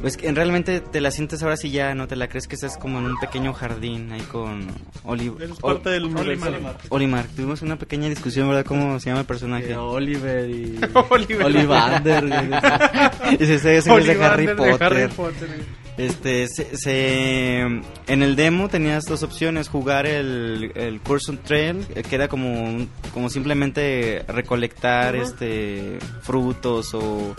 Pues 0.00 0.16
que 0.16 0.30
realmente 0.30 0.80
te 0.80 1.00
la 1.00 1.10
sientes 1.10 1.42
ahora 1.42 1.56
sí 1.56 1.70
ya, 1.70 1.94
no 1.94 2.06
te 2.06 2.16
la 2.16 2.28
crees 2.28 2.46
que 2.46 2.54
estás 2.54 2.76
como 2.76 2.98
en 2.98 3.06
un 3.06 3.18
pequeño 3.18 3.52
jardín 3.54 4.12
ahí 4.12 4.20
con 4.22 4.66
Oli- 5.04 5.32
Eres 5.40 5.52
Ol- 5.62 5.74
parte 5.76 5.90
del 5.90 6.04
universo. 6.04 6.46
Olimar. 6.90 7.26
Tuvimos 7.34 7.62
una 7.62 7.76
pequeña 7.76 8.08
discusión, 8.08 8.48
¿verdad? 8.48 8.64
¿Cómo 8.66 9.00
se 9.00 9.08
llama 9.08 9.20
el 9.20 9.26
personaje? 9.26 9.70
Eh, 9.72 9.76
Oliver 9.76 10.50
y 10.50 10.78
Oliver. 11.10 11.46
Olivander. 11.46 12.24
ese 13.40 13.54
es 13.76 13.84
de 13.86 14.24
Harry 14.24 14.46
de 14.46 14.54
Potter. 14.54 14.82
Harry 14.82 15.08
Potter. 15.08 15.48
Este, 15.96 16.46
se, 16.48 16.76
se- 16.76 17.60
en 17.60 17.82
el 18.22 18.36
demo 18.36 18.68
tenías 18.68 19.04
dos 19.04 19.22
opciones, 19.22 19.68
jugar 19.68 20.06
el, 20.06 20.72
el 20.74 21.00
Curson 21.00 21.38
Trail, 21.38 21.86
eh, 21.94 22.02
que 22.02 22.16
era 22.16 22.28
como, 22.28 22.64
un- 22.64 22.90
como 23.14 23.30
simplemente 23.30 24.22
recolectar 24.28 25.16
este 25.16 25.98
frutos 26.20 26.92
o 26.92 27.34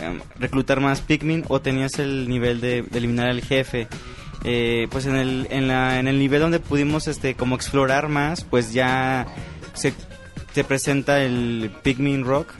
em, 0.00 0.20
reclutar 0.38 0.80
más 0.80 1.00
Pikmin, 1.00 1.44
o 1.48 1.60
tenías 1.60 1.98
el 1.98 2.28
nivel 2.28 2.60
de, 2.60 2.84
eliminar 2.94 3.28
al 3.28 3.42
jefe. 3.42 3.88
Eh, 4.44 4.88
pues 4.90 5.06
en 5.06 5.14
el, 5.14 5.46
en, 5.50 5.68
la, 5.68 6.00
en 6.00 6.08
el 6.08 6.18
nivel 6.18 6.40
donde 6.40 6.58
pudimos 6.58 7.06
este 7.06 7.34
como 7.34 7.54
explorar 7.54 8.08
más, 8.08 8.42
pues 8.42 8.72
ya 8.72 9.26
se 9.74 9.94
te 10.52 10.64
presenta 10.64 11.22
el 11.22 11.70
Pikmin 11.82 12.24
Rock, 12.24 12.52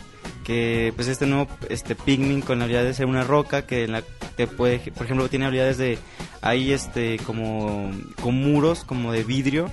que 0.45 0.93
pues 0.95 1.09
este 1.09 1.27
nuevo 1.27 1.49
este 1.69 1.95
Pikmin 1.95 2.41
con 2.41 2.59
la 2.59 2.65
habilidad 2.65 2.85
de 2.85 2.95
ser 2.95 3.07
una 3.07 3.25
roca 3.25 3.67
que 3.67 3.85
en 3.85 3.93
la, 3.93 4.03
te 4.37 4.47
puede, 4.47 4.79
por 4.93 5.05
ejemplo, 5.05 5.29
tiene 5.29 5.47
habilidades 5.47 5.79
de 5.79 5.99
ahí 6.41 6.73
este 6.73 7.19
como 7.19 7.91
con 8.21 8.35
muros 8.35 8.85
como 8.85 9.13
de 9.13 9.25
vidrio. 9.25 9.71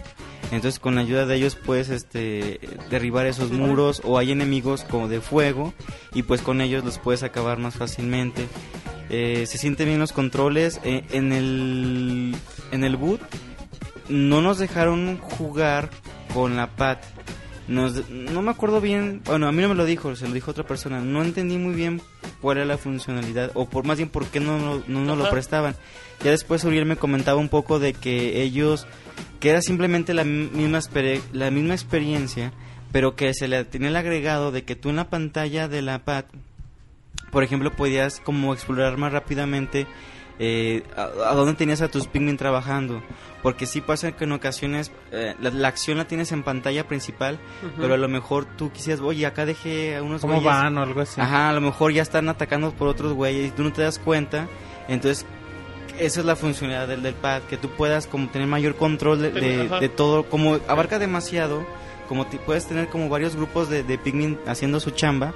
Entonces 0.52 0.80
con 0.80 0.95
la 0.95 1.02
ayuda 1.02 1.26
de 1.26 1.36
ellos 1.36 1.56
puedes 1.56 1.90
este 1.90 2.60
derribar 2.90 3.27
esos 3.27 3.52
muros 3.52 4.02
o 4.03 4.18
hay 4.18 4.31
enemigos 4.31 4.84
como 4.84 5.07
de 5.07 5.22
fuego 5.22 5.73
y 6.14 6.23
pues 6.23 6.41
con 6.41 6.61
ellos 6.61 6.84
los 6.84 6.98
puedes 6.98 7.22
acabar 7.23 7.60
más 7.60 7.76
fácilmente. 7.76 8.48
Eh, 9.11 9.45
se 9.48 9.57
sienten 9.57 9.88
bien 9.88 9.99
los 9.99 10.11
controles 10.11 10.80
Eh, 10.84 11.03
en 11.11 11.34
el 11.34 12.36
en 12.72 12.84
el 12.84 12.95
boot 12.95 13.22
no 14.07 14.41
nos 14.41 14.57
dejaron 14.57 15.18
jugar 15.19 15.90
con 16.34 16.56
la 16.56 16.68
pad. 16.68 16.98
Nos- 17.69 18.09
no 18.09 18.41
me 18.41 18.51
acuerdo 18.51 18.81
bien, 18.81 19.21
bueno, 19.25 19.47
a 19.47 19.51
mí 19.51 19.61
no 19.61 19.69
me 19.69 19.75
lo 19.75 19.85
dijo, 19.85 20.15
se 20.15 20.27
lo 20.27 20.33
dijo 20.33 20.51
otra 20.51 20.65
persona. 20.65 20.99
No 21.01 21.23
entendí 21.23 21.57
muy 21.57 21.75
bien 21.75 22.01
cuál 22.41 22.57
era 22.57 22.65
la 22.65 22.77
funcionalidad, 22.77 23.51
o 23.53 23.69
por 23.69 23.85
más 23.85 23.97
bien 23.97 24.09
por 24.09 24.25
qué 24.25 24.39
no, 24.39 24.57
no, 24.57 24.83
no 24.87 24.99
nos 25.05 25.17
lo 25.17 25.29
prestaban. 25.29 25.75
Ya 26.23 26.31
después 26.31 26.63
Uriel 26.63 26.85
me 26.85 26.95
comentaba 26.95 27.39
un 27.39 27.47
poco 27.49 27.79
de 27.79 27.93
que 27.93 28.41
ellos, 28.41 28.87
que 29.39 29.51
era 29.51 29.61
simplemente 29.61 30.13
la 30.13 30.23
mi- 30.23 30.49
misma, 30.51 30.79
la 31.31 31.51
misma 31.51 31.73
experiencia, 31.75 32.51
pero 32.91 33.15
que 33.15 33.33
se 33.35 33.47
le 33.47 33.63
tenía 33.65 33.89
el 33.89 33.95
agregado 33.95 34.51
de 34.51 34.63
que 34.63 34.75
tú 34.75 34.89
en 34.89 34.95
la 34.95 35.09
pantalla 35.09 35.67
de 35.67 35.81
la 35.83 35.99
pad, 35.99 36.25
por 37.31 37.43
ejemplo, 37.43 37.71
podías 37.75 38.19
como 38.19 38.53
explorar 38.53 38.97
más 38.97 39.13
rápidamente 39.13 39.85
eh, 40.40 40.84
a, 40.95 41.03
a 41.32 41.34
dónde 41.36 41.53
tenías 41.53 41.82
a 41.82 41.90
tus 41.90 42.07
Pikmin 42.07 42.38
trabajando. 42.38 43.02
Porque 43.44 43.66
sí 43.66 43.80
pasa 43.80 44.11
que 44.11 44.26
en 44.26 44.34
ocasiones 44.34 44.91
eh, 45.14 45.34
la, 45.40 45.49
la 45.52 45.68
acción 45.70 45.98
la 45.98 46.06
tienes 46.06 46.32
en 46.34 46.44
pantalla 46.44 46.86
principal, 46.88 47.40
pero 47.78 47.94
a 47.94 47.98
lo 47.98 48.10
mejor 48.10 48.44
tú 48.45 48.70
quisieras, 48.72 48.99
oye, 49.02 49.26
acá 49.26 49.45
dejé 49.45 49.95
a 49.95 50.03
unos 50.03 50.20
¿Cómo 50.22 50.34
güeyes". 50.34 50.52
van 50.52 50.78
o 50.78 50.82
algo 50.84 50.99
así? 51.02 51.22
Ajá, 51.22 51.49
a 51.49 51.53
lo 51.53 51.61
mejor 51.61 51.94
ya 51.94 52.02
están 52.02 52.28
atacando 52.28 52.72
por 52.72 52.90
otros 52.90 53.14
güeyes 53.14 53.48
y 53.48 53.52
tú 53.52 53.64
no 53.64 53.72
te 53.72 53.82
das 53.82 53.98
cuenta. 53.98 54.49
Entonces, 54.90 55.26
esa 55.98 56.20
es 56.20 56.26
la 56.26 56.36
funcionalidad 56.36 56.88
del, 56.90 57.02
del 57.02 57.14
pad, 57.14 57.44
que 57.44 57.56
tú 57.56 57.70
puedas 57.70 58.07
como 58.07 58.28
tener 58.28 58.48
mayor 58.48 58.76
control 58.76 59.22
de, 59.22 59.32
de- 59.32 59.68
de 59.70 59.90
todo, 59.90 60.24
como 60.30 60.60
abarca 60.68 60.99
demasiado, 60.99 61.66
como 62.10 62.26
te- 62.28 62.40
puedes 62.40 62.66
tener 62.68 62.90
como 62.90 63.07
varios 63.07 63.38
grupos 63.38 63.70
de, 63.70 63.84
de 63.84 63.98
Pikmin 63.98 64.38
haciendo 64.48 64.80
su 64.82 64.91
chamba. 64.91 65.34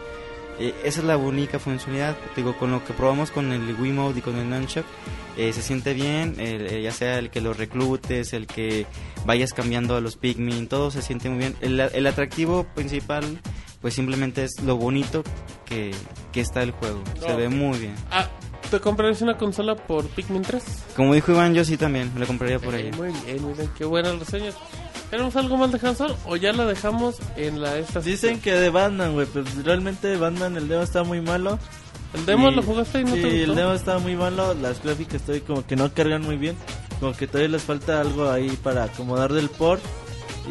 Eh, 0.59 0.73
esa 0.83 0.99
es 1.01 1.05
la 1.05 1.17
única 1.17 1.59
funcionalidad, 1.59 2.15
digo, 2.35 2.57
con 2.57 2.71
lo 2.71 2.83
que 2.83 2.93
probamos 2.93 3.31
con 3.31 3.51
el 3.51 3.75
Wiimote 3.79 4.19
y 4.19 4.21
con 4.21 4.35
el 4.37 4.49
Nunchuck, 4.49 4.85
eh, 5.37 5.51
se 5.53 5.61
siente 5.61 5.93
bien, 5.93 6.35
eh, 6.37 6.81
ya 6.83 6.91
sea 6.91 7.17
el 7.17 7.29
que 7.29 7.41
los 7.41 7.57
reclutes, 7.57 8.33
el 8.33 8.47
que 8.47 8.85
vayas 9.25 9.53
cambiando 9.53 9.95
a 9.95 10.01
los 10.01 10.15
Pikmin, 10.15 10.67
todo 10.67 10.91
se 10.91 11.01
siente 11.01 11.29
muy 11.29 11.39
bien. 11.39 11.55
El, 11.61 11.79
el 11.79 12.07
atractivo 12.07 12.65
principal, 12.75 13.23
pues 13.81 13.93
simplemente 13.95 14.43
es 14.43 14.61
lo 14.61 14.77
bonito 14.77 15.23
que, 15.65 15.91
que 16.31 16.41
está 16.41 16.61
el 16.61 16.71
juego, 16.71 17.03
se 17.19 17.35
ve 17.35 17.49
muy 17.49 17.79
bien. 17.79 17.95
Ah, 18.11 18.29
¿te 18.69 18.79
comprarías 18.79 19.21
una 19.21 19.37
consola 19.37 19.75
por 19.75 20.07
Pikmin 20.07 20.43
3? 20.43 20.63
Como 20.95 21.13
dijo 21.13 21.31
Iván, 21.31 21.53
yo 21.53 21.65
sí 21.65 21.77
también, 21.77 22.11
me 22.13 22.19
lo 22.19 22.27
compraría 22.27 22.59
por 22.59 22.75
ahí. 22.75 22.91
Muy 22.91 23.11
bien, 23.25 23.47
miren, 23.47 23.69
qué 23.77 23.85
buenas 23.85 24.19
reseñas. 24.19 24.55
¿Tenemos 25.13 25.35
algo 25.35 25.57
más 25.57 25.71
de 25.71 25.87
Hanson 25.87 26.11
o 26.25 26.35
ya 26.37 26.51
la 26.53 26.65
dejamos 26.65 27.17
en 27.37 27.61
la 27.61 27.77
esta? 27.77 27.99
Dicen 27.99 28.41
que 28.41 28.51
de 28.51 28.71
Batman, 28.71 29.13
güey, 29.13 29.27
pues 29.27 29.45
realmente 29.63 30.17
Batman 30.17 30.57
el 30.57 30.67
demo 30.67 30.81
está 30.81 31.03
muy 31.03 31.21
malo. 31.21 31.59
¿El 32.15 32.25
demo 32.25 32.49
Y- 32.49 32.55
lo 32.55 32.63
jugaste 32.63 33.01
y 33.01 33.03
no 33.03 33.13
sí, 33.13 33.21
te 33.21 33.27
gustó? 33.29 33.43
el 33.51 33.55
demo 33.55 33.73
está 33.73 33.99
muy 33.99 34.15
malo, 34.15 34.55
las 34.55 34.81
gráficas 34.83 35.21
todavía 35.21 35.45
como 35.45 35.67
que 35.67 35.75
no 35.75 35.93
cargan 35.93 36.23
muy 36.23 36.37
bien, 36.37 36.55
como 36.99 37.13
que 37.15 37.27
todavía 37.27 37.49
les 37.49 37.61
falta 37.61 38.01
algo 38.01 38.27
ahí 38.27 38.57
para 38.63 38.85
acomodar 38.85 39.31
del 39.33 39.49
port. 39.49 39.83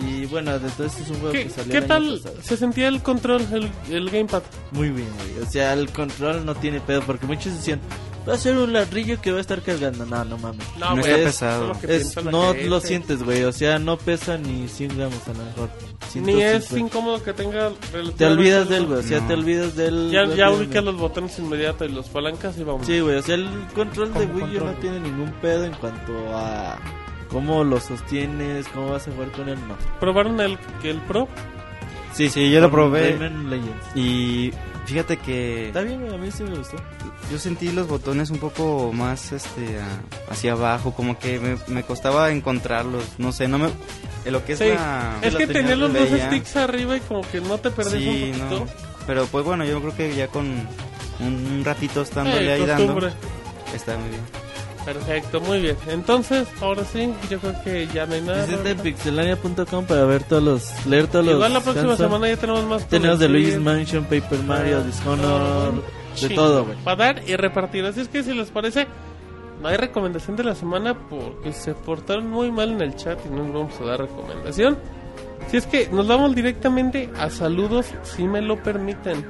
Y 0.01 0.25
bueno, 0.27 0.55
entonces 0.55 1.01
es 1.01 1.11
un 1.11 1.17
juego 1.17 1.33
¿Qué, 1.33 1.45
que 1.45 1.51
salió 1.51 1.71
qué 1.73 1.79
el 1.79 1.85
año 1.85 1.89
tal 1.89 2.19
pasado. 2.23 2.37
se 2.43 2.57
sentía 2.57 2.89
el 2.89 3.03
control, 3.03 3.43
el, 3.53 3.71
el 3.95 4.11
gamepad? 4.11 4.43
Muy 4.71 4.89
bien, 4.91 5.09
güey. 5.17 5.47
O 5.47 5.51
sea, 5.51 5.75
el 5.75 5.91
control 5.91 6.47
no 6.47 6.55
tiene 6.55 6.81
pedo 6.81 7.03
porque 7.03 7.27
muchos 7.27 7.53
decían, 7.53 7.79
va 8.27 8.35
a 8.35 8.39
ser 8.39 8.57
un 8.57 8.73
ladrillo 8.73 9.21
que 9.21 9.31
va 9.33 9.39
a 9.39 9.41
estar 9.43 9.61
cargando. 9.61 10.07
No, 10.07 10.25
no 10.25 10.39
mames. 10.39 10.67
No 10.79 10.91
güey, 10.97 11.01
está 11.01 11.17
es- 11.17 11.25
pesado. 11.27 11.73
es 11.87 12.25
no 12.25 12.53
gente. 12.53 12.69
lo 12.69 12.81
sientes, 12.81 13.23
güey. 13.23 13.45
O 13.45 13.53
sea, 13.53 13.79
no 13.79 13.99
pesa 13.99 14.39
ni 14.39 14.67
100 14.67 14.97
gramos 14.97 15.29
a 15.29 15.33
lo 15.35 15.45
mejor. 15.45 15.71
Ni 16.15 16.43
es 16.43 16.65
150. 16.69 16.79
incómodo 16.79 17.23
que 17.23 17.33
tenga 17.33 17.71
relativamente 17.93 18.13
Te 18.19 18.27
olvidas 18.27 18.61
algo. 18.63 18.71
de 18.71 18.77
él, 18.79 18.87
güey. 18.87 18.99
O 18.99 19.03
sea, 19.03 19.21
No. 19.21 19.27
te 19.29 19.35
olvidas 19.35 19.77
de 19.77 19.87
él. 19.89 20.11
Ya, 20.11 20.25
ya 20.35 20.51
ubicas 20.51 20.85
los 20.85 20.97
botones 20.97 21.39
inmediatos 21.39 21.89
y 21.89 21.93
los 21.93 22.09
palancas 22.09 22.57
y 22.59 22.63
vamos. 22.65 22.87
Sí, 22.87 23.01
güey. 23.01 23.17
O 23.17 23.23
sea, 23.23 23.35
el 23.35 23.49
control 23.75 24.13
de 24.15 24.27
¿Cómo 24.27 24.45
Wii 24.47 24.57
U 24.57 24.65
no 24.65 24.73
tiene 24.75 25.01
ningún 25.01 25.33
pedo 25.43 25.65
en 25.65 25.73
cuanto 25.75 26.13
a 26.35 26.79
cómo 27.33 27.65
lo 27.65 27.81
sostienes, 27.81 28.69
cómo 28.69 28.91
vas 28.93 29.09
a 29.09 29.13
jugar 29.13 29.31
con 29.33 29.49
él. 29.49 29.59
No. 29.67 29.75
¿Probaron 29.99 30.41
el, 30.41 30.59
el 30.85 30.99
Pro? 31.01 31.27
Sí, 32.13 32.29
sí, 32.29 32.51
yo 32.51 32.61
lo 32.61 32.71
probé 32.71 33.19
y 33.95 34.53
fíjate 34.85 35.17
que 35.17 35.69
Está 35.69 35.81
bien. 35.81 36.07
A 36.13 36.19
mí 36.19 36.31
sí 36.31 36.43
me 36.45 36.55
gustó. 36.57 36.77
yo 37.31 37.39
sentí 37.39 37.73
los 37.73 37.89
botones 37.89 38.29
un 38.31 38.37
poco 38.39 38.93
más 38.93 39.33
este 39.33 39.81
a- 39.81 40.31
hacia 40.33 40.53
abajo, 40.53 40.93
como 40.93 41.19
que 41.19 41.41
me, 41.41 41.57
me 41.69 41.83
costaba 41.85 42.31
encontrarlos, 42.31 43.03
no 43.17 43.33
sé, 43.33 43.49
no 43.49 43.59
me 43.59 43.69
en 44.27 44.33
lo 44.33 44.45
que 44.45 44.53
es 44.53 44.59
Sí, 44.59 44.67
la 44.69 45.17
Es 45.23 45.35
que 45.35 45.47
tenía 45.47 45.63
tenía 45.71 45.77
los 45.77 45.93
dos 45.95 46.09
sticks 46.21 46.57
arriba 46.57 46.97
y 46.97 47.01
como 47.01 47.23
que 47.23 47.41
no 47.41 47.57
te 47.59 47.71
perdés 47.71 47.95
Sí, 47.95 48.31
un 48.35 48.39
no. 48.39 48.49
poquito. 48.59 48.67
Pero 49.07 49.27
pues 49.27 49.45
bueno, 49.45 49.65
yo 49.65 49.81
creo 49.81 49.97
que 49.97 50.15
ya 50.15 50.29
con 50.29 50.45
un, 50.47 50.67
un 51.27 51.63
ratito 51.65 52.03
estándole 52.03 52.47
Eh, 52.47 52.53
ahí 52.53 52.67
dando 52.67 52.95
costumbre. 52.95 53.13
está 53.75 53.97
muy 53.97 54.11
bien. 54.11 54.21
Perfecto, 54.85 55.41
muy 55.41 55.61
bien. 55.61 55.77
Entonces, 55.89 56.49
ahora 56.61 56.85
sí, 56.85 57.13
yo 57.31 57.39
creo 57.39 57.55
que 57.63 57.87
ya 57.95 58.05
no 58.07 58.15
hay 58.15 58.21
nada. 58.23 58.47
Roberto. 58.47 58.83
pixelania.com 58.83 59.85
para 59.87 60.05
ver 60.05 60.25
todos 60.25 60.43
los. 60.43 60.87
leer 60.87 61.07
todos 61.07 61.25
los. 61.25 61.35
Igual 61.37 61.53
la 61.55 61.61
próxima 61.61 61.93
Hanson. 61.93 62.07
semana 62.09 62.29
ya 62.29 62.37
tenemos 62.37 62.65
más. 62.65 62.89
Tenemos 62.89 63.19
de 63.19 63.29
Luigi's. 63.29 63.59
Mansion, 63.61 64.05
Paper 64.05 64.43
Mario, 64.43 64.79
Ah, 64.79 64.87
Dishonored, 64.87 65.83
de 66.21 66.35
todo, 66.35 66.65
güey. 66.65 66.77
Para 66.85 66.97
dar 67.15 67.23
y 67.29 67.37
repartir. 67.37 67.85
Así 67.85 68.01
es 68.01 68.09
que 68.09 68.23
si 68.25 68.35
les 68.35 68.51
parece, 68.51 68.87
no 69.63 69.69
hay 69.69 69.77
recomendación 69.77 70.37
de 70.37 70.45
la 70.45 70.55
semana 70.57 70.95
porque 71.09 71.53
se 71.53 71.75
portaron 71.75 72.29
muy 72.29 72.51
mal 72.51 72.73
en 72.73 72.81
el 72.83 72.97
chat 72.97 73.19
y 73.25 73.29
no 73.31 73.45
les 73.45 73.53
vamos 73.53 73.81
a 73.81 73.85
dar 73.85 74.01
recomendación. 74.01 74.79
Si 75.49 75.57
es 75.57 75.67
que 75.67 75.89
nos 75.93 76.07
vamos 76.09 76.35
directamente 76.35 77.11
a 77.19 77.31
saludos, 77.31 77.87
si 78.03 78.25
me 78.25 78.41
lo 78.41 78.63
permiten. 78.63 79.25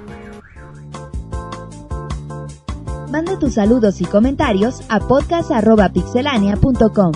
Manda 3.13 3.39
tus 3.39 3.55
saludos 3.55 4.01
y 4.01 4.05
comentarios 4.07 4.81
a 4.89 4.99
podcast.pixelania.com. 4.99 7.13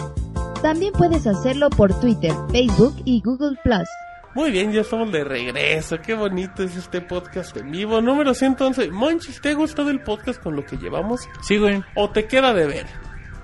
También 0.60 0.92
puedes 0.92 1.26
hacerlo 1.26 1.70
por 1.70 1.98
Twitter, 1.98 2.34
Facebook 2.50 2.94
y 3.06 3.22
Google 3.22 3.56
Plus. 3.64 3.88
Muy 4.34 4.50
bien, 4.50 4.72
ya 4.72 4.82
estamos 4.82 5.10
de 5.10 5.24
regreso. 5.24 5.98
Qué 6.02 6.12
bonito 6.12 6.64
es 6.64 6.76
este 6.76 7.00
podcast 7.00 7.56
en 7.56 7.70
vivo. 7.70 8.02
Número 8.02 8.34
111. 8.34 8.90
Monchis, 8.90 9.40
¿te 9.40 9.48
ha 9.48 9.54
gustado 9.54 9.88
el 9.88 10.02
podcast 10.02 10.42
con 10.42 10.54
lo 10.54 10.66
que 10.66 10.76
llevamos? 10.76 11.26
Sí, 11.40 11.56
güey. 11.56 11.82
¿O 11.94 12.10
te 12.10 12.26
queda 12.26 12.52
de 12.52 12.66
ver? 12.66 12.84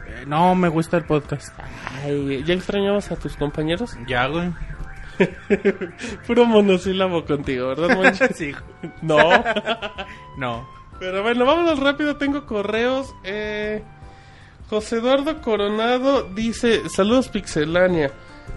Eh, 0.09 0.25
no, 0.27 0.55
me 0.55 0.69
gusta 0.69 0.99
el 0.99 1.07
podcast. 1.07 1.59
Ay, 2.05 2.45
¿ya 2.45 2.53
extrañabas 2.53 3.11
a 3.11 3.17
tus 3.17 3.35
compañeros? 3.35 3.97
Ya, 4.07 4.27
güey. 4.27 4.53
Puro 6.27 6.45
monosílabo 6.45 7.25
contigo, 7.25 7.69
¿verdad, 7.69 7.97
Monchis? 7.97 8.29
sí. 8.37 8.53
no. 9.01 9.17
No. 10.37 10.82
Pero 11.03 11.25
bueno, 11.25 11.45
vámonos 11.45 11.81
rápido. 11.81 12.15
Tengo 12.15 12.47
correos. 12.47 13.13
Eh, 13.25 13.83
José 14.71 14.99
Eduardo 14.99 15.43
Coronado 15.43 16.23
dice: 16.33 16.89
Saludos, 16.89 17.29
Pixelania. 17.29 18.13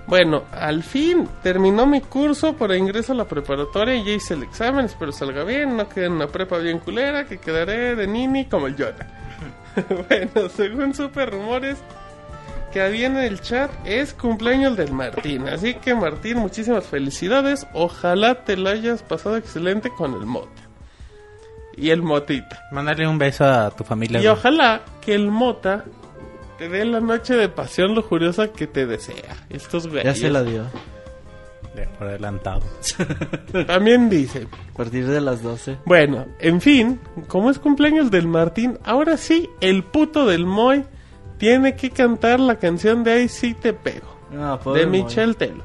Bueno, 0.05 0.43
al 0.51 0.83
fin 0.83 1.27
terminó 1.41 1.87
mi 1.87 2.01
curso 2.01 2.55
para 2.55 2.77
ingreso 2.77 3.13
a 3.13 3.15
la 3.15 3.25
preparatoria 3.25 3.95
y 3.95 4.03
ya 4.03 4.11
hice 4.11 4.35
el 4.35 4.43
examen. 4.43 4.85
Espero 4.85 5.11
salga 5.11 5.43
bien. 5.43 5.75
No 5.75 5.89
quede 5.89 6.05
en 6.05 6.11
una 6.11 6.27
prepa 6.27 6.59
bien 6.59 6.77
culera. 6.77 7.25
Que 7.25 7.39
quedaré 7.39 7.95
de 7.95 8.05
nini 8.05 8.45
como 8.45 8.67
el 8.67 8.75
Yoda. 8.75 9.07
bueno, 10.07 10.47
según 10.49 10.93
supe 10.93 11.25
rumores 11.25 11.79
que 12.71 12.79
había 12.79 13.07
en 13.07 13.17
el 13.17 13.41
chat, 13.41 13.71
es 13.85 14.13
cumpleaños 14.13 14.77
del 14.77 14.91
Martín. 14.91 15.49
Así 15.49 15.73
que, 15.73 15.95
Martín, 15.95 16.37
muchísimas 16.37 16.85
felicidades. 16.85 17.65
Ojalá 17.73 18.43
te 18.43 18.55
la 18.55 18.69
hayas 18.69 19.01
pasado 19.01 19.35
excelente 19.35 19.89
con 19.89 20.13
el 20.13 20.27
Mota. 20.27 20.64
Y 21.77 21.89
el 21.89 22.01
Motita. 22.01 22.67
Mándale 22.71 23.07
un 23.07 23.17
beso 23.17 23.45
a 23.45 23.71
tu 23.71 23.83
familia. 23.83 24.19
Y 24.19 24.23
güey. 24.23 24.33
ojalá 24.33 24.81
que 25.01 25.13
el 25.13 25.29
Mota 25.29 25.85
te 26.57 26.69
dé 26.69 26.85
la 26.85 27.01
noche 27.01 27.35
de 27.35 27.49
pasión 27.49 27.93
lujuriosa 27.95 28.49
que 28.49 28.67
te 28.67 28.85
desea. 28.85 29.35
Estos 29.49 29.87
güeyes. 29.87 30.05
Ya 30.05 30.15
se 30.15 30.29
la 30.31 30.43
dio. 30.43 30.63
De 31.75 31.85
por 31.97 32.07
adelantado. 32.07 32.61
También 33.67 34.09
dice. 34.09 34.47
A 34.73 34.77
partir 34.77 35.05
de 35.07 35.19
las 35.19 35.43
12. 35.43 35.79
Bueno, 35.85 36.25
en 36.39 36.61
fin, 36.61 36.99
como 37.27 37.49
es 37.49 37.59
cumpleaños 37.59 38.09
del 38.09 38.27
Martín, 38.27 38.79
ahora 38.85 39.17
sí, 39.17 39.49
el 39.59 39.83
puto 39.83 40.25
del 40.25 40.45
Moy 40.45 40.85
tiene 41.37 41.75
que 41.75 41.89
cantar 41.89 42.39
la 42.39 42.57
canción 42.57 43.03
de 43.03 43.11
Ahí 43.11 43.27
sí 43.27 43.53
te 43.53 43.73
pego. 43.73 44.07
Ah, 44.33 44.57
de 44.73 44.85
Moy. 44.85 45.03
Michel 45.03 45.35
Telo. 45.35 45.63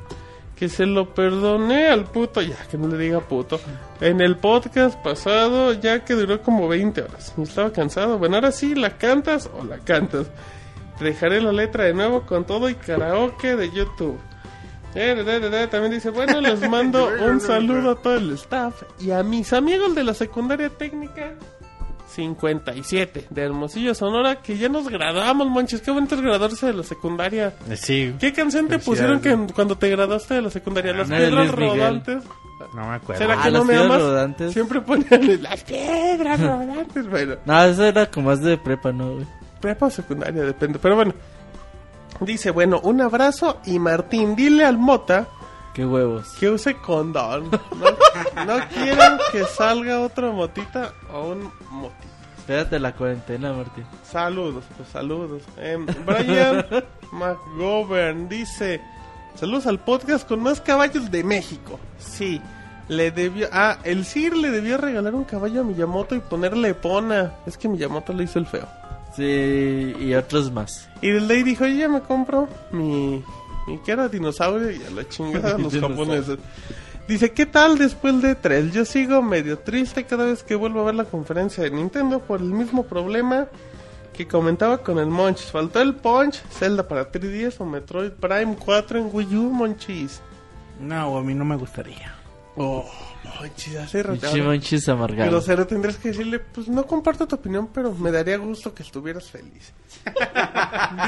Que 0.57 0.69
se 0.69 0.85
lo 0.85 1.15
perdoné 1.15 1.87
al 1.87 2.05
puto, 2.05 2.43
ya 2.43 2.57
que 2.69 2.77
no 2.77 2.89
le 2.89 2.99
diga 2.99 3.21
puto, 3.21 3.61
en 4.01 4.21
el 4.21 4.37
podcast 4.37 4.99
pasado, 5.03 5.73
ya 5.75 6.05
que 6.05 6.15
duró 6.15 6.43
como 6.43 6.69
20 6.69 7.03
horas. 7.03 7.35
Y 7.37 7.43
estaba 7.43 7.73
cansado. 7.73 8.19
Bueno, 8.19 8.37
ahora 8.37 8.53
sí, 8.53 8.75
¿la 8.75 8.97
cantas 8.97 9.51
o 9.59 9.65
la 9.65 9.79
cantas? 9.79 10.31
Te 10.99 11.05
dejaré 11.05 11.41
la 11.41 11.53
letra 11.53 11.85
de 11.85 11.95
nuevo 11.95 12.23
con 12.23 12.45
todo 12.45 12.69
y 12.69 12.75
karaoke 12.75 13.57
de 13.57 13.71
YouTube. 13.71 14.19
Eh, 14.95 15.15
de, 15.15 15.41
de, 15.41 15.51
de, 15.51 15.67
también 15.69 15.93
dice, 15.93 16.11
bueno, 16.11 16.41
les 16.41 16.69
mando 16.69 17.09
un 17.25 17.41
saludo 17.41 17.93
a 17.93 17.97
todo 17.97 18.17
el 18.17 18.33
staff 18.33 18.83
y 18.99 19.13
a 19.13 19.23
mis 19.23 19.53
amigos 19.53 19.95
de 19.95 20.03
la 20.03 20.15
secundaria 20.15 20.69
técnica 20.69 21.35
57 22.11 23.27
de 23.31 23.43
Hermosillo, 23.43 23.95
Sonora, 23.95 24.43
que 24.43 24.59
ya 24.59 24.69
nos 24.69 24.89
graduamos, 24.89 25.49
monches. 25.49 25.81
Qué 25.81 25.91
bonito 25.91 26.17
es 26.17 26.21
graduarse 26.21 26.67
de 26.67 26.73
la 26.73 26.83
secundaria. 26.83 27.55
Sí. 27.77 28.15
¿Qué 28.19 28.33
canción 28.33 28.67
te 28.69 28.79
pusieron 28.79 29.21
que 29.21 29.37
cuando 29.55 29.77
te 29.77 29.89
graduaste 29.89 30.35
de 30.35 30.43
la 30.43 30.51
secundaria? 30.51 30.93
Las 30.93 31.07
Una 31.07 31.21
de 31.21 31.27
piedras 31.29 31.57
Miguel. 31.57 32.23
No 32.75 32.89
me 32.89 32.95
acuerdo. 32.97 33.23
¿Será 33.23 33.41
Ah, 33.41 33.43
que 33.45 33.51
no 33.51 33.65
me 33.65 33.77
amas? 33.77 34.01
rodantes. 34.01 34.53
Siempre 34.53 34.81
ponían 34.81 35.43
las 35.43 35.63
piedras 35.65 36.41
rodantes. 36.41 37.09
Bueno, 37.09 37.37
No, 37.45 37.65
eso 37.65 37.85
era 37.85 38.07
como 38.11 38.29
más 38.29 38.41
de 38.43 38.57
prepa, 38.59 38.93
¿no, 38.93 39.15
güey? 39.15 39.27
prepa 39.61 39.87
o 39.87 39.91
secundaria, 39.91 40.43
depende. 40.43 40.79
Pero 40.79 40.97
bueno, 40.97 41.13
dice, 42.21 42.51
bueno, 42.51 42.81
un 42.83 43.01
abrazo 43.01 43.61
y 43.67 43.79
Martín, 43.79 44.35
dile 44.37 44.65
al 44.65 44.79
Mota 44.79 45.27
Qué 45.75 45.85
huevos. 45.87 46.29
que 46.41 46.49
use 46.51 46.75
condón. 46.77 47.51
No, 47.51 48.45
no 48.45 48.67
quieren 48.69 49.19
que 49.33 49.45
salga 49.45 50.01
otra 50.01 50.31
motita 50.31 50.93
o 51.13 51.29
un 51.33 51.51
motito. 51.71 52.09
Espérate 52.39 52.81
la 52.81 52.93
cuarentena, 52.93 53.53
Martín. 53.53 53.85
Saludos, 54.03 54.65
pues 54.77 54.89
saludos. 54.89 55.43
Em, 55.59 55.87
Brian 56.05 56.67
McGovern 57.13 58.29
dice: 58.29 58.81
Saludos 59.41 59.67
al 59.67 59.79
podcast 59.79 60.29
con 60.29 60.43
más 60.43 60.61
caballos 60.61 61.11
de 61.11 61.25
México. 61.25 61.81
Sí, 61.99 62.43
le 62.89 63.11
debió. 63.11 63.49
Ah, 63.51 63.79
el 63.85 64.05
Sir 64.05 64.37
le 64.37 64.51
debió 64.51 64.77
regalar 64.77 65.15
un 65.15 65.25
caballo 65.25 65.63
a 65.63 65.65
Miyamoto 65.65 66.15
y 66.15 66.21
ponerle 66.21 66.69
Epona. 66.69 67.33
Es 67.47 67.57
que 67.57 67.67
Miyamoto 67.67 68.13
le 68.13 68.25
hizo 68.25 68.39
el 68.39 68.45
feo. 68.45 68.69
Sí, 69.17 69.95
y 69.99 70.13
otros 70.13 70.53
más. 70.53 70.91
Y 71.01 71.09
el 71.09 71.27
Ley 71.27 71.43
dijo: 71.43 71.65
Yo 71.65 71.75
ya 71.75 71.89
me 71.89 72.03
compro 72.03 72.51
mi. 72.71 73.25
mi 73.67 73.79
que 73.79 73.93
era 73.93 74.11
dinosaurio 74.11 74.73
y 74.73 74.85
a 74.85 74.91
la 74.91 75.09
chingada 75.09 75.57
los 75.59 75.75
japoneses. 75.75 76.39
Dice, 77.09 77.33
¿qué 77.33 77.47
tal 77.47 77.79
después 77.79 78.21
de 78.21 78.35
3? 78.35 78.75
Yo 78.75 78.85
sigo 78.85 79.23
medio 79.23 79.59
triste 79.59 80.05
cada 80.05 80.27
vez 80.27 80.43
que 80.43 80.55
vuelvo 80.55 80.83
a 80.83 80.85
ver 80.85 80.97
la 80.97 81.05
conferencia 81.05 81.65
de 81.65 81.71
Nintendo 81.71 82.21
por 82.21 82.41
el 82.41 82.51
mismo 82.53 82.83
problema 82.83 83.49
que 84.21 84.29
comentaba 84.29 84.83
con 84.83 84.99
el 84.99 85.07
Monchis. 85.07 85.51
Faltó 85.51 85.81
el 85.81 85.95
Punch, 85.95 86.43
Zelda 86.51 86.87
para 86.87 87.11
3DS 87.11 87.59
o 87.59 87.65
Metroid 87.65 88.11
Prime 88.11 88.55
4 88.63 88.99
en 88.99 89.09
Wii 89.11 89.37
U, 89.37 89.51
Monchis. 89.51 90.21
No, 90.79 91.17
a 91.17 91.23
mí 91.23 91.35
no 91.35 91.47
me 91.47 91.57
gustaría. 91.57 92.15
Oh, 92.57 92.85
Monchis, 93.25 93.77
hace 93.77 94.03
rato. 94.03 94.37
Manchis 94.45 94.87
amargado. 94.91 95.31
Grosero, 95.31 95.67
tendrías 95.67 95.97
que 95.97 96.09
decirle, 96.09 96.39
pues 96.39 96.69
no 96.69 96.87
comparto 96.87 97.27
tu 97.27 97.37
opinión, 97.37 97.71
pero 97.73 97.95
me 97.95 98.13
daría 98.13 98.37
gusto 98.37 98.75
que 98.75 98.83
estuvieras 98.83 99.31
feliz. 99.31 99.73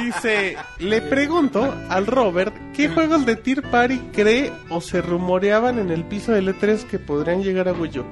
Dice, 0.03 0.57
le 0.79 1.03
pregunto 1.03 1.75
al 1.91 2.07
Robert, 2.07 2.55
¿qué 2.75 2.89
juegos 2.89 3.27
de 3.27 3.37
Tier 3.37 3.61
Party 3.71 3.99
cree 4.15 4.51
o 4.71 4.81
se 4.81 5.03
rumoreaban 5.03 5.79
en 5.79 5.91
el 5.91 6.05
piso 6.05 6.33
del 6.33 6.49
E3 6.49 6.85
que 6.85 6.99
podrían 6.99 7.43
llegar 7.43 7.69
a 7.69 7.75
Wii 7.75 7.99
U? 7.99 8.05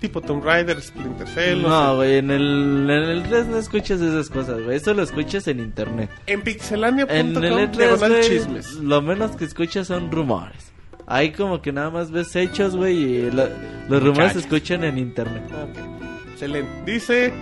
Tipo 0.00 0.20
Tomb 0.20 0.44
Raider, 0.44 0.80
Splinter 0.80 1.26
Cell, 1.26 1.62
no 1.62 1.96
güey, 1.96 2.18
en 2.18 2.30
el, 2.30 2.88
en 2.88 2.90
el 2.90 3.22
3 3.24 3.46
no 3.48 3.58
escuchas 3.58 4.00
esas 4.00 4.30
cosas, 4.30 4.62
güey. 4.62 4.76
Eso 4.76 4.94
lo 4.94 5.02
escuchas 5.02 5.48
en 5.48 5.58
internet. 5.58 6.08
En 6.26 6.42
pixelania.com, 6.42 7.16
En 7.16 7.26
el 7.36 7.70
diagonal 7.72 7.72
E3, 7.72 8.08
güey, 8.08 8.22
chismes. 8.22 8.74
lo 8.74 9.02
menos 9.02 9.32
que 9.36 9.44
escuchas 9.44 9.88
son 9.88 10.10
rumores. 10.12 10.70
Ahí 11.06 11.32
como 11.32 11.60
que 11.62 11.72
nada 11.72 11.90
más 11.90 12.10
ves 12.12 12.36
hechos, 12.36 12.76
güey, 12.76 12.96
y 12.96 13.30
la- 13.32 13.48
los 13.88 14.02
rumores 14.02 14.34
se 14.34 14.38
escuchan 14.40 14.84
en 14.84 14.98
internet. 14.98 15.42
Ok, 15.50 16.30
Excelente. 16.32 16.70
Dice, 16.92 17.32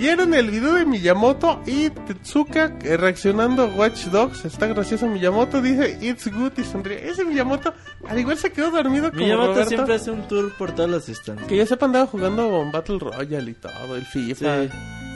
¿vieron 0.00 0.34
el 0.34 0.50
video 0.50 0.72
de 0.74 0.84
Miyamoto 0.86 1.60
y 1.66 1.90
Tetsuka 1.90 2.74
eh, 2.82 2.96
reaccionando 2.96 3.62
a 3.62 3.66
Watch 3.66 4.06
Dogs? 4.06 4.44
Está 4.44 4.66
gracioso 4.66 5.06
Miyamoto, 5.06 5.60
dice, 5.62 5.98
it's 6.00 6.26
good 6.32 6.52
y 6.56 6.64
sonríe. 6.64 7.08
Ese 7.08 7.24
Miyamoto, 7.24 7.72
al 8.08 8.18
igual 8.18 8.38
se 8.38 8.50
quedó 8.50 8.70
dormido 8.70 9.10
como 9.10 9.22
Miyamoto 9.22 9.48
Roberto. 9.52 9.68
siempre 9.68 9.94
hace 9.94 10.10
un 10.10 10.26
tour 10.26 10.52
por 10.56 10.72
todas 10.72 10.90
las 10.90 11.08
instancias. 11.08 11.46
Que 11.46 11.56
yo 11.56 11.66
sepa 11.66 11.86
andaba 11.86 12.06
jugando 12.06 12.68
Battle 12.72 12.98
Royale 12.98 13.50
y 13.50 13.54
todo, 13.54 13.96
el 13.96 14.04
Sí, 14.06 14.34
FIFA. 14.34 14.62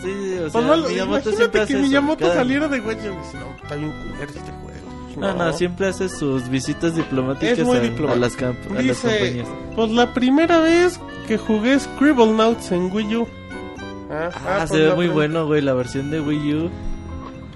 sí, 0.02 0.38
o 0.44 0.50
sea, 0.50 0.52
Pues 0.52 0.64
no, 0.64 0.88
Miyamoto 0.88 1.30
imagínate 1.30 1.66
que. 1.66 1.76
Miyamoto 1.76 2.20
Cada- 2.20 2.34
saliera 2.34 2.68
de 2.68 2.80
Watch 2.80 2.98
Dogs 2.98 3.16
y 3.16 3.26
dice, 3.26 3.38
no, 3.38 3.56
está 3.62 3.74
bien 3.76 3.90
culero 3.92 4.22
este 4.24 4.40
juego. 4.40 4.84
No, 5.16 5.32
no, 5.32 5.52
siempre 5.52 5.86
hace 5.86 6.08
sus 6.08 6.48
visitas 6.48 6.96
diplomáticas 6.96 7.58
Es 7.60 7.64
muy 7.64 7.76
a, 7.76 7.80
diplomático. 7.80 8.12
a 8.12 8.16
las, 8.16 8.34
camp- 8.36 8.70
a 8.70 8.74
las 8.74 8.82
Dice, 8.82 9.08
compañías. 9.08 9.48
pues 9.76 9.90
la 9.92 10.12
primera 10.12 10.58
vez 10.58 10.98
que 11.28 11.38
jugué 11.38 11.78
Scribble 11.78 12.32
Notes 12.32 12.72
en 12.72 12.90
Wii 12.92 13.16
U. 13.16 13.28
Ah, 14.10 14.30
Ah, 14.34 14.54
pues 14.58 14.70
se 14.70 14.78
ve 14.78 14.88
la 14.88 14.94
muy 14.94 15.06
prim- 15.06 15.14
bueno, 15.14 15.46
güey, 15.46 15.60
la 15.62 15.72
versión 15.74 16.10
de 16.10 16.20
Wii 16.20 16.54
U. 16.54 16.70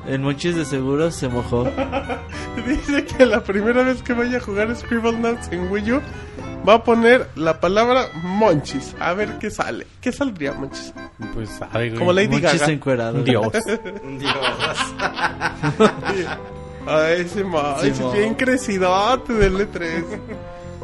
En 0.07 0.23
Monchis 0.23 0.57
de 0.57 0.65
seguro 0.65 1.11
se 1.11 1.29
mojó. 1.29 1.69
Dice 2.66 3.05
que 3.05 3.27
la 3.27 3.43
primera 3.43 3.83
vez 3.83 4.03
que 4.03 4.15
vaya 4.15 4.39
a 4.39 4.41
jugar 4.41 4.75
Scribble 4.75 5.19
Notes 5.19 5.49
en 5.53 5.70
Wii 5.70 5.93
U 5.93 6.01
va 6.66 6.75
a 6.75 6.85
poner 6.85 7.29
la 7.37 7.61
palabra 7.61 8.07
Monchis. 8.23 8.95
A 9.01 9.12
ver 9.12 9.39
qué 9.39 9.51
sale. 9.51 9.87
¿Qué 10.01 10.11
saldría, 10.12 10.53
Monchis? 10.53 10.95
Pues 11.35 11.51
sabe, 11.51 11.89
güey. 11.91 11.99
Como 11.99 12.12
Lady 12.15 12.29
Monchis 12.29 12.61
Gaga. 12.61 12.73
encuerado. 12.73 13.23
Dios. 13.23 13.49
Ay, 16.87 17.20
ese 17.20 17.45
Monchis, 17.45 17.97
Sí, 17.97 18.03
bien 18.15 18.35
crecidote 18.35 19.33
del 19.35 19.57
E3. 19.59 20.05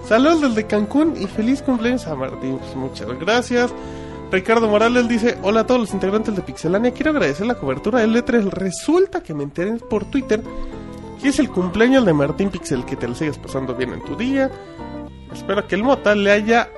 Saludos 0.07 0.43
desde 0.43 0.67
Cancún 0.67 1.15
y 1.19 1.27
feliz 1.27 1.63
cumpleaños 1.63 2.07
a 2.07 2.15
Martín. 2.15 2.59
Pues 2.59 2.77
muchas 2.77 3.09
gracias. 3.19 3.73
Ricardo 4.31 4.69
Morales 4.69 5.09
dice, 5.09 5.39
hola 5.43 5.61
a 5.61 5.67
todos 5.67 5.81
los 5.81 5.95
integrantes 5.95 6.35
de 6.35 6.43
Pixelania, 6.43 6.93
quiero 6.93 7.11
agradecer 7.13 7.47
la 7.47 7.55
cobertura 7.55 8.01
del 8.01 8.15
E3. 8.17 8.51
Resulta 8.51 9.23
que 9.23 9.35
me 9.35 9.45
enteré 9.45 9.75
por 9.77 10.05
Twitter 10.05 10.43
que 11.25 11.31
es 11.31 11.39
el 11.39 11.49
cumpleaños 11.49 12.05
de 12.05 12.13
Martín 12.13 12.51
Pixel, 12.51 12.85
que 12.85 12.97
te 12.97 13.09
lo 13.09 13.15
sigas 13.15 13.39
pasando 13.39 13.75
bien 13.75 13.95
en 13.95 14.05
tu 14.05 14.15
día. 14.15 14.51
Espero 15.33 15.67
que 15.67 15.75
el 15.75 15.83
Mota 15.83 16.15
le 16.15 16.31
haya 16.31 16.69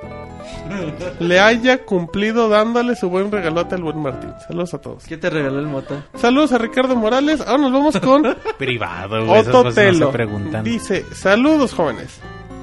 le 1.19 1.41
haya 1.41 1.85
cumplido 1.85 2.49
dándole 2.49 2.95
su 2.95 3.11
buen 3.11 3.33
regalote 3.33 3.75
al 3.75 3.83
buen 3.83 3.99
Martín. 4.01 4.31
Saludos 4.47 4.75
a 4.75 4.79
todos. 4.79 5.05
¿Qué 5.05 5.17
te 5.17 5.31
regaló 5.31 5.59
el 5.59 5.67
Mota? 5.67 6.07
Saludos 6.15 6.53
a 6.53 6.59
Ricardo 6.59 6.95
Morales. 6.95 7.41
Ahora 7.41 7.59
nos 7.59 7.73
vamos 7.73 7.99
con 7.99 8.37
Privado, 8.59 9.29
Otto 9.33 9.65
no 9.65 9.73
Telo. 9.73 10.13
Dice, 10.63 11.05
saludos 11.13 11.75
jóvenes. 11.75 12.21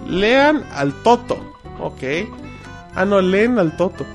Lean 0.08 0.64
al 0.72 0.94
Toto. 1.04 1.38
Ok. 1.82 2.04
Ah, 2.96 3.04
no, 3.04 3.22
leen 3.22 3.60
al 3.60 3.76
Toto. 3.76 4.06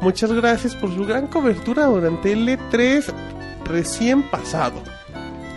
Muchas 0.00 0.32
gracias 0.32 0.76
por 0.76 0.94
su 0.94 1.04
gran 1.04 1.26
cobertura 1.26 1.86
durante 1.86 2.32
el 2.32 2.48
E3 2.48 3.12
recién 3.64 4.22
pasado. 4.22 4.82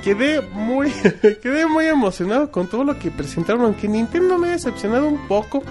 Quedé 0.03 0.41
muy, 0.41 0.91
quedé 1.43 1.67
muy 1.67 1.85
emocionado 1.85 2.51
con 2.51 2.67
todo 2.67 2.83
lo 2.83 2.97
que 2.97 3.11
presentaron, 3.11 3.65
aunque 3.65 3.87
Nintendo 3.87 4.39
me 4.39 4.47
ha 4.47 4.51
decepcionado 4.51 5.07
un 5.07 5.27
poco. 5.27 5.61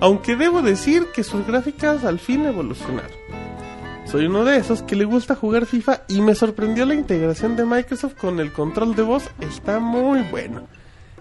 Aunque 0.00 0.34
debo 0.34 0.62
decir 0.62 1.08
que 1.14 1.22
sus 1.22 1.46
gráficas 1.46 2.04
al 2.04 2.18
fin 2.18 2.46
evolucionaron. 2.46 3.10
Soy 4.06 4.26
uno 4.26 4.44
de 4.44 4.56
esos 4.56 4.82
que 4.82 4.96
le 4.96 5.04
gusta 5.04 5.36
jugar 5.36 5.66
FIFA 5.66 6.04
y 6.08 6.22
me 6.22 6.34
sorprendió 6.34 6.86
la 6.86 6.94
integración 6.94 7.54
de 7.54 7.66
Microsoft 7.66 8.14
con 8.14 8.40
el 8.40 8.50
control 8.50 8.96
de 8.96 9.02
voz. 9.02 9.28
Está 9.40 9.78
muy 9.78 10.22
bueno. 10.22 10.66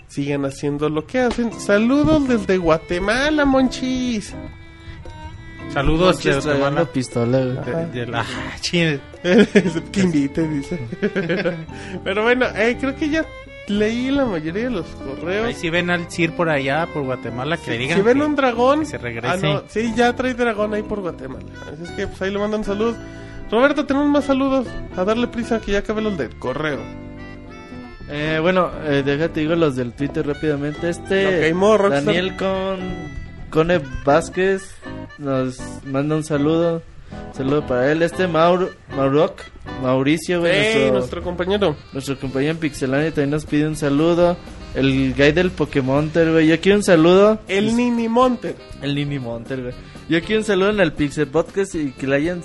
Sigan 0.08 0.46
haciendo 0.46 0.90
lo 0.90 1.06
que 1.06 1.20
hacen. 1.20 1.52
Saludos 1.60 2.28
desde 2.28 2.58
Guatemala, 2.58 3.44
monchis. 3.44 4.34
Saludos 5.74 6.24
de 6.24 6.34
Guatemala. 6.34 6.86
pistola. 6.86 7.38
De- 7.40 7.86
de 7.88 8.08
la- 8.08 8.26
que 9.92 10.00
invite, 10.02 10.48
dice. 10.48 10.80
Pero 12.04 12.24
bueno, 12.24 12.46
eh, 12.56 12.78
creo 12.80 12.96
que 12.96 13.10
ya 13.10 13.26
leí 13.68 14.10
la 14.10 14.26
mayoría 14.26 14.64
de 14.64 14.70
los 14.72 14.86
correos. 14.88 15.48
Ahí 15.48 15.54
si 15.54 15.70
ven 15.70 15.90
al 15.90 16.10
CIR 16.12 16.32
por 16.36 16.50
allá, 16.50 16.88
por 16.94 17.04
Guatemala, 17.04 17.58
que 17.58 17.72
le 17.72 17.78
digan. 17.78 17.98
si 18.00 18.04
ven 18.04 18.18
que- 18.20 18.24
un 18.26 18.36
dragón, 18.36 18.80
que 18.80 18.86
se 18.86 18.98
regrese. 18.98 19.28
Ah, 19.28 19.38
no, 19.38 19.64
sí, 19.68 19.94
ya 19.96 20.16
trae 20.16 20.34
dragón 20.34 20.74
ahí 20.74 20.82
por 20.84 21.02
Guatemala. 21.02 21.46
Así 21.72 21.84
es 21.84 21.92
que 21.92 22.08
pues 22.08 22.22
ahí 22.22 22.32
le 22.32 22.40
mandan 22.40 22.64
saludos. 22.64 22.96
Roberto, 23.52 23.86
tenemos 23.86 24.10
más 24.10 24.26
saludos. 24.26 24.68
A 24.96 25.04
darle 25.04 25.28
prisa 25.28 25.60
que 25.60 25.72
ya 25.74 25.80
acabé 25.80 26.02
los 26.02 26.18
del 26.18 26.36
correo. 26.38 26.80
Eh, 28.12 28.40
bueno, 28.42 28.72
eh, 28.86 29.04
déjate 29.06 29.42
digo 29.42 29.56
los 29.56 29.76
del 29.76 29.94
Twitter 29.94 30.26
rápidamente. 30.26 30.90
Este 30.90 31.50
Ok, 31.50 31.56
modo 31.56 31.78
Rockstar. 31.78 32.06
Daniel 32.06 32.36
con 32.38 32.80
Cone 33.50 33.82
Vázquez 34.06 34.76
nos 35.18 35.60
manda 35.86 36.16
un 36.16 36.24
saludo. 36.24 36.82
Saludo 37.34 37.66
para 37.66 37.92
él. 37.92 38.02
Este 38.02 38.28
Mauro 38.28 38.70
Mauroc, 38.96 39.42
Mauricio, 39.82 40.42
güey, 40.42 40.54
nuestro, 40.54 40.92
nuestro 40.94 41.24
compañero. 41.24 41.76
nuestro 41.94 42.20
compañero 42.20 42.52
en 42.52 42.58
Pixelania 42.58 43.10
también 43.10 43.32
nos 43.32 43.46
pide 43.46 43.68
un 43.68 43.76
saludo. 43.76 44.38
El 44.76 45.14
guy 45.16 45.32
del 45.32 45.52
Pokémon, 45.52 46.12
güey. 46.14 46.48
Yo 46.48 46.60
quiero 46.60 46.78
un 46.78 46.84
saludo. 46.84 47.40
El 47.48 47.76
Nini 47.76 48.08
Monter. 48.08 48.56
El 48.82 48.96
Nini 48.96 49.20
Monter, 49.20 49.62
güey. 49.62 49.74
Yo 50.10 50.22
quiero 50.22 50.42
un 50.42 50.46
saludo 50.46 50.70
en 50.70 50.80
el 50.80 50.94
Pixel 50.94 51.28
Podcast 51.28 51.76
y 51.76 51.92
que 51.92 52.08
le 52.08 52.16
hayan. 52.18 52.42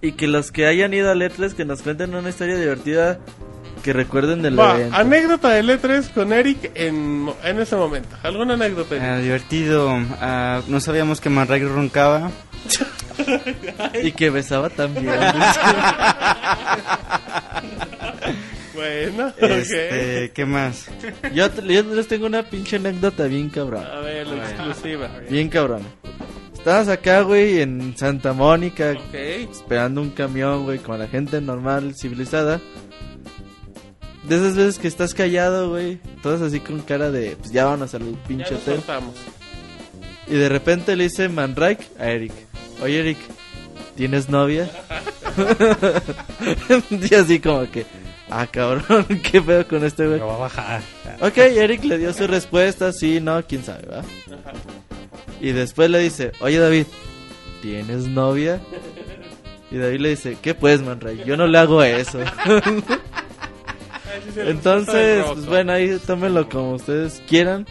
Y 0.00 0.12
que 0.12 0.26
los 0.26 0.52
que 0.52 0.66
hayan 0.66 0.94
ido 0.94 1.10
a 1.10 1.14
Letras 1.14 1.54
que 1.54 1.64
nos 1.64 1.82
cuenten 1.82 2.14
una 2.14 2.28
historia 2.28 2.56
divertida 2.56 3.20
que 3.82 3.92
recuerden 3.92 4.42
del 4.42 4.58
Va, 4.58 4.76
evento. 4.76 4.96
anécdota 4.96 5.48
de 5.50 5.62
E3 5.62 6.10
con 6.12 6.32
Eric 6.32 6.70
en, 6.74 7.28
en 7.44 7.58
ese 7.60 7.76
momento. 7.76 8.08
¿Alguna 8.22 8.54
anécdota? 8.54 8.96
Eric? 8.96 9.06
Ah, 9.08 9.18
divertido. 9.18 9.90
Ah, 10.20 10.60
no 10.68 10.80
sabíamos 10.80 11.20
que 11.20 11.30
Manray 11.30 11.62
roncaba. 11.64 12.30
Y 14.02 14.12
que 14.12 14.30
besaba 14.30 14.70
también. 14.70 15.08
Bueno, 18.74 19.32
Este, 19.38 20.30
¿qué 20.34 20.44
más? 20.46 20.88
Yo, 21.34 21.48
yo 21.62 21.82
les 21.82 22.06
tengo 22.06 22.26
una 22.26 22.44
pinche 22.44 22.76
anécdota 22.76 23.24
bien 23.24 23.48
cabrón. 23.48 23.84
A 23.84 24.00
ver, 24.00 24.26
la 24.28 24.48
exclusiva. 24.48 25.10
Bien 25.28 25.48
cabrón. 25.48 25.82
Estabas 26.54 26.88
acá, 26.88 27.22
güey, 27.22 27.60
en 27.60 27.96
Santa 27.96 28.32
Mónica, 28.32 28.92
Ok. 28.92 29.14
esperando 29.14 30.00
un 30.00 30.10
camión, 30.10 30.64
güey, 30.64 30.78
con 30.78 30.98
la 30.98 31.08
gente 31.08 31.40
normal, 31.40 31.94
civilizada. 31.96 32.60
De 34.24 34.36
esas 34.36 34.56
veces 34.56 34.78
que 34.78 34.88
estás 34.88 35.14
callado, 35.14 35.70
güey, 35.70 35.98
todos 36.22 36.42
así 36.42 36.60
con 36.60 36.80
cara 36.80 37.10
de, 37.10 37.36
pues 37.36 37.50
ya 37.50 37.64
vámonos 37.64 37.94
al 37.94 38.02
Ya 38.02 38.24
pinche 38.26 38.50
nos 38.50 38.62
hotel. 38.62 38.80
Y 40.26 40.34
de 40.34 40.48
repente 40.48 40.96
le 40.96 41.04
dice 41.04 41.28
Mandrake 41.28 41.86
a 41.98 42.10
Eric, 42.10 42.32
oye 42.82 43.00
Eric, 43.00 43.18
¿tienes 43.96 44.28
novia? 44.28 44.68
y 46.90 47.14
así 47.14 47.40
como 47.40 47.70
que, 47.70 47.86
ah 48.28 48.46
cabrón, 48.46 49.06
¿qué 49.30 49.40
pedo 49.40 49.66
con 49.66 49.84
este 49.84 50.06
güey? 50.06 50.18
Lo 50.18 50.26
va 50.26 50.34
a 50.34 50.38
bajar. 50.38 50.82
Ok, 51.20 51.38
Eric 51.38 51.84
le 51.84 51.98
dio 51.98 52.12
su 52.12 52.26
respuesta, 52.26 52.92
sí, 52.92 53.20
no, 53.20 53.42
quién 53.46 53.64
sabe, 53.64 53.86
¿va? 53.86 54.02
Y 55.40 55.52
después 55.52 55.88
le 55.88 56.00
dice, 56.00 56.32
oye 56.40 56.58
David, 56.58 56.86
¿tienes 57.62 58.06
novia? 58.08 58.60
Y 59.70 59.76
David 59.76 60.00
le 60.00 60.08
dice, 60.10 60.36
¿qué 60.40 60.54
pues, 60.54 60.82
Manray? 60.82 61.24
Yo 61.24 61.36
no 61.36 61.46
le 61.46 61.58
hago 61.58 61.82
eso. 61.82 62.18
Entonces, 64.36 65.24
pues 65.26 65.46
bueno, 65.46 65.72
ahí 65.72 65.98
tómenlo 66.06 66.48
como 66.48 66.74
ustedes 66.74 67.22
quieran. 67.28 67.66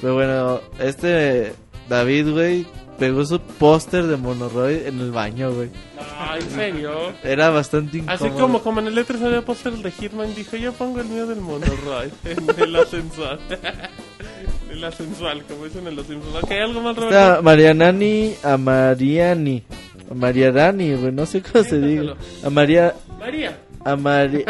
Pero 0.00 0.14
bueno, 0.14 0.60
este 0.78 1.52
David, 1.88 2.30
güey, 2.30 2.66
pegó 2.98 3.24
su 3.24 3.40
póster 3.40 4.06
de 4.06 4.16
Monoroid 4.16 4.86
en 4.86 5.00
el 5.00 5.10
baño, 5.10 5.52
güey. 5.52 5.70
No, 5.96 6.36
en 6.36 6.50
serio. 6.50 7.12
Era 7.22 7.50
bastante 7.50 7.98
incómodo. 7.98 8.26
Así 8.26 8.40
como, 8.40 8.62
como 8.62 8.80
en 8.80 8.88
el 8.88 8.98
E3 8.98 9.24
había 9.24 9.42
póster 9.42 9.72
de 9.72 9.90
Hitman, 9.90 10.34
dijo, 10.34 10.56
yo 10.56 10.72
pongo 10.72 11.00
el 11.00 11.06
mío 11.06 11.26
del 11.26 11.40
Monoroid, 11.40 12.10
en 12.24 12.62
el 12.62 12.76
ascensor. 12.76 13.38
el 14.70 14.84
ascensual, 14.84 15.42
como 15.44 15.64
dicen 15.64 15.86
en 15.86 15.96
los 15.96 16.06
Simpsons. 16.06 16.36
Ok, 16.42 16.50
¿algo 16.50 16.80
más, 16.80 16.96
Roberto? 16.96 17.18
Está 17.18 17.42
Marianani 17.42 18.34
Amariani. 18.42 19.62
Amariarani, 20.10 20.94
güey, 20.94 21.12
no 21.12 21.26
sé 21.26 21.42
cómo 21.42 21.64
se 21.64 21.80
diga. 21.80 22.14
Amaria... 22.44 22.94
María. 23.18 23.58
Amari... 23.86 24.44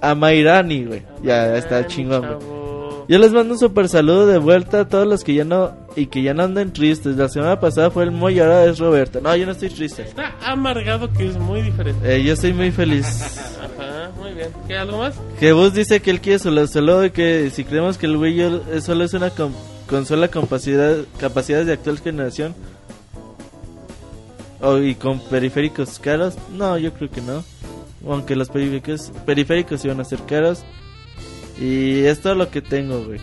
Amairani, 0.00 0.84
güey. 0.84 1.02
Ya, 1.22 1.46
ya 1.48 1.56
está 1.56 1.86
chingón, 1.86 2.20
güey. 2.26 2.56
Yo 3.08 3.18
les 3.20 3.30
mando 3.32 3.54
un 3.54 3.60
super 3.60 3.88
saludo 3.88 4.26
de 4.26 4.38
vuelta 4.38 4.80
a 4.80 4.88
todos 4.88 5.06
los 5.06 5.22
que 5.22 5.32
ya 5.34 5.44
no 5.44 5.72
y 5.94 6.06
que 6.06 6.22
ya 6.22 6.34
no 6.34 6.42
anden 6.42 6.72
tristes. 6.72 7.16
La 7.16 7.28
semana 7.28 7.60
pasada 7.60 7.88
fue 7.90 8.02
el 8.02 8.10
Moy 8.10 8.34
y 8.34 8.40
ahora 8.40 8.64
es 8.64 8.80
Roberto. 8.80 9.20
No, 9.20 9.34
yo 9.36 9.46
no 9.46 9.52
estoy 9.52 9.68
triste. 9.70 10.02
Está 10.02 10.34
amargado, 10.44 11.12
que 11.12 11.28
es 11.28 11.38
muy 11.38 11.62
diferente. 11.62 12.16
Eh, 12.16 12.24
yo 12.24 12.32
estoy 12.32 12.52
muy 12.52 12.72
feliz. 12.72 13.06
Ajá, 13.60 14.10
muy 14.20 14.32
bien. 14.32 14.48
¿Qué, 14.66 14.76
algo 14.76 14.98
más? 14.98 15.14
Jebus 15.38 15.72
dice 15.72 16.00
que 16.02 16.10
él 16.10 16.20
quiere 16.20 16.40
solo 16.40 16.66
solo 16.66 17.04
y 17.04 17.10
que 17.12 17.48
si 17.50 17.62
creemos 17.62 17.96
que 17.96 18.06
el 18.06 18.16
Wii 18.16 18.44
U 18.44 18.62
solo 18.80 19.04
es 19.04 19.14
una 19.14 19.30
com- 19.30 19.52
consola 19.88 20.26
con 20.26 20.42
capacidad, 20.42 20.96
capacidades 21.20 21.66
de 21.68 21.74
actual 21.74 22.00
generación 22.00 22.56
o, 24.60 24.78
y 24.78 24.96
con 24.96 25.20
periféricos 25.20 25.98
caros, 26.00 26.34
no, 26.56 26.76
yo 26.76 26.92
creo 26.92 27.08
que 27.10 27.20
no. 27.20 27.44
Aunque 28.04 28.36
los 28.36 28.48
periféricos, 28.48 29.12
periféricos 29.24 29.84
iban 29.84 30.00
a 30.00 30.04
ser 30.04 30.20
caros. 30.26 30.64
Y 31.60 32.04
es 32.04 32.20
todo 32.20 32.34
lo 32.34 32.50
que 32.50 32.60
tengo, 32.60 33.04
güey. 33.04 33.20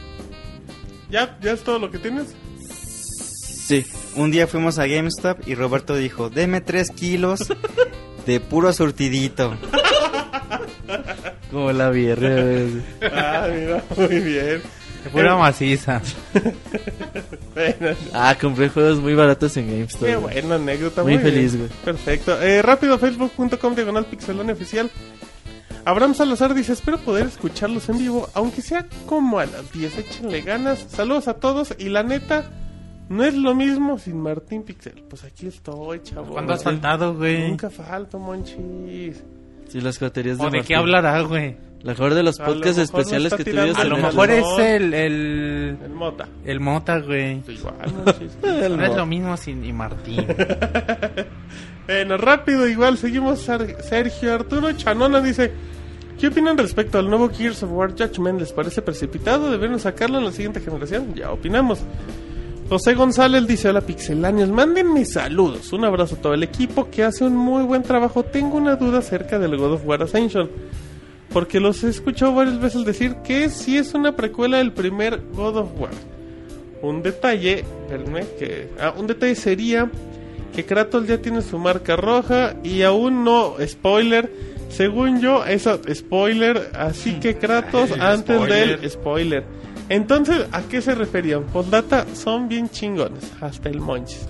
¿Ya, 1.09 1.37
¿Ya 1.41 1.51
es 1.51 1.63
todo 1.63 1.79
lo 1.79 1.91
que 1.91 1.99
tienes? 1.99 2.33
Sí. 2.67 3.85
Un 4.15 4.31
día 4.31 4.47
fuimos 4.47 4.77
a 4.79 4.87
GameStop 4.87 5.47
y 5.47 5.55
Roberto 5.55 5.95
dijo, 5.95 6.29
deme 6.29 6.61
3 6.61 6.91
kilos 6.91 7.47
de 8.25 8.39
puro 8.39 8.73
surtidito. 8.73 9.55
Como 11.51 11.71
la 11.71 11.89
güey. 11.89 12.81
Ah, 13.11 13.47
mira, 13.53 13.83
muy 13.95 14.19
bien. 14.19 14.61
Pura 15.11 15.35
maciza. 15.37 16.01
Bueno, 17.53 17.95
Ah, 18.13 18.35
compré 18.39 18.69
juegos 18.69 18.99
muy 18.99 19.13
baratos 19.13 19.55
en 19.57 19.67
GameStop. 19.67 20.07
qué 20.07 20.15
buena 20.15 20.55
anécdota. 20.55 21.03
Muy 21.03 21.11
bien. 21.17 21.21
feliz, 21.21 21.55
güey. 21.55 21.69
Perfecto. 21.85 22.41
Eh, 22.41 22.61
rápido, 22.63 22.97
facebook.com 22.97 23.75
diagonal 23.75 24.05
pixelone 24.05 24.53
oficial. 24.53 24.89
Abraham 25.85 26.15
Salazar 26.15 26.53
dice, 26.55 26.73
espero 26.73 26.97
poder 26.97 27.27
escucharlos 27.27 27.89
en 27.89 27.99
vivo, 27.99 28.27
aunque 28.33 28.61
sea 28.61 28.87
como 29.05 29.37
a 29.39 29.45
las 29.45 29.71
10. 29.71 29.97
Échenle 29.99 30.41
ganas. 30.41 30.79
Saludos 30.89 31.27
a 31.27 31.35
todos. 31.35 31.75
Y 31.77 31.89
la 31.89 32.01
neta, 32.03 32.45
no 33.09 33.23
es 33.23 33.35
lo 33.35 33.53
mismo 33.53 33.99
sin 33.99 34.19
Martín 34.19 34.63
Pixel. 34.63 35.03
Pues 35.09 35.23
aquí 35.23 35.45
estoy, 35.47 36.01
chavo. 36.01 36.33
¿Cuándo 36.33 36.53
has 36.53 36.63
faltado, 36.63 37.13
güey? 37.15 37.49
Nunca 37.49 37.69
falto, 37.69 38.17
monchis. 38.17 39.21
Sí, 39.69 39.79
las 39.81 39.99
coterías 39.99 40.37
de 40.39 40.45
¿O 40.45 40.49
de 40.49 40.61
qué 40.61 40.75
hablará, 40.75 41.19
güey? 41.21 41.55
La 41.83 41.91
mejor 41.91 42.13
de 42.13 42.23
los 42.23 42.39
A 42.39 42.47
lo 42.47 42.53
podcasts 42.53 42.77
mejor 42.77 42.93
no 42.93 42.99
especiales 43.01 43.33
que 43.33 43.43
tuviste. 43.43 43.59
A 43.59 43.81
el 43.83 43.89
lo 43.89 43.95
en 43.97 44.01
el- 44.01 44.07
mejor 44.07 44.31
es 44.31 44.45
el, 44.59 44.93
el, 44.93 45.77
El 45.83 45.89
Mota. 45.89 46.27
el 46.45 46.59
Mota, 46.61 46.99
güey. 46.99 47.41
Igual, 47.47 47.75
No 48.75 48.83
es 48.85 48.95
lo 48.95 49.05
mismo 49.05 49.35
sin 49.37 49.63
y 49.65 49.73
Martín. 49.73 50.25
Bueno, 51.85 52.15
rápido, 52.15 52.65
igual 52.67 52.97
seguimos. 52.97 53.39
Ser- 53.41 53.75
Sergio 53.83 54.33
Arturo 54.33 54.71
Chanona 54.71 55.19
dice: 55.19 55.51
¿Qué 56.17 56.27
opinan 56.27 56.57
respecto 56.57 56.97
al 56.97 57.09
nuevo 57.09 57.29
Gears 57.29 57.61
of 57.63 57.71
War 57.73 57.91
Judgment? 57.91 58.39
¿Les 58.39 58.53
parece 58.53 58.81
precipitado? 58.81 59.51
¿Deberían 59.51 59.79
sacarlo 59.81 60.17
en 60.19 60.23
la 60.25 60.31
siguiente 60.31 60.61
generación? 60.61 61.13
Ya 61.13 61.31
opinamos. 61.31 61.79
José 62.69 62.93
González 62.93 63.45
dice: 63.47 63.67
Hola 63.67 63.81
pixelanios, 63.81 64.47
mándenme 64.49 65.03
saludos. 65.03 65.73
Un 65.73 65.83
abrazo 65.83 66.15
a 66.15 66.19
todo 66.19 66.33
el 66.33 66.43
equipo 66.43 66.89
que 66.89 67.03
hace 67.03 67.25
un 67.25 67.35
muy 67.35 67.63
buen 67.65 67.83
trabajo. 67.83 68.23
Tengo 68.23 68.55
una 68.55 68.77
duda 68.77 68.99
acerca 68.99 69.37
del 69.37 69.57
God 69.57 69.73
of 69.73 69.85
War 69.85 70.01
Ascension. 70.03 70.49
Porque 71.33 71.59
los 71.59 71.83
he 71.83 71.89
escuchado 71.89 72.33
varias 72.33 72.59
veces 72.59 72.85
decir 72.85 73.15
que 73.23 73.49
si 73.49 73.77
es 73.77 73.93
una 73.95 74.15
precuela 74.15 74.59
del 74.59 74.71
primer 74.71 75.19
God 75.33 75.57
of 75.57 75.69
War. 75.79 75.91
Un 76.81 77.01
detalle, 77.01 77.65
que 78.37 78.69
ah, 78.79 78.93
un 78.95 79.07
detalle 79.07 79.35
sería 79.35 79.89
que 80.53 80.65
Kratos 80.65 81.07
ya 81.07 81.17
tiene 81.17 81.41
su 81.41 81.57
marca 81.57 81.95
roja 81.95 82.55
y 82.63 82.83
aún 82.83 83.23
no, 83.23 83.55
spoiler, 83.65 84.31
según 84.69 85.19
yo, 85.19 85.43
eso, 85.45 85.79
spoiler, 85.91 86.69
así 86.75 87.19
que 87.19 87.37
Kratos 87.39 87.91
antes 87.99 88.35
spoiler. 88.35 88.79
del 88.79 88.89
spoiler. 88.89 89.43
Entonces, 89.89 90.45
¿a 90.51 90.61
qué 90.61 90.81
se 90.81 90.95
referían? 90.95 91.43
Postdata 91.45 92.05
son 92.13 92.47
bien 92.47 92.69
chingones, 92.69 93.31
hasta 93.41 93.69
el 93.69 93.79
monchis. 93.79 94.27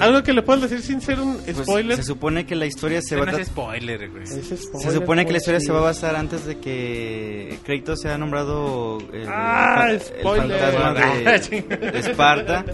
Algo 0.00 0.22
que 0.22 0.32
le 0.32 0.42
puedan 0.42 0.60
decir 0.62 0.80
sin 0.82 1.00
ser 1.00 1.20
un 1.20 1.36
Pues, 1.38 1.56
spoiler. 1.56 1.96
se 1.96 2.02
supone 2.02 2.44
que 2.46 2.54
la 2.54 2.66
historia 2.66 3.00
se 3.02 3.16
va 3.16 3.22
a 3.22 3.26
no 3.26 3.32
tra- 3.32 3.40
es 3.40 3.46
spoiler, 3.48 4.10
güey. 4.10 4.22
Es 4.24 4.30
Se 4.30 4.56
spoiler, 4.56 4.92
supone 4.92 5.26
que 5.26 5.32
la 5.32 5.38
historia 5.38 5.56
monchis. 5.58 5.66
se 5.66 5.72
va 5.72 5.78
a 5.78 5.82
basar 5.82 6.16
antes 6.16 6.44
de 6.44 6.58
que 6.58 7.58
Kratos 7.64 8.00
sea 8.00 8.18
nombrado 8.18 8.98
el, 9.12 9.26
Ah, 9.28 9.86
el 9.90 10.00
spoiler. 10.00 10.58
fantasma 10.60 10.88
Ah, 11.26 11.38
de, 11.38 11.90
de 11.92 11.98
Esparta. 11.98 12.64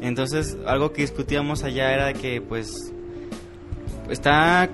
Entonces, 0.00 0.56
algo 0.66 0.92
que 0.92 1.02
discutíamos 1.02 1.64
allá 1.64 1.92
era 1.92 2.12
que, 2.12 2.40
pues, 2.40 2.92
está 4.10 4.68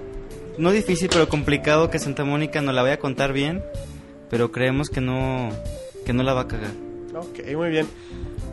no 0.58 0.72
difícil, 0.72 1.08
pero 1.10 1.28
complicado 1.28 1.90
que 1.90 1.98
Santa 1.98 2.24
Mónica 2.24 2.60
nos 2.60 2.74
la 2.74 2.82
vaya 2.82 2.94
a 2.94 2.98
contar 2.98 3.32
bien, 3.32 3.62
pero 4.28 4.52
creemos 4.52 4.90
que 4.90 5.00
no, 5.00 5.50
que 6.04 6.12
no 6.12 6.22
la 6.22 6.34
va 6.34 6.42
a 6.42 6.48
cagar. 6.48 6.70
Ok, 7.14 7.40
muy 7.56 7.70
bien. 7.70 7.86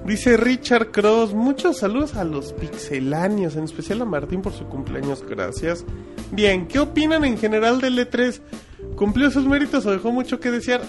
Dice 0.08 0.38
Richard 0.38 0.92
Cross, 0.92 1.34
muchos 1.34 1.78
saludos 1.80 2.16
a 2.16 2.24
los 2.24 2.54
pixeláneos, 2.54 3.58
en 3.58 3.66
especial 3.66 4.02
a 4.02 4.06
Martín 4.06 4.42
por 4.42 4.54
su 4.54 4.64
cumpleaños, 4.66 5.22
gracias. 5.28 5.84
Bien, 6.32 6.66
¿qué 6.68 6.80
opinan 6.80 7.26
en 7.26 7.38
general 7.38 7.82
del 7.82 7.98
E3? 8.00 8.40
¿Cumplió 8.96 9.30
sus 9.32 9.46
méritos 9.46 9.86
o 9.86 9.92
dejó 9.92 10.12
mucho 10.14 10.40
que 10.40 10.50
desear? 10.50 10.82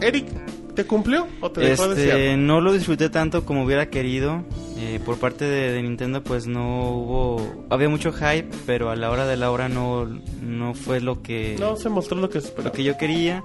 Eric, 0.00 0.26
¿te 0.74 0.84
cumplió 0.84 1.28
o 1.40 1.50
te 1.52 1.60
dejó 1.60 1.84
Este, 1.92 2.06
desear? 2.06 2.38
no 2.38 2.60
lo 2.60 2.72
disfruté 2.72 3.08
tanto 3.10 3.44
como 3.44 3.64
hubiera 3.64 3.90
querido. 3.90 4.42
Eh, 4.76 5.00
por 5.04 5.18
parte 5.18 5.44
de, 5.44 5.72
de 5.72 5.82
Nintendo, 5.82 6.22
pues 6.24 6.46
no 6.48 6.90
hubo. 6.90 7.66
Había 7.70 7.88
mucho 7.88 8.12
hype, 8.12 8.48
pero 8.66 8.90
a 8.90 8.96
la 8.96 9.10
hora 9.10 9.26
de 9.26 9.36
la 9.36 9.50
hora 9.52 9.68
no, 9.68 10.04
no 10.42 10.74
fue 10.74 11.00
lo 11.00 11.20
que, 11.22 11.56
No 11.58 11.76
se 11.76 11.88
mostró 11.88 12.16
lo 12.20 12.28
que 12.30 12.38
esperaba. 12.38 12.70
lo 12.70 12.72
que 12.72 12.84
yo 12.84 12.96
quería. 12.96 13.42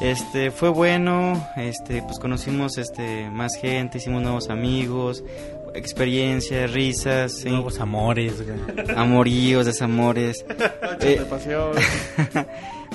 Este, 0.00 0.50
fue 0.50 0.68
bueno. 0.68 1.48
Este, 1.56 2.02
pues 2.02 2.18
conocimos 2.18 2.78
este, 2.78 3.30
más 3.30 3.52
gente, 3.60 3.98
hicimos 3.98 4.22
nuevos 4.22 4.50
amigos, 4.50 5.24
experiencias, 5.74 6.72
risas, 6.72 7.32
sí, 7.32 7.48
Nuevos 7.50 7.80
amores, 7.80 8.42
güey. 8.44 8.58
amoríos, 8.96 9.66
desamores. 9.66 10.44
Eh, 11.00 11.20
de 11.20 12.46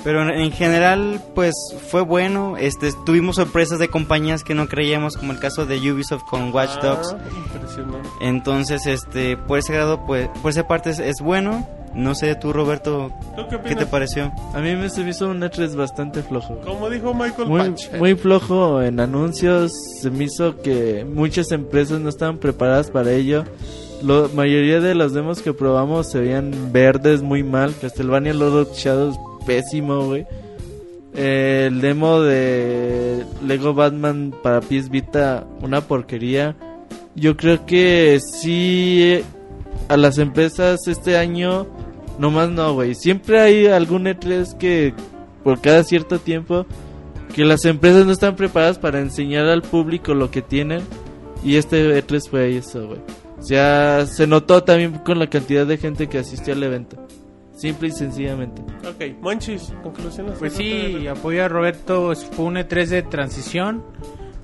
pero 0.04 0.22
en- 0.22 0.40
en 0.40 0.50
general, 0.50 1.20
pues 1.36 1.54
fue 1.88 2.00
bueno. 2.02 2.56
Este, 2.56 2.90
tuvimos 3.06 3.36
sorpresas 3.36 3.78
de 3.78 3.88
compañías 3.88 4.42
que 4.42 4.54
no 4.54 4.66
creíamos, 4.66 5.16
como 5.16 5.32
el 5.32 5.38
caso 5.38 5.66
de 5.66 5.76
Ubisoft 5.92 6.24
con 6.28 6.52
Watch 6.52 6.80
Dogs. 6.82 7.14
Ah, 7.16 7.22
impresionante. 7.54 8.08
Entonces, 8.20 8.86
este, 8.86 9.36
por 9.36 9.58
ese 9.58 9.72
grado, 9.72 10.04
pues, 10.04 10.28
por 10.42 10.50
esa 10.50 10.66
parte 10.66 10.90
es, 10.90 10.98
es 10.98 11.16
bueno. 11.22 11.66
No 11.94 12.14
sé, 12.14 12.34
tú, 12.36 12.52
Roberto, 12.52 13.10
¿Tú 13.36 13.42
qué 13.64 13.76
te 13.76 13.86
pareció? 13.86 14.32
A 14.54 14.60
mí 14.60 14.74
me 14.74 14.88
se 14.88 15.04
me 15.04 15.10
hizo 15.10 15.28
un 15.28 15.40
E3 15.40 15.74
bastante 15.76 16.22
flojo. 16.22 16.58
Como 16.64 16.88
dijo 16.88 17.12
Michael 17.12 17.48
Muy, 17.48 17.60
Patch. 17.70 17.92
muy 17.98 18.14
flojo 18.14 18.80
en 18.82 18.98
anuncios. 18.98 19.72
Se 20.00 20.10
me 20.10 20.24
hizo 20.24 20.56
que 20.62 21.04
muchas 21.04 21.52
empresas 21.52 22.00
no 22.00 22.08
estaban 22.08 22.38
preparadas 22.38 22.90
para 22.90 23.12
ello. 23.12 23.44
La 24.02 24.28
mayoría 24.34 24.80
de 24.80 24.94
los 24.94 25.12
demos 25.12 25.42
que 25.42 25.52
probamos 25.52 26.10
se 26.10 26.20
veían 26.20 26.72
verdes 26.72 27.22
muy 27.22 27.42
mal. 27.42 27.74
Castlevania 27.80 28.32
Lord 28.32 28.56
of 28.56 28.76
Shadows, 28.76 29.16
pésimo, 29.46 30.06
güey. 30.06 30.26
Eh, 31.14 31.66
el 31.68 31.82
demo 31.82 32.20
de 32.22 33.24
Lego 33.46 33.74
Batman 33.74 34.34
para 34.42 34.60
PS 34.60 34.88
Vita, 34.88 35.44
una 35.60 35.82
porquería. 35.82 36.56
Yo 37.14 37.36
creo 37.36 37.66
que 37.66 38.18
sí 38.20 39.20
a 39.88 39.96
las 39.98 40.18
empresas 40.18 40.88
este 40.88 41.18
año, 41.18 41.66
nomás 42.22 42.50
no, 42.50 42.72
güey. 42.74 42.94
Siempre 42.94 43.40
hay 43.40 43.66
algún 43.66 44.04
E3 44.04 44.56
que 44.56 44.94
por 45.42 45.60
cada 45.60 45.82
cierto 45.82 46.20
tiempo 46.20 46.66
que 47.34 47.44
las 47.44 47.64
empresas 47.64 48.06
no 48.06 48.12
están 48.12 48.36
preparadas 48.36 48.78
para 48.78 49.00
enseñar 49.00 49.46
al 49.46 49.62
público 49.62 50.14
lo 50.14 50.30
que 50.30 50.40
tienen. 50.40 50.82
Y 51.44 51.56
este 51.56 52.00
E3 52.00 52.30
fue 52.30 52.56
eso, 52.56 52.86
güey. 52.86 53.00
O 53.40 53.42
sea, 53.42 54.06
se 54.06 54.28
notó 54.28 54.62
también 54.62 54.98
con 54.98 55.18
la 55.18 55.26
cantidad 55.26 55.66
de 55.66 55.78
gente 55.78 56.08
que 56.08 56.18
asistió 56.18 56.54
al 56.54 56.62
evento. 56.62 56.96
Simple 57.56 57.88
y 57.88 57.90
sencillamente. 57.90 58.62
Ok, 58.88 59.20
Monchis, 59.20 59.72
conclusiones. 59.82 60.38
Pues 60.38 60.52
sí, 60.52 61.08
apoyo 61.08 61.44
a 61.44 61.48
Roberto, 61.48 62.14
fue 62.14 62.44
un 62.44 62.54
E3 62.54 62.86
de 62.86 63.02
transición. 63.02 63.82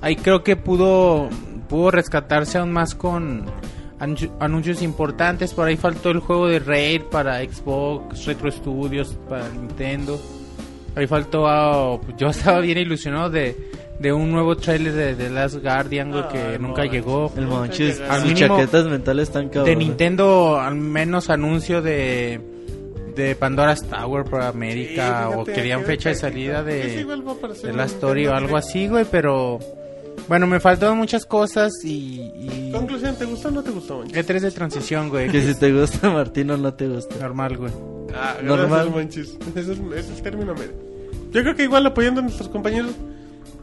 Ahí 0.00 0.16
creo 0.16 0.42
que 0.42 0.56
pudo, 0.56 1.28
pudo 1.68 1.92
rescatarse 1.92 2.58
aún 2.58 2.72
más 2.72 2.96
con 2.96 3.44
anuncios 3.98 4.82
importantes. 4.82 5.54
Por 5.54 5.66
ahí 5.68 5.76
faltó 5.76 6.10
el 6.10 6.20
juego 6.20 6.48
de 6.48 6.58
Raid 6.58 7.02
para 7.10 7.42
Xbox, 7.42 8.26
Retro 8.26 8.50
Studios 8.50 9.16
para 9.28 9.48
Nintendo. 9.48 10.18
Ahí 10.94 11.06
faltó, 11.06 11.46
ah, 11.46 11.98
yo 12.16 12.28
estaba 12.28 12.60
bien 12.60 12.78
ilusionado 12.78 13.30
de, 13.30 13.56
de 13.98 14.12
un 14.12 14.30
nuevo 14.30 14.56
trailer 14.56 14.92
de 14.92 15.14
The 15.14 15.30
Last 15.30 15.56
Guardian, 15.62 16.12
que 16.30 16.58
nunca 16.58 16.84
llegó. 16.84 17.32
El. 17.36 17.44
Al 17.52 18.22
sus 18.22 18.34
chaquetas 18.34 18.86
mentales 18.86 19.28
están 19.28 19.48
cabrón. 19.48 19.66
De 19.66 19.76
Nintendo, 19.76 20.58
al 20.58 20.76
menos 20.76 21.30
anuncio 21.30 21.82
de, 21.82 22.40
de 23.14 23.34
Pandora's 23.34 23.82
Tower 23.88 24.24
para 24.24 24.48
América, 24.48 25.28
Sí, 25.30 25.38
o 25.38 25.44
querían 25.44 25.84
fecha 25.84 26.08
de 26.10 26.14
salida 26.14 26.62
de, 26.62 27.04
de 27.04 27.72
la 27.72 27.84
story 27.84 28.26
o 28.26 28.34
algo 28.34 28.56
así, 28.56 28.88
güey, 28.88 29.04
pero 29.10 29.58
bueno, 30.26 30.46
me 30.46 30.60
faltaron 30.60 30.98
muchas 30.98 31.24
cosas 31.24 31.72
y, 31.84 32.20
y 32.36 32.70
Conclusión, 32.72 33.16
¿te 33.16 33.24
gustó 33.24 33.48
o 33.48 33.50
no 33.50 33.62
te 33.62 33.70
gustó, 33.70 33.98
Monchis? 33.98 34.16
E3 34.16 34.40
de 34.40 34.50
transición, 34.50 35.08
güey. 35.08 35.30
Que 35.30 35.42
si 35.42 35.54
te 35.54 35.72
gusta 35.72 36.10
Martín 36.10 36.50
o 36.50 36.56
no 36.56 36.74
te 36.74 36.88
gusta. 36.88 37.16
Normal, 37.16 37.56
güey. 37.56 37.72
Ah, 38.14 38.36
Normal. 38.42 38.90
Monchis. 38.90 39.36
Ese 39.54 39.60
es, 39.60 39.78
ese 39.78 39.98
es 39.98 40.08
el 40.10 40.22
término 40.22 40.54
medio. 40.54 40.72
Yo 41.32 41.42
creo 41.42 41.54
que 41.54 41.64
igual 41.64 41.86
apoyando 41.86 42.20
a 42.20 42.24
nuestros 42.24 42.48
compañeros, 42.48 42.92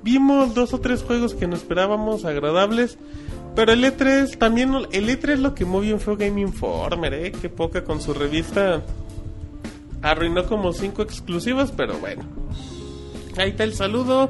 vimos 0.04 0.54
dos 0.54 0.74
o 0.74 0.80
tres 0.80 1.02
juegos 1.04 1.34
que 1.34 1.48
no 1.48 1.56
esperábamos 1.56 2.26
agradables. 2.26 2.98
Pero 3.56 3.72
el 3.72 3.84
E3 3.84 4.38
también, 4.38 4.74
el 4.92 5.10
E3 5.10 5.38
lo 5.38 5.56
que 5.56 5.66
muy 5.66 5.88
bien 5.88 6.00
fue 6.00 6.18
Game 6.18 6.42
Informer, 6.42 7.14
eh. 7.14 7.32
Que 7.32 7.50
poca 7.50 7.84
con 7.84 8.02
su 8.02 8.14
revista 8.14 8.82
arruinó 10.02 10.46
como 10.46 10.74
cinco 10.74 11.02
exclusivas, 11.02 11.72
pero 11.72 11.98
bueno. 11.98 12.24
Ahí 13.38 13.52
está 13.52 13.64
el 13.64 13.74
saludo. 13.74 14.30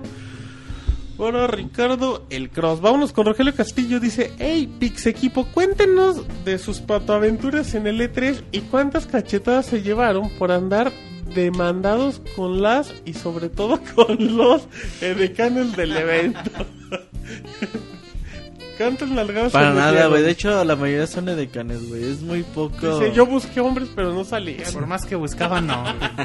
Ahora 1.17 1.47
Ricardo 1.47 2.25
el 2.29 2.49
Cross. 2.49 2.81
Vámonos 2.81 3.13
con 3.13 3.25
Rogelio 3.25 3.55
Castillo. 3.55 3.99
Dice: 3.99 4.33
Hey, 4.37 4.69
Pix 4.79 5.05
Equipo, 5.05 5.45
cuéntenos 5.45 6.23
de 6.43 6.57
sus 6.57 6.79
patoaventuras 6.79 7.73
en 7.73 7.87
el 7.87 8.01
E3 8.01 8.43
y 8.51 8.61
cuántas 8.61 9.05
cachetadas 9.05 9.65
se 9.65 9.81
llevaron 9.81 10.29
por 10.37 10.51
andar 10.51 10.91
demandados 11.33 12.21
con 12.35 12.61
las 12.61 12.93
y 13.05 13.13
sobre 13.13 13.49
todo 13.49 13.79
con 13.95 14.37
los 14.37 14.67
edecanes 15.01 15.75
del 15.75 15.95
evento. 15.95 16.51
¿Cuántas 18.77 19.09
nalgadas 19.09 19.51
Para 19.51 19.73
nada, 19.73 20.07
güey. 20.07 20.23
De 20.23 20.31
hecho, 20.31 20.63
la 20.63 20.75
mayoría 20.75 21.07
son 21.07 21.29
edecanes, 21.29 21.87
güey. 21.87 22.03
Es 22.11 22.21
muy 22.21 22.43
poco. 22.43 22.99
Dice, 22.99 23.13
yo 23.13 23.25
busqué 23.25 23.61
hombres, 23.61 23.89
pero 23.95 24.13
no 24.13 24.23
salían. 24.23 24.71
Por 24.73 24.85
más 24.85 25.05
que 25.05 25.15
buscaban, 25.15 25.67
no. 25.67 25.83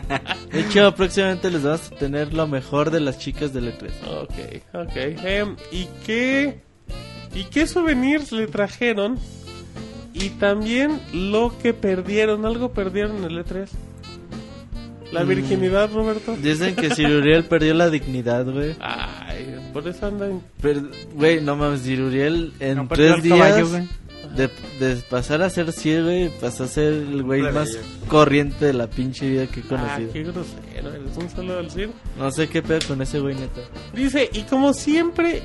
De 0.51 0.61
hecho, 0.61 0.95
próximamente 0.95 1.51
les 1.51 1.62
vamos 1.62 1.93
a 1.93 1.97
tener 1.97 2.35
lo 2.35 2.47
mejor 2.47 2.91
de 2.91 3.01
las 3.01 3.19
chicas 3.19 3.53
del 3.53 3.73
E3. 3.73 3.91
Ok, 4.23 4.65
ok. 4.75 4.97
Em, 4.97 5.57
¿Y 5.70 5.87
qué 6.05 6.61
y 7.35 7.45
qué 7.45 7.67
souvenirs 7.67 8.33
le 8.33 8.47
trajeron? 8.47 9.19
Y 10.12 10.31
también 10.31 11.01
lo 11.12 11.57
que 11.62 11.73
perdieron, 11.73 12.45
algo 12.45 12.73
perdieron 12.73 13.19
en 13.19 13.25
el 13.25 13.45
E3. 13.45 13.69
La 15.13 15.25
Mm. 15.25 15.29
virginidad, 15.29 15.91
Roberto. 15.93 16.37
Dicen 16.37 16.75
que 16.77 16.91
Siruriel 16.95 17.45
perdió 17.45 17.75
la 17.75 17.91
dignidad, 17.91 18.45
güey. 18.47 18.77
Ay, 18.81 19.57
por 19.73 19.87
eso 19.89 20.07
andan. 20.07 20.41
Pero, 20.61 20.83
Güey, 21.15 21.41
no 21.41 21.57
mames, 21.57 21.81
Siruriel 21.81 22.53
en 22.61 22.77
No 22.77 22.89
tres 22.89 23.17
caballo, 23.23 23.57
días 23.57 23.69
güey. 23.71 23.89
de, 24.37 24.51
de 24.79 24.97
pasar 25.11 25.43
a 25.43 25.51
ser 25.51 25.73
ciego, 25.73 26.05
güey, 26.07 26.29
pasó 26.41 26.65
a 26.65 26.69
ser 26.69 26.93
el 26.93 27.23
güey 27.25 27.43
más 27.43 27.77
corriente 28.07 28.67
de 28.67 28.73
la 28.73 28.87
pinche 28.89 29.29
vida 29.29 29.47
que 29.49 29.61
he 29.61 29.63
Ah, 29.65 29.69
conocido. 29.69 30.13
qué 30.13 30.23
grosero, 30.23 30.95
eres 30.95 31.17
un 31.17 31.29
saludo 31.29 31.59
al 31.59 31.71
Cid. 31.71 31.89
No 32.17 32.31
sé 32.31 32.49
qué 32.49 32.63
pedo 32.63 32.79
con 32.87 33.03
ese 33.03 33.19
güey, 33.19 33.35
neta. 33.35 33.61
Dice, 33.93 34.31
y 34.33 34.43
como 34.43 34.73
siempre, 34.73 35.43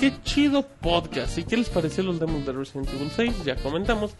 qué 0.00 0.12
chido 0.24 0.66
podcast. 0.80 1.38
¿Y 1.38 1.44
qué 1.44 1.56
les 1.56 1.68
pareció 1.68 2.02
los 2.02 2.18
demos 2.18 2.44
de 2.44 2.52
Resident 2.52 2.88
Evil 2.92 3.10
6? 3.14 3.44
Ya 3.44 3.54
comentamos. 3.56 4.12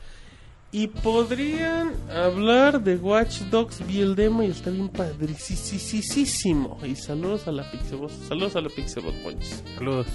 Y 0.77 0.89
podrían 0.89 1.95
hablar 2.15 2.85
de 2.85 2.97
Watch 2.97 3.39
Dogs, 3.51 3.81
vi 3.87 4.03
el 4.03 4.15
demo 4.15 4.43
y 4.43 4.51
está 4.51 4.69
bien 4.69 4.91
padricísimo. 4.91 6.77
Y 6.87 6.95
saludos 6.97 7.49
a 7.49 7.53
la 7.53 7.71
Pixelbot, 7.71 8.11
saludos 8.29 8.57
a 8.57 8.61
la 8.61 8.69
Pixelbot 8.69 9.15
Ponches. 9.23 9.65
Saludos. 9.75 10.07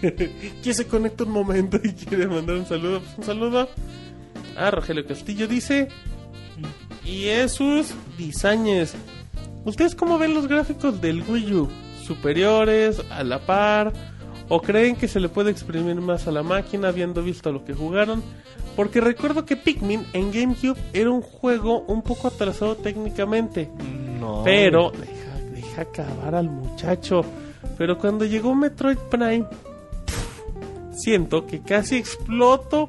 ¿Quién 0.00 0.74
se 0.74 0.88
conecta 0.88 1.22
un 1.22 1.30
momento 1.30 1.78
y 1.84 1.92
quiere 1.92 2.26
mandar 2.26 2.56
un 2.56 2.66
saludo? 2.66 2.98
Pues 2.98 3.18
un 3.18 3.22
saludo 3.22 3.68
a 4.56 4.70
Rogelio 4.72 5.06
Castillo. 5.06 5.46
Dice, 5.46 5.86
y 7.04 7.20
Jesús 7.20 7.94
Disañez. 8.18 8.96
¿Ustedes 9.64 9.94
cómo 9.94 10.18
ven 10.18 10.34
los 10.34 10.48
gráficos 10.48 11.00
del 11.00 11.22
Wii 11.22 11.54
U? 11.54 11.68
¿Superiores? 12.04 13.02
¿A 13.12 13.22
la 13.22 13.38
par? 13.38 13.92
¿O 14.48 14.60
creen 14.60 14.96
que 14.96 15.06
se 15.06 15.20
le 15.20 15.28
puede 15.28 15.52
exprimir 15.52 15.94
más 16.00 16.26
a 16.26 16.32
la 16.32 16.42
máquina 16.42 16.88
habiendo 16.88 17.22
visto 17.22 17.52
lo 17.52 17.64
que 17.64 17.72
jugaron? 17.72 18.24
Porque 18.76 19.00
recuerdo 19.00 19.46
que 19.46 19.56
Pikmin 19.56 20.06
en 20.12 20.30
GameCube 20.30 20.78
era 20.92 21.10
un 21.10 21.22
juego 21.22 21.80
un 21.88 22.02
poco 22.02 22.28
atrasado 22.28 22.76
técnicamente. 22.76 23.70
No. 24.20 24.42
Pero, 24.44 24.90
deja, 24.90 25.50
deja 25.50 25.82
acabar 25.82 26.34
al 26.34 26.50
muchacho. 26.50 27.24
Pero 27.78 27.98
cuando 27.98 28.26
llegó 28.26 28.54
Metroid 28.54 28.98
Prime, 29.10 29.46
siento 30.92 31.46
que 31.46 31.62
casi 31.62 31.96
exploto. 31.96 32.88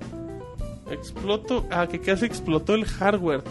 Exploto. 0.92 1.66
Ah, 1.72 1.88
que 1.88 2.02
casi 2.02 2.26
explotó 2.26 2.76
el 2.76 2.86
hardware. 2.86 3.44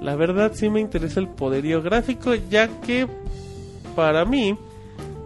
La 0.00 0.14
verdad 0.14 0.52
sí 0.54 0.68
me 0.68 0.80
interesa 0.80 1.18
el 1.18 1.28
poderío 1.28 1.82
gráfico, 1.82 2.34
ya 2.34 2.68
que 2.80 3.08
para 3.96 4.24
mí 4.24 4.56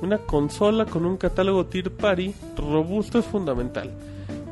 una 0.00 0.18
consola 0.18 0.86
con 0.86 1.04
un 1.04 1.16
catálogo 1.16 1.66
Tier 1.66 1.90
Party 1.90 2.34
robusto 2.56 3.18
es 3.18 3.26
fundamental. 3.26 3.90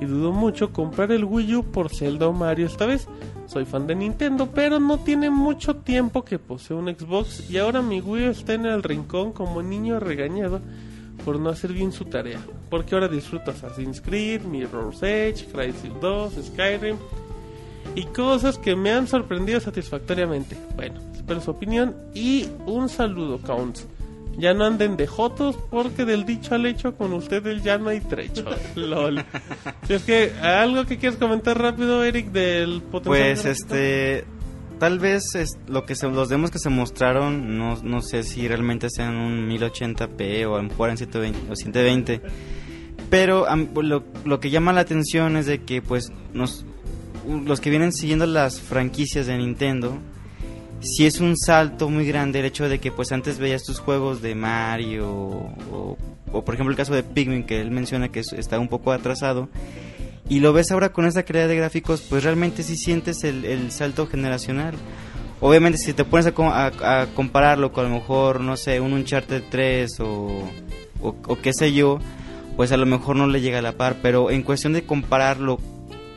Y 0.01 0.05
dudo 0.05 0.33
mucho 0.33 0.73
comprar 0.73 1.11
el 1.13 1.25
Wii 1.25 1.57
U 1.57 1.65
por 1.65 1.95
Zelda 1.95 2.29
o 2.29 2.33
Mario 2.33 2.67
esta 2.67 2.87
vez. 2.87 3.09
Soy 3.47 3.65
fan 3.65 3.87
de 3.87 3.95
Nintendo, 3.95 4.49
pero 4.55 4.79
no 4.79 4.99
tiene 4.99 5.31
mucho 5.31 5.77
tiempo 5.77 6.25
que 6.25 6.39
posee 6.39 6.77
un 6.77 6.89
Xbox 6.89 7.51
y 7.51 7.59
ahora 7.59 7.83
mi 7.83 8.01
Wii 8.01 8.29
U 8.29 8.31
está 8.31 8.55
en 8.55 8.67
el 8.67 8.83
rincón 8.83 9.33
como 9.33 9.63
niño 9.63 9.99
regañado 9.99 10.61
por 11.25 11.41
no 11.41 11.51
hacer 11.51 11.73
bien 11.73 11.93
su 11.93 12.05
tarea. 12.05 12.41
Porque 12.71 12.95
ahora 12.95 13.09
disfruto 13.09 13.51
Assassin's 13.51 14.01
Creed, 14.01 14.43
Mirror's 14.43 15.03
Edge, 15.03 15.47
Crysis 15.53 15.93
2, 16.01 16.35
Skyrim 16.47 16.97
y 17.95 18.05
cosas 18.05 18.59
que 18.59 18.77
me 18.77 18.93
han 18.93 19.07
sorprendido 19.09 19.61
satisfactoriamente. 19.61 20.57
Bueno, 20.77 21.01
espero 21.15 21.41
su 21.41 21.51
opinión 21.51 21.97
y 22.15 22.47
un 22.67 22.89
saludo, 22.89 23.39
Counts. 23.39 23.87
Ya 24.39 24.55
no 24.55 24.65
anden 24.65 24.97
de 24.97 25.07
jotos 25.07 25.57
porque 25.69 26.05
del 26.05 26.25
dicho 26.25 26.55
al 26.55 26.65
hecho 26.65 26.97
con 26.97 27.13
ustedes 27.13 27.63
ya 27.63 27.77
no 27.77 27.91
hay 27.91 28.01
trecho. 28.01 28.45
LOL. 28.77 29.25
Si 29.87 29.95
es 29.95 30.03
que 30.05 30.33
algo 30.41 30.87
que 30.87 30.97
quieres 30.97 31.19
comentar 31.19 31.61
rápido, 31.61 32.05
Eric, 32.05 32.31
del 32.31 32.81
potencial. 32.81 33.35
Pues 33.35 33.45
este 33.45 34.25
tal 34.79 35.01
vez 35.01 35.35
es 35.35 35.59
lo 35.67 35.85
que 35.85 35.97
se, 35.97 36.09
los 36.09 36.29
demos 36.29 36.53
que 36.53 36.61
se 36.61 36.71
mostraron 36.71 37.59
no, 37.59 37.83
no 37.83 38.01
sé 38.01 38.23
si 38.23 38.47
realmente 38.47 38.89
sean 38.91 39.17
un 39.17 39.49
1080p 39.49 40.47
o 40.47 40.55
a 40.55 40.59
lo 40.59 40.69
mejor 40.69 40.91
en 40.91 40.97
120 40.99 41.51
o 41.51 41.57
120 41.57 42.23
pero 43.11 43.47
lo, 43.83 44.05
lo 44.25 44.39
que 44.39 44.51
llama 44.51 44.73
la 44.73 44.83
atención 44.83 45.37
es 45.37 45.47
de 45.47 45.63
que 45.63 45.83
pues 45.83 46.13
nos 46.33 46.65
los 47.45 47.61
que 47.61 47.71
vienen 47.71 47.93
siguiendo 47.93 48.27
las 48.27 48.61
franquicias 48.61 49.27
de 49.27 49.37
Nintendo 49.37 49.99
si 50.81 51.07
es 51.07 51.21
un 51.21 51.37
salto 51.37 51.89
muy 51.91 52.07
grande 52.07 52.39
el 52.41 52.47
hecho 52.47 52.69
de 52.69 52.79
que 52.79 52.93
pues 52.93 53.11
antes 53.13 53.39
veías 53.39 53.65
tus 53.65 53.81
juegos 53.81 54.23
de 54.23 54.35
Mario 54.35 55.11
o, 55.11 55.97
o, 56.33 56.45
por 56.45 56.55
ejemplo 56.55 56.71
el 56.71 56.77
caso 56.77 56.95
de 56.95 57.03
Pikmin 57.03 57.45
que 57.45 57.61
él 57.61 57.71
menciona 57.71 58.09
que 58.11 58.21
es- 58.21 58.33
está 58.33 58.59
un 58.59 58.69
poco 58.69 58.93
atrasado 58.93 59.49
y 60.29 60.41
lo 60.41 60.53
ves 60.53 60.71
ahora 60.71 60.91
con 60.93 61.07
esa 61.07 61.23
calidad 61.23 61.49
de 61.49 61.57
gráficos, 61.57 62.03
pues 62.03 62.23
realmente 62.23 62.63
sí 62.63 62.77
sientes 62.77 63.25
el, 63.25 63.47
el 63.47 63.71
salto 63.73 64.07
generacional. 64.07 64.75
Obviamente 65.41 65.79
si 65.79 65.95
te 65.95 66.05
pones 66.05 66.27
a, 66.27 66.33
a- 66.37 67.01
a 67.03 67.07
compararlo 67.15 67.73
con 67.73 67.87
a 67.87 67.89
lo 67.89 67.95
mejor, 67.95 68.41
no 68.41 68.57
sé, 68.59 68.79
un 68.81 68.93
Uncharted 68.93 69.43
3 69.51 70.01
o, 70.01 70.07
o, 71.01 71.17
o 71.27 71.39
qué 71.41 71.53
sé 71.55 71.73
yo, 71.73 71.99
pues 72.57 72.73
a 72.73 72.77
lo 72.77 72.85
mejor 72.87 73.17
no 73.17 73.27
le 73.27 73.41
llega 73.41 73.61
a 73.61 73.63
la 73.63 73.73
par, 73.73 73.97
pero 74.03 74.31
en 74.31 74.43
cuestión 74.43 74.75
de 74.75 74.83
compararlo 74.83 75.61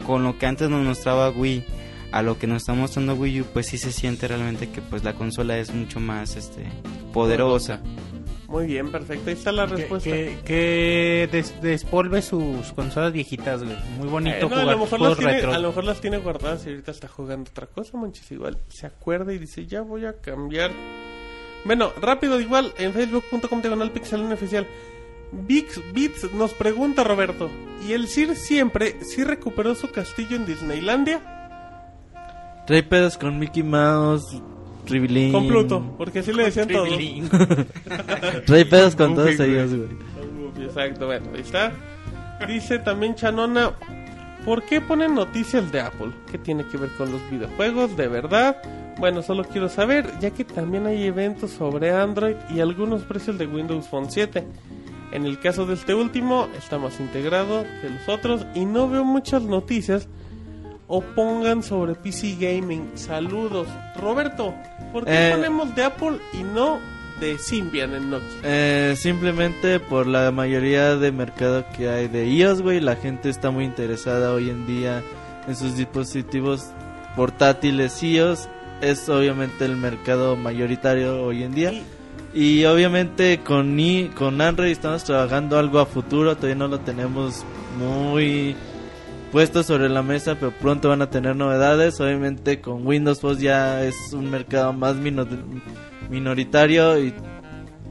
con 0.05 0.23
lo 0.23 0.37
que 0.37 0.45
antes 0.45 0.69
nos 0.69 0.85
mostraba 0.85 1.29
Wii 1.29 1.63
a 2.11 2.21
lo 2.21 2.37
que 2.37 2.47
nos 2.47 2.63
está 2.63 2.73
mostrando 2.73 3.13
Wii 3.15 3.41
U, 3.41 3.45
pues 3.53 3.67
sí 3.67 3.77
se 3.77 3.91
siente 3.91 4.27
realmente 4.27 4.69
que 4.69 4.81
pues 4.81 5.03
la 5.03 5.13
consola 5.13 5.57
es 5.57 5.73
mucho 5.73 5.99
más 5.99 6.35
este 6.35 6.65
poderosa. 7.13 7.81
Muy 8.47 8.65
bien, 8.65 8.91
perfecto. 8.91 9.29
Ahí 9.29 9.35
está 9.35 9.53
la 9.53 9.65
respuesta. 9.65 10.09
que, 10.09 10.37
que 10.43 11.29
des- 11.31 11.61
despolve 11.61 12.21
sus 12.21 12.73
consolas 12.73 13.13
viejitas, 13.13 13.63
güey. 13.63 13.77
Muy 13.97 14.09
bonito 14.09 14.35
Eh, 14.35 14.39
no, 14.41 14.47
a, 14.47 14.49
jugar 14.59 14.75
lo 14.75 14.79
mejor 14.83 14.99
las 15.01 15.17
tiene, 15.17 15.33
retro. 15.33 15.53
a 15.53 15.57
lo 15.59 15.67
mejor 15.69 15.83
las 15.85 16.01
tiene 16.01 16.17
guardadas 16.17 16.65
y 16.65 16.69
ahorita 16.71 16.91
está 16.91 17.07
jugando 17.07 17.49
otra 17.49 17.67
cosa, 17.67 17.97
Monchis. 17.97 18.29
Igual 18.33 18.57
se 18.67 18.87
acuerda 18.87 19.31
y 19.33 19.37
dice, 19.37 19.65
ya 19.67 19.81
voy 19.81 20.03
a 20.05 20.13
cambiar. 20.19 20.71
Bueno, 21.63 21.93
rápido, 22.01 22.41
igual, 22.41 22.73
en 22.77 22.91
facebook.com 22.91 23.61
diagonal 23.61 23.91
pixelania 23.91 24.33
oficial. 24.33 24.67
Vix 25.31 25.79
Beats 25.93 26.33
nos 26.33 26.53
pregunta 26.53 27.05
Roberto, 27.05 27.49
¿y 27.87 27.93
el 27.93 28.09
Sir 28.09 28.35
siempre 28.35 28.97
sí 29.01 29.23
recuperó 29.23 29.75
su 29.75 29.89
castillo 29.91 30.35
en 30.35 30.45
Disneylandia? 30.45 31.40
Trae 32.65 32.83
pedos 32.83 33.17
con 33.17 33.39
Mickey 33.39 33.63
Mouse, 33.63 34.41
Tribilín. 34.85 35.31
Con 35.31 35.47
Pluto, 35.47 35.95
porque 35.97 36.19
así 36.19 36.31
le 36.33 36.45
decían 36.45 36.67
todos. 36.67 36.89
Trae 38.45 38.65
pedos 38.65 38.95
con 38.95 39.15
todos 39.15 39.39
ellos, 39.39 39.73
güey. 39.73 40.65
Exacto, 40.65 41.07
bueno, 41.07 41.27
ahí 41.33 41.41
está. 41.41 41.71
Dice 42.47 42.79
también 42.79 43.15
Chanona, 43.15 43.71
¿por 44.45 44.63
qué 44.63 44.81
ponen 44.81 45.15
noticias 45.15 45.71
de 45.71 45.81
Apple? 45.81 46.11
¿Qué 46.31 46.37
tiene 46.37 46.65
que 46.67 46.77
ver 46.77 46.89
con 46.91 47.11
los 47.11 47.21
videojuegos? 47.29 47.95
¿De 47.97 48.07
verdad? 48.07 48.57
Bueno, 48.99 49.21
solo 49.21 49.43
quiero 49.43 49.69
saber, 49.69 50.05
ya 50.19 50.31
que 50.31 50.43
también 50.43 50.85
hay 50.85 51.03
eventos 51.05 51.51
sobre 51.51 51.91
Android 51.91 52.35
y 52.49 52.59
algunos 52.59 53.03
precios 53.03 53.37
de 53.37 53.47
Windows 53.47 53.87
Phone 53.87 54.11
7. 54.11 54.45
En 55.11 55.25
el 55.25 55.39
caso 55.39 55.65
de 55.65 55.73
este 55.73 55.93
último, 55.93 56.47
está 56.57 56.77
más 56.77 56.99
integrado 56.99 57.65
que 57.81 57.89
los 57.89 58.07
otros 58.07 58.45
y 58.55 58.65
no 58.65 58.87
veo 58.89 59.03
muchas 59.03 59.43
noticias 59.43 60.07
o 60.93 60.99
pongan 61.01 61.63
sobre 61.63 61.95
PC 61.95 62.35
Gaming. 62.37 62.91
Saludos. 62.95 63.65
Roberto, 63.95 64.53
¿por 64.91 65.05
qué 65.05 65.29
Eh. 65.29 65.31
ponemos 65.35 65.73
de 65.73 65.83
Apple 65.85 66.17
y 66.33 66.43
no 66.43 66.79
de 67.21 67.37
Symbian 67.37 67.93
en 67.93 68.09
Nokia? 68.09 68.27
Eh, 68.43 68.93
simplemente 68.97 69.79
por 69.79 70.05
la 70.05 70.31
mayoría 70.31 70.97
de 70.97 71.11
mercado 71.13 71.63
que 71.77 71.87
hay 71.87 72.07
de 72.09 72.27
iOS, 72.27 72.61
güey. 72.61 72.79
La 72.81 72.97
gente 72.97 73.29
está 73.29 73.51
muy 73.51 73.63
interesada 73.63 74.33
hoy 74.33 74.49
en 74.49 74.67
día 74.67 75.01
en 75.47 75.55
sus 75.55 75.77
dispositivos 75.77 76.65
portátiles 77.15 78.01
iOS. 78.03 78.49
Es 78.81 79.07
obviamente 79.09 79.63
el 79.65 79.77
mercado 79.77 80.35
mayoritario 80.35 81.23
hoy 81.23 81.43
en 81.43 81.53
día. 81.53 81.71
Y- 81.73 81.83
Y 82.33 82.63
obviamente 82.65 83.41
con, 83.43 83.77
i- 83.79 84.07
con 84.15 84.39
Android 84.41 84.71
estamos 84.71 85.03
trabajando 85.03 85.57
algo 85.59 85.79
a 85.79 85.85
futuro. 85.85 86.35
Todavía 86.35 86.55
no 86.55 86.67
lo 86.69 86.79
tenemos 86.79 87.43
muy 87.77 88.55
puesto 89.31 89.63
sobre 89.63 89.89
la 89.89 90.03
mesa, 90.03 90.35
pero 90.39 90.51
pronto 90.51 90.89
van 90.89 91.01
a 91.01 91.09
tener 91.09 91.35
novedades. 91.35 91.99
Obviamente 91.99 92.61
con 92.61 92.85
Windows 92.85 93.19
Phone 93.21 93.37
ya 93.39 93.83
es 93.83 93.95
un 94.13 94.29
mercado 94.29 94.73
más 94.73 94.95
mino- 94.95 95.27
minoritario 96.09 96.99
y 97.03 97.13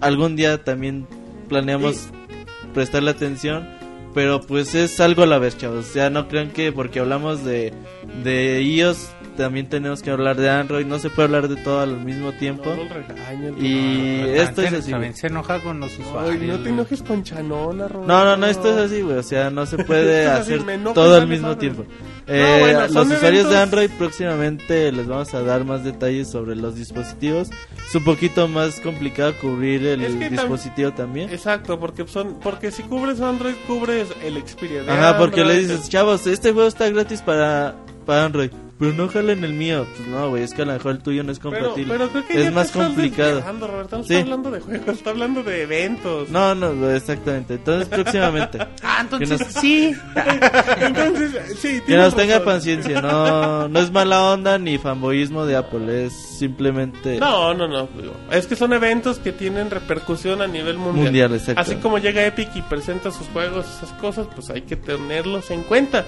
algún 0.00 0.36
día 0.36 0.62
también 0.62 1.06
planeamos 1.48 2.08
prestarle 2.74 3.10
atención. 3.10 3.68
Pero 4.12 4.40
pues 4.40 4.74
es 4.74 4.98
algo 5.00 5.22
a 5.22 5.26
la 5.26 5.38
vez, 5.38 5.56
chavos. 5.56 5.88
O 5.88 5.92
sea, 5.92 6.10
no 6.10 6.26
crean 6.26 6.50
que 6.50 6.72
porque 6.72 6.98
hablamos 6.98 7.44
de, 7.44 7.72
de 8.24 8.60
iOS 8.62 9.08
también 9.40 9.68
tenemos 9.68 10.02
que 10.02 10.10
hablar 10.10 10.36
de 10.36 10.48
Android. 10.50 10.86
No 10.86 10.98
se 10.98 11.10
puede 11.10 11.26
hablar 11.26 11.48
de 11.48 11.56
todo 11.56 11.80
al 11.80 11.96
mismo 12.04 12.32
tiempo. 12.32 12.64
No 12.70 12.84
lo 12.84 12.88
regañes, 12.88 13.54
Y 13.60 14.20
esto 14.36 14.62
es 14.62 14.72
así. 14.72 14.90
También 14.90 15.14
se 15.14 15.26
enoja 15.28 15.58
con 15.60 15.80
los 15.80 15.98
usuarios. 15.98 16.36
Ay, 16.40 16.46
no 16.46 16.58
te 16.58 16.68
enojes 16.68 17.02
con 17.02 17.22
Chanona, 17.24 17.88
Roberto. 17.88 18.06
No, 18.12 18.24
no, 18.24 18.36
no, 18.36 18.46
esto 18.46 18.70
es 18.70 18.76
así, 18.90 19.02
güey. 19.02 19.16
O 19.16 19.22
sea, 19.22 19.50
no 19.50 19.66
se 19.66 19.78
puede 19.84 20.26
hacer 20.26 20.62
todo 20.94 21.16
al 21.16 21.26
mismo 21.26 21.56
tiempo. 21.56 21.84
Eh, 22.26 22.58
bueno, 22.60 22.80
los 22.88 23.06
usuarios 23.10 23.50
de 23.50 23.58
Android 23.58 23.90
próximamente 23.98 24.92
les 24.92 25.06
vamos 25.08 25.34
a 25.34 25.42
dar 25.42 25.64
más 25.64 25.82
detalles 25.82 26.30
sobre 26.30 26.54
los 26.54 26.76
dispositivos. 26.76 27.48
Es 27.88 27.94
un 27.94 28.04
poquito 28.04 28.46
más 28.46 28.78
complicado 28.80 29.34
cubrir 29.40 29.84
el 29.86 30.02
Es 30.04 30.14
que 30.14 30.26
tam- 30.26 30.30
dispositivo 30.30 30.92
también. 30.92 31.30
Exacto, 31.30 31.80
porque 31.80 32.06
son 32.06 32.38
porque 32.40 32.70
si 32.70 32.82
cubres 32.84 33.20
Android, 33.20 33.54
cubres 33.66 34.08
el 34.24 34.36
Xperia 34.46 34.82
de 34.84 34.92
Ajá, 34.92 35.18
porque 35.18 35.44
le 35.44 35.58
dices, 35.58 35.88
chavos, 35.88 36.26
este 36.26 36.52
juego 36.52 36.68
está 36.68 36.88
gratis 36.90 37.20
para, 37.22 37.74
para 38.06 38.26
Android. 38.26 38.50
Pero 38.80 38.92
no 38.94 39.08
jala 39.08 39.32
en 39.32 39.44
el 39.44 39.52
mío. 39.52 39.86
Pues 39.94 40.08
no, 40.08 40.30
güey, 40.30 40.42
es 40.42 40.52
que 40.54 40.62
a 40.62 40.64
lo 40.64 40.72
mejor 40.72 40.92
el 40.92 40.98
tuyo 41.00 41.22
no 41.22 41.30
es 41.30 41.38
Pero, 41.38 41.50
compatible. 41.60 41.92
pero 41.92 42.08
creo 42.08 42.26
que 42.26 42.42
es 42.46 42.52
más 42.52 42.70
complicado. 42.72 43.40
Roberto, 43.60 43.98
no 43.98 44.04
Sí. 44.04 44.14
está 44.14 44.22
hablando 44.24 44.50
de 44.50 44.60
juegos, 44.60 44.88
está 44.88 45.10
hablando 45.10 45.42
de 45.42 45.62
eventos. 45.62 46.28
No, 46.30 46.54
no, 46.54 46.90
exactamente. 46.90 47.54
Entonces, 47.54 47.88
próximamente. 47.88 48.58
Ah, 48.82 48.98
entonces 49.02 49.38
nos- 49.38 49.52
sí. 49.60 49.94
Entonces, 50.80 51.58
sí, 51.60 51.80
Que 51.86 51.96
nos 51.96 52.14
tenga 52.16 52.38
razón. 52.38 52.44
paciencia, 52.54 53.02
no, 53.02 53.68
no 53.68 53.80
es 53.80 53.90
mala 53.92 54.22
onda 54.32 54.58
ni 54.58 54.78
fanboyismo 54.78 55.44
de 55.46 55.56
Apple, 55.56 56.06
es 56.06 56.12
simplemente 56.38 57.18
No, 57.18 57.52
no, 57.54 57.68
no. 57.68 57.88
Es 58.30 58.46
que 58.46 58.56
son 58.56 58.72
eventos 58.72 59.18
que 59.18 59.32
tienen 59.32 59.70
repercusión 59.70 60.40
a 60.42 60.46
nivel 60.46 60.78
mundial. 60.78 61.04
mundial, 61.04 61.34
exacto. 61.34 61.60
Así 61.60 61.76
como 61.76 61.98
llega 61.98 62.24
Epic 62.24 62.48
y 62.56 62.62
presenta 62.62 63.10
sus 63.10 63.26
juegos, 63.28 63.66
esas 63.76 63.92
cosas, 64.00 64.26
pues 64.34 64.48
hay 64.50 64.62
que 64.62 64.76
tenerlos 64.76 65.50
en 65.50 65.62
cuenta. 65.64 66.04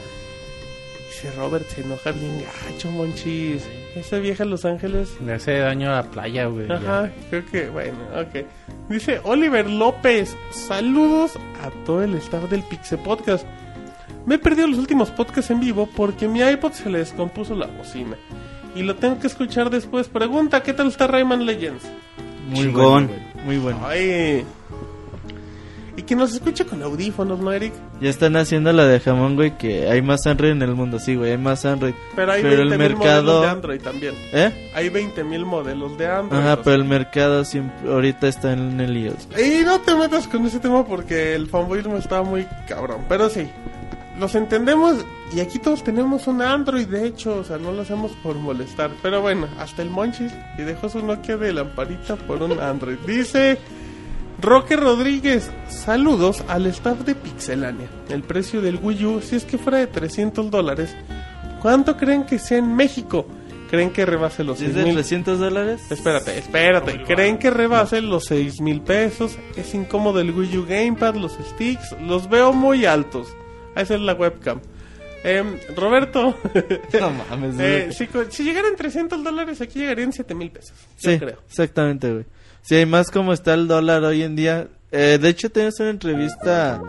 Dice 1.23 1.37
Robert, 1.37 1.69
se 1.69 1.83
enoja 1.83 2.11
bien 2.11 2.43
gacho, 2.69 2.91
monchis. 2.91 3.63
Esa 3.95 4.19
vieja 4.19 4.45
Los 4.45 4.65
Ángeles. 4.65 5.11
Le 5.25 5.35
hace 5.35 5.59
daño 5.59 5.91
a 5.91 5.97
la 5.97 6.03
playa, 6.11 6.47
güey. 6.47 6.67
ya. 6.67 6.75
Ajá, 6.75 7.11
creo 7.31 7.47
que, 7.47 7.69
bueno, 7.69 7.99
ok. 8.17 8.45
Dice 8.89 9.21
Oliver 9.23 9.71
López, 9.71 10.37
saludos 10.51 11.37
a 11.63 11.71
todo 11.85 12.03
el 12.03 12.15
staff 12.17 12.51
del 12.51 12.63
Pixe 12.65 12.99
Podcast. 12.99 13.47
Me 14.27 14.35
he 14.37 14.39
perdido 14.39 14.67
los 14.67 14.79
últimos 14.79 15.11
podcasts 15.11 15.51
en 15.51 15.61
vivo 15.61 15.89
porque 15.97 16.27
mi 16.27 16.41
iPod 16.41 16.73
se 16.73 16.91
le 16.91 16.99
descompuso 16.99 17.55
la 17.55 17.67
bocina. 17.67 18.17
Y 18.75 18.83
lo 18.83 18.97
tengo 18.97 19.19
que 19.21 19.27
escuchar 19.29 19.71
después. 19.71 20.09
Pregunta, 20.09 20.63
¿qué 20.63 20.73
tal 20.73 20.89
está 20.89 21.07
Rayman 21.07 21.45
Legends? 21.47 21.85
muy 22.49 22.59
Chingón. 22.65 23.07
bueno, 23.07 23.45
muy 23.45 23.59
bueno. 23.59 23.81
Ay. 23.87 24.45
Que 26.13 26.17
nos 26.17 26.35
escuche 26.35 26.67
con 26.67 26.83
audífonos, 26.83 27.41
¿no, 27.41 27.51
Eric? 27.53 27.73
Ya 28.03 28.11
están 28.11 28.37
haciendo 28.37 28.71
la 28.75 28.85
de 28.85 29.01
jamón, 29.01 29.35
güey, 29.35 29.57
que 29.57 29.89
hay 29.89 30.03
más 30.03 30.27
Android 30.27 30.51
en 30.51 30.61
el 30.61 30.75
mundo, 30.75 30.99
sí, 30.99 31.15
güey, 31.17 31.31
hay 31.31 31.39
más 31.39 31.65
Android. 31.65 31.95
Pero 32.15 32.33
hay 32.33 32.43
Pero 32.43 32.61
el 32.65 32.69
20.000 32.69 32.77
mercado- 32.79 33.23
modelos 33.23 33.41
de 33.41 33.49
Android 33.49 33.81
también. 33.81 34.15
¿Eh? 34.35 34.71
Hay 34.75 34.91
20.000 34.91 35.47
modelos 35.47 35.97
de 35.97 36.07
Android. 36.09 36.39
Ajá, 36.43 36.59
pero 36.63 36.77
el 36.77 36.85
mercado 36.85 37.47
siempre 37.47 37.91
ahorita 37.91 38.29
está 38.29 38.53
en 38.53 38.79
el 38.79 38.95
iOS. 38.95 39.27
Y 39.43 39.65
no 39.65 39.81
te 39.81 39.95
metas 39.95 40.29
con 40.29 40.45
ese 40.45 40.61
tema 40.61 40.85
porque 40.87 41.35
el 41.35 41.47
fanboyismo 41.49 41.97
está 41.97 42.21
muy 42.23 42.47
cabrón. 42.69 43.07
Pero 43.09 43.31
sí, 43.31 43.49
los 44.19 44.35
entendemos 44.35 44.97
y 45.35 45.41
aquí 45.41 45.59
todos 45.61 45.83
tenemos 45.83 46.27
un 46.27 46.43
Android, 46.43 46.89
de 46.89 47.07
hecho, 47.07 47.37
o 47.39 47.45
sea, 47.45 47.57
no 47.57 47.73
lo 47.73 47.81
hacemos 47.81 48.13
por 48.23 48.35
molestar. 48.37 48.91
Pero 49.03 49.23
bueno, 49.23 49.49
hasta 49.59 49.81
el 49.81 49.89
Monchis 49.89 50.31
y 50.59 50.63
dejó 50.63 50.91
su 50.91 51.03
Nokia 51.03 51.39
de 51.39 51.55
lamparita 51.55 52.17
por 52.17 52.43
un 52.43 52.61
Android. 52.61 52.99
Dice 53.07 53.57
Roque 54.43 54.75
Rodríguez, 54.77 55.51
saludos 55.69 56.43
al 56.49 56.67
staff 56.67 57.01
de 57.01 57.15
Pixelania. 57.15 57.89
El 58.09 58.23
precio 58.25 58.61
del 58.61 58.77
Wii 58.83 59.05
U, 59.07 59.21
si 59.23 59.37
es 59.37 59.45
que 59.45 59.57
fuera 59.57 59.79
de 59.79 59.87
300 59.87 60.51
dólares, 60.51 60.95
¿cuánto 61.61 61.97
creen 61.97 62.25
que 62.27 62.39
sea 62.41 62.59
en 62.59 62.75
México? 62.75 63.25
¿Creen 63.71 63.91
que 63.91 64.05
rebase 64.05 64.43
los 64.45 64.59
¿Sí 64.59 64.65
¿Es 64.67 64.73
6 64.73 64.77
de 64.77 64.85
mil? 64.85 64.95
300 64.95 65.39
dólares? 65.39 65.81
Espérate, 65.91 66.37
espérate. 66.39 67.05
¿Creen 67.05 67.39
que 67.39 67.51
rebase 67.51 68.03
los 68.03 68.25
6 68.27 68.61
mil 68.61 68.83
pesos? 68.83 69.39
Es 69.57 69.75
incómodo 69.75 70.21
el 70.21 70.33
Wii 70.33 70.59
U 70.59 70.67
Gamepad, 70.67 71.15
los 71.15 71.33
sticks. 71.35 71.97
Los 72.03 72.29
veo 72.29 72.53
muy 72.53 72.85
altos. 72.85 73.29
Esa 73.77 73.95
es 73.95 74.01
la 74.01 74.13
webcam. 74.15 74.61
Em, 75.25 75.57
Roberto, 75.77 76.37
No 77.01 77.11
mames, 77.31 77.55
eh, 77.61 77.83
güey. 77.87 77.93
si, 77.93 78.09
si 78.37 78.43
llegaran 78.45 78.75
300 78.77 79.23
dólares, 79.23 79.61
aquí 79.61 79.79
llegarían 79.79 80.13
7 80.13 80.35
mil 80.35 80.51
pesos. 80.51 80.77
Sí, 80.97 81.13
Yo 81.13 81.19
creo. 81.21 81.39
exactamente, 81.49 82.11
güey. 82.13 82.25
Sí, 82.63 82.77
hay 82.77 82.87
más 82.87 83.11
como 83.11 83.33
está 83.33 83.55
el 83.55 83.67
dólar 83.69 84.05
hoy 84.05 84.23
en 84.23 84.37
día. 84.37 84.69
Eh, 84.93 85.19
de 85.21 85.29
hecho, 85.29 85.51
tenemos 85.51 85.81
una 85.81 85.91
entrevista 85.91 86.81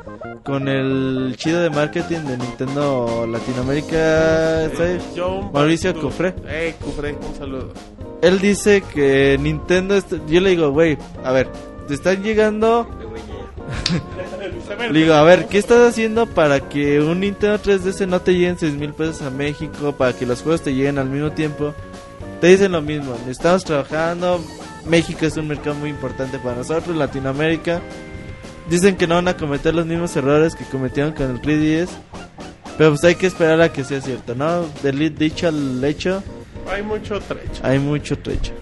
con 0.43 0.67
el 0.67 1.35
chido 1.37 1.61
de 1.61 1.69
marketing 1.69 2.19
de 2.19 2.37
Nintendo 2.37 3.25
Latinoamérica. 3.27 4.69
John 5.15 5.51
Mauricio 5.53 5.93
Cufré. 5.99 6.33
Eh, 6.47 6.75
Cufré, 6.81 7.13
un 7.13 7.35
saludo. 7.35 7.73
Él 8.21 8.39
dice 8.39 8.81
que 8.93 9.37
Nintendo... 9.39 9.95
est- 9.95 10.13
Yo 10.27 10.41
le 10.41 10.51
digo, 10.51 10.71
güey, 10.71 10.97
a 11.23 11.31
ver, 11.31 11.47
te 11.87 11.93
están 11.93 12.21
llegando... 12.23 12.87
Le 14.91 14.99
digo, 14.99 15.13
a 15.13 15.23
ver, 15.23 15.47
¿qué 15.47 15.57
estás 15.57 15.89
haciendo 15.89 16.25
para 16.25 16.59
que 16.67 16.99
un 16.99 17.21
Nintendo 17.21 17.57
3DS 17.59 18.07
no 18.07 18.19
te 18.21 18.33
lleguen 18.33 18.57
6 18.59 18.73
mil 18.75 18.93
pesos 18.93 19.21
a 19.21 19.29
México? 19.29 19.93
Para 19.93 20.13
que 20.13 20.25
los 20.25 20.41
juegos 20.41 20.61
te 20.61 20.73
lleguen 20.73 20.97
al 20.99 21.09
mismo 21.09 21.31
tiempo. 21.31 21.73
Te 22.41 22.47
dicen 22.47 22.73
lo 22.73 22.81
mismo, 22.81 23.15
estamos 23.29 23.63
trabajando. 23.63 24.43
México 24.85 25.25
es 25.25 25.37
un 25.37 25.47
mercado 25.47 25.75
muy 25.75 25.89
importante 25.89 26.39
para 26.39 26.57
nosotros, 26.57 26.95
Latinoamérica. 26.95 27.81
Dicen 28.69 28.95
que 28.95 29.07
no 29.07 29.15
van 29.15 29.27
a 29.27 29.37
cometer 29.37 29.73
los 29.75 29.85
mismos 29.85 30.15
errores 30.15 30.55
que 30.55 30.65
cometieron 30.65 31.13
con 31.13 31.31
el 31.31 31.41
3DS. 31.41 31.89
Pero 32.77 32.89
pues 32.91 33.03
hay 33.03 33.15
que 33.15 33.27
esperar 33.27 33.61
a 33.61 33.71
que 33.71 33.83
sea 33.83 34.01
cierto, 34.01 34.33
¿no? 34.35 34.65
Del 34.81 35.15
dicho 35.15 35.47
al 35.47 35.83
hecho, 35.83 36.23
Hay 36.71 36.81
mucho 36.81 37.19
trecho. 37.19 37.61
hay 37.61 37.77
mucho 37.79 38.17
trecho. 38.17 38.53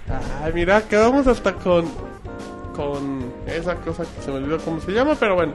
Ay, 0.44 0.52
mira, 0.54 0.82
quedamos 0.88 1.28
hasta 1.28 1.54
con. 1.54 1.86
Con 2.76 3.32
esa 3.48 3.76
cosa 3.76 4.04
que 4.04 4.22
se 4.24 4.32
me 4.32 4.38
olvidó 4.38 4.58
cómo 4.60 4.80
se 4.82 4.92
llama, 4.92 5.16
pero 5.20 5.36
bueno. 5.36 5.54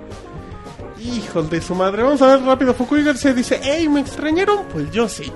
Hijos 1.03 1.51
de 1.51 1.61
su 1.61 1.75
madre. 1.75 2.03
Vamos 2.03 2.23
a 2.23 2.36
ver 2.36 2.43
rápido. 2.47 2.73
Fukui 2.73 3.03
García 3.03 3.33
dice: 3.35 3.61
¡Ey, 3.62 3.89
me 3.89 4.01
extrañaron! 4.01 4.65
Pues 4.73 4.91
yo 4.91 5.09
sí. 5.09 5.31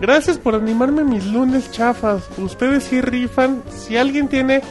Gracias 0.00 0.38
por 0.38 0.54
animarme 0.54 1.02
mis 1.02 1.26
lunes 1.26 1.70
chafas. 1.72 2.22
Ustedes 2.38 2.84
sí 2.84 3.00
rifan. 3.00 3.62
Si 3.68 3.96
alguien 3.96 4.28
tiene 4.28 4.62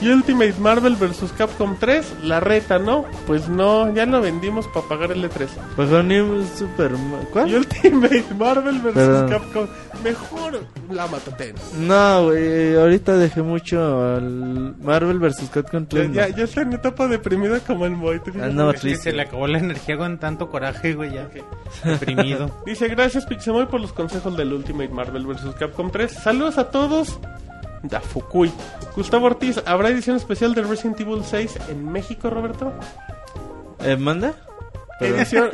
Y 0.00 0.08
Ultimate 0.08 0.54
Marvel 0.58 0.96
vs. 0.96 1.32
Capcom 1.36 1.76
3, 1.78 2.14
la 2.24 2.40
reta, 2.40 2.78
¿no? 2.78 3.04
Pues 3.26 3.48
no, 3.50 3.92
ya 3.94 4.06
lo 4.06 4.20
vendimos 4.22 4.66
para 4.68 4.86
pagar 4.86 5.12
el 5.12 5.22
E3. 5.22 5.46
Pues 5.76 5.90
New 5.90 6.42
Super... 6.56 6.92
¿Cuál? 7.32 7.50
Y 7.50 7.54
Ultimate 7.56 8.24
Marvel 8.38 8.78
vs. 8.80 8.94
Perdón. 8.94 9.28
Capcom, 9.28 9.66
mejor 10.02 10.60
la 10.90 11.06
matatena. 11.06 11.58
No, 11.78 12.24
güey, 12.24 12.76
ahorita 12.76 13.16
dejé 13.18 13.42
mucho 13.42 14.14
al 14.16 14.74
Marvel 14.82 15.18
vs. 15.18 15.50
Capcom 15.52 15.82
Ya, 15.82 15.88
3. 15.88 16.12
ya, 16.12 16.28
ya 16.28 16.44
está 16.44 16.62
en 16.62 16.72
etapa 16.72 17.06
deprimida 17.06 17.60
como 17.60 17.84
el 17.84 17.92
Moy. 17.92 18.20
Ah, 18.40 18.46
no, 18.50 18.70
Es 18.70 18.76
que 18.76 18.80
triste. 18.88 19.10
se 19.10 19.12
le 19.16 19.22
acabó 19.22 19.46
la 19.48 19.58
energía 19.58 19.98
con 19.98 20.18
tanto 20.18 20.48
coraje, 20.48 20.94
güey, 20.94 21.12
ya. 21.12 21.28
Deprimido. 21.84 22.50
Dice, 22.66 22.88
gracias 22.88 23.26
Pixemoy 23.26 23.66
por 23.66 23.80
los 23.82 23.92
consejos 23.92 24.34
del 24.36 24.52
Ultimate 24.54 24.88
Marvel 24.88 25.26
vs. 25.26 25.54
Capcom 25.58 25.90
3. 25.90 26.10
Saludos 26.10 26.56
a 26.56 26.70
todos. 26.70 27.18
Da 27.82 28.00
Fukui. 28.00 28.52
Gustavo 28.94 29.26
Ortiz, 29.26 29.60
¿habrá 29.66 29.88
edición 29.88 30.16
especial 30.16 30.54
de 30.54 30.62
Resident 30.62 31.00
Evil 31.00 31.22
6 31.24 31.58
en 31.70 31.90
México, 31.90 32.28
Roberto? 32.30 32.72
¿Eh, 33.80 33.96
manda? 33.96 34.34
Edición, 35.00 35.48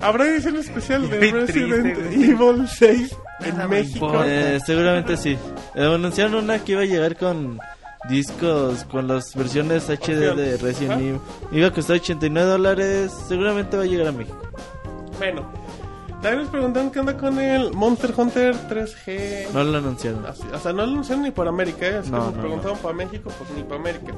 ¿Habrá 0.00 0.26
edición 0.28 0.56
especial 0.56 1.10
de 1.10 1.18
Resident 1.32 1.82
triste. 1.96 2.30
Evil 2.30 2.68
6 2.68 3.16
en 3.40 3.50
Nada 3.56 3.68
me 3.68 3.80
México? 3.80 4.12
Eh, 4.24 4.60
seguramente 4.64 5.16
sí. 5.16 5.36
Eh, 5.74 5.84
anunciaron 5.84 6.36
una 6.44 6.60
que 6.60 6.72
iba 6.72 6.82
a 6.82 6.84
llegar 6.84 7.16
con 7.16 7.58
discos, 8.08 8.84
con 8.84 9.08
las 9.08 9.34
versiones 9.34 9.88
HD 9.90 10.34
de 10.36 10.56
Resident 10.58 10.92
Ajá. 10.92 11.00
Evil. 11.00 11.20
Iba 11.50 11.66
a 11.68 11.72
costar 11.72 11.96
89 11.96 12.48
dólares. 12.48 13.12
Seguramente 13.26 13.76
va 13.76 13.82
a 13.82 13.86
llegar 13.86 14.06
a 14.06 14.12
México. 14.12 14.38
Bueno, 15.18 15.50
también 16.22 16.42
nos 16.42 16.48
preguntaron 16.50 16.90
qué 16.90 17.00
onda 17.00 17.16
con 17.16 17.38
el 17.38 17.72
Monster 17.72 18.14
Hunter 18.16 18.54
3G. 18.68 19.48
No 19.52 19.64
lo 19.64 19.78
anunciaron. 19.78 20.24
Así- 20.26 20.42
o 20.52 20.58
sea, 20.58 20.72
no 20.72 20.86
lo 20.86 20.92
anunciaron 20.92 21.24
ni 21.24 21.30
por 21.30 21.46
América, 21.48 21.86
¿eh? 21.86 21.96
Así 21.98 22.10
No, 22.10 22.18
que 22.18 22.24
nos 22.26 22.34
no, 22.36 22.40
preguntaron 22.40 22.78
para 22.78 22.94
México, 22.94 23.30
pues 23.36 23.50
ni 23.56 23.62
para 23.64 23.76
América. 23.80 24.12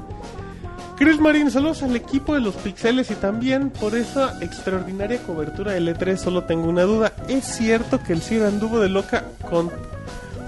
Chris 0.97 1.19
Marín, 1.19 1.51
saludos 1.51 1.83
al 1.83 1.93
equipo 1.95 2.35
de 2.35 2.39
los 2.39 2.55
Pixeles 2.55 3.11
y 3.11 3.15
también 3.15 3.69
por 3.69 3.95
esa 3.95 4.41
extraordinaria 4.41 5.21
cobertura 5.23 5.73
del 5.73 5.89
E3 5.89 6.15
solo 6.17 6.45
tengo 6.45 6.69
una 6.69 6.83
duda. 6.83 7.11
¿Es 7.27 7.43
cierto 7.43 8.01
que 8.01 8.13
el 8.13 8.21
Cid 8.21 8.43
anduvo 8.43 8.79
de 8.79 8.87
loca 8.87 9.25
con 9.49 9.69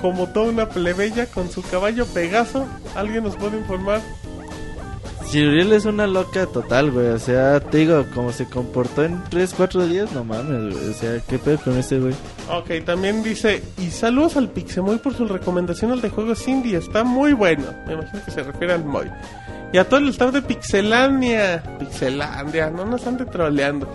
como 0.01 0.27
toda 0.27 0.49
una 0.51 0.69
plebeya 0.69 1.25
con 1.25 1.49
su 1.49 1.61
caballo 1.63 2.05
Pegaso? 2.05 2.65
¿Alguien 2.95 3.23
nos 3.25 3.35
puede 3.35 3.57
informar? 3.57 3.99
Si 5.29 5.45
Uriel 5.45 5.73
es 5.73 5.83
una 5.83 6.07
loca 6.07 6.45
total, 6.45 6.89
güey. 6.89 7.07
O 7.07 7.19
sea, 7.19 7.59
te 7.59 7.79
digo, 7.79 8.05
como 8.15 8.31
se 8.31 8.45
comportó 8.45 9.03
en 9.03 9.21
3, 9.29 9.53
4 9.57 9.85
días, 9.87 10.13
no 10.13 10.23
mames, 10.23 10.73
güey. 10.73 10.89
O 10.89 10.93
sea, 10.93 11.19
¿qué 11.27 11.37
pedo 11.37 11.57
con 11.57 11.77
este 11.77 11.99
güey? 11.99 12.13
Ok, 12.49 12.85
también 12.85 13.21
dice, 13.23 13.61
y 13.77 13.91
saludos 13.91 14.37
al 14.37 14.49
Pixemoy 14.49 14.99
por 14.99 15.13
su 15.13 15.27
recomendación 15.27 15.91
al 15.91 15.99
de 15.99 16.09
juegos 16.09 16.47
indie, 16.47 16.77
está 16.77 17.03
muy 17.03 17.33
bueno. 17.33 17.65
Me 17.85 17.93
imagino 17.93 18.23
que 18.23 18.31
se 18.31 18.41
refiere 18.41 18.73
al 18.73 18.85
Moy. 18.85 19.11
Y 19.73 19.77
a 19.79 19.83
todo 19.83 19.99
el 19.99 20.07
staff 20.07 20.31
de 20.31 20.41
Pixelania. 20.41 21.61
Pixelandia, 21.77 22.69
no 22.69 22.85
nos 22.85 23.05
ande 23.05 23.25
troleando. 23.25 23.85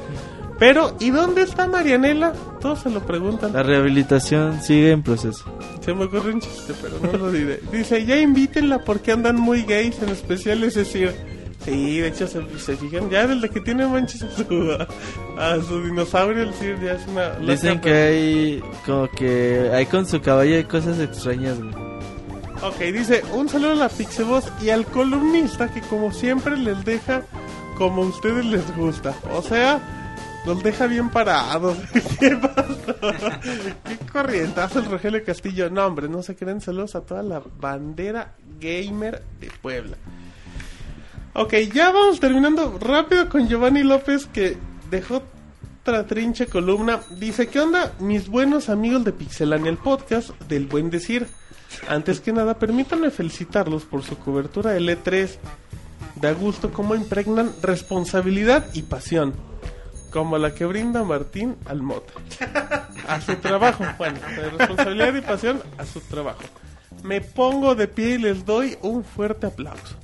Pero, 0.59 0.97
¿y 1.01 1.11
dónde 1.11 1.43
está 1.43 1.67
Marianela? 1.67 2.33
Todos 2.61 2.81
se 2.81 2.91
lo 2.91 3.01
preguntan. 3.05 3.53
La 3.53 3.63
rehabilitación 3.63 4.63
sigue 4.63 4.93
en 4.93 5.03
proceso. 5.03 5.45
Se 5.81 5.93
me 5.95 6.05
ocurre 6.05 6.33
un 6.33 6.41
chiste, 6.41 6.73
pero 6.81 6.99
no 7.01 7.19
lo 7.19 7.33
diré. 7.33 7.61
Dice, 7.73 8.05
ya 8.07 8.19
invítenla 8.19 8.79
porque 8.85 9.13
andan 9.13 9.37
muy 9.37 9.63
gays, 9.63 10.01
en 10.03 10.11
especial 10.11 10.63
ese 10.63 10.85
Sir. 10.85 11.15
Sí, 11.65 12.01
de 12.01 12.09
hecho, 12.09 12.27
se, 12.27 12.43
se 12.59 12.77
fijan, 12.77 13.09
ya 13.09 13.27
desde 13.27 13.49
que 13.49 13.61
tiene 13.61 13.87
manchas 13.87 14.23
a 14.23 14.37
su, 14.37 14.79
a 15.39 15.63
su 15.63 15.83
dinosaurio, 15.83 16.43
el 16.43 16.55
Sir 16.55 16.81
ya 16.81 16.93
es 16.93 17.07
una... 17.07 17.31
Dicen 17.39 17.81
que 17.81 17.93
hay, 17.93 18.65
como 18.85 19.09
que 19.11 19.71
hay 19.73 19.87
con 19.87 20.07
su 20.07 20.21
caballo 20.21 20.57
hay 20.57 20.65
cosas 20.65 20.99
extrañas, 20.99 21.59
güey. 21.61 21.75
Ok, 22.63 22.79
dice, 22.93 23.25
un 23.33 23.49
saludo 23.49 23.73
a 23.73 23.75
la 23.75 23.89
Pixeboss 23.89 24.53
y 24.63 24.71
al 24.71 24.87
columnista 24.87 25.73
que 25.73 25.81
como 25.81 26.13
siempre 26.13 26.57
les 26.57 26.85
deja 26.85 27.23
como 27.77 28.03
a 28.03 28.07
ustedes 28.07 28.45
les 28.45 28.77
gusta. 28.77 29.15
O 29.33 29.43
sea, 29.43 29.81
los 30.45 30.63
deja 30.63 30.87
bien 30.87 31.11
parados. 31.11 31.77
¿Qué? 32.21 32.39
Qué 33.85 33.99
corrientazo 34.13 34.81
el 34.81 34.87
Rogelio 34.87 35.25
Castillo. 35.25 35.71
No, 35.71 35.87
hombre, 35.87 36.09
no 36.09 36.23
se 36.23 36.37
creen 36.37 36.61
saludos 36.61 36.95
a 36.95 37.03
toda 37.03 37.23
la 37.23 37.43
bandera 37.61 38.35
gamer 38.61 39.23
de 39.41 39.51
Puebla. 39.61 39.97
Ok, 41.35 41.55
ya 41.73 41.91
vamos 41.91 42.21
terminando 42.21 42.79
rápido 42.79 43.29
con 43.29 43.49
Giovanni 43.49 43.83
López 43.83 44.27
que 44.27 44.59
dejó 44.91 45.23
otra 45.81 46.07
trinche 46.07 46.47
columna. 46.47 47.01
Dice, 47.19 47.47
¿qué 47.47 47.61
onda 47.61 47.93
mis 48.01 48.29
buenos 48.29 48.69
amigos 48.69 49.05
de 49.05 49.13
Pixelania, 49.13 49.71
el 49.71 49.79
podcast 49.79 50.31
del 50.43 50.67
buen 50.67 50.91
decir? 50.91 51.27
Antes 51.89 52.21
que 52.21 52.33
nada, 52.33 52.59
permítanme 52.59 53.11
felicitarlos 53.11 53.85
por 53.85 54.03
su 54.03 54.19
cobertura 54.19 54.73
del 54.73 54.89
E3. 54.89 55.39
Da 56.17 56.33
gusto 56.33 56.71
cómo 56.71 56.95
impregnan 56.95 57.51
responsabilidad 57.63 58.67
y 58.75 58.83
pasión, 58.83 59.33
como 60.13 60.39
la 60.39 60.55
que 60.55 60.67
brinda 60.67 61.03
Martín 61.03 61.57
al 61.65 61.83
Mota. 61.83 62.13
A 63.09 63.21
su 63.21 63.35
trabajo, 63.37 63.85
bueno, 63.99 64.21
de 64.37 64.51
responsabilidad 64.51 65.15
y 65.15 65.21
pasión 65.23 65.63
a 65.79 65.87
su 65.87 66.01
trabajo. 66.01 66.43
Me 67.03 67.21
pongo 67.21 67.75
de 67.75 67.89
pie 67.89 68.15
y 68.15 68.19
les 68.19 68.45
doy 68.45 68.77
un 68.83 69.03
fuerte 69.03 69.47
aplauso. 69.47 69.97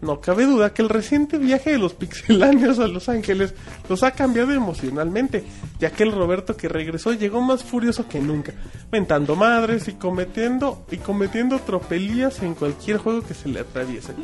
No 0.00 0.20
cabe 0.20 0.46
duda 0.46 0.72
que 0.72 0.80
el 0.80 0.88
reciente 0.88 1.38
viaje 1.38 1.72
de 1.72 1.78
los 1.78 1.92
pixeláneos 1.92 2.78
a 2.78 2.86
Los 2.86 3.08
Ángeles 3.08 3.52
los 3.88 4.04
ha 4.04 4.12
cambiado 4.12 4.52
emocionalmente, 4.52 5.44
ya 5.80 5.90
que 5.90 6.04
el 6.04 6.12
Roberto 6.12 6.56
que 6.56 6.68
regresó 6.68 7.12
llegó 7.12 7.40
más 7.40 7.64
furioso 7.64 8.08
que 8.08 8.20
nunca, 8.20 8.52
mentando 8.92 9.34
madres 9.34 9.88
y 9.88 9.94
cometiendo 9.94 10.86
y 10.92 10.98
cometiendo 10.98 11.58
tropelías 11.58 12.42
en 12.42 12.54
cualquier 12.54 12.98
juego 12.98 13.22
que 13.22 13.34
se 13.34 13.48
le 13.48 13.60
atraviese. 13.60 14.14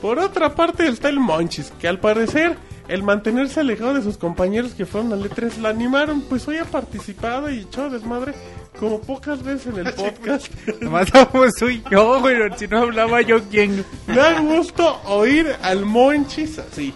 Por 0.00 0.18
otra 0.18 0.54
parte 0.54 0.88
está 0.88 1.10
el 1.10 1.20
Monchis, 1.20 1.72
que 1.78 1.88
al 1.88 2.00
parecer 2.00 2.56
el 2.88 3.02
mantenerse 3.02 3.60
alejado 3.60 3.94
de 3.94 4.02
sus 4.02 4.16
compañeros 4.16 4.74
que 4.74 4.86
fueron 4.86 5.12
al 5.12 5.28
E3 5.28 5.58
la 5.58 5.70
animaron, 5.70 6.22
pues 6.22 6.46
hoy 6.48 6.58
ha 6.58 6.64
participado 6.64 7.50
y 7.50 7.60
echó 7.60 7.90
desmadre 7.90 8.34
como 8.78 9.00
pocas 9.00 9.42
veces 9.42 9.74
en 9.74 9.86
el 9.86 9.92
podcast. 9.94 10.52
Nomás 10.80 11.12
no 11.12 11.28
soy 11.58 11.82
yo, 11.90 12.20
güey. 12.20 12.36
Si 12.56 12.68
no 12.68 12.78
hablaba 12.78 13.22
yo, 13.22 13.42
¿quién? 13.50 13.84
Me 14.06 14.16
da 14.16 14.40
gusto 14.40 15.00
oír 15.06 15.46
al 15.62 15.84
Monchis 15.84 16.58
así. 16.58 16.94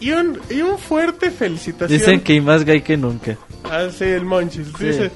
Y 0.00 0.12
un, 0.12 0.38
y 0.48 0.60
un 0.62 0.78
fuerte 0.78 1.30
felicitación. 1.30 1.98
Dicen 1.98 2.20
que 2.20 2.34
hay 2.34 2.40
más 2.40 2.64
gay 2.64 2.82
que 2.82 2.96
nunca. 2.96 3.36
Ah, 3.64 3.88
sí, 3.90 4.04
el 4.04 4.24
Monchis. 4.24 4.72
Dice, 4.78 5.10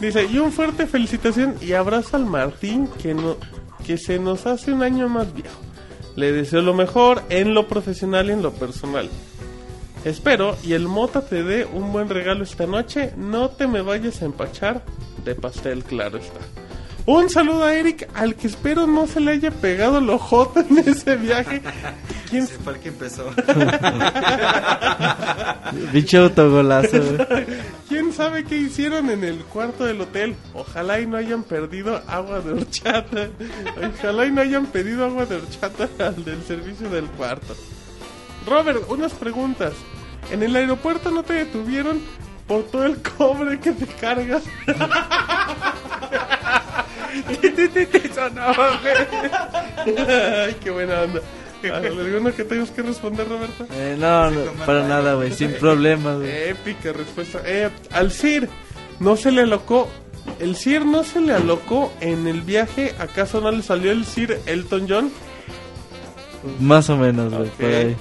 dice, 0.00 0.26
y 0.26 0.38
un 0.38 0.52
fuerte 0.52 0.86
felicitación 0.86 1.56
y 1.60 1.72
abrazo 1.72 2.16
al 2.16 2.26
Martín 2.26 2.88
que, 3.02 3.14
no, 3.14 3.36
que 3.84 3.98
se 3.98 4.18
nos 4.18 4.46
hace 4.46 4.72
un 4.72 4.82
año 4.82 5.08
más 5.08 5.34
viejo. 5.34 5.67
Le 6.18 6.32
deseo 6.32 6.62
lo 6.62 6.74
mejor 6.74 7.22
en 7.28 7.54
lo 7.54 7.68
profesional 7.68 8.28
y 8.28 8.32
en 8.32 8.42
lo 8.42 8.50
personal. 8.50 9.08
Espero 10.04 10.56
y 10.64 10.72
el 10.72 10.88
Mota 10.88 11.24
te 11.24 11.44
dé 11.44 11.64
un 11.64 11.92
buen 11.92 12.08
regalo 12.08 12.42
esta 12.42 12.66
noche. 12.66 13.12
No 13.16 13.50
te 13.50 13.68
me 13.68 13.82
vayas 13.82 14.20
a 14.20 14.24
empachar 14.24 14.82
de 15.24 15.36
pastel, 15.36 15.84
claro 15.84 16.18
está. 16.18 16.40
Un 17.10 17.30
saludo 17.30 17.64
a 17.64 17.74
Eric, 17.74 18.06
al 18.12 18.34
que 18.34 18.48
espero 18.48 18.86
no 18.86 19.06
se 19.06 19.18
le 19.18 19.30
haya 19.30 19.50
pegado 19.50 19.96
el 19.96 20.10
ojote 20.10 20.60
en 20.60 20.76
ese 20.76 21.16
viaje. 21.16 21.62
¿Quién 22.28 22.42
Ese 22.42 22.58
fue 22.58 22.74
el 22.74 22.80
que 22.80 22.90
empezó. 22.90 23.30
Pinche 25.92 26.18
autogolazo. 26.18 27.00
¿Quién 27.88 28.12
sabe 28.12 28.44
qué 28.44 28.58
hicieron 28.58 29.08
en 29.08 29.24
el 29.24 29.38
cuarto 29.38 29.86
del 29.86 30.02
hotel? 30.02 30.36
Ojalá 30.52 31.00
y 31.00 31.06
no 31.06 31.16
hayan 31.16 31.44
perdido 31.44 32.02
agua 32.06 32.42
de 32.42 32.52
horchata. 32.52 33.28
Ojalá 33.96 34.26
y 34.26 34.30
no 34.30 34.42
hayan 34.42 34.66
pedido 34.66 35.06
agua 35.06 35.24
de 35.24 35.36
horchata 35.36 35.88
al 35.98 36.22
del 36.26 36.42
servicio 36.42 36.90
del 36.90 37.06
cuarto. 37.06 37.56
Robert, 38.46 38.82
unas 38.90 39.14
preguntas. 39.14 39.72
¿En 40.30 40.42
el 40.42 40.54
aeropuerto 40.54 41.10
no 41.10 41.22
te 41.22 41.32
detuvieron 41.32 42.02
por 42.46 42.64
todo 42.64 42.84
el 42.84 43.00
cobre 43.00 43.58
que 43.60 43.72
te 43.72 43.86
cargas? 43.86 44.42
Ay, 49.96 50.56
qué 50.62 50.70
buena 50.70 51.02
onda. 51.02 51.20
¿Alguno 51.62 52.32
que 52.34 52.44
tengas 52.44 52.70
que 52.70 52.82
responder, 52.82 53.28
Roberto? 53.28 53.66
Eh, 53.72 53.96
no, 53.98 54.30
no, 54.30 54.52
para 54.64 54.86
nada, 54.86 55.14
güey. 55.14 55.32
Sin 55.32 55.52
problemas, 55.54 56.18
güey. 56.18 56.50
Épica 56.50 56.92
respuesta. 56.92 57.40
Eh, 57.44 57.70
al 57.90 58.12
Sir 58.12 58.48
no 59.00 59.16
se 59.16 59.32
le 59.32 59.42
alocó. 59.42 59.88
El 60.38 60.54
Sir 60.56 60.84
no 60.84 61.02
se 61.02 61.20
le 61.20 61.32
alocó 61.32 61.92
en 62.00 62.28
el 62.28 62.42
viaje. 62.42 62.94
¿Acaso 63.00 63.40
no 63.40 63.50
le 63.50 63.62
salió 63.62 63.90
el 63.90 64.04
Sir 64.04 64.40
Elton 64.46 64.86
John? 64.88 65.10
Más 66.60 66.88
o 66.90 66.96
menos, 66.96 67.34
güey. 67.34 67.48
Por 67.50 67.66
ahí. 67.66 67.96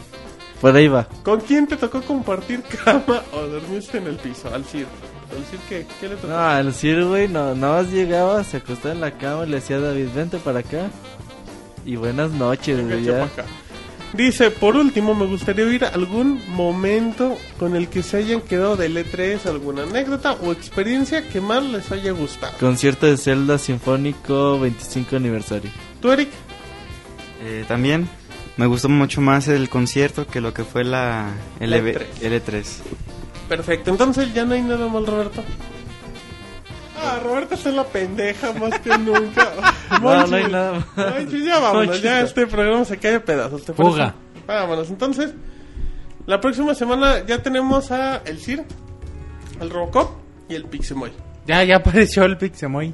Por 0.61 0.75
ahí 0.75 0.87
va. 0.87 1.07
¿Con 1.23 1.39
quién 1.41 1.67
te 1.67 1.77
tocó 1.77 2.01
compartir 2.01 2.61
cama 2.61 3.23
o 3.31 3.41
dormiste 3.41 3.97
en 3.97 4.07
el 4.07 4.17
piso? 4.17 4.53
Al 4.53 4.65
Sir. 4.65 4.85
¿Al 5.31 5.45
Sir 5.45 5.59
qué? 5.67 5.85
¿Qué 5.99 6.09
le 6.09 6.15
tocó? 6.15 6.27
No, 6.27 6.57
el 6.57 6.73
Sir, 6.73 7.03
güey, 7.05 7.27
no, 7.27 7.53
nada 7.55 7.83
más 7.83 7.91
llegaba, 7.91 8.43
se 8.43 8.57
acostaba 8.57 8.93
en 8.93 9.01
la 9.01 9.11
cama 9.11 9.45
y 9.45 9.49
le 9.49 9.55
decía 9.57 9.77
a 9.77 9.81
David, 9.81 10.07
vente 10.15 10.37
para 10.37 10.59
acá. 10.59 10.89
Y 11.85 11.95
buenas 11.95 12.31
noches, 12.31 12.83
güey. 12.85 13.03
Ya. 13.03 13.27
Dice, 14.13 14.51
por 14.51 14.75
último, 14.77 15.13
me 15.13 15.25
gustaría 15.25 15.65
oír 15.65 15.83
algún 15.83 16.41
momento 16.49 17.37
con 17.59 17.75
el 17.75 17.89
que 17.89 18.03
se 18.03 18.17
hayan 18.17 18.41
quedado 18.41 18.77
del 18.77 18.95
E3, 18.97 19.45
alguna 19.45 19.83
anécdota 19.83 20.33
o 20.33 20.53
experiencia 20.53 21.27
que 21.27 21.41
más 21.41 21.63
les 21.63 21.91
haya 21.91 22.11
gustado. 22.11 22.53
Concierto 22.57 23.05
de 23.05 23.17
Zelda 23.17 23.57
Sinfónico 23.57 24.59
25 24.59 25.17
aniversario. 25.17 25.69
¿Tú, 26.01 26.11
Eric? 26.11 26.29
Eh, 27.43 27.65
también 27.67 28.09
Me 28.55 28.65
gustó 28.65 28.89
mucho 28.89 29.21
más 29.21 29.47
el 29.47 29.69
concierto 29.69 30.25
que 30.25 30.41
lo 30.41 30.53
que 30.53 30.63
fue 30.63 30.83
la 30.83 31.29
LB 31.59 31.95
E3. 32.21 32.41
L3. 32.41 32.65
Perfecto, 33.47 33.91
entonces 33.91 34.33
ya 34.33 34.45
no 34.45 34.53
hay 34.53 34.61
nada 34.61 34.87
mal, 34.87 35.05
Roberto. 35.07 35.41
Ah, 37.01 37.19
Roberto 37.23 37.53
es 37.55 37.65
la 37.65 37.83
pendeja 37.85 38.51
más 38.53 38.79
que 38.79 38.97
nunca. 38.97 39.47
No, 40.01 40.27
no 40.27 40.35
hay 40.35 40.51
nada 40.51 40.73
más. 40.95 41.13
Monchis, 41.15 41.45
ya 41.45 41.59
vámonos, 41.59 42.01
ya 42.01 42.19
este 42.21 42.45
programa 42.45 42.83
se 42.83 42.97
cae 42.97 43.15
a 43.15 43.23
pedazos. 43.23 43.63
¿te 43.63 43.71
Fuga. 43.73 44.13
parece? 44.45 44.45
Vámonos, 44.45 44.89
entonces, 44.89 45.33
la 46.25 46.41
próxima 46.41 46.75
semana 46.75 47.25
ya 47.25 47.41
tenemos 47.41 47.89
a 47.91 48.17
el 48.25 48.37
Cir, 48.39 48.65
el 49.61 49.69
Robocop 49.69 50.11
y 50.49 50.55
el 50.55 50.65
Pixemoy. 50.65 51.11
Ya, 51.45 51.63
ya 51.63 51.77
apareció 51.77 52.25
el 52.25 52.37
Pixemoy. 52.37 52.93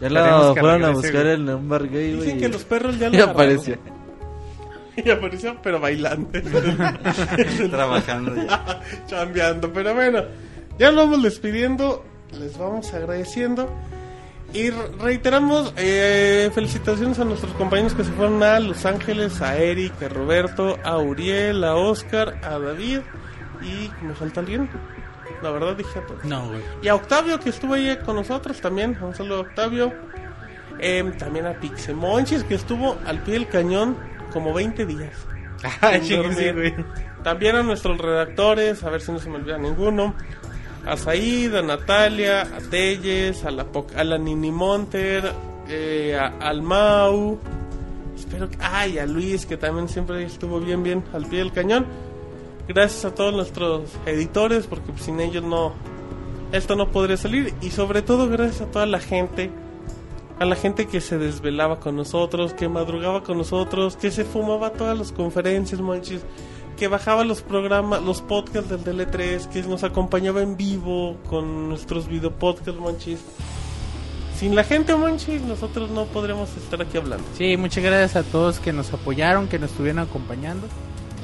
Ya 0.00 0.08
que 0.08 0.60
fueron 0.60 0.84
a 0.84 0.90
buscar 0.90 1.26
un 1.38 1.68
bar 1.68 1.88
gay, 1.88 2.14
Dicen 2.14 2.40
que 2.40 2.48
los 2.48 2.64
perros 2.64 2.98
ya 2.98 3.08
lo 3.08 3.14
Y 3.14 3.20
agarraron. 3.20 3.30
apareció. 3.30 3.78
Y 5.04 5.08
apareció, 5.10 5.56
pero 5.62 5.80
bailando. 5.80 6.28
Trabajando 7.70 8.34
ya. 8.36 8.80
chambeando. 9.06 9.72
Pero 9.72 9.94
bueno, 9.94 10.22
ya 10.78 10.88
nos 10.92 10.96
vamos 11.04 11.22
despidiendo. 11.22 12.04
Les 12.38 12.56
vamos 12.58 12.92
agradeciendo. 12.92 13.68
Y 14.52 14.68
re- 14.70 14.88
reiteramos 15.00 15.72
eh, 15.76 16.50
felicitaciones 16.54 17.18
a 17.18 17.24
nuestros 17.24 17.52
compañeros 17.54 17.94
que 17.94 18.04
se 18.04 18.12
fueron 18.12 18.42
a 18.42 18.60
Los 18.60 18.84
Ángeles, 18.84 19.40
a 19.40 19.56
Eric, 19.56 19.94
a 20.02 20.08
Roberto, 20.08 20.78
a 20.84 20.98
Uriel, 20.98 21.64
a 21.64 21.74
Oscar, 21.76 22.38
a 22.42 22.58
David. 22.58 23.00
Y 23.62 23.90
me 24.04 24.14
falta 24.14 24.40
alguien. 24.40 24.68
La 25.42 25.50
verdad 25.50 25.74
dije 25.74 25.98
a 25.98 26.06
todos. 26.06 26.24
No, 26.24 26.48
güey. 26.48 26.60
Y 26.82 26.88
a 26.88 26.94
Octavio 26.94 27.40
que 27.40 27.48
estuvo 27.48 27.74
ahí 27.74 27.96
con 28.04 28.16
nosotros 28.16 28.60
también. 28.60 28.96
Un 29.00 29.14
saludo 29.14 29.38
a 29.38 29.40
Octavio. 29.40 29.92
Em, 30.78 31.16
también 31.16 31.46
a 31.46 31.54
Pixemonchis 31.54 32.44
que 32.44 32.54
estuvo 32.56 32.98
al 33.06 33.22
pie 33.22 33.34
del 33.34 33.48
cañón 33.48 33.96
como 34.32 34.52
20 34.52 34.86
días. 34.86 35.12
Ah, 35.80 35.92
sí, 36.02 36.16
güey. 36.16 36.74
También 37.22 37.54
a 37.54 37.62
nuestros 37.62 37.96
redactores, 37.96 38.82
a 38.82 38.90
ver 38.90 39.00
si 39.00 39.12
no 39.12 39.20
se 39.20 39.30
me 39.30 39.36
olvida 39.36 39.58
ninguno. 39.58 40.12
A 40.84 40.96
Said, 40.96 41.54
a 41.54 41.62
Natalia, 41.62 42.42
a 42.42 42.58
Telles, 42.68 43.44
a 43.44 43.52
la, 43.52 43.66
a 43.96 44.02
la 44.02 44.18
Nini 44.18 44.50
Monter, 44.50 45.32
eh, 45.68 46.18
a- 46.20 46.34
al 46.48 46.62
Mau. 46.62 47.38
Espero 48.16 48.50
que. 48.50 48.56
Ay, 48.60 48.98
a 48.98 49.06
Luis, 49.06 49.46
que 49.46 49.56
también 49.56 49.88
siempre 49.88 50.24
estuvo 50.24 50.58
bien, 50.58 50.82
bien 50.82 51.04
al 51.12 51.26
pie 51.26 51.38
del 51.38 51.52
cañón. 51.52 51.86
Gracias 52.66 53.04
a 53.04 53.14
todos 53.14 53.32
nuestros 53.32 53.82
editores, 54.04 54.66
porque 54.66 54.90
sin 54.98 55.20
ellos 55.20 55.44
no. 55.44 55.74
Esto 56.50 56.74
no 56.74 56.90
podría 56.90 57.16
salir. 57.16 57.54
Y 57.60 57.70
sobre 57.70 58.02
todo, 58.02 58.28
gracias 58.28 58.62
a 58.62 58.66
toda 58.72 58.86
la 58.86 58.98
gente. 58.98 59.52
A 60.38 60.44
la 60.44 60.56
gente 60.56 60.86
que 60.86 61.00
se 61.00 61.18
desvelaba 61.18 61.78
con 61.78 61.96
nosotros, 61.96 62.52
que 62.52 62.68
madrugaba 62.68 63.22
con 63.22 63.38
nosotros, 63.38 63.96
que 63.96 64.10
se 64.10 64.24
fumaba 64.24 64.72
todas 64.72 64.98
las 64.98 65.12
conferencias, 65.12 65.80
monchis 65.80 66.22
que 66.76 66.88
bajaba 66.88 67.24
los 67.24 67.42
programas, 67.42 68.02
los 68.02 68.22
podcasts 68.22 68.68
del 68.68 68.82
DL3, 68.84 69.48
que 69.48 69.62
nos 69.62 69.84
acompañaba 69.84 70.42
en 70.42 70.56
vivo 70.56 71.16
con 71.28 71.68
nuestros 71.68 72.08
video 72.08 72.32
podcasts, 72.32 72.80
monchis. 72.80 73.20
Sin 74.36 74.56
la 74.56 74.64
gente, 74.64 74.94
monchis, 74.96 75.42
nosotros 75.42 75.90
no 75.90 76.06
podremos 76.06 76.48
estar 76.56 76.82
aquí 76.82 76.98
hablando. 76.98 77.24
Sí, 77.38 77.56
muchas 77.56 77.84
gracias 77.84 78.16
a 78.16 78.28
todos 78.28 78.58
que 78.58 78.72
nos 78.72 78.92
apoyaron, 78.92 79.46
que 79.46 79.58
nos 79.58 79.70
estuvieron 79.70 80.00
acompañando. 80.00 80.66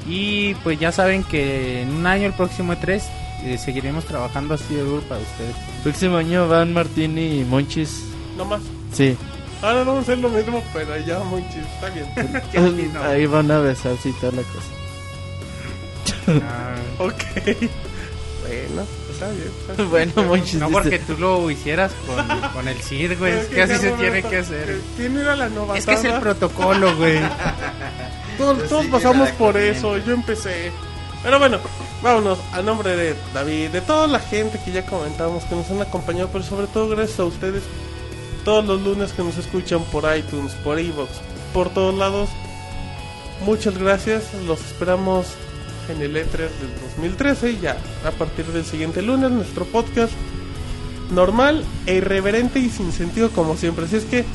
Y 0.07 0.53
pues 0.63 0.79
ya 0.79 0.91
saben 0.91 1.23
que 1.23 1.81
en 1.81 1.91
un 1.91 2.07
año, 2.07 2.27
el 2.27 2.33
próximo 2.33 2.73
E3, 2.73 3.03
eh, 3.43 3.57
seguiremos 3.57 4.05
trabajando 4.05 4.53
así 4.53 4.73
de 4.73 4.83
duro 4.83 5.01
para 5.03 5.19
ustedes. 5.19 5.55
Próximo 5.83 6.17
año 6.17 6.47
van 6.47 6.73
Martín 6.73 7.17
y 7.17 7.43
Monchis. 7.43 8.05
No 8.37 8.45
más. 8.45 8.61
Sí. 8.93 9.17
Ahora 9.61 9.79
vamos 9.79 9.97
a 9.97 10.01
hacer 10.01 10.17
lo 10.19 10.29
mismo, 10.29 10.63
pero 10.73 10.97
ya, 10.97 11.19
monchis, 11.19 11.57
está 11.57 11.89
bien. 11.89 12.95
Ahí 13.03 13.25
van 13.25 13.51
a 13.51 13.59
besarse 13.59 14.09
y 14.09 14.13
toda 14.13 14.31
la 14.33 14.41
cosa. 14.43 14.67
Ah, 16.47 16.75
ok. 16.99 17.23
Bueno, 18.47 18.83
está 19.11 19.29
bien. 19.29 19.51
está 19.61 19.73
bien. 19.73 19.89
bueno, 19.89 20.23
Monchis. 20.23 20.55
no 20.59 20.67
dice- 20.67 20.73
porque 20.81 20.99
tú 20.99 21.17
lo 21.17 21.51
hicieras 21.51 21.91
con, 22.07 22.25
con 22.51 22.67
el 22.67 22.81
CID, 22.81 23.17
güey. 23.17 23.33
Es 23.33 23.45
que 23.47 23.61
así 23.61 23.75
se 23.77 23.91
tiene 23.91 24.23
que 24.23 24.37
hacer. 24.37 24.79
Tiene 24.97 25.21
a 25.21 25.35
la 25.35 25.49
novatada. 25.49 25.77
Es 25.77 25.85
que 25.85 25.93
es 25.93 26.03
el 26.05 26.19
protocolo, 26.19 26.95
güey. 26.95 27.19
Todos, 28.37 28.69
todos 28.69 28.85
sí, 28.85 28.91
pasamos 28.91 29.29
por 29.31 29.57
eso, 29.57 29.97
yo 29.97 30.13
empecé. 30.13 30.71
Pero 31.21 31.39
bueno, 31.39 31.59
vámonos 32.01 32.39
a 32.53 32.61
nombre 32.61 32.95
de 32.95 33.13
David, 33.33 33.69
de 33.71 33.81
toda 33.81 34.07
la 34.07 34.19
gente 34.21 34.57
que 34.63 34.71
ya 34.71 34.85
comentamos, 34.85 35.43
que 35.43 35.55
nos 35.55 35.69
han 35.69 35.81
acompañado, 35.81 36.29
pero 36.31 36.45
sobre 36.45 36.67
todo 36.67 36.87
gracias 36.87 37.19
a 37.19 37.25
ustedes, 37.25 37.63
todos 38.43 38.65
los 38.65 38.81
lunes 38.81 39.13
que 39.13 39.23
nos 39.23 39.37
escuchan 39.37 39.83
por 39.91 40.03
iTunes, 40.15 40.53
por 40.63 40.79
Evox, 40.79 41.09
por 41.53 41.69
todos 41.69 41.95
lados. 41.95 42.29
Muchas 43.45 43.77
gracias, 43.77 44.33
los 44.45 44.59
esperamos 44.61 45.27
en 45.89 46.01
el 46.01 46.15
E3 46.15 46.37
del 46.37 46.79
2013, 46.97 47.59
ya 47.59 47.77
a 48.05 48.11
partir 48.11 48.45
del 48.47 48.65
siguiente 48.65 49.01
lunes, 49.01 49.31
nuestro 49.31 49.65
podcast 49.65 50.13
normal 51.11 51.63
e 51.85 51.95
irreverente 51.95 52.59
y 52.59 52.69
sin 52.69 52.91
sentido 52.91 53.29
como 53.31 53.57
siempre. 53.57 53.85
Así 53.85 53.97
es 53.97 54.05
que 54.05 54.25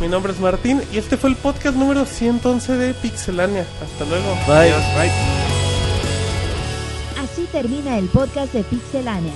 mi 0.00 0.08
nombre 0.08 0.32
es 0.32 0.40
Martín 0.40 0.82
y 0.92 0.98
este 0.98 1.16
fue 1.16 1.30
el 1.30 1.36
podcast 1.36 1.76
número 1.76 2.06
111 2.06 2.76
de 2.76 2.94
Pixelania. 2.94 3.66
Hasta 3.82 4.04
luego. 4.04 4.34
Bye. 4.46 4.72
Así 7.22 7.46
termina 7.52 7.98
el 7.98 8.06
podcast 8.06 8.52
de 8.52 8.62
Pixelania. 8.62 9.34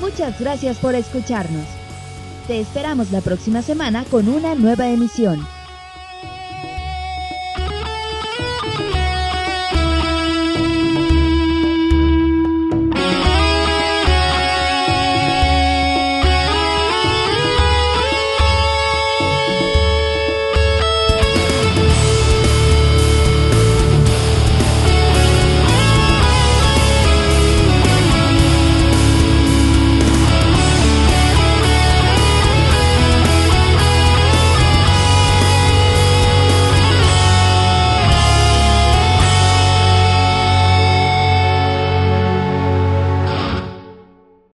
Muchas 0.00 0.38
gracias 0.40 0.78
por 0.78 0.94
escucharnos. 0.94 1.77
Te 2.48 2.60
esperamos 2.60 3.12
la 3.12 3.20
próxima 3.20 3.60
semana 3.60 4.06
con 4.10 4.26
una 4.26 4.54
nueva 4.54 4.88
emisión. 4.88 5.57